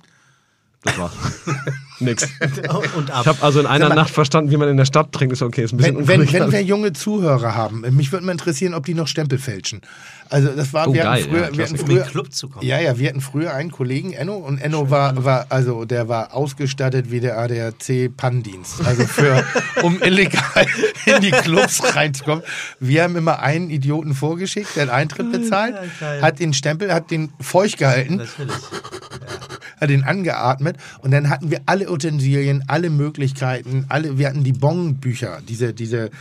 Das 0.83 0.97
war 0.97 1.11
nix. 1.99 2.27
Und 2.95 3.11
ab. 3.11 3.21
Ich 3.21 3.27
habe 3.27 3.41
also 3.41 3.59
in 3.59 3.65
einer 3.65 3.89
mal, 3.89 3.95
Nacht 3.95 4.11
verstanden, 4.11 4.51
wie 4.51 4.57
man 4.57 4.69
in 4.69 4.77
der 4.77 4.85
Stadt 4.85 5.11
trinkt. 5.11 5.33
Ist 5.33 5.41
okay, 5.41 5.63
ist 5.63 5.73
ein 5.73 5.77
bisschen 5.77 6.07
wenn, 6.07 6.19
wenn, 6.19 6.33
wenn 6.33 6.51
wir 6.51 6.63
junge 6.63 6.93
Zuhörer 6.93 7.55
haben, 7.55 7.83
mich 7.91 8.11
würde 8.11 8.25
mal 8.25 8.31
interessieren, 8.31 8.73
ob 8.73 8.85
die 8.85 8.93
noch 8.93 9.07
Stempel 9.07 9.39
fälschen. 9.39 9.81
Also 10.29 10.49
das 10.49 10.73
war, 10.73 10.89
oh, 10.89 10.93
wir, 10.93 11.03
geil, 11.03 11.21
hatten 11.21 11.29
früher, 11.29 11.45
ja, 11.45 11.57
wir 11.57 11.65
hatten 11.65 11.77
früher, 11.77 12.03
Club 12.03 12.33
zu 12.33 12.49
kommen. 12.49 12.65
Ja, 12.65 12.79
ja, 12.79 12.97
wir 12.97 13.09
hatten 13.09 13.21
früher 13.21 13.53
einen 13.53 13.71
Kollegen, 13.71 14.11
Enno, 14.13 14.35
und 14.35 14.57
Enno 14.57 14.89
war, 14.89 15.23
war, 15.23 15.45
also 15.49 15.85
der 15.85 16.09
war 16.09 16.33
ausgestattet 16.33 17.11
wie 17.11 17.19
der 17.19 17.37
ADAC 17.37 18.15
Panndienst. 18.15 18.85
Also 18.85 19.05
für, 19.05 19.45
um 19.83 20.01
illegal 20.01 20.65
in 21.05 21.21
die 21.21 21.31
Clubs 21.31 21.81
reinzukommen. 21.95 22.43
Wir 22.79 23.03
haben 23.03 23.15
immer 23.15 23.39
einen 23.39 23.69
Idioten 23.69 24.13
vorgeschickt, 24.13 24.75
der 24.75 24.83
einen 24.83 24.91
Eintritt 24.91 25.31
bezahlt, 25.31 25.75
ja, 26.01 26.21
hat 26.21 26.39
den 26.39 26.53
Stempel, 26.53 26.93
hat 26.93 27.09
den 27.09 27.31
feucht 27.39 27.77
gehalten, 27.77 28.17
Natürlich. 28.17 28.51
Ja. 28.51 29.56
Hat 29.79 29.89
den 29.89 30.03
angeatmet 30.03 30.77
und 31.01 31.11
dann 31.11 31.29
hatten 31.29 31.51
wir 31.51 31.61
alle 31.65 31.91
Utensilien, 31.91 32.63
alle 32.67 32.89
Möglichkeiten, 32.89 33.85
alle, 33.89 34.17
wir 34.17 34.27
hatten 34.27 34.43
die 34.43 34.53
Bonbücher, 34.53 35.39
diese, 35.47 35.73
diese, 35.73 36.11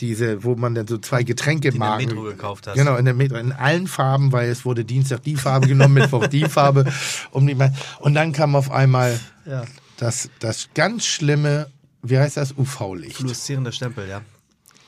diese, 0.00 0.44
wo 0.44 0.54
man 0.54 0.74
dann 0.74 0.86
so 0.86 0.98
zwei 0.98 1.22
Getränke 1.22 1.72
mag. 1.72 2.00
In 2.00 2.08
der 2.08 2.16
Metro 2.16 2.30
gekauft 2.30 2.66
hast. 2.66 2.74
Genau, 2.74 2.96
in 2.96 3.04
der 3.04 3.14
Metro, 3.14 3.36
in 3.36 3.52
allen 3.52 3.86
Farben, 3.86 4.32
weil 4.32 4.48
es 4.48 4.64
wurde 4.64 4.84
Dienstag 4.84 5.22
die 5.22 5.36
Farbe 5.36 5.68
genommen, 5.68 5.94
Mittwoch 5.94 6.26
die 6.26 6.44
Farbe. 6.44 6.90
Um 7.30 7.46
die, 7.46 7.56
und 8.00 8.14
dann 8.14 8.32
kam 8.32 8.56
auf 8.56 8.70
einmal 8.70 9.18
ja. 9.46 9.64
das, 9.98 10.30
das 10.38 10.68
ganz 10.74 11.04
schlimme, 11.04 11.68
wie 12.02 12.18
heißt 12.18 12.36
das, 12.36 12.56
UV-Licht. 12.56 13.16
Fluoreszierender 13.16 13.72
Stempel, 13.72 14.08
ja. 14.08 14.22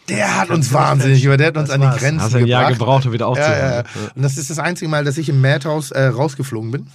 Der 0.08 0.40
hat 0.40 0.50
uns 0.50 0.72
wahnsinnig 0.72 1.24
über, 1.24 1.36
der 1.36 1.48
hat 1.48 1.56
uns 1.56 1.68
das 1.68 1.80
an 1.80 1.80
die 1.80 1.98
Grenzen 1.98 2.22
Hast 2.22 2.34
ein 2.34 2.46
Jahr 2.46 2.72
gebraucht, 2.72 3.06
um 3.06 3.12
wieder 3.12 3.28
aufzuhören. 3.28 3.58
Ja, 3.58 3.76
ja. 3.76 3.84
Und 4.14 4.22
das 4.22 4.36
ist 4.36 4.50
das 4.50 4.58
einzige 4.58 4.90
Mal, 4.90 5.04
dass 5.04 5.16
ich 5.16 5.28
im 5.28 5.40
Madhouse 5.40 5.92
äh, 5.92 6.06
rausgeflogen 6.06 6.70
bin. 6.72 6.86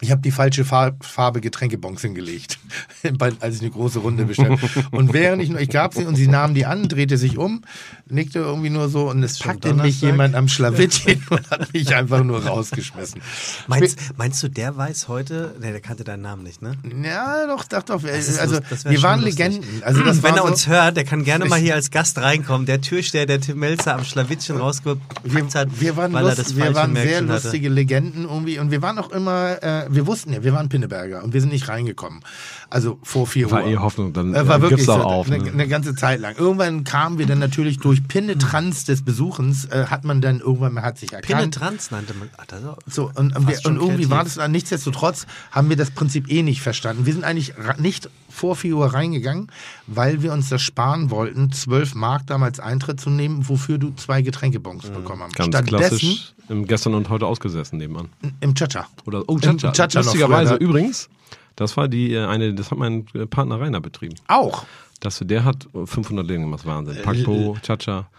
Ich 0.00 0.10
habe 0.10 0.22
die 0.22 0.30
falsche 0.30 0.64
Farbe 0.64 1.40
Getränkebons 1.40 2.00
hingelegt, 2.00 2.58
als 3.40 3.56
ich 3.56 3.60
eine 3.60 3.70
große 3.70 3.98
Runde 3.98 4.24
bestellt. 4.24 4.58
und 4.90 5.12
während 5.12 5.42
ich 5.42 5.50
noch, 5.50 5.60
ich 5.60 5.68
gab 5.68 5.94
sie 5.94 6.04
und 6.04 6.16
sie 6.16 6.28
nahm 6.28 6.54
die 6.54 6.66
an, 6.66 6.88
drehte 6.88 7.18
sich 7.18 7.36
um, 7.38 7.62
nickte 8.08 8.38
irgendwie 8.38 8.70
nur 8.70 8.88
so 8.88 9.10
und 9.10 9.22
es 9.22 9.38
packte 9.38 9.74
mich 9.74 10.00
jemand 10.00 10.34
am 10.34 10.48
Schlawittchen 10.60 11.26
und 11.30 11.50
hat 11.50 11.72
mich 11.72 11.94
einfach 11.94 12.24
nur 12.24 12.44
rausgeschmissen. 12.44 13.20
Meinst, 13.66 13.98
meinst 14.16 14.42
du, 14.42 14.48
der 14.48 14.76
weiß 14.76 15.08
heute, 15.08 15.54
ne, 15.60 15.72
der 15.72 15.80
kannte 15.80 16.04
deinen 16.04 16.22
Namen 16.22 16.42
nicht, 16.42 16.62
ne? 16.62 16.76
Ja, 17.02 17.46
doch, 17.46 17.64
doch, 17.64 17.82
doch. 17.82 18.04
Also, 18.04 18.58
wir 18.84 19.02
waren 19.02 19.20
lustig. 19.20 19.38
Legenden. 19.38 19.82
Also, 19.82 20.02
das 20.02 20.22
Wenn 20.30 20.34
er 20.34 20.42
so, 20.42 20.48
uns 20.48 20.66
hört, 20.66 20.96
der 20.96 21.04
kann 21.04 21.24
gerne 21.24 21.46
mal 21.46 21.58
hier 21.58 21.74
als 21.74 21.90
Gast 21.90 22.18
reinkommen. 22.18 22.66
Der 22.66 22.80
Türsteher, 22.80 23.26
der 23.26 23.40
Tim 23.40 23.58
Melzer 23.58 23.94
am 23.94 24.04
Schlawittchen 24.04 24.56
rausgepackt 24.56 25.54
hat, 25.54 25.80
wir 25.80 25.96
waren, 25.96 26.12
weil 26.12 26.24
Lust, 26.24 26.38
er 26.38 26.44
das 26.44 26.56
wir 26.56 26.74
waren 26.74 26.94
sehr 26.94 27.22
lustige 27.22 27.68
Legenden 27.68 28.24
irgendwie 28.24 28.58
und 28.58 28.70
wir 28.70 28.82
waren 28.82 28.98
auch 28.98 29.10
immer, 29.10 29.62
äh, 29.62 29.86
wir 29.94 30.06
wussten 30.06 30.32
ja, 30.32 30.42
wir 30.42 30.52
waren 30.52 30.68
Pinneberger 30.68 31.22
und 31.22 31.32
wir 31.32 31.40
sind 31.40 31.52
nicht 31.52 31.68
reingekommen. 31.68 32.20
Also 32.68 32.98
vor 33.02 33.26
vier 33.26 33.50
war 33.50 33.60
Uhr. 33.60 33.64
War 33.66 33.72
eh 33.72 33.76
Hoffnung, 33.78 34.12
dann 34.12 34.34
äh, 34.34 34.46
war 34.46 34.62
wirklich 34.62 34.84
so, 34.84 34.92
auf, 34.92 35.26
eine, 35.26 35.42
ne? 35.42 35.50
eine, 35.50 35.68
ganze 35.68 35.94
Zeit 35.94 36.20
lang. 36.20 36.36
Irgendwann 36.36 36.84
kamen 36.84 37.18
wir 37.18 37.26
dann 37.26 37.38
natürlich 37.38 37.78
durch 37.78 38.06
Penetranz 38.06 38.84
des 38.84 39.02
Besuchens, 39.02 39.66
äh, 39.66 39.86
hat 39.86 40.04
man 40.04 40.20
dann 40.20 40.40
irgendwann, 40.40 40.74
man 40.74 40.84
hat 40.84 40.98
sich 40.98 41.12
erkannt. 41.12 41.38
Penetranz 41.38 41.90
nannte 41.90 42.14
man. 42.14 42.30
Ach, 42.36 42.46
das 42.46 42.60
so, 42.86 43.10
und, 43.14 43.36
und, 43.36 43.48
wir, 43.48 43.58
und 43.64 43.76
irgendwie 43.76 43.88
kreativ. 43.88 44.10
war 44.10 44.24
das 44.24 44.34
dann, 44.34 44.52
nichtsdestotrotz 44.52 45.26
haben 45.50 45.68
wir 45.68 45.76
das 45.76 45.90
Prinzip 45.90 46.30
eh 46.30 46.42
nicht 46.42 46.62
verstanden. 46.62 47.06
Wir 47.06 47.12
sind 47.12 47.24
eigentlich 47.24 47.54
nicht 47.78 48.08
vor 48.30 48.56
4 48.56 48.76
Uhr 48.76 48.86
reingegangen, 48.86 49.48
weil 49.86 50.22
wir 50.22 50.32
uns 50.32 50.48
das 50.48 50.62
sparen 50.62 51.10
wollten, 51.10 51.52
12 51.52 51.94
Mark 51.94 52.26
damals 52.26 52.60
Eintritt 52.60 53.00
zu 53.00 53.10
nehmen, 53.10 53.48
wofür 53.48 53.78
du 53.78 53.92
zwei 53.96 54.22
Getränkebons 54.22 54.88
mhm. 54.88 54.94
bekommen 54.94 55.22
hast. 55.22 55.36
Ganz 55.36 55.66
klassisch 55.66 56.34
im 56.48 56.66
gestern 56.66 56.94
und 56.94 57.08
heute 57.08 57.26
ausgesessen 57.26 57.78
nebenan. 57.78 58.08
Im 58.40 58.54
Chacha. 58.54 58.88
Oder 59.06 59.22
oh 59.28 59.38
Chacha. 59.38 59.68
Im 59.68 59.72
Chacha 59.72 60.00
Lustigerweise 60.00 60.54
übrigens, 60.56 61.08
das 61.56 61.76
war 61.76 61.88
die 61.88 62.12
äh, 62.12 62.24
eine, 62.24 62.54
das 62.54 62.70
hat 62.70 62.78
mein 62.78 63.04
Partner 63.30 63.60
Rainer 63.60 63.80
betrieben. 63.80 64.16
Auch. 64.26 64.64
Das, 65.00 65.18
der 65.24 65.44
hat 65.44 65.66
500 65.72 66.26
Läden 66.26 66.42
gemacht, 66.42 66.66
Wahnsinn. 66.66 66.96
Äh, 66.96 67.02
Pakpo, 67.02 67.56
Chacha. 67.62 68.10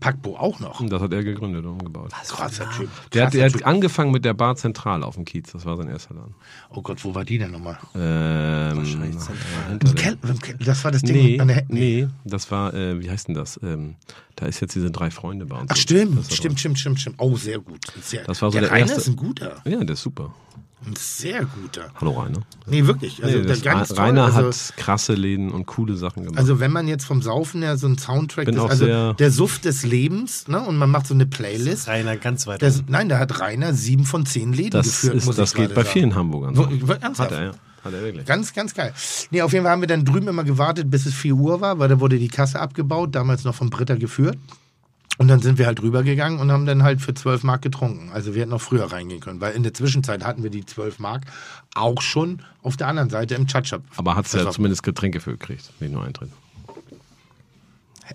Pakpo 0.00 0.36
auch 0.36 0.58
noch? 0.58 0.84
Das 0.86 1.02
hat 1.02 1.12
er 1.12 1.22
gegründet 1.22 1.66
und 1.66 1.72
umgebaut. 1.72 2.12
Was 2.18 2.30
krasser 2.30 2.70
Typ. 2.70 2.88
Der, 3.12 3.26
hat, 3.26 3.34
der 3.34 3.44
hat 3.44 3.62
angefangen 3.64 4.10
mit 4.10 4.24
der 4.24 4.32
Bar 4.32 4.56
Zentral 4.56 5.02
auf 5.02 5.16
dem 5.16 5.26
Kiez. 5.26 5.52
Das 5.52 5.66
war 5.66 5.76
sein 5.76 5.88
erster 5.88 6.14
Laden. 6.14 6.34
Oh 6.70 6.80
Gott, 6.80 7.04
wo 7.04 7.14
war 7.14 7.26
die 7.26 7.36
denn 7.36 7.50
nochmal? 7.50 7.76
Ähm, 7.94 8.78
Wahrscheinlich 8.78 9.18
Zentral. 9.18 10.56
Das 10.60 10.82
war 10.82 10.92
das 10.92 11.02
Ding 11.02 11.14
nee, 11.14 11.40
an 11.40 11.48
der 11.48 11.64
Nee, 11.68 12.08
das 12.24 12.50
war, 12.50 12.72
äh, 12.72 12.98
wie 13.02 13.10
heißt 13.10 13.28
denn 13.28 13.34
das? 13.34 13.60
Ähm, 13.62 13.96
da 14.36 14.46
ist 14.46 14.60
jetzt 14.60 14.74
diese 14.74 14.90
drei 14.90 15.10
Freunde 15.10 15.44
bei 15.44 15.56
uns. 15.56 15.70
Ach 15.70 15.76
stimmt, 15.76 16.32
stimmt, 16.32 16.58
stimmt, 16.58 16.78
stimmt, 16.78 17.00
stimmt. 17.00 17.16
Oh, 17.18 17.36
sehr 17.36 17.58
gut. 17.58 17.80
Sehr, 18.00 18.24
das 18.24 18.40
war 18.40 18.50
so 18.50 18.58
der, 18.58 18.70
der 18.70 18.78
erste. 18.78 18.96
ist 18.96 19.08
ein 19.08 19.16
guter. 19.16 19.62
Ja, 19.66 19.84
der 19.84 19.92
ist 19.92 20.02
super. 20.02 20.34
Ein 20.86 20.96
sehr 20.96 21.44
guter. 21.44 21.90
Hallo 22.00 22.12
Rainer. 22.12 22.40
Nee, 22.66 22.86
wirklich. 22.86 23.24
Also 23.24 23.38
nee, 23.38 23.56
ganz 23.60 23.96
Rainer 23.96 24.30
toll. 24.30 24.44
Also, 24.44 24.70
hat 24.70 24.76
krasse 24.76 25.14
Läden 25.14 25.50
und 25.50 25.66
coole 25.66 25.96
Sachen 25.96 26.24
gemacht. 26.24 26.38
Also 26.38 26.60
wenn 26.60 26.72
man 26.72 26.88
jetzt 26.88 27.04
vom 27.04 27.22
Saufen 27.22 27.62
her 27.62 27.76
so 27.78 27.86
ein 27.86 27.96
Soundtrack 27.96 28.48
ist, 28.48 28.58
also 28.58 29.12
der 29.14 29.30
Suff 29.30 29.58
des 29.60 29.84
Lebens, 29.84 30.46
ne? 30.48 30.60
Und 30.60 30.76
man 30.76 30.90
macht 30.90 31.06
so 31.06 31.14
eine 31.14 31.26
Playlist. 31.26 31.88
Rainer 31.88 32.16
ganz 32.16 32.46
weit. 32.46 32.60
Der, 32.60 32.72
nein, 32.88 33.08
da 33.08 33.18
hat 33.18 33.40
Rainer 33.40 33.72
sieben 33.72 34.04
von 34.04 34.26
zehn 34.26 34.52
Läden 34.52 34.72
das 34.72 34.86
geführt. 34.86 35.14
Ist, 35.14 35.26
muss 35.26 35.36
das 35.36 35.54
geht 35.54 35.74
bei 35.74 35.82
sagen. 35.82 35.92
vielen 35.92 36.14
Hamburgern. 36.14 36.54
So. 36.54 36.64
Ernsthaft? 37.00 37.30
Hat 37.30 37.38
er, 37.38 37.44
ja. 37.44 37.52
Hat 37.84 37.92
er 37.92 38.02
wirklich. 38.02 38.26
Ganz, 38.26 38.52
ganz 38.52 38.74
geil. 38.74 38.92
Nee, 39.30 39.42
auf 39.42 39.52
jeden 39.52 39.64
Fall 39.64 39.72
haben 39.72 39.82
wir 39.82 39.88
dann 39.88 40.04
drüben 40.04 40.28
immer 40.28 40.44
gewartet, 40.44 40.90
bis 40.90 41.06
es 41.06 41.14
4 41.14 41.34
Uhr 41.34 41.60
war, 41.60 41.78
weil 41.78 41.88
da 41.88 42.00
wurde 42.00 42.18
die 42.18 42.28
Kasse 42.28 42.60
abgebaut, 42.60 43.14
damals 43.14 43.44
noch 43.44 43.54
vom 43.54 43.70
Britta 43.70 43.94
geführt. 43.94 44.38
Und 45.16 45.28
dann 45.28 45.40
sind 45.40 45.58
wir 45.58 45.66
halt 45.66 45.80
rübergegangen 45.80 46.40
und 46.40 46.50
haben 46.50 46.66
dann 46.66 46.82
halt 46.82 47.00
für 47.00 47.14
12 47.14 47.44
Mark 47.44 47.62
getrunken. 47.62 48.10
Also 48.12 48.34
wir 48.34 48.42
hätten 48.42 48.50
noch 48.50 48.60
früher 48.60 48.90
reingehen 48.90 49.20
können, 49.20 49.40
weil 49.40 49.54
in 49.54 49.62
der 49.62 49.72
Zwischenzeit 49.72 50.24
hatten 50.24 50.42
wir 50.42 50.50
die 50.50 50.66
12 50.66 50.98
Mark 50.98 51.22
auch 51.74 52.02
schon 52.02 52.42
auf 52.62 52.76
der 52.76 52.88
anderen 52.88 53.10
Seite 53.10 53.36
im 53.36 53.46
Chatshop. 53.46 53.82
Aber 53.96 54.16
hast 54.16 54.34
du 54.34 54.38
ja 54.38 54.50
zumindest 54.50 54.82
Getränke 54.82 55.20
für 55.20 55.32
gekriegt, 55.32 55.70
nicht 55.80 55.92
nur 55.92 56.02
Eintritt. 56.02 56.30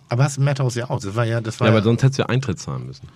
Aber 0.10 0.24
hast 0.24 0.38
du 0.38 0.42
Madhouse 0.42 0.76
ja 0.76 0.90
auch. 0.90 1.00
Das 1.00 1.16
war 1.16 1.26
ja, 1.26 1.42
das 1.42 1.60
war 1.60 1.68
ja, 1.68 1.74
ja 1.74 1.78
aber 1.78 1.84
sonst 1.84 2.04
hättest 2.04 2.20
du 2.20 2.24
ja 2.24 2.30
Eintritt 2.30 2.60
zahlen 2.60 2.86
müssen. 2.86 3.08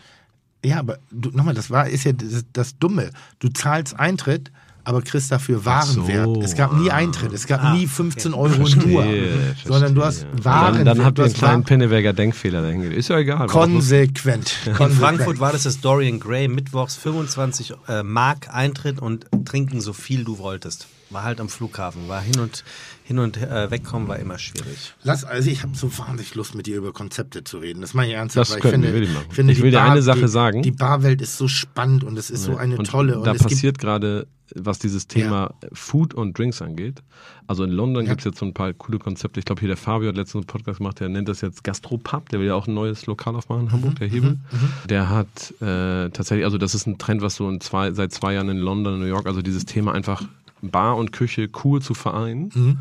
Ja, 0.66 0.80
aber 0.80 0.98
du, 1.12 1.30
nochmal, 1.32 1.54
das 1.54 1.70
war, 1.70 1.90
ist 1.90 2.06
ja 2.06 2.14
das, 2.14 2.46
das 2.54 2.80
Dumme. 2.80 3.12
Du 3.40 3.50
zahlst 3.50 4.00
Eintritt, 4.00 4.52
aber 4.84 5.02
kriegst 5.02 5.32
dafür 5.32 5.64
Warenwert. 5.66 6.26
So. 6.26 6.42
Es 6.42 6.56
gab 6.56 6.74
nie 6.74 6.92
Eintritt, 6.92 7.32
es 7.34 7.48
gab 7.48 7.64
ah, 7.64 7.74
nie 7.74 7.88
15 7.88 8.34
okay. 8.34 8.42
Euro 8.42 8.54
verstehe, 8.54 8.88
nur, 8.88 9.04
verstehe. 9.04 9.56
sondern 9.66 9.96
du 9.96 10.04
hast 10.04 10.26
Warenwert. 10.42 10.88
Dann, 10.88 10.98
dann 10.98 11.06
habt 11.06 11.20
ihr 11.20 11.26
einen 11.26 11.34
kleinen 11.34 11.64
Penneberger 11.64 12.14
Denkfehler 12.14 12.62
dahingelegt. 12.62 12.98
Ist 12.98 13.10
ja 13.10 13.18
egal. 13.18 13.48
Konsequent. 13.48 14.58
In 14.66 14.74
Konsequent. 14.74 15.00
Frankfurt 15.00 15.40
war 15.40 15.52
das 15.52 15.64
das 15.64 15.80
Dorian 15.80 16.20
Gray, 16.20 16.48
mittwochs 16.48 16.96
25 16.98 17.74
äh, 17.88 18.04
Mark 18.04 18.54
Eintritt 18.54 19.00
und 19.00 19.28
trinken 19.46 19.82
so 19.82 19.94
viel 19.94 20.24
du 20.24 20.38
wolltest. 20.38 20.88
War 21.10 21.24
halt 21.24 21.40
am 21.40 21.48
Flughafen, 21.48 22.08
war 22.08 22.22
hin 22.22 22.40
und 22.40 22.64
hin 23.04 23.20
und 23.20 23.38
äh, 23.38 23.70
wegkommen 23.70 24.08
war 24.08 24.18
immer 24.18 24.40
schwierig. 24.40 24.94
Lass, 25.04 25.24
also 25.24 25.50
ich 25.50 25.62
habe 25.62 25.76
so 25.76 25.96
wahnsinnig 25.98 26.36
Lust 26.36 26.56
mit 26.56 26.66
dir 26.66 26.78
über 26.78 26.94
Konzepte 26.94 27.44
zu 27.44 27.58
reden. 27.58 27.82
Das 27.82 27.94
meine 27.94 28.10
ich 28.10 28.16
ernsthaft. 28.16 28.50
Das 28.50 28.56
weil 28.56 28.66
ich 28.66 28.72
finde, 28.72 28.94
will 28.94 29.04
ich, 29.04 29.10
ich 29.10 29.36
finde, 29.36 29.54
ich 29.54 29.62
will 29.62 29.72
dir 29.72 29.78
Bar, 29.78 29.92
eine 29.92 30.02
Sache 30.02 30.22
die, 30.22 30.28
sagen. 30.28 30.62
Die 30.64 30.72
Barwelt 30.72 31.22
ist 31.22 31.38
so 31.38 31.48
spannend 31.48 32.04
und 32.04 32.18
es 32.18 32.30
ist 32.30 32.48
ja. 32.48 32.54
so 32.54 32.58
eine 32.58 32.78
und 32.78 32.88
tolle. 32.88 33.18
Und 33.20 33.28
da 33.28 33.34
passiert 33.34 33.78
gerade 33.78 34.28
was 34.56 34.80
dieses 34.80 35.08
Thema 35.08 35.54
ja. 35.62 35.70
Food 35.74 36.14
und 36.14 36.38
Drinks 36.38 36.62
angeht. 36.62 37.02
Also 37.48 37.64
in 37.64 37.72
London 37.72 38.06
ja. 38.06 38.12
gibt 38.12 38.22
es 38.22 38.26
jetzt 38.26 38.40
so 38.40 38.46
ein 38.46 38.54
paar 38.54 38.74
coole 38.74 39.00
Konzepte. 39.00 39.40
Ich 39.40 39.46
glaube, 39.46 39.60
hier 39.60 39.68
der 39.68 39.78
Fabio 39.78 40.10
hat 40.10 40.16
letztens 40.16 40.44
einen 40.44 40.48
Podcast 40.48 40.78
gemacht, 40.80 41.00
der 41.00 41.10
nennt 41.10 41.28
das 41.28 41.42
jetzt 41.42 41.64
Gastropub. 41.64 42.30
Der 42.30 42.40
will 42.40 42.48
ja 42.48 42.56
auch 42.56 42.68
ein 42.68 42.74
neues 42.74 43.06
Lokal 43.06 43.36
aufmachen 43.36 43.68
in 43.68 43.72
Hamburg, 43.72 43.94
mhm. 43.94 44.00
der 44.00 44.08
Hebel. 44.08 44.32
Mhm. 44.32 44.40
mhm. 44.52 44.88
Der 44.90 45.10
hat 45.10 45.54
äh, 45.62 46.10
tatsächlich, 46.10 46.46
also 46.46 46.58
das 46.58 46.76
ist 46.76 46.88
ein 46.88 46.98
Trend, 46.98 47.22
was 47.22 47.36
so 47.36 47.50
in 47.50 47.60
zwei, 47.62 47.92
seit 47.92 48.12
zwei 48.12 48.34
Jahren 48.34 48.50
in 48.50 48.58
London, 48.58 49.00
New 49.00 49.06
York, 49.06 49.26
also 49.26 49.42
dieses 49.42 49.66
Thema 49.66 49.94
einfach 49.94 50.24
Bar 50.62 50.98
und 50.98 51.12
Küche 51.12 51.50
cool 51.64 51.82
zu 51.82 51.94
vereinen. 51.94 52.52
Mhm. 52.54 52.78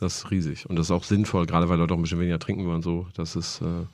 Das 0.00 0.18
ist 0.18 0.30
riesig. 0.30 0.68
Und 0.70 0.76
das 0.76 0.86
ist 0.86 0.90
auch 0.90 1.04
sinnvoll, 1.04 1.46
gerade 1.46 1.68
weil 1.68 1.78
Leute 1.78 1.94
auch 1.94 1.98
ein 1.98 2.02
bisschen 2.02 2.20
weniger 2.20 2.38
trinken 2.38 2.66
wollen. 2.66 2.82
So. 2.82 3.06
Das 3.14 3.36
ist. 3.36 3.60
Äh, 3.60 3.84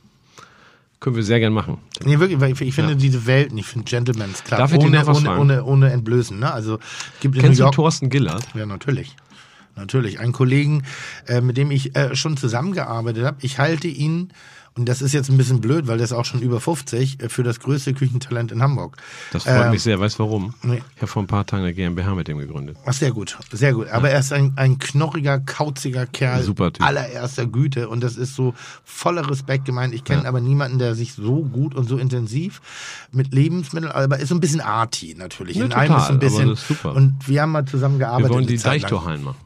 können 1.04 1.16
wir 1.16 1.22
sehr 1.22 1.38
gern 1.38 1.52
machen. 1.52 1.76
Nee, 2.02 2.18
wirklich, 2.18 2.40
weil 2.40 2.52
ich, 2.52 2.60
ich 2.62 2.74
finde 2.74 2.92
ja. 2.92 2.98
diese 2.98 3.26
Welten, 3.26 3.58
ich 3.58 3.66
finde 3.66 3.84
Gentleman's 3.84 4.42
Club 4.42 4.58
Darf 4.58 4.72
ich 4.72 4.78
ohne, 4.78 5.04
ohne, 5.06 5.38
ohne, 5.38 5.64
ohne 5.64 5.92
Entblößen. 5.92 6.38
Ne? 6.38 6.50
Also, 6.50 6.78
gibt 7.20 7.38
Kennst 7.38 7.60
du 7.60 7.70
Thorsten 7.70 8.08
Gillard? 8.08 8.42
Ja, 8.54 8.64
natürlich. 8.64 9.14
Natürlich. 9.76 10.18
Ein 10.18 10.32
Kollegen, 10.32 10.84
äh, 11.26 11.42
mit 11.42 11.58
dem 11.58 11.70
ich 11.70 11.94
äh, 11.94 12.16
schon 12.16 12.38
zusammengearbeitet 12.38 13.26
habe. 13.26 13.36
Ich 13.42 13.58
halte 13.58 13.86
ihn 13.86 14.30
und 14.76 14.88
das 14.88 15.00
ist 15.02 15.12
jetzt 15.12 15.28
ein 15.30 15.36
bisschen 15.36 15.60
blöd, 15.60 15.86
weil 15.86 15.98
der 15.98 16.04
ist 16.04 16.12
auch 16.12 16.24
schon 16.24 16.40
über 16.42 16.60
50, 16.60 17.22
äh, 17.22 17.28
für 17.28 17.42
das 17.42 17.60
größte 17.60 17.94
Küchentalent 17.94 18.50
in 18.52 18.60
Hamburg. 18.62 18.96
Das 19.32 19.44
freut 19.44 19.66
Ähm, 19.66 19.70
mich 19.70 19.82
sehr. 19.82 20.00
Weißt 20.00 20.18
du 20.18 20.24
warum? 20.24 20.54
nee. 20.62 20.82
Ich 20.96 21.02
habe 21.02 21.06
vor 21.06 21.22
ein 21.22 21.26
paar 21.28 21.46
Tagen 21.46 21.62
eine 21.62 21.74
GmbH 21.74 22.14
mit 22.14 22.26
dem 22.28 22.38
gegründet. 22.38 22.76
Ach, 22.84 22.92
sehr 22.92 23.12
gut, 23.12 23.38
sehr 23.52 23.72
gut. 23.72 23.88
Aber 23.88 24.10
er 24.10 24.18
ist 24.20 24.32
ein, 24.32 24.52
ein 24.56 24.78
knorriger, 24.78 25.38
kauziger 25.38 26.06
Kerl 26.06 26.42
Super 26.42 26.72
Typ. 26.72 26.84
allererster 26.86 27.46
Güte 27.46 27.88
und 27.88 28.02
das 28.02 28.16
ist 28.16 28.34
so 28.34 28.54
voller 28.84 29.30
Respekt 29.30 29.64
gemeint. 29.64 29.94
Ich 29.94 30.04
kenne 30.04 30.26
aber 30.26 30.40
niemanden, 30.40 30.78
der 30.78 30.94
sich 30.94 31.12
so 31.14 31.44
gut 31.44 31.74
und 31.74 31.88
so 31.88 31.96
intensiv 31.98 32.60
mit 33.12 33.32
Lebensmitteln, 33.32 33.92
aber 33.92 34.18
ist 34.18 34.30
so 34.30 34.34
ein 34.34 34.40
bisschen 34.40 34.60
arty 34.60 35.14
natürlich. 35.16 35.56
Ja, 35.56 35.64
In 35.64 35.70
total, 35.70 35.98
ist 35.98 36.06
so 36.06 36.12
ein 36.12 36.18
bisschen. 36.18 36.40
aber 36.42 36.50
das 36.50 36.60
ist 36.62 36.68
super. 36.68 36.94
Und 36.94 37.28
wir 37.28 37.42
haben 37.42 37.52
mal 37.52 37.64
zusammen 37.64 37.98
gearbeitet. 37.98 38.30
Wir 38.30 38.34
wollen 38.34 38.46
die. 38.48 38.58
Deichtorhallen 38.58 39.22
machen. 39.22 39.36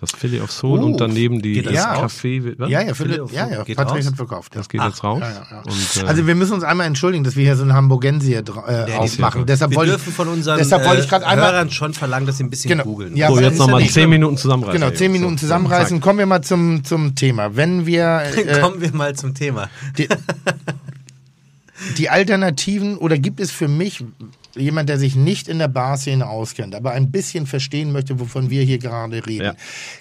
Das 0.00 0.12
Philly 0.12 0.40
of 0.40 0.52
Soul 0.52 0.80
Oh, 0.80 0.84
und 0.86 1.00
daneben 1.00 1.40
die, 1.40 1.62
das 1.62 1.72
das? 1.72 1.84
Café. 1.86 2.54
was? 2.58 2.68
Ja, 2.68 2.82
ja, 2.82 2.92
Philipp, 2.92 3.14
Philipp, 3.28 3.32
ja, 3.32 3.48
ja, 3.48 3.62
geht 3.64 3.76
Patrick 3.78 3.98
raus? 4.00 4.06
hat 4.06 4.16
verkauft. 4.16 4.54
Ja. 4.54 4.60
Das 4.60 4.68
geht 4.68 4.82
jetzt 4.82 5.02
raus. 5.02 5.20
Ja, 5.22 5.30
ja, 5.30 5.46
ja. 5.50 5.60
Und, 5.62 6.02
äh, 6.04 6.06
also 6.06 6.26
wir 6.26 6.34
müssen 6.34 6.52
uns 6.52 6.64
einmal 6.64 6.86
entschuldigen, 6.86 7.24
dass 7.24 7.34
wir 7.34 7.44
hier 7.44 7.56
so 7.56 7.62
einen 7.62 7.72
Hamburgensier 7.72 8.44
äh, 8.68 8.92
aufmachen. 8.94 9.46
Deshalb 9.46 9.70
Wir 9.70 9.76
wollte 9.78 9.92
dürfen 9.92 10.12
von 10.12 10.28
unseren 10.28 10.58
deshalb 10.58 10.84
wollte 10.84 11.00
ich 11.00 11.06
äh, 11.06 11.08
gerade 11.10 11.26
einmal 11.26 11.52
Hörern 11.52 11.70
schon 11.70 11.94
verlangen, 11.94 12.26
dass 12.26 12.36
sie 12.36 12.44
ein 12.44 12.50
bisschen 12.50 12.68
Genau. 12.70 12.84
googeln. 12.84 13.16
Ja, 13.16 13.28
so, 13.28 13.34
aber 13.34 13.42
jetzt 13.42 13.58
nochmal 13.58 13.80
nicht 13.80 13.92
10 13.94 14.02
schlimm. 14.02 14.10
Minuten 14.10 14.36
zusammenreißen. 14.36 14.80
genau 14.80 14.94
zehn 14.94 15.12
Minuten 15.12 15.38
zusammenreißen. 15.38 16.00
Kommen 16.00 16.18
wir 16.18 16.26
mal 16.26 16.42
zum 16.42 16.84
zum 16.84 17.14
Thema. 17.14 17.56
Wenn 17.56 17.86
wir 17.86 18.20
äh, 18.36 18.60
Kommen 18.60 18.80
wir 18.82 18.92
mal 18.92 19.14
zum 19.14 19.34
Thema. 19.34 19.70
die, 19.96 20.08
die 21.98 22.10
Alternativen 22.10 22.98
oder 22.98 23.18
gibt 23.18 23.40
es 23.40 23.50
für 23.50 23.68
mich 23.68 24.04
jemand, 24.56 24.88
der 24.88 24.98
sich 24.98 25.14
nicht 25.16 25.48
in 25.48 25.58
der 25.58 25.68
Barszene 25.68 26.26
auskennt, 26.28 26.74
aber 26.74 26.92
ein 26.92 27.10
bisschen 27.10 27.46
verstehen 27.46 27.92
möchte, 27.92 28.18
wovon 28.20 28.50
wir 28.50 28.62
hier 28.62 28.78
gerade 28.78 29.26
reden? 29.26 29.44
Ja. 29.44 29.54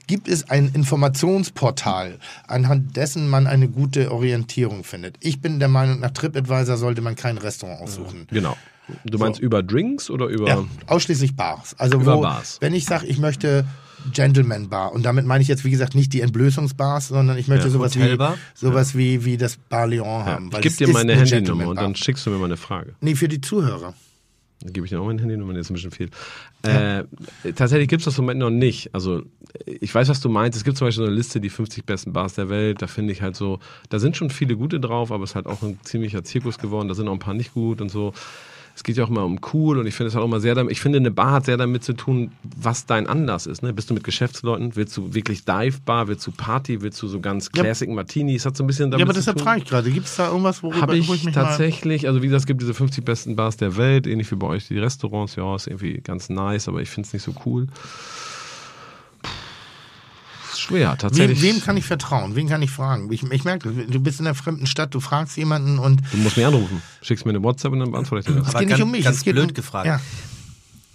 Gibt 0.08 0.28
es 0.28 0.50
ein 0.50 0.70
Informationsportal, 0.74 2.18
anhand 2.48 2.96
dessen 2.96 3.28
man 3.28 3.48
eine 3.48 3.68
gute 3.68 4.12
Orientierung 4.12 4.84
findet? 4.84 5.18
Ich 5.20 5.42
bin 5.42 5.60
der 5.60 5.68
Meinung, 5.70 6.00
nach 6.00 6.12
TripAdvisor 6.12 6.78
sollte 6.78 7.02
man 7.02 7.16
kein 7.16 7.38
Restaurant 7.38 7.82
aussuchen. 7.82 8.28
Genau. 8.32 8.56
Du 9.04 9.18
meinst 9.18 9.40
über 9.40 9.64
Drinks 9.64 10.10
oder 10.12 10.28
über. 10.28 10.48
Ja, 10.48 10.64
ausschließlich 10.88 11.36
Bars. 11.36 11.74
Also 11.80 12.00
Über 12.00 12.18
wo, 12.18 12.22
Bars. 12.22 12.58
wenn 12.62 12.74
ich 12.76 12.86
sage, 12.86 13.08
ich 13.08 13.18
möchte 13.18 13.66
Gentleman 14.14 14.70
Bar 14.70 14.92
und 14.94 15.04
damit 15.04 15.26
meine 15.26 15.42
ich 15.42 15.48
jetzt 15.48 15.66
wie 15.66 15.72
gesagt 15.72 15.96
nicht 15.96 16.14
die 16.14 16.22
Entblößungsbars, 16.22 17.08
sondern 17.08 17.38
ich 17.40 17.48
möchte 17.48 17.66
Ja, 17.66 17.72
sowas 17.72 17.96
wie 17.96 18.04
Hotelbar? 18.04 18.38
sowas 18.54 18.96
wie 18.96 19.26
wie 19.26 19.38
das 19.38 19.58
Bar 19.58 19.88
Leon 19.88 20.06
Ja, 20.06 20.26
haben. 20.28 20.48
ich 20.50 20.54
weil 20.54 20.62
gebe 20.62 20.76
dir 20.76 20.88
meine 20.90 21.14
eine 21.14 21.22
Handynummer 21.22 21.68
und 21.68 21.78
dann 21.78 21.96
schickst 21.96 22.24
du 22.28 22.30
mir 22.30 22.38
mal 22.38 22.46
eine 22.46 22.58
Frage. 22.58 22.94
Nee, 23.02 23.16
für 23.16 23.28
die 23.28 23.42
Zuhörer. 23.42 23.96
Dann 24.62 24.74
gebe 24.74 24.86
ich 24.86 24.90
dir 24.90 25.00
auch 25.00 25.06
meine 25.06 25.22
Handynummer, 25.22 25.54
nee, 25.54 25.60
ist 25.60 25.70
ein 25.70 25.74
bisschen 25.74 25.92
viel. 25.92 26.10
Äh, 26.64 27.04
tatsächlich 27.56 27.88
gibt 27.88 28.02
es 28.02 28.06
das 28.06 28.18
im 28.18 28.24
Moment 28.24 28.40
noch 28.40 28.50
nicht. 28.50 28.94
Also 28.94 29.22
ich 29.66 29.94
weiß, 29.94 30.10
was 30.10 30.22
du 30.22 30.30
meinst. 30.30 30.58
Es 30.58 30.64
gibt 30.64 30.78
zum 30.78 30.88
Beispiel 30.88 31.04
so 31.04 31.08
eine 31.08 31.16
Liste, 31.16 31.40
die 31.40 31.50
50 31.50 31.86
besten 31.86 32.14
Bars 32.14 32.36
der 32.36 32.50
Welt. 32.50 32.82
Da 32.82 32.88
finde 32.88 33.14
ich 33.14 33.22
halt 33.22 33.36
so, 33.36 33.60
da 33.90 34.00
sind 34.00 34.18
schon 34.18 34.30
viele 34.30 34.56
gute 34.56 34.80
drauf, 34.80 35.12
aber 35.12 35.24
es 35.24 35.32
ist 35.32 35.36
halt 35.36 35.46
auch 35.46 35.62
ein 35.62 35.80
ziemlicher 35.84 36.24
Zirkus 36.24 36.58
geworden. 36.58 36.88
Da 36.88 36.96
sind 36.96 37.08
auch 37.08 37.14
ein 37.14 37.20
paar 37.20 37.34
nicht 37.34 37.54
gut 37.54 37.82
und 37.82 37.90
so. 37.90 38.14
Es 38.76 38.84
geht 38.84 38.98
ja 38.98 39.06
auch 39.06 39.10
immer 39.10 39.24
um 39.24 39.40
cool 39.54 39.80
und 39.80 39.88
ich 39.88 39.96
finde 39.96 40.10
es 40.10 40.16
halt 40.16 40.22
auch 40.22 40.28
immer 40.28 40.42
sehr 40.42 40.54
damit, 40.54 40.72
ich 40.74 40.82
finde 40.82 40.98
eine 40.98 41.10
Bar 41.10 41.32
hat 41.32 41.46
sehr 41.46 41.56
damit 41.56 41.86
zu 41.86 41.94
tun, 41.94 42.32
was 42.44 42.86
dein 42.86 43.08
Anlass 43.08 43.46
ist. 43.46 43.64
Ne? 43.64 43.72
Bist 43.72 43.90
du 43.90 43.94
mit 43.94 44.04
Geschäftsleuten? 44.04 44.76
Willst 44.76 44.98
du 44.98 45.14
wirklich 45.14 45.46
Dive-Bar? 45.46 46.10
Willst 46.10 46.28
du 46.28 46.32
Party? 46.32 46.82
Willst 46.82 47.02
du 47.02 47.08
so 47.08 47.22
ganz 47.22 47.50
Ja. 47.56 47.64
Classic 47.64 47.90
Martini? 47.90 48.36
Es 48.36 48.46
hat 48.46 48.58
so 48.58 48.66
ein 48.66 48.68
bisschen 48.68 48.92
damit 48.92 49.00
Ja, 49.00 49.06
aber 49.06 49.14
deshalb 49.14 49.40
frage 49.40 49.62
ich 49.62 49.70
gerade, 49.70 49.90
gibt 49.90 50.08
es 50.08 50.18
da 50.18 50.28
irgendwas, 50.28 50.62
worüber 50.62 50.82
Habe 50.82 50.98
ich 50.98 51.08
wo 51.08 51.14
mich 51.14 51.24
tatsächlich, 51.34 52.08
also 52.08 52.22
wie 52.22 52.28
gesagt, 52.28 52.42
es 52.42 52.48
gibt 52.48 52.62
diese 52.62 52.74
50 52.74 53.06
besten 53.06 53.38
Bars 53.38 53.56
der 53.56 53.78
Welt, 53.78 54.08
ähnlich 54.08 54.30
wie 54.32 54.36
bei 54.36 54.48
euch 54.48 54.68
die 54.68 54.78
Restaurants, 54.78 55.38
ja, 55.38 55.56
ist 55.56 55.68
irgendwie 55.68 56.02
ganz 56.02 56.30
nice, 56.30 56.68
aber 56.68 56.82
ich 56.82 56.90
finde 56.90 57.08
es 57.08 57.14
nicht 57.14 57.24
so 57.24 57.34
cool. 57.46 57.68
Schwer, 60.68 60.88
mal, 60.88 60.92
wem, 60.94 60.98
tatsächlich. 61.00 61.42
wem 61.42 61.62
kann 61.62 61.78
ich 61.78 61.86
vertrauen? 61.86 62.36
Wen 62.36 62.48
kann 62.50 62.62
ich 62.62 62.72
fragen? 62.72 63.12
Ich, 63.12 63.24
ich 63.24 63.44
merke, 63.44 63.72
du 63.72 64.00
bist 64.00 64.20
in 64.20 64.26
einer 64.28 64.36
fremden 64.36 64.66
Stadt, 64.68 64.94
du 64.94 65.00
fragst 65.00 65.38
jemanden 65.38 65.80
und 65.80 66.02
du 66.12 66.18
musst 66.18 66.38
mich 66.38 66.46
anrufen. 66.46 66.82
Schickst 67.02 67.26
mir 67.26 67.32
eine 67.32 67.44
WhatsApp 67.44 67.72
und 67.72 67.80
dann 67.80 67.92
beantworte 67.92 68.22
ich 68.30 68.36
dir 68.36 68.40
das. 68.42 68.48
es 68.50 68.54
geht 68.54 68.62
nicht 68.62 68.70
ganz- 68.70 68.82
um 68.82 68.92
mich. 68.92 69.04
ganz 69.04 69.18
es 69.18 69.24
geht 69.24 69.34
blöd 69.36 69.50
um, 69.50 69.54
gefragt. 69.54 69.86
Ja. 69.88 70.00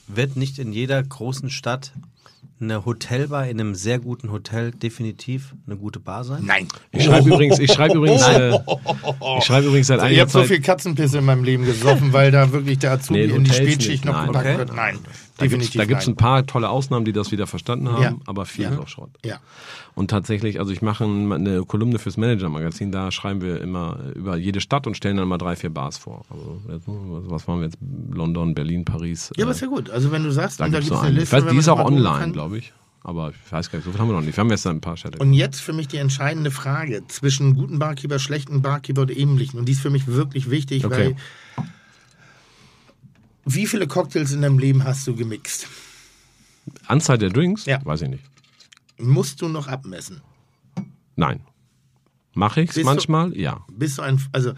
Wird 0.09 0.37
nicht 0.37 0.59
in 0.59 0.73
jeder 0.73 1.03
großen 1.03 1.51
Stadt 1.51 1.93
eine 2.63 2.85
Hotelbar 2.85 3.47
in 3.49 3.59
einem 3.59 3.75
sehr 3.75 3.99
guten 4.01 4.31
Hotel 4.33 4.71
definitiv 4.73 5.55
eine 5.67 5.77
gute 5.77 5.99
Bar 5.99 6.25
sein? 6.25 6.43
Nein. 6.45 6.69
Ich 6.93 7.05
schreibe 7.05 7.29
übrigens, 7.31 7.59
ich 7.59 7.73
schreibe 7.73 7.95
übrigens, 7.95 8.21
äh, 8.23 8.53
ich 9.39 9.45
schreibe 9.45 9.69
übrigens 9.69 9.87
seit 9.87 9.99
Ich 10.01 10.05
einiger 10.05 10.21
habe 10.23 10.31
so 10.31 10.45
viel 10.45 10.61
Katzenpisse 10.61 11.19
in 11.19 11.25
meinem 11.25 11.43
Leben 11.45 11.65
gesoffen, 11.65 12.13
weil 12.13 12.31
da 12.31 12.53
wirklich 12.53 12.79
der 12.81 12.93
Azubi 12.93 13.27
Nee, 13.27 13.33
in 13.35 13.45
die 13.45 13.53
Spätschicht 13.53 13.89
nicht, 13.89 14.05
noch 14.05 14.13
nein. 14.15 14.27
gepackt 14.27 14.47
Okay. 14.47 14.59
wird. 14.59 14.75
Nein, 14.75 14.99
definitiv 15.47 15.79
da 15.81 15.85
gibt's 15.87 16.07
nein. 16.07 16.15
ein 16.15 16.17
paar 16.17 16.47
tolle 16.47 16.69
Ausnahmen, 16.69 17.05
die 17.05 17.12
das 17.12 17.33
wieder 17.33 17.47
verstanden 17.47 17.91
haben, 17.91 18.03
Ja. 18.03 18.15
aber 18.27 18.47
viel 18.47 18.65
Ja. 18.65 18.71
ist 18.71 18.79
auch 18.79 18.89
Schrott. 18.89 19.11
Ja. 19.25 19.39
Und 19.95 20.11
tatsächlich, 20.11 20.59
also 20.61 20.73
ich 20.73 20.83
mache 20.83 21.05
ein- 21.05 21.33
eine 21.33 21.65
Kolumne 21.65 21.99
fürs 21.99 22.17
Manager-Magazin, 22.17 22.93
da 22.93 23.11
schreiben 23.11 23.41
wir 23.43 23.61
immer 23.61 23.99
über 24.15 24.37
jede 24.37 24.61
Stadt 24.61 24.87
und 24.87 24.97
stellen 24.97 25.17
dann 25.17 25.29
mal 25.29 25.39
drei, 25.39 25.57
vier 25.57 25.71
Bars 25.71 25.99
vor. 25.99 26.23
Also, 26.31 26.61
jetzt, 26.73 26.85
was 26.87 27.47
waren 27.49 27.59
wir 27.61 27.67
jetzt? 27.67 27.79
London, 28.12 28.55
Berlin, 28.55 28.85
Paris. 28.85 29.31
Ja, 29.37 29.45
aber 29.45 29.53
äh, 29.53 29.55
ist 29.55 29.61
ja 29.61 29.67
gut. 29.69 29.91
Also 29.91 30.12
wenn 30.12 30.23
du 30.25 30.31
sagst, 30.31 30.61
da 30.61 30.65
und 30.67 30.73
gibt 30.73 30.85
es 30.85 30.91
eine 30.93 31.01
eine. 31.01 31.19
Liste. 31.21 31.37
Weiß, 31.45 31.51
die 31.53 31.57
ist 31.59 31.69
auch 31.69 31.85
online, 31.85 32.33
glaube 32.33 32.59
ich. 32.59 32.73
Aber 33.03 33.31
ich 33.31 33.53
weiß 33.53 33.71
gar 33.71 33.79
nicht, 33.79 33.87
so 33.87 33.93
viel 33.93 33.99
haben 34.01 34.09
wir 34.09 34.12
noch 34.12 34.21
nicht. 34.21 34.37
Wir 34.37 34.43
haben 34.43 34.51
jetzt 34.51 34.67
ein 34.67 34.83
paar 34.83 34.95
Städte. 34.99 35.19
Und 35.21 35.33
jetzt 35.33 35.61
für 35.62 35.73
mich 35.73 35.89
die 35.89 35.97
entscheidende 35.97 36.51
Frage 36.51 37.03
zwischen 37.09 37.55
guten 37.55 37.79
Barkeeper, 37.79 38.19
schlechten 38.19 38.61
Barkeeper 38.61 39.03
oder 39.03 39.17
ähnlichen. 39.17 39.59
Und 39.59 39.65
die 39.67 39.73
ist 39.73 39.81
für 39.81 39.89
mich 39.89 40.07
wirklich 40.07 40.51
wichtig, 40.51 40.85
Okay. 40.85 41.17
weil 41.57 41.67
wie 43.55 43.66
viele 43.66 43.86
Cocktails 43.86 44.32
in 44.32 44.43
deinem 44.43 44.59
Leben 44.59 44.85
hast 44.85 45.06
du 45.06 45.14
gemixt? 45.14 45.66
Anzahl 46.86 47.18
der 47.18 47.31
Drinks? 47.31 47.64
Ja. 47.66 47.85
Weiß 47.85 48.02
ich 48.02 48.09
nicht. 48.09 48.24
Musst 48.98 49.40
du 49.43 49.48
noch 49.48 49.66
abmessen? 49.68 50.20
Nein. 51.16 51.40
Mache 52.35 52.60
ich's 52.62 52.74
Bist 52.74 52.85
du- 52.86 52.90
manchmal? 52.90 53.36
Ja. 53.36 53.64
Bist 53.72 53.98
du 53.98 54.02
ein, 54.02 54.20
also 54.32 54.52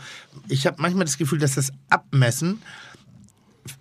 ich 0.48 0.66
habe 0.66 0.76
manchmal 0.80 1.04
das 1.04 1.16
Gefühl, 1.16 1.38
dass 1.38 1.54
das 1.54 1.72
Abmessen 1.88 2.60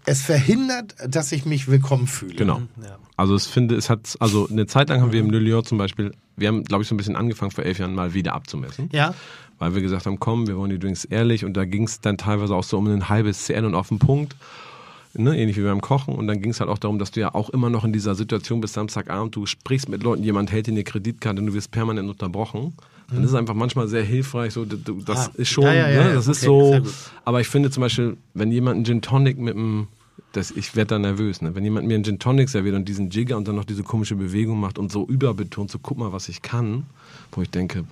es 0.05 0.21
verhindert, 0.21 0.95
dass 1.07 1.31
ich 1.31 1.45
mich 1.45 1.67
willkommen 1.67 2.05
fühle. 2.07 2.35
Genau. 2.35 2.61
Ja. 2.81 2.97
Also 3.17 3.33
es 3.35 3.47
finde, 3.47 3.75
es 3.75 3.89
hat, 3.89 4.15
also 4.19 4.47
eine 4.49 4.67
Zeit 4.67 4.89
lang 4.89 5.01
haben 5.01 5.11
wir 5.11 5.19
im 5.19 5.31
Le 5.31 5.39
Lion 5.39 5.65
zum 5.65 5.77
Beispiel, 5.79 6.13
wir 6.37 6.47
haben, 6.47 6.63
glaube 6.63 6.83
ich, 6.83 6.87
so 6.87 6.93
ein 6.93 6.97
bisschen 6.97 7.15
angefangen 7.15 7.51
vor 7.51 7.63
elf 7.63 7.79
Jahren 7.79 7.95
mal 7.95 8.13
wieder 8.13 8.33
abzumessen. 8.33 8.89
Ja. 8.93 9.13
Weil 9.57 9.73
wir 9.75 9.81
gesagt 9.81 10.05
haben, 10.05 10.19
komm, 10.19 10.47
wir 10.47 10.55
wollen 10.57 10.69
die 10.71 10.79
Drinks 10.79 11.03
ehrlich 11.05 11.43
und 11.45 11.53
da 11.55 11.65
ging 11.65 11.83
es 11.83 11.99
dann 11.99 12.17
teilweise 12.17 12.55
auch 12.55 12.63
so 12.63 12.77
um 12.77 12.87
ein 12.87 13.09
halbes 13.09 13.45
CL 13.45 13.65
und 13.65 13.75
auf 13.75 13.89
den 13.89 13.99
Punkt. 13.99 14.35
Ne, 15.13 15.37
ähnlich 15.37 15.57
wie 15.57 15.61
beim 15.63 15.81
Kochen. 15.81 16.15
Und 16.15 16.27
dann 16.27 16.41
ging 16.41 16.51
es 16.51 16.59
halt 16.61 16.69
auch 16.69 16.77
darum, 16.77 16.97
dass 16.97 17.11
du 17.11 17.19
ja 17.19 17.33
auch 17.35 17.49
immer 17.49 17.69
noch 17.69 17.83
in 17.83 17.91
dieser 17.91 18.15
Situation 18.15 18.61
bist, 18.61 18.75
Samstagabend, 18.75 19.35
du 19.35 19.45
sprichst 19.45 19.89
mit 19.89 20.03
Leuten, 20.03 20.23
jemand 20.23 20.51
hält 20.51 20.67
dir 20.67 20.71
eine 20.71 20.83
Kreditkarte 20.83 21.41
und 21.41 21.47
du 21.47 21.53
wirst 21.53 21.71
permanent 21.71 22.09
unterbrochen. 22.09 22.73
Dann 23.09 23.23
ist 23.25 23.31
es 23.31 23.35
einfach 23.35 23.55
manchmal 23.55 23.89
sehr 23.89 24.03
hilfreich, 24.03 24.53
so, 24.53 24.63
das 24.63 25.27
Ah. 25.27 25.31
ist 25.35 25.49
schon, 25.49 25.65
Ja, 25.65 25.73
ja, 25.73 25.89
ja, 25.89 26.03
ne, 26.07 26.13
das 26.13 26.27
ist 26.27 26.47
Okay, 26.47 26.69
sehr 26.71 26.85
so. 26.85 26.91
Aber 27.25 27.41
ich 27.41 27.47
finde 27.49 27.69
zum 27.69 27.81
Beispiel, 27.81 28.15
wenn 28.33 28.51
jemand 28.53 28.75
einen 28.77 28.85
Gin 28.85 29.01
Tonic 29.01 29.37
mit 29.37 29.53
einem, 29.57 29.87
das, 30.31 30.51
ich 30.51 30.77
werde 30.77 30.95
da 30.95 30.99
nervös, 30.99 31.41
ne? 31.41 31.53
wenn 31.55 31.65
jemand 31.65 31.87
mir 31.87 31.95
einen 31.95 32.05
Gin 32.05 32.19
Tonic 32.19 32.47
serviert 32.47 32.75
und 32.75 32.87
diesen 32.87 33.09
Jigger 33.09 33.35
und 33.35 33.49
dann 33.49 33.55
noch 33.57 33.65
diese 33.65 33.83
komische 33.83 34.15
Bewegung 34.15 34.61
macht 34.61 34.79
und 34.79 34.93
so 34.93 35.05
überbetont, 35.05 35.69
so 35.71 35.77
guck 35.79 35.97
mal, 35.97 36.13
was 36.13 36.29
ich 36.29 36.41
kann, 36.41 36.85
wo 37.33 37.41
ich 37.41 37.49
denke, 37.49 37.83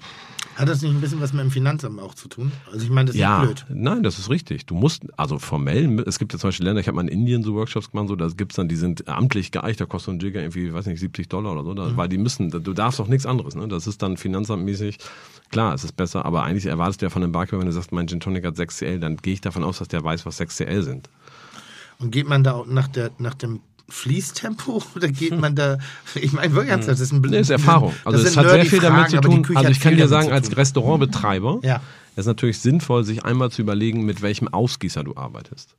Hat 0.60 0.68
das 0.68 0.82
nicht 0.82 0.94
ein 0.94 1.00
bisschen 1.00 1.22
was 1.22 1.32
mit 1.32 1.42
dem 1.42 1.52
Finanzamt 1.52 2.00
auch 2.02 2.14
zu 2.14 2.28
tun? 2.28 2.52
Also 2.72 2.84
ich 2.84 2.92
meine, 2.92 3.06
das 3.08 3.16
ist 3.16 3.22
ja, 3.22 3.44
blöd. 3.46 3.66
nein, 3.70 4.04
das 4.04 4.20
ist 4.20 4.30
richtig. 4.30 4.66
Du 4.66 4.76
musst, 4.76 5.04
also 5.18 5.40
formell, 5.40 6.02
es 6.06 6.20
gibt 6.20 6.34
ja 6.34 6.40
zum 6.40 6.50
Beispiel 6.50 6.66
Länder, 6.66 6.82
ich 6.82 6.88
habe 6.88 6.98
mal 6.98 7.04
in 7.04 7.08
Indien 7.08 7.44
so 7.44 7.54
Workshops 7.56 7.92
gemacht, 7.92 8.10
so, 8.10 8.18
da 8.18 8.28
gibt's 8.28 8.58
dann, 8.58 8.68
die 8.68 8.76
sind 8.76 9.08
amtlich 9.08 9.52
geeicht, 9.52 9.80
da 9.80 9.86
kostet 9.86 10.06
so 10.08 10.12
ein 10.12 10.20
Jigger 10.20 10.42
irgendwie, 10.42 10.74
weiß 10.74 10.86
nicht, 10.88 11.00
70 11.00 11.30
Dollar 11.30 11.54
oder 11.54 11.64
so, 11.64 11.72
Mhm. 11.72 11.76
da, 11.78 11.98
weil 11.98 12.10
die 12.10 12.18
müssen, 12.18 12.50
du 12.52 12.60
darfst 12.74 13.00
auch 13.00 13.08
nichts 13.08 13.26
anderes, 13.26 13.56
ne? 13.56 13.70
Das 13.70 13.88
ist 13.88 14.02
dann 14.02 14.18
finanzamtmäßig, 14.18 14.98
klar, 15.50 15.74
es 15.74 15.86
ist 15.86 15.94
besser, 15.96 16.26
aber 16.26 16.44
eigentlich 16.44 16.66
erwartest 16.66 17.02
du 17.02 17.06
ja 17.06 17.10
von 17.10 17.24
einem 17.24 17.32
Barkeeper, 17.32 17.60
wenn 17.60 17.68
du 17.68 17.72
sagst, 17.72 17.94
mein 17.94 18.08
Gin 18.10 18.20
Tonic 18.20 18.46
hat 18.46 18.58
6 18.58 18.78
CL, 18.80 19.00
dann 19.00 19.16
gehe 19.16 19.32
ich 19.34 19.42
davon 19.42 19.64
aus, 19.64 19.80
dass 19.80 19.88
der 19.88 20.04
weiß, 20.04 20.26
was 20.26 20.36
6 20.38 20.58
CL 20.58 20.84
sind. 20.84 21.10
Und 22.00 22.12
geht 22.12 22.28
man 22.28 22.44
da 22.44 22.52
auch 22.54 22.66
nach, 22.66 22.90
der, 22.90 23.12
nach 23.18 23.34
dem 23.34 23.62
Fließtempo 23.92 24.84
oder 24.96 25.08
geht 25.08 25.38
man 25.40 25.56
da, 25.56 25.78
ich 26.16 26.32
meine 26.34 26.54
wirklich 26.54 26.72
ernsthaft, 26.72 27.00
das 27.00 27.00
ist 27.02 27.12
ein 27.12 27.22
Nee, 27.22 27.40
ist 27.40 27.50
Erfahrung. 27.50 27.94
Also 28.04 28.20
das 28.20 28.32
es 28.32 28.38
hat 28.38 28.50
sehr 28.50 28.66
viel 28.66 28.80
damit 28.80 29.00
Fragen, 29.00 29.12
zu 29.12 29.18
aber 29.18 29.30
die 29.30 29.42
tun. 29.42 29.58
Also 29.58 29.70
ich 29.72 29.80
kann 29.80 29.94
dir 29.96 30.08
damit 30.08 30.10
sagen, 30.10 30.28
zu 30.28 30.34
als. 30.34 30.58
Restaurantbetreiber 30.58 31.60
Ja. 31.64 31.82
ist 32.16 32.26
natürlich 32.26 32.60
sinnvoll, 32.60 33.04
sich 33.04 33.24
einmal 33.26 33.52
zu 33.52 33.62
überlegen, 33.62 34.04
mit 34.06 34.22
welchem 34.22 34.48
Ausgießer 34.48 35.04
du 35.04 35.16
arbeitest. 35.16 35.76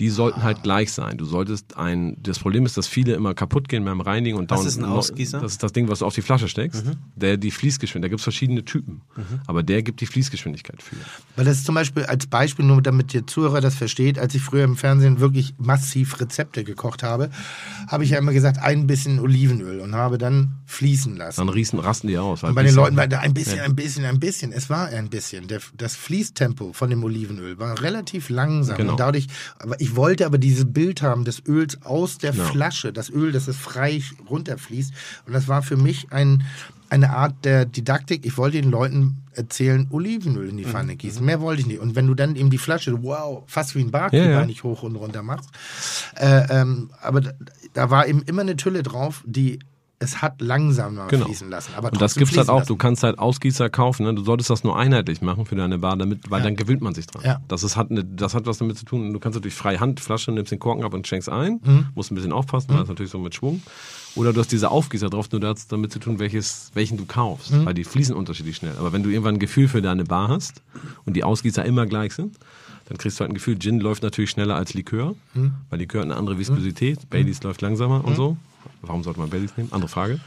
Die 0.00 0.08
sollten 0.10 0.42
halt 0.42 0.64
gleich 0.64 0.92
sein. 0.92 1.18
Du 1.18 1.24
solltest 1.24 1.76
ein, 1.76 2.16
das 2.20 2.40
Problem 2.40 2.66
ist, 2.66 2.76
dass 2.76 2.88
viele 2.88 3.14
immer 3.14 3.32
kaputt 3.32 3.68
gehen 3.68 3.84
beim 3.84 4.00
Reinigen 4.00 4.36
und 4.36 4.50
Was 4.50 4.58
dauernd- 4.60 4.66
ist 4.68 4.78
ein 4.78 4.84
Ausgießer? 4.84 5.40
Das 5.40 5.52
ist 5.52 5.62
das 5.62 5.72
Ding, 5.72 5.86
was 5.88 6.00
du 6.00 6.06
auf 6.06 6.14
die 6.14 6.22
Flasche 6.22 6.48
steckst. 6.48 6.82
Der 7.14 7.36
die 7.36 7.52
Fließgeschwindigkeit, 7.52 8.04
da 8.04 8.08
gibt 8.08 8.18
es 8.18 8.24
verschiedene 8.24 8.64
Typen. 8.64 9.02
Aber 9.46 9.62
der 9.62 9.84
gibt 9.84 10.00
die 10.00 10.06
Fließgeschwindigkeit 10.06 10.82
für. 10.82 10.96
Weil 11.36 11.44
das 11.44 11.58
ist 11.58 11.66
zum 11.66 11.76
Beispiel 11.76 12.04
als 12.06 12.26
Beispiel, 12.26 12.64
nur 12.64 12.82
damit 12.82 13.14
der 13.14 13.26
Zuhörer 13.28 13.60
das 13.60 13.76
versteht, 13.76 14.18
als 14.18 14.34
ich 14.34 14.42
früher 14.42 14.64
im 14.64 14.76
Fernsehen 14.76 15.20
wirklich 15.20 15.54
massiv 15.58 16.18
Rezepte 16.20 16.64
gekocht 16.64 17.04
habe, 17.04 17.30
habe 17.86 18.02
ich 18.02 18.10
ja 18.10 18.18
immer 18.18 18.32
gesagt, 18.32 18.58
ein 18.58 18.88
bisschen 18.88 19.20
Olivenöl 19.20 19.78
und 19.78 19.94
habe 19.94 20.18
dann 20.18 20.54
fließen 20.66 21.16
lassen. 21.16 21.40
Dann 21.40 21.48
rießen, 21.50 21.78
rasten 21.78 22.08
die 22.08 22.18
aus. 22.18 22.42
Und 22.42 22.54
bei 22.56 22.64
den 22.64 22.74
Leuten 22.74 22.96
war 22.96 23.06
da 23.06 23.20
ein 23.20 23.32
bisschen, 23.34 23.60
ein 23.60 23.76
bisschen, 23.76 24.04
ein 24.06 24.18
bisschen. 24.18 24.50
Es 24.50 24.68
war 24.70 24.88
ein 24.88 25.08
bisschen. 25.08 25.46
Der, 25.46 25.60
das 25.76 25.94
Fließtempo 25.94 26.72
von 26.72 26.90
dem 26.90 27.04
Olivenöl 27.04 27.58
war 27.58 27.80
relativ 27.80 28.28
langsam. 28.28 28.76
Genau. 28.76 28.92
Und 28.92 29.00
dadurch, 29.00 29.28
aber 29.60 29.80
ich 29.80 29.83
wollte 29.96 30.26
aber 30.26 30.38
dieses 30.38 30.72
Bild 30.72 31.02
haben 31.02 31.24
des 31.24 31.42
Öls 31.46 31.82
aus 31.82 32.18
der 32.18 32.32
Ja. 32.34 32.44
Flasche, 32.44 32.92
das 32.92 33.10
Öl, 33.10 33.32
dass 33.32 33.48
es 33.48 33.56
frei 33.56 34.02
runterfließt. 34.28 34.92
Und 35.26 35.32
das 35.32 35.48
war 35.48 35.62
für 35.62 35.76
mich 35.76 36.12
ein, 36.12 36.42
eine 36.90 37.10
Art 37.10 37.44
der 37.44 37.64
Didaktik. 37.64 38.24
Ich 38.24 38.36
wollte 38.36 38.60
den 38.60 38.70
Leuten 38.70 39.16
erzählen, 39.32 39.88
Olivenöl 39.90 40.48
in 40.48 40.56
die 40.56 40.64
Pfanne 40.64 40.92
Mhm. 40.92 40.98
gießen. 40.98 41.24
Mehr 41.24 41.40
wollte 41.40 41.60
ich 41.62 41.66
nicht. 41.66 41.80
Und 41.80 41.96
wenn 41.96 42.06
du 42.06 42.14
dann 42.14 42.36
eben 42.36 42.50
die 42.50 42.58
Flasche, 42.58 43.02
wow, 43.02 43.42
fast 43.46 43.74
wie 43.74 43.80
ein 43.80 43.90
Barkeeper 43.90 44.24
Ja, 44.24 44.30
ja. 44.40 44.46
nicht 44.46 44.62
hoch 44.62 44.82
und 44.84 44.94
runter 44.96 45.22
machst. 45.24 45.50
Äh, 46.16 46.46
ähm, 46.60 46.90
aber 47.02 47.20
da, 47.20 47.32
da 47.72 47.90
war 47.90 48.06
eben 48.06 48.22
immer 48.22 48.42
eine 48.42 48.56
Tülle 48.56 48.82
drauf, 48.84 49.24
die 49.26 49.58
es 50.00 50.20
hat 50.20 50.40
langsamer 50.40 51.06
Genau. 51.06 51.26
fließen 51.26 51.48
lassen. 51.48 51.72
Aber 51.76 51.88
Und 51.92 51.94
das 52.00 52.12
trotzdem 52.14 52.20
gibt's 52.24 52.36
halt 52.36 52.48
auch. 52.50 52.58
lassen. 52.58 52.68
Du 52.68 52.76
kannst 52.76 53.02
halt 53.02 53.18
Ausgießer 53.18 53.70
kaufen. 53.70 54.04
Ne? 54.04 54.14
Du 54.14 54.22
solltest 54.24 54.50
das 54.50 54.62
nur 54.64 54.76
einheitlich 54.78 55.22
machen 55.22 55.46
für 55.46 55.54
deine 55.56 55.78
Bar, 55.78 55.96
damit, 55.96 56.30
weil 56.30 56.42
dann 56.42 56.56
gewöhnt 56.56 56.82
man 56.82 56.94
sich 56.94 57.06
dran. 57.06 57.22
Ja. 57.24 57.40
Das, 57.48 57.62
ist, 57.62 57.76
hat 57.76 57.90
eine, 57.90 58.04
das 58.04 58.34
hat 58.34 58.46
was 58.46 58.58
damit 58.58 58.76
zu 58.76 58.84
tun. 58.84 59.12
Du 59.12 59.18
kannst 59.18 59.36
natürlich 59.36 59.54
frei 59.54 59.76
Handflasche, 59.78 60.30
nimmst 60.32 60.52
den 60.52 60.58
Korken 60.58 60.84
ab 60.84 60.92
und 60.94 61.06
schenkst 61.06 61.28
ein. 61.28 61.60
Mhm. 61.64 61.86
Musst 61.94 62.10
ein 62.10 62.16
bisschen 62.16 62.32
aufpassen, 62.32 62.70
weil 62.70 62.78
das 62.80 62.88
natürlich 62.88 63.12
so 63.12 63.18
mit 63.18 63.34
Schwung. 63.34 63.62
Oder 64.16 64.32
du 64.32 64.40
hast 64.40 64.52
diese 64.52 64.70
Aufgießer 64.70 65.10
drauf, 65.10 65.30
nur 65.32 65.40
das 65.40 65.62
hat 65.62 65.72
damit 65.72 65.92
zu 65.92 65.98
tun, 65.98 66.18
welches, 66.18 66.70
welchen 66.74 66.98
du 66.98 67.04
kaufst. 67.06 67.52
Mhm. 67.52 67.64
Weil 67.64 67.74
die 67.74 67.84
fließen 67.84 68.14
unterschiedlich 68.14 68.56
schnell. 68.56 68.74
Aber 68.78 68.92
wenn 68.92 69.02
du 69.02 69.08
irgendwann 69.10 69.36
ein 69.36 69.40
Gefühl 69.40 69.68
für 69.68 69.80
deine 69.82 70.04
Bar 70.04 70.28
hast 70.28 70.60
und 71.06 71.14
die 71.16 71.24
Ausgießer 71.24 71.64
immer 71.64 71.86
gleich 71.86 72.14
sind, 72.14 72.36
dann 72.86 72.98
kriegst 72.98 73.18
du 73.18 73.22
halt 73.22 73.30
ein 73.30 73.34
Gefühl, 73.34 73.58
Gin 73.58 73.80
läuft 73.80 74.02
natürlich 74.02 74.30
schneller 74.30 74.56
als 74.56 74.74
Likör, 74.74 75.14
Mhm. 75.32 75.52
weil 75.70 75.78
Likör 75.78 76.00
hat 76.02 76.06
eine 76.10 76.16
andere 76.16 76.38
Viskosität, 76.38 77.08
Baileys 77.08 77.42
läuft 77.42 77.62
langsamer 77.62 78.04
und 78.04 78.14
so. 78.16 78.36
Warum 78.82 79.02
sollte 79.02 79.20
man 79.20 79.30
Baileys 79.30 79.56
nehmen? 79.56 79.72
Andere 79.72 79.88
Frage. 79.88 80.20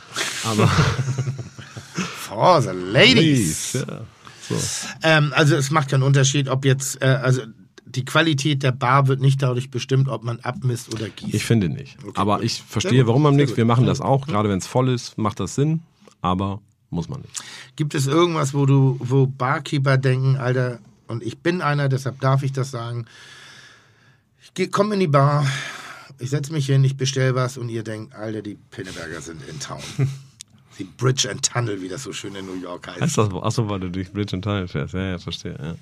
Aber 0.43 0.67
For 2.27 2.61
the 2.61 2.71
ladies. 2.71 3.73
ja. 3.73 4.01
So. 4.49 4.55
Ähm, 5.03 5.33
also 5.35 5.55
es 5.55 5.71
macht 5.71 5.89
keinen 5.89 6.03
Unterschied, 6.03 6.47
ob 6.47 6.63
jetzt, 6.63 7.01
äh, 7.01 7.05
also 7.05 7.41
die 7.85 8.05
Qualität 8.05 8.63
der 8.63 8.71
Bar 8.71 9.07
wird 9.07 9.19
nicht 9.19 9.41
dadurch 9.41 9.71
bestimmt, 9.71 10.07
ob 10.07 10.23
man 10.23 10.39
abmisst 10.39 10.93
oder 10.93 11.09
gießt. 11.09 11.33
Ich 11.33 11.45
finde 11.45 11.69
nicht. 11.69 11.97
Okay, 12.01 12.11
aber 12.15 12.37
gut. 12.37 12.45
ich 12.45 12.61
verstehe, 12.61 13.07
warum 13.07 13.23
man 13.23 13.37
gut. 13.37 13.57
Wir 13.57 13.65
machen 13.65 13.85
das 13.85 14.01
auch, 14.01 14.27
gerade 14.27 14.49
wenn 14.49 14.59
es 14.59 14.67
voll 14.67 14.89
ist, 14.89 15.17
macht 15.17 15.39
das 15.39 15.55
Sinn, 15.55 15.81
aber 16.21 16.61
muss 16.89 17.09
man 17.09 17.21
nicht. 17.21 17.41
Gibt 17.75 17.95
es 17.95 18.07
irgendwas, 18.07 18.53
wo 18.53 18.65
du, 18.65 18.97
wo 18.99 19.27
Barkeeper 19.27 19.97
denken, 19.97 20.37
Alter, 20.37 20.79
und 21.07 21.23
ich 21.23 21.39
bin 21.39 21.61
einer, 21.61 21.89
deshalb 21.89 22.19
darf 22.19 22.43
ich 22.43 22.51
das 22.51 22.71
sagen. 22.71 23.05
Ich 24.57 24.71
komme 24.71 24.95
in 24.95 24.99
die 24.99 25.07
Bar, 25.07 25.45
ich 26.19 26.29
setze 26.29 26.51
mich 26.53 26.65
hin, 26.65 26.83
ich 26.83 26.97
bestelle 26.97 27.35
was 27.35 27.57
und 27.57 27.69
ihr 27.69 27.83
denkt, 27.83 28.15
Alter, 28.15 28.41
die 28.41 28.55
Pinneberger 28.71 29.21
sind 29.21 29.41
in 29.47 29.59
town. 29.59 29.81
die 30.79 30.83
Bridge 30.83 31.29
and 31.29 31.43
Tunnel, 31.43 31.81
wie 31.81 31.87
das 31.89 32.03
so 32.03 32.13
schön 32.13 32.35
in 32.35 32.45
New 32.45 32.59
York 32.61 32.87
heißt. 32.87 33.17
Achso, 33.19 33.69
weil 33.69 33.79
du 33.79 33.89
durch 33.89 34.11
Bridge 34.11 34.35
and 34.35 34.43
Tunnel 34.43 34.67
fährst. 34.67 34.93
Ja, 34.93 35.01
ja, 35.11 35.17
verstehe. 35.19 35.55
Ja. 35.59 35.75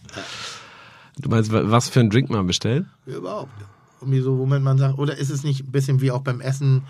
Du 1.20 1.30
meinst, 1.30 1.52
wa- 1.52 1.64
was 1.66 1.90
für 1.90 2.00
einen 2.00 2.10
Drink 2.10 2.30
man 2.30 2.48
bestellt? 2.48 2.86
Überhaupt. 3.06 3.52
Irgendwie 4.02 4.20
so, 4.22 4.38
womit 4.38 4.62
man 4.62 4.78
sagt, 4.78 4.98
oder 5.00 5.18
ist 5.18 5.30
es 5.30 5.44
nicht 5.44 5.62
ein 5.66 5.72
bisschen 5.72 6.02
wie 6.02 6.12
auch 6.12 6.22
beim 6.22 6.42
Essen, 6.42 6.84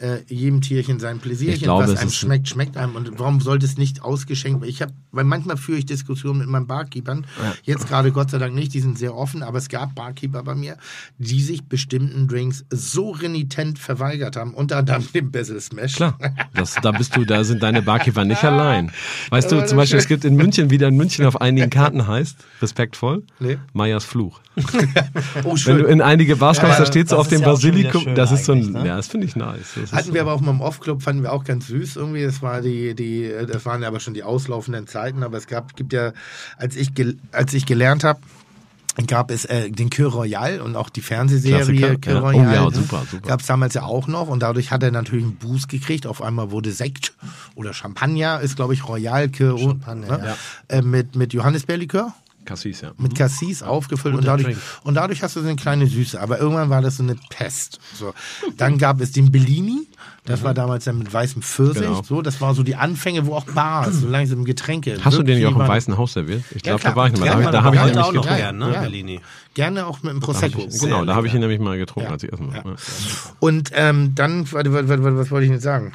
äh, 0.00 0.18
jedem 0.28 0.60
Tierchen 0.60 1.00
sein 1.00 1.18
Pläsierchen, 1.18 1.62
glaube, 1.64 1.88
was 1.88 1.96
einem 2.00 2.10
schmeckt, 2.10 2.48
schmeckt 2.48 2.76
einem. 2.76 2.94
Und 2.96 3.18
warum 3.18 3.40
sollte 3.40 3.66
es 3.66 3.76
nicht 3.76 4.02
ausgeschenkt 4.02 4.60
werden? 4.60 4.70
Ich 4.70 4.82
habe, 4.82 4.92
weil 5.12 5.24
manchmal 5.24 5.56
führe 5.56 5.78
ich 5.78 5.86
Diskussionen 5.86 6.38
mit 6.40 6.48
meinen 6.48 6.66
Barkeepern, 6.66 7.26
jetzt 7.64 7.88
gerade 7.88 8.12
Gott 8.12 8.30
sei 8.30 8.38
Dank 8.38 8.54
nicht, 8.54 8.74
die 8.74 8.80
sind 8.80 8.98
sehr 8.98 9.14
offen, 9.14 9.42
aber 9.42 9.58
es 9.58 9.68
gab 9.68 9.94
Barkeeper 9.94 10.42
bei 10.42 10.54
mir, 10.54 10.76
die 11.18 11.40
sich 11.42 11.64
bestimmten 11.64 12.28
Drinks 12.28 12.64
so 12.70 13.10
renitent 13.10 13.78
verweigert 13.78 14.36
haben, 14.36 14.54
unter 14.54 14.78
anderem 14.78 15.06
dem 15.14 15.30
Basil 15.30 15.60
Smash. 15.60 15.96
Klar, 15.96 16.18
das, 16.54 16.76
da 16.82 16.92
bist 16.92 17.16
du, 17.16 17.24
da 17.24 17.44
sind 17.44 17.62
deine 17.62 17.82
Barkeeper 17.82 18.24
nicht 18.24 18.44
allein. 18.44 18.92
Weißt 19.30 19.50
Ja, 19.52 19.60
du, 19.60 19.66
zum 19.66 19.76
Beispiel, 19.76 19.98
es 19.98 20.06
gibt 20.08 20.24
in 20.24 20.36
München, 20.36 20.70
wie 20.70 20.78
der 20.78 20.88
in 20.88 20.96
München 20.96 21.24
auf 21.26 21.40
einigen 21.40 21.70
Karten 21.70 22.06
heißt, 22.06 22.36
respektvoll, 22.62 23.22
Nee. 23.40 23.58
Meyers 23.72 24.04
Fluch. 24.04 24.40
Oh, 25.44 25.50
Wenn 25.50 25.56
schön. 25.56 25.78
du 25.78 25.84
in 25.84 26.02
einige 26.02 26.36
Bars 26.36 26.60
kommst, 26.60 26.80
da 26.80 26.86
steht 26.86 27.08
so 27.08 27.16
auf 27.16 27.28
dem 27.28 27.40
ja 27.42 27.46
Basilikum, 27.48 28.14
das 28.14 28.32
ist 28.32 28.44
so 28.44 28.52
ein, 28.52 28.72
ne? 28.72 28.86
ja, 28.86 28.96
das 28.96 29.06
finde 29.08 29.26
ich 29.26 29.36
nice. 29.36 29.74
Das 29.80 29.87
ist 29.90 29.98
Hatten 29.98 30.08
so. 30.08 30.14
wir 30.14 30.22
aber 30.22 30.32
auch 30.32 30.40
mal 30.40 30.52
im 30.52 30.60
Off-Club, 30.60 31.02
fanden 31.02 31.22
wir 31.22 31.32
auch 31.32 31.44
ganz 31.44 31.66
süß 31.68 31.96
irgendwie. 31.96 32.22
Das, 32.22 32.42
war 32.42 32.60
die, 32.60 32.94
die, 32.94 33.30
das 33.50 33.64
waren 33.66 33.84
aber 33.84 34.00
schon 34.00 34.14
die 34.14 34.22
auslaufenden 34.22 34.86
Zeiten. 34.86 35.22
Aber 35.22 35.36
es 35.38 35.46
gab, 35.46 35.76
gibt 35.76 35.92
ja, 35.92 36.12
als 36.56 36.76
ich, 36.76 36.92
als 37.32 37.54
ich 37.54 37.66
gelernt 37.66 38.04
habe, 38.04 38.20
gab 39.06 39.30
es 39.30 39.44
äh, 39.44 39.70
den 39.70 39.90
Kür 39.90 40.10
Royal 40.10 40.60
und 40.60 40.74
auch 40.74 40.90
die 40.90 41.02
Fernsehserie 41.02 41.98
Kür 41.98 42.14
ja. 42.14 42.20
Oh 42.20 42.26
Royal. 42.26 42.54
ja, 42.54 42.70
super, 42.70 43.04
super. 43.08 43.28
Gab 43.28 43.40
es 43.40 43.46
damals 43.46 43.74
ja 43.74 43.84
auch 43.84 44.08
noch 44.08 44.28
und 44.28 44.40
dadurch 44.40 44.70
hat 44.72 44.82
er 44.82 44.90
natürlich 44.90 45.24
einen 45.24 45.36
Boost 45.36 45.68
gekriegt. 45.68 46.06
Auf 46.06 46.20
einmal 46.22 46.50
wurde 46.50 46.72
Sekt 46.72 47.14
oder 47.54 47.72
Champagner, 47.72 48.40
ist 48.40 48.56
glaube 48.56 48.74
ich 48.74 48.88
Royal 48.88 49.30
Champagner, 49.32 50.18
ne? 50.18 50.36
ja. 50.70 50.76
äh, 50.76 50.82
mit, 50.82 51.14
mit 51.14 51.32
Johannisbeerlikör 51.32 52.12
Cassis, 52.48 52.80
ja. 52.80 52.92
mit 52.98 53.14
Cassis 53.14 53.62
aufgefüllt 53.62 54.14
und 54.14 54.20
Guter 54.22 54.36
dadurch, 54.38 54.56
Drink. 54.56 54.58
und 54.84 54.94
dadurch 54.94 55.22
hast 55.22 55.36
du 55.36 55.40
so 55.40 55.46
eine 55.46 55.56
kleine 55.56 55.86
Süße. 55.86 56.20
Aber 56.20 56.38
irgendwann 56.38 56.70
war 56.70 56.80
das 56.82 56.96
so 56.96 57.02
eine 57.02 57.16
Pest. 57.30 57.78
So. 57.94 58.14
Dann 58.56 58.78
gab 58.78 59.00
es 59.00 59.12
den 59.12 59.30
Bellini. 59.30 59.86
Das 60.24 60.42
war 60.42 60.52
damals 60.52 60.84
dann 60.84 60.98
mit 60.98 61.10
weißem 61.12 61.40
Pfirsich. 61.40 61.82
Genau. 61.82 62.02
So, 62.02 62.20
das 62.20 62.40
war 62.42 62.54
so 62.54 62.62
die 62.62 62.76
Anfänge, 62.76 63.24
wo 63.26 63.34
auch 63.34 63.44
Bars, 63.46 64.00
so 64.00 64.08
langsam 64.08 64.44
Getränke. 64.44 64.98
Hast 65.02 65.16
du 65.16 65.22
den 65.22 65.36
nicht 65.38 65.46
auch 65.46 65.52
im 65.52 65.58
waren- 65.58 65.68
Weißen 65.68 65.96
Haus 65.96 66.12
serviert? 66.12 66.42
Ich 66.54 66.62
glaube, 66.62 66.80
klar. 66.80 66.92
da 66.92 66.96
war 66.96 67.06
ich 67.08 67.18
mal. 67.18 67.24
Ja, 67.26 67.40
Da, 67.40 67.50
da 67.50 67.62
habe 67.64 67.76
ich 67.76 67.82
nämlich 67.82 67.98
auch 67.98 68.12
noch 68.12 68.22
getrunken. 68.22 68.36
gern, 68.36 68.58
ne, 68.58 68.72
Ja. 68.74 68.80
Bellini. 68.82 69.20
Gerne 69.54 69.86
auch 69.86 70.02
mit 70.02 70.10
einem 70.10 70.20
Da 70.20 70.26
hab 70.26 70.34
ich- 70.44 70.52
Prosecco. 70.54 70.84
Genau, 70.84 71.04
da 71.06 71.14
habe 71.14 71.26
ich 71.26 71.32
ihn 71.34 71.40
nämlich 71.40 71.60
mal 71.60 71.78
getrunken, 71.78 72.08
Ja. 72.08 72.12
als 72.12 72.22
ich 72.24 72.30
erstmal. 72.30 72.56
Ja. 72.56 72.62
Ja. 72.66 72.76
Und 73.40 73.70
ähm, 73.74 74.14
dann, 74.14 74.50
warte, 74.52 74.72
warte, 74.72 74.88
warte, 74.88 75.16
was 75.16 75.30
wollte 75.30 75.46
ich 75.46 75.52
jetzt 75.52 75.62
sagen? 75.62 75.92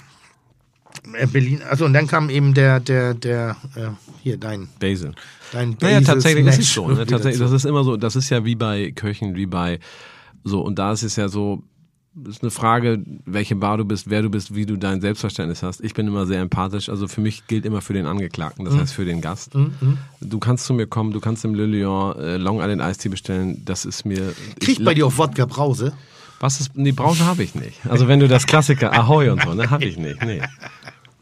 Äh, 1.14 1.28
Berlin, 1.28 1.62
also 1.70 1.86
und 1.86 1.94
dann 1.94 2.08
kam 2.08 2.30
eben 2.30 2.54
der, 2.54 2.80
der, 2.80 3.14
der, 3.14 3.56
äh, 3.76 3.88
hier, 4.24 4.38
dein, 4.38 4.68
Basil. 4.80 5.14
Dein 5.54 5.78
Naja, 5.80 6.02
tatsächlich 6.02 6.46
ist 6.46 6.56
Smash 6.56 6.68
es 6.68 6.74
so. 6.74 6.88
Ne? 6.90 7.06
Tatsächlich, 7.06 7.40
das 7.40 7.52
ist 7.52 7.66
immer 7.66 7.84
so, 7.84 7.96
das 7.98 8.16
ist 8.16 8.30
ja 8.30 8.44
wie 8.44 8.56
bei 8.56 8.92
Köchen, 8.92 9.36
wie 9.36 9.46
bei 9.46 9.80
so, 10.44 10.62
und 10.62 10.78
da 10.80 10.92
ist 10.92 11.04
es 11.04 11.16
ja 11.16 11.30
so, 11.30 11.64
das 12.16 12.36
ist 12.36 12.42
eine 12.44 12.52
Frage, 12.52 13.02
welche 13.26 13.56
Bar 13.56 13.78
du 13.78 13.86
bist, 13.86 14.10
wer 14.10 14.22
du 14.22 14.30
bist, 14.30 14.54
wie 14.54 14.68
du 14.68 14.78
dein 14.78 15.02
Selbstverständnis 15.02 15.64
hast. 15.64 15.82
Ich 15.82 15.96
bin 15.96 16.08
immer 16.08 16.28
sehr 16.28 16.42
empathisch, 16.42 16.90
also 16.90 17.08
für 17.08 17.22
mich 17.22 17.48
gilt 17.48 17.66
immer 17.66 17.82
für 17.82 17.94
den 17.94 18.06
Angeklagten, 18.06 18.64
Mhm. 18.66 18.70
das 18.70 18.78
heißt 18.80 18.94
für 18.94 19.06
den 19.06 19.20
Gast. 19.22 19.54
Du 20.22 20.40
kannst 20.40 20.66
zu 20.66 20.74
mir 20.76 20.86
kommen, 20.86 21.12
du 21.12 21.20
kannst 21.20 21.44
im 21.46 21.56
Le 21.56 21.66
Lion 21.66 22.16
äh, 22.20 22.38
Long 22.38 22.60
Island 22.60 22.82
Eistee 22.82 23.10
bestellen, 23.10 23.64
das 23.66 23.86
ist 23.86 24.06
mir... 24.06 24.34
Kriegt 24.60 24.84
bei 24.86 24.94
dir 24.94 25.08
auch 25.08 25.18
Wodka 25.18 25.46
Brause? 25.46 25.94
Was 26.40 26.60
ist, 26.60 26.76
nee, 26.76 26.92
Brause 26.92 27.26
habe 27.26 27.42
ich 27.42 27.56
nicht. 27.56 27.80
Also 27.90 28.08
wenn 28.10 28.20
du 28.20 28.28
das 28.28 28.46
Klassiker 28.46 28.92
Ahoi 28.94 29.32
und 29.32 29.42
so, 29.42 29.54
ne, 29.54 29.70
habe 29.72 29.86
ich 29.86 29.98
nicht, 29.98 30.22
nee. 30.24 30.42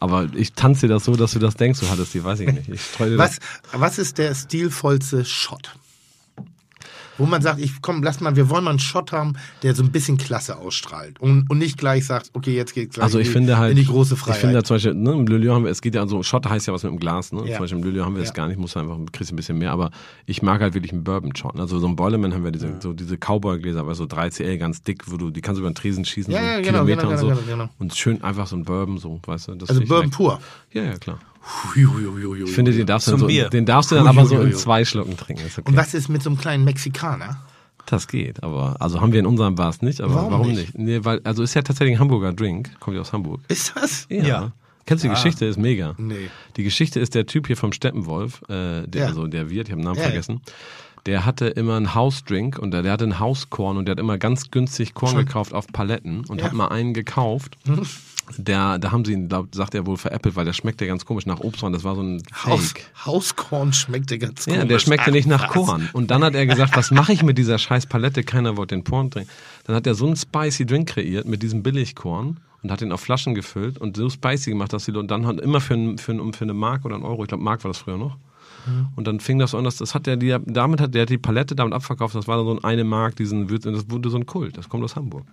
Aber 0.01 0.27
ich 0.33 0.53
tanze 0.53 0.87
dir 0.87 0.95
das 0.95 1.05
so, 1.05 1.15
dass 1.15 1.33
du 1.33 1.39
das 1.39 1.53
denkst, 1.53 1.79
du 1.79 1.87
hattest 1.87 2.15
die, 2.15 2.23
weiß 2.23 2.39
ich 2.39 2.51
nicht. 2.51 2.69
Ich 2.69 2.81
das. 2.97 3.17
Was, 3.19 3.39
was 3.71 3.99
ist 3.99 4.17
der 4.17 4.33
stilvollste 4.33 5.23
Shot? 5.23 5.75
Wo 7.21 7.27
man 7.27 7.41
sagt, 7.41 7.59
ich 7.59 7.81
komm, 7.81 8.01
lass 8.01 8.19
mal, 8.19 8.35
wir 8.35 8.49
wollen 8.49 8.63
mal 8.63 8.71
einen 8.71 8.79
Shot 8.79 9.11
haben, 9.11 9.33
der 9.61 9.75
so 9.75 9.83
ein 9.83 9.91
bisschen 9.91 10.17
Klasse 10.17 10.57
ausstrahlt 10.57 11.19
und, 11.19 11.47
und 11.49 11.57
nicht 11.59 11.77
gleich 11.77 12.05
sagt, 12.07 12.31
okay, 12.33 12.55
jetzt 12.55 12.73
geht's 12.73 12.95
gleich 12.95 13.03
Also 13.03 13.19
ich 13.19 13.27
in, 13.27 13.29
die- 13.29 13.33
finde 13.33 13.57
halt, 13.57 13.71
in 13.71 13.77
die 13.77 13.85
große 13.85 14.15
Freiheit. 14.15 14.37
ich 14.37 14.41
finde 14.41 14.55
halt 14.55 14.65
zum 14.67 14.75
Beispiel, 14.75 14.93
ne, 14.95 15.11
im 15.13 15.27
Lülio 15.27 15.53
haben 15.53 15.63
wir, 15.65 15.71
es 15.71 15.81
geht 15.81 15.93
ja 15.95 16.07
so, 16.07 16.23
Shot 16.23 16.49
heißt 16.49 16.67
ja 16.67 16.73
was 16.73 16.83
mit 16.83 16.91
dem 16.93 16.99
Glas, 16.99 17.31
ne? 17.31 17.41
Ja. 17.47 17.57
Zum 17.57 17.63
Beispiel 17.63 17.77
im 17.77 17.83
Lülio 17.83 18.05
haben 18.05 18.15
wir 18.15 18.21
das 18.21 18.29
Ja. 18.29 18.33
gar 18.33 18.47
nicht, 18.47 18.57
muss 18.59 18.75
einfach, 18.75 18.97
kriegst 19.11 19.31
ein 19.31 19.35
bisschen 19.35 19.57
mehr, 19.59 19.71
aber 19.71 19.91
ich 20.25 20.41
mag 20.41 20.59
halt 20.61 20.73
wirklich 20.73 20.91
einen 20.93 21.03
Bourbon-Shot. 21.03 21.59
Also 21.59 21.77
so 21.79 21.87
ein 21.87 21.95
Boilerman 21.95 22.33
haben 22.33 22.43
wir 22.43 22.51
diese, 22.51 22.75
so 22.81 22.93
diese 22.93 23.17
Cowboy-Gläser, 23.17 23.81
aber 23.81 23.93
so 23.95 24.05
3CL 24.05 24.57
ganz 24.57 24.81
dick, 24.81 25.03
wo 25.11 25.17
du, 25.17 25.29
die 25.29 25.41
kannst 25.41 25.57
du 25.57 25.61
über 25.61 25.69
den 25.69 25.75
Tresen 25.75 26.03
schießen, 26.03 26.33
Ja, 26.33 26.39
so 26.39 26.45
ja, 26.45 26.55
genau, 26.61 26.65
Kilometer 26.85 27.01
genau, 27.01 27.11
und 27.11 27.17
so. 27.19 27.27
genau, 27.27 27.39
genau, 27.41 27.51
genau. 27.65 27.69
Und 27.77 27.95
schön 27.95 28.23
einfach 28.23 28.47
so 28.47 28.55
ein 28.55 28.63
Bourbon, 28.63 28.97
so, 28.97 29.19
weißt 29.25 29.49
du. 29.49 29.55
Das 29.55 29.69
also 29.69 29.81
Bourbon 29.81 30.05
lecker. 30.05 30.15
pur. 30.17 30.39
Ja, 30.73 30.83
ja, 30.83 30.97
klar. 30.97 31.19
Ich 31.75 32.51
finde, 32.51 32.71
den 32.71 32.85
darfst 32.85 33.07
du, 33.07 33.11
dann 33.11 33.19
so, 33.21 33.27
Bier. 33.27 33.49
den 33.49 33.65
darfst 33.65 33.91
du 33.91 33.95
dann 33.95 34.07
aber 34.07 34.25
so 34.25 34.39
in 34.39 34.53
zwei 34.53 34.85
Schlucken 34.85 35.17
trinken. 35.17 35.45
Ist 35.45 35.57
okay. 35.57 35.69
Und 35.69 35.75
was 35.77 35.93
ist 35.93 36.07
mit 36.09 36.21
so 36.21 36.29
einem 36.29 36.37
kleinen 36.37 36.63
Mexikaner? 36.63 37.37
Das 37.87 38.07
geht, 38.07 38.43
aber, 38.43 38.75
also 38.79 39.01
haben 39.01 39.11
wir 39.11 39.19
in 39.19 39.25
unserem 39.25 39.55
Bars 39.55 39.81
nicht, 39.81 40.01
aber 40.01 40.13
Warum 40.15 40.31
warum, 40.31 40.47
nicht? 40.49 40.75
nicht? 40.75 40.77
Nee, 40.77 41.03
weil, 41.03 41.19
also 41.23 41.41
ist 41.41 41.55
ja 41.55 41.63
tatsächlich 41.63 41.95
ein 41.97 41.99
Hamburger 41.99 42.31
Drink, 42.31 42.79
kommt 42.79 42.95
ja 42.95 43.01
aus 43.01 43.11
Hamburg. 43.11 43.41
Ist 43.47 43.73
das? 43.75 44.05
Ja. 44.09 44.51
Kennst 44.85 45.03
du 45.03 45.07
die 45.07 45.13
Geschichte? 45.15 45.45
Ist 45.45 45.57
mega. 45.57 45.95
Nee. 45.97 46.29
Die 46.57 46.63
Geschichte 46.63 46.99
ist 46.99 47.15
der 47.15 47.25
Typ 47.25 47.47
hier 47.47 47.57
vom 47.57 47.71
Steppenwolf, 47.73 48.41
äh, 48.49 48.85
der, 48.87 49.01
Ja. 49.01 49.05
also 49.07 49.27
der 49.27 49.49
Wirt, 49.49 49.67
ich 49.67 49.71
habe 49.71 49.81
den 49.81 49.85
Namen 49.85 49.97
Ja, 49.97 50.03
ja. 50.03 50.09
vergessen. 50.09 50.41
Der 51.07 51.25
hatte 51.25 51.47
immer 51.47 51.75
einen 51.77 51.95
Hausdrink 51.95 52.59
und 52.59 52.71
der, 52.71 52.83
der 52.83 52.91
hatte 52.91 53.03
einen 53.05 53.19
Hauskorn 53.19 53.77
und 53.77 53.85
der 53.85 53.93
hat 53.93 53.99
immer 53.99 54.19
ganz 54.19 54.51
günstig 54.51 54.93
Korn 54.93 55.17
gekauft 55.17 55.51
auf 55.53 55.65
Paletten 55.67 56.23
und 56.27 56.39
Ja. 56.39 56.45
hat 56.45 56.53
mal 56.53 56.67
einen 56.67 56.93
gekauft. 56.93 57.57
Der, 58.37 58.79
da 58.79 58.91
haben 58.91 59.05
sie 59.05 59.13
ihn, 59.13 59.27
glaub, 59.29 59.53
sagt 59.53 59.75
er 59.75 59.85
wohl, 59.85 59.97
veräppelt, 59.97 60.35
weil 60.35 60.45
der 60.45 60.53
schmeckte 60.53 60.87
ganz 60.87 61.05
komisch 61.05 61.25
nach 61.25 61.39
Obstkorn. 61.39 61.73
Das 61.73 61.83
war 61.83 61.95
so 61.95 62.01
ein 62.01 62.21
Haus. 62.45 62.73
Hauskorn 63.05 63.73
schmeckte 63.73 64.17
ganz 64.17 64.45
Ja, 64.45 64.53
komisch. 64.53 64.67
der 64.67 64.79
schmeckte 64.79 65.11
nicht 65.11 65.27
nach 65.27 65.43
Was? 65.43 65.49
Korn. 65.51 65.89
Und 65.93 66.11
dann 66.11 66.23
hat 66.23 66.35
er 66.35 66.45
gesagt, 66.45 66.75
was 66.75 66.91
mache 66.91 67.13
ich 67.13 67.23
mit 67.23 67.37
dieser 67.37 67.57
scheiß 67.57 67.85
Palette? 67.87 68.23
Keiner 68.23 68.57
wollte 68.57 68.75
den 68.75 68.83
Porn 68.83 69.11
trinken. 69.11 69.29
Dann 69.65 69.75
hat 69.75 69.87
er 69.87 69.95
so 69.95 70.05
einen 70.05 70.15
spicy 70.15 70.65
Drink 70.65 70.89
kreiert 70.89 71.27
mit 71.27 71.43
diesem 71.43 71.63
Billigkorn 71.63 72.39
und 72.63 72.71
hat 72.71 72.81
den 72.81 72.91
auf 72.91 73.01
Flaschen 73.01 73.33
gefüllt 73.35 73.77
und 73.77 73.97
so 73.97 74.09
spicy 74.09 74.51
gemacht, 74.51 74.73
dass 74.73 74.87
Leute, 74.87 74.99
und 74.99 75.09
dann 75.11 75.25
hat 75.25 75.39
immer 75.39 75.61
für, 75.61 75.73
ein, 75.73 75.97
für, 75.97 76.11
ein, 76.11 76.33
für 76.33 76.43
eine 76.43 76.53
Mark 76.53 76.85
oder 76.85 76.95
einen 76.95 77.03
Euro, 77.05 77.23
ich 77.23 77.27
glaube 77.29 77.43
Mark 77.43 77.63
war 77.63 77.69
das 77.71 77.79
früher 77.79 77.97
noch. 77.97 78.17
Und 78.95 79.07
dann 79.07 79.19
fing 79.19 79.39
das 79.39 79.51
so 79.51 79.57
an, 79.57 79.63
dass 79.63 79.77
das 79.77 79.95
hat 79.95 80.05
der, 80.05 80.17
die, 80.17 80.37
damit 80.45 80.81
hat 80.81 80.93
der 80.93 81.07
die 81.07 81.17
Palette 81.17 81.55
damit 81.55 81.73
abverkauft, 81.73 82.13
das 82.13 82.27
war 82.27 82.37
dann 82.37 82.45
so 82.45 82.51
ein 82.51 82.63
eine 82.63 82.83
Mark, 82.83 83.15
diesen 83.15 83.49
Würz, 83.49 83.65
und 83.65 83.73
das 83.73 83.89
wurde 83.89 84.11
so 84.11 84.17
ein 84.17 84.27
Kult, 84.27 84.55
das 84.55 84.69
kommt 84.69 84.83
aus 84.83 84.95
Hamburg. 84.95 85.25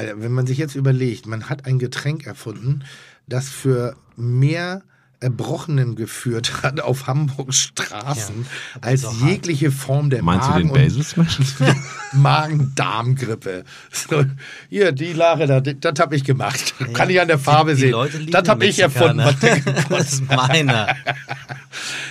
Alter, 0.00 0.22
wenn 0.22 0.32
man 0.32 0.46
sich 0.46 0.58
jetzt 0.58 0.74
überlegt, 0.74 1.26
man 1.26 1.48
hat 1.48 1.66
ein 1.66 1.78
Getränk 1.78 2.26
erfunden, 2.26 2.84
das 3.26 3.48
für 3.48 3.96
mehr 4.16 4.82
Erbrochenen 5.22 5.96
geführt 5.96 6.62
hat 6.62 6.80
auf 6.80 7.06
Hamburgs 7.06 7.58
Straßen 7.58 8.46
ja, 8.46 8.80
als 8.80 9.06
jegliche 9.20 9.66
hart. 9.66 9.74
Form 9.74 10.10
der 10.10 10.22
Meinst 10.22 10.48
Magen 10.48 10.68
du 10.68 10.74
den 10.74 10.88
Basismensch? 10.88 11.38
Magen-Darm-Grippe. 12.12 13.64
So, 13.92 14.24
hier, 14.70 14.92
die 14.92 15.12
Lache, 15.12 15.46
da, 15.46 15.60
das 15.60 16.00
habe 16.00 16.16
ich 16.16 16.24
gemacht. 16.24 16.74
Ja, 16.80 16.86
Kann 16.86 17.10
ich 17.10 17.20
an 17.20 17.28
der 17.28 17.38
Farbe 17.38 17.74
die, 17.74 17.92
die 17.92 18.16
sehen. 18.16 18.30
das 18.30 18.48
habe 18.48 18.64
ich 18.64 18.78
erfunden. 18.78 19.18
das 19.90 20.12
ist 20.14 20.26
meiner. 20.26 20.96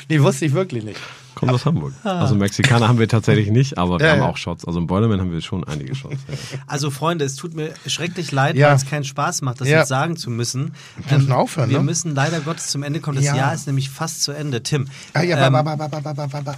nee, 0.08 0.20
wusste 0.22 0.46
ich 0.46 0.54
wirklich 0.54 0.84
nicht. 0.84 1.00
Kommt 1.40 1.54
aus 1.54 1.66
Hamburg. 1.66 1.94
Also 2.04 2.36
Mexikaner 2.36 2.90
haben 2.90 3.00
wir 3.00 3.08
tatsächlich 3.08 3.50
nicht, 3.50 3.78
aber 3.78 4.00
wir 4.00 4.08
ja, 4.08 4.12
haben 4.14 4.24
auch 4.24 4.36
Shots. 4.36 4.66
Also 4.66 4.80
im 4.80 4.88
Boilerman 4.88 5.22
haben 5.22 5.32
wir 5.32 5.40
schon 5.40 5.64
einige 5.64 5.96
Shots. 5.96 6.18
Also 6.68 6.92
Freunde, 6.92 7.24
es 7.24 7.36
tut 7.36 7.54
mir 7.54 7.74
schrecklich 7.86 8.32
leid, 8.32 8.58
weil 8.58 8.76
es 8.76 8.86
keinen 8.86 9.06
Spaß 9.06 9.42
macht, 9.42 9.62
das 9.62 9.70
jetzt 9.70 9.88
sagen 9.88 10.18
zu 10.18 10.30
müssen. 10.30 10.74
Wir 11.08 11.18
müssen 11.18 11.32
ähm, 11.32 11.36
aufhören, 11.36 11.70
Wir 11.70 11.78
ne? 11.78 11.84
müssen 11.86 12.14
leider 12.14 12.42
Gottes 12.42 12.68
zum 12.68 12.84
Ende 12.84 13.00
kommen. 13.00 13.16
Das 13.16 13.26
Jahr 13.26 13.54
ist 13.54 13.68
nämlich 13.68 13.90
fast 13.90 14.24
zu 14.24 14.34
Ende. 14.34 14.64
Tim. 14.64 14.88
Ah, 15.14 15.22
ja, 15.22 15.48
ähm, 15.48 15.54
ba, 15.54 15.64
ba, 15.64 15.88
ba, 15.88 16.56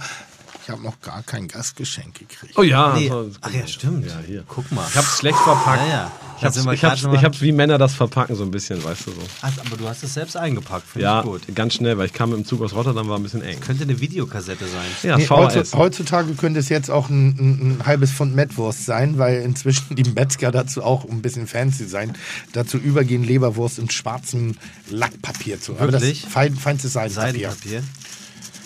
ich 0.62 0.70
habe 0.70 0.82
noch 0.82 1.00
gar 1.00 1.22
kein 1.22 1.48
Gastgeschenk 1.48 2.18
gekriegt. 2.18 2.56
Oh 2.56 2.62
ja. 2.62 2.94
Nee. 2.94 3.10
Ach 3.40 3.52
ja, 3.52 3.66
stimmt. 3.66 4.06
Ja, 4.06 4.20
hier. 4.24 4.44
Guck 4.46 4.70
mal. 4.70 4.86
Ich 4.88 4.96
habe 4.96 5.06
es 5.06 5.18
schlecht 5.18 5.38
verpackt. 5.38 5.82
Ja, 5.82 5.88
ja. 5.88 6.12
Ich 6.38 6.44
habe 6.44 6.74
ich 6.74 6.84
hab's, 6.84 7.04
ich 7.04 7.24
hab's 7.24 7.40
wie 7.40 7.52
Männer 7.52 7.78
das 7.78 7.94
verpacken, 7.94 8.34
so 8.34 8.42
ein 8.42 8.50
bisschen, 8.50 8.82
weißt 8.82 9.06
du 9.06 9.10
so. 9.12 9.20
Ach, 9.42 9.52
aber 9.64 9.76
du 9.76 9.88
hast 9.88 10.02
es 10.02 10.14
selbst 10.14 10.36
eingepackt, 10.36 10.88
finde 10.88 11.04
ja, 11.04 11.20
ich 11.20 11.24
gut. 11.24 11.42
ganz 11.54 11.74
schnell, 11.74 11.98
weil 11.98 12.06
ich 12.06 12.12
kam 12.12 12.34
im 12.34 12.44
Zug 12.44 12.62
aus 12.62 12.74
Rotterdam, 12.74 13.08
war 13.08 13.16
ein 13.16 13.22
bisschen 13.22 13.42
eng. 13.42 13.60
Könnte 13.60 13.84
eine 13.84 14.00
Videokassette 14.00 14.66
sein. 14.66 14.86
Ja, 15.04 15.16
nee, 15.16 15.24
VHS. 15.24 15.74
Heutzutage 15.74 16.34
könnte 16.34 16.58
es 16.58 16.68
jetzt 16.68 16.90
auch 16.90 17.08
ein, 17.08 17.28
ein, 17.28 17.78
ein 17.78 17.86
halbes 17.86 18.10
Pfund 18.10 18.34
Mettwurst 18.34 18.86
sein, 18.86 19.18
weil 19.18 19.42
inzwischen 19.42 19.94
die 19.94 20.08
Metzger 20.10 20.50
dazu 20.50 20.82
auch 20.82 21.04
ein 21.04 21.22
bisschen 21.22 21.46
fancy 21.46 21.86
sein, 21.86 22.14
dazu 22.52 22.76
übergehen, 22.76 23.22
Leberwurst 23.22 23.78
in 23.78 23.88
schwarzem 23.88 24.56
Lackpapier 24.90 25.60
zu 25.60 25.78
haben. 25.78 25.92
Wirklich? 25.92 26.22
Fein, 26.22 26.56
feinstes 26.56 26.94
Seidenpapier. 26.94 27.50
Seidenpapier. 27.50 27.82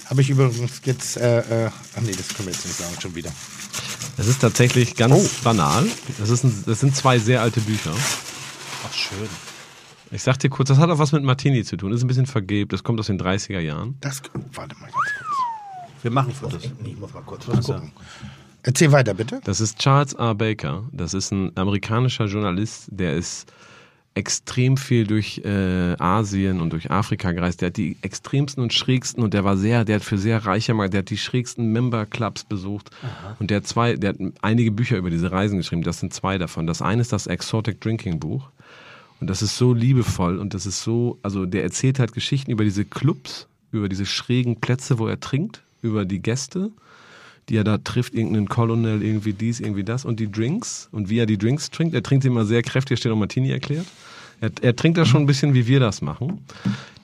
Habe 0.09 0.21
ich 0.21 0.31
übrigens 0.31 0.81
jetzt, 0.85 1.17
äh, 1.17 1.67
äh, 1.67 1.71
ach 1.97 2.01
nee, 2.01 2.13
das 2.13 2.29
können 2.29 2.47
wir 2.47 2.53
jetzt 2.55 2.65
nicht 2.65 2.79
sagen, 2.79 2.95
schon 3.01 3.15
wieder. 3.15 3.31
Das 4.17 4.29
ist 4.29 4.41
tatsächlich 4.41 4.95
ganz 4.95 5.15
oh. 5.15 5.45
banal. 5.45 5.87
Das, 6.19 6.31
ist 6.31 6.45
ein, 6.45 6.65
das 6.67 6.81
sind 6.81 6.97
zwei 6.97 7.19
sehr 7.19 7.43
alte 7.43 7.61
Bücher. 7.61 7.93
Ach, 7.93 8.93
schön. 8.93 9.29
Ich 10.13 10.23
sag 10.23 10.39
dir 10.39 10.49
kurz, 10.49 10.69
das 10.69 10.79
hat 10.79 10.89
auch 10.89 10.99
was 10.99 11.11
mit 11.11 11.25
Martini 11.25 11.65
zu 11.65 11.77
tun. 11.77 11.91
Das 11.91 11.99
ist 11.99 12.05
ein 12.05 12.09
bisschen 12.09 12.27
vergebt. 12.27 12.73
Das 12.73 12.85
kommt 12.85 13.01
aus 13.01 13.09
den 13.09 13.21
30er 13.21 13.59
Jahren. 13.59 13.97
Das, 14.01 14.23
warte 14.53 14.77
mal 14.77 14.87
ganz 14.87 14.95
kurz. 14.95 16.03
Wir 16.03 16.11
machen 16.13 16.33
Fotos. 16.33 16.63
Ich 16.85 16.97
muss 16.97 17.13
mal 17.13 17.23
kurz 17.23 17.49
was 17.49 17.67
gucken. 17.67 17.91
Erzähl 18.63 18.93
weiter, 18.93 19.15
bitte. 19.15 19.41
Das 19.45 19.61
ist 19.61 19.79
Charles 19.79 20.13
R. 20.15 20.35
Baker. 20.35 20.85
Das 20.93 21.15
ist 21.15 21.33
ein 21.33 21.57
amerikanischer 21.57 22.27
Journalist, 22.27 22.87
der 22.91 23.15
ist 23.15 23.53
extrem 24.17 24.79
viel 24.79 25.07
durch 25.07 25.43
äh, 25.45 25.95
Asien 25.99 26.61
und 26.61 26.73
durch 26.73 26.91
Afrika 26.91 27.33
gereist. 27.33 27.61
Der 27.61 27.67
hat 27.67 27.77
die 27.77 27.99
extremsten 28.01 28.63
und 28.63 28.73
schrägsten 28.73 29.23
und 29.23 29.35
der 29.35 29.45
war 29.45 29.59
sehr, 29.59 29.85
der 29.85 29.97
hat 29.97 30.03
für 30.03 30.17
sehr 30.17 30.47
reiche 30.47 30.73
mal, 30.73 30.89
der 30.89 31.01
hat 31.01 31.11
die 31.11 31.19
schrägsten 31.19 31.71
Member 31.71 32.07
Clubs 32.07 32.43
besucht 32.43 32.91
Aha. 33.03 33.37
und 33.39 33.51
der 33.51 33.59
hat 33.59 33.67
zwei, 33.67 33.95
der 33.95 34.11
hat 34.11 34.17
einige 34.41 34.71
Bücher 34.71 34.97
über 34.97 35.11
diese 35.11 35.31
Reisen 35.31 35.59
geschrieben. 35.59 35.83
Das 35.83 36.01
sind 36.01 36.15
zwei 36.15 36.39
davon. 36.39 36.67
Das 36.67 36.81
eine 36.81 37.03
ist 37.03 37.13
das 37.13 37.27
Exotic 37.27 37.81
Drinking 37.83 38.19
Buch 38.19 38.49
und 39.21 39.29
das 39.29 39.43
ist 39.43 39.59
so 39.59 39.75
liebevoll 39.75 40.39
und 40.39 40.55
das 40.55 40.65
ist 40.65 40.83
so, 40.83 41.19
also 41.23 41.45
der 41.45 41.63
erzählt 41.63 41.99
halt 41.99 42.15
Geschichten 42.15 42.51
über 42.51 42.65
diese 42.65 42.87
Clubs, 42.87 43.49
über 43.71 43.91
diese 43.91 44.07
schrägen 44.07 44.61
Plätze, 44.61 44.99
wo 44.99 45.09
er 45.09 45.21
trinkt, 45.21 45.63
über 45.83 46.07
die 46.07 46.21
Gäste 46.23 46.71
die 47.49 47.57
er 47.57 47.65
da 47.65 47.79
trifft, 47.79 48.15
irgendeinen 48.15 48.49
Colonel, 48.49 49.03
irgendwie 49.03 49.33
dies, 49.33 49.61
irgendwie 49.61 49.85
das 49.85 50.05
und 50.05 50.19
die 50.19 50.31
Drinks 50.31 50.89
und 50.93 51.09
wie 51.09 51.19
er 51.19 51.27
die 51.27 51.39
Drinks 51.39 51.71
trinkt. 51.71 51.95
Er 51.95 52.03
trinkt 52.03 52.23
sie 52.23 52.29
immer 52.29 52.45
sehr 52.45 52.63
kräftig, 52.63 52.99
steht 52.99 53.13
auch 53.13 53.17
Martini 53.17 53.51
erklärt. 53.51 53.87
Er, 54.41 54.51
er 54.61 54.77
trinkt 54.77 54.99
das 54.99 55.09
schon 55.09 55.23
ein 55.23 55.27
bisschen, 55.27 55.55
wie 55.55 55.67
wir 55.67 55.81
das 55.81 56.03
machen. 56.03 56.41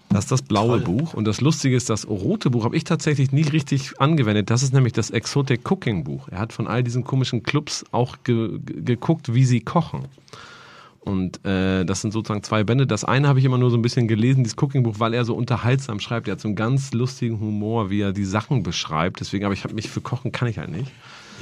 Das 0.09 0.25
ist 0.25 0.33
das 0.33 0.43
blaue 0.43 0.83
Toll. 0.83 0.99
Buch. 0.99 1.15
Und 1.15 1.25
das 1.25 1.41
Lustige 1.41 1.75
ist, 1.75 1.89
das 1.89 2.07
rote 2.07 2.51
Buch 2.51 2.65
habe 2.65 2.77
ich 2.77 2.85
tatsächlich 2.85 3.33
nie 3.33 3.43
richtig 3.43 3.99
angewendet. 4.01 4.51
Das 4.51 4.63
ist 4.63 4.75
nämlich 4.75 4.93
das 4.93 5.11
Exotic 5.11 5.71
Cooking 5.71 6.05
Buch. 6.05 6.29
Er 6.29 6.39
hat 6.39 6.53
von 6.53 6.67
all 6.67 6.83
diesen 6.83 7.05
komischen 7.05 7.43
Clubs 7.43 7.85
auch 7.93 8.19
ge 8.25 8.59
geguckt, 8.63 9.33
wie 9.33 9.45
sie 9.45 9.61
kochen. 9.61 10.05
Und 11.05 11.45
äh, 11.45 11.85
das 11.85 12.01
sind 12.01 12.13
sozusagen 12.13 12.45
zwei 12.45 12.63
Bände. 12.63 12.87
Das 12.87 13.05
eine 13.05 13.27
habe 13.27 13.41
ich 13.41 13.45
immer 13.45 13.59
nur 13.59 13.71
so 13.71 13.77
ein 13.77 13.83
bisschen 13.83 14.07
gelesen, 14.07 14.45
dieses 14.45 14.57
Cooking-Buch, 14.57 14.97
weil 14.99 15.15
er 15.15 15.25
so 15.25 15.35
unterhaltsam 15.35 15.99
schreibt. 15.99 16.29
Er 16.29 16.33
hat 16.33 16.41
so 16.41 16.47
einen 16.47 16.55
ganz 16.55 16.93
lustigen 16.93 17.41
Humor, 17.41 17.91
wie 17.91 18.01
er 18.01 18.13
die 18.13 18.25
Sachen 18.25 18.63
beschreibt. 18.63 19.19
Deswegen, 19.19 19.45
aber 19.45 19.53
ich 19.53 19.65
habe 19.65 19.75
mich 19.75 19.91
für 19.91 20.01
Kochen 20.01 20.31
kann 20.31 20.47
ich 20.47 20.59
halt 20.59 20.71
nicht. 20.71 20.93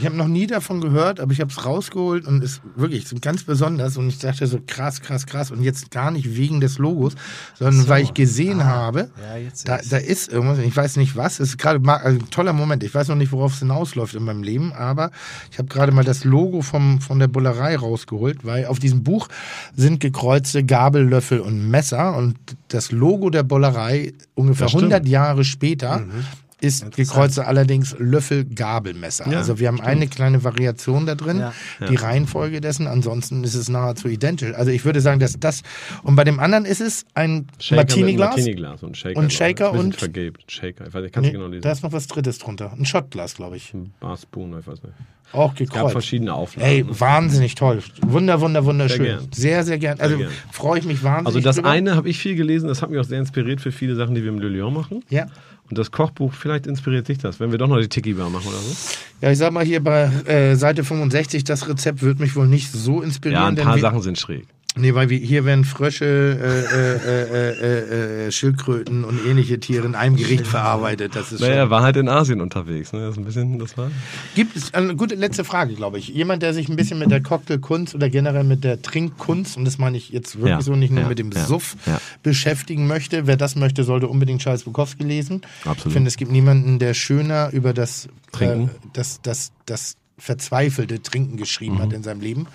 Ich 0.01 0.07
habe 0.07 0.17
noch 0.17 0.29
nie 0.29 0.47
davon 0.47 0.81
gehört, 0.81 1.21
aber 1.21 1.33
ich 1.33 1.41
habe 1.41 1.51
es 1.51 1.67
rausgeholt 1.67 2.27
und 2.27 2.43
es 2.43 2.63
wirklich 2.75 3.05
ganz 3.21 3.43
besonders. 3.43 3.99
Und 3.99 4.09
ich 4.09 4.19
dachte 4.19 4.47
so 4.47 4.59
krass, 4.67 5.03
krass, 5.03 5.27
krass. 5.27 5.51
Und 5.51 5.63
jetzt 5.63 5.91
gar 5.91 6.11
nicht 6.11 6.37
wegen 6.37 6.63
des 6.63 6.79
Logos, 6.79 7.15
sondern 7.59 7.83
so. 7.83 7.89
weil 7.89 8.03
ich 8.03 8.15
gesehen 8.15 8.63
ah. 8.63 8.65
habe, 8.65 9.11
ja, 9.21 9.51
da, 9.67 9.79
da 9.91 9.99
ist 9.99 10.33
irgendwas. 10.33 10.59
Ich 10.61 10.75
weiß 10.75 10.97
nicht 10.97 11.17
was. 11.17 11.39
Es 11.39 11.51
ist 11.51 11.59
gerade 11.59 11.87
also 11.87 12.19
ein 12.19 12.31
toller 12.31 12.55
Moment. 12.55 12.83
Ich 12.83 12.95
weiß 12.95 13.09
noch 13.09 13.17
nicht, 13.17 13.31
worauf 13.31 13.53
es 13.53 13.59
hinausläuft 13.59 14.15
in 14.15 14.25
meinem 14.25 14.43
Leben, 14.43 14.73
aber 14.73 15.11
ich 15.53 15.59
habe 15.59 15.69
gerade 15.69 15.93
mal 15.93 16.05
das 16.05 16.25
Logo 16.25 16.63
vom, 16.63 17.03
von 17.03 17.19
der 17.19 17.29
Bullerei 17.29 17.77
rausgeholt, 17.77 18.47
weil 18.47 18.65
auf 18.67 18.79
diesem 18.79 19.05
Buch 19.05 19.29
sind 19.77 20.01
gekreuzte 20.01 20.65
Gabel, 20.65 21.07
Löffel 21.07 21.41
und 21.41 21.69
Messer. 21.69 22.17
Und 22.17 22.39
das 22.69 22.91
Logo 22.91 23.29
der 23.29 23.43
Bullerei 23.43 24.15
ungefähr 24.35 24.69
100 24.69 25.07
Jahre 25.07 25.45
später 25.45 25.99
mhm 25.99 26.25
ist 26.61 26.95
gekreuzte 26.95 27.47
allerdings 27.47 27.97
Löffel-Gabelmesser. 27.99 29.31
Ja, 29.31 29.39
also 29.39 29.59
wir 29.59 29.69
haben 29.69 29.77
stimmt. 29.77 29.89
eine 29.89 30.07
kleine 30.09 30.45
Variation 30.45 31.07
da 31.07 31.15
drin, 31.15 31.41
ja. 31.41 31.53
die 31.89 31.97
Reihenfolge 31.97 32.61
dessen, 32.61 32.87
ansonsten 32.87 33.45
ist 33.45 33.55
es 33.55 33.69
nahezu 33.69 34.09
identisch. 34.09 34.55
Also 34.55 34.71
ich 34.71 34.85
würde 34.85 35.01
sagen, 35.01 35.21
dass 35.21 35.39
das, 35.39 35.63
und 36.03 36.17
bei 36.17 36.25
dem 36.25 36.41
anderen 36.41 36.65
ist 36.65 36.81
es 36.81 37.05
ein 37.15 37.47
Martini-Glas 37.71 38.37
Martini 38.37 38.67
und 38.83 38.97
Shaker. 38.97 39.19
Und 39.19 39.33
Shaker 39.33 39.73
und... 39.73 39.97
Vergebt. 39.97 40.51
Shaker, 40.51 40.87
ich 40.87 40.95
weiß 40.95 41.03
nicht, 41.03 41.15
kannst 41.15 41.27
nee, 41.29 41.33
genau 41.33 41.47
lesen. 41.47 41.63
Da 41.63 41.73
ist 41.73 41.83
noch 41.83 41.93
was 41.93 42.07
drittes 42.07 42.39
drunter. 42.39 42.73
Ein 42.73 42.85
Shotglas, 42.85 43.35
glaube 43.35 43.57
ich. 43.57 43.73
Ein 43.75 43.93
Bar 44.01 44.17
Spoon, 44.17 44.59
ich 44.59 44.67
weiß 44.67 44.83
nicht. 44.83 44.95
Auch 45.33 45.55
gekreuzt. 45.55 45.77
Es 45.77 45.83
gab 45.83 45.93
verschiedene 45.93 46.35
Auflagen. 46.35 46.69
Ey, 46.69 46.85
wahnsinnig 46.89 47.55
toll. 47.55 47.83
Wunder, 48.05 48.41
wunder, 48.41 48.65
wunderschön. 48.65 48.99
Sehr, 48.99 49.17
gern. 49.17 49.29
sehr, 49.33 49.65
sehr 49.65 49.79
gern. 49.79 50.01
Also 50.01 50.17
freue 50.51 50.81
ich 50.81 50.85
mich 50.85 51.05
wahnsinnig. 51.05 51.27
Also 51.27 51.41
das 51.41 51.57
drüber. 51.57 51.71
eine 51.71 51.95
habe 51.95 52.09
ich 52.09 52.19
viel 52.19 52.35
gelesen, 52.35 52.67
das 52.67 52.83
hat 52.83 52.91
mich 52.91 52.99
auch 52.99 53.05
sehr 53.05 53.21
inspiriert 53.21 53.61
für 53.61 53.71
viele 53.71 53.95
Sachen, 53.95 54.15
die 54.15 54.23
wir 54.23 54.31
im 54.31 54.41
Le 54.41 54.49
Lyon 54.49 54.75
machen. 54.75 55.05
Ja. 55.09 55.27
Und 55.71 55.79
das 55.79 55.93
Kochbuch, 55.93 56.33
vielleicht 56.33 56.67
inspiriert 56.67 57.07
sich 57.07 57.19
das, 57.19 57.39
wenn 57.39 57.53
wir 57.53 57.59
doch 57.59 57.69
noch 57.69 57.79
die 57.79 57.89
Tiki-Bar 57.89 58.29
machen 58.29 58.49
oder 58.49 58.59
so. 58.59 58.75
Ja, 59.21 59.31
ich 59.31 59.39
sag 59.39 59.53
mal 59.53 59.65
hier 59.65 59.83
bei 59.83 60.05
äh, 60.27 60.57
Seite 60.57 60.83
65, 60.83 61.45
das 61.45 61.69
Rezept 61.69 62.03
wird 62.03 62.19
mich 62.19 62.35
wohl 62.35 62.49
nicht 62.49 62.73
so 62.73 63.03
inspirieren. 63.03 63.43
Ja, 63.43 63.49
ein 63.49 63.55
paar 63.55 63.79
Sachen 63.79 64.03
sind 64.03 64.19
schräg. 64.19 64.47
Nee, 64.81 64.95
weil 64.95 65.11
wir, 65.11 65.19
hier 65.19 65.45
werden 65.45 65.65
Frösche, 65.65 66.05
äh, 66.07 67.09
äh, 67.09 68.27
äh, 68.27 68.33
Schildkröten 68.33 69.05
und 69.05 69.25
ähnliche 69.27 69.61
Tiere 69.61 69.87
in 69.87 69.95
einem 69.95 70.17
Gericht 70.17 70.47
verarbeitet. 70.47 71.15
Das 71.15 71.33
ist 71.33 71.41
naja, 71.41 71.71
war 71.71 71.83
halt 71.83 71.97
in 71.97 72.09
Asien 72.09 72.41
unterwegs. 72.41 72.93
Ne? 72.93 73.01
Das 73.01 73.13
ist 73.13 73.19
ein 73.19 73.25
bisschen, 73.25 73.59
das 73.59 73.77
war. 73.77 73.91
Gibt 74.35 74.57
es 74.57 74.73
eine 74.75 74.97
gute 74.97 75.15
letzte 75.15 75.45
Frage, 75.45 75.75
glaube 75.75 75.99
ich. 75.99 76.09
Jemand, 76.09 76.43
der 76.43 76.55
sich 76.55 76.69
ein 76.69 76.77
bisschen 76.77 76.99
mit 76.99 77.11
der 77.11 77.23
Cocktailkunst 77.23 77.95
oder 77.95 78.09
generell 78.09 78.45
mit 78.45 78.65
der 78.65 78.81
Trinkkunst, 78.81 79.57
und 79.57 79.65
das 79.65 79.79
meine 79.79 79.97
ich 79.97 80.11
jetzt 80.11 80.37
wirklich 80.37 80.51
ja, 80.51 80.63
so 80.63 80.77
nicht 80.77 80.91
nur 80.91 81.03
ja, 81.03 81.09
mit 81.09 81.19
dem 81.19 81.31
ja, 81.31 81.45
Suff 81.45 81.77
beschäftigen 82.23 82.87
möchte. 82.87 83.27
Wer 83.27 83.37
das 83.37 83.57
möchte, 83.57 83.85
sollte 83.85 84.09
unbedingt 84.09 84.41
Charles 84.43 84.65
Bukowski 84.65 85.05
lesen. 85.05 85.43
Absolut. 85.65 85.87
Ich 85.87 85.93
finde, 85.93 86.09
es 86.09 86.17
gibt 86.17 86.33
niemanden, 86.33 86.79
der 86.79 86.95
schöner 86.95 87.51
über 87.53 87.75
das, 87.75 88.09
Trinken. 88.33 88.71
das, 88.93 89.21
das, 89.23 89.53
das 89.67 89.97
verzweifelte 90.19 91.03
Trinken 91.03 91.37
geschrieben 91.37 91.77
mhm. 91.77 91.83
hat 91.83 91.93
in 91.93 92.03
seinem 92.03 92.21
Leben. 92.21 92.47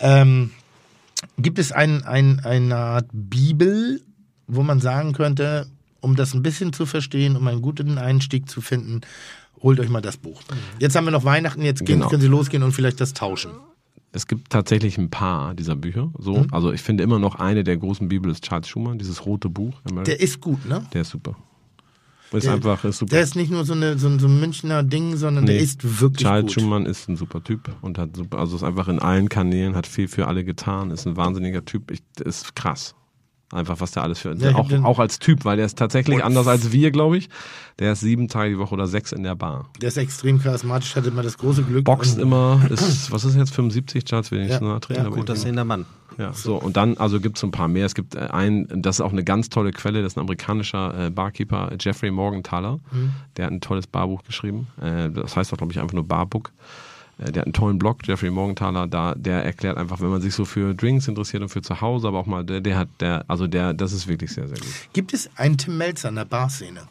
Ähm, 0.00 0.50
Gibt 1.38 1.58
es 1.58 1.72
ein, 1.72 2.04
ein, 2.04 2.40
eine 2.40 2.76
Art 2.76 3.08
Bibel, 3.12 4.00
wo 4.46 4.62
man 4.62 4.80
sagen 4.80 5.12
könnte, 5.12 5.66
um 6.00 6.16
das 6.16 6.34
ein 6.34 6.42
bisschen 6.42 6.72
zu 6.72 6.86
verstehen, 6.86 7.36
um 7.36 7.46
einen 7.46 7.62
guten 7.62 7.98
Einstieg 7.98 8.48
zu 8.48 8.60
finden, 8.60 9.00
holt 9.62 9.80
euch 9.80 9.88
mal 9.88 10.02
das 10.02 10.16
Buch. 10.16 10.42
Jetzt 10.78 10.94
haben 10.94 11.04
wir 11.04 11.10
noch 11.10 11.24
Weihnachten, 11.24 11.62
jetzt 11.62 11.84
gehen, 11.84 11.98
genau. 11.98 12.08
können 12.08 12.22
Sie 12.22 12.28
losgehen 12.28 12.62
und 12.62 12.72
vielleicht 12.72 13.00
das 13.00 13.12
tauschen. 13.12 13.50
Es 14.12 14.26
gibt 14.26 14.50
tatsächlich 14.50 14.96
ein 14.98 15.10
paar 15.10 15.54
dieser 15.54 15.76
Bücher. 15.76 16.10
So. 16.18 16.38
Mhm. 16.38 16.46
Also 16.50 16.72
ich 16.72 16.80
finde 16.80 17.02
immer 17.04 17.18
noch 17.18 17.34
eine 17.34 17.64
der 17.64 17.76
großen 17.76 18.08
Bibel 18.08 18.30
ist 18.30 18.44
Charles 18.44 18.68
Schumann, 18.68 18.98
dieses 18.98 19.26
rote 19.26 19.48
Buch. 19.48 19.74
Der 20.06 20.20
ist 20.20 20.40
gut, 20.40 20.64
ne? 20.66 20.86
Der 20.94 21.02
ist 21.02 21.10
super. 21.10 21.36
Ist 22.32 22.46
der, 22.46 22.54
einfach 22.54 22.84
ist 22.84 22.98
super. 22.98 23.10
Der 23.10 23.22
ist 23.22 23.36
nicht 23.36 23.50
nur 23.50 23.64
so, 23.64 23.72
eine, 23.72 23.98
so, 23.98 24.08
ein, 24.08 24.18
so 24.18 24.26
ein 24.26 24.40
Münchner 24.40 24.82
Ding, 24.82 25.16
sondern 25.16 25.44
nee, 25.44 25.52
der 25.52 25.60
ist 25.60 26.00
wirklich 26.00 26.22
Charles 26.22 26.54
gut. 26.54 26.62
Schumann 26.62 26.86
ist 26.86 27.08
ein 27.08 27.16
super 27.16 27.42
Typ 27.42 27.70
und 27.82 27.98
hat 27.98 28.16
super, 28.16 28.38
also 28.38 28.56
ist 28.56 28.62
einfach 28.62 28.88
in 28.88 28.98
allen 28.98 29.28
Kanälen, 29.28 29.76
hat 29.76 29.86
viel 29.86 30.08
für 30.08 30.26
alle 30.26 30.44
getan, 30.44 30.90
ist 30.90 31.06
ein 31.06 31.16
wahnsinniger 31.16 31.64
Typ, 31.64 31.90
ich, 31.90 32.02
ist 32.24 32.56
krass. 32.56 32.94
Einfach, 33.52 33.80
was 33.80 33.92
der 33.92 34.02
alles 34.02 34.18
für. 34.18 34.34
Ja, 34.34 34.56
auch, 34.56 34.72
auch 34.82 34.98
als 34.98 35.20
Typ, 35.20 35.44
weil 35.44 35.56
der 35.56 35.66
ist 35.66 35.78
tatsächlich 35.78 36.24
anders 36.24 36.48
als 36.48 36.72
wir, 36.72 36.90
glaube 36.90 37.16
ich. 37.16 37.28
Der 37.78 37.92
ist 37.92 38.00
sieben 38.00 38.26
Tage 38.26 38.50
die 38.50 38.58
Woche 38.58 38.74
oder 38.74 38.88
sechs 38.88 39.12
in 39.12 39.22
der 39.22 39.36
Bar. 39.36 39.70
Der 39.80 39.88
ist 39.88 39.96
extrem 39.96 40.40
charismatisch, 40.40 40.96
hatte 40.96 41.08
immer 41.08 41.22
das 41.22 41.38
große 41.38 41.62
Glück. 41.62 41.84
Boxt 41.84 42.18
immer, 42.18 42.60
ist, 42.70 43.12
was 43.12 43.24
ist 43.24 43.36
jetzt, 43.36 43.54
75 43.54 44.04
Charts, 44.04 44.32
ich 44.32 44.48
ja, 44.48 44.80
treten. 44.80 45.04
Ja, 45.04 45.08
gut, 45.10 45.28
das 45.28 45.44
ist 45.44 45.54
der 45.54 45.64
Mann. 45.64 45.86
Ja, 46.18 46.32
so. 46.32 46.56
Und 46.56 46.76
dann, 46.76 46.96
also 46.96 47.20
gibt 47.20 47.36
es 47.36 47.44
ein 47.44 47.50
paar 47.50 47.68
mehr. 47.68 47.86
Es 47.86 47.94
gibt 47.94 48.14
äh, 48.14 48.20
einen, 48.20 48.82
das 48.82 48.96
ist 48.96 49.00
auch 49.00 49.12
eine 49.12 49.22
ganz 49.22 49.48
tolle 49.48 49.70
Quelle, 49.70 50.02
das 50.02 50.14
ist 50.14 50.16
ein 50.16 50.22
amerikanischer 50.22 51.06
äh, 51.06 51.10
Barkeeper, 51.10 51.72
Jeffrey 51.78 52.10
Morgenthaler. 52.10 52.80
Mhm. 52.90 53.12
Der 53.36 53.46
hat 53.46 53.52
ein 53.52 53.60
tolles 53.60 53.86
Barbuch 53.86 54.22
geschrieben. 54.24 54.68
Äh, 54.80 55.10
das 55.10 55.36
heißt 55.36 55.52
auch, 55.52 55.58
glaube 55.58 55.72
ich, 55.72 55.80
einfach 55.80 55.94
nur 55.94 56.06
Barbook. 56.06 56.52
Äh, 57.18 57.32
der 57.32 57.42
hat 57.42 57.46
einen 57.46 57.52
tollen 57.52 57.78
Blog, 57.78 58.06
Jeffrey 58.06 58.30
Morgenthaler, 58.30 58.86
da, 58.86 59.14
der 59.14 59.44
erklärt 59.44 59.76
einfach, 59.76 60.00
wenn 60.00 60.10
man 60.10 60.20
sich 60.20 60.34
so 60.34 60.44
für 60.44 60.74
Drinks 60.74 61.08
interessiert 61.08 61.42
und 61.42 61.48
für 61.48 61.62
zu 61.62 61.80
Hause, 61.80 62.08
aber 62.08 62.18
auch 62.18 62.26
mal, 62.26 62.44
der, 62.44 62.60
der 62.60 62.76
hat, 62.76 62.88
der, 63.00 63.24
also 63.28 63.46
der, 63.46 63.74
das 63.74 63.92
ist 63.92 64.06
wirklich 64.06 64.32
sehr, 64.32 64.48
sehr 64.48 64.58
gut. 64.58 64.68
Gibt 64.92 65.12
es 65.12 65.30
einen 65.36 65.58
Tim 65.58 65.78
Melzer 65.78 66.08
in 66.08 66.16
der 66.16 66.24
Barszene? 66.24 66.82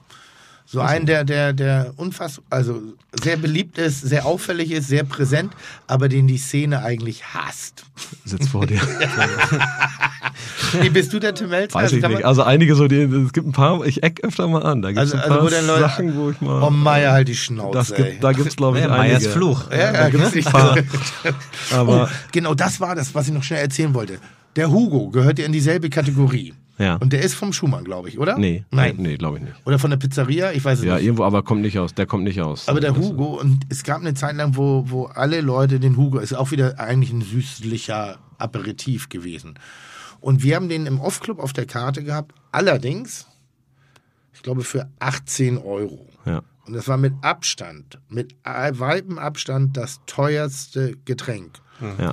So 0.68 0.82
einen, 0.82 1.06
der, 1.06 1.24
der, 1.24 1.54
der 1.54 1.94
unfassbar, 1.96 2.44
also 2.50 2.82
sehr 3.14 3.38
beliebt 3.38 3.78
ist, 3.78 4.02
sehr 4.02 4.26
auffällig 4.26 4.72
ist, 4.72 4.88
sehr 4.88 5.04
präsent, 5.04 5.54
aber 5.86 6.10
den 6.10 6.26
die 6.26 6.40
Szene 6.40 6.82
eigentlich 6.84 7.24
hasst. 7.24 7.84
Sitzt 8.26 8.50
vor 8.50 8.66
dir. 8.66 8.82
Wie 10.82 10.90
bist 10.90 11.14
du 11.14 11.20
der 11.20 11.36
Tim 11.36 11.50
Melzer? 11.50 11.76
Weiß 11.76 11.84
Also 11.94 11.98
ich 11.98 12.08
nicht. 12.08 12.26
Also 12.26 12.42
einige 12.44 12.76
so, 12.76 12.88
die, 12.88 13.02
es 13.02 13.32
gibt 13.32 13.48
ein 13.48 13.52
paar, 13.52 13.86
ich 13.86 14.02
eck 14.02 14.22
öfter 14.24 14.48
mal 14.48 14.64
an. 14.64 14.82
Da 14.82 14.92
gibt 14.92 15.06
es 15.06 15.14
Also, 15.14 15.18
ein 15.18 15.22
also 15.24 15.36
paar 15.36 15.46
wo 15.46 15.50
dann 15.50 15.68
Leute, 15.68 15.82
Sachen, 15.82 16.18
wo 16.18 16.30
ich 16.32 16.42
mal. 16.42 16.64
oh 16.64 16.70
Meier, 16.72 17.12
halt 17.12 17.28
die 17.28 17.36
Schnauze, 17.36 17.94
gibt, 17.94 18.24
da 18.24 18.32
gibt's 18.32 18.56
glaube 18.56 18.80
ich 18.80 18.86
Ja, 18.86 18.92
einige. 18.92 19.20
Meyers 19.20 19.28
Fluch. 19.34 19.70
ja, 19.72 19.94
ja, 19.94 20.10
gibt's 20.10 20.34
nicht. 20.34 20.48
Aber 21.72 22.10
oh, 22.12 22.16
genau, 22.32 22.56
das 22.56 22.80
war 22.80 22.96
das, 22.96 23.14
was 23.14 23.28
ich 23.28 23.34
noch 23.34 23.44
schnell 23.44 23.62
erzählen 23.62 23.94
wollte. 23.94 24.18
Der 24.56 24.72
Hugo 24.72 25.10
gehört 25.10 25.38
ja 25.38 25.46
in 25.46 25.52
dieselbe 25.52 25.90
Kategorie. 25.90 26.54
Ja. 26.78 26.96
Und 26.96 27.14
der 27.14 27.22
ist 27.22 27.36
vom 27.36 27.54
Schumann, 27.54 27.86
glaube 27.86 28.10
ich, 28.10 28.20
oder? 28.20 28.38
nee, 28.38 28.66
Nein. 28.70 28.96
nee, 28.98 29.16
glaube 29.16 29.38
ich 29.38 29.44
nicht. 29.44 29.56
Oder 29.66 29.80
von 29.80 29.90
der 29.92 29.98
Pizzeria, 29.98 30.52
ich 30.52 30.64
weiß 30.66 30.80
es 30.80 30.86
Ja, 30.86 30.96
nicht. 30.96 31.06
irgendwo, 31.06 31.24
aber 31.24 31.42
kommt 31.42 31.62
nicht 31.62 31.80
aus. 31.80 31.94
Der 31.94 32.06
kommt 32.06 32.26
nicht 32.26 32.42
aus. 32.42 32.68
Aber 32.68 32.82
der 32.82 32.92
Das- 32.92 33.02
Hugo, 33.02 33.40
und 33.40 33.62
es 33.70 33.84
gab 33.84 34.02
eine 34.02 34.14
Zeit 34.14 34.36
lang, 34.36 34.58
wo, 34.58 34.84
wo 34.90 35.06
alle 35.06 35.40
Leute 35.42 35.80
den 35.80 35.96
Hugo, 35.96 36.20
ist 36.20 36.34
auch 36.34 36.52
wieder 36.52 36.78
eigentlich 36.80 37.14
ein 37.14 37.22
süßlicher 37.22 38.18
Aperitif 38.38 39.08
gewesen. 39.10 39.58
Und 40.20 40.44
wir 40.44 40.56
haben 40.58 40.68
den 40.70 40.86
im 40.86 41.00
Off-Club 41.00 41.40
auf 41.40 41.54
der 41.54 41.66
Karte 41.66 42.04
gehabt, 42.04 42.34
allerdings, 42.52 43.28
ich 44.34 44.42
glaube, 44.42 44.64
für 44.64 44.90
18 45.00 45.58
Euro. 45.58 46.08
Ja. 46.26 46.42
Und 46.68 46.74
das 46.74 46.88
war 46.88 46.98
mit 46.98 47.14
Abstand, 47.22 48.00
mit 48.10 48.36
weitem 48.44 49.18
Abstand 49.20 49.78
das 49.78 50.02
teuerste 50.08 50.98
Getränk. 51.06 51.60
Ja. 52.00 52.12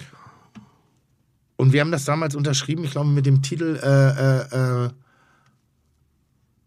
Und 1.62 1.72
wir 1.72 1.80
haben 1.80 1.92
das 1.92 2.04
damals 2.04 2.34
unterschrieben, 2.34 2.82
ich 2.82 2.90
glaube, 2.90 3.10
mit 3.10 3.24
dem 3.24 3.40
Titel, 3.40 3.78
äh, 3.80 3.86
äh, 3.86 4.86
äh, 4.86 4.90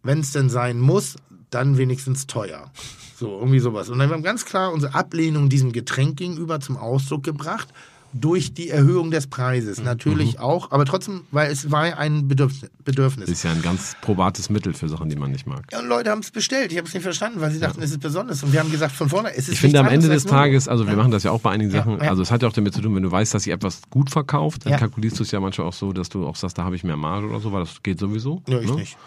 wenn 0.03 0.21
es 0.21 0.31
denn 0.31 0.49
sein 0.49 0.79
muss, 0.79 1.17
dann 1.49 1.77
wenigstens 1.77 2.27
teuer. 2.27 2.71
So, 3.17 3.39
irgendwie 3.39 3.59
sowas. 3.59 3.89
Und 3.89 3.99
dann 3.99 4.09
haben 4.09 4.21
wir 4.21 4.23
ganz 4.23 4.45
klar 4.45 4.71
unsere 4.71 4.95
Ablehnung 4.95 5.49
diesem 5.49 5.73
Getränk 5.73 6.15
gegenüber 6.15 6.61
zum 6.61 6.77
Ausdruck 6.77 7.23
gebracht. 7.23 7.67
Durch 8.17 8.53
die 8.53 8.69
Erhöhung 8.69 9.11
des 9.11 9.27
Preises. 9.27 9.83
Natürlich 9.83 10.39
auch, 10.39 10.71
aber 10.71 10.85
trotzdem, 10.85 11.21
weil 11.31 11.51
es 11.51 11.69
war 11.69 11.87
ja 11.87 11.97
ein 11.97 12.27
Bedürfnis. 12.29 13.27
Ist 13.29 13.43
ja 13.43 13.51
ein 13.51 13.61
ganz 13.61 13.95
probates 14.01 14.49
Mittel 14.49 14.73
für 14.73 14.87
Sachen, 14.87 15.09
die 15.09 15.17
man 15.17 15.31
nicht 15.31 15.45
mag. 15.45 15.63
Ja, 15.71 15.79
und 15.79 15.87
Leute 15.87 16.11
haben 16.11 16.21
es 16.21 16.31
bestellt. 16.31 16.71
Ich 16.71 16.77
habe 16.77 16.87
es 16.87 16.93
nicht 16.93 17.03
verstanden, 17.03 17.41
weil 17.41 17.51
sie 17.51 17.59
dachten, 17.59 17.81
es 17.81 17.91
ist 17.91 17.99
besonders. 17.99 18.41
Und 18.41 18.53
wir 18.53 18.61
haben 18.61 18.71
gesagt, 18.71 18.93
von 18.93 19.09
vorne, 19.09 19.31
es 19.31 19.49
ist 19.49 19.53
Ich 19.55 19.59
finde 19.59 19.79
am 19.81 19.87
Ende 19.87 20.07
des 20.07 20.23
Tages, 20.25 20.67
also 20.69 20.87
wir 20.87 20.95
machen 20.95 21.11
das 21.11 21.23
ja 21.23 21.31
auch 21.31 21.41
bei 21.41 21.51
einigen 21.51 21.71
Ja, 21.71 21.79
Sachen, 21.79 21.99
ja. 22.01 22.09
also 22.09 22.21
es 22.21 22.31
hat 22.31 22.41
ja 22.41 22.47
auch 22.47 22.53
damit 22.53 22.73
zu 22.73 22.81
tun, 22.81 22.95
wenn 22.95 23.03
du 23.03 23.11
weißt, 23.11 23.33
dass 23.33 23.43
sich 23.43 23.51
etwas 23.51 23.81
gut 23.89 24.09
verkauft, 24.09 24.65
dann 24.65 24.71
Ja. 24.73 24.77
kalkulierst 24.79 25.19
du 25.19 25.23
es 25.23 25.31
ja 25.31 25.39
manchmal 25.41 25.67
auch 25.67 25.73
so, 25.73 25.91
dass 25.91 26.07
du 26.09 26.25
auch 26.25 26.37
sagst, 26.37 26.57
da 26.57 26.63
habe 26.63 26.75
ich 26.75 26.83
mehr 26.85 26.95
Marge 26.97 27.27
oder 27.27 27.39
so, 27.41 27.51
weil 27.51 27.61
das 27.61 27.83
geht 27.83 27.99
sowieso. 27.99 28.41
Ja, 28.47 28.59
ich 28.59 28.69
ne? 28.69 28.75
nicht. 28.77 28.97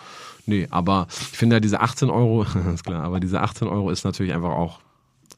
Nee, 0.47 0.67
aber 0.71 1.07
ich 1.11 1.37
finde 1.39 1.57
ja 1.57 1.61
diese 1.61 1.81
18 1.81 2.11
Euro, 2.11 2.43
ist 2.75 2.85
klar, 2.85 3.05
aber 3.05 3.21
diese 3.21 3.41
18 3.41 3.69
Euro 3.69 3.91
ist 3.91 4.05
natürlich 4.05 4.35
einfach 4.35 4.51
auch, 4.51 4.81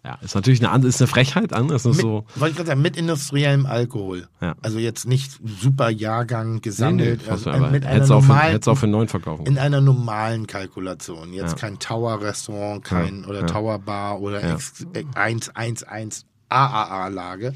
ja, 0.05 0.19
ist 0.23 0.35
natürlich 0.35 0.61
eine 0.61 0.71
andere, 0.71 0.89
ist 0.89 1.01
eine 1.01 1.09
Frechheit 1.09 1.53
an, 1.53 1.69
ist 1.71 1.85
Mit, 1.85 1.95
so, 1.95 2.25
wollte 2.37 2.51
ich 2.51 2.57
gerade 2.57 2.69
sagen, 2.69 2.83
mit 2.83 2.97
industriellem 2.97 3.67
Alkohol. 3.67 4.29
Ja. 4.41 4.55
Also 4.63 4.79
jetzt 4.79 5.07
nicht 5.07 5.33
super 5.61 5.91
Jahrgang 5.91 6.47
nee, 6.49 6.55
nee, 6.55 6.61
gesammelt, 6.61 7.21
hast 7.29 7.47
du 7.47 7.51
also 7.51 7.65
aber, 7.65 7.71
mit 7.71 7.85
einer 7.85 7.95
hättest 7.97 8.13
auch, 8.13 8.25
für, 8.25 8.39
hättest 8.39 8.69
auch 8.69 8.79
für 8.79 8.87
neun 8.87 9.09
verkaufen 9.09 9.47
in 9.47 9.59
einer 9.59 9.81
normalen 9.81 10.47
Kalkulation. 10.47 11.33
Jetzt 11.33 11.53
Ja. 11.53 11.59
kein 11.59 11.79
Tower-Restaurant, 11.79 12.85
kein 12.85 13.23
Ja, 13.23 13.29
oder. 13.29 13.47
Tower-Bar 13.47 14.21
oder 14.21 14.43
Ja. 14.47 14.55
X, 14.55 14.87
äh, 14.95 15.05
111 15.15 16.25
AAA-Lage. 16.49 17.55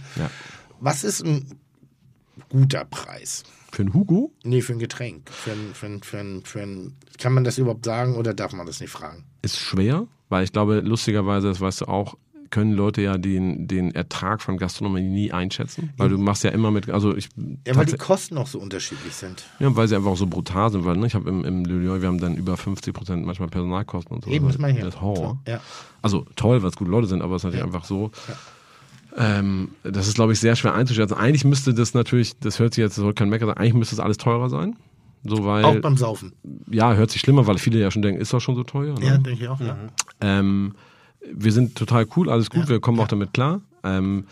Was 0.80 1.04
ist 1.04 1.24
ein 1.24 1.58
guter 2.48 2.84
Preis? 2.84 3.44
Für 3.72 3.82
einen 3.82 3.92
Hugo? 3.94 4.32
Nee, 4.44 4.60
für 4.60 4.72
ein 4.74 4.78
Getränk. 4.78 5.30
Für 5.30 5.50
ein, 5.52 5.74
für 5.74 5.86
ein, 5.86 6.02
für 6.02 6.18
ein, 6.18 6.42
für 6.44 6.60
ein, 6.60 6.96
kann 7.18 7.32
man 7.32 7.42
das 7.44 7.58
überhaupt 7.58 7.84
sagen 7.84 8.14
oder 8.16 8.34
darf 8.34 8.52
man 8.52 8.66
das 8.66 8.80
nicht 8.80 8.90
fragen? 8.90 9.24
ist 9.42 9.58
schwer, 9.58 10.06
weil 10.30 10.44
ich 10.44 10.52
glaube, 10.52 10.80
lustigerweise, 10.80 11.48
das 11.48 11.60
weißt 11.60 11.82
du 11.82 11.84
auch, 11.86 12.16
können 12.54 12.72
Leute 12.72 13.02
ja 13.02 13.18
den, 13.18 13.66
den 13.66 13.92
Ertrag 13.92 14.40
von 14.40 14.56
Gastronomie 14.58 15.02
nie 15.02 15.32
einschätzen. 15.32 15.92
Weil 15.96 16.08
du 16.08 16.18
machst 16.18 16.44
ja 16.44 16.50
immer 16.50 16.70
mit, 16.70 16.88
also 16.88 17.16
ich. 17.16 17.28
Ja, 17.66 17.74
weil 17.74 17.86
die 17.86 17.96
Kosten 17.96 18.38
auch 18.38 18.46
so 18.46 18.60
unterschiedlich 18.60 19.12
sind. 19.12 19.42
ja, 19.58 19.74
weil 19.74 19.88
sie 19.88 19.96
einfach 19.96 20.12
auch 20.12 20.16
so 20.16 20.28
brutal 20.28 20.70
sind, 20.70 20.84
weil 20.84 20.96
ne, 20.96 21.06
ich 21.08 21.16
habe 21.16 21.28
im, 21.28 21.44
im 21.44 21.64
Le 21.64 21.78
Lion, 21.80 22.00
wir 22.00 22.06
haben 22.06 22.18
dann 22.20 22.36
über 22.36 22.56
50 22.56 22.94
Prozent 22.94 23.26
manchmal 23.26 23.48
Personalkosten 23.48 24.14
und 24.14 24.24
so. 24.24 24.30
Eben, 24.30 24.46
das 24.46 24.58
meine 24.58 24.74
ich 24.74 24.78
ja. 24.78 24.84
Das 24.84 24.94
ist 24.94 25.00
Horror. 25.00 25.40
Ja. 25.48 25.58
Also 26.00 26.24
toll, 26.36 26.62
weil 26.62 26.70
es 26.70 26.76
gute 26.76 26.92
Leute 26.92 27.08
sind, 27.08 27.22
aber 27.22 27.34
es 27.34 27.40
ist 27.40 27.44
natürlich 27.46 27.60
Ja. 27.60 27.66
einfach 27.66 27.84
so. 27.84 28.12
Ähm, 29.16 29.70
das 29.82 30.08
ist, 30.08 30.14
glaube 30.14 30.32
ich, 30.32 30.40
sehr 30.40 30.56
schwer 30.56 30.74
einzuschätzen. 30.74 31.14
Eigentlich 31.16 31.44
müsste 31.44 31.74
das 31.74 31.94
natürlich, 31.94 32.38
das 32.38 32.58
hört 32.58 32.74
sich 32.74 32.82
jetzt, 32.82 32.96
das 32.96 33.02
soll 33.02 33.14
kein 33.14 33.28
Mecker 33.28 33.46
sein, 33.46 33.56
eigentlich 33.56 33.74
müsste 33.74 33.96
das 33.96 34.04
alles 34.04 34.16
teurer 34.16 34.48
sein. 34.48 34.76
So, 35.24 35.44
weil, 35.44 35.64
Auch 35.64 35.80
beim 35.80 35.96
Saufen. 35.96 36.32
ja, 36.70 36.94
hört 36.94 37.10
sich 37.10 37.20
schlimmer, 37.20 37.46
weil 37.46 37.58
viele 37.58 37.78
ja 37.80 37.90
schon 37.90 38.02
denken, 38.02 38.20
ist 38.20 38.32
das 38.32 38.42
schon 38.42 38.56
so 38.56 38.62
teuer? 38.64 38.94
Ne? 38.98 39.06
Ja, 39.06 39.16
denke 39.18 39.42
ich 39.44 39.48
auch. 39.48 39.60
Ja. 39.60 39.76
Ähm, 40.20 40.74
wir 41.32 41.52
sind 41.52 41.74
total 41.76 42.06
cool, 42.16 42.28
alles 42.30 42.50
gut, 42.50 42.64
Ja, 42.64 42.68
wir 42.70 42.80
kommen 42.80 42.98
auch 43.00 43.08
damit 43.08 43.32
klar. 43.32 43.60
Ähm, 43.82 44.24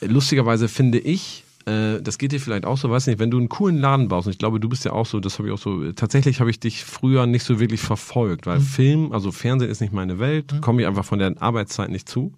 lustigerweise 0.00 0.68
finde 0.68 0.98
ich, 0.98 1.44
äh, 1.66 2.00
das 2.00 2.18
geht 2.18 2.32
dir 2.32 2.40
vielleicht 2.40 2.64
auch 2.64 2.76
so, 2.78 2.90
weiß 2.90 3.06
nicht, 3.06 3.18
wenn 3.18 3.30
du 3.30 3.38
einen 3.38 3.48
coolen 3.48 3.78
Laden 3.78 4.08
baust, 4.08 4.26
und 4.26 4.32
ich 4.32 4.38
glaube, 4.38 4.60
du 4.60 4.68
bist 4.68 4.84
ja 4.84 4.92
auch 4.92 5.06
so, 5.06 5.20
das 5.20 5.38
habe 5.38 5.48
ich 5.48 5.54
auch 5.54 5.58
so, 5.58 5.92
tatsächlich 5.92 6.40
habe 6.40 6.50
ich 6.50 6.58
dich 6.60 6.84
früher 6.84 7.26
nicht 7.26 7.44
so 7.44 7.60
wirklich 7.60 7.80
verfolgt, 7.80 8.46
Mhm. 8.46 8.50
weil 8.50 8.60
Film, 8.60 9.12
also 9.12 9.30
Fernsehen 9.32 9.70
ist 9.70 9.80
nicht 9.80 9.92
meine 9.92 10.18
Welt, 10.18 10.54
komme 10.62 10.82
ich 10.82 10.88
einfach 10.88 11.04
von 11.04 11.18
der 11.18 11.40
Arbeitszeit 11.40 11.90
nicht 11.90 12.08
zu. 12.08 12.32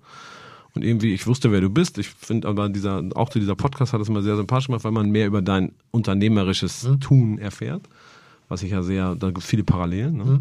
Und 0.74 0.82
irgendwie, 0.84 1.12
ich 1.12 1.26
wusste, 1.26 1.52
wer 1.52 1.60
du 1.60 1.68
bist. 1.68 1.98
Ich 1.98 2.08
finde 2.08 2.48
aber 2.48 2.70
dieser, 2.70 3.04
auch 3.14 3.28
zu 3.28 3.38
dieser 3.38 3.54
Podcast 3.54 3.92
hat 3.92 4.00
es 4.00 4.08
immer 4.08 4.22
sehr 4.22 4.36
sympathisch 4.36 4.68
gemacht, 4.68 4.84
weil 4.84 4.90
man 4.92 5.10
mehr 5.10 5.26
über 5.26 5.42
dein 5.42 5.72
unternehmerisches 5.90 6.84
Mhm. 6.88 7.00
Tun 7.00 7.38
erfährt. 7.38 7.82
Was 8.48 8.62
ich 8.62 8.70
ja 8.70 8.82
sehr, 8.82 9.14
da 9.14 9.26
gibt 9.26 9.40
es 9.40 9.44
viele 9.44 9.64
Parallelen. 9.64 10.14
Mhm. 10.16 10.24
Ne? 10.24 10.38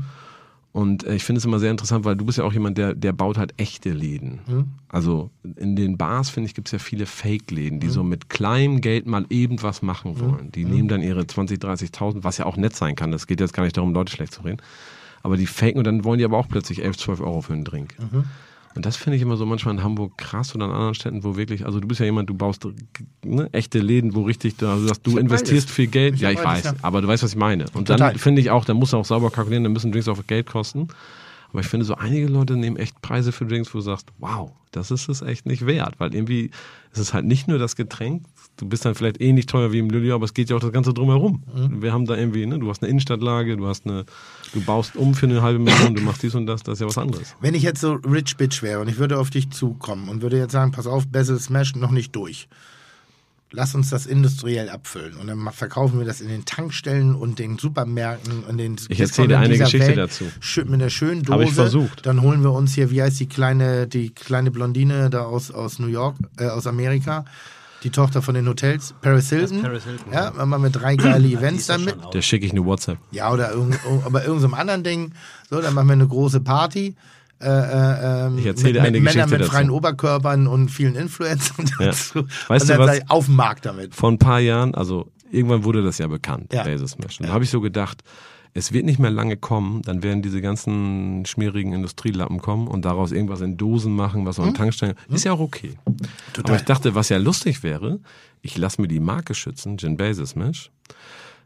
Und 0.74 1.04
äh, 1.04 1.16
ich 1.16 1.24
finde 1.26 1.40
es 1.40 1.46
immer 1.46 1.60
sehr 1.60 1.70
interessant, 1.72 2.06
weil 2.06 2.16
du 2.16 2.26
bist 2.26 2.38
ja 2.38 2.46
auch 2.46 2.54
jemand, 2.54 2.78
der, 2.78 2.94
der 2.96 3.12
baut 3.12 3.38
halt 3.38 3.54
echte 3.58 3.92
Läden. 3.92 4.40
Mhm. 4.48 4.66
Also 4.88 5.30
in 5.58 5.76
den 5.76 5.98
Bars, 5.98 6.30
finde 6.30 6.48
ich, 6.48 6.54
gibt 6.56 6.70
es 6.70 6.72
ja 6.72 6.80
viele 6.80 7.06
Fake-Läden, 7.06 7.80
die 7.82 7.88
Mhm. 7.88 7.92
so 7.92 8.04
mit 8.04 8.30
kleinem 8.30 8.80
Geld 8.80 9.06
mal 9.06 9.26
eben 9.30 9.62
was 9.64 9.82
machen 9.82 10.20
wollen. 10.20 10.52
Die 10.54 10.64
nehmen 10.64 10.88
dann 10.88 11.02
ihre 11.02 11.28
20, 11.28 11.60
30.000, 11.60 12.24
was 12.24 12.38
ja 12.38 12.46
auch 12.46 12.56
nett 12.56 12.76
sein 12.76 12.96
kann. 12.96 13.12
Das 13.12 13.28
geht 13.28 13.40
jetzt 13.42 13.54
gar 13.54 13.64
nicht 13.64 13.76
darum, 13.76 13.94
Leute 13.94 14.14
schlecht 14.14 14.34
zu 14.34 14.42
reden. 14.44 14.62
Aber 15.24 15.36
die 15.38 15.46
faken 15.46 15.78
und 15.78 15.84
dann 15.86 16.04
wollen 16.06 16.20
die 16.20 16.26
aber 16.26 16.38
auch 16.38 16.48
plötzlich 16.48 16.84
11, 16.84 16.98
12 16.98 17.20
Euro 17.22 17.42
für 17.42 17.54
einen 17.54 17.64
Drink. 17.66 17.96
Und 18.76 18.86
das 18.86 18.96
finde 18.96 19.18
ich 19.18 19.22
immer 19.22 19.36
so 19.38 19.46
manchmal 19.46 19.76
in 19.76 19.84
Hamburg 19.84 20.18
krass 20.18 20.56
oder 20.56 20.66
an 20.66 20.72
anderen 20.72 20.94
Städten, 20.94 21.24
wo 21.24 21.36
wirklich, 21.36 21.66
also 21.66 21.80
du 21.80 21.88
bist 21.88 22.00
ja 22.00 22.06
jemand, 22.06 22.30
du 22.30 22.34
baust 22.34 22.66
ne, 23.24 23.50
echte 23.52 23.80
Läden, 23.80 24.16
wo 24.16 24.24
richtig, 24.24 24.58
du, 24.58 24.68
also 24.68 24.88
sagst, 24.88 25.06
du 25.06 25.18
investierst 25.18 25.68
beides. 25.68 25.76
viel 25.76 25.88
Geld. 25.88 26.16
Ich 26.16 26.22
ja, 26.22 26.32
ich 26.32 26.40
beides, 26.40 26.66
weiß, 26.66 26.74
ja. 26.74 26.80
aber 26.82 27.02
du 27.02 27.08
weißt, 27.08 27.24
was 27.24 27.32
ich 27.32 27.38
meine. 27.38 27.66
Und 27.74 27.88
Total. 27.88 28.12
dann 28.12 28.18
finde 28.18 28.42
ich 28.42 28.50
auch, 28.50 28.64
da 28.66 28.74
muss 28.74 28.92
man 28.92 29.02
auch 29.02 29.06
sauber 29.06 29.30
kalkulieren, 29.30 29.64
dann 29.64 29.74
müssen 29.74 29.92
Drinks 29.92 30.08
auch 30.08 30.26
Geld 30.26 30.46
kosten. 30.46 30.88
Aber 31.52 31.60
ich 31.60 31.68
finde, 31.68 31.86
so 31.86 31.96
einige 31.96 32.28
Leute 32.28 32.56
nehmen 32.56 32.78
echt 32.78 33.02
Preise 33.02 33.34
für 33.34 33.46
Drinks, 33.46 33.74
wo 33.74 33.80
du 33.80 33.84
sagst, 33.84 34.08
wow, 34.20 34.52
das 34.72 34.90
ist 34.90 35.10
es 35.10 35.22
echt 35.22 35.46
nicht 35.46 35.66
wert. 35.66 35.96
Weil 35.98 36.16
irgendwie 36.16 36.52
ist 36.94 37.00
es 37.00 37.14
halt 37.14 37.26
nicht 37.26 37.50
nur 37.50 37.60
das 37.60 37.76
Getränk, 37.76 38.24
du 38.62 38.68
bist 38.68 38.86
dann 38.86 38.96
vielleicht 38.96 39.20
ähnlich 39.20 39.48
teuer 39.48 39.72
wie 39.72 39.80
im 39.80 39.90
Lilly, 39.90 40.12
aber 40.12 40.26
es 40.26 40.34
geht 40.34 40.50
ja 40.50 40.56
auch 40.56 40.60
das 40.62 40.72
Ganze 40.72 40.94
drumherum. 40.94 41.44
Mhm. 41.54 41.82
Wir 41.82 41.92
haben 41.92 42.06
da 42.06 42.16
irgendwie, 42.16 42.46
ne, 42.46 42.60
du 42.60 42.70
hast 42.70 42.82
eine 42.82 42.90
Innenstadtlage, 42.90 43.58
du 43.58 43.68
hast 43.68 43.88
eine, 43.88 44.06
du 44.54 44.62
baust 44.62 44.96
um 44.96 45.16
für 45.16 45.26
eine 45.26 45.42
halbe 45.42 45.60
Million, 45.60 45.96
du 45.96 46.02
machst 46.02 46.22
dies 46.22 46.36
und 46.36 46.46
das, 46.46 46.62
das 46.62 46.74
ist 46.76 46.82
ja 46.82 46.88
was 46.88 46.98
anderes. 46.98 47.36
Wenn 47.42 47.56
ich 47.56 47.64
jetzt 47.64 47.82
so 47.82 47.94
Rich 47.94 48.38
Bitch 48.38 48.62
wäre 48.62 48.80
und 48.80 48.88
ich 48.88 48.98
würde 48.98 49.18
auf 49.18 49.32
dich 49.32 49.50
zukommen 49.50 50.10
und 50.10 50.22
würde 50.22 50.38
jetzt 50.38 50.52
sagen, 50.52 50.72
pass 50.72 50.86
auf, 50.86 51.08
Basil 51.08 51.40
Smash 51.40 51.76
noch 51.76 51.92
nicht 51.92 52.16
durch. 52.16 52.48
Lass 53.54 53.76
uns 53.76 53.90
das 53.90 54.06
industriell 54.06 54.70
abfüllen 54.70 55.16
und 55.16 55.28
dann 55.28 55.52
verkaufen 55.52 56.00
wir 56.00 56.06
das 56.06 56.22
in 56.22 56.30
den 56.30 56.46
Tankstellen 56.46 57.16
und 57.16 57.38
den 57.38 57.58
Supermärkten 57.58 58.46
und 58.46 58.58
den 58.58 58.78
Ich 58.88 59.02
erzähle 59.02 59.40
eine 59.40 59.58
Geschichte 59.58 59.88
Welt, 59.88 59.98
dazu. 59.98 60.26
Mit 60.58 60.76
einer 60.76 60.90
schönen 60.90 61.24
Dose. 61.24 61.40
Hab 61.40 61.42
ich 61.46 61.54
versucht. 61.54 62.06
Dann 62.06 62.22
holen 62.22 62.44
wir 62.44 62.54
uns 62.54 62.76
hier, 62.76 62.92
wie 62.92 63.02
heißt 63.02 63.20
die 63.20 63.28
kleine, 63.28 63.88
die 63.88 64.12
kleine 64.12 64.52
Blondine 64.52 65.10
da 65.10 65.24
aus, 65.24 65.52
aus 65.52 65.80
New 65.80 65.88
York, 65.88 66.16
äh, 66.38 66.46
aus 66.46 66.66
Amerika, 66.66 67.26
die 67.84 67.90
Tochter 67.90 68.22
von 68.22 68.36
den 68.36 68.48
Hotels, 68.48 68.94
Paris 69.02 69.30
Hilton. 69.30 69.62
Paris 69.62 69.84
Hilton, 69.86 70.12
Ja, 70.14 70.32
dann 70.32 70.50
machen 70.50 70.64
wir 70.64 70.70
drei 70.70 70.96
geile 70.96 71.28
Events 71.38 71.68
damit. 71.68 71.96
Der 72.14 72.22
schicke 72.22 72.46
ich 72.46 72.52
eine 72.52 72.64
WhatsApp. 72.66 72.98
Ja, 73.12 73.32
oder 73.32 73.52
irgend, 73.52 73.80
aber 74.06 74.24
irgendeinem 74.24 74.52
so 74.52 74.58
anderen 74.58 74.84
Ding. 74.84 75.12
So, 75.50 75.62
dann 75.62 75.74
machen 75.74 75.88
wir 75.88 75.94
eine 75.94 76.08
große 76.08 76.42
Party. 76.42 76.96
Äh, 77.42 77.48
äh, 77.48 78.26
ähm, 78.28 78.38
Ich 78.38 78.46
erzähl 78.46 78.66
mit, 78.68 78.76
dir 78.76 78.82
eine 78.84 78.92
mit 78.92 79.04
Männern 79.04 79.30
Geschichte 79.30 79.40
mit 79.40 79.46
freien 79.52 79.68
dazu. 79.68 79.78
Oberkörpern 79.78 80.46
und 80.48 80.70
vielen 80.70 80.96
Influencern 80.96 81.66
Ja. 81.80 81.88
dazu. 81.88 82.26
Weißt 82.48 82.70
und 82.70 82.70
du 82.70 82.78
dann 82.86 82.88
was? 82.88 83.10
auf 83.10 83.26
dem 83.26 83.36
Markt 83.36 83.66
damit. 83.66 83.96
Vor 83.96 84.12
ein 84.12 84.20
paar 84.20 84.40
Jahren, 84.40 84.76
also 84.76 85.12
irgendwann 85.32 85.64
wurde 85.64 85.82
das 85.84 85.98
ja 85.98 86.06
bekannt, 86.08 86.54
Ja. 86.54 86.64
Basis 86.64 86.92
Smash. 86.92 87.20
Und 87.20 87.28
da 87.30 87.34
habe 87.34 87.44
ich 87.44 87.50
so 87.50 87.60
gedacht, 87.62 88.04
es 88.54 88.74
wird 88.74 88.86
nicht 88.86 89.00
mehr 89.00 89.12
lange 89.12 89.38
kommen, 89.38 89.82
dann 89.84 90.04
werden 90.04 90.22
diese 90.22 90.42
ganzen 90.42 91.26
schmierigen 91.26 91.74
Industrielappen 91.74 92.40
kommen 92.40 92.68
und 92.68 92.84
daraus 92.84 93.12
irgendwas 93.12 93.42
in 93.42 93.58
Dosen 93.58 93.96
machen, 93.96 94.26
was 94.26 94.40
auch 94.40 94.46
in 94.46 94.54
Tankstellen. 94.54 94.96
Ist 95.10 95.24
ja 95.24 95.32
auch 95.34 95.40
okay. 95.40 95.74
Aber 96.44 96.56
ich 96.56 96.64
dachte, 96.64 96.94
was 96.96 97.10
ja 97.10 97.18
lustig 97.18 97.64
wäre, 97.64 98.00
ich 98.42 98.58
lasse 98.58 98.82
mir 98.82 98.88
die 98.88 99.00
Marke 99.00 99.34
schützen, 99.34 99.78
Gin 99.78 99.98
Basis 99.98 100.32
Smash. 100.32 100.72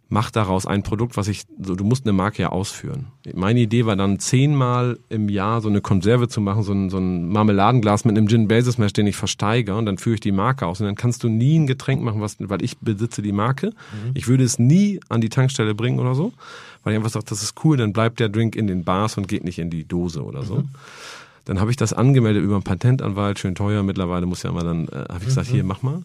mach 0.08 0.32
daraus 0.32 0.66
ein 0.66 0.84
Produkt, 0.84 1.18
was 1.18 1.28
ich, 1.28 1.44
so, 1.60 1.76
du 1.76 1.84
musst 1.84 2.06
eine 2.06 2.14
Marke 2.14 2.44
ja 2.44 2.50
ausführen. 2.50 3.08
Meine 3.34 3.60
Idee 3.60 3.86
war 3.86 3.96
dann 3.96 4.20
zehnmal 4.20 5.00
im 5.10 5.30
Jahr 5.30 5.62
so 5.62 5.70
eine 5.70 5.82
Konserve 5.82 6.28
zu 6.28 6.42
machen, 6.42 6.64
so 6.64 6.74
ein, 6.74 6.90
so 6.90 6.98
ein 6.98 7.28
Marmeladenglas 7.30 8.06
mit 8.06 8.18
einem 8.18 8.28
Gin 8.28 8.48
Basis 8.48 8.78
Mash, 8.78 8.94
den 8.94 9.08
ich 9.08 9.16
versteige 9.16 9.76
und 9.76 9.86
dann 9.86 9.98
führe 9.98 10.16
ich 10.16 10.22
die 10.22 10.32
Marke 10.32 10.68
aus 10.68 10.80
und 10.80 10.86
dann 10.86 10.96
kannst 10.96 11.24
du 11.24 11.30
nie 11.30 11.58
ein 11.58 11.68
Getränk 11.68 12.02
machen, 12.02 12.22
was, 12.22 12.38
weil 12.40 12.64
ich 12.64 12.78
besitze 12.78 13.22
die 13.22 13.32
Marke. 13.32 13.68
Mhm. 13.68 14.12
Ich 14.14 14.28
würde 14.28 14.44
es 14.44 14.60
nie 14.60 15.00
an 15.10 15.22
die 15.22 15.30
Tankstelle 15.30 15.74
bringen 15.74 16.00
oder 16.00 16.16
so, 16.16 16.34
weil 16.86 16.94
ich 16.94 16.98
einfach 16.98 17.10
sage, 17.10 17.26
das 17.28 17.44
ist 17.44 17.56
cool, 17.66 17.78
dann 17.78 17.92
bleibt 17.92 18.20
der 18.20 18.30
Drink 18.30 18.56
in 18.56 18.68
den 18.68 18.86
Bars 18.86 19.18
und 19.18 19.28
geht 19.28 19.44
nicht 19.44 19.60
in 19.60 19.70
die 19.70 19.86
Dose 19.86 20.24
oder 20.24 20.44
so. 20.44 20.58
Mhm. 20.58 20.70
Dann 21.44 21.60
habe 21.60 21.72
ich 21.72 21.78
das 21.78 21.94
angemeldet 21.94 22.44
über 22.44 22.56
einen 22.56 22.64
Patentanwalt, 22.64 23.40
schön 23.40 23.56
teuer. 23.56 23.84
Mittlerweile 23.84 24.26
muss 24.26 24.44
ja 24.44 24.52
immer 24.52 24.64
dann, 24.64 24.88
äh, 24.88 25.06
habe 25.10 25.20
ich 25.20 25.26
gesagt, 25.26 25.50
mhm. 25.50 25.54
hier 25.54 25.64
mach 25.64 25.82
mal. 25.82 26.04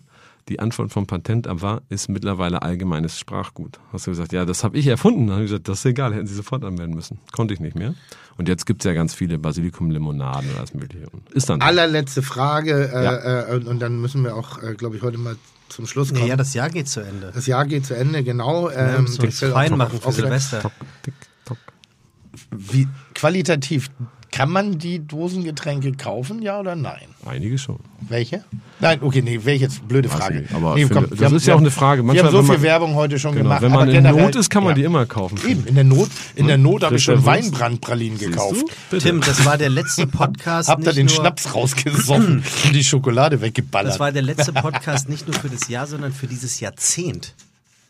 Die 0.48 0.58
Antwort 0.58 0.90
vom 0.90 1.06
Patentamt 1.06 1.62
war, 1.62 1.82
ist 1.90 2.08
mittlerweile 2.08 2.62
allgemeines 2.62 3.18
Sprachgut. 3.18 3.78
Hast 3.92 4.06
du 4.06 4.10
gesagt, 4.10 4.32
ja, 4.32 4.44
das 4.44 4.64
habe 4.64 4.78
ich 4.78 4.86
erfunden. 4.86 5.26
Dann 5.26 5.36
habe 5.36 5.44
ich 5.44 5.50
gesagt, 5.50 5.68
das 5.68 5.80
ist 5.80 5.84
egal, 5.84 6.14
hätten 6.14 6.26
Sie 6.26 6.34
sofort 6.34 6.64
anmelden 6.64 6.94
müssen. 6.94 7.18
Konnte 7.30 7.54
ich 7.54 7.60
nicht 7.60 7.76
mehr. 7.76 7.94
Und 8.36 8.48
jetzt 8.48 8.64
gibt 8.64 8.80
es 8.82 8.86
ja 8.86 8.94
ganz 8.94 9.14
viele 9.14 9.38
Basilikum-Limonaden 9.38 10.50
und 10.50 10.56
alles 10.56 10.74
mögliche. 10.74 11.06
Ist 11.32 11.50
dann. 11.50 11.60
Allerletzte 11.60 12.22
Frage, 12.22 12.90
äh, 12.90 13.04
ja. 13.04 13.52
äh, 13.52 13.60
und 13.64 13.80
dann 13.80 14.00
müssen 14.00 14.24
wir 14.24 14.34
auch, 14.34 14.62
äh, 14.62 14.74
glaube 14.74 14.96
ich, 14.96 15.02
heute 15.02 15.18
mal 15.18 15.36
zum 15.70 15.86
Schluss 15.86 16.12
kommen. 16.12 16.26
Ja, 16.26 16.36
das 16.36 16.54
Jahr 16.54 16.70
geht 16.70 16.88
zu 16.88 17.00
Ende. 17.00 17.30
Das 17.34 17.46
Jahr 17.46 17.64
geht 17.66 17.86
zu 17.86 17.94
Ende, 17.94 18.22
genau. 18.22 18.70
Ähm, 18.70 19.06
ja, 19.06 19.22
wir 19.22 19.32
fein 19.32 19.76
machen 19.76 20.00
für 20.00 20.12
Silvester. 20.12 20.70
Wie 22.50 22.88
qualitativ 23.14 23.90
kann 24.30 24.50
man 24.50 24.78
die 24.78 25.06
Dosengetränke 25.06 25.92
kaufen, 25.92 26.42
ja 26.42 26.60
oder 26.60 26.76
nein? 26.76 27.08
Einige 27.26 27.58
schon. 27.58 27.78
Welche? 28.08 28.44
Nein, 28.80 29.00
okay, 29.02 29.22
nee, 29.22 29.40
welche 29.44 29.64
jetzt 29.64 29.86
blöde 29.86 30.08
Frage. 30.08 30.40
Nicht, 30.40 30.54
aber 30.54 30.74
nee, 30.74 30.86
finde, 30.86 30.94
komm, 30.94 31.10
das 31.10 31.20
haben, 31.20 31.36
ist 31.36 31.46
ja 31.46 31.54
auch 31.54 31.58
eine 31.58 31.70
Frage. 31.70 32.02
Manchmal, 32.02 32.32
wir 32.32 32.38
haben 32.38 32.46
so 32.46 32.52
viel 32.52 32.62
Werbung 32.62 32.94
heute 32.94 33.18
schon 33.18 33.32
genau, 33.32 33.44
gemacht. 33.44 33.62
Wenn 33.62 33.72
man 33.72 33.88
in 33.90 34.02
Not 34.02 34.36
ist, 34.36 34.48
kann 34.48 34.64
man 34.64 34.70
ja. 34.70 34.76
die 34.76 34.84
immer 34.84 35.04
kaufen. 35.06 35.38
Eben, 35.46 35.66
in 35.66 35.74
der 35.74 35.84
Not, 35.84 36.08
in 36.34 36.46
der 36.46 36.58
Not 36.58 36.84
habe 36.84 36.96
ich 36.96 37.04
schon 37.04 37.24
Weinbrandpralinen 37.24 38.18
gekauft. 38.18 38.64
Tim, 38.98 39.20
das 39.20 39.44
war 39.44 39.58
der 39.58 39.68
letzte 39.68 40.06
Podcast. 40.06 40.68
Habt 40.68 40.86
ihr 40.86 40.92
den 40.92 41.08
Schnaps 41.08 41.54
rausgesoffen 41.54 42.42
und 42.64 42.74
die 42.74 42.84
Schokolade 42.84 43.40
weggeballert? 43.40 43.92
Das 43.92 44.00
war 44.00 44.12
der 44.12 44.22
letzte 44.22 44.52
Podcast 44.52 45.08
nicht 45.08 45.26
nur 45.26 45.36
für 45.36 45.48
das 45.48 45.68
Jahr, 45.68 45.86
sondern 45.86 46.12
für 46.12 46.26
dieses 46.26 46.60
Jahrzehnt. 46.60 47.34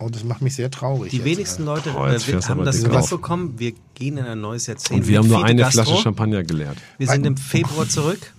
Oh, 0.03 0.09
das 0.09 0.25
macht 0.25 0.41
mich 0.41 0.55
sehr 0.55 0.71
traurig. 0.71 1.11
Die 1.11 1.19
jetzt, 1.19 1.27
wenigsten 1.27 1.65
Leute 1.67 1.91
oh, 1.95 2.07
äh, 2.07 2.19
haben 2.19 2.65
das 2.65 2.81
mitbekommen. 2.81 3.59
Wir 3.59 3.75
gehen 3.95 4.17
in 4.17 4.25
ein 4.25 4.41
neues 4.41 4.67
Jahrzehnt. 4.67 5.01
Und 5.01 5.09
wir 5.09 5.19
haben 5.19 5.29
nur 5.29 5.45
eine 5.45 5.61
Gastro. 5.61 5.85
Flasche 5.85 6.03
Champagner 6.03 6.43
geleert. 6.43 6.79
Wir 6.97 7.07
sind 7.07 7.27
im 7.27 7.37
Februar 7.37 7.87
zurück. 7.87 8.33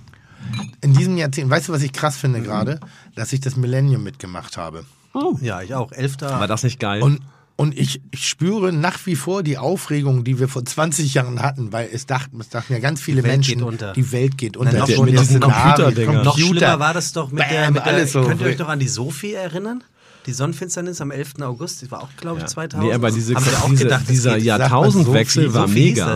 In 0.81 0.93
diesem 0.93 1.17
Jahrzehnt, 1.17 1.51
weißt 1.51 1.69
du, 1.69 1.73
was 1.73 1.83
ich 1.83 1.93
krass 1.93 2.17
finde 2.17 2.39
mhm. 2.39 2.43
gerade? 2.45 2.79
Dass 3.13 3.31
ich 3.31 3.41
das 3.41 3.57
Millennium 3.57 4.03
mitgemacht 4.03 4.57
habe. 4.57 4.85
Oh. 5.13 5.37
Ja, 5.39 5.61
ich 5.61 5.75
auch. 5.75 5.91
Elfter. 5.91 6.39
War 6.39 6.47
das 6.47 6.63
nicht 6.63 6.79
geil? 6.79 7.03
Und, 7.03 7.19
und 7.57 7.77
ich, 7.77 8.01
ich 8.09 8.27
spüre 8.27 8.73
nach 8.73 9.05
wie 9.05 9.15
vor 9.15 9.43
die 9.43 9.59
Aufregung, 9.59 10.23
die 10.23 10.39
wir 10.39 10.47
vor 10.47 10.65
20 10.65 11.13
Jahren 11.13 11.43
hatten, 11.43 11.71
weil 11.71 11.89
es 11.93 12.07
dachten, 12.07 12.39
es 12.39 12.49
dachten 12.49 12.73
ja 12.73 12.79
ganz 12.79 13.01
viele 13.01 13.21
die 13.21 13.27
Menschen, 13.27 13.77
die 13.95 14.11
Welt 14.11 14.39
geht 14.39 14.57
unter. 14.57 14.79
Noch, 14.79 14.87
mit 14.87 15.19
diesen 15.19 15.39
Computer 15.39 15.91
noch 16.23 16.39
schlimmer 16.39 16.79
war 16.79 16.95
das 16.95 17.11
doch 17.11 17.29
mit 17.29 17.43
Bam, 17.43 17.49
der, 17.51 17.71
mit 17.71 17.85
der 17.85 18.07
so 18.07 18.23
könnt 18.23 18.41
ihr 18.41 18.47
euch 18.47 18.57
noch 18.57 18.69
an 18.69 18.79
die 18.79 18.87
Sophie 18.87 19.33
erinnern? 19.33 19.83
Die 20.25 20.33
Sonnenfinsternis 20.33 21.01
am 21.01 21.11
11. 21.11 21.41
August, 21.41 21.81
das 21.81 21.91
war 21.91 22.03
auch, 22.03 22.09
glaube 22.17 22.37
ich, 22.37 22.43
ja. 22.43 22.47
2000. 22.47 22.87
Nee, 22.87 22.93
aber 22.93 23.11
diese, 23.11 23.33
diese, 23.33 23.75
gedacht, 23.75 24.09
dieser 24.09 24.37
Jahrtausendwechsel 24.37 25.49
so 25.49 25.53
war 25.53 25.67
so 25.67 25.73
mega. 25.73 26.07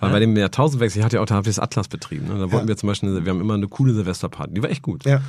Weil 0.00 0.08
ja? 0.08 0.08
bei 0.08 0.20
dem 0.20 0.36
Jahrtausendwechsel, 0.36 0.98
ich 0.98 1.04
hatte 1.04 1.16
ja 1.16 1.22
auch, 1.22 1.26
da 1.26 1.36
habe 1.36 1.48
ich 1.48 1.54
das 1.54 1.62
Atlas 1.62 1.88
betrieben. 1.88 2.26
Ne? 2.26 2.38
Da 2.38 2.50
wollten 2.50 2.66
wir 2.66 2.76
zum 2.76 2.88
Beispiel, 2.88 3.24
wir 3.24 3.30
haben 3.30 3.40
immer 3.40 3.54
eine 3.54 3.68
coole 3.68 3.94
Silvesterparty. 3.94 4.54
Die 4.54 4.62
war 4.62 4.70
echt 4.70 4.82
gut. 4.82 5.04
Ja. 5.04 5.20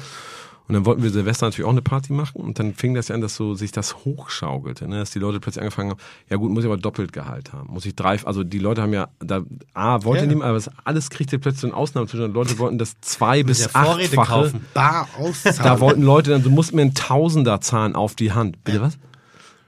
Und 0.67 0.73
dann 0.73 0.85
wollten 0.85 1.03
wir 1.03 1.11
Silvester 1.11 1.45
natürlich 1.45 1.65
auch 1.65 1.71
eine 1.71 1.83
Party 1.83 2.11
machen 2.11 2.41
und 2.41 2.57
dann 2.57 2.73
fing 2.73 2.95
das 2.95 3.09
ja 3.09 3.15
an, 3.15 3.21
dass 3.21 3.35
so 3.35 3.53
sich 3.53 3.71
das 3.71 3.97
hochschaukelte, 4.03 4.87
ne? 4.87 4.97
dass 4.97 5.11
die 5.11 5.19
Leute 5.19 5.39
plötzlich 5.39 5.61
angefangen 5.61 5.91
haben, 5.91 5.99
ja 6.27 6.37
gut, 6.37 6.51
muss 6.51 6.63
ich 6.63 6.69
aber 6.69 6.77
doppelt 6.77 7.13
Gehalt 7.13 7.53
haben, 7.53 7.71
muss 7.71 7.85
ich 7.85 7.95
drei, 7.95 8.19
also 8.25 8.43
die 8.43 8.57
Leute 8.57 8.81
haben 8.81 8.93
ja, 8.93 9.09
da, 9.19 9.43
A, 9.75 10.03
wollte 10.03 10.23
ja. 10.23 10.27
niemand, 10.27 10.45
aber 10.45 10.55
das, 10.55 10.71
alles 10.83 11.11
kriegte 11.11 11.37
plötzlich 11.37 11.61
so 11.61 11.67
einen 11.67 11.75
Ausnahmezustand, 11.75 12.33
Leute 12.33 12.57
wollten 12.57 12.79
das 12.79 12.99
zwei 13.01 13.43
bis 13.43 13.65
ja 13.65 13.69
achtfache, 13.73 14.53
Bar 14.73 15.07
auszahlen. 15.19 15.63
da 15.63 15.79
wollten 15.79 16.01
Leute 16.01 16.31
dann, 16.31 16.41
du 16.41 16.49
musst 16.49 16.73
mir 16.73 16.81
einen 16.81 16.95
Tausender 16.95 17.61
zahlen 17.61 17.95
auf 17.95 18.15
die 18.15 18.31
Hand, 18.31 18.63
bitte 18.63 18.81
was? 18.81 18.97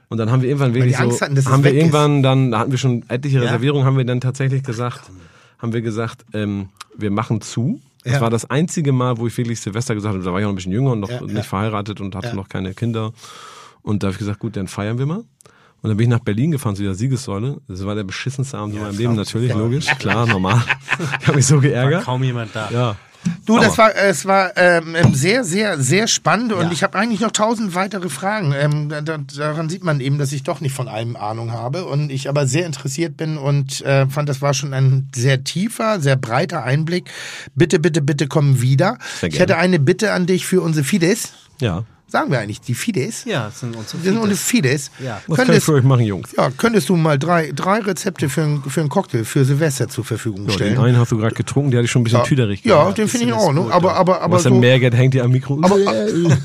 Und 0.08 0.18
dann 0.18 0.32
haben 0.32 0.42
wir 0.42 0.48
irgendwann 0.48 0.74
wirklich 0.74 0.96
so, 0.96 1.20
hatten, 1.20 1.44
haben 1.44 1.64
wir 1.64 1.74
irgendwann 1.74 2.18
ist. 2.18 2.22
dann, 2.22 2.50
da 2.50 2.58
hatten 2.60 2.70
wir 2.70 2.78
schon 2.78 3.04
etliche 3.08 3.40
Reservierungen, 3.42 3.86
haben 3.86 3.98
wir 3.98 4.04
dann 4.04 4.20
tatsächlich 4.20 4.62
gesagt, 4.64 5.02
haben 5.58 5.72
wir 5.72 5.82
gesagt, 5.82 6.24
ähm, 6.32 6.70
wir 6.96 7.10
machen 7.10 7.40
zu 7.40 7.80
das 8.08 8.16
ja. 8.16 8.20
war 8.22 8.30
das 8.30 8.48
einzige 8.48 8.92
Mal, 8.92 9.18
wo 9.18 9.26
ich 9.26 9.36
wirklich 9.36 9.60
Silvester 9.60 9.94
gesagt 9.94 10.14
habe, 10.14 10.24
da 10.24 10.32
war 10.32 10.38
ich 10.40 10.44
noch 10.44 10.52
ein 10.52 10.56
bisschen 10.56 10.72
jünger 10.72 10.92
und 10.92 11.00
noch 11.00 11.10
ja, 11.10 11.20
nicht 11.20 11.34
ja. 11.34 11.42
verheiratet 11.42 12.00
und 12.00 12.14
hatte 12.14 12.34
noch 12.34 12.48
keine 12.48 12.74
Kinder. 12.74 13.12
Und 13.82 14.02
da 14.02 14.08
habe 14.08 14.12
ich 14.12 14.18
gesagt, 14.18 14.38
gut, 14.38 14.56
dann 14.56 14.66
feiern 14.66 14.98
wir 14.98 15.06
mal. 15.06 15.24
Und 15.80 15.90
dann 15.90 15.96
bin 15.96 16.04
ich 16.04 16.10
nach 16.10 16.24
Berlin 16.24 16.50
gefahren 16.50 16.74
zu 16.74 16.82
der 16.82 16.94
Siegessäule. 16.94 17.58
Das 17.68 17.84
war 17.84 17.94
der 17.94 18.04
beschissenste 18.04 18.58
Abend 18.58 18.74
in 18.74 18.80
meinem 18.80 18.98
Leben, 18.98 19.14
natürlich, 19.14 19.52
logisch, 19.54 19.86
klar, 19.98 20.26
normal. 20.26 20.60
ich 21.20 21.26
habe 21.26 21.36
mich 21.36 21.46
so 21.46 21.60
geärgert. 21.60 21.98
War 21.98 22.04
kaum 22.04 22.24
jemand 22.24 22.54
da. 22.54 22.70
Ja. 22.70 22.96
Du, 23.48 23.58
das 23.58 23.78
war, 23.78 23.96
es 23.96 24.26
war 24.26 24.52
ähm, 24.56 24.94
sehr, 25.14 25.42
sehr, 25.42 25.78
sehr 25.78 26.06
spannend 26.06 26.52
und 26.52 26.66
ja. 26.66 26.70
ich 26.70 26.82
habe 26.82 26.98
eigentlich 26.98 27.20
noch 27.20 27.30
tausend 27.30 27.74
weitere 27.74 28.10
Fragen. 28.10 28.52
Ähm, 28.52 28.90
da, 28.90 29.16
daran 29.16 29.70
sieht 29.70 29.82
man 29.82 30.00
eben, 30.00 30.18
dass 30.18 30.32
ich 30.32 30.42
doch 30.42 30.60
nicht 30.60 30.74
von 30.74 30.86
allem 30.86 31.16
Ahnung 31.16 31.50
habe 31.50 31.86
und 31.86 32.10
ich 32.10 32.28
aber 32.28 32.46
sehr 32.46 32.66
interessiert 32.66 33.16
bin 33.16 33.38
und 33.38 33.80
äh, 33.80 34.06
fand, 34.06 34.28
das 34.28 34.42
war 34.42 34.52
schon 34.52 34.74
ein 34.74 35.08
sehr 35.16 35.44
tiefer, 35.44 35.98
sehr 35.98 36.16
breiter 36.16 36.62
Einblick. 36.62 37.10
Bitte, 37.54 37.78
bitte, 37.78 38.02
bitte 38.02 38.26
komm 38.26 38.60
wieder. 38.60 38.98
Ich 39.22 39.38
hätte 39.38 39.56
eine 39.56 39.78
Bitte 39.78 40.12
an 40.12 40.26
dich 40.26 40.46
für 40.46 40.60
unsere 40.60 40.84
Fides. 40.84 41.32
Ja 41.58 41.84
sagen 42.08 42.30
wir 42.30 42.38
eigentlich, 42.40 42.60
die 42.60 42.74
Fides? 42.74 43.24
Ja, 43.24 43.46
das 43.46 43.60
sind 43.60 43.76
unsere 43.76 43.98
Fides. 43.98 44.04
Sind 44.04 44.18
unsere 44.18 44.36
Fides. 44.36 44.90
Ja. 44.98 45.20
Was 45.26 45.36
könntest, 45.36 45.46
kann 45.46 45.56
ich 45.56 45.64
für 45.64 45.72
euch 45.74 45.84
machen, 45.84 46.04
Jungs? 46.04 46.30
Ja, 46.36 46.50
könntest 46.50 46.88
du 46.88 46.96
mal 46.96 47.18
drei, 47.18 47.52
drei 47.54 47.80
Rezepte 47.80 48.28
für, 48.28 48.42
ein, 48.42 48.62
für 48.66 48.80
einen 48.80 48.88
Cocktail 48.88 49.24
für 49.24 49.44
Silvester 49.44 49.88
zur 49.88 50.04
Verfügung 50.04 50.46
ja, 50.46 50.52
stellen? 50.52 50.74
Den 50.74 50.84
einen 50.84 50.98
hast 50.98 51.12
du 51.12 51.18
gerade 51.18 51.34
getrunken, 51.34 51.70
der 51.70 51.78
hatte 51.78 51.84
ich 51.84 51.90
schon 51.90 52.00
ein 52.00 52.04
bisschen 52.04 52.20
ja, 52.20 52.24
tüderig 52.24 52.62
gemacht. 52.62 52.86
Ja, 52.86 52.92
den 52.92 53.08
finde 53.08 53.26
ich 53.26 53.32
auch, 53.32 53.52
ne? 53.52 53.66
Aber, 53.70 53.94
aber, 53.94 54.22
aber 54.22 54.36
Was 54.36 54.44
so, 54.44 54.54
Mehrgeld 54.54 54.94
hängt 54.94 55.14
dir 55.14 55.24
am 55.24 55.30
Mikro. 55.30 55.60
Aber, 55.62 55.76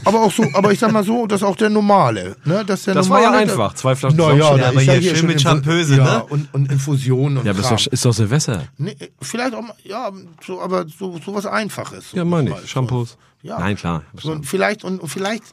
aber 0.03 0.21
auch 0.21 0.31
so, 0.31 0.45
aber 0.53 0.71
ich 0.71 0.79
sag 0.79 0.91
mal 0.91 1.03
so, 1.03 1.25
das 1.27 1.41
ist 1.41 1.47
auch 1.47 1.55
der 1.55 1.69
normale, 1.69 2.35
ne? 2.43 2.63
Das, 2.65 2.83
der 2.83 2.93
das 2.93 3.07
normale, 3.07 3.27
war 3.27 3.33
ja 3.33 3.39
einfach, 3.39 3.73
zwei 3.73 3.95
Flaschen 3.95 4.17
Na, 4.19 4.33
ja, 4.33 4.55
ja, 4.57 4.67
aber 4.67 4.81
hier, 4.81 4.93
hier 4.93 5.15
schön 5.15 5.27
mit 5.27 5.41
Champöse, 5.41 5.97
ja, 5.97 6.03
ne? 6.03 6.23
Und, 6.25 6.53
und 6.53 6.71
Infusionen 6.71 7.37
und 7.37 7.45
Ja, 7.45 7.51
aber 7.51 7.61
ist 7.61 7.71
doch, 7.71 7.91
ist 7.91 8.05
doch 8.05 8.13
Silvester. 8.13 8.63
Nee, 8.77 8.95
vielleicht 9.21 9.55
auch, 9.55 9.63
ja, 9.83 10.11
so, 10.45 10.61
aber 10.61 10.85
so, 10.87 11.19
so 11.23 11.33
was 11.33 11.45
Einfaches. 11.45 12.11
Ja, 12.13 12.25
meine 12.25 12.55
ich, 12.63 12.69
Shampoos. 12.69 13.17
Ja. 13.43 13.59
Nein, 13.59 13.75
klar. 13.75 14.03
So, 14.19 14.39
vielleicht, 14.41 14.83
und, 14.83 14.99
und 14.99 15.09
vielleicht 15.09 15.43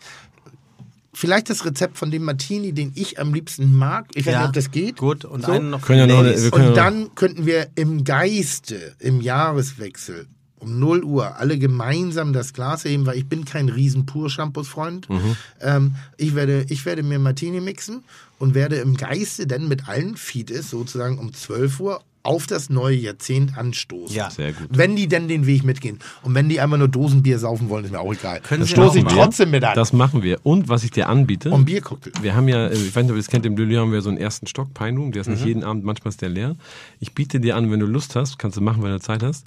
vielleicht 1.13 1.51
das 1.51 1.65
Rezept 1.65 1.99
von 1.99 2.11
dem 2.11 2.25
Martini, 2.25 2.73
den 2.73 2.93
ich 2.95 3.19
am 3.19 3.35
liebsten 3.35 3.75
mag. 3.77 4.07
Ich 4.15 4.27
weiß 4.27 4.37
nicht, 4.37 4.47
ob 4.47 4.53
das 4.53 4.71
geht. 4.71 4.97
Gut, 4.97 5.25
und 5.25 5.45
so. 5.45 5.53
einen 5.53 5.71
noch 5.71 5.83
können 5.83 5.99
ja 5.99 6.07
noch 6.07 6.25
wir 6.25 6.51
können 6.51 6.69
Und 6.69 6.77
dann 6.77 7.15
könnten 7.15 7.47
wir 7.47 7.69
im 7.75 8.05
Geiste, 8.05 8.95
im 8.99 9.21
Jahreswechsel, 9.21 10.27
um 10.61 10.79
0 10.79 11.05
Uhr 11.05 11.37
alle 11.37 11.59
gemeinsam 11.59 12.33
das 12.33 12.53
Glas 12.53 12.85
heben, 12.85 13.07
weil 13.07 13.19
ich 13.19 13.27
bin 13.27 13.45
kein 13.45 13.69
riesen 13.69 14.07
Pur-Shampoos-Freund. 14.07 15.09
Mhm. 15.09 15.37
Ähm, 15.61 15.97
ich, 16.17 16.35
werde, 16.35 16.67
ich 16.69 16.85
werde 16.87 17.03
mir 17.03 17.19
Martini 17.19 17.61
mixen 17.61 18.05
und 18.39 18.55
werde 18.55 18.77
im 18.77 18.97
Geiste 18.97 19.47
dann 19.47 19.69
mit 19.69 19.89
allen 19.89 20.17
Feeds 20.17 20.71
sozusagen 20.71 21.19
um 21.19 21.33
12 21.33 21.81
Uhr 21.81 22.03
auf 22.23 22.47
das 22.47 22.69
neue 22.69 22.97
Jahrzehnt 22.97 23.57
anstoßen. 23.57 24.15
Ja, 24.15 24.31
sehr 24.31 24.53
gut. 24.53 24.69
Wenn 24.71 24.95
die 24.95 25.09
denn 25.09 25.29
den 25.29 25.47
Weg 25.47 25.65
mitgehen. 25.65 25.99
Und 26.23 26.35
wenn 26.35 26.49
die 26.49 26.61
einfach 26.61 26.77
nur 26.77 26.89
Dosenbier 26.89 27.39
saufen 27.39 27.69
wollen, 27.69 27.85
ist 27.85 27.93
mir 27.93 28.01
auch 28.01 28.13
egal. 28.13 28.41
Können 28.41 28.61
das 28.61 28.71
stoße 28.71 28.99
ich 28.99 29.05
trotzdem 29.05 29.51
mit 29.51 29.65
an. 29.65 29.75
Das 29.75 29.93
machen 29.93 30.23
wir. 30.23 30.39
Und 30.43 30.69
was 30.69 30.85
ich 30.85 30.91
dir 30.91 31.09
anbiete. 31.09 31.51
Und 31.51 31.65
Biercocktail. 31.65 32.13
Wir 32.23 32.35
haben 32.35 32.49
ja, 32.49 32.67
äh, 32.67 32.75
ich 32.75 32.95
weiß 32.95 33.05
nicht, 33.05 33.11
ob 33.11 33.17
ihr 33.17 33.23
das 33.23 33.29
kennt, 33.29 33.47
im 33.47 33.57
Lilly 33.57 33.77
haben 33.77 33.93
wir 33.93 34.03
so 34.03 34.11
einen 34.11 34.19
ersten 34.19 34.47
Stock, 34.47 34.75
Pine 34.75 34.99
Room, 34.99 35.13
der 35.13 35.23
ist 35.23 35.29
mhm. 35.29 35.35
nicht 35.35 35.47
jeden 35.47 35.65
Abend, 35.65 35.85
manchmal 35.85 36.11
ist 36.11 36.21
der 36.21 36.29
leer. 36.29 36.57
Ich 36.99 37.15
biete 37.15 37.41
dir 37.41 37.57
an, 37.57 37.71
wenn 37.71 37.81
du 37.81 37.87
Lust 37.87 38.17
hast, 38.17 38.39
kannst 38.39 38.57
du 38.57 38.61
machen, 38.61 38.83
wenn 38.83 38.91
du 38.91 39.01
Zeit 39.01 39.23
hast. 39.23 39.47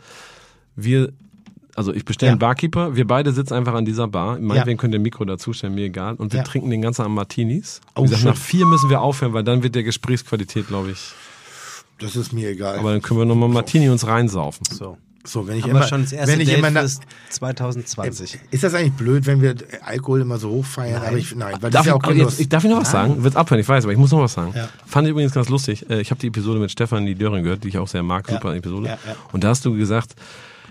Wir 0.75 1.13
also 1.75 1.91
ich 1.93 2.05
bestelle 2.05 2.27
ja. 2.27 2.33
einen 2.33 2.39
Barkeeper, 2.39 2.95
wir 2.95 3.07
beide 3.07 3.31
sitzen 3.31 3.55
einfach 3.55 3.73
an 3.73 3.85
dieser 3.85 4.07
Bar. 4.07 4.39
Meinetwegen 4.39 4.77
ja. 4.77 4.81
könnt 4.81 4.93
ihr 4.93 4.99
Mikro 4.99 5.25
dazustellen, 5.25 5.73
mir 5.73 5.85
egal. 5.85 6.15
Und 6.15 6.31
wir 6.31 6.39
ja. 6.39 6.43
trinken 6.43 6.69
den 6.69 6.81
ganzen 6.81 7.01
Abend 7.01 7.15
Martinis. 7.15 7.81
Oh, 7.95 8.03
gesagt, 8.03 8.23
nach 8.25 8.37
vier 8.37 8.65
müssen 8.67 8.89
wir 8.89 9.01
aufhören, 9.01 9.33
weil 9.33 9.43
dann 9.43 9.63
wird 9.63 9.73
der 9.73 9.83
Gesprächsqualität, 9.83 10.67
glaube 10.67 10.91
ich, 10.91 11.13
das 12.03 12.15
ist 12.15 12.33
mir 12.33 12.49
egal. 12.49 12.79
Aber 12.79 12.91
dann 12.91 13.01
können 13.01 13.19
wir 13.19 13.25
nochmal 13.25 13.49
Martini 13.49 13.89
uns 13.89 14.05
reinsaufen. 14.05 14.65
So. 14.69 14.97
So, 15.25 15.47
wenn 15.47 15.55
ich 15.55 15.63
Haben 15.63 15.71
immer, 15.71 15.87
schon 15.87 16.01
das 16.01 16.11
erste 16.11 16.33
wenn 16.33 16.41
ich 16.41 16.49
Date 16.49 16.57
immer 16.57 16.85
2020. 17.29 18.39
Ist 18.51 18.63
das 18.63 18.73
eigentlich 18.73 18.91
blöd, 18.91 19.25
wenn 19.25 19.41
wir 19.41 19.55
Alkohol 19.85 20.19
immer 20.19 20.37
so 20.37 20.49
hoch 20.49 20.65
feiern? 20.65 20.99
Nein. 20.99 21.07
Aber 21.07 21.17
ich, 21.17 21.33
nein, 21.33 21.55
weil 21.61 21.71
darf, 21.71 21.71
das 21.71 21.81
ist 21.81 21.85
ja 21.87 21.93
auch 21.95 22.13
jetzt, 22.13 22.39
ich, 22.41 22.49
Darf 22.49 22.65
ich 22.65 22.69
noch 22.69 22.81
was 22.81 22.91
Nein. 22.91 23.09
sagen? 23.09 23.23
Wird 23.23 23.37
abhören, 23.37 23.61
ich 23.61 23.69
weiß, 23.69 23.85
aber 23.85 23.93
ich 23.93 23.97
muss 23.97 24.11
noch 24.11 24.19
was 24.19 24.33
sagen. 24.33 24.51
Ja. 24.53 24.67
Fand 24.85 25.07
ich 25.07 25.11
übrigens 25.11 25.31
ganz 25.31 25.47
lustig. 25.47 25.89
Äh, 25.89 26.01
ich 26.01 26.11
habe 26.11 26.19
die 26.19 26.27
Episode 26.27 26.59
mit 26.59 26.71
Stefan 26.71 27.05
Döring 27.15 27.43
gehört, 27.43 27.63
die 27.63 27.69
ich 27.69 27.77
auch 27.77 27.87
sehr 27.87 28.03
mag, 28.03 28.27
super 28.27 28.51
ja. 28.51 28.57
Episode. 28.57 28.87
Ja, 28.87 28.97
Und 29.31 29.45
da 29.45 29.49
hast 29.49 29.63
du 29.63 29.73
gesagt, 29.77 30.13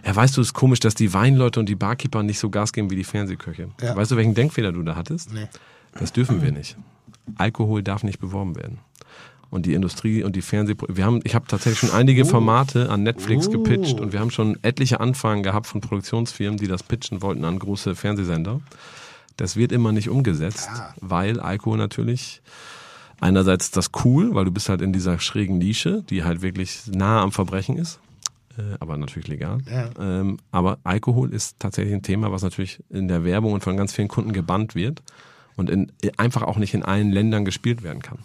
ja, 0.04 0.14
weißt 0.14 0.36
du, 0.36 0.42
es 0.42 0.48
ist 0.48 0.52
komisch, 0.52 0.80
dass 0.80 0.94
die 0.94 1.14
Weinleute 1.14 1.58
und 1.58 1.66
die 1.66 1.74
Barkeeper 1.74 2.22
nicht 2.22 2.38
so 2.38 2.50
Gas 2.50 2.74
geben 2.74 2.90
wie 2.90 2.96
die 2.96 3.04
Fernsehköche. 3.04 3.70
Weißt 3.80 4.10
du, 4.10 4.16
welchen 4.16 4.34
Denkfehler 4.34 4.72
du 4.72 4.82
da 4.82 4.96
hattest? 4.96 5.32
Nee. 5.32 5.46
Das 5.98 6.12
dürfen 6.12 6.42
wir 6.42 6.52
nicht. 6.52 6.76
Alkohol 7.36 7.82
darf 7.82 8.02
nicht 8.02 8.18
beworben 8.18 8.56
werden 8.56 8.78
und 9.52 9.66
die 9.66 9.74
Industrie 9.74 10.24
und 10.24 10.34
die 10.34 10.40
Fernseh 10.40 10.74
wir 10.88 11.04
haben 11.04 11.20
ich 11.24 11.34
habe 11.34 11.46
tatsächlich 11.46 11.78
schon 11.78 11.90
einige 11.90 12.22
oh. 12.22 12.26
Formate 12.26 12.88
an 12.88 13.02
Netflix 13.02 13.48
oh. 13.48 13.50
gepitcht 13.50 14.00
und 14.00 14.12
wir 14.12 14.18
haben 14.18 14.30
schon 14.30 14.58
etliche 14.62 14.98
Anfragen 14.98 15.42
gehabt 15.42 15.66
von 15.66 15.82
Produktionsfirmen, 15.82 16.58
die 16.58 16.66
das 16.66 16.82
pitchen 16.82 17.20
wollten 17.20 17.44
an 17.44 17.58
große 17.58 17.94
Fernsehsender. 17.94 18.60
Das 19.36 19.56
wird 19.56 19.70
immer 19.70 19.92
nicht 19.92 20.08
umgesetzt, 20.08 20.70
ja. 20.74 20.94
weil 21.00 21.38
Alkohol 21.38 21.76
natürlich 21.76 22.40
einerseits 23.20 23.70
das 23.70 23.90
cool, 24.04 24.34
weil 24.34 24.46
du 24.46 24.50
bist 24.50 24.70
halt 24.70 24.80
in 24.80 24.92
dieser 24.92 25.18
schrägen 25.18 25.58
Nische, 25.58 26.02
die 26.08 26.24
halt 26.24 26.40
wirklich 26.40 26.86
nah 26.90 27.20
am 27.20 27.30
Verbrechen 27.30 27.76
ist. 27.76 28.00
Äh, 28.56 28.62
aber 28.80 28.96
natürlich 28.96 29.28
legal. 29.28 29.58
Ja. 29.70 29.90
Ähm, 29.98 30.38
aber 30.50 30.78
Alkohol 30.82 31.32
ist 31.32 31.56
tatsächlich 31.58 31.94
ein 31.94 32.02
Thema, 32.02 32.32
was 32.32 32.42
natürlich 32.42 32.82
in 32.88 33.06
der 33.06 33.22
Werbung 33.22 33.52
und 33.52 33.62
von 33.62 33.76
ganz 33.76 33.92
vielen 33.92 34.08
Kunden 34.08 34.32
gebannt 34.32 34.74
wird 34.74 35.02
und 35.56 35.68
in, 35.68 35.92
einfach 36.16 36.42
auch 36.42 36.56
nicht 36.56 36.72
in 36.72 36.82
allen 36.82 37.10
Ländern 37.10 37.44
gespielt 37.44 37.82
werden 37.82 38.00
kann. 38.00 38.18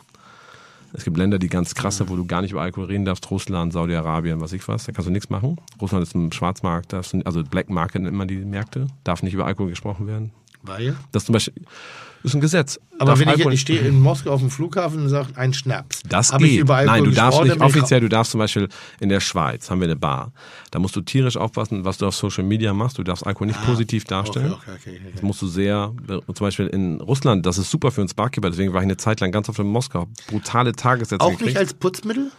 Es 0.94 1.04
gibt 1.04 1.18
Länder, 1.18 1.40
die 1.40 1.48
ganz 1.48 1.76
krass 1.76 1.98
sind, 1.98 2.10
wo 2.10 2.16
du 2.16 2.26
gar 2.26 2.42
nicht 2.42 2.52
über 2.52 2.62
Alkohol 2.62 2.88
reden 2.88 3.06
darfst. 3.06 3.30
Russland, 3.30 3.74
Saudi-Arabien, 3.74 4.42
was 4.42 4.54
ich 4.54 4.68
was. 4.68 4.86
Da 4.86 4.92
kannst 4.92 5.08
du 5.08 5.12
nichts 5.12 5.30
machen. 5.30 5.58
Russland 5.82 6.04
ist 6.04 6.16
ein 6.16 6.32
Schwarzmarkt, 6.32 6.94
also 6.94 7.44
Black 7.44 7.70
Market 7.70 8.02
nennt 8.02 8.16
man 8.16 8.28
die 8.28 8.38
Märkte. 8.38 8.88
Darf 9.04 9.24
nicht 9.24 9.34
über 9.34 9.46
Alkohol 9.46 9.70
gesprochen 9.70 10.08
werden. 10.08 10.32
Weil? 10.64 10.96
Das 11.12 11.26
zum 11.26 11.34
Beispiel 11.34 11.54
ist 12.24 12.34
ein 12.36 12.42
Gesetz. 12.42 12.80
Aber 13.00 13.12
Darf 13.12 13.20
wenn 13.20 13.28
ich, 13.28 13.34
Alkohol- 13.36 13.54
ich 13.54 13.62
stehe 13.62 13.80
in 13.82 14.00
Moskau 14.02 14.32
auf 14.32 14.40
dem 14.40 14.50
Flughafen 14.50 15.04
und 15.04 15.10
sage, 15.10 15.28
ein 15.36 15.54
Schnaps. 15.54 16.02
das 16.10 16.34
Hab 16.34 16.40
geht. 16.42 16.68
Nein, 16.68 17.04
du 17.04 17.12
darfst 17.12 17.44
nicht 17.44 17.62
offiziell, 17.62 18.00
du 18.02 18.10
darfst 18.10 18.32
zum 18.32 18.40
Beispiel 18.40 18.70
in 19.00 19.10
der 19.10 19.20
Schweiz, 19.20 19.70
haben 19.70 19.80
wir 19.82 19.86
eine 19.88 19.96
Bar. 19.96 20.32
Da 20.72 20.80
musst 20.80 20.96
du 20.96 21.02
tierisch 21.02 21.38
aufpassen, 21.38 21.86
was 21.86 22.00
du 22.00 22.08
auf 22.08 22.16
Social 22.16 22.44
Media 22.44 22.74
machst. 22.74 22.98
Du 22.98 23.04
darfst 23.04 23.26
Alkohol 23.26 23.48
nicht 23.48 23.64
positiv 23.66 24.06
darstellen. 24.06 24.54
Ah, 24.54 24.58
Okay, 24.62 24.72
okay, 24.72 24.90
okay, 24.90 25.00
okay. 25.02 25.12
Das 25.14 25.22
musst 25.22 25.42
du 25.42 25.48
sehr, 25.48 25.94
zum 26.08 26.46
Beispiel 26.46 26.68
in 26.68 27.00
Russland, 27.02 27.46
das 27.46 27.58
ist 27.60 27.70
super 27.70 27.92
für 27.92 28.02
uns 28.02 28.14
Barkeeper, 28.16 28.50
deswegen 28.50 28.74
war 28.74 28.82
ich 28.82 28.86
eine 28.86 28.98
Zeit 28.98 29.20
lang 29.20 29.32
ganz 29.32 29.48
oft 29.48 29.60
in 29.60 29.68
Moskau. 29.68 30.08
Brutale 30.28 30.72
Tagessätze 30.74 31.22
Auch 31.24 31.30
gekriegt. 31.32 31.46
nicht 31.50 31.58
als 31.58 31.74
Putzmittel? 31.76 32.32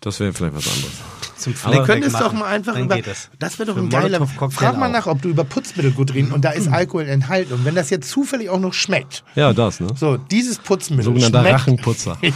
Das 0.00 0.20
wäre 0.20 0.32
vielleicht 0.32 0.54
was 0.56 0.66
anderes. 0.66 0.92
Zum 1.36 1.54
Wir 1.54 1.56
Fleck 1.58 1.84
können 1.84 2.02
es 2.02 2.12
doch 2.12 2.34
mal 2.34 2.44
einfach 2.48 2.76
über. 2.78 2.98
es. 2.98 3.30
Das 3.38 3.58
wäre 3.58 3.68
doch 3.68 3.74
Für 3.74 3.80
ein 3.80 3.88
geiler. 3.88 4.26
Frag 4.26 4.76
mal 4.76 4.88
auch. 4.88 4.92
nach, 4.92 5.06
ob 5.06 5.22
du 5.22 5.30
über 5.30 5.42
Putzmittel 5.44 5.90
gut 5.92 6.12
reden 6.12 6.32
und 6.32 6.44
da 6.44 6.50
ist 6.50 6.68
Alkohol 6.68 7.06
enthalten. 7.08 7.54
Und 7.54 7.64
wenn 7.64 7.74
das 7.74 7.88
jetzt 7.88 8.10
zufällig 8.10 8.50
auch 8.50 8.60
noch 8.60 8.74
schmeckt. 8.74 9.24
Ja, 9.36 9.54
das, 9.54 9.80
ne? 9.80 9.88
So, 9.96 10.18
dieses 10.18 10.58
Putzmittel 10.58 11.04
Sogenannter. 11.04 11.42
Rachenputzer. 11.44 12.18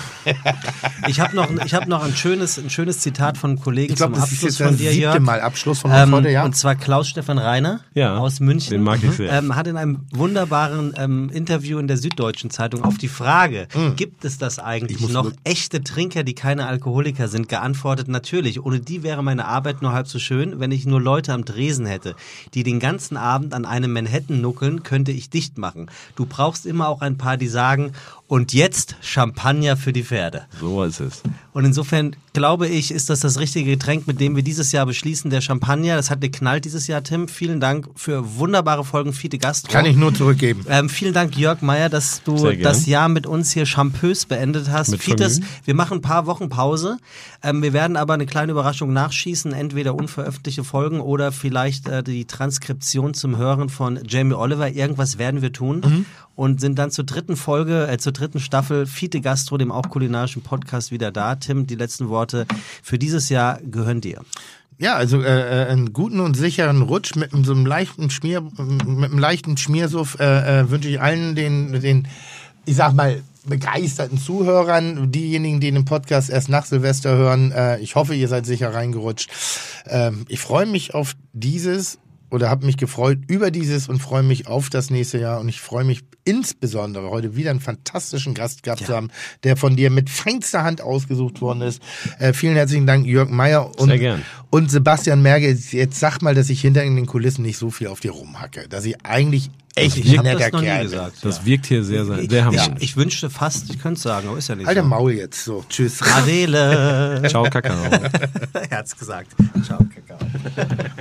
Ich 1.06 1.20
habe 1.20 1.36
noch, 1.36 1.50
ich 1.64 1.74
hab 1.74 1.86
noch 1.86 2.02
ein, 2.02 2.16
schönes, 2.16 2.58
ein 2.58 2.70
schönes 2.70 3.00
Zitat 3.00 3.36
von 3.36 3.50
einem 3.50 3.60
Kollegen 3.60 3.92
Ich 3.92 3.96
glaube, 3.98 4.14
zum 4.14 4.22
das 4.22 4.32
ist 4.32 4.38
Abschluss 4.38 4.58
jetzt 4.58 4.68
von 4.68 4.78
der 4.78 4.92
dir, 4.92 4.98
Jörg. 4.98 5.20
Mal 5.20 5.40
Abschluss 5.40 5.80
von 5.80 5.90
Ähm, 5.92 6.12
heute, 6.12 6.30
ja. 6.30 6.44
Und 6.44 6.56
zwar 6.56 6.74
Klaus-Stefan 6.74 7.36
Reiner 7.38 7.80
Ja, 7.94 8.16
aus 8.16 8.40
München. 8.40 8.70
den 8.70 8.82
mag 8.82 9.00
ich 9.02 9.10
sehr. 9.12 9.30
Ähm, 9.30 9.54
hat 9.54 9.66
in 9.66 9.76
einem 9.76 10.06
wunderbaren 10.12 10.94
ähm, 10.96 11.28
Interview 11.30 11.78
in 11.78 11.88
der 11.88 11.98
Süddeutschen 11.98 12.50
Zeitung 12.50 12.84
auf 12.84 12.96
die 12.96 13.08
Frage, 13.08 13.68
Hm. 13.72 13.96
gibt 13.96 14.24
es 14.24 14.38
das 14.38 14.58
eigentlich 14.58 15.08
noch 15.10 15.30
echte 15.44 15.82
Trinker, 15.84 16.22
die 16.24 16.34
keine 16.34 16.66
Alkoholiker 16.66 17.28
sind, 17.28 17.48
geantwortet, 17.54 18.08
natürlich. 18.08 18.64
Ohne 18.64 18.80
die 18.80 19.04
wäre 19.04 19.22
meine 19.22 19.44
Arbeit 19.44 19.80
nur 19.80 19.92
halb 19.92 20.08
so 20.08 20.18
schön. 20.18 20.58
Wenn 20.58 20.72
ich 20.72 20.86
nur 20.86 21.00
Leute 21.00 21.32
am 21.32 21.44
Dresen 21.44 21.86
hätte, 21.86 22.16
die 22.52 22.64
den 22.64 22.80
ganzen 22.80 23.16
Abend 23.16 23.54
an 23.54 23.64
einem 23.64 23.92
Manhattan 23.92 24.40
nuckeln, 24.40 24.82
könnte 24.82 25.12
ich 25.12 25.30
dicht 25.30 25.56
machen. 25.56 25.88
Du 26.16 26.26
brauchst 26.26 26.66
immer 26.66 26.88
auch 26.88 27.00
ein 27.00 27.16
paar, 27.16 27.36
die 27.36 27.46
sagen, 27.46 27.92
und 28.26 28.52
jetzt 28.52 28.96
Champagner 29.02 29.76
für 29.76 29.92
die 29.92 30.02
Pferde. 30.02 30.46
So 30.58 30.82
ist 30.82 31.00
es. 31.00 31.22
Und 31.52 31.64
insofern 31.64 32.16
glaube 32.32 32.66
ich, 32.66 32.90
ist 32.90 33.10
das 33.10 33.20
das 33.20 33.38
richtige 33.38 33.72
Getränk, 33.72 34.06
mit 34.06 34.18
dem 34.20 34.34
wir 34.34 34.42
dieses 34.42 34.72
Jahr 34.72 34.86
beschließen, 34.86 35.30
der 35.30 35.40
Champagner. 35.40 35.94
Das 35.94 36.10
hat 36.10 36.20
geknallt 36.20 36.64
dieses 36.64 36.86
Jahr, 36.86 37.02
Tim. 37.02 37.28
Vielen 37.28 37.60
Dank 37.60 37.88
für 37.94 38.38
wunderbare 38.38 38.84
Folgen 38.84 39.12
Fiete 39.12 39.38
Gastro. 39.38 39.70
Kann 39.70 39.84
ich 39.84 39.96
nur 39.96 40.12
zurückgeben. 40.12 40.64
Ähm, 40.68 40.88
vielen 40.88 41.12
Dank, 41.12 41.36
Jörg 41.36 41.60
Meyer, 41.62 41.88
dass 41.88 42.22
du 42.24 42.50
das 42.52 42.86
Jahr 42.86 43.08
mit 43.08 43.26
uns 43.26 43.52
hier 43.52 43.66
champös 43.66 44.26
beendet 44.26 44.70
hast. 44.70 44.90
Mit 44.90 45.02
Fites, 45.02 45.34
Vergnügen. 45.34 45.56
wir 45.64 45.74
machen 45.74 45.98
ein 45.98 46.02
paar 46.02 46.26
Wochen 46.26 46.48
Pause. 46.48 46.96
Ähm, 47.42 47.62
wir 47.62 47.72
werden 47.72 47.96
aber 47.96 48.14
eine 48.14 48.26
kleine 48.26 48.52
Überraschung 48.52 48.92
nachschießen, 48.92 49.52
entweder 49.52 49.94
unveröffentlichte 49.94 50.64
Folgen 50.64 51.00
oder 51.00 51.30
vielleicht 51.30 51.88
äh, 51.88 52.02
die 52.02 52.24
Transkription 52.24 53.12
zum 53.14 53.36
Hören 53.36 53.68
von 53.68 54.00
Jamie 54.08 54.34
Oliver. 54.34 54.70
Irgendwas 54.70 55.18
werden 55.18 55.42
wir 55.42 55.52
tun. 55.52 55.82
Mhm. 55.84 56.06
Und 56.36 56.60
sind 56.60 56.80
dann 56.80 56.90
zur 56.90 57.04
dritten 57.04 57.36
Folge, 57.36 57.86
äh, 57.86 57.96
zur 57.96 58.12
dritten 58.14 58.40
Staffel 58.40 58.86
Fiete 58.86 59.20
Gastro, 59.20 59.58
dem 59.58 59.70
auch 59.70 59.90
kulinarischen 59.90 60.42
Podcast, 60.42 60.90
wieder 60.90 61.12
da. 61.12 61.34
Tim, 61.36 61.66
die 61.66 61.74
letzten 61.74 62.08
Worte 62.08 62.46
für 62.82 62.98
dieses 62.98 63.28
Jahr 63.28 63.60
gehören 63.62 64.00
dir. 64.00 64.22
Ja, 64.78 64.94
also 64.96 65.22
äh, 65.22 65.62
äh, 65.62 65.66
einen 65.68 65.92
guten 65.92 66.20
und 66.20 66.36
sicheren 66.36 66.82
Rutsch 66.82 67.14
mit 67.14 67.30
so 67.44 67.52
einem 67.52 67.66
leichten 67.66 68.10
Schmier, 68.10 68.40
mit 68.40 69.10
einem 69.10 69.18
leichten 69.18 69.56
Schmiersuff 69.56 70.18
äh, 70.18 70.60
äh, 70.60 70.70
wünsche 70.70 70.88
ich 70.88 71.00
allen 71.00 71.36
den, 71.36 71.80
den, 71.80 72.08
ich 72.64 72.74
sag 72.74 72.94
mal, 72.94 73.22
begeisterten 73.46 74.18
Zuhörern, 74.18 75.12
diejenigen, 75.12 75.60
die 75.60 75.70
den 75.70 75.84
Podcast 75.84 76.30
erst 76.30 76.48
nach 76.48 76.64
Silvester 76.64 77.16
hören. 77.16 77.52
Äh, 77.52 77.78
ich 77.80 77.94
hoffe, 77.94 78.14
ihr 78.14 78.28
seid 78.28 78.46
sicher 78.46 78.74
reingerutscht. 78.74 79.30
Ähm, 79.86 80.24
ich 80.28 80.40
freue 80.40 80.66
mich 80.66 80.94
auf 80.94 81.14
dieses 81.32 81.98
oder 82.34 82.50
habe 82.50 82.66
mich 82.66 82.76
gefreut 82.76 83.20
über 83.28 83.52
dieses 83.52 83.88
und 83.88 84.00
freue 84.00 84.24
mich 84.24 84.48
auf 84.48 84.68
das 84.68 84.90
nächste 84.90 85.18
Jahr 85.18 85.38
und 85.38 85.48
ich 85.48 85.60
freue 85.60 85.84
mich 85.84 86.02
insbesondere 86.24 87.08
heute 87.08 87.36
wieder 87.36 87.50
einen 87.50 87.60
fantastischen 87.60 88.34
Gast 88.34 88.64
gehabt 88.64 88.84
zu 88.84 88.92
haben, 88.92 89.10
der 89.44 89.56
von 89.56 89.76
dir 89.76 89.88
mit 89.88 90.10
feinster 90.10 90.64
Hand 90.64 90.80
ausgesucht 90.80 91.40
worden 91.40 91.62
ist. 91.62 91.80
Äh, 92.18 92.32
vielen 92.32 92.56
herzlichen 92.56 92.86
Dank, 92.86 93.06
Jörg 93.06 93.30
Meyer 93.30 93.78
und, 93.78 93.92
und 94.50 94.70
Sebastian 94.70 95.22
Merge. 95.22 95.56
Jetzt 95.70 96.00
sag 96.00 96.22
mal, 96.22 96.34
dass 96.34 96.50
ich 96.50 96.60
hinter 96.60 96.82
in 96.82 96.96
den 96.96 97.06
Kulissen 97.06 97.42
nicht 97.42 97.56
so 97.56 97.70
viel 97.70 97.86
auf 97.86 98.00
dir 98.00 98.10
rumhacke, 98.10 98.68
dass 98.68 98.84
ich 98.84 99.04
eigentlich 99.04 99.50
echt 99.76 99.96
Ich 99.96 100.10
ein 100.10 100.18
habe 100.18 100.28
netter 100.28 100.38
das 100.40 100.52
noch 100.52 100.60
nie 100.60 100.66
Kerl 100.66 100.82
gesagt. 100.84 101.16
Das 101.22 101.44
wirkt 101.44 101.66
hier 101.66 101.84
sehr, 101.84 102.04
sehr, 102.04 102.16
sehr 102.16 102.24
Ich, 102.30 102.44
harmonisch. 102.44 102.82
ich 102.82 102.96
wünschte 102.96 103.30
fast, 103.30 103.70
ich 103.70 103.80
könnte 103.80 103.96
es 103.96 104.02
sagen, 104.02 104.28
aber 104.28 104.38
ist 104.38 104.48
ja 104.48 104.54
nicht 104.54 104.66
Halt 104.66 104.78
so. 104.78 104.84
Maul 104.84 105.12
jetzt 105.12 105.44
so. 105.44 105.64
Tschüss. 105.68 106.00
Adele. 106.02 107.22
Ciao, 107.28 107.44
Kakao. 107.44 107.76
er 108.70 108.78
hat's 108.78 108.96
gesagt. 108.96 109.32
Ciao, 109.64 109.78
Kakao. 109.78 110.26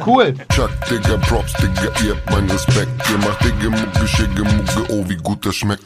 Cool. 0.05 0.33
Chuck, 0.53 0.71
Digga, 0.89 1.17
Props, 1.17 1.53
Digga, 1.53 1.91
ihr 2.03 2.15
habt 2.15 2.29
meinen 2.31 2.49
Respekt. 2.49 2.91
Ihr 3.09 3.17
macht 3.19 3.43
Digga, 3.43 3.69
Mucke, 3.69 4.07
Schicke, 4.07 4.43
Mucke, 4.43 4.91
oh, 4.91 5.07
wie 5.07 5.17
gut 5.17 5.45
das 5.45 5.55
schmeckt. 5.55 5.83